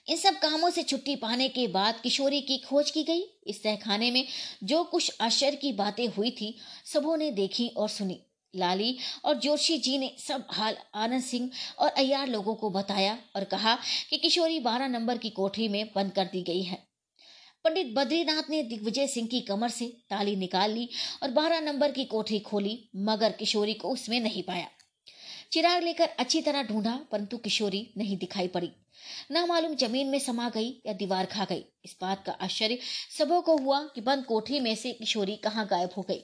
इन 0.09 0.17
सब 0.17 0.39
कामों 0.39 0.69
से 0.69 0.83
छुट्टी 0.83 1.15
पाने 1.15 1.47
के 1.49 1.67
बाद 1.67 1.99
किशोरी 2.03 2.41
की 2.41 2.57
खोज 2.57 2.91
की 2.91 3.03
गई। 3.03 3.21
इस 3.47 3.63
तहखाने 3.63 4.11
में 4.11 4.25
जो 4.63 4.83
कुछ 4.83 5.11
आश्चर्य 5.21 5.57
की 5.57 5.71
बातें 5.71 6.07
हुई 6.07 6.31
थी, 6.31 6.55
सबों 6.85 7.17
ने 7.17 7.31
देखी 7.31 7.67
और 7.67 7.89
सुनी। 7.89 8.19
लाली 8.55 8.97
और 9.25 9.35
जोशी 9.35 9.77
जी 9.77 9.97
ने 9.97 10.11
सब 10.19 10.47
हाल 10.51 10.77
आनंद 10.95 11.23
सिंह 11.23 11.49
और 11.79 11.89
अयार 11.89 12.27
लोगों 12.27 12.55
को 12.55 12.69
बताया 12.69 13.17
और 13.35 13.43
कहा 13.43 13.77
कि 14.09 14.17
किशोरी 14.17 14.59
बारह 14.59 14.87
नंबर 14.87 15.17
की 15.17 15.29
कोठरी 15.29 15.67
में 15.67 15.89
बंद 15.95 16.11
कर 16.11 16.25
दी 16.25 16.41
गई 16.41 16.61
है। 16.61 16.77
पंडित 17.63 17.93
बद्रीनाथ 17.93 18.49
ने 18.49 18.63
दिग्विजय 18.63 19.07
सिंह 19.07 19.27
की 19.27 19.41
कमर 19.41 19.69
से 19.69 19.85
ताली 20.09 20.35
निकाल 20.35 20.71
ली 20.71 20.89
और 21.23 21.31
बारह 21.31 21.59
नंबर 21.59 21.91
की 21.91 22.05
कोठरी 22.05 22.39
खोली, 22.39 22.89
मगर 22.95 23.31
किशोरी 23.31 23.73
को 23.73 23.89
उसमें 23.89 24.19
नहीं 24.19 24.43
पाया। 24.43 24.67
चिराग 25.51 25.83
लेकर 25.83 26.09
अच्छी 26.19 26.41
तरह 26.41 26.63
ढूंढा, 26.63 26.95
परंतु 27.11 27.37
किशोरी 27.37 27.87
नहीं 27.97 28.17
दिखाई 28.17 28.47
पड़ी। 28.47 28.71
न 29.31 29.45
मालूम 29.47 29.75
ज़मीन 29.75 30.07
में 30.07 30.19
समा 30.19 30.49
गई 30.49 30.69
या 30.85 30.93
दीवार 30.93 31.25
खा 31.25 31.45
गई। 31.45 31.63
इस 31.85 31.95
बात 32.01 32.23
का 32.25 32.31
आश्चर्य 32.41 32.77
सबों 33.17 33.41
को 33.41 33.55
हुआ 33.57 33.79
कि 33.85 34.01
बंद 34.01 34.25
कोठरी 34.25 34.59
में 34.59 34.75
से 34.75 34.91
किशोरी 34.93 35.35
कहाँ 35.35 35.65
गायब 35.67 35.89
हो 35.97 36.01
गई। 36.01 36.21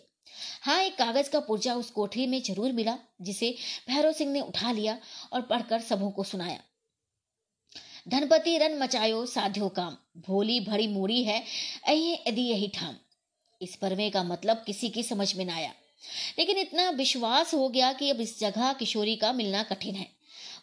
हाँ 0.63 0.81
एक 0.83 0.97
कागज़ 0.97 1.29
का 1.29 1.39
पुर्जा 1.39 1.73
उस 1.75 1.89
कोठरी 1.91 2.25
में 2.27 2.41
ज़रूर 2.43 2.71
मिला, 2.71 2.97
जिसे 3.21 3.49
भैरव 3.89 4.11
सिंह 4.11 4.31
ने 4.31 4.41
उठा 4.41 4.71
लिया 4.71 4.97
और 5.33 5.41
पढ़कर 5.41 5.79
सबों 5.81 6.11
को 6.11 6.23
सुनाया। 6.23 6.59
धनपति 8.09 8.57
रन 8.57 8.77
मचायो 8.79 9.25
साध्यो 9.25 9.69
काम, 9.69 9.97
भोली 10.17 10.59
भरी 10.59 10.87
मूड़ी 10.87 11.23
है 11.23 11.41
अही 11.87 12.13
यदि 12.13 12.41
यही 12.41 12.67
ठाम। 12.75 12.95
इस 13.61 13.75
परमे 13.75 14.09
का 14.09 14.23
मतलब 14.23 14.63
किसी 14.65 14.89
की 14.89 15.03
समझ 15.03 15.35
में 15.35 15.45
न 15.45 15.49
आया। 15.49 15.73
लेकिन 16.39 16.57
इतना 16.57 16.89
विश्वास 16.93 17.53
हो 17.53 17.67
गया 17.69 17.91
कि 17.93 18.09
अब 18.09 18.21
इस 18.21 18.39
जगह 18.39 18.73
किशोरी 18.73 19.15
का 19.15 19.31
मिलना 19.33 19.63
कठिन 19.65 19.95
है। 19.95 20.07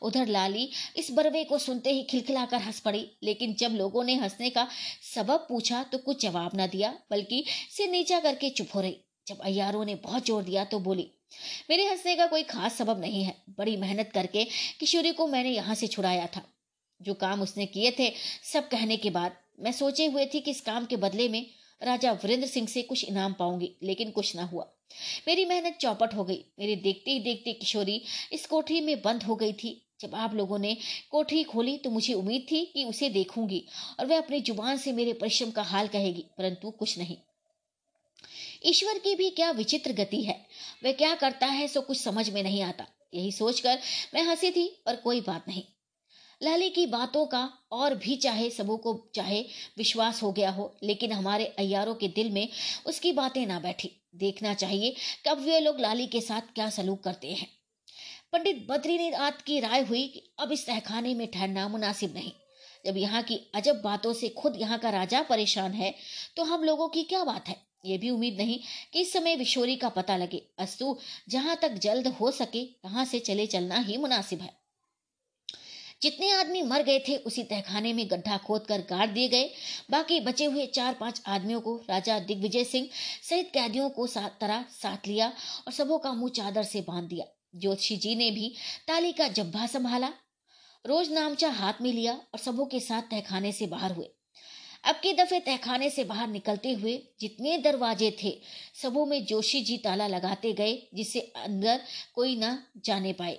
उधर 0.02 0.26
लाली 0.28 0.68
इस 0.96 1.10
बरवे 1.12 1.42
को 1.44 1.58
सुनते 1.60 1.90
ही 1.90 2.02
खिलखिलाकर 2.02 2.60
हंस 2.60 2.80
पड़ी, 2.80 3.06
लेकिन 3.22 3.54
जब 3.54 3.72
लोगों 3.72 4.04
ने 4.04 4.14
हंसने 4.16 4.50
का 4.50 4.66
सबब 5.06 5.46
पूछा 5.48 5.82
तो 5.82 5.98
कुछ 6.00 6.22
जवाब 6.22 6.50
न 6.56 6.66
दिया, 6.66 6.94
बल्कि 7.10 7.44
सिर 7.70 7.90
नीचा 7.90 8.20
करके 8.20 8.50
चुप 8.50 8.74
हो 8.74 8.80
रही। 8.80 8.96
जब 9.26 9.40
अयारों 9.42 9.84
ने 9.84 9.94
बहुत 9.96 10.26
ज़ोर 10.26 10.42
दिया 10.42 10.64
तो 10.64 10.78
बोली, 10.80 11.06
मेरे 11.70 11.86
हंसने 11.86 12.14
का 12.16 12.26
कोई 12.26 12.42
खास 12.44 12.76
सबब 12.78 13.00
नहीं 13.00 13.22
है। 13.24 13.34
बड़ी 13.58 13.76
मेहनत 13.76 14.10
करके 14.14 14.44
किशोरी 14.80 15.12
को 15.12 15.26
मैंने 15.28 15.50
यहाँ 15.50 15.74
से 15.74 15.86
छुड़ाया 15.88 16.26
था। 16.26 16.42
जो 17.00 17.14
काम 17.16 17.42
उसने 17.42 17.66
किए 17.68 17.90
थे 17.90 18.12
सब 18.44 18.68
कहने 18.68 18.96
के 18.96 19.10
बाद 19.10 19.36
मैं 19.60 19.72
सोचे 19.72 20.06
हुए 20.06 20.26
थी 20.26 20.40
कि 20.40 20.50
इस 20.50 20.60
काम 20.60 20.86
के 20.86 20.96
बदले 20.98 21.28
में 21.28 21.44
राजा 21.82 22.12
वीरेंद्र 22.14 22.48
सिंह 22.48 22.66
से 22.66 22.82
कुछ 22.82 23.04
इनाम 23.04 23.32
पाऊँगी, 23.32 23.70
लेकिन 23.82 24.10
कुछ 24.10 24.34
ना 24.36 24.44
हुआ। 24.44 24.66
मेरी 25.28 25.44
मेहनत 25.44 25.78
चौपट 25.80 26.14
हो 26.14 26.24
गई। 26.24 26.44
मेरे 26.58 26.76
देखते 26.76 27.10
ही 27.10 27.20
देखते 27.20 27.52
किशोरी 27.52 28.00
इस 28.32 28.46
कोठरी 28.46 28.80
में 28.80 29.00
बंद 29.02 29.22
हो 29.22 29.36
गई 29.36 29.52
थी। 29.52 29.80
जब 30.00 30.14
आप 30.14 30.34
लोगों 30.34 30.58
ने 30.58 30.76
कोठरी 31.10 31.42
खोली 31.44 31.76
तो 31.78 31.90
मुझे 31.90 32.14
उम्मीद 32.14 32.46
थी 32.50 32.64
कि 32.64 32.84
उसे 32.84 33.08
देखूँगी 33.10 33.64
और 34.00 34.06
वह 34.06 34.18
अपनी 34.18 34.40
ज़ुबान 34.40 34.76
से 34.76 34.92
मेरे 34.92 35.12
परिश्रम 35.12 35.50
का 35.50 35.62
हाल 35.62 35.88
कहेगी, 35.88 36.24
परंतु 36.38 36.70
कुछ 36.70 36.98
नहीं। 36.98 37.16
ईश्वर 38.66 38.98
की 38.98 39.14
भी 39.14 39.28
क्या 39.30 39.50
विचित्र 39.50 39.92
गति 39.92 40.22
है। 40.22 40.40
वह 40.84 40.92
क्या 40.92 41.14
करता 41.14 41.46
है 41.46 41.68
सो 41.68 41.80
कुछ 41.80 42.00
समझ 42.00 42.28
में 42.30 42.42
नहीं 42.42 42.62
आता। 42.62 42.86
यही 43.14 43.32
सोचकर 43.32 43.78
मैं 44.14 44.22
हँसी 44.22 44.50
थी 44.50 44.66
और 44.86 44.96
कोई 44.96 45.20
बात 45.20 45.48
नहीं। 45.48 45.62
लाली 46.40 46.68
की 46.70 46.86
बातों 46.86 47.26
का 47.26 47.48
और 47.72 47.94
भी 47.94 48.16
चाहे 48.16 48.50
सबों 48.50 48.76
को 48.76 48.98
चाहे 49.14 49.44
विश्वास 49.78 50.22
हो 50.22 50.32
गया 50.32 50.50
हो, 50.50 50.72
लेकिन 50.82 51.12
हमारे 51.12 51.44
अयारों 51.58 51.94
के 51.94 52.08
दिल 52.08 52.30
में 52.30 52.48
उसकी 52.86 53.12
बातें 53.12 53.46
ना 53.46 53.58
बैठी। 53.60 53.90
देखना 54.14 54.54
चाहिए, 54.54 54.94
कब 55.26 55.40
वे 55.40 55.60
लोग 55.60 55.80
लाली 55.80 56.06
के 56.06 56.20
साथ 56.20 56.54
क्या 56.54 56.68
सलूक 56.70 57.02
करते 57.04 57.32
हैं। 57.32 57.48
पंडित 58.32 58.66
बद्रीनाथ 58.70 59.42
की 59.46 59.58
राय 59.60 59.82
हुई 59.82 60.06
कि 60.08 60.22
अब 60.38 60.52
इस 60.52 60.66
तहखाने 60.66 61.14
में 61.14 61.26
ठहरना 61.30 61.68
मुनासिब 61.68 62.14
नहीं। 62.14 62.32
जब 62.84 62.96
यहाँ 62.96 63.22
की 63.22 63.36
अजब 63.54 63.80
बातों 63.82 64.12
से 64.12 64.28
खुद 64.28 64.56
यहाँ 64.56 64.78
का 64.78 64.90
राजा 64.90 65.22
परेशान 65.22 65.72
है 65.72 65.94
तो 66.36 66.44
हम 66.44 66.64
लोगों 66.64 66.88
की 66.88 67.02
क्या 67.02 67.24
बात 67.24 67.48
है? 67.48 67.56
ये 67.84 67.98
भी 67.98 68.10
उम्मीद 68.10 68.36
नहीं 68.36 68.58
कि 68.92 69.00
इस 69.00 69.12
समय 69.12 69.36
विशोरी 69.36 69.76
का 69.76 69.88
पता 69.88 70.16
लगे। 70.16 70.42
अस्तु, 70.58 70.96
जहाँ 71.28 71.56
तक 71.62 71.72
जल्द 71.74 72.06
हो 72.10 72.30
सके 72.30 72.62
वहाँ 72.84 73.04
से 73.04 73.18
चले 73.20 73.46
चलना 73.46 73.78
ही 73.78 73.96
मुनासिब 73.96 74.40
है। 74.40 74.50
जितने 76.02 76.30
आदमी 76.30 76.62
मर 76.62 76.82
गए 76.82 76.98
थे, 76.98 77.16
उसी 77.16 77.42
तहखाने 77.42 77.92
में 77.92 78.10
गड्ढा 78.10 78.36
खोद 78.36 78.66
कर 78.66 78.80
गाड़ 78.80 79.06
दिए 79.06 79.28
गए। 79.28 79.50
बाकी 79.90 80.20
बचे 80.20 80.44
हुए 80.44 80.66
चार 80.66 80.94
पाँच 80.94 81.22
आदमियों 81.26 81.60
को 81.60 81.76
राजा 81.90 82.18
दिग्विजय 82.18 82.64
सिंह 82.64 82.88
सहित 83.28 83.50
कैदियों 83.54 83.90
को 83.90 84.06
साथ 84.06 84.40
तरह 84.40 84.64
साथ 84.70 85.08
लिया 85.08 85.32
और 85.66 85.72
सबों 85.72 85.98
का 85.98 86.12
मुँह 86.12 86.30
चादर 86.30 86.62
से 86.62 86.80
बाँध 86.80 87.08
दिया। 87.08 87.26
ज्योतिषी 87.56 87.96
जी 87.96 88.14
ने 88.14 88.30
भी 88.30 88.54
ताली 88.88 89.12
का 89.12 89.28
जब्बा 89.28 89.66
संभाला, 89.66 90.08
रोज 90.86 91.12
नामचा 91.12 91.50
हाथ 91.50 91.72
में 91.82 91.92
लिया 91.92 92.12
और 92.12 92.38
सबों 92.38 92.66
के 92.66 92.80
साथ 92.80 93.02
तहखाने 93.02 93.52
से 93.52 93.66
बाहर 93.66 93.92
हुए। 93.92 94.10
अब 94.84 94.94
के 94.94 95.12
दफे 95.12 95.40
तहखाने 95.40 95.90
से 95.90 96.04
बाहर 96.04 96.28
निकलते 96.28 96.72
हुए 96.72 96.96
जितने 97.20 97.58
दरवाजे 97.58 98.16
थे, 98.24 98.40
सबों 98.82 99.06
में 99.06 99.24
जोशी 99.24 99.60
जी 99.60 99.76
ताला 99.76 100.06
लगाते 100.06 100.52
गए, 100.52 100.88
जिससे 100.94 101.20
अंदर 101.20 101.80
कोई 102.14 102.36
न 102.36 102.58
जाने 102.84 103.12
पाए। 103.12 103.38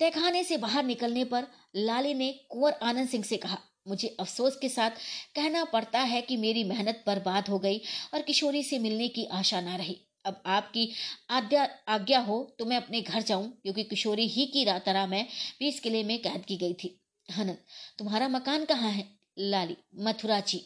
तहखाने 0.00 0.42
से 0.44 0.56
बाहर 0.56 0.84
निकलने 0.84 1.24
पर 1.24 1.46
लाली 1.76 2.14
ने 2.14 2.32
कुंवर 2.50 2.72
आनंद 2.82 3.08
सिंह 3.08 3.24
से 3.24 3.36
कहा, 3.36 3.58
मुझे 3.88 4.08
अफसोस 4.20 4.56
के 4.56 4.68
साथ 4.68 4.90
कहना 5.34 5.64
पड़ता 5.64 6.00
है 6.00 6.20
कि 6.22 6.36
मेरी 6.36 6.64
मेहनत 6.64 7.02
बर्बाद 7.06 7.48
हो 7.48 7.58
गई 7.58 7.80
और 8.14 8.22
किशोरी 8.22 8.62
से 8.62 8.78
मिलने 8.78 9.08
की 9.08 9.24
आशा 9.32 9.60
ना 9.60 9.76
रही। 9.76 9.96
अब 10.24 10.42
आपकी 10.46 10.90
आज्ञा 11.30 11.68
आज्ञा 11.88 12.18
हो 12.20 12.42
तो 12.58 12.64
मैं 12.64 12.76
अपने 12.76 13.00
घर 13.02 13.22
जाऊँ, 13.22 13.48
क्योंकि 13.52 13.84
किशोरी 13.84 14.26
ही 14.28 14.46
की 14.46 14.64
तरह 14.64 15.06
मैं 15.06 15.24
बीस 15.60 15.80
किले 15.80 16.02
में 16.04 16.18
कैद 16.22 16.44
की 16.44 16.56
गई 16.56 16.74
थी। 16.74 16.98
हनन 17.28 17.56
तुम्हारा 17.98 18.28
मकान 18.28 18.64
कहाँ 18.64 18.90
है? 18.90 19.06
लाली 19.38 19.76
मथुरा 19.96 20.40
जी 20.42 20.64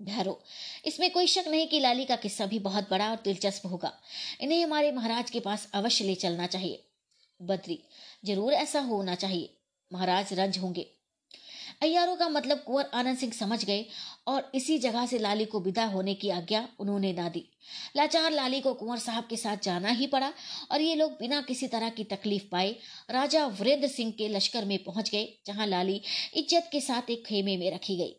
भैरो, 0.00 0.40
इसमें 0.86 1.10
कोई 1.10 1.26
शक 1.26 1.44
नहीं 1.48 1.66
कि 1.68 1.80
लाली 1.80 2.04
का 2.04 2.16
किस्सा 2.16 2.46
भी 2.46 2.58
बहुत 2.60 2.90
बड़ा 2.90 3.10
और 3.10 3.20
दिलचस्प 3.24 3.66
होगा। 3.66 3.92
इन्हें 4.40 4.62
हमारे 4.64 4.90
महाराज 4.92 5.30
के 5.30 5.40
पास 5.40 5.68
अवश्य 5.74 6.04
ले 6.04 6.14
चलना 6.16 6.46
चाहिए। 6.48 6.82
बद्री 7.40 7.78
ज़रूर 8.24 8.52
ऐसा 8.54 8.80
होना 8.82 9.14
चाहिए। 9.16 9.54
महाराज 9.90 10.32
रंज 10.32 10.58
होंगे। 10.58 10.90
अयारों 11.82 12.14
का 12.16 12.28
मतलब 12.28 12.58
कुंवर 12.58 12.90
आनंद 12.94 13.18
सिंह 13.18 13.32
समझ 13.32 13.64
गए 13.64 13.84
और 14.28 14.50
इसी 14.54 14.78
जगह 14.78 15.06
से 15.06 15.18
लाली 15.18 15.44
को 15.44 15.60
विदा 15.60 15.84
होने 15.86 16.14
की 16.14 16.30
आज्ञा 16.30 16.66
उन्होंने 16.80 17.12
ना 17.12 17.28
दी। 17.28 17.44
लाचार 17.96 18.30
लाली 18.32 18.60
को 18.60 18.72
कुंवर 18.74 18.98
साहब 18.98 19.26
के 19.30 19.36
साथ 19.36 19.64
जाना 19.64 19.90
ही 19.90 20.06
पड़ा 20.06 20.32
और 20.72 20.80
ये 20.80 20.94
लोग 20.94 21.12
बिना 21.12 21.40
किसी 21.42 21.68
तरह 21.68 21.88
की 21.90 22.04
तकलीफ़ 22.06 22.44
पाए 22.50 22.70
राजा 23.10 23.46
वीरेंद्र 23.52 23.88
सिंह 23.88 24.12
के 24.12 24.28
लश्कर 24.28 24.64
में 24.64 24.78
पहुँच 24.84 25.10
गए, 25.10 25.28
जहाँ 25.46 25.66
लाली 25.66 26.00
इज़्ज़त 26.34 26.68
के 26.72 26.80
साथ 26.80 27.10
एक 27.10 27.24
खेमे 27.26 27.56
में 27.56 27.70
रखी 27.74 27.96
गई। 27.96 28.14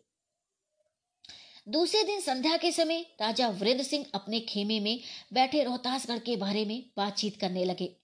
दूसरे 1.67 2.03
दिन 2.03 2.19
संध्या 2.21 2.57
के 2.57 2.71
समय 2.71 3.05
राजा 3.21 3.47
वीरेंद्र 3.51 3.83
सिंह 3.83 4.05
अपने 4.13 4.39
खेमे 4.39 4.79
में 4.79 4.99
बैठे 5.33 5.63
रोहतासगढ़ 5.63 6.19
के 6.19 6.35
बारे 6.37 6.65
में 6.65 6.81
बातचीत 6.97 7.39
करने 7.41 7.63
लगे। 7.65 7.95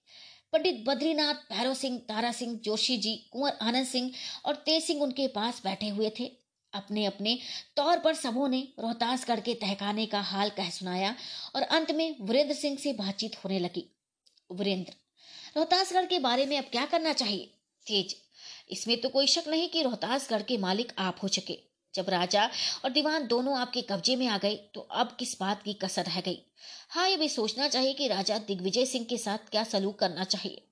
पंडित 0.52 0.84
बद्रीनाथ, 0.86 1.34
भैरव 1.52 1.74
सिंह, 1.74 1.98
तारा 1.98 2.30
सिंह, 2.32 2.58
जोशी 2.64 2.96
जी, 2.96 3.14
कुंवर 3.32 3.52
आनंद 3.62 3.86
सिंह 3.86 4.10
और 4.44 4.54
तेज 4.56 4.82
सिंह 4.84 5.02
उनके 5.02 5.26
पास 5.28 5.60
बैठे 5.64 5.88
हुए 5.88 6.10
थे। 6.20 6.30
अपने 6.72 7.04
अपने 7.06 7.38
तौर 7.76 7.98
पर 7.98 8.14
सबों 8.14 8.48
ने 8.48 8.60
रोहतासगढ़ 8.78 9.40
के 9.40 9.54
तहखाने 9.54 10.06
का 10.06 10.20
हाल 10.20 10.50
कह 10.50 10.70
सुनाया 10.70 11.14
और 11.56 11.62
अंत 11.62 11.90
में 11.90 12.16
वीरेंद्र 12.20 12.54
सिंह 12.54 12.76
से 12.76 12.92
बातचीत 12.92 13.36
होने 13.44 13.58
लगी। 13.58 13.84
वीरेंद्र 14.50 14.92
रोहतासगढ़ 15.56 16.06
के 16.06 16.18
बारे 16.18 16.46
में 16.46 16.56
अब 16.58 16.64
क्या 16.64 16.84
करना 16.86 17.12
चाहिए? 17.12 17.44
तेज, 17.86 18.16
इसमें 18.70 19.00
तो 19.00 19.08
कोई 19.08 19.26
शक 19.26 19.48
नहीं 19.48 19.68
कि 19.68 19.82
रोहतासगढ़ 19.82 20.42
के 20.42 20.58
मालिक 20.58 20.92
आप 20.98 21.18
हो 21.22 21.28
चुके। 21.28 21.58
जब 21.94 22.10
राजा 22.10 22.48
और 22.84 22.90
दीवान 22.90 23.26
दोनों 23.26 23.58
आपके 23.58 23.82
कब्जे 23.82 24.16
में 24.16 24.26
आ 24.26 24.38
गए 24.38 24.54
तो 24.74 24.80
अब 24.80 25.16
किस 25.18 25.36
बात 25.40 25.62
की 25.62 25.72
कसर 25.74 26.04
रह 26.04 26.20
गई? 26.20 26.38
हाँ 26.90 27.08
ये 27.08 27.16
भी 27.16 27.28
सोचना 27.28 27.68
चाहिए 27.68 27.92
कि 27.92 28.08
राजा 28.08 28.38
दिग्विजय 28.38 28.86
सिंह 28.86 29.04
के 29.04 29.18
साथ 29.18 29.50
क्या 29.50 29.64
सलूक 29.64 29.98
करना 29.98 30.24
चाहिए। 30.24 30.62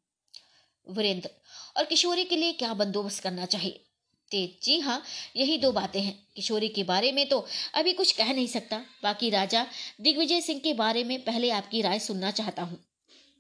वीरेंद्र, 0.87 1.31
और 1.77 1.85
किशोरी 1.85 2.25
के 2.25 2.37
लिए 2.37 2.53
क्या 2.53 2.73
बंदोबस्त 2.75 3.23
करना 3.23 3.47
चाहिए? 3.47 3.85
तेज, 4.31 4.59
जी 4.63 4.79
हाँ 4.81 5.03
यही 5.37 5.59
दो 5.59 5.73
बातें 5.73 6.01
हैं। 6.01 6.19
किशोरी 6.37 6.69
के 6.69 6.85
बारे 6.85 7.13
में 7.13 7.29
तो 7.29 7.45
अभी 7.75 7.93
कुछ 7.93 8.13
कह 8.13 8.33
नहीं 8.33 8.47
सकता। 8.47 8.79
बाकी 9.03 9.31
राजा 9.31 9.67
दिग्विजय 10.01 10.41
सिंह 10.41 10.61
के 10.61 10.75
बारे 10.75 11.05
में 11.05 11.19
पहले 11.25 11.51
आपकी 11.51 11.83
राय 11.83 11.99
सुनना 11.99 12.31
चाहता 12.31 12.63
हूँ। 12.63 12.79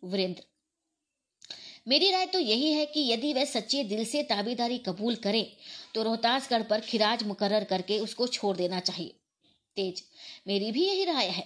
वीरेंद्र 0.04 0.42
मेरी 1.90 2.10
राय 2.10 2.26
तो 2.26 2.38
यही 2.38 2.72
है 2.72 2.84
कि 2.86 3.00
यदि 3.02 3.32
वह 3.32 3.44
सच्चे 3.44 3.82
दिल 3.84 4.04
से 4.04 4.22
ताबेदारी 4.22 4.76
कबूल 4.78 5.14
करें 5.14 5.46
तो 5.94 6.02
रोहतासगढ़ 6.02 6.62
पर 6.62 6.80
खिराज 6.80 7.22
मुकर्र 7.22 7.64
करके 7.64 7.98
उसको 7.98 8.26
छोड़ 8.26 8.56
देना 8.56 8.80
चाहिए। 8.80 9.14
तेज, 9.76 10.02
मेरी 10.48 10.70
भी 10.72 10.86
यही 10.86 11.04
राय 11.04 11.28
है। 11.28 11.44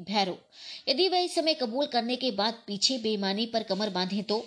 भैरव 0.00 0.36
यदि 0.88 1.08
वह 1.08 1.18
इस 1.18 1.34
समय 1.34 1.54
कबूल 1.54 1.86
करने 1.86 2.16
के 2.16 2.30
बाद 2.32 2.58
पीछे 2.66 2.98
बेईमानी 2.98 3.46
पर 3.46 3.62
कमर 3.62 3.90
बांधे 3.90 4.22
तो? 4.22 4.38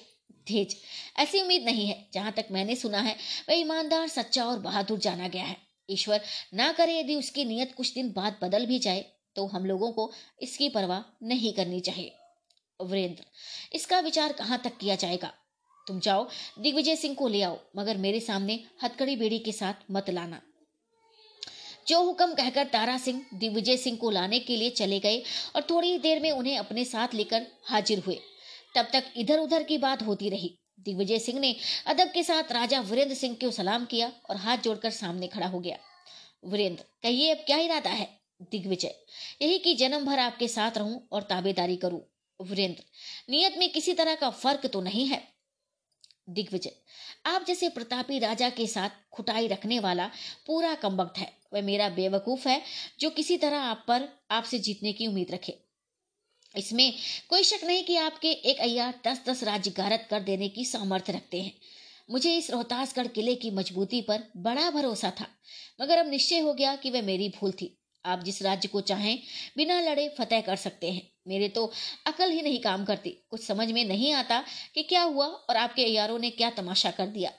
तेज, 0.47 0.75
ऐसी 1.19 1.41
उम्मीद 1.41 1.63
नहीं 1.63 1.87
है। 1.87 1.97
जहाँ 2.13 2.31
तक 2.31 2.47
मैंने 2.51 2.75
सुना 2.75 2.99
है, 2.99 3.15
वह 3.49 3.55
ईमानदार, 3.55 4.07
सच्चा 4.07 4.45
और 4.45 4.59
बहादुर 4.59 4.99
जाना 4.99 5.27
गया 5.27 5.43
है। 5.43 5.57
ईश्वर 5.89 6.21
ना 6.53 6.71
करे 6.71 6.99
यदि 6.99 7.15
उसकी 7.15 7.45
नीयत 7.45 7.73
कुछ 7.77 7.93
दिन 7.93 8.11
बाद 8.11 8.37
बदल 8.41 8.65
भी 8.65 8.79
जाए 8.79 9.05
तो 9.35 9.45
हम 9.47 9.65
लोगों 9.65 9.91
को 9.91 10.11
इसकी 10.41 10.69
परवाह 10.69 11.03
नहीं 11.23 11.53
करनी 11.53 11.79
चाहिए। 11.81 12.15
वीरेंद्र, 12.79 13.23
इसका 13.73 13.99
विचार 13.99 14.33
कहाँ 14.33 14.61
तक 14.63 14.77
किया 14.77 14.95
जाएगा? 14.95 15.31
तुम 15.87 15.99
जाओ, 15.99 16.27
दिग्विजय 16.59 16.95
सिंह 16.95 17.15
को 17.15 17.27
ले 17.27 17.41
आओ, 17.41 17.57
मगर 17.77 17.97
मेरे 17.97 18.19
सामने 18.19 18.59
हथकड़ी 18.83 19.15
बेड़ी 19.15 19.39
के 19.39 19.51
साथ 19.51 19.91
मत 19.91 20.09
लाना। 20.09 20.41
जो 21.87 22.01
हुक्म 22.03 22.33
कहकर 22.33 22.65
तारा 22.65 22.97
सिंह 22.97 23.21
दिग्विजय 23.33 23.77
सिंह 23.77 23.97
को 23.97 24.09
लाने 24.11 24.39
के 24.39 24.55
लिए 24.55 24.69
चले 24.71 24.99
गए 24.99 25.21
और 25.55 25.61
थोड़ी 25.69 25.97
देर 25.99 26.21
में 26.21 26.31
उन्हें 26.31 26.57
अपने 26.57 26.83
साथ 26.85 27.13
लेकर 27.13 27.45
हाजिर 27.65 27.99
हुए, 27.99 28.19
तब 28.75 28.89
तक 28.93 29.11
इधर 29.17 29.39
उधर 29.39 29.63
की 29.63 29.77
बात 29.77 30.01
होती 30.01 30.29
रही। 30.29 30.55
दिग्विजय 30.79 31.19
सिंह 31.19 31.39
ने 31.39 31.55
अदब 31.87 32.11
के 32.13 32.23
साथ 32.23 32.51
राजा 32.51 32.79
वीरेंद्र 32.81 33.15
सिंह 33.15 33.35
को 33.35 33.51
सलाम 33.51 33.85
किया 33.85 34.11
और 34.29 34.37
हाथ 34.37 34.57
जोड़कर 34.57 34.91
सामने 34.91 35.27
खड़ा 35.27 35.47
हो 35.47 35.59
गया। 35.59 35.77
वीरेंद्र, 36.45 36.83
कहिए 37.03 37.31
अब 37.31 37.43
क्या 37.45 37.57
इरादा 37.57 37.89
है? 37.89 38.07
दिग्विजय, 38.51 38.95
यही 39.41 39.57
कि 39.59 39.73
जन्म 39.75 40.05
भर 40.05 40.19
आपके 40.19 40.47
साथ 40.47 40.77
रहूँ 40.77 41.07
और 41.11 41.21
ताबेदारी 41.23 41.75
करूँ। 41.77 42.01
वीरेंद्र, 42.39 42.83
नियत 43.29 43.57
में 43.57 43.71
किसी 43.71 43.93
तरह 43.93 44.15
का 44.15 44.29
फ़र्क 44.29 44.65
तो 44.65 44.81
नहीं 44.81 45.07
है। 45.07 45.21
दिग्विजय, 46.29 46.71
आप 47.25 47.45
जैसे 47.45 47.69
प्रतापी 47.69 48.19
राजा 48.19 48.49
के 48.49 48.67
साथ 48.67 48.89
खुटाई 49.11 49.47
रखने 49.47 49.79
वाला 49.79 50.09
पूरा 50.47 50.75
कमबख्त 50.75 51.17
है। 51.17 51.31
वह 51.53 51.61
मेरा 51.61 51.89
बेवकूफ़ 51.89 52.47
है, 52.49 52.61
जो 52.99 53.09
किसी 53.09 53.37
तरह 53.37 53.57
आप 53.57 53.83
पर 53.87 54.07
आपसे 54.31 54.59
जीतने 54.59 54.93
की 54.93 55.07
उम्मीद 55.07 55.31
रखे। 55.31 55.57
इसमें 56.55 56.93
कोई 57.29 57.43
शक 57.43 57.63
नहीं 57.63 57.83
कि 57.83 57.95
आपके 57.95 58.31
एक 58.31 58.59
अय्या 58.59 58.93
दस 59.07 59.21
दस 59.27 59.43
राज्य 59.43 59.71
गारत 59.71 60.07
कर 60.09 60.19
देने 60.19 60.49
की 60.49 60.65
सामर्थ्य 60.65 61.13
रखते 61.13 61.41
हैं। 61.41 61.53
मुझे 62.11 62.37
इस 62.37 62.51
रोहतासगढ़ 62.51 63.07
किले 63.07 63.35
की 63.35 63.51
मजबूती 63.51 64.01
पर 64.01 64.23
बड़ा 64.37 64.69
भरोसा 64.71 65.11
था, 65.11 65.27
मगर 65.81 65.97
अब 65.97 66.09
निश्चय 66.09 66.39
हो 66.39 66.53
गया 66.53 66.75
कि 66.75 66.91
वह 66.91 67.01
मेरी 67.01 67.29
भूल 67.29 67.51
थी। 67.51 67.78
आप 68.05 68.23
जिस 68.23 68.41
राज्य 68.41 68.67
को 68.67 68.81
चाहें, 68.81 69.19
बिना 69.57 69.81
लड़े 69.81 70.15
फतेह 70.17 70.41
कर 70.41 70.55
सकते 70.55 70.91
हैं। 70.91 71.01
मेरे 71.27 71.49
तो 71.49 71.71
अकल 72.07 72.31
ही 72.31 72.41
नहीं 72.41 72.59
काम 72.59 72.85
करती। 72.85 73.09
कुछ 73.29 73.43
समझ 73.43 73.71
में 73.71 73.85
नहीं 73.85 74.13
आता 74.13 74.43
कि 74.75 74.83
क्या 74.83 75.01
हुआ 75.01 75.25
और 75.25 75.57
आपके 75.57 75.81
यारों 75.81 76.19
ने 76.19 76.29
क्या 76.29 76.49
तमाशा 76.49 76.91
कर 76.91 77.07
दिया। 77.07 77.31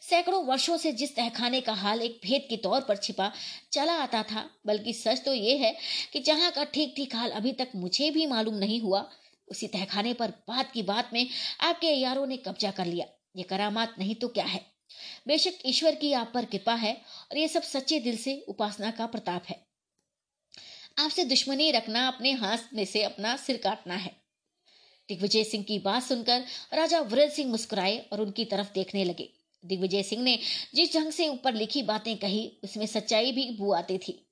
सैकड़ों 0.00 0.44
वर्षों 0.44 0.76
से 0.76 0.92
जिस 0.92 1.16
तहखाने 1.16 1.60
का 1.60 1.72
हाल 1.72 2.00
एक 2.00 2.20
भेद 2.24 2.46
के 2.50 2.56
तौर 2.56 2.80
पर 2.80 2.96
छिपा, 2.96 3.32
चला 3.72 3.92
आता 3.92 4.22
था, 4.22 4.50
बल्कि 4.66 4.92
सच 4.92 5.24
तो 5.24 5.34
ये 5.34 5.56
है 5.56 5.76
कि 6.12 6.20
जहाँ 6.20 6.50
का 6.50 6.64
ठीक 6.64 6.94
ठीक 6.96 7.16
हाल 7.16 7.30
अभी 7.30 7.52
तक 7.52 7.68
मुझे 7.74 8.10
भी 8.10 8.26
मालूम 8.26 8.54
नहीं 8.54 8.80
हुआ, 8.80 9.10
उसी 9.48 9.66
तहखाने 9.66 10.14
पर 10.14 10.30
बात 10.48 10.72
की 10.72 10.82
बात 10.82 11.10
में 11.12 11.26
आपके 11.60 11.86
यारों 11.86 12.26
ने 12.26 12.36
कब्जा 12.36 12.70
कर 12.70 12.86
लिया। 12.86 13.06
ये 13.36 13.42
करामात 13.42 13.94
नहीं 13.98 14.14
तो 14.14 14.28
क्या 14.28 14.44
है? 14.44 14.60
बेशक 15.28 15.58
ईश्वर 15.66 15.94
की 15.94 16.12
आप 16.12 16.30
पर 16.34 16.44
कृपा 16.44 16.74
है 16.74 16.94
और 17.30 17.38
ये 17.38 17.48
सब 17.48 17.62
सच्चे 17.62 18.00
दिल 18.00 18.16
से 18.16 18.44
उपासना 18.48 18.90
का 18.90 19.06
प्रताप 19.06 19.44
है। 19.48 19.71
आपसे 20.98 21.24
दुश्मनी 21.24 21.70
रखना, 21.70 22.08
अपने 22.08 22.32
हाथ 22.32 22.74
में 22.74 22.84
से 22.84 23.02
अपना 23.02 23.36
सिर 23.36 23.56
काटना 23.56 23.94
है। 23.94 24.16
दिग्विजय 25.08 25.44
सिंह 25.44 25.64
की 25.64 25.78
बात 25.78 26.02
सुनकर 26.02 26.44
राजा 26.74 27.00
वीरेंद्र 27.00 27.34
सिंह 27.34 27.50
मुस्कुराए 27.50 27.98
और 28.12 28.20
उनकी 28.20 28.44
तरफ़ 28.44 28.72
देखने 28.74 29.04
लगे। 29.04 29.28
दिग्विजय 29.64 30.02
सिंह 30.02 30.22
ने 30.22 30.38
जिस 30.74 30.94
ढंग 30.94 31.12
से 31.12 31.28
ऊपर 31.28 31.54
लिखी 31.54 31.82
बातें 31.82 32.16
कही, 32.16 32.52
उसमें 32.64 32.86
सच्चाई 32.86 33.32
भी 33.32 33.50
बू 33.50 33.72
आती 33.72 33.98
थी। 33.98 34.26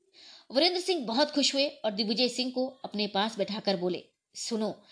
वीरेंद्र 0.54 0.80
सिंह 0.80 1.06
बहुत 1.06 1.30
खुश 1.30 1.54
हुए 1.54 1.68
और 1.68 1.90
दिग्विजय 1.90 2.28
सिंह 2.28 2.50
को 2.50 2.66
अपने 2.84 3.06
पास 3.06 3.38
बैठाकर 3.38 3.76
बोले, 3.76 4.04
सुनो, 4.34 4.82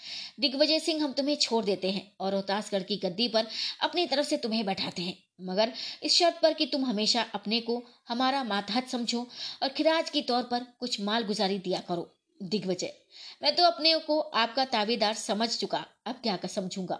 दिग्विजय 0.40 0.78
सिंह 0.78 1.04
हम 1.04 1.12
तुम्हें 1.12 1.36
छोड़ 1.36 1.64
देते 1.64 1.90
हैं 1.90 2.12
और 2.20 2.32
रोहतासगढ़ 2.32 2.82
की 2.82 2.96
गद्दी 2.96 3.28
पर 3.28 3.46
अपनी 3.80 4.06
तरफ़ 4.06 4.26
से 4.26 4.36
तुम्हें 4.36 4.66
बैठाते 4.66 5.02
हैं। 5.02 5.27
मगर 5.40 5.72
इस 6.02 6.18
शर्त 6.18 6.38
पर 6.42 6.52
कि 6.52 6.66
तुम 6.66 6.84
हमेशा 6.84 7.22
अपने 7.34 7.60
को 7.60 7.82
हमारा 8.08 8.44
मातहत 8.44 8.88
समझो 8.88 9.26
और 9.62 9.68
खिराज 9.68 10.10
की 10.10 10.22
तौर 10.22 10.42
पर 10.42 10.66
कुछ 10.80 11.00
माल 11.00 11.24
गुजारी 11.24 11.58
दिया 11.58 11.80
करो। 11.80 12.14
दिग्विजय, 12.40 12.92
मैं 13.42 13.54
तो 13.56 13.62
अपने 13.62 13.94
को 13.98 14.18
आपका 14.20 14.64
ताबेदार 14.64 15.14
समझ 15.14 15.48
चुका, 15.50 15.84
अब 16.06 16.20
क्या 16.22 16.36
कर 16.36 16.48
समझूँगा? 16.48 16.98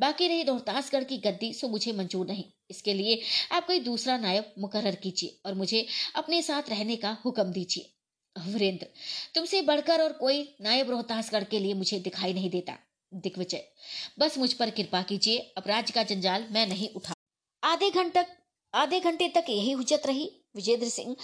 बाकी 0.00 0.28
रही 0.28 0.42
रोहतासगढ़ 0.42 1.04
की 1.04 1.18
गद्दी, 1.18 1.52
सो 1.54 1.68
मुझे 1.68 1.92
मंजूर 1.92 2.26
नहीं। 2.26 2.44
इसके 2.70 2.94
लिए 2.94 3.20
आप 3.52 3.66
कोई 3.66 3.80
दूसरा 3.80 4.16
नायब 4.18 4.52
मुकर्र 4.58 4.94
कीजिए 4.94 5.36
और 5.46 5.54
मुझे 5.54 5.86
अपने 6.16 6.42
साथ 6.42 6.70
रहने 6.70 6.96
का 6.96 7.16
हुक्म 7.24 7.52
दीजिए। 7.52 7.92
वीरेंद्र, 8.36 8.86
तुमसे 9.34 9.62
बढ़कर 9.62 10.02
और 10.02 10.12
कोई 10.12 10.42
नायब 10.60 10.90
रोहतासगढ़ 10.90 11.44
के 11.44 11.58
लिए 11.58 11.74
मुझे 11.74 11.98
दिखाई 11.98 12.32
नहीं 12.32 12.50
देता। 12.50 12.78
दिग्विजय, 13.12 13.64
बस 14.18 14.38
मुझ 14.38 14.52
पर 14.52 14.70
कृपा 14.70 15.02
कीजिए 15.02 15.38
अपराध 15.56 15.90
का 15.90 16.02
जंजाल 16.02 16.46
मैं 16.50 16.66
नहीं 16.66 16.88
उठा। 16.88 17.15
आधे 17.66 17.90
घंटे 17.90 18.24
आधे 18.74 18.98
घंटे 19.00 19.28
तक 19.28 19.44
यही 19.48 19.70
हुजत 19.72 20.02
रही। 20.06 20.30
विजेंद्र 20.56 20.88
सिंह 20.88 21.14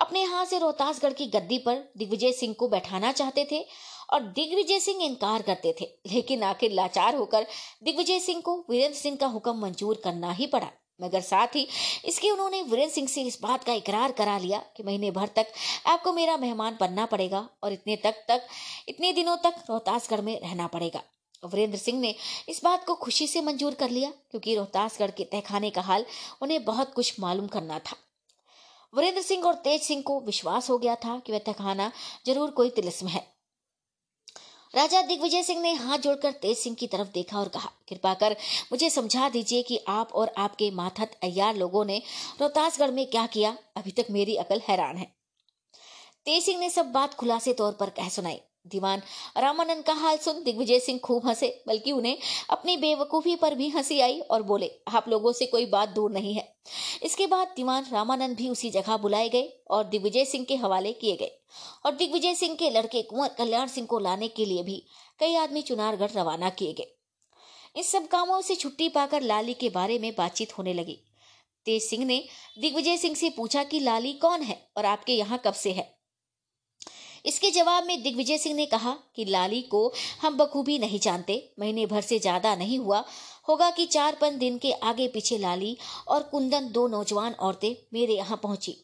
अपने 0.00 0.22
हाथ 0.24 0.46
से 0.46 0.58
रोहतासगढ़ 0.58 1.12
की 1.12 1.26
गद्दी 1.28 1.58
पर 1.58 1.76
दिग्विजय 1.98 2.32
सिंह 2.32 2.54
को 2.54 2.68
बैठाना 2.68 3.12
चाहते 3.12 3.46
थे 3.52 3.60
और 4.12 4.22
दिग्विजय 4.32 4.80
सिंह 4.80 5.04
इनकार 5.04 5.42
करते 5.42 5.74
थे, 5.80 5.84
लेकिन 6.06 6.42
आखिर 6.42 6.72
लाचार 6.72 7.14
होकर 7.14 7.46
दिग्विजय 7.84 8.18
सिंह 8.20 8.40
को 8.40 8.56
वीरेंद्र 8.70 8.98
सिंह 8.98 9.16
का 9.16 9.26
हुक्म 9.26 9.56
मंजूर 9.58 10.00
करना 10.04 10.32
ही 10.32 10.46
पड़ा। 10.46 10.70
मगर 11.00 11.20
साथ 11.20 11.56
ही 11.56 11.66
इसके 12.04 12.30
उन्होंने 12.30 12.62
वीरेंद्र 12.62 12.94
सिंह 12.94 13.08
से 13.08 13.22
इस 13.22 13.38
बात 13.42 13.64
का 13.64 13.72
इकरार 13.72 14.12
करा 14.12 14.36
लिया 14.38 14.58
कि 14.76 14.82
महीने 14.82 15.10
भर 15.10 15.28
तक 15.36 15.52
आपको 15.86 16.12
मेरा 16.12 16.36
मेहमान 16.36 16.76
बनना 16.80 17.06
पड़ेगा 17.06 17.48
और 17.62 17.72
इतने 17.72 17.96
तक 17.96 18.24
तक, 18.28 18.46
इतने 18.88 19.12
दिनों 19.12 19.36
तक 19.36 19.64
रोहतासगढ़ 19.70 20.20
में 20.20 20.38
रहना 20.40 20.66
पड़ेगा। 20.66 21.02
वीरेंद्र 21.42 21.78
सिंह 21.78 22.00
ने 22.00 22.14
इस 22.48 22.60
बात 22.64 22.84
को 22.84 22.94
खुशी 22.94 23.26
से 23.26 23.40
मंजूर 23.40 23.74
कर 23.74 23.90
लिया, 23.90 24.10
क्योंकि 24.30 24.54
रोहतासगढ़ 24.54 25.10
के 25.10 25.24
तहखाने 25.24 25.70
का 25.70 25.80
हाल 25.82 26.04
उन्हें 26.42 26.64
बहुत 26.64 26.92
कुछ 26.94 27.20
मालूम 27.20 27.46
करना 27.48 27.78
था। 27.80 27.96
वीरेंद्र 28.92 29.22
सिंह 29.22 29.44
और 29.44 29.54
तेज 29.64 29.82
सिंह 29.82 30.02
को 30.02 30.20
विश्वास 30.22 30.70
हो 30.70 30.78
गया 30.78 30.94
था 30.94 31.18
कि 31.18 31.32
वह 31.32 31.38
तहखाना 31.40 31.90
ज़रूर 32.26 32.50
कोई 32.52 32.70
तिलिस्म 32.70 33.08
है। 33.08 33.26
राजा 34.74 35.00
दिग्विजय 35.02 35.42
सिंह 35.42 35.60
ने 35.60 35.72
हाथ 35.74 35.98
जोड़कर 35.98 36.32
तेज 36.32 36.56
सिंह 36.58 36.76
की 36.76 36.86
तरफ़ 36.86 37.08
देखा 37.08 37.38
और 37.38 37.48
कहा, 37.48 37.70
कृपा 37.88 38.12
कर 38.14 38.36
मुझे 38.72 38.90
समझा 38.90 39.28
दीजिए 39.28 39.62
कि 39.62 39.78
आप 39.88 40.12
और 40.12 40.32
आपके 40.38 40.70
माथत 40.70 41.18
अयार 41.22 41.56
लोगों 41.56 41.84
ने 41.84 42.00
रोहतासगढ़ 42.40 42.90
में 42.90 43.04
क्या 43.06 43.26
किया। 43.26 43.56
अभी 43.76 43.90
तक 43.90 44.06
मेरी 44.10 44.36
अकल 44.36 44.62
हैरान 44.68 44.96
है। 44.96 45.12
तेज 46.26 46.44
सिंह 46.44 46.58
ने 46.60 46.70
सब 46.70 46.92
बात 46.92 47.14
खुलासे 47.14 47.52
तौर 47.52 47.72
पर 47.72 47.90
कह 47.90 48.08
सुनाई। 48.08 48.40
दीवान। 48.66 49.02
रामानंद 49.36 49.84
का 49.84 49.92
हाल 49.92 50.16
सुन 50.16 50.42
दिग्विजय 50.42 50.78
सिंह 50.78 50.98
खूब 50.98 51.26
हंसे, 51.26 51.62
बल्कि 51.66 51.92
उन्हें 51.92 52.18
अपनी 52.50 52.76
बेवकूफ़ी 52.76 53.36
पर 53.36 53.54
भी 53.54 53.68
हँसी 53.68 54.00
आई 54.00 54.20
और 54.20 54.42
बोले, 54.42 54.70
आप 54.88 55.08
लोगों 55.08 55.32
से 55.32 55.46
कोई 55.46 55.66
बात 55.66 55.88
दूर 55.88 56.10
नहीं 56.10 56.34
है। 56.34 56.56
इसके 57.02 57.26
बाद 57.26 57.52
दीवान 57.56 57.86
रामानंद 57.92 58.36
भी 58.36 58.48
उसी 58.48 58.70
जगह 58.70 58.96
बुलाए 58.96 59.28
गए 59.28 59.62
और 59.70 59.84
दिग्विजय 59.84 60.24
सिंह 60.24 60.44
के 60.44 60.56
हवाले 60.56 60.92
किए 60.92 61.16
गए। 61.16 61.40
और 61.86 61.94
दिग्विजय 61.94 62.34
सिंह 62.34 62.56
के 62.56 62.70
लड़के 62.70 63.02
कुंवर 63.02 63.28
कल्याण 63.28 63.66
सिंह 63.66 63.86
को 63.86 63.98
लाने 63.98 64.28
के 64.28 64.44
लिए 64.44 64.62
भी 64.62 64.86
कई 65.20 65.34
आदमी 65.34 65.62
चुनारगढ़ 65.62 66.10
रवाना 66.10 66.50
किए 66.50 66.72
गए। 66.72 66.96
इन 67.76 67.82
सब 67.82 68.08
कामों 68.08 68.40
से 68.40 68.54
छुट्टी 68.54 68.88
पाकर 68.88 69.22
लाली 69.22 69.54
के 69.54 69.68
बारे 69.68 69.98
में 69.98 70.14
बातचीत 70.18 70.58
होने 70.58 70.74
लगी। 70.74 70.98
तेज 71.64 71.82
सिंह 71.82 72.04
ने 72.04 72.24
दिग्विजय 72.58 72.96
सिंह 72.96 73.14
से 73.14 73.30
पूछा 73.30 73.64
कि, 73.64 73.80
लाली 73.80 74.12
कौन 74.12 74.42
है 74.42 74.70
और 74.76 74.84
आपके 74.84 75.12
यहाँ 75.12 75.42
कब 75.44 75.52
से 75.52 75.72
है? 75.72 76.01
इसके 77.24 77.50
जवाब 77.50 77.84
में 77.84 78.02
दिग्विजय 78.02 78.38
सिंह 78.38 78.54
ने 78.56 78.66
कहा 78.66 78.96
कि 79.16 79.24
लाली 79.24 79.60
को 79.64 79.92
हम 80.22 80.36
बखूबी 80.36 80.78
नहीं 80.78 80.98
जानते, 81.00 81.52
महीने 81.60 81.86
भर 81.86 82.00
से 82.02 82.18
ज़्यादा 82.18 82.54
नहीं 82.56 82.78
हुआ। 82.78 83.04
होगा 83.48 83.70
कि 83.70 83.86
चार 83.86 84.16
पाँच 84.20 84.34
दिन 84.34 84.58
के 84.58 84.72
आगे 84.72 85.08
पीछे 85.08 85.38
लाली 85.38 85.76
और 86.08 86.22
कुंदन 86.22 86.70
दो 86.72 86.86
नौजवान 86.88 87.32
औरतें 87.40 87.74
मेरे 87.92 88.14
यहाँ 88.14 88.40
पहुँची। 88.42 88.76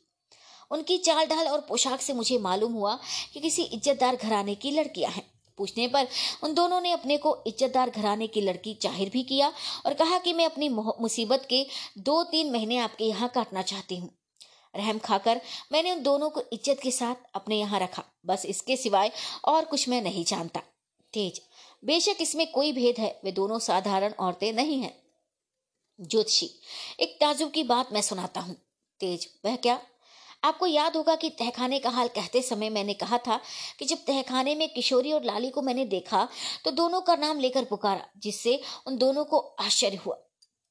उनकी 0.70 0.98
चाल 0.98 1.26
ढाल 1.26 1.46
और 1.46 1.60
पोशाक 1.60 2.00
से 2.00 2.12
मुझे 2.12 2.38
मालूम 2.40 2.72
हुआ 2.72 2.98
कि 3.34 3.40
किसी 3.40 3.62
इज्जतदार 3.64 4.16
घराने 4.16 4.54
की 4.54 4.70
लड़कियाँ 4.70 5.10
हैं। 5.12 5.24
पूछने 5.58 5.86
पर 5.88 6.06
उन 6.44 6.54
दोनों 6.54 6.80
ने 6.80 6.90
अपने 6.92 7.16
को 7.16 7.36
इज्जतदार 7.46 7.90
घराने 7.90 8.26
की 8.26 8.40
लड़की 8.40 8.76
ज़ाहिर 8.82 9.10
भी 9.12 9.22
किया 9.22 9.52
और 9.86 9.94
कहा 9.94 10.18
कि 10.18 10.32
मैं 10.32 10.44
अपनी 10.44 10.68
मुसीबत 10.68 11.46
के 11.50 11.64
दो 12.00 12.22
तीन 12.24 12.52
महीने 12.52 12.78
आपके 12.78 13.04
यहाँ 13.04 13.28
काटना 13.34 13.62
चाहती 13.62 13.96
हूँ। 13.96 14.10
रहम 14.74 14.98
खाकर 14.98 15.40
मैंने 15.72 15.92
उन 15.92 16.02
दोनों 16.02 16.30
को 16.30 16.42
इज़्ज़त 16.52 16.80
के 16.82 16.90
साथ 16.90 17.30
अपने 17.34 17.58
यहाँ 17.58 17.80
रखा। 17.80 18.04
बस 18.26 18.46
इसके 18.46 18.76
सिवाय 18.76 19.12
और 19.44 19.64
कुछ 19.64 19.88
मैं 19.88 20.00
नहीं 20.02 20.24
जानता। 20.24 20.60
तेज, 21.14 21.40
बेशक 21.84 22.16
इसमें 22.20 22.50
कोई 22.52 22.72
भेद 22.72 22.98
है, 22.98 23.20
वे 23.24 23.32
दोनों 23.32 23.58
साधारण 23.58 24.12
औरतें 24.12 24.52
नहीं 24.52 24.80
हैं। 24.80 24.94
ज्योतिषी, 25.98 26.50
एक 27.00 27.16
ताजुब 27.20 27.50
की 27.50 27.62
बात 27.64 27.92
मैं 27.92 28.02
सुनाता 28.02 28.40
हूँ। 28.40 28.56
तेज, 29.00 29.28
वह 29.44 29.56
क्या? 29.56 29.80
आपको 30.44 30.66
याद 30.66 30.96
होगा 30.96 31.14
कि 31.14 31.28
तहखाने 31.30 31.78
का 31.78 31.90
हाल 31.90 32.08
कहते 32.08 32.42
समय 32.42 32.70
मैंने 32.70 32.94
कहा 32.94 33.18
था 33.18 33.40
कि 33.78 33.84
जब 33.84 34.04
तहखाने 34.06 34.54
में 34.54 34.68
किशोरी 34.68 35.12
और 35.12 35.24
लाली 35.24 35.50
को 35.50 35.62
मैंने 35.62 35.84
देखा 35.86 36.26
तो 36.64 36.70
दोनों 36.72 37.00
का 37.00 37.16
नाम 37.16 37.40
लेकर 37.40 37.64
पुकारा, 37.64 38.04
जिससे 38.16 38.60
उन 38.86 38.98
दोनों 38.98 39.24
को 39.24 39.38
आश्चर्य 39.60 39.96
हुआ। 39.96 40.14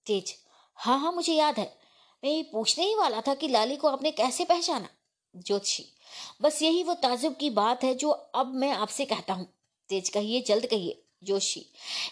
तेज 0.08 0.34
हाँ 0.78 1.00
हाँ 1.00 1.12
मुझे 1.12 1.34
याद 1.34 1.60
है। 1.60 1.77
मैं 2.24 2.32
ये 2.32 2.44
पूछने 2.44 2.86
ही 2.86 2.96
वाला 2.96 3.22
था 3.22 3.34
कि 3.34 3.48
लाली 3.48 3.76
को 3.76 3.88
आपने 3.88 4.12
कैसे 4.12 4.46
पहचाना? 4.46 4.90
ज्योतिषी, 5.36 5.86
बस 6.42 6.62
यही 6.62 6.84
वो 6.84 6.94
ताजुब 6.94 7.36
की 7.36 7.50
बात 7.50 7.84
है 7.84 7.94
जो 7.96 8.10
अब 8.10 8.54
मैं 8.56 8.72
आपसे 8.72 9.06
कहता 9.06 9.34
हूँ। 9.34 9.46
तेज 9.90 10.10
कहिए, 10.10 10.42
जल्द 10.42 10.66
कहिए 10.66 11.04
जोशी 11.24 11.66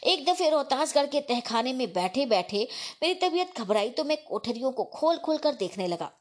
एक 0.03 0.25
दफे 0.25 0.49
रोहतासगढ़ 0.49 1.05
के 1.05 1.21
तहखाने 1.21 1.73
में 1.73 1.93
बैठे 1.93 2.25
बैठे 2.25 2.67
मेरी 3.03 3.13
तबीयत 3.13 3.57
घबराई 3.57 3.89
तो 3.89 4.03
मैं 4.03 4.17
कोठरियों 4.25 4.71
को 4.71 4.83
खोल 4.83 5.17
खोल 5.17 5.37
कर 5.37 5.53
देखने 5.53 5.87
लगा। 5.87 6.11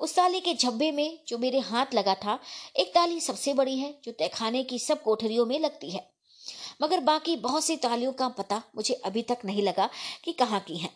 उस 0.00 0.14
ताली 0.16 0.40
के 0.40 0.54
झब्बे 0.54 0.90
में 0.92 1.18
जो 1.28 1.38
मेरे 1.38 1.58
हाथ 1.58 1.94
लगा 1.94 2.14
था, 2.14 2.38
एक 2.76 2.94
ताली 2.94 3.20
सबसे 3.20 3.54
बड़ी 3.54 3.78
है 3.78 3.94
जो 4.04 4.12
तहखाने 4.12 4.62
की 4.64 4.78
सब 4.78 5.02
कोठरियों 5.02 5.46
में 5.46 5.58
लगती 5.60 5.90
है। 5.90 6.08
मगर 6.82 7.00
बाकी 7.00 7.36
बहुत 7.36 7.64
सी 7.64 7.76
तालियों 7.76 8.12
का 8.12 8.28
पता 8.28 8.62
मुझे 8.76 8.94
अभी 8.94 9.22
तक 9.22 9.38
नहीं 9.44 9.62
लगा 9.62 9.88
कि 10.24 10.32
कहाँ 10.32 10.60
की 10.60 10.76
है। 10.76 10.90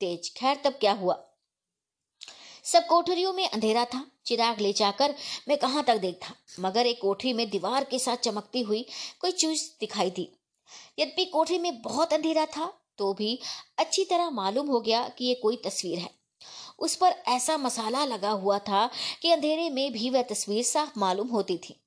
तेज, 0.00 0.32
खैर 0.36 0.60
तब 0.64 0.72
क्या 0.72 0.92
हुआ? 0.92 1.14
सब 2.64 2.86
कोठरियों 2.86 3.32
में 3.32 3.48
अंधेरा 3.48 3.84
था, 3.84 4.06
चिराग 4.26 4.60
ले 4.60 4.72
जाकर 4.72 5.14
मैं 5.48 5.58
कहाँ 5.58 5.84
तक 5.84 5.96
देखता। 5.96 6.34
मगर 6.60 6.86
एक 6.86 7.00
कोठरी 7.00 7.32
में 7.32 7.48
दीवार 7.50 7.84
के 7.84 7.98
साथ 7.98 8.16
चमकती 8.16 8.60
हुई 8.60 8.86
कोई 9.20 9.32
चीज़ 9.32 9.70
दिखाई 9.80 10.10
दी। 10.10 10.28
यद्यपि 10.98 11.24
कोठरी 11.24 11.58
में 11.58 11.82
बहुत 11.82 12.12
अंधेरा 12.12 12.44
था 12.46 12.72
तो 12.98 13.12
भी 13.14 13.38
अच्छी 13.78 14.04
तरह 14.04 14.30
मालूम 14.30 14.66
हो 14.66 14.80
गया 14.80 15.08
कि 15.08 15.24
ये 15.24 15.34
कोई 15.34 15.56
तस्वीर 15.56 15.98
है। 15.98 16.10
उस 16.78 16.96
पर 16.96 17.10
ऐसा 17.28 17.56
मसाला 17.56 18.04
लगा 18.04 18.30
हुआ 18.30 18.58
था 18.58 18.88
कि 19.22 19.30
अंधेरे 19.30 19.70
में 19.70 19.92
भी 19.92 20.10
वह 20.10 20.22
तस्वीर 20.22 20.64
साफ़ 20.64 20.98
मालूम 20.98 21.28
होती 21.28 21.58
थी। 21.58 21.80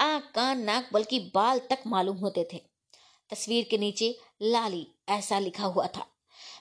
आँख, 0.00 0.30
कान, 0.34 0.60
नाक, 0.60 0.88
बल्कि 0.92 1.18
बाल 1.34 1.58
तक 1.58 1.78
मालूम 1.86 2.16
होते 2.16 2.48
थे। 2.52 2.62
तस्वीर 3.30 3.66
के 3.70 3.78
नीचे 3.78 4.18
लाली 4.42 4.86
ऐसा 5.08 5.38
लिखा 5.38 5.64
हुआ 5.64 5.86
था। 5.86 6.06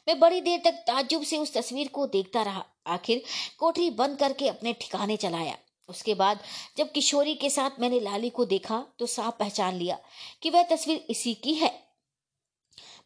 मैं 0.07 0.19
बड़ी 0.19 0.41
देर 0.41 0.61
तक 0.65 0.84
ताजुब 0.88 1.23
से 1.23 1.38
उस 1.38 1.53
तस्वीर 1.53 1.88
को 1.88 2.05
देखता 2.07 2.41
रहा। 2.41 2.63
आखिर 2.88 3.21
कोठरी 3.59 3.89
बंद 3.91 4.17
करके 4.19 4.47
अपने 4.47 4.73
ठिकाने 4.73 5.17
चलाया। 5.17 5.57
उसके 5.89 6.13
बाद 6.15 6.39
जब 6.77 6.91
किशोरी 6.91 7.34
के 7.35 7.49
साथ 7.49 7.79
मैंने 7.79 7.99
लाली 7.99 8.29
को 8.29 8.45
देखा 8.45 8.84
तो 8.99 9.05
साफ़ 9.05 9.35
पहचान 9.39 9.75
लिया 9.75 9.97
कि 10.41 10.49
वह 10.49 10.63
तस्वीर 10.69 11.05
इसी 11.09 11.34
की 11.34 11.53
है। 11.53 11.71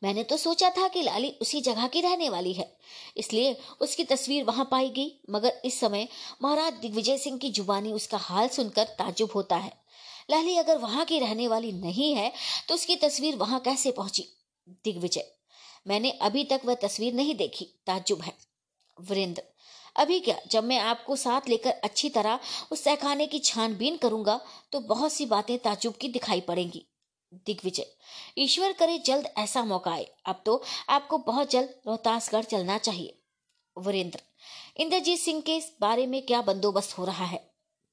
मैंने 0.03 0.23
तो 0.23 0.37
सोचा 0.37 0.69
था 0.69 0.87
कि 0.87 1.01
लाली 1.01 1.29
उसी 1.41 1.61
जगह 1.61 1.87
की 1.87 2.01
रहने 2.01 2.29
वाली 2.29 2.53
है, 2.53 2.71
इसलिए 3.17 3.55
उसकी 3.81 4.03
तस्वीर 4.03 4.43
वहाँ 4.43 4.67
पाई 4.71 4.89
गई, 4.89 5.11
मगर 5.29 5.61
इस 5.65 5.79
समय 5.79 6.07
महाराज 6.43 6.73
दिग्विजय 6.73 7.17
सिंह 7.17 7.37
की 7.37 7.49
जुबानी 7.51 7.91
उसका 7.93 8.17
हाल 8.19 8.47
सुनकर 8.49 8.83
ताजुब 8.99 9.31
होता 9.35 9.55
है। 9.57 9.73
लाली 10.31 10.57
अगर 10.57 10.77
वहाँ 10.77 11.05
की 11.05 11.19
रहने 11.19 11.47
वाली 11.47 11.71
नहीं 11.73 12.13
है 12.15 12.31
तो 12.67 12.75
उसकी 12.75 12.95
तस्वीर 12.97 13.35
वहाँ 13.35 13.59
कैसे 13.59 13.91
पहुँची? 13.91 14.27
दिग्विजय 14.85 15.31
मैंने 15.85 16.11
अभी 16.21 16.43
तक 16.43 16.61
वह 16.65 16.75
तस्वीर 16.75 17.13
नहीं 17.13 17.35
देखी। 17.35 17.65
ताजुब 17.87 18.21
है। 18.21 18.33
वृंद, 18.97 19.41
अभी 19.95 20.19
क्या? 20.19 20.37
जब 20.47 20.63
मैं 20.63 20.79
आपको 20.79 21.15
साथ 21.15 21.49
लेकर 21.49 21.71
अच्छी 21.83 22.09
तरह 22.09 22.39
उस 22.71 22.83
तहखाने 22.83 23.27
की 23.27 23.39
छानबीन 23.39 23.97
करूँगा 23.97 24.39
तो 24.71 24.79
बहुत 24.79 25.13
सी 25.13 25.25
बातें 25.25 25.57
ताजुब 25.59 25.93
की 25.93 26.07
दिखाई 26.09 26.41
पड़ेंगी। 26.41 26.85
दिग्विजय, 27.45 27.85
ईश्वर 28.37 28.71
करे 28.73 28.97
जल्द 28.99 29.27
ऐसा 29.37 29.63
मौका 29.63 29.91
आए। 29.91 30.07
अब 30.25 30.41
तो 30.45 30.61
आपको 30.89 31.17
बहुत 31.19 31.51
जल्द 31.51 31.73
रोहतासगढ़ 31.87 32.43
चलना 32.43 32.77
चाहिए। 32.77 33.17
वरेंद्र 33.77 34.19
इंद्रजीत 34.77 35.19
सिंह 35.19 35.41
के 35.41 35.59
बारे 35.81 36.05
में 36.07 36.21
क्या 36.21 36.41
बंदोबस्त 36.41 36.97
हो 36.97 37.05
रहा 37.05 37.25
है? 37.25 37.37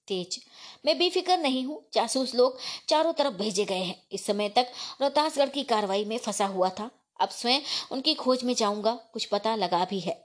तेज, 0.09 0.40
मैं 0.86 0.98
बेफिक्र 0.98 1.36
नहीं 1.36 1.65
हूँ। 1.65 1.82
जासूस 1.94 2.35
लोग 2.35 2.59
चारों 2.89 3.12
तरफ़ 3.12 3.35
भेजे 3.35 3.65
गए 3.65 3.82
हैं। 3.82 4.02
इस 4.12 4.27
समय 4.27 4.48
तक 4.48 4.73
रोहतासगढ़ 5.01 5.48
की 5.48 5.62
कार्रवाई 5.65 6.05
में 6.05 6.16
फंसा 6.19 6.47
हुआ 6.47 6.70
था। 6.70 6.90
अब 7.20 7.28
स्वयं 7.28 7.61
उनकी 7.90 8.15
खोज 8.15 8.45
में 8.45 8.55
जाऊँगा 8.55 8.95
कुछ 9.12 9.24
पता 9.24 9.55
लगा 9.57 9.85
भी 9.85 10.01
है। 10.01 10.16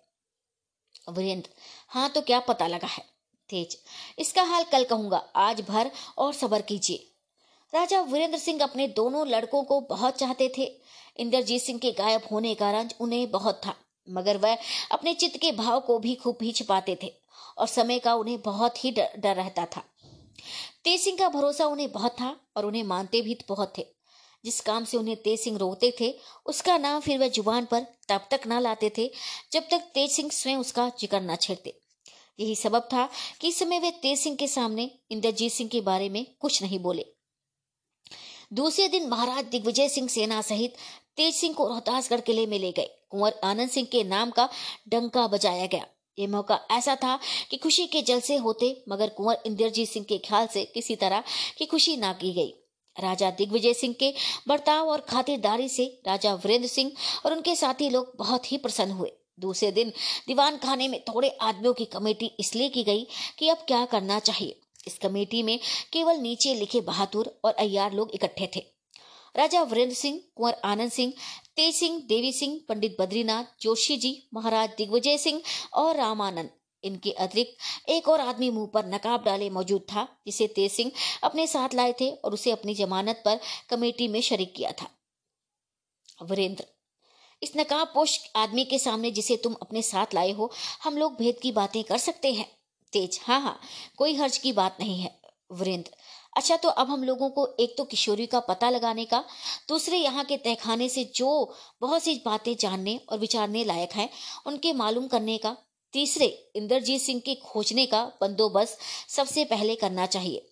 वीरेंद्र 1.10 1.50
हाँ 1.90 2.10
तो 2.10 2.22
क्या 2.22 2.40
पता 2.40 2.68
लगा 2.68 2.88
है? 2.88 3.04
तेज 3.50 3.78
इसका 4.20 4.44
हाल 4.44 4.64
कल 4.64 4.84
कहूँगा 4.84 5.18
आज 5.36 5.62
भर 5.62 5.92
और 6.18 6.34
सबर 6.34 6.62
कीजिए। 6.62 7.10
राजा 7.74 8.02
वीरेंद्र 8.02 8.38
सिंह 8.38 8.64
अपने 8.64 8.88
दोनों 8.88 9.28
लड़कों 9.28 9.64
को 9.64 9.80
बहुत 9.82 10.18
चाहते 10.18 10.52
थे। 10.58 10.66
इंद्रजीत 11.20 11.62
सिंह 11.62 11.80
के 11.80 11.92
गायब 11.92 12.22
होने 12.32 12.54
का 12.56 12.72
रंज 12.72 12.94
उन्हें 13.00 13.32
बहुत 13.32 13.62
था 13.66 13.76
मगर 14.08 14.38
वह 14.38 14.58
अपने 14.92 15.14
चित्त 15.14 15.38
के 15.38 15.52
भाव 15.52 15.80
को 15.80 15.98
भी 16.00 16.14
खूब 16.16 16.38
ही 16.42 16.52
छिपाते 16.52 16.98
थे 17.04 17.12
और 17.58 17.68
समय 17.68 18.00
का 18.00 18.14
उन्हें 18.16 18.42
बहुत 18.42 18.84
ही 18.84 18.92
डर, 18.92 19.36
रहता 19.36 19.66
था। 19.66 19.84
तेज 20.84 21.02
सिंह 21.02 21.18
का 21.18 21.30
भरोसा 21.30 21.66
उन्हें 21.66 21.92
बहुत 21.92 22.12
था 22.12 22.36
और 22.58 22.66
उन्हें 22.66 22.84
मानते 22.84 23.22
भी 23.22 23.38
बहुत 23.48 23.74
थे। 23.78 23.86
जिस 24.44 24.60
काम 24.62 24.86
से 24.86 24.98
उन्हें 24.98 25.16
तेज 25.18 25.40
सिंह 25.40 25.58
रोकते 25.58 25.94
थे, 26.00 26.14
उसका 26.46 26.78
नाम 26.78 27.00
फिर 27.02 27.20
वह 27.20 27.28
ज़ुबान 27.28 27.66
पर 27.66 27.86
तब 28.10 28.28
तक 28.32 28.48
ना 28.48 28.60
लाते 28.60 28.92
थे, 28.98 29.10
जब 29.54 29.68
तक 29.72 29.92
तेज 29.94 30.12
सिंह 30.12 30.30
स्वयं 30.30 30.58
उसका 30.58 30.90
ज़िक्र 31.00 31.22
न 31.22 31.36
छेड़ते। 31.36 31.80
यही 32.40 32.56
सबब 32.56 32.88
था 32.94 33.10
कि 33.42 33.48
इस 33.48 33.60
समय 33.60 33.80
वे 33.80 33.92
तेज 33.92 34.20
सिंह 34.20 34.36
के 34.36 34.48
सामने 34.48 34.90
इंद्रजीत 35.12 35.52
सिंह 35.52 35.70
के 35.70 35.82
बारे 35.82 36.10
में 36.10 36.26
कुछ 36.40 36.62
नहीं 36.64 36.80
बोले। 36.80 37.06
दूसरे 38.54 38.88
दिन 38.88 39.08
महाराज 39.10 39.46
दिग्विजय 39.46 39.90
सिंह 39.90 40.08
सेना 40.08 40.42
सहित 40.42 40.76
तेज 41.18 41.36
सिंह 41.36 41.54
को 41.54 41.68
रोहतासगढ़ 41.68 42.22
किले 42.22 42.46
में 42.46 42.58
ले 42.60 42.72
गए। 42.72 42.90
कुंवर 43.10 43.40
आनंद 43.44 43.70
सिंह 43.70 43.88
के 43.92 44.04
नाम 44.04 44.32
का 44.32 44.50
डंका 44.90 45.28
बजाया 45.28 45.66
गया। 45.66 45.86
ये 46.18 46.28
मौका 46.28 46.60
ऐसा 46.72 46.96
था 46.96 47.20
कि 47.50 47.58
खुशी 47.58 47.86
के 47.88 48.02
जलसे 48.02 48.36
होते, 48.38 48.84
मगर 48.90 49.10
कुंवर 49.10 49.42
इंद्रजीत 49.46 49.90
सिंह 49.90 50.06
के 50.06 50.18
ख्याल 50.18 50.48
से 50.48 50.66
किसी 50.66 50.96
तरह 50.96 51.24
की 51.58 51.66
खुशी 51.66 51.96
ना 51.98 52.14
की 52.14 52.34
गई। 52.34 52.54
राजा 52.98 53.32
दिग्विजय 53.32 53.74
सिंह 53.74 53.94
के 54.00 54.14
बर्ताव 54.48 54.90
और 54.90 55.02
खातिरदारी 55.02 55.70
से 55.70 55.86
राजा 56.08 56.34
वीरेंद्र 56.36 56.68
सिंह 56.68 56.92
और 57.26 57.34
उनके 57.34 57.56
साथी 57.56 57.90
लोग 57.90 58.14
बहुत 58.18 58.52
ही 58.52 58.58
प्रसन्न 58.58 58.92
हुए। 58.92 59.12
दूसरे 59.40 59.72
दिन 59.72 59.90
दीवान 60.28 60.58
खाने 60.58 60.88
में 60.88 61.00
थोड़े 61.04 61.30
आदमियों 61.42 61.74
की 61.74 61.86
कमेटी 61.86 62.26
इसलिए 62.40 62.70
की 62.70 62.84
गई 62.84 63.08
कि 63.40 63.50
अब 63.50 63.58
क्या 63.58 63.86
करना 63.86 64.20
चाहिए। 64.20 64.60
इस 64.88 64.98
कमेटी 64.98 65.44
में 65.44 65.60
केवल 65.94 66.18
नीचे 66.18 66.54
लिखे 66.54 66.82
बहादुर 66.82 67.34
और 67.44 67.54
अयार 67.54 67.94
लोग 67.94 68.12
इकट्ठे 68.14 68.50
थे। 68.56 68.64
राजा 69.36 69.62
वीरेंद्र 69.62 69.96
सिंह, 69.96 70.20
कुंवर 70.36 70.54
आनंद 70.66 70.92
सिंह, 70.92 71.14
तेज 71.56 71.76
सिंह, 71.76 72.00
देवी 72.00 72.32
सिंह, 72.34 72.60
पंडित 72.70 72.98
बद्रीनाथ, 73.00 73.44
जोशी 73.62 73.98
जी, 73.98 74.12
महाराज 74.34 74.70
दिग्विजय 74.78 75.18
सिंह 75.18 75.42
और 75.74 75.96
रामानंद 75.96 76.50
इनके 76.84 77.12
अतिरिक्त 77.20 77.90
एक 77.90 78.08
और 78.10 78.22
आदमी 78.22 78.50
मुँह 78.50 78.68
पर 78.74 78.86
नकाब 78.88 79.24
डाले 79.24 79.50
मौजूद 79.52 79.82
था, 79.84 80.08
जिसे 80.26 80.48
तेज 80.50 80.72
सिंह 80.72 80.92
अपने 81.24 81.48
साथ 81.48 81.74
लाए 81.74 81.94
थे 82.02 82.12
और 82.14 82.34
उसे 82.34 82.52
अपनी 82.52 82.76
जमानत 82.76 83.22
पर 83.26 83.40
कमेटी 83.70 84.08
में 84.08 84.22
शरीक 84.22 84.54
किया 84.56 84.72
था। 84.72 84.88
वीरेंद्र, 86.22 86.66
इस 87.42 87.52
नकाब 87.58 87.92
पोश 87.94 88.20
आदमी 88.36 88.64
के 88.66 88.80
सामने 88.80 89.12
जिसे 89.12 89.38
तुम 89.38 89.54
अपने 89.62 89.82
साथ 89.84 90.14
लाए 90.14 90.32
हो, 90.32 90.52
हम 90.84 90.98
लोग 90.98 91.16
भेद 91.16 91.40
की 91.42 91.52
बातें 91.52 91.84
कर 91.84 91.98
सकते 92.00 92.34
हैं। 92.34 92.48
तेज 92.94 93.20
हाँ 93.24 93.40
हाँ 93.42 93.60
कोई 93.98 94.16
हर्ज 94.16 94.38
की 94.38 94.52
बात 94.54 94.78
नहीं 94.80 95.00
है। 95.00 95.20
वीरेंद्र 95.52 95.92
अच्छा 96.36 96.56
तो 96.58 96.70
अब 96.70 96.90
हम 96.90 97.04
लोगों 97.04 97.30
को 97.30 97.46
एक 97.60 97.74
तो 97.78 97.84
किशोरी 97.86 98.26
का 98.26 98.40
पता 98.40 98.70
लगाने 98.70 99.04
का, 99.06 99.24
दूसरे 99.70 99.98
यहाँ 99.98 100.24
के 100.26 100.38
तहखाने 100.38 100.88
से 100.90 101.04
जो 101.16 101.54
बहुत 101.82 102.04
सी 102.04 102.16
बातें 102.26 102.56
जानने 102.60 103.00
और 103.10 103.18
विचारने 103.20 103.64
लायक 103.64 103.92
हैं, 103.92 104.10
उनके 104.46 104.74
मालूम 104.74 105.08
करने 105.08 105.38
का 105.38 105.56
तीसरे, 105.94 106.52
इंद्रजीत 106.56 107.02
सिंह 107.02 107.20
के 107.20 107.36
खोजने 107.36 107.86
का 107.86 108.12
बंदोबस्त 108.22 108.80
सबसे 109.10 109.46
पहले 109.46 109.76
करना 109.76 110.06
चाहिए। 110.06 110.50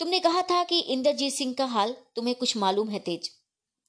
तुमने 0.00 0.20
कहा 0.20 0.42
था 0.42 0.64
कि 0.64 0.78
इंद्रजीत 0.78 1.32
सिंह 1.32 1.54
का 1.54 1.64
हाल 1.64 1.96
तुम्हें 2.16 2.34
कुछ 2.34 2.56
मालूम 2.56 2.88
है, 2.88 2.98
तेज। 2.98 3.30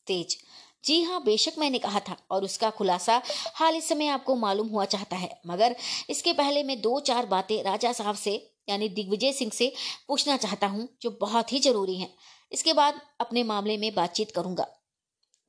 तेज। 0.07 0.37
जी 0.85 1.01
हाँ 1.03 1.23
बेशक 1.23 1.53
मैंने 1.57 1.79
कहा 1.79 1.99
था 1.99 2.17
और 2.31 2.43
उसका 2.43 2.69
खुलासा 2.69 3.21
हाल 3.55 3.75
इस 3.75 3.89
समय 3.89 4.07
आपको 4.07 4.35
मालूम 4.35 4.67
हुआ 4.67 4.85
चाहता 4.85 5.15
है। 5.15 5.41
मगर 5.47 5.75
इसके 6.09 6.33
पहले 6.33 6.63
मैं 6.63 6.81
दो 6.81 6.99
चार 6.99 7.25
बातें 7.25 7.63
राजा 7.63 7.93
साहब 7.93 8.15
से, 8.15 8.55
यानी 8.69 8.89
दिग्विजय 8.89 9.31
सिंह 9.31 9.51
से 9.51 9.73
पूछना 10.07 10.37
चाहता 10.37 10.67
हूँ, 10.67 10.97
जो 11.01 11.17
बहुत 11.21 11.53
ही 11.53 11.59
ज़रूरी 11.59 11.97
हैं। 11.97 12.13
इसके 12.51 12.73
बाद 12.73 13.01
अपने 13.19 13.43
मामले 13.43 13.77
में 13.77 13.93
बातचीत 13.93 14.31
करूँगा। 14.31 14.67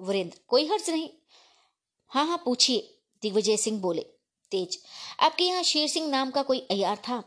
वीरेंद्र, 0.00 0.38
कोई 0.48 0.66
हर्ज 0.66 0.90
नहीं। 0.90 1.08
हाँ 2.08 2.26
हाँ 2.26 2.42
पूछिए। 2.44 2.98
दिग्विजय 3.22 3.56
सिंह 3.56 3.80
बोले। 3.80 4.17
तेज। 4.50 4.78
आपके 5.20 5.44
यहाँ 5.44 5.62
शेर 5.62 5.88
सिंह 5.88 6.08
नाम 6.08 6.30
का 6.30 6.42
कोई 6.42 6.58
अयार 6.70 6.96
था? 6.96 7.24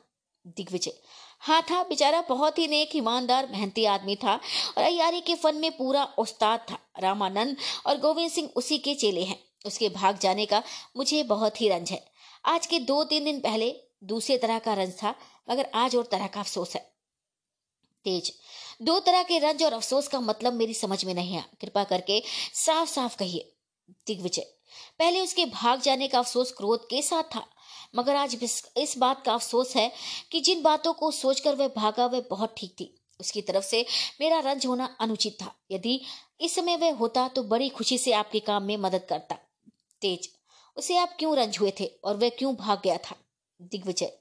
दिग्विजय। 0.47 0.93
हाँ 1.39 1.61
था, 1.61 1.83
बेचारा 1.83 2.21
बहुत 2.21 2.57
ही 2.57 2.67
नेक, 2.67 2.95
ईमानदार, 2.95 3.47
मेहनती 3.47 3.85
आदमी 3.85 4.15
था 4.15 4.35
और 4.77 4.83
अयारी 4.83 5.21
के 5.21 5.35
फन 5.35 5.55
में 5.55 5.77
पूरा 5.77 6.03
उस्ताद 6.03 6.59
था। 6.59 6.79
रामानंद 6.99 7.57
और 7.85 7.97
गोविंद 7.97 8.31
सिंह 8.31 8.49
उसी 8.55 8.77
के 8.77 8.95
चेले 8.95 9.23
हैं। 9.23 9.43
उसके 9.65 9.89
भाग 9.89 10.17
जाने 10.17 10.45
का 10.45 10.63
मुझे 10.97 11.23
बहुत 11.23 11.61
ही 11.61 11.69
रंज 11.69 11.91
है। 11.91 12.11
आज 12.45 12.65
के 12.65 12.79
दो 12.79 13.03
तीन 13.03 13.23
दिन 13.23 13.39
पहले 13.39 13.75
दूसरे 14.03 14.37
तरह 14.37 14.59
का 14.59 14.73
रंज 14.73 14.93
था, 14.93 15.15
मगर 15.49 15.71
आज 15.75 15.95
और 15.95 16.05
तरह 16.05 16.27
का 16.27 16.39
अफसोस 16.39 16.75
है। 16.75 16.91
तेज। 18.03 18.33
दो 18.81 18.99
तरह 18.99 19.23
के 19.23 19.39
रंज 19.39 19.63
और 19.63 19.73
अफसोस 19.73 20.07
का 20.07 20.19
मतलब 20.19 20.53
मेरी 20.53 20.73
समझ 20.73 21.05
में 21.05 21.13
नहीं 21.13 21.33
आया। 21.33 21.45
कृपा 21.61 21.83
करके 21.83 22.23
साफ़ 22.53 22.89
साफ़ 22.89 23.17
कहिए। 23.17 23.55
दिग्विजय। 24.07 24.60
पहले 24.99 25.21
उसके 25.21 25.45
भाग 25.45 25.81
जाने 25.81 26.07
का 26.07 26.19
अफसोस 26.19 26.51
क्रोध 26.51 26.85
के 26.85 27.01
साथ 27.01 27.23
था, 27.35 27.45
मगर 27.95 28.15
आज 28.15 28.37
इस 28.77 28.97
बात 28.97 29.23
का 29.25 29.33
अफसोस 29.33 29.75
है 29.75 29.91
कि 30.31 30.39
जिन 30.41 30.61
बातों 30.63 30.93
को 30.93 31.11
सोचकर 31.11 31.55
वह 31.55 31.67
भागा, 31.67 32.05
वह 32.05 32.23
बहुत 32.29 32.55
ठीक 32.57 32.75
थी। 32.79 32.93
उसकी 33.19 33.41
तरफ़ 33.41 33.65
से 33.65 33.85
मेरा 34.21 34.39
रंज 34.41 34.65
होना 34.65 34.85
अनुचित 34.99 35.37
था। 35.41 35.53
यदि 35.71 35.99
इस 36.41 36.55
समय 36.55 36.77
वह 36.77 36.93
होता 36.93 37.27
तो 37.27 37.43
बड़ी 37.45 37.69
खुशी 37.69 37.97
से 37.97 38.13
आपके 38.13 38.39
काम 38.41 38.63
में 38.63 38.77
मदद 38.77 39.05
करता। 39.09 39.37
तेज, 40.01 40.29
उसे 40.77 40.97
आप 40.97 41.15
क्यों 41.19 41.35
रंज 41.37 41.57
हुए 41.59 41.73
थे 41.79 41.85
और 42.03 42.17
वह 42.17 42.29
क्यों 42.29 42.55
भाग 42.55 42.81
गया 42.83 42.97
था? 42.99 43.15
दिग्विजय। 43.63 44.11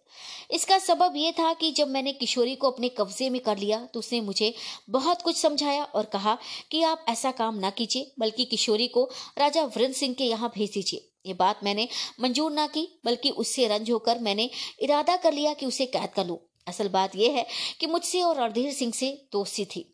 इसका 0.51 0.79
सबब 0.79 1.17
यह 1.17 1.33
था 1.33 1.53
कि 1.55 1.71
जब 1.73 1.89
मैंने 1.89 2.13
किशोरी 2.13 2.55
को 2.55 2.71
अपने 2.71 2.89
कब्जे 2.89 3.29
में 3.31 3.41
कर 3.43 3.59
लिया 3.59 3.79
तो 3.85 3.99
उसने 3.99 4.21
मुझे 4.21 4.53
बहुत 4.91 5.23
कुछ 5.23 5.37
समझाया 5.37 5.85
और 5.85 6.05
कहा 6.05 6.37
कि 6.71 6.83
आप 6.83 7.05
ऐसा 7.09 7.31
काम 7.33 7.59
ना 7.59 7.71
कीजिए, 7.71 8.13
बल्कि 8.19 8.45
किशोरी 8.45 8.89
को 8.89 9.09
राजा 9.39 9.65
वृंद 9.67 9.95
सिंह 9.95 10.15
के 10.15 10.25
यहाँ 10.25 10.51
भेज 10.55 10.71
दीजिए। 10.71 11.07
ये 11.27 11.35
बात 11.35 11.61
मैंने 11.65 11.89
मंजूर 12.21 12.53
ना 12.53 12.67
की, 12.67 12.87
बल्कि 13.05 13.31
उससे 13.31 13.67
रंज 13.69 13.91
होकर 13.91 14.19
मैंने 14.19 14.49
इरादा 14.83 15.17
कर 15.17 15.33
लिया 15.33 15.55
कि 15.55 15.67
उसे 15.67 15.87
कैद 15.89 16.11
कर 16.11 16.27
लूँ। 16.27 16.39
असल 16.67 16.89
बात 16.89 17.17
यह 17.17 17.33
है 17.33 17.47
कि 17.81 17.87
मुझसे 17.87 18.23
और 18.23 18.41
रणधीर 18.41 18.73
सिंह 18.73 18.93
से 18.93 19.11
दोस्ती 19.33 19.65
थी। 19.67 19.87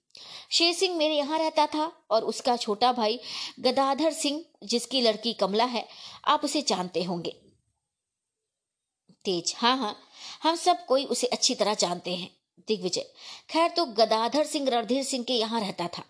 शेर 0.51 0.73
सिंह 0.75 0.97
मेरे 0.97 1.15
यहाँ 1.15 1.39
रहता 1.39 1.67
था 1.67 1.91
और 2.11 2.25
उसका 2.25 2.57
छोटा 2.57 2.93
भाई 2.93 3.19
गदाधर 3.61 4.13
सिंह, 4.13 4.45
जिसकी 4.65 5.01
लड़की 5.01 5.33
कमला 5.33 5.65
है, 5.65 5.87
आप 6.25 6.45
उसे 6.45 6.63
जानते 6.63 7.03
होंगे। 7.03 7.41
तेज। 9.27 9.55
हाँ 9.59 9.77
हाँ 9.79 9.97
हम 10.43 10.57
सब 10.57 10.85
कोई 10.87 11.05
उसे 11.07 11.27
अच्छी 11.29 11.55
तरह 11.55 11.75
जानते 11.77 12.11
हैं, 12.13 12.31
दिग्विजय। 12.69 13.07
खैर 13.51 13.71
तो 13.71 13.85
गदाधर 13.87 14.45
सिंह 14.47 14.69
रणधीर 14.71 15.03
सिंह 15.05 15.25
के 15.25 15.35
यहाँ 15.35 15.61
रहता 15.61 15.89
था। 15.89 16.03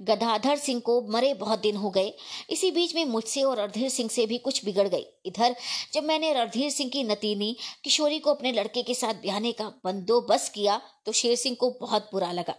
गदाधर 0.00 0.56
सिंह 0.56 0.80
को 0.80 1.00
मरे 1.08 1.32
बहुत 1.34 1.60
दिन 1.60 1.76
हो 1.76 1.90
गए। 1.90 2.12
इसी 2.50 2.70
बीच 2.70 2.94
में 2.94 3.04
मुझसे 3.04 3.42
और 3.42 3.58
रणधीर 3.58 3.88
सिंह 3.88 4.08
से 4.10 4.26
भी 4.26 4.38
कुछ 4.38 4.64
बिगड़ 4.64 4.86
गई। 4.88 5.04
इधर, 5.26 5.54
जब 5.94 6.04
मैंने 6.04 6.32
रणधीर 6.34 6.70
सिंह 6.70 6.90
की 6.90 7.02
नतीनी, 7.04 7.56
किशोरी 7.84 8.18
को 8.18 8.30
अपने 8.30 8.52
लड़के 8.52 8.82
के 8.82 8.94
साथ 8.94 9.22
ब्याहने 9.22 9.52
का 9.52 9.68
बंदोबस्त 9.84 10.52
किया 10.52 10.80
तो 11.06 11.12
शेर 11.12 11.36
सिंह 11.36 11.56
को 11.60 11.70
बहुत 11.80 12.08
बुरा 12.12 12.32
लगा। 12.32 12.54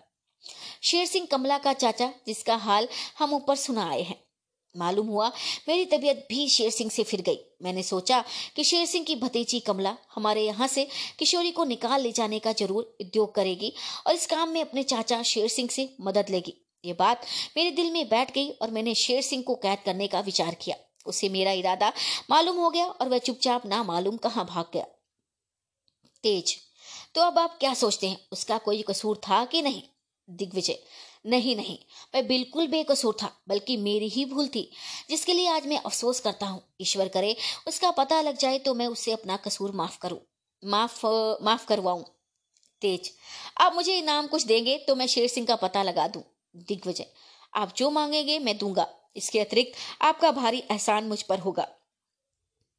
शेर 0.84 1.06
सिंह 1.06 1.27
कमला 1.32 1.58
का 1.58 1.74
चाचा, 1.74 2.11
जिसका 2.27 2.56
हाल 2.58 2.88
हम 3.19 3.34
ऊपर 3.34 3.56
सुना 3.58 3.90
आए 3.90 4.01
हैं। 4.01 4.23
मालूम 4.76 5.08
हुआ, 5.08 5.27
मेरी 5.68 5.85
तबीयत 5.88 6.26
भी 6.30 6.48
शेर 6.50 6.69
सिंह 6.72 6.90
से 6.90 7.03
फिर 7.03 7.22
गई। 7.22 7.38
मैंने 7.64 7.84
सोचा 7.84 8.24
कि 8.56 8.64
शेर 8.64 8.85
सिंह 8.85 9.06
की 9.06 9.16
भतीजी 9.16 9.60
कमला 9.60 9.95
हमारे 10.16 10.45
यहाँ 10.45 10.68
से 10.68 10.88
किशोरी 11.19 11.52
को 11.52 11.64
निकाल 11.66 12.02
ले 12.02 12.11
जाने 12.11 12.40
का 12.40 12.53
ज़रूर 12.53 12.95
उद्योग 13.02 13.34
करेगी 13.35 13.74
और 14.08 14.14
इस 14.14 14.26
काम 14.27 14.50
में 14.50 14.61
अपने 14.61 14.84
चाचा 14.84 15.22
शेर 15.24 15.48
सिंह 15.50 15.69
से 15.69 15.90
मदद 16.02 16.30
लेगी। 16.30 16.53
ये 16.84 16.93
बात 16.93 17.26
मेरे 17.58 17.72
दिल 17.72 17.92
में 17.92 18.08
बैठ 18.10 18.34
गई 18.34 18.50
और 18.52 18.72
मैंने 18.72 18.95
शेर 18.95 19.22
सिंह 19.22 19.43
को 19.43 19.56
कैद 19.58 19.80
करने 19.85 20.08
का 20.08 20.19
विचार 20.22 20.56
किया। 20.56 20.76
उसे 21.06 21.30
मेरा 21.30 21.52
इरादा 21.52 21.92
मालूम 22.30 22.58
हो 22.58 22.69
गया 22.69 22.85
और 22.85 23.10
वह 23.10 23.18
चुपचाप 23.19 23.66
ना 23.66 23.84
मालूम 23.84 24.18
कहाँ 24.18 24.45
भाग 24.45 24.66
गया। 24.74 24.85
तेज 26.24 26.56
तो 27.16 27.22
अब 27.22 27.38
आप 27.40 27.58
क्या 27.60 27.74
सोचते 27.74 28.08
हैं? 28.08 28.18
उसका 28.32 28.58
कोई 28.58 28.82
कसूर 28.82 29.18
था 29.24 29.43
कि 29.45 29.61
नहीं? 29.61 29.82
दिग्विजय 30.27 30.77
नहीं 31.26 31.56
नहीं, 31.56 31.77
मैं 32.16 32.26
बिल्कुल 32.27 32.68
बेकसूर 32.68 33.16
था, 33.22 33.32
बल्कि 33.48 33.76
मेरी 33.77 34.08
ही 34.10 34.26
भूल 34.26 34.48
थी, 34.48 34.69
जिसके 35.10 35.34
लिए 35.34 35.48
आज 35.50 35.68
मैं 35.68 35.77
अफसोस 35.80 36.19
करता 36.19 36.45
हूँ। 36.45 36.61
ईश्वर 36.82 37.08
करे, 37.08 37.35
उसका 37.68 37.92
पता 37.92 38.22
लग 38.22 38.38
जाए 38.38 38.58
तो 38.60 38.74
मैं 38.74 38.88
उससे 38.88 39.11
अपना 39.11 39.38
कसूर 39.38 39.72
माफ़ 39.72 39.98
करूँ, 40.00 40.19
माफ़ 40.64 41.06
माफ़ 41.43 41.66
करवाऊं। 41.68 42.03
तेज, 42.82 43.11
आप 43.58 43.76
मुझे 43.76 43.98
इनाम 43.98 44.27
कुछ 44.27 44.45
देंगे 44.45 44.77
तो 44.88 44.95
मैं 44.95 45.08
शेर 45.08 45.27
सिंह 45.27 45.48
का 45.48 45.56
पता 45.58 45.84
लगा 45.84 46.08
दूँ। 46.08 46.24
दिग्विजय, 46.68 47.06
आप 47.53 47.74
जो 47.77 47.90
मांगेंगे 47.92 48.38
मैं 48.40 48.58
दूँगा, 48.58 48.88
इसके 49.16 49.40
अतिरिक्त 49.40 49.77
आपका 50.02 50.32
भारी 50.32 50.60
एहसान 50.61 51.03
मुझ 51.03 51.22
पर 51.22 51.40
होगा। 51.40 51.68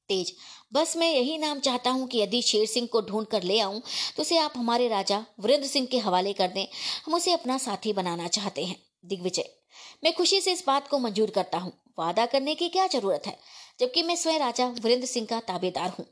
तेज। 0.08 0.32
बस 0.72 0.96
मैं 0.96 1.10
यही 1.12 1.36
नाम 1.38 1.60
चाहता 1.60 1.90
हूँ 1.90 2.06
कि 2.08 2.20
यदि 2.20 2.42
शेर 2.42 2.66
सिंह 2.66 2.88
को 2.92 3.00
ढूंढ 3.00 3.26
कर 3.26 3.42
ले 3.42 3.58
आऊँ 3.60 3.82
तो 4.16 4.22
उसे 4.22 4.38
आप 4.38 4.52
हमारे 4.56 4.88
राजा 4.88 5.24
वीरेंद्र 5.40 5.68
सिंह 5.68 5.86
के 5.86 5.98
हवाले 5.98 6.32
कर 6.32 6.48
दें। 6.48 6.66
हम 7.06 7.14
उसे 7.14 7.32
अपना 7.32 7.58
साथी 7.58 7.92
बनाना 7.92 8.28
चाहते 8.28 8.64
हैं, 8.64 8.76
दिग्विजय। 9.06 9.48
मैं 10.04 10.12
खुशी 10.14 10.40
से 10.40 10.52
इस 10.52 10.64
बात 10.66 10.88
को 10.88 10.98
मंजूर 10.98 11.30
करता 11.30 11.58
हूँ। 11.58 11.72
वादा 11.98 12.26
करने 12.26 12.54
की 12.54 12.68
क्या 12.68 12.86
ज़रूरत 12.86 13.26
है? 13.26 13.38
जबकि 13.80 14.02
मैं 14.02 14.16
स्वयं 14.16 14.38
राजा 14.38 14.66
वीरेंद्र 14.66 15.06
सिंह 15.06 15.26
का 15.26 15.40
ताबेदार 15.40 15.90
हूँ। 15.90 16.06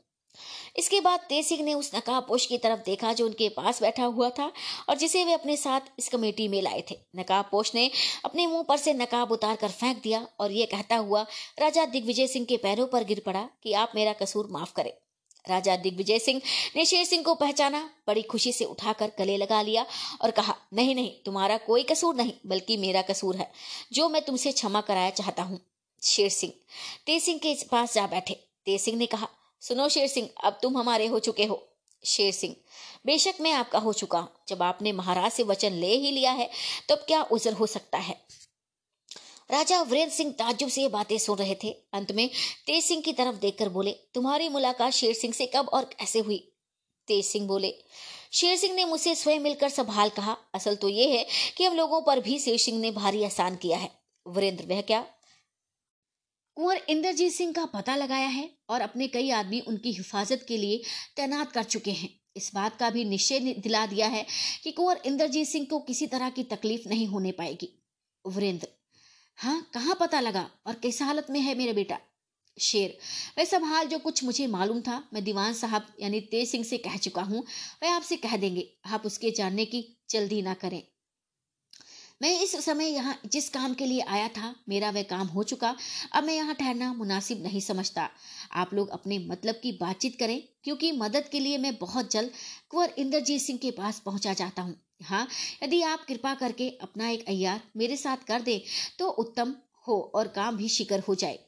इसके 0.77 0.99
बाद 1.01 1.19
तेज 1.19 1.45
सिंह 1.45 1.63
ने 1.63 1.73
उस 1.73 1.91
नकाबपोश 1.95 2.45
की 2.45 2.57
तरफ़ 2.57 2.79
देखा 2.79 3.13
जो 3.13 3.25
उनके 3.25 3.49
पास 3.49 3.81
बैठा 3.81 4.05
हुआ 4.05 4.29
था 4.29 4.51
और 4.89 4.97
जिसे 4.97 5.23
वे 5.25 5.33
अपने 5.33 5.57
साथ 5.57 5.81
इस 5.99 6.09
कमेटी 6.09 6.47
में 6.47 6.61
लाए 6.61 6.83
थे। 6.91 6.97
नकाबपोश 7.15 7.75
ने 7.75 7.89
अपने 8.25 8.47
मुँह 8.47 8.63
पर 8.63 8.77
से 8.77 8.93
नकाब 8.93 9.31
उतार 9.31 9.55
कर 9.55 9.71
फेंक 9.71 10.01
दिया 10.01 10.27
और 10.39 10.51
ये 10.51 10.65
कहता 10.65 10.95
हुआ, 10.95 11.25
राजा 11.59 11.85
दिग्विजय 11.85 12.27
सिंह 12.27 12.45
के 12.45 12.57
पैरों 12.57 12.87
पर 12.87 13.03
गिर 13.03 13.21
पड़ा 13.25 13.49
कि 13.63 13.73
आप 13.73 13.91
मेरा 13.95 14.13
कसूर 14.13 14.47
माफ़ 14.51 14.73
करें। 14.73 14.91
राजा 15.49 15.75
दिग्विजय 15.75 16.19
सिंह 16.19 16.41
ने 16.75 16.85
शेर 16.85 17.05
सिंह 17.05 17.23
को 17.23 17.35
पहचाना, 17.35 17.89
बड़ी 18.07 18.21
खुशी 18.21 18.51
से 18.51 18.65
उठाकर 18.65 19.11
गले 19.19 19.37
लगा 19.37 19.61
लिया 19.61 19.85
और 20.21 20.31
कहा, 20.31 20.55
नहीं 20.73 20.95
नहीं, 20.95 21.11
तुम्हारा 21.25 21.57
कोई 21.57 21.83
कसूर 21.83 22.15
नहीं, 22.15 22.33
बल्कि 22.45 22.77
मेरा 22.77 23.01
कसूर 23.01 23.35
है, 23.35 23.51
जो 23.93 24.09
मैं 24.09 24.21
तुमसे 24.25 24.51
क्षमा 24.51 24.81
कराया 24.81 25.09
चाहता 25.09 25.43
हूँ। 25.43 25.59
शेर 26.01 26.29
सिंह 26.29 26.53
तेज 27.05 27.23
सिंह 27.23 27.39
के 27.39 27.55
पास 27.71 27.93
जा 27.93 28.07
बैठे। 28.07 28.33
तेज 28.65 28.81
सिंह 28.81 28.97
ने 28.97 29.05
कहा 29.05 29.27
सुनो 29.63 29.89
शेर 29.89 30.07
सिंह, 30.07 30.29
अब 30.43 30.59
तुम 30.61 30.77
हमारे 30.77 31.07
हो 31.07 31.19
चुके 31.19 31.45
हो। 31.45 31.69
शेर 32.03 32.31
सिंह, 32.33 32.55
बेशक 33.05 33.33
मैं 33.41 33.51
आपका 33.51 33.79
हो 33.79 33.93
चुका 33.93 34.19
हूँ। 34.19 34.29
जब 34.47 34.63
आपने 34.63 34.91
महाराज 34.91 35.31
से 35.31 35.43
वचन 35.43 35.71
ले 35.71 35.95
ही 35.95 36.11
लिया 36.11 36.31
है, 36.31 36.49
तब 36.89 36.95
तो 36.95 37.05
क्या 37.05 37.21
उजर 37.23 37.53
हो 37.53 37.67
सकता 37.67 37.97
है? 37.97 38.15
राजा 39.51 39.81
वीरेंद्र 39.81 40.13
सिंह 40.13 40.31
ताजुब 40.31 40.69
से 40.69 40.81
ये 40.81 40.87
बातें 40.87 41.17
सुन 41.17 41.37
रहे 41.37 41.55
थे। 41.63 41.71
अंत 41.93 42.11
में 42.11 42.29
तेज 42.67 42.83
सिंह 42.83 43.01
की 43.01 43.13
तरफ़ 43.13 43.35
देखकर 43.35 43.69
बोले, 43.69 43.91
तुम्हारी 44.13 44.49
मुलाकात 44.49 44.93
शेर 44.93 45.13
सिंह 45.13 45.33
से 45.33 45.45
कब 45.45 45.69
और 45.69 45.85
कैसे 45.85 46.19
हुई? 46.19 46.37
तेज 47.07 47.25
सिंह 47.25 47.47
बोले, 47.47 47.73
शेर 48.33 48.57
सिंह 48.57 48.75
ने 48.75 48.85
मुझसे 48.85 49.15
स्वयं 49.15 49.39
मिलकर 49.39 49.69
संभाल 49.69 50.09
कहा। 50.09 50.37
असल 50.53 50.75
तो 50.75 50.89
ये 50.89 51.17
है 51.17 51.25
कि 51.57 51.65
हम 51.65 51.75
लोगों 51.75 52.01
पर 52.01 52.19
भी 52.19 52.39
शेर 52.39 52.57
सिंह 52.57 52.79
ने 52.79 52.91
भारी 52.91 53.21
एहसान 53.21 53.55
किया 53.55 53.77
है। 53.77 53.91
वीरेंद्र, 54.27 54.65
वह 54.65 54.81
क्या? 54.81 55.05
कुंवर 56.57 56.81
इंद्रजीत 56.89 57.31
सिंह 57.33 57.53
का 57.53 57.65
पता 57.65 57.95
लगाया 57.95 58.27
है 58.27 58.49
और 58.69 58.81
अपने 58.81 59.07
कई 59.07 59.29
आदमी 59.29 59.59
उनकी 59.59 59.91
हिफाजत 59.91 60.45
के 60.47 60.57
लिए 60.57 60.81
तैनात 61.15 61.51
कर 61.51 61.63
चुके 61.63 61.91
हैं। 61.91 62.09
इस 62.37 62.51
बात 62.55 62.77
का 62.79 62.89
भी 62.89 63.05
निश्चय 63.05 63.39
दिला 63.39 63.85
दिया 63.85 64.07
है 64.07 64.25
कि 64.63 64.71
कुंवर 64.71 65.01
इंद्रजीत 65.05 65.47
सिंह 65.47 65.65
को 65.69 65.79
किसी 65.79 66.07
तरह 66.07 66.29
की 66.29 66.43
तकलीफ़ 66.43 66.87
नहीं 66.89 67.07
होने 67.07 67.31
पाएगी। 67.31 67.69
वीरेंद्र 68.27 68.67
हाँ 69.37 69.69
कहाँ 69.73 69.97
पता 69.99 70.19
लगा 70.19 70.49
और 70.67 70.73
किस 70.73 71.01
हालत 71.01 71.27
में 71.29 71.39
है 71.39 71.55
मेरा 71.55 71.73
बेटा? 71.73 71.99
शेर, 72.57 72.97
वह 73.37 73.45
सब 73.45 73.63
हाल 73.63 73.87
जो 73.87 73.99
कुछ 73.99 74.23
मुझे 74.23 74.47
मालूम 74.47 74.81
था, 74.81 75.03
मैं 75.13 75.23
दीवान 75.23 75.53
साहब 75.53 75.87
यानी 76.01 76.19
तेज 76.21 76.49
सिंह 76.49 76.63
से 76.63 76.77
कह 76.77 76.97
चुका 76.97 77.21
हूँ, 77.21 77.43
वह 77.83 77.93
आपसे 77.93 78.17
कह 78.17 78.37
देंगे। 78.37 78.67
आप 78.85 79.05
उसके 79.05 79.31
जानने 79.31 79.65
की 79.65 79.85
जल्दी 80.09 80.41
ना 80.41 80.53
करें। 80.53 80.81
मैं 82.23 82.39
इस 82.41 82.55
समय 82.65 82.87
यहाँ 82.87 83.15
जिस 83.25 83.49
काम 83.49 83.73
के 83.73 83.85
लिए 83.85 84.01
आया 84.01 84.27
था, 84.27 84.53
मेरा 84.69 84.89
वह 84.89 85.03
काम 85.03 85.27
हो 85.27 85.43
चुका। 85.43 85.75
अब 86.13 86.23
मैं 86.23 86.33
यहाँ 86.35 86.53
ठहरना 86.55 86.91
मुनासिब 86.93 87.41
नहीं 87.43 87.59
समझता। 87.61 88.07
आप 88.53 88.73
लोग 88.73 88.89
अपने 88.89 89.17
मतलब 89.21 89.55
की 89.55 89.71
बातचीत 89.71 90.15
करें, 90.19 90.41
क्योंकि 90.63 90.91
मदद 90.93 91.27
के 91.31 91.39
लिए 91.39 91.57
मैं 91.57 91.75
बहुत 91.77 92.11
जल्द 92.11 92.31
कुंवर 92.69 92.93
इंद्रजीत 92.97 93.41
सिंह 93.41 93.59
के 93.59 93.71
पास 93.73 93.99
पहुँचा 94.05 94.33
जाता 94.33 94.61
हूँ। 94.61 94.75
हाँ 95.03 95.27
यदि 95.63 95.81
आप 95.83 96.05
कृपा 96.07 96.33
करके 96.35 96.69
अपना 96.81 97.09
एक 97.09 97.27
अयार 97.29 97.61
मेरे 97.77 97.97
साथ 97.97 98.23
कर 98.27 98.41
दे 98.41 98.61
तो 98.99 99.07
उत्तम 99.09 99.53
हो 99.87 99.99
और 100.15 100.27
काम 100.35 100.57
भी 100.57 100.69
शिकर 100.69 100.99
हो 100.99 101.15
जाए। 101.15 101.39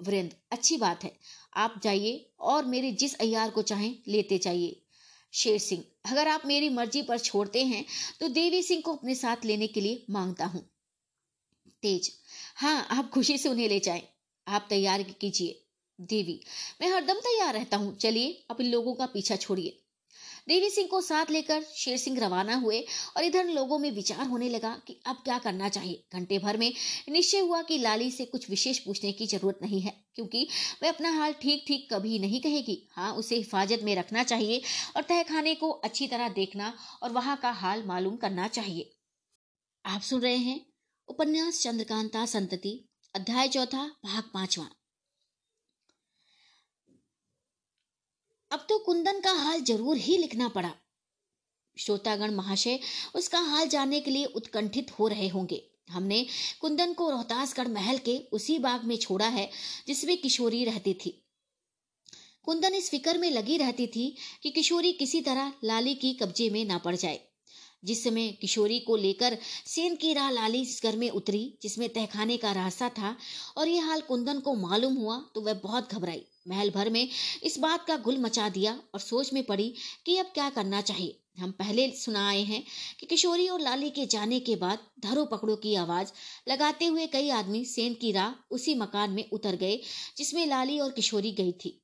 वृंद, 0.00 0.34
अच्छी 0.52 0.76
बात 0.76 1.04
है। 1.04 1.12
आप 1.56 1.80
जाइए 1.82 2.30
और 2.40 2.64
मेरे 2.66 2.90
जिस 2.92 3.14
अयार 3.16 3.50
को 3.50 3.62
चाहें, 3.62 3.94
लेते 4.08 4.38
जाइए। 4.38 4.80
शेर 5.32 5.58
सिंह, 5.58 5.84
अगर 6.04 6.28
आप 6.28 6.42
मेरी 6.46 6.68
मर्ज़ी 6.68 7.02
पर 7.02 7.18
छोड़ते 7.18 7.64
हैं 7.64 7.84
तो 8.20 8.28
देवी 8.30 8.62
सिंह 8.62 8.82
को 8.82 8.94
अपने 8.94 9.14
साथ 9.14 9.44
लेने 9.44 9.66
के 9.66 9.80
लिए 9.80 10.04
माँगता 10.10 10.46
हूँ। 10.46 10.62
तेज 11.82 12.10
हाँ 12.56 12.86
आप 12.90 13.10
खुशी 13.10 13.38
से 13.38 13.48
उन्हें 13.48 13.68
ले 13.68 13.80
जाएँ। 13.80 14.02
आप 14.46 14.66
तैयार 14.70 15.02
कीजिए। 15.12 15.60
देवी, 15.98 16.40
मैं 16.80 16.88
हरदम 16.88 17.20
तैयार 17.20 17.54
रहता 17.54 17.76
हूँ। 17.76 17.96
चलिए, 17.96 18.44
अब 18.50 18.60
इन 18.60 18.66
लोगों 18.66 18.94
का 18.94 19.06
पीछा 19.06 19.36
छोड़िए। 19.36 19.78
देवी 20.48 20.68
सिंह 20.70 20.86
को 20.88 21.00
साथ 21.00 21.30
लेकर 21.30 21.62
शेर 21.76 21.96
सिंह 21.98 22.18
रवाना 22.20 22.54
हुए 22.56 22.80
और 23.16 23.24
इधर 23.24 23.46
लोगों 23.46 23.78
में 23.78 23.90
विचार 23.92 24.26
होने 24.26 24.48
लगा 24.48 24.70
कि 24.86 24.96
अब 25.06 25.16
क्या 25.24 25.38
करना 25.38 25.68
चाहिए। 25.68 26.02
घंटे 26.12 26.38
भर 26.38 26.56
में 26.56 26.72
निश्चय 27.08 27.38
हुआ 27.38 27.60
कि 27.62 27.78
लाली 27.78 28.10
से 28.10 28.24
कुछ 28.26 28.48
विशेष 28.50 28.78
पूछने 28.78 29.12
की 29.12 29.26
ज़रूरत 29.26 29.58
नहीं 29.62 29.80
है, 29.80 29.94
क्योंकि 30.14 30.46
वह 30.82 30.88
अपना 30.88 31.10
हाल 31.12 31.32
ठीक 31.42 31.64
ठीक 31.68 31.86
कभी 31.92 32.18
नहीं 32.18 32.40
कहेगी। 32.40 32.78
हाँ 32.92 33.12
उसे 33.14 33.36
हिफाजत 33.36 33.80
में 33.84 33.94
रखना 33.96 34.22
चाहिए 34.24 34.62
और 34.96 35.02
तह 35.02 35.22
खाने 35.24 35.54
को 35.54 35.70
अच्छी 35.70 36.06
तरह 36.06 36.28
देखना 36.30 36.72
और 37.02 37.12
वहाँ 37.12 37.36
का 37.36 37.50
हाल 37.52 37.82
मालूम 37.86 38.16
करना 38.16 38.48
चाहिए। 38.48 38.90
आप 39.84 40.00
सुन 40.02 40.20
रहे 40.20 40.36
हैं 40.38 40.60
उपन्यास 41.08 41.62
चंद्रकांता 41.62 42.24
संतति, 42.28 42.78
अध्याय 43.14 43.48
चौथा, 43.48 43.86
भाग 44.04 44.22
पांचवा। 44.34 44.68
अब 48.50 48.66
तो 48.68 48.78
कुंदन 48.78 49.20
का 49.20 49.32
हाल 49.32 49.60
ज़रूर 49.60 49.96
ही 49.96 50.16
लिखना 50.18 50.48
पड़ा। 50.48 50.72
श्रोतागण 51.76 52.34
महाशय, 52.34 52.78
उसका 53.14 53.38
हाल 53.38 53.68
जानने 53.68 54.00
के 54.00 54.10
लिए 54.10 54.24
उत्कंठित 54.24 54.90
हो 54.90 55.08
रहे 55.08 55.28
होंगे। 55.28 55.62
हमने 55.88 56.26
कुंदन 56.60 56.92
को 56.92 57.10
रोहतासगढ़ 57.10 57.68
महल 57.68 57.98
के 57.98 58.18
उसी 58.32 58.58
बाग 58.58 58.84
में 58.84 58.96
छोड़ा 58.96 59.26
है, 59.26 59.50
जिसमें 59.86 60.16
किशोरी 60.16 60.64
रहती 60.64 60.94
थी। 60.94 61.24
कुंदन 62.42 62.74
इस 62.74 62.90
फ़िक्र 62.90 63.18
में 63.18 63.30
लगी 63.30 63.56
रहती 63.56 63.86
थी 63.86 64.16
कि 64.42 64.50
किशोरी 64.50 64.92
किसी 64.92 65.20
तरह 65.20 65.52
लाली 65.64 65.94
की 65.94 66.12
कब्जे 66.14 66.50
में 66.50 66.64
ना 66.64 66.78
पड़ 66.78 66.96
जाए। 66.96 67.27
जिस 67.82 68.02
समय 68.04 68.28
किशोरी 68.40 68.78
को 68.80 68.96
लेकर 68.96 69.36
सेन 69.66 69.94
की 69.96 70.12
राह 70.14 70.30
लाली 70.30 70.60
इस 70.62 70.80
घर 70.82 70.96
में 70.96 71.08
उतरी, 71.10 71.58
जिसमें 71.62 71.88
तहखाने 71.88 72.36
का 72.36 72.52
रास्ता 72.52 72.88
था 72.88 73.16
और 73.56 73.68
यह 73.68 73.86
हाल 73.86 74.00
कुंदन 74.00 74.40
को 74.40 74.54
मालूम 74.56 74.94
हुआ 74.94 75.18
तो 75.34 75.40
वह 75.40 75.54
बहुत 75.54 75.92
घबराई। 75.92 76.24
महल 76.48 76.70
भर 76.70 76.90
में 76.90 77.08
इस 77.42 77.58
बात 77.58 77.86
का 77.86 77.96
गुल 77.96 78.18
मचा 78.18 78.48
दिया 78.48 78.78
और 78.94 79.00
सोच 79.00 79.32
में 79.32 79.42
पड़ी 79.42 79.72
कि 80.06 80.16
अब 80.18 80.26
क्या 80.26 80.50
करना 80.50 80.80
चाहिए। 80.80 81.18
हम 81.38 81.50
पहले 81.50 81.90
सुनाए 81.90 82.40
हैं 82.42 82.62
कि 83.00 83.06
किशोरी 83.06 83.48
और 83.48 83.60
लाली 83.60 83.90
के 83.90 84.06
जाने 84.06 84.38
के 84.40 84.56
बाद 84.56 84.78
धरो 85.00 85.24
पकड़ो 85.24 85.56
की 85.56 85.74
आवाज़ 85.74 86.12
लगाते 86.48 86.86
हुए 86.86 87.06
कई 87.06 87.28
आदमी 87.30 87.64
सेन 87.64 87.94
की 87.94 88.12
राह 88.12 88.32
उसी 88.50 88.74
मकान 88.74 89.10
में 89.10 89.24
उतर 89.30 89.56
गए, 89.56 89.80
जिसमें 90.16 90.46
लाली 90.46 90.78
और 90.78 90.90
किशोरी 90.90 91.32
गई 91.32 91.52
थी। 91.54 91.80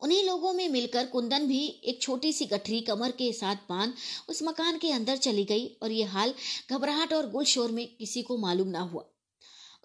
उन्हीं 0.00 0.22
लोगों 0.24 0.52
में 0.52 0.68
मिलकर 0.68 1.06
कुंदन 1.06 1.46
भी 1.46 1.64
एक 1.84 2.00
छोटी 2.02 2.32
सी 2.32 2.46
गठरी 2.46 2.80
कमर 2.80 3.10
के 3.10 3.32
साथ 3.32 3.56
बाँध 3.68 3.94
उस 4.28 4.42
मकान 4.42 4.78
के 4.78 4.90
अंदर 4.92 5.16
चली 5.16 5.44
गई 5.44 5.66
और 5.82 5.92
ये 5.92 6.04
हाल 6.04 6.34
घबराहट 6.70 7.12
और 7.12 7.30
गुल 7.30 7.44
शोर 7.44 7.70
में 7.70 7.86
किसी 7.96 8.22
को 8.22 8.36
मालूम 8.36 8.68
ना 8.68 8.80
हुआ। 8.80 9.04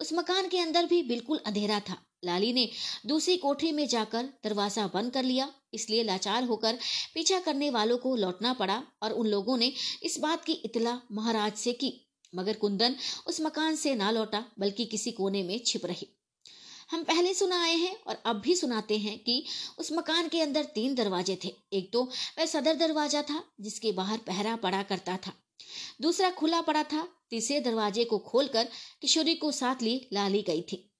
उस 0.00 0.12
मकान 0.12 0.48
के 0.48 0.58
अंदर 0.58 0.86
भी 0.86 1.02
बिल्कुल 1.02 1.40
अंधेरा 1.46 1.80
था। 1.80 1.96
लाली 2.24 2.52
ने 2.52 2.68
दूसरी 3.06 3.36
कोठरी 3.36 3.72
में 3.72 3.86
जाकर 3.88 4.28
दरवाज़ा 4.44 4.86
बंद 4.86 5.12
कर 5.12 5.22
लिया, 5.22 5.48
इसलिए 5.74 6.02
लाचार 6.02 6.44
होकर 6.44 6.78
पीछा 7.14 7.40
करने 7.40 7.70
वालों 7.70 7.98
को 7.98 8.16
लौटना 8.16 8.52
पड़ा 8.52 8.82
और 9.02 9.12
उन 9.12 9.26
लोगों 9.26 9.56
ने 9.56 9.72
इस 10.02 10.18
बात 10.18 10.44
की 10.44 10.52
इतला 10.52 11.00
महाराज 11.12 11.52
से 11.52 11.72
की। 11.72 11.92
मगर 12.34 12.52
कुंदन 12.52 12.96
उस 13.26 13.40
मकान 13.40 13.76
से 13.76 13.94
ना 13.94 14.10
लौटा, 14.10 14.44
बल्कि 14.58 14.84
किसी 14.84 15.12
कोने 15.12 15.42
में 15.42 15.58
छिप 15.66 15.86
रही। 15.86 16.08
हम 16.90 17.02
पहले 17.04 17.34
सुनाए 17.34 17.74
हैं 17.74 17.96
और 17.98 18.22
अब 18.26 18.40
भी 18.40 18.54
सुनाते 18.56 18.98
हैं 18.98 19.18
कि 19.18 19.44
उस 19.78 19.92
मकान 19.92 20.28
के 20.28 20.40
अंदर 20.40 20.64
तीन 20.64 20.94
दरवाजे 20.94 21.38
थे। 21.44 21.52
एक 21.72 21.92
तो 21.92 22.02
वह 22.38 22.46
सदर 22.46 22.74
दरवाज़ा 22.76 23.22
था, 23.22 23.42
जिसके 23.60 23.92
बाहर 23.92 24.18
पहरा 24.18 24.56
पड़ा 24.56 24.82
करता 24.82 25.16
था। 25.16 25.32
दूसरा 26.00 26.30
खुला 26.30 26.60
पड़ा 26.60 26.82
था, 26.82 27.06
तीसरे 27.30 27.60
दरवाजे 27.60 28.04
को 28.04 28.18
खोलकर 28.18 28.68
किशोरी 29.02 29.34
को 29.34 29.52
साथ 29.52 29.82
ली, 29.82 30.08
लाली 30.12 30.42
गई 30.42 30.62
थी। 30.62 30.90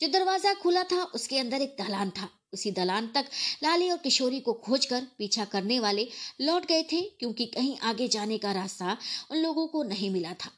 जो 0.00 0.08
दरवाज़ा 0.08 0.54
खुला 0.54 0.82
था, 0.82 1.02
उसके 1.04 1.38
अंदर 1.38 1.62
एक 1.62 1.76
दलान 1.78 2.10
था। 2.10 2.28
उसी 2.54 2.70
दलान 2.70 3.06
तक 3.06 3.26
लाली 3.62 3.90
और 3.90 3.96
किशोरी 3.96 4.38
को 4.40 4.52
खोजकर 4.52 5.06
पीछा 5.18 5.44
करने 5.44 5.78
वाले 5.80 6.06
लौट 6.40 6.66
गए 6.66 6.82
थे, 6.82 7.00
क्योंकि 7.00 7.46
कहीं 7.46 7.76
आगे 7.78 8.08
जाने 8.08 8.38
का 8.38 8.52
रास्ता 8.52 8.96
उन 9.30 9.38
लोगों 9.38 9.66
को 9.66 9.82
नहीं 9.82 10.10
मिला 10.10 10.32
था। 10.34 10.50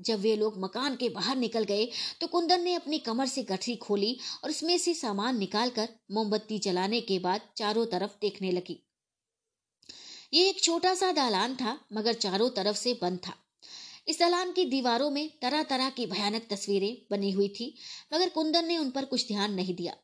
जब 0.00 0.20
वे 0.20 0.36
लोग 0.36 0.58
मकान 0.60 0.96
के 0.96 1.08
बाहर 1.08 1.36
निकल 1.36 1.64
गए 1.64 1.88
तो 2.20 2.26
कुंदन 2.26 2.60
ने 2.60 2.74
अपनी 2.74 2.98
कमर 2.98 3.26
से 3.26 3.42
गठरी 3.42 3.76
खोली 3.76 4.16
और 4.44 4.50
उसमें 4.50 4.78
से 4.78 4.94
सामान 4.94 5.38
निकालकर 5.38 5.88
मोमबत्ती 6.12 6.58
जलाने 6.58 7.00
के 7.00 7.18
बाद 7.18 7.40
चारों 7.56 7.86
तरफ़ 7.86 8.10
देखने 8.20 8.50
लगी। 8.50 8.82
ये 10.34 10.48
एक 10.48 10.60
छोटा 10.60 10.94
सा 10.94 11.12
दालान 11.12 11.54
था, 11.56 11.78
मगर 11.92 12.12
चारों 12.12 12.48
तरफ़ 12.50 12.76
से 12.76 12.98
बंद 13.02 13.18
था। 13.18 13.34
इस 14.08 14.18
दलान 14.18 14.52
की 14.52 14.64
दीवारों 14.64 15.10
में 15.10 15.28
तरह 15.42 15.62
तरह 15.62 15.90
की 15.90 16.06
भयानक 16.06 16.46
तस्वीरें 16.50 16.96
बनी 17.10 17.30
हुई 17.30 17.48
थी, 17.48 17.74
मगर 18.14 18.28
कुंदन 18.28 18.64
ने 18.64 18.78
उन 18.78 18.90
पर 18.90 19.04
कुछ 19.04 19.26
ध्यान 19.28 19.54
नहीं 19.54 19.74
दिया। 19.74 19.96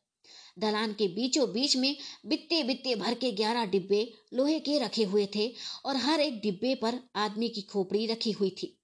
दलान 0.59 0.93
के 0.93 1.07
बीचों 1.07 1.51
बीच 1.53 1.75
में 1.77 1.95
बित्ते 2.25 2.63
बित्ते 2.63 2.95
भर 2.95 3.13
के 3.13 3.31
ग्यारह 3.31 3.65
डिब्बे 3.65 4.13
लोहे 4.33 4.59
के 4.59 4.77
रखे 4.79 5.03
हुए 5.03 5.27
थे 5.35 5.53
और 5.85 5.97
हर 5.97 6.19
एक 6.19 6.39
डिब्बे 6.41 6.75
पर 6.75 6.99
आदमी 7.15 7.49
की 7.49 7.61
खोपड़ी 7.61 8.05
रखी 8.07 8.31
हुई 8.31 8.49
थी। 8.49 8.74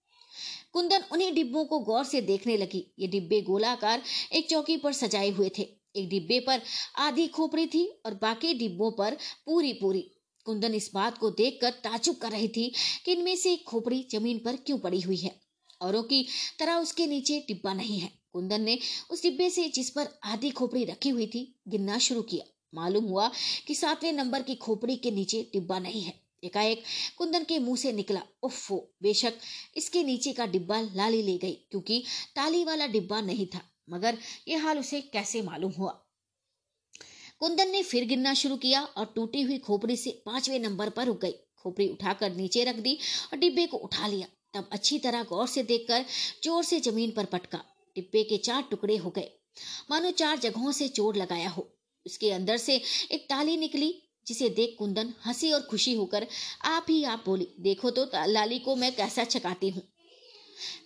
कुंदन 0.74 1.04
उन्हीं 1.12 1.34
डिब्बों 1.34 1.66
को 1.66 1.80
गौर 1.80 2.04
से 2.04 2.22
देखने 2.22 2.58
लगी। 2.58 2.86
ये 3.00 3.08
डिब्बे 3.08 3.42
गोलाकार 3.42 4.02
एक 4.34 4.50
चौकी 4.50 4.78
पर 4.78 4.94
सजाए 4.94 5.30
हुए 5.30 5.50
थे। 5.50 5.68
एक 5.96 6.10
डिब्बे 6.10 6.40
पर 6.40 6.62
आधी 6.98 7.28
खोपड़ी 7.28 7.68
थी 7.68 7.86
और 8.06 8.14
बाकी 8.14 8.54
डिब्बों 8.54 8.92
पर 8.92 9.18
पूरी 9.46 9.74
पूरी 9.74 10.02
कुंदन 10.46 10.74
इस 10.74 10.90
बात 10.94 11.18
को 11.18 11.30
देखकर 11.32 11.70
ताजुब 11.70 12.16
कर 12.16 12.32
रही 12.32 12.48
थी 12.48 12.72
कि 13.06 13.12
इनमें 13.12 13.36
से 13.36 13.54
एक 13.54 13.64
खोपड़ी 13.64 14.08
ज़मीन 14.12 14.40
पर 14.40 14.56
क्यों 14.56 14.78
पड़ी 14.78 15.02
हुई 15.02 15.18
है? 15.18 15.36
औरों 15.82 16.04
की 16.04 16.26
तरह 16.60 16.76
उसके 16.76 17.08
नीचे 17.08 17.40
डिब्बा 17.48 17.74
नहीं 17.74 18.00
है। 18.00 18.12
कुंदन 18.34 18.62
ने 18.62 18.80
उस 19.12 19.24
डिब्बे 19.24 19.50
से 19.50 19.68
जिस 19.70 19.90
पर 19.90 20.08
आधी 20.24 20.50
खोपड़ी 20.50 20.86
रखी 20.86 21.10
हुई 21.10 21.28
थी 21.28 21.44
गिनना 21.68 21.98
शुरू 21.98 22.22
किया। 22.22 22.46
मालूम 22.76 23.06
हुआ 23.06 23.32
कि 23.68 23.76
सातवें 23.76 24.12
नंबर 24.14 24.42
की 24.42 24.56
खोपड़ी 24.56 24.96
के 24.96 25.12
नीचे 25.12 25.50
डिब्बा 25.54 25.80
नहीं 25.80 26.02
है। 26.02 26.21
एकाएक 26.44 26.84
कुंदन 27.18 27.44
के 27.44 27.60
मुँह 27.60 27.78
से 27.78 27.92
निकला। 27.94 28.22
उफ्फो 28.44 28.78
बेशक 29.04 29.34
इसके 29.78 30.04
नीचे 30.04 30.34
का 30.34 30.46
डिब्बा 30.48 30.80
लाली 30.82 31.22
ले 31.22 31.38
गई, 31.38 31.54
क्योंकि 31.72 32.04
ताली 32.36 32.64
वाला 32.64 32.88
डिब्बा 32.88 33.22
नहीं 33.22 33.46
था, 33.46 33.62
मगर 33.90 34.18
यह 34.48 34.64
हाल 34.64 34.80
उसे 34.80 35.02
कैसे 35.04 35.42
मालूम 35.42 35.72
हुआ? 35.72 35.92
कुंदन 37.40 37.70
ने 37.70 37.82
फिर 37.84 38.06
गिरना 38.06 38.34
शुरू 38.34 38.58
किया 38.58 38.84
और 38.84 39.06
टूटी 39.16 39.42
हुई 39.42 39.58
खोपड़ी 39.60 39.96
से 39.98 40.22
पाँचवें 40.26 40.60
नंबर 40.60 40.90
पर 40.90 41.06
रुक 41.06 41.22
गई। 41.22 41.34
खोपड़ी 41.58 41.88
उठाकर 41.88 42.36
नीचे 42.36 42.64
रख 42.64 42.76
दी 42.76 42.98
और 43.34 43.40
डिब्बे 43.40 43.66
को 43.66 43.78
उठा 43.80 44.08
लिया। 44.08 44.28
तब 44.54 44.70
अच्छी 44.72 44.98
तरह 45.00 45.24
गौर 45.24 45.48
से 45.48 45.64
देखकर 45.64 46.06
ज़ोर 46.44 46.64
से 46.64 46.80
ज़मीन 46.80 47.12
पर 47.12 47.26
पटका। 47.26 47.64
डिब्बे 47.96 48.24
के 48.24 48.38
चार 48.38 48.62
टुकड़े 48.62 48.98
हो 48.98 49.10
गए। 49.10 49.30
मानो 49.92 50.12
चार 50.12 50.40
जगहों 50.40 50.72
से 50.72 50.88
चोट 50.90 51.18
लगाया 51.18 51.50
हो। 51.50 51.68
उसके 52.06 52.32
अंदर 52.32 52.58
से 52.58 52.76
एक 53.12 53.26
ताली 53.30 53.58
निकली 53.58 53.94
जिसे 54.28 54.50
देख 54.50 54.76
कुंदन 54.80 55.14
हँसी 55.26 55.52
और 55.52 55.62
खुशी 55.62 55.94
होकर 55.94 56.28
आप 56.64 56.86
ही 56.90 57.04
आप 57.04 57.24
बोली, 57.26 57.48
देखो 57.60 57.92
तो 57.92 58.08
लाली 58.26 58.60
को 58.60 58.76
मैं 58.76 58.96
कैसा 58.96 59.24
छकाती 59.24 59.70
हूँ। 59.70 59.84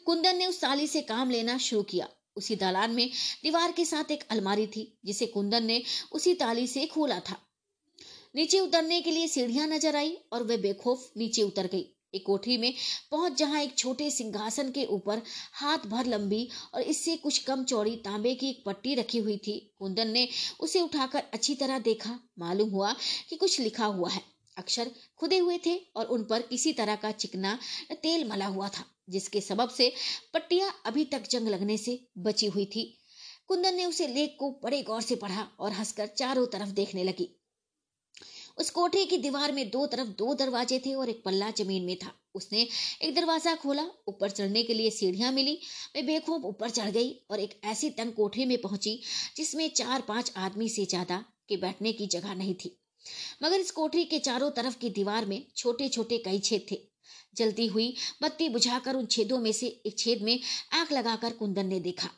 कुंदन 0.05 0.35
ने 0.35 0.45
उस 0.45 0.61
ताली 0.61 0.87
से 0.87 1.01
काम 1.01 1.29
लेना 1.29 1.57
शुरू 1.57 1.83
किया। 1.83 2.07
उसी 2.37 2.55
दालान 2.55 2.91
में 2.91 3.09
दीवार 3.43 3.71
के 3.71 3.85
साथ 3.85 4.11
एक 4.11 4.23
अलमारी 4.29 4.67
थी, 4.67 4.97
जिसे 5.05 5.25
कुंदन 5.25 5.63
ने 5.63 5.81
उसी 6.11 6.33
ताली 6.33 6.67
से 6.67 6.85
खोला 6.85 7.19
था। 7.19 7.37
नीचे 8.35 8.59
उतरने 8.59 9.01
के 9.01 9.11
लिए 9.11 9.27
सीढ़ियाँ 9.27 9.67
नज़र 9.67 9.95
आई 9.95 10.17
और 10.33 10.43
वह 10.43 10.57
बेखौफ 10.57 11.11
नीचे 11.17 11.43
उतर 11.43 11.67
गई। 11.67 11.94
एक 12.15 12.25
कोठरी 12.25 12.57
में 12.57 12.73
पहुँच 13.11 13.37
जहाँ 13.37 13.61
एक 13.61 13.77
छोटे 13.77 14.09
सिंहासन 14.11 14.71
के 14.71 14.85
ऊपर 14.85 15.21
हाथ 15.53 15.87
भर 15.87 16.05
लंबी 16.05 16.47
और 16.73 16.81
इससे 16.83 17.15
कुछ 17.17 17.37
कम 17.37 17.63
चौड़ी 17.63 17.95
तांबे 18.05 18.35
की 18.35 18.49
एक 18.49 18.63
पट्टी 18.65 18.95
रखी 18.95 19.17
हुई 19.17 19.37
थी। 19.37 19.59
कुंदन 19.79 20.07
ने 20.07 20.27
उसे 20.59 20.81
उठाकर 20.81 21.23
अच्छी 21.33 21.55
तरह 21.55 21.79
देखा। 21.79 22.19
मालूम 22.39 22.69
हुआ 22.69 22.95
कि 23.29 23.35
कुछ 23.35 23.59
लिखा 23.59 23.85
हुआ 23.85 24.09
है। 24.09 24.21
अक्षर 24.57 24.91
खुदे 25.17 25.37
हुए 25.37 25.57
थे 25.65 25.75
और 25.95 26.05
उन 26.05 26.23
पर 26.23 26.41
किसी 26.41 26.73
तरह 26.73 26.95
का 26.95 27.11
चिकना 27.11 27.57
तेल 27.93 28.27
मला 28.27 28.45
हुआ 28.45 28.67
था, 28.69 28.85
जिसके 29.09 29.41
सबब 29.41 29.69
से 29.69 29.91
पट्टियाँ 30.33 30.71
अभी 30.85 31.05
तक 31.05 31.27
जंग 31.29 31.47
लगने 31.47 31.77
से 31.77 31.99
बची 32.17 32.47
हुई 32.47 32.65
थी। 32.65 32.83
कुंदन 33.47 33.75
ने 33.75 33.85
उसे 33.85 34.07
लेख 34.07 34.35
को 34.39 34.49
बड़े 34.63 34.81
गौर 34.81 35.01
से 35.01 35.15
पढ़ा 35.15 35.47
और 35.59 35.71
हंसकर 35.71 36.07
चारों 36.07 36.45
तरफ़ 36.47 36.69
देखने 36.69 37.03
लगी। 37.03 37.34
उस 38.57 38.69
कोठे 38.69 39.03
की 39.05 39.17
दीवार 39.17 39.51
में 39.51 39.69
दो 39.69 39.85
तरफ़ 39.87 40.07
दो 40.17 40.33
दरवाजे 40.33 40.79
थे 40.85 40.93
और 40.93 41.09
एक 41.09 41.21
पल्ला 41.25 41.49
ज़मीन 41.51 41.83
में 41.83 41.95
था। 41.97 42.11
उसने 42.35 42.67
एक 43.01 43.15
दरवाज़ा 43.15 43.53
खोला, 43.55 43.83
ऊपर 44.07 44.29
चढ़ने 44.29 44.63
के 44.63 44.73
लिए 44.73 44.89
सीढ़ियाँ 44.91 45.31
मिली। 45.31 45.57
मैं 45.95 46.05
बेखूब 46.05 46.45
ऊपर 46.45 46.69
चढ़ 46.69 46.89
गई 46.91 47.11
और 47.31 47.39
एक 47.39 47.59
ऐसी 47.65 47.89
तंग 47.89 48.13
कोठे 48.13 48.45
में 48.45 48.57
पहुँची 48.61 48.99
जिसमें 49.37 49.69
चार 49.69 50.01
पाँच 50.01 50.31
आदमी 50.37 50.69
से 50.69 50.85
ज़्यादा 50.85 51.23
के 51.49 51.57
बैठने 51.57 51.93
की 51.93 52.07
जगह 52.07 52.35
नहीं 52.35 52.55
थी। 52.55 52.77
मगर 53.43 53.59
इस 53.59 53.71
कोठरी 53.71 54.05
के 54.05 54.19
चारों 54.19 54.49
तरफ़ 54.51 54.77
की 54.77 54.89
दीवार 54.89 55.25
में 55.25 55.41
छोटे 55.55 55.89
छोटे 55.89 56.17
कई 56.17 56.39
छेद 56.39 56.65
थे। 56.71 56.79
जलती 57.35 57.67
हुई 57.67 57.93
बत्ती 58.21 58.49
बुझाकर 58.49 58.95
उन 58.95 59.05
छेदों 59.05 59.39
में 59.39 59.51
से 59.51 59.67
एक 59.85 59.97
छेद 59.99 60.21
में 60.21 60.39
आँख 60.73 60.91
लगाकर 60.91 61.33
कुंदन 61.33 61.67
ने 61.67 61.79
देखा। 61.79 62.09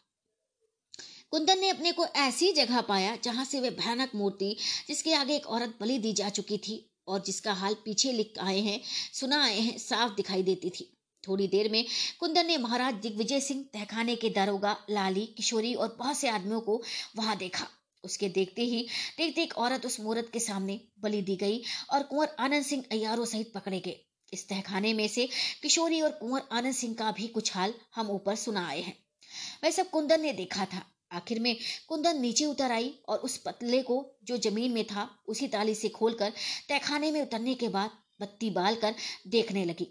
कुंदन 1.32 1.60
ने 1.60 1.70
अपने 1.70 1.92
को 1.92 2.06
ऐसी 2.06 2.52
जगह 2.52 2.82
पाया 2.82 3.16
जहाँ 3.16 3.46
से 3.46 3.60
वे 3.60 3.70
भयानक 3.70 4.12
मूर्ति, 4.16 4.58
जिसके 4.88 5.14
आगे 5.14 5.36
एक 5.36 5.48
औरत 5.48 5.78
बलि 5.82 5.98
दी 5.98 6.14
जा 6.14 6.30
चुकी 6.30 6.58
थी 6.58 6.90
और 7.08 7.24
जिसका 7.24 7.54
हाल 7.54 7.74
पीछे 7.74 8.12
लिख 8.12 8.34
आए 8.40 8.60
हैं, 8.60 8.82
सुना 9.14 9.44
आए 9.44 9.60
हैं, 9.60 9.78
साफ़ 9.78 10.16
दिखाई 10.16 10.44
देती 10.44 10.70
थी। 10.70 10.94
थोड़ी 11.28 11.48
देर 11.48 11.72
में 11.72 11.86
कुंदन 12.20 12.46
ने 12.46 12.58
महाराज 12.58 12.94
दिग्विजय 12.94 13.40
सिंह, 13.40 13.66
तहखाने 13.74 14.16
के 14.16 14.30
दारोगा 14.30 14.78
लाली, 14.90 15.26
किशोरी 15.26 15.74
और 15.74 15.96
बहुत 16.00 16.18
से 16.18 16.30
आदमियों 16.30 16.62
को 16.62 16.84
वहाँ 17.16 17.38
देखा। 17.38 17.68
उसके 18.04 18.30
देखते 18.30 18.62
ही, 18.62 18.88
देखते 19.18 19.44
एक 19.44 19.58
औरत 19.58 19.86
उस 19.86 20.00
मूर्त 20.00 20.30
के 20.34 20.40
सामने 20.40 20.82
बलि 21.00 21.22
दी 21.22 21.36
गई 21.36 21.64
और 21.94 22.04
कुंवर 22.04 22.36
आनंद 22.40 22.64
सिंह 22.64 22.84
अयारों 22.92 23.26
सहित 23.26 23.52
पकड़े 23.54 23.80
गए। 23.80 24.00
इस 24.34 24.50
तहखाने 24.50 24.94
में 24.94 25.08
से 25.08 25.30
किशोरी 25.62 26.02
और 26.02 26.12
कुंवर 26.12 26.42
आनंद 26.52 26.74
सिंह 26.74 26.94
का 26.94 27.12
भी 27.12 27.28
कुछ 27.28 27.54
हाल 27.54 27.74
हम 27.96 28.10
ऊपर 28.10 28.36
सुना 28.36 28.68
आए 28.68 28.82
हैं। 28.82 28.98
वह 29.64 29.72
सब 29.72 29.90
कुंदन 29.90 30.22
ने 30.22 30.34
देखा 30.34 30.66
था। 30.66 30.97
आखिर 31.12 31.40
में 31.40 31.58
कुंदन 31.88 32.22
नीचे 32.22 32.46
उतर 32.46 32.72
आई 32.72 32.94
और 33.08 33.18
उस 33.18 33.38
पतले 33.38 33.82
को 33.82 34.18
जो 34.24 34.38
ज़मीन 34.38 34.72
में 34.72 34.84
था, 34.84 35.20
उसी 35.28 35.48
ताली 35.48 35.76
से 35.76 35.90
खोलकर 35.90 36.34
तहखाने 36.70 37.12
में 37.12 37.22
उतरने 37.22 37.56
के 37.56 37.68
बाद 37.68 37.92
बत्ती 38.22 38.50
बाल 38.50 38.76
कर 38.76 38.96
देखने 39.28 39.66
लगी। 39.66 39.88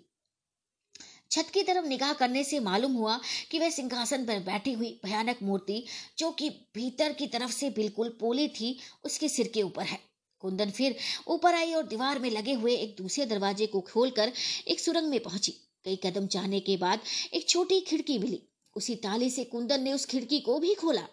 छत 1.31 1.51
की 1.55 1.62
तरफ़ 1.62 1.86
निगाह 1.86 2.12
करने 2.12 2.45
से 2.45 2.61
मालूम 2.61 2.93
हुआ 2.93 3.20
कि 3.51 3.59
वह 3.59 3.70
सिंहासन 3.70 4.27
पर 4.27 4.39
बैठी 4.39 4.73
हुई 4.73 5.01
भयानक 5.05 5.39
मूर्ति, 5.43 5.85
जो 6.19 6.31
कि 6.31 6.51
भीतर 6.75 7.12
की 7.12 7.27
तरफ़ 7.27 7.51
से 7.51 7.70
बिल्कुल 7.70 8.09
पोली 8.09 8.49
थी, 8.49 8.78
उसके 9.05 9.28
सिर 9.28 9.49
के 9.49 9.62
ऊपर 9.62 9.83
है। 9.83 9.99
कुंदन 10.41 10.70
फिर 10.70 10.97
ऊपर 11.28 11.55
आई 11.55 11.75
और 11.75 11.86
दीवार 11.86 12.19
में 12.19 12.31
लगे 12.31 12.53
हुए 12.53 12.77
एक 12.77 12.97
दूसरे 12.99 13.27
दरवाजे 13.27 13.67
को 13.67 13.81
खोलकर 13.81 14.33
एक 14.69 14.81
सुरंग 14.81 15.09
में 15.09 15.20
पहुँची। 15.20 15.53
कई 15.85 15.97
कदम 15.97 16.27
जाने 16.27 16.61
के 16.61 16.77
बाद 16.77 17.01
एक 17.33 17.49
छोटी 17.49 17.81
खिड़की 17.81 18.19
मिली। 18.19 18.43
उसी 18.77 18.95
ताले 18.97 19.31
से 19.31 19.45
कुंदन 19.45 19.83
ने 19.83 19.93
उस 19.93 20.05
खिड़की 20.07 20.41
को 20.41 20.59
भी 20.59 20.75
खोला। 20.75 21.07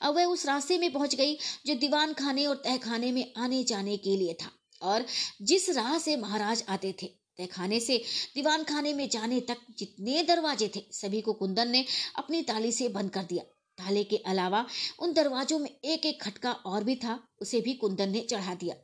अब 0.00 0.14
वह 0.14 0.24
उस 0.24 0.46
रास्ते 0.46 0.78
में 0.78 0.92
पहुँच 0.92 1.14
गई 1.14 1.36
जो 1.66 1.74
दीवान 1.74 2.12
खाने 2.12 2.46
और 2.46 2.56
तहखाने 2.56 3.12
में 3.12 3.32
आने 3.36 3.62
जाने 3.64 3.96
के 3.96 4.16
लिए 4.16 4.34
था 4.34 4.50
और 4.82 5.04
जिस 5.42 5.68
राह 5.70 5.98
से 5.98 6.16
महाराज 6.16 6.64
आते 6.68 6.94
थे, 7.02 7.06
तहखाने 7.38 7.80
से 7.80 7.96
दीवान 8.34 8.64
खाने 8.64 8.92
में 8.94 9.08
जाने 9.08 9.40
तक 9.40 9.56
जितने 9.78 10.22
दरवाजे 10.22 10.70
थे, 10.76 10.84
सभी 10.92 11.20
को 11.20 11.32
कुंदन 11.32 11.68
ने 11.68 11.84
अपनी 12.16 12.42
ताली 12.42 12.72
से 12.72 12.88
बंद 12.88 13.10
कर 13.10 13.22
दिया। 13.22 13.42
ताले 13.78 14.02
के 14.04 14.16
अलावा 14.16 14.64
उन 14.98 15.12
दरवाजों 15.12 15.58
में 15.58 15.70
एक 15.70 16.06
एक 16.06 16.22
खटका 16.22 16.52
और 16.52 16.84
भी 16.84 16.96
था, 16.96 17.18
उसे 17.40 17.60
भी 17.60 17.74
कुंदन 17.74 18.10
ने 18.10 18.20
चढ़ा 18.20 18.54
दिया। 18.54 18.74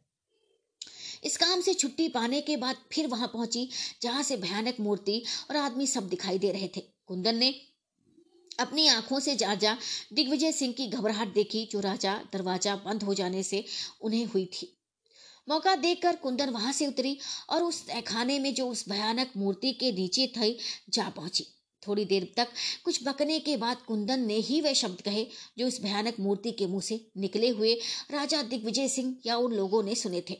इस 1.25 1.37
काम 1.37 1.61
से 1.61 1.75
छुट्टी 1.75 2.09
पाने 2.09 2.41
के 2.41 2.57
बाद 2.57 2.77
फिर 2.93 3.07
वहाँ 3.07 3.29
पहुँची, 3.29 3.69
जहाँ 4.03 4.23
से 4.23 4.37
भयानक 4.37 4.81
मूर्ति 4.81 5.23
और 5.51 5.57
आदमी 5.57 5.87
सब 5.87 6.09
दिखाई 6.09 6.39
दे 6.39 6.51
रहे 6.53 6.69
थे। 6.77 6.81
कुंदन 7.07 7.37
ने 7.37 7.55
अपनी 8.61 8.87
आँखों 8.89 9.21
से 9.21 9.35
जा 9.37 9.55
जा 9.55 9.77
दिग्विजय 10.13 10.53
सिंह 10.53 10.73
की 10.73 10.87
घबराहट 10.89 11.35
देखी, 11.35 11.69
जो 11.73 11.81
राजा 11.81 12.15
दरवाज़ा 12.33 12.77
बंद 12.77 13.03
हो 13.03 13.15
जाने 13.15 13.43
से 13.43 13.65
उन्हें 14.01 14.25
हुई 14.25 14.45
थी। 14.47 14.71
मौका 15.49 15.75
देखकर 15.77 16.17
कुंदन 16.17 16.51
वहाँ 16.51 16.73
से 16.73 16.87
उतरी 16.87 17.19
और 17.51 17.63
उस 17.63 17.87
तहखाने 17.87 18.39
में 18.39 18.55
जो 18.55 18.69
उस 18.69 18.89
भयानक 18.89 19.33
मूर्ति 19.37 19.73
के 19.73 19.93
नीचे 19.93 20.27
थी 20.27 20.57
जा 20.91 21.09
पहुँची। 21.09 21.47
थोड़ी 21.83 22.05
देर 22.05 22.33
तक 22.37 22.49
कुछ 22.85 23.03
बकने 23.05 23.39
के 23.39 23.57
बाद 23.57 23.77
कुंदन 23.77 24.21
ने 24.21 24.35
ही 24.35 24.61
वह 24.61 24.73
शब्द 24.73 25.01
कहे, 25.01 25.27
जो 25.59 25.67
उस 25.67 25.81
भयानक 25.83 26.21
मूर्ति 26.21 26.53
के 26.53 26.67
मुँह 26.67 26.81
से 26.81 27.01
निकले 27.17 27.49
हुए 27.49 27.75
राजा 28.11 28.43
दिग्विजय 28.43 28.89
सिंह 28.89 29.17
या 29.27 29.37
उन 29.37 29.53
लोगों 29.53 29.83
ने 29.83 29.95
सुने 29.95 30.23
थे। 30.31 30.39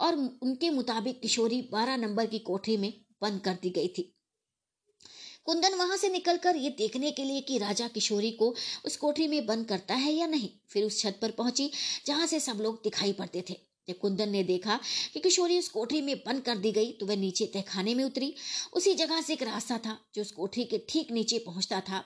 और 0.00 0.14
उनके 0.42 0.70
मुताबिक 0.70 1.20
किशोरी 1.20 1.60
बारह 1.72 1.96
नंबर 1.96 2.26
की 2.26 2.38
कोठरी 2.38 2.76
में 2.76 2.92
बंद 3.22 3.40
कर 3.40 3.58
दी 3.62 3.70
गई 3.70 3.88
थी। 3.88 4.14
कुंदन 5.48 5.74
वहाँ 5.74 5.96
से 5.96 6.08
निकलकर 6.08 6.56
ये 6.56 6.70
देखने 6.70 7.10
के 7.10 7.24
लिए 7.24 7.40
कि 7.40 7.58
राजा 7.58 7.86
किशोरी 7.88 8.30
को 8.30 8.54
उस 8.84 8.96
कोठरी 8.96 9.28
में 9.28 9.46
बंद 9.46 9.66
करता 9.66 9.94
है 9.94 10.12
या 10.12 10.26
नहीं। 10.26 10.48
फिर 10.68 10.84
उस 10.84 11.00
छत 11.00 11.18
पर 11.22 11.30
पहुँची, 11.30 11.70
जहाँ 12.06 12.26
से 12.26 12.40
सब 12.40 12.58
लोग 12.60 12.80
दिखाई 12.84 13.12
पड़ते 13.12 13.44
थे। 13.50 13.56
जब 13.88 13.98
कुंदन 13.98 14.28
ने 14.28 14.42
देखा 14.42 14.78
कि 15.14 15.20
किशोरी 15.20 15.58
उस 15.58 15.68
कोठरी 15.68 16.02
में 16.02 16.14
बंद 16.16 16.42
कर 16.42 16.56
दी 16.56 16.72
गई 16.72 16.92
तो 16.92 17.06
वह 17.06 17.16
नीचे 17.16 17.46
तहखाने 17.46 17.94
में 17.94 18.04
उतरी। 18.04 18.34
उसी 18.72 18.94
जगह 18.94 19.20
से 19.20 19.32
एक 19.32 19.42
रास्ता 19.42 19.78
था, 19.78 19.98
जो 20.14 20.22
उस 20.22 20.32
कोठरी 20.32 20.64
के 20.64 20.84
ठीक 20.88 21.12
नीचे 21.12 21.38
पहुँचता 21.38 21.80
था, 21.80 22.04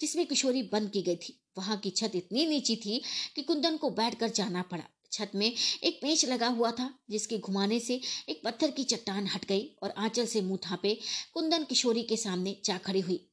जिसमें 0.00 0.26
किशोरी 0.26 0.62
बंद 0.62 0.90
की 0.90 1.02
गई 1.02 1.16
थी। 1.16 1.40
वहाँ 1.58 1.76
की 1.76 1.90
छत 1.90 2.16
इतनी 2.16 2.46
नीची 2.46 2.76
थी 2.76 3.02
कि 3.36 3.42
कुंदन 3.42 3.76
को 3.76 3.90
बैठकर 3.90 4.30
जाना 4.30 4.62
पड़ा। 4.62 4.84
छत 5.12 5.30
में 5.34 5.54
एक 5.84 5.98
पेच 6.02 6.24
लगा 6.24 6.48
हुआ 6.48 6.70
था, 6.70 6.98
जिसके 7.10 7.38
घुमाने 7.38 7.80
से 7.80 8.00
एक 8.28 8.42
पत्थर 8.44 8.70
की 8.70 8.84
चट्टान 8.84 9.26
हट 9.26 9.44
गई 9.44 9.76
और 9.82 9.90
आंचल 9.90 10.26
से 10.26 10.40
मुँह 10.40 10.58
थापे 10.70 10.98
कुंदन 11.34 11.64
किशोरी 11.64 12.02
के 12.02 12.16
सामने 12.16 12.56
जा 12.64 12.78
खड़ी 12.78 13.00
हुई। 13.00 13.26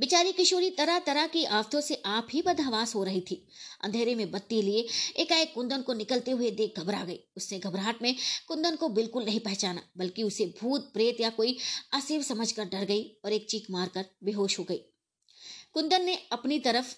बेचारी 0.00 0.32
किशोरी 0.32 0.70
तरह 0.70 0.98
तरह 0.98 1.26
की 1.26 1.44
आफतों 1.44 1.80
से 1.80 2.02
आप 2.06 2.28
ही 2.32 2.42
बदहवास 2.42 2.94
हो 2.94 3.04
रही 3.04 3.20
थी। 3.20 3.48
अंधेरे 3.82 4.14
में 4.14 4.30
बत्ती 4.30 4.62
लिए 4.62 4.86
एकाएक 5.16 5.52
कुंदन 5.54 5.82
को 5.82 5.94
निकलते 5.94 6.30
हुए 6.30 6.50
देख 6.50 6.78
घबरा 6.78 7.04
गई। 7.04 7.18
उसने 7.36 7.58
घबराहट 7.58 8.02
में 8.02 8.16
कुंदन 8.48 8.76
को 8.76 8.88
बिल्कुल 8.88 9.24
नहीं 9.24 9.40
पहचाना, 9.40 9.82
बल्कि 9.96 10.22
उसे 10.22 10.54
भूत, 10.60 10.90
प्रेत 10.92 11.20
या 11.20 11.30
कोई 11.30 11.58
असीब 11.92 12.22
समझकर 12.22 12.64
डर 12.64 12.84
गई 12.84 13.04
और 13.24 13.32
एक 13.32 13.46
चीख 13.50 13.70
मारकर 13.70 14.04
बेहोश 14.24 14.58
हो 14.58 14.64
गई। 14.64 14.80
कुंदन 15.74 16.04
ने 16.04 16.18
अपनी 16.32 16.58
तरफ़ 16.58 16.94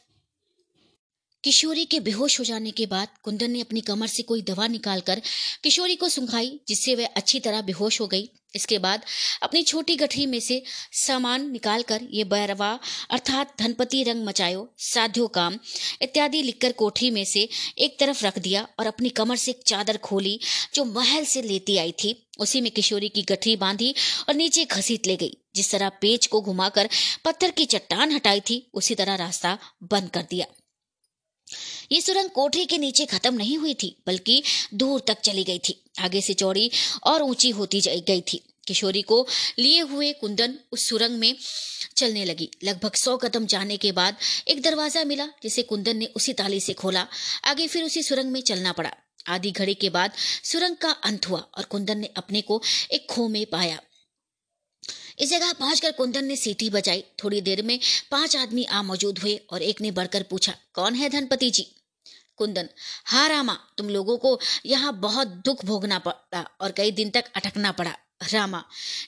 किशोरी 1.45 1.85
के 1.85 2.01
बेहोश 2.01 2.39
हो 2.41 2.45
जाने 2.45 2.71
के 2.71 2.87
बाद 2.87 3.09
कुंदन 3.23 3.51
ने 3.51 3.61
अपनी 3.61 3.81
कमर 3.81 4.07
से 4.07 4.23
कोई 4.23 4.43
दवा 4.43 4.67
निकालकर 4.67 5.21
किशोरी 5.63 5.97
को 5.97 6.09
सुंघाई, 6.09 6.61
जिससे 6.69 6.95
वह 6.95 7.07
अच्छी 7.07 7.41
तरह 7.41 7.63
बेहोश 7.63 8.01
हो 8.01 8.07
गई। 8.07 8.29
इसके 8.55 8.79
बाद 8.79 9.05
अपनी 9.43 9.63
छोटी 9.63 9.97
गठरी 9.97 10.25
में 10.27 10.39
से 10.41 10.63
सामान 10.93 11.51
निकालकर 11.51 12.03
ये 12.11 12.25
बैरवा 12.25 12.79
अर्थात 13.11 13.55
धनपति 13.59 14.03
रंग 14.03 14.25
मचायो, 14.25 14.75
साध्यो 14.79 15.27
काम 15.27 15.59
इत्यादि 16.03 16.43
लिखकर 16.43 16.73
कोठरी 16.73 17.11
में 17.11 17.25
से 17.25 17.49
एक 17.79 17.99
तरफ़ 18.01 18.25
रख 18.27 18.39
दिया 18.39 18.67
और 18.79 18.87
अपनी 18.87 19.09
कमर 19.09 19.37
से 19.37 19.51
एक 19.51 19.63
चादर 19.67 19.97
खोली, 19.97 20.39
जो 20.75 20.85
महल 20.85 21.25
से 21.25 21.43
लेती 21.43 21.77
आई 21.77 21.93
थी। 21.93 22.17
उसी 22.39 22.61
में 22.61 22.71
किशोरी 22.73 23.09
की 23.09 23.23
गठरी 23.23 23.57
बांधी 23.57 23.95
और 24.29 24.35
नीचे 24.35 24.65
घसीट 24.65 25.07
ले 25.07 25.17
गई, 25.17 25.37
जिस 25.57 25.71
तरह 25.71 25.89
पेच 25.89 26.27
को 26.27 26.41
घुमाकर 26.41 26.89
पत्थर 27.25 27.51
की 27.51 27.65
चट्टान 27.67 28.13
हटाई 28.13 28.41
थी, 28.41 28.71
उसी 28.75 28.95
तरह 28.95 29.15
रास्ता 29.15 29.59
बंद 29.83 30.11
कर 30.11 30.23
दिया। 30.31 30.47
ये 31.93 32.01
सुरंग 32.01 32.31
कोठरी 32.31 32.65
के 32.65 32.79
नीचे 32.79 33.07
खत्म 33.07 33.35
नहीं 33.35 33.59
हुई 33.59 33.75
थी, 33.75 33.97
बल्कि 34.07 34.43
दूर 34.75 35.01
तक 35.07 35.21
चली 35.21 35.45
गई 35.45 35.59
थी। 35.59 35.81
आगे 36.01 36.21
से 36.21 36.35
चौड़ी 36.35 36.71
और 37.05 37.23
ऊँची 37.23 37.51
होती 37.51 37.81
गई 37.81 38.21
थी। 38.21 38.41
किशोरी 38.67 39.03
को 39.03 39.27
लिए 39.59 39.81
हुए 39.81 40.13
कुंदन 40.13 40.59
उस 40.73 40.89
सुरंग 40.89 41.19
में 41.19 41.37
चलने 41.97 42.25
लगी। 42.25 42.51
लगभग 42.65 42.95
सौ 42.95 43.17
कदम 43.17 43.47
जाने 43.47 43.77
के 43.77 43.93
बाद 43.93 44.17
एक 44.49 44.63
दरवाज़ा 44.63 45.05
मिला, 45.05 45.27
जिसे 45.43 45.63
कुंदन 45.63 45.97
ने 45.97 46.07
उसी 46.07 46.33
ताली 46.33 46.61
से 46.61 46.73
खोला। 46.73 47.07
आगे 47.45 47.67
फिर 47.67 47.85
उसी 47.85 48.03
सुरंग 48.03 48.31
में 48.31 48.41
चलना 48.41 48.73
पड़ा। 48.73 48.93
आधी 49.27 49.51
घड़ी 49.51 49.75
के 49.75 49.91
बाद 49.91 50.13
सुरंग 50.45 50.77
का 50.77 50.91
अंत 50.91 51.29
हुआ 51.29 51.39
और 51.39 51.65
कुंदन 51.65 51.99
ने 51.99 52.11
अपने 52.17 52.41
को 52.41 52.63
एक 52.93 53.07
खो 53.11 53.29
में 53.29 53.47
पाया। 53.47 53.81
इस 55.19 55.31
जगह 55.31 55.53
पहुंचकर 55.53 55.93
कुंदन 55.93 56.25
ने 56.25 56.37
सीटी 56.37 56.71
बजाई। 56.71 57.05
थोड़ी 57.25 57.41
देर 57.43 57.63
में 57.63 57.79
पाँच 58.11 58.37
आदमी 58.37 58.65
आ 58.65 58.83
मौजूद 58.83 59.19
हुए 59.19 59.37
और 59.51 59.63
एक 59.63 59.81
ने 59.81 59.91
बढ़कर 59.93 60.23
पूछा, 60.23 60.55
कौन 60.75 60.95
है 60.95 61.09
धनपति 61.11 61.51
जी? 61.51 61.67
कुंदन, 62.39 62.69
हा 63.07 63.27
रामा, 63.27 63.55
तुम 63.79 63.89
लोगों 63.89 64.17
को 64.19 64.39
यहाँ 64.67 64.93
बहुत 65.01 65.29
दुख 65.45 65.65
भोगना 65.65 65.99
पड़ा 66.01 66.49
और 66.61 66.73
कई 66.73 66.91
दिन 66.93 67.11
तक 67.11 67.25
अटकना 67.37 67.73
पड़ा। 67.73 67.95
रामा, 68.23 68.63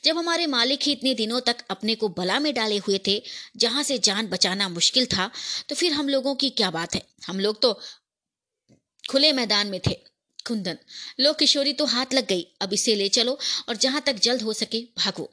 जब 0.04 0.18
हमारे 0.18 0.46
मालिक 0.46 0.82
ही 0.82 0.92
इतने 0.92 1.14
दिनों 1.14 1.40
तक 1.40 1.56
अपने 1.70 1.94
को 1.94 2.08
बला 2.10 2.38
में 2.38 2.52
डाले 2.54 2.78
हुए 2.78 2.98
थे, 3.06 3.22
जहाँ 3.56 3.82
से 3.82 3.98
जान 4.00 4.26
बचाना 4.28 4.68
मुश्किल 4.70 5.06
था 5.06 5.30
तो 5.68 5.74
फिर 5.74 5.92
हम 5.92 6.08
लोगों 6.08 6.34
की 6.34 6.50
क्या 6.50 6.70
बात 6.70 6.94
है? 6.94 7.02
हम 7.26 7.40
लोग 7.40 7.60
तो 7.62 7.72
खुले 9.04 9.32
मैदान 9.32 9.66
में 9.66 9.80
थे। 9.80 9.94
कुंदन, 10.46 10.78
लो 11.20 11.32
किशोरी 11.34 11.72
तो 11.72 11.84
हाथ 11.86 12.14
लग 12.14 12.26
गई। 12.26 12.46
अब 12.62 12.72
इसे 12.72 12.94
ले 12.94 13.08
चलो 13.10 13.38
और 13.68 13.76
जहाँ 13.76 14.00
तक 14.00 14.18
जल्द 14.20 14.42
हो 14.42 14.52
सके 14.54 14.80
भागो। 14.98 15.30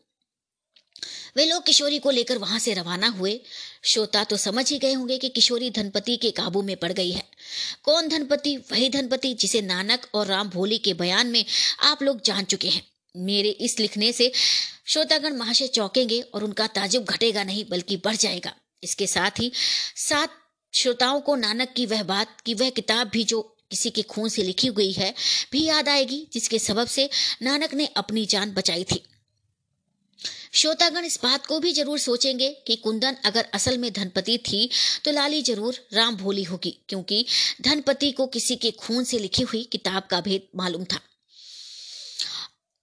वे 1.37 1.45
लोग 1.45 1.65
किशोरी 1.65 1.99
को 1.99 2.11
लेकर 2.11 2.37
वहाँ 2.37 2.59
से 2.59 2.73
रवाना 2.73 3.07
हुए। 3.07 3.39
श्रोता 3.83 4.23
तो 4.23 4.37
समझ 4.37 4.71
ही 4.71 4.79
गए 4.79 4.93
होंगे 4.93 5.17
कि 5.17 5.29
किशोरी 5.29 5.69
धनपति 5.69 6.17
के 6.17 6.31
काबू 6.31 6.61
में 6.61 6.77
पड़ 6.77 6.91
गई 6.91 7.11
है। 7.11 7.23
कौन 7.83 8.07
धनपति? 8.07 8.57
वही 8.57 8.89
धनपति 8.89 9.33
जिसे 9.33 9.61
नानक 9.61 10.07
और 10.13 10.27
राम 10.27 10.49
भोली 10.49 10.77
के 10.77 10.93
बयान 10.93 11.27
में 11.27 11.45
आप 11.79 12.03
लोग 12.03 12.21
जान 12.21 12.45
चुके 12.45 12.69
हैं। 12.69 12.87
मेरे 13.17 13.49
इस 13.49 13.79
लिखने 13.79 14.11
से 14.11 14.31
श्रोतागण 14.85 15.33
महाशय 15.33 15.67
चौंकेंगे 15.67 16.21
और 16.21 16.43
उनका 16.43 16.67
ताजुब 16.67 17.03
घटेगा 17.03 17.43
नहीं, 17.43 17.65
बल्कि 17.69 17.97
बढ़ 17.97 18.15
जाएगा। 18.15 18.55
इसके 18.83 19.07
साथ 19.07 19.39
ही 19.39 19.51
सात 19.95 20.29
श्रोताओं 20.73 21.21
को 21.21 21.35
नानक 21.35 21.73
की 21.73 21.85
वह 21.85 22.03
बात, 22.03 22.41
की 22.41 22.53
वह 22.53 22.69
किताब 22.69 23.07
भी 23.07 23.23
जो 23.23 23.41
किसी 23.69 23.89
के 23.89 24.01
खून 24.01 24.29
से 24.29 24.43
लिखी 24.43 24.69
गई 24.69 24.91
है, 24.91 25.13
भी 25.51 25.65
याद 25.65 25.89
आएगी, 25.89 26.27
जिसके 26.33 26.59
सबब 26.59 26.87
से 26.87 27.09
नानक 27.41 27.73
ने 27.73 27.85
अपनी 27.85 28.25
जान 28.25 28.53
बचाई 28.53 28.83
थी। 28.83 29.03
श्रोतागण, 30.53 31.05
इस 31.05 31.19
बात 31.23 31.45
को 31.45 31.59
भी 31.59 31.71
ज़रूर 31.73 31.99
सोचेंगे 31.99 32.49
कि 32.67 32.75
कुंदन 32.77 33.15
अगर 33.25 33.47
असल 33.53 33.77
में 33.77 33.91
धनपति 33.93 34.37
थी 34.45 34.69
तो 35.05 35.11
लाली 35.11 35.41
ज़रूर 35.43 35.75
राम 35.93 36.15
भोली 36.17 36.43
होगी, 36.43 36.77
क्योंकि 36.89 37.25
धनपति 37.61 38.11
को 38.11 38.27
किसी 38.29 38.55
के 38.55 38.71
खून 38.73 39.03
से 39.03 39.19
लिखी 39.19 39.43
हुई 39.43 39.63
किताब 39.71 40.07
का 40.09 40.21
भेद 40.21 40.47
मालूम 40.55 40.83
था। 40.85 40.99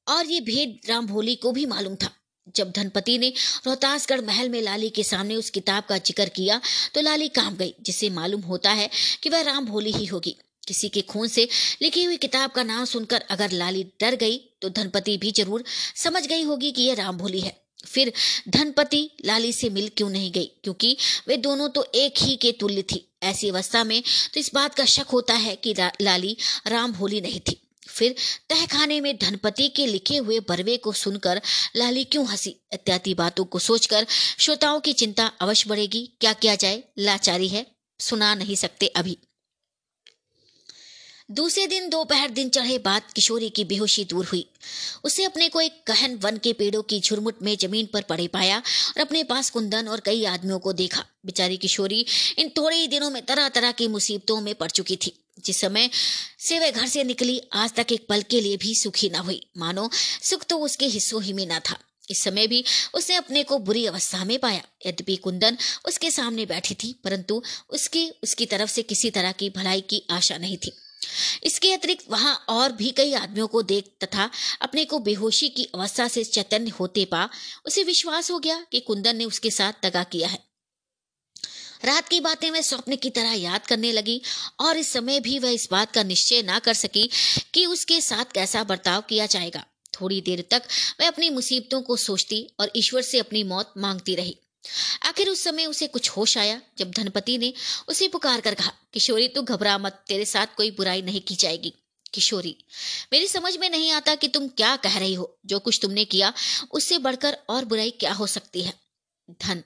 और 0.07 0.27
ये 0.27 0.41
भेद 0.43 0.79
राम 0.89 1.07
भोली 1.07 1.35
को 1.37 1.53
भी 1.53 1.67
मालूम 1.69 1.95
था। 1.97 2.11
जब 2.57 2.71
धनपति 2.73 3.17
ने 3.19 3.33
रोहतासगढ़ 3.67 4.21
महल 4.23 4.49
में 4.49 4.61
लाली 4.63 4.89
के 4.91 5.03
सामने 5.05 5.35
उस 5.37 5.51
किताब 5.51 5.85
का 5.85 5.99
ज़िक्र 5.99 6.29
किया 6.31 6.61
तो 6.95 7.01
लाली 7.01 7.29
काम 7.31 7.57
गई, 7.57 7.75
जिससे 7.81 8.11
मालूम 8.11 8.41
होता 8.43 8.71
है 8.73 8.89
कि 9.23 9.29
वह 9.29 9.43
राम 9.43 9.67
भोली 9.67 9.93
ही 9.93 10.07
होगी। 10.07 10.37
किसी 10.65 10.89
के 10.89 11.01
खून 11.03 11.29
से 11.29 11.49
लिखी 11.83 12.03
हुई 12.05 12.17
किताब 12.19 12.51
का 12.51 12.63
नाम 12.65 12.85
सुनकर 12.87 13.25
अगर 13.31 13.53
लाली 13.53 13.83
डर 14.01 14.15
गई 14.17 14.37
तो 14.63 14.69
धनपति 14.69 15.17
भी 15.17 15.33
ज़रूर 15.33 15.65
समझ 15.97 16.27
गई 16.27 16.43
होगी 16.43 16.71
कि 16.73 16.83
यह 16.83 16.95
राम 16.95 17.17
भोली 17.17 17.41
है। 17.41 17.57
फिर 17.87 18.13
धनपति 18.49 19.11
लाली 19.25 19.53
से 19.53 19.69
मिल 19.71 19.91
क्यों 19.97 20.09
नहीं 20.11 20.31
गई? 20.33 20.47
क्योंकि 20.65 20.97
वे 21.29 21.37
दोनों 21.37 21.69
तो 21.69 21.85
एक 21.95 22.19
ही 22.19 22.37
के 22.37 22.53
तुल्य 22.53 22.83
थी। 22.83 23.07
ऐसी 23.23 23.49
अवस्था 23.49 23.85
में 23.85 24.03
तो 24.35 24.41
इस 24.41 24.51
बात 24.55 24.75
का 24.75 24.85
शक 24.85 25.07
होता 25.13 25.35
है 25.35 25.57
कि 25.57 25.75
लाली 26.03 26.37
राम 26.67 26.93
भोली 26.93 27.21
नहीं 27.21 27.41
थी। 27.41 27.61
फिर 27.89 28.15
तहखाने 28.49 29.01
में 29.01 29.17
धनपति 29.19 29.69
के 29.69 29.87
लिखे 29.87 30.17
हुए 30.17 30.39
बरवे 30.41 30.77
को 30.77 30.93
सुनकर 30.93 31.41
लाली 31.77 32.05
क्यों 32.05 32.27
हँसी? 32.27 32.51
इत्यादि 32.73 33.15
बातों 33.15 33.45
को 33.45 33.59
सोचकर 33.59 34.07
श्रोताओं 34.39 34.81
की 34.81 34.93
चिंता 34.93 35.27
अवश्य 35.41 35.69
बढ़ेगी। 35.69 36.07
क्या 36.21 36.33
किया 36.33 36.55
जाए? 36.55 36.83
लाचारी 36.99 37.49
है। 37.49 37.67
सुना 38.01 38.35
नहीं 38.35 38.57
सकते 38.57 38.87
अभी। 38.87 39.19
दूसरे 41.31 41.67
दिन 41.67 41.89
दोपहर 41.89 42.31
दिन 42.31 42.49
चढ़े 42.49 42.79
बाद 42.79 43.03
किशोरी 43.15 43.51
की 43.51 43.65
बेहोशी 43.65 44.05
दूर 44.05 44.27
हुई। 44.27 44.47
उसे 45.05 45.25
अपने 45.25 45.49
को 45.49 45.61
एक 45.61 45.83
कहन 45.87 46.15
वन 46.15 46.37
के 46.37 46.53
पेड़ों 46.53 46.83
की 46.83 47.01
झुरमुट 47.01 47.43
में 47.43 47.57
ज़मीन 47.57 47.87
पर 47.87 48.03
पड़े 48.03 48.27
पाया 48.29 48.59
और 48.59 49.01
अपने 49.01 49.23
पास 49.25 49.51
कुंदन 49.51 49.89
और 49.89 50.01
कई 50.01 50.25
आदमियों 50.25 50.59
को 50.59 50.73
देखा। 50.73 51.05
बेचारी 51.27 51.57
किशोरी 51.57 52.07
इन 52.39 52.49
थोड़े 52.49 52.77
ही 52.77 52.87
दिनों 52.87 53.11
में 53.11 53.27
तरह 53.27 53.49
तरह 53.49 53.73
की 53.73 53.89
मुसीबतों 53.89 54.41
में 54.41 54.55
पड़ 54.55 54.71
चुकी 54.71 54.97
थी। 54.97 55.13
जिस 55.45 55.61
समय 55.61 55.91
से 56.39 56.59
वह 56.59 56.71
घर 56.71 56.87
से 56.87 57.05
निकली, 57.05 57.41
आज 57.53 57.73
तक 57.73 57.93
एक 57.93 58.07
पल 58.09 58.23
के 58.23 58.41
लिए 58.41 58.57
भी 58.57 58.75
सुखी 58.75 59.11
न 59.11 59.15
हुई। 59.15 59.47
मानो 59.57 59.91
सुख 60.23 60.45
तो 60.45 60.59
उसके 60.59 60.87
हिस्सों 60.87 61.23
ही 61.23 61.33
में 61.33 61.47
न 61.47 61.59
था। 61.59 61.79
इस 62.11 62.23
समय 62.23 62.47
भी 62.47 62.65
उसने 62.95 63.17
अपने 63.17 63.43
को 63.43 63.59
बुरी 63.59 63.87
अवस्था 63.87 64.25
में 64.25 64.39
पाया। 64.39 64.63
यद्यपि 64.87 65.17
कुंदन 65.17 65.59
उसके 65.85 66.11
सामने 66.11 66.47
बैठी 66.47 66.75
थी, 66.75 66.95
परंतु 67.05 67.43
उसकी 67.71 68.09
उसकी 68.23 68.47
तरफ़ 68.47 68.71
से 68.71 68.83
किसी 68.83 69.11
तरह 69.11 69.33
की 69.33 69.51
भलाई 69.51 69.81
की 69.81 70.07
आशा 70.11 70.39
नहीं 70.39 70.57
थी। 70.57 70.73
इसके 71.43 71.73
अतिरिक्त 71.73 72.05
वहाँ 72.11 72.35
और 72.49 72.73
भी 72.73 72.91
कई 72.91 73.13
आदमियों 73.15 73.47
को 73.47 73.63
देख 73.63 73.91
तथा 74.05 74.31
अपने 74.61 74.85
को 74.85 74.99
बेहोशी 74.99 75.49
की 75.49 75.65
अवस्था 75.65 76.09
से 76.09 76.25
चैतन्य 76.25 76.71
होते 76.71 77.05
पा, 77.05 77.29
उसे 77.67 77.83
विश्वास 77.83 78.31
हो 78.31 78.39
गया 78.39 78.67
कि 78.73 78.81
कुंदन 78.81 79.17
ने 79.17 79.25
उसके 79.25 79.51
साथ 79.51 79.73
दगा 79.83 80.03
किया 80.05 80.29
है। 80.29 80.39
रात 81.85 82.09
की 82.09 82.21
बातें 82.21 82.51
वह 82.51 82.61
स्वप्न 82.61 82.97
की 82.97 83.11
तरह 83.11 83.33
याद 83.33 83.67
करने 83.67 83.93
लगी 83.93 84.21
और 84.61 84.77
इस 84.77 84.93
समय 84.93 85.21
भी 85.21 85.39
वह 85.39 85.51
इस 85.51 85.69
बात 85.71 85.93
का 85.93 86.03
निश्चय 86.03 86.43
ना 86.43 86.59
कर 86.59 86.75
सकी 86.75 87.09
कि 87.55 87.67
उसके 87.67 88.01
साथ 88.01 88.33
कैसा 88.35 88.65
बर्ताव 88.65 89.01
किया 89.01 89.27
जाएगा। 89.27 89.65
थोड़ी 90.01 90.21
देर 90.21 90.45
तक 90.51 90.63
वह 91.01 91.09
अपनी 91.09 91.31
मुसीबतों 91.31 91.83
को 91.83 91.97
सोचती 91.97 92.47
और 92.61 92.71
ईश्वर 92.77 93.03
से 93.03 93.19
अपनी 93.19 93.45
मौत 93.45 93.73
मांगती 93.77 94.15
रही। 94.15 94.37
आखिर 95.03 95.29
उस 95.29 95.45
समय 95.45 95.67
उसे 95.67 95.87
कुछ 95.87 96.11
होश 96.11 96.39
आया, 96.39 96.61
जब 96.79 96.91
धनपति 96.91 97.39
ने 97.39 97.53
उसे 97.89 98.09
पुकार 98.09 98.41
कर 98.41 98.55
कहा, 98.55 98.73
किशोरी, 98.93 99.29
तू 99.29 99.43
घबरा 99.43 99.79
मत, 99.79 100.05
तेरे 100.09 100.25
साथ 100.25 100.47
कोई 100.57 100.71
बुराई 100.71 101.03
नहीं 101.03 101.21
की 101.21 101.35
जाएगी। 101.35 101.75
किशोरी, 102.15 102.57
मेरी 103.13 103.29
समझ 103.29 103.57
में 103.57 103.71
नहीं 103.71 103.91
आता 103.91 104.15
कि 104.15 104.29
तुम 104.29 104.49
क्या 104.49 104.77
कह 104.77 104.99
रही 104.99 105.15
हो। 105.15 105.39
जो 105.47 105.59
कुछ 105.59 105.79
तुमने 105.83 106.05
किया, 106.05 106.33
उससे 106.71 106.99
बढ़कर 106.99 107.39
और 107.49 107.65
बुराई 107.65 107.91
क्या 107.91 108.13
हो 108.13 108.27
सकती 108.27 108.63
है? 108.63 108.75
धन, 109.31 109.63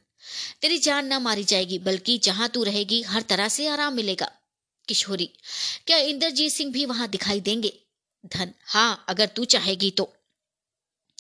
तेरी 0.63 0.79
जान 0.79 1.07
ना 1.07 1.19
मारी 1.19 1.45
जाएगी, 1.45 1.79
बल्कि 1.79 2.19
जहाँ 2.19 2.49
तू 2.49 2.63
रहेगी, 2.63 3.03
हर 3.03 3.23
तरह 3.23 3.49
से 3.49 3.67
आराम 3.67 3.95
मिलेगा। 3.95 4.31
किशोरी, 4.89 5.31
क्या 5.87 5.99
इंद्रजीत 5.99 6.53
सिंह 6.53 6.73
भी 6.73 6.85
वहाँ 6.85 7.09
दिखाई 7.09 7.41
देंगे? 7.41 7.81
धन 8.27 8.53
हाँ 8.65 9.05
अगर 9.09 9.27
तू 9.27 9.45
चाहेगी 9.45 9.91
तो। 9.91 10.17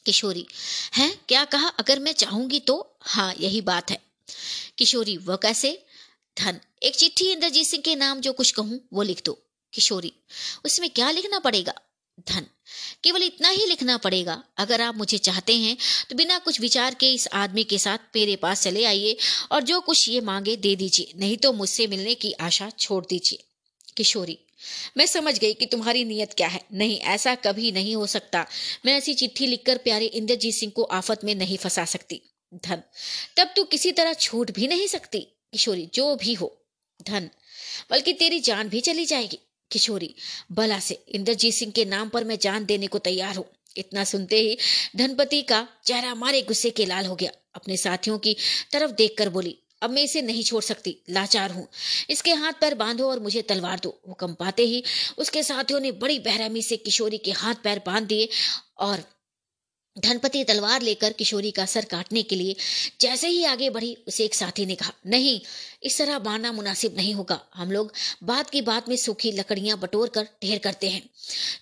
किशोरी। 0.06 0.46
है? 0.94 1.08
क्या 1.28 1.44
कहा? 1.44 1.68
अगर 1.68 1.98
मैं 1.98 2.12
चाहूँगी 2.12 2.60
तो? 2.60 2.96
हाँ 3.00 3.34
यही 3.40 3.60
बात 3.60 3.90
है। 3.90 4.02
किशोरी, 4.78 5.16
वह 5.16 5.36
कैसे? 5.36 5.86
धन। 6.36 6.60
एक 6.82 6.96
चिट्ठी 6.96 7.32
इंद्रजीत 7.32 7.66
सिंह 7.66 7.82
के 7.82 7.94
नाम 7.94 8.20
जो 8.20 8.32
कुछ 8.32 8.50
कहूँ, 8.50 8.80
वो 8.92 9.02
लिख 9.02 9.22
दो। 9.24 9.38
किशोरी, 9.72 10.12
उसमें 10.64 10.90
क्या 10.90 11.10
लिखना 11.10 11.38
पड़ेगा? 11.38 11.74
धन। 12.28 12.46
केवल 13.04 13.22
इतना 13.22 13.48
ही 13.48 13.66
लिखना 13.66 13.96
पड़ेगा। 13.96 14.42
अगर 14.56 14.80
आप 14.80 14.96
मुझे 14.96 15.18
चाहते 15.18 15.56
हैं 15.56 15.76
तो 16.10 16.16
बिना 16.16 16.38
कुछ 16.38 16.60
विचार 16.60 16.94
के 16.94 17.12
इस 17.12 17.28
आदमी 17.28 17.64
के 17.64 17.78
साथ 17.78 17.98
मेरे 18.16 18.36
पास 18.36 18.62
चले 18.62 18.84
आइए 18.84 19.16
और 19.52 19.62
जो 19.62 19.80
कुछ 19.80 20.08
ये 20.08 20.20
मांगे 20.20 20.56
दे 20.56 20.76
दीजिए। 20.76 21.12
नहीं 21.16 21.36
तो 21.36 21.52
मुझसे 21.52 21.86
मिलने 21.86 22.14
की 22.14 22.32
आशा 22.32 22.70
छोड़ 22.70 23.04
दीजिए। 23.04 23.44
किशोरी 23.96 24.38
मैं 24.96 25.06
समझ 25.06 25.38
गई 25.38 25.54
कि 25.54 25.66
तुम्हारी 25.66 26.04
नीयत 26.04 26.32
क्या 26.32 26.48
है। 26.48 26.60
नहीं, 26.72 26.98
ऐसा 26.98 27.34
कभी 27.34 27.72
नहीं 27.72 27.96
हो 27.96 28.06
सकता। 28.06 28.46
मैं 28.86 28.98
ऐसी 28.98 29.14
चिट्ठी 29.14 29.46
लिखकर 29.46 29.78
प्यारे 29.78 30.06
इंद्रजीत 30.06 30.54
सिंह 30.54 30.72
को 30.76 30.82
आफत 30.82 31.24
में 31.24 31.34
नहीं 31.34 31.56
फंसा 31.56 31.84
सकती। 31.84 32.22
धन, 32.54 32.82
तब 33.36 33.52
तू 33.56 33.64
किसी 33.64 33.92
तरह 33.92 34.12
छूट 34.12 34.50
भी 34.50 34.68
नहीं 34.68 34.86
सकती। 34.86 35.18
किशोरी, 35.52 35.90
जो 35.94 36.16
भी 36.16 36.34
हो। 36.34 36.66
धन, 37.02 37.30
बल्कि 37.90 38.12
तेरी 38.12 38.40
जान 38.40 38.68
भी 38.68 38.80
चली 38.80 39.06
जाएगी। 39.06 39.38
किशोरी 39.70 40.14
बला 40.52 40.78
से 40.78 41.04
इंद्रजीत 41.08 41.54
सिंह 41.54 41.72
के 41.72 41.84
नाम 41.84 42.08
पर 42.08 42.24
मैं 42.24 42.38
जान 42.38 42.64
देने 42.64 42.86
को 42.86 42.98
तैयार 42.98 43.36
हूँ। 43.36 43.46
इतना 43.76 44.04
सुनते 44.04 44.40
ही 44.40 44.58
धनपति 44.96 45.42
का 45.42 45.68
चेहरा 45.84 46.14
मारे 46.14 46.42
गुस्से 46.42 46.70
के 46.70 46.86
लाल 46.86 47.06
हो 47.06 47.16
गया। 47.16 47.30
अपने 47.54 47.76
साथियों 47.76 48.18
की 48.18 48.36
तरफ़ 48.72 48.90
देखकर 48.90 49.28
बोली 49.28 49.58
अब 49.82 49.90
मैं 49.90 50.02
इसे 50.02 50.22
नहीं 50.22 50.42
छोड़ 50.44 50.62
सकती, 50.62 50.96
लाचार 51.10 51.50
हूँ। 51.50 51.66
इसके 52.10 52.32
हाथ 52.32 52.52
पैर 52.52 52.74
बांधो 52.74 53.08
और 53.10 53.20
मुझे 53.20 53.42
तलवार 53.42 53.80
दो। 53.80 54.00
हुक्म 54.08 54.34
पाते 54.34 54.62
ही 54.62 54.82
उसके 55.18 55.42
साथियों 55.42 55.80
ने 55.80 55.92
बड़ी 55.92 56.18
बेरहमी 56.18 56.62
से 56.62 56.76
किशोरी 56.76 57.18
के 57.18 57.32
हाथ 57.32 57.54
पैर 57.54 57.82
बाँध 57.86 58.06
दिए 58.06 58.28
और 58.78 59.04
धनपति 59.96 60.42
तलवार 60.44 60.82
लेकर 60.82 61.12
किशोरी 61.12 61.50
का 61.50 61.64
सर 61.66 61.84
काटने 61.84 62.22
के 62.22 62.36
लिए 62.36 62.56
जैसे 63.00 63.28
ही 63.28 63.44
आगे 63.44 63.68
बढ़ी, 63.70 63.94
उसे 64.08 64.24
एक 64.24 64.34
साथी 64.34 64.66
ने 64.66 64.74
कहा, 64.74 64.92
नहीं, 65.06 65.40
इस 65.82 65.98
तरह 65.98 66.18
बांधना 66.18 66.52
मुनासिब 66.52 66.96
नहीं 66.96 67.14
होगा। 67.14 67.40
हम 67.54 67.72
लोग 67.72 67.92
बात 68.24 68.50
की 68.50 68.62
बात 68.62 68.88
में 68.88 68.96
सूखी 68.96 69.32
लकड़ियाँ 69.32 69.78
बटोर 69.78 70.08
कर 70.08 70.28
ढेर 70.42 70.58
करते 70.58 70.88
हैं। 70.88 71.02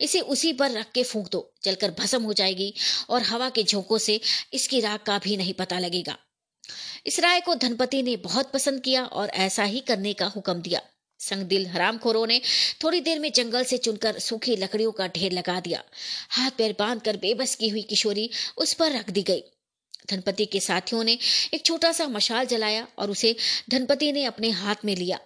इसे 0.01 0.21
उसी 0.21 0.53
पर 0.53 0.71
रख 0.71 0.93
के 0.93 1.03
फूंक 1.03 1.29
दो, 1.31 1.53
जलकर 1.65 1.91
भस्म 1.91 2.23
हो 2.23 2.33
जाएगी 2.33 2.75
और 3.11 3.23
हवा 3.23 3.51
के 3.51 3.63
झोंकों 3.63 3.99
से 3.99 4.21
इसकी 4.53 4.81
राग 4.81 4.99
का 4.99 5.19
भी 5.19 5.37
नहीं 5.37 5.55
पता 5.55 5.79
लगेगा। 5.79 6.17
इस 7.07 7.21
राय 7.21 7.41
को 7.41 7.55
धनपति 7.55 8.03
ने 8.03 8.17
बहुत 8.17 8.51
पसंद 8.53 8.81
किया 8.81 9.05
और 9.05 9.29
ऐसा 9.29 9.65
ही 9.65 9.81
करने 9.81 10.13
का 10.13 10.27
हुक्म 10.27 10.55
दिया। 10.55 10.81
संग 11.19 11.43
दिल 11.43 11.67
हरामखोरों 11.67 12.27
ने 12.27 12.41
थोड़ी 12.85 13.01
देर 13.01 13.19
में 13.19 13.33
जंगल 13.33 13.65
से 13.65 13.79
चुनकर 13.79 14.19
सूखी 14.19 14.57
लकड़ियों 14.57 14.93
का 14.93 15.07
ढेर 15.07 15.33
लगा 15.33 15.61
दिया। 15.61 15.83
हाथ 16.31 16.51
पैर 16.51 16.77
बाँध 16.79 17.03
कर 17.03 17.17
बेबस 17.17 17.55
की 17.55 17.69
हुई 17.69 17.83
किशोरी 17.83 18.31
उस 18.57 18.73
पर 18.73 18.93
रख 18.93 19.11
दी 19.11 19.23
गई। 19.23 19.43
धनपति 20.11 20.47
के 20.47 20.61
साथियों 20.61 21.05
ने 21.05 21.19
एक 21.55 21.65
छोटा 21.67 21.93
सा 21.93 22.07
मशाल 22.07 22.47
जलाया 22.47 22.87
और 22.99 23.11
उसे 23.11 23.37
धनपति 23.71 24.13
ने 24.13 24.25
अपने 24.25 24.51
हाथ 24.51 24.85
में 24.85 24.97
लिया। 24.97 25.19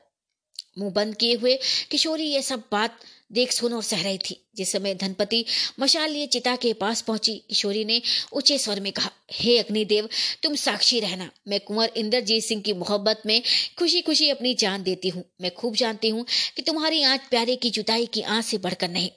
मुँह 0.79 0.93
बंद 0.93 1.17
किए 1.17 1.35
हुए 1.35 1.59
किशोरी, 1.91 2.25
ये 2.25 2.43
सब 2.43 2.63
बात 2.73 2.99
देख 3.33 3.53
सुन 3.53 3.73
और 3.73 3.83
सह 3.83 4.03
रही 4.03 4.19
थी। 4.19 4.47
जिस 4.57 4.73
समय 4.73 4.95
धनपति 4.95 5.45
मशाल 5.81 6.11
लिए 6.11 6.27
चिता 6.27 6.57
के 6.57 6.73
पास 6.73 7.01
पहुँची, 7.01 7.35
किशोरी 7.49 7.85
ने 7.85 8.03
ऊँचे 8.33 8.59
स्वर 8.59 8.81
में 8.81 8.93
कहा, 8.93 9.11
हे 9.33 9.59
अग्निदेव, 9.59 10.09
तुम 10.43 10.55
साक्षी 10.55 11.01
रहना। 11.01 11.31
मैं 11.49 11.61
कुंवर 11.61 11.93
इंद्रजीत 11.97 12.45
सिंह 12.45 12.63
की 12.63 12.73
मोहब्बत 12.73 13.23
में 13.27 13.43
खुशी 13.79 14.01
खुशी 14.01 14.29
अपनी 14.29 14.55
जान 14.55 14.83
देती 14.83 15.09
हूँ। 15.09 15.25
मैं 15.41 15.55
खूब 15.55 15.75
जानती 15.75 16.09
हूँ 16.09 16.27
कि 16.57 16.63
तुम्हारी 16.63 17.03
आँच 17.03 17.21
प्यारे 17.31 17.57
की 17.57 17.71
जुताई 17.71 18.07
की 18.07 18.23
आँच 18.23 18.45
से 18.45 18.59
बढ़कर 18.59 18.91
नहीं। 18.91 19.11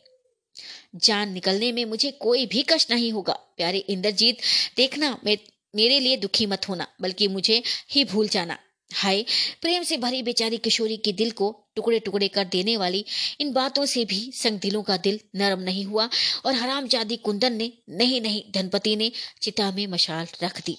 जान 0.96 1.34
निकलने 1.34 1.72
में 1.72 1.86
मुझे 1.86 2.12
कोई 2.12 2.46
भी 2.46 2.62
कष्ट 2.62 2.92
नहीं 2.92 3.12
होगा। 3.12 3.34
प्यारे 3.34 3.78
इंद्रजीत, 3.78 4.38
देखना, 4.78 5.18
मैं 5.26 5.38
मेरे 5.76 6.00
लिए 6.00 6.18
दुखी 6.18 6.46
मत 6.46 6.70
होना, 6.70 6.88
बल्कि 7.02 7.28
मुझे 7.28 7.64
ही 7.92 8.06
भूल 8.06 8.28
जाना। 8.28 8.58
हाय, 8.94 9.26
प्रेम 9.62 9.84
से 9.84 9.98
भरी 9.98 10.24
बेचारी 10.24 10.58
किशोरी 10.58 10.98
के 10.98 11.12
दिल 11.12 11.32
को 11.32 11.66
टुकड़े 11.80 12.00
टुकड़े 12.00 12.28
कर 12.28 12.46
देने 12.46 12.78
वाली 12.78 13.06
इन 13.40 13.52
बातों 13.54 13.86
से 13.86 14.06
भी 14.06 14.32
संग 14.36 14.60
दिलों 14.60 14.84
का 14.84 14.98
दिल 14.98 15.20
नरम 15.36 15.60
नहीं 15.60 15.86
हुआ 15.86 16.10
और 16.46 16.54
हराम 16.54 16.88
जादी 16.88 17.18
कुंदन 17.18 17.54
ने 17.54 17.72
नहीं 17.90 18.22
नहीं 18.22 18.44
धनपति 18.52 18.96
ने 18.96 19.12
चिता 19.42 19.72
में 19.72 19.88
मशाल 19.88 20.28
रख 20.44 20.66
दी। 20.66 20.78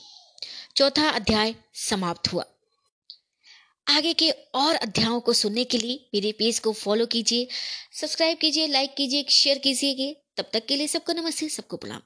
चौथा 0.77 1.09
अध्याय 1.09 1.55
समाप्त 1.75 2.33
हुआ। 2.33 2.45
आगे 3.89 4.13
के 4.13 4.31
और 4.55 4.75
अध्यायों 4.75 5.21
को 5.21 5.33
सुनने 5.33 5.65
के 5.65 5.79
लिए 5.79 6.09
मेरे 6.15 6.33
पेज 6.33 6.59
को 6.59 6.73
फॉलो 6.73 7.07
कीजिए 7.07 7.49
सब्सक्राइब 8.01 8.39
कीजिए 8.39 8.67
लाइक 8.67 8.95
कीजिए 8.95 9.25
शेयर 9.31 9.59
कीजिए, 9.59 10.17
तब 10.37 10.51
तक 10.53 10.67
के 10.67 10.77
लिए 10.77 10.87
सबको 10.87 11.13
नमस्ते, 11.13 11.49
सबको 11.49 11.77
प्रणाम। 11.77 12.01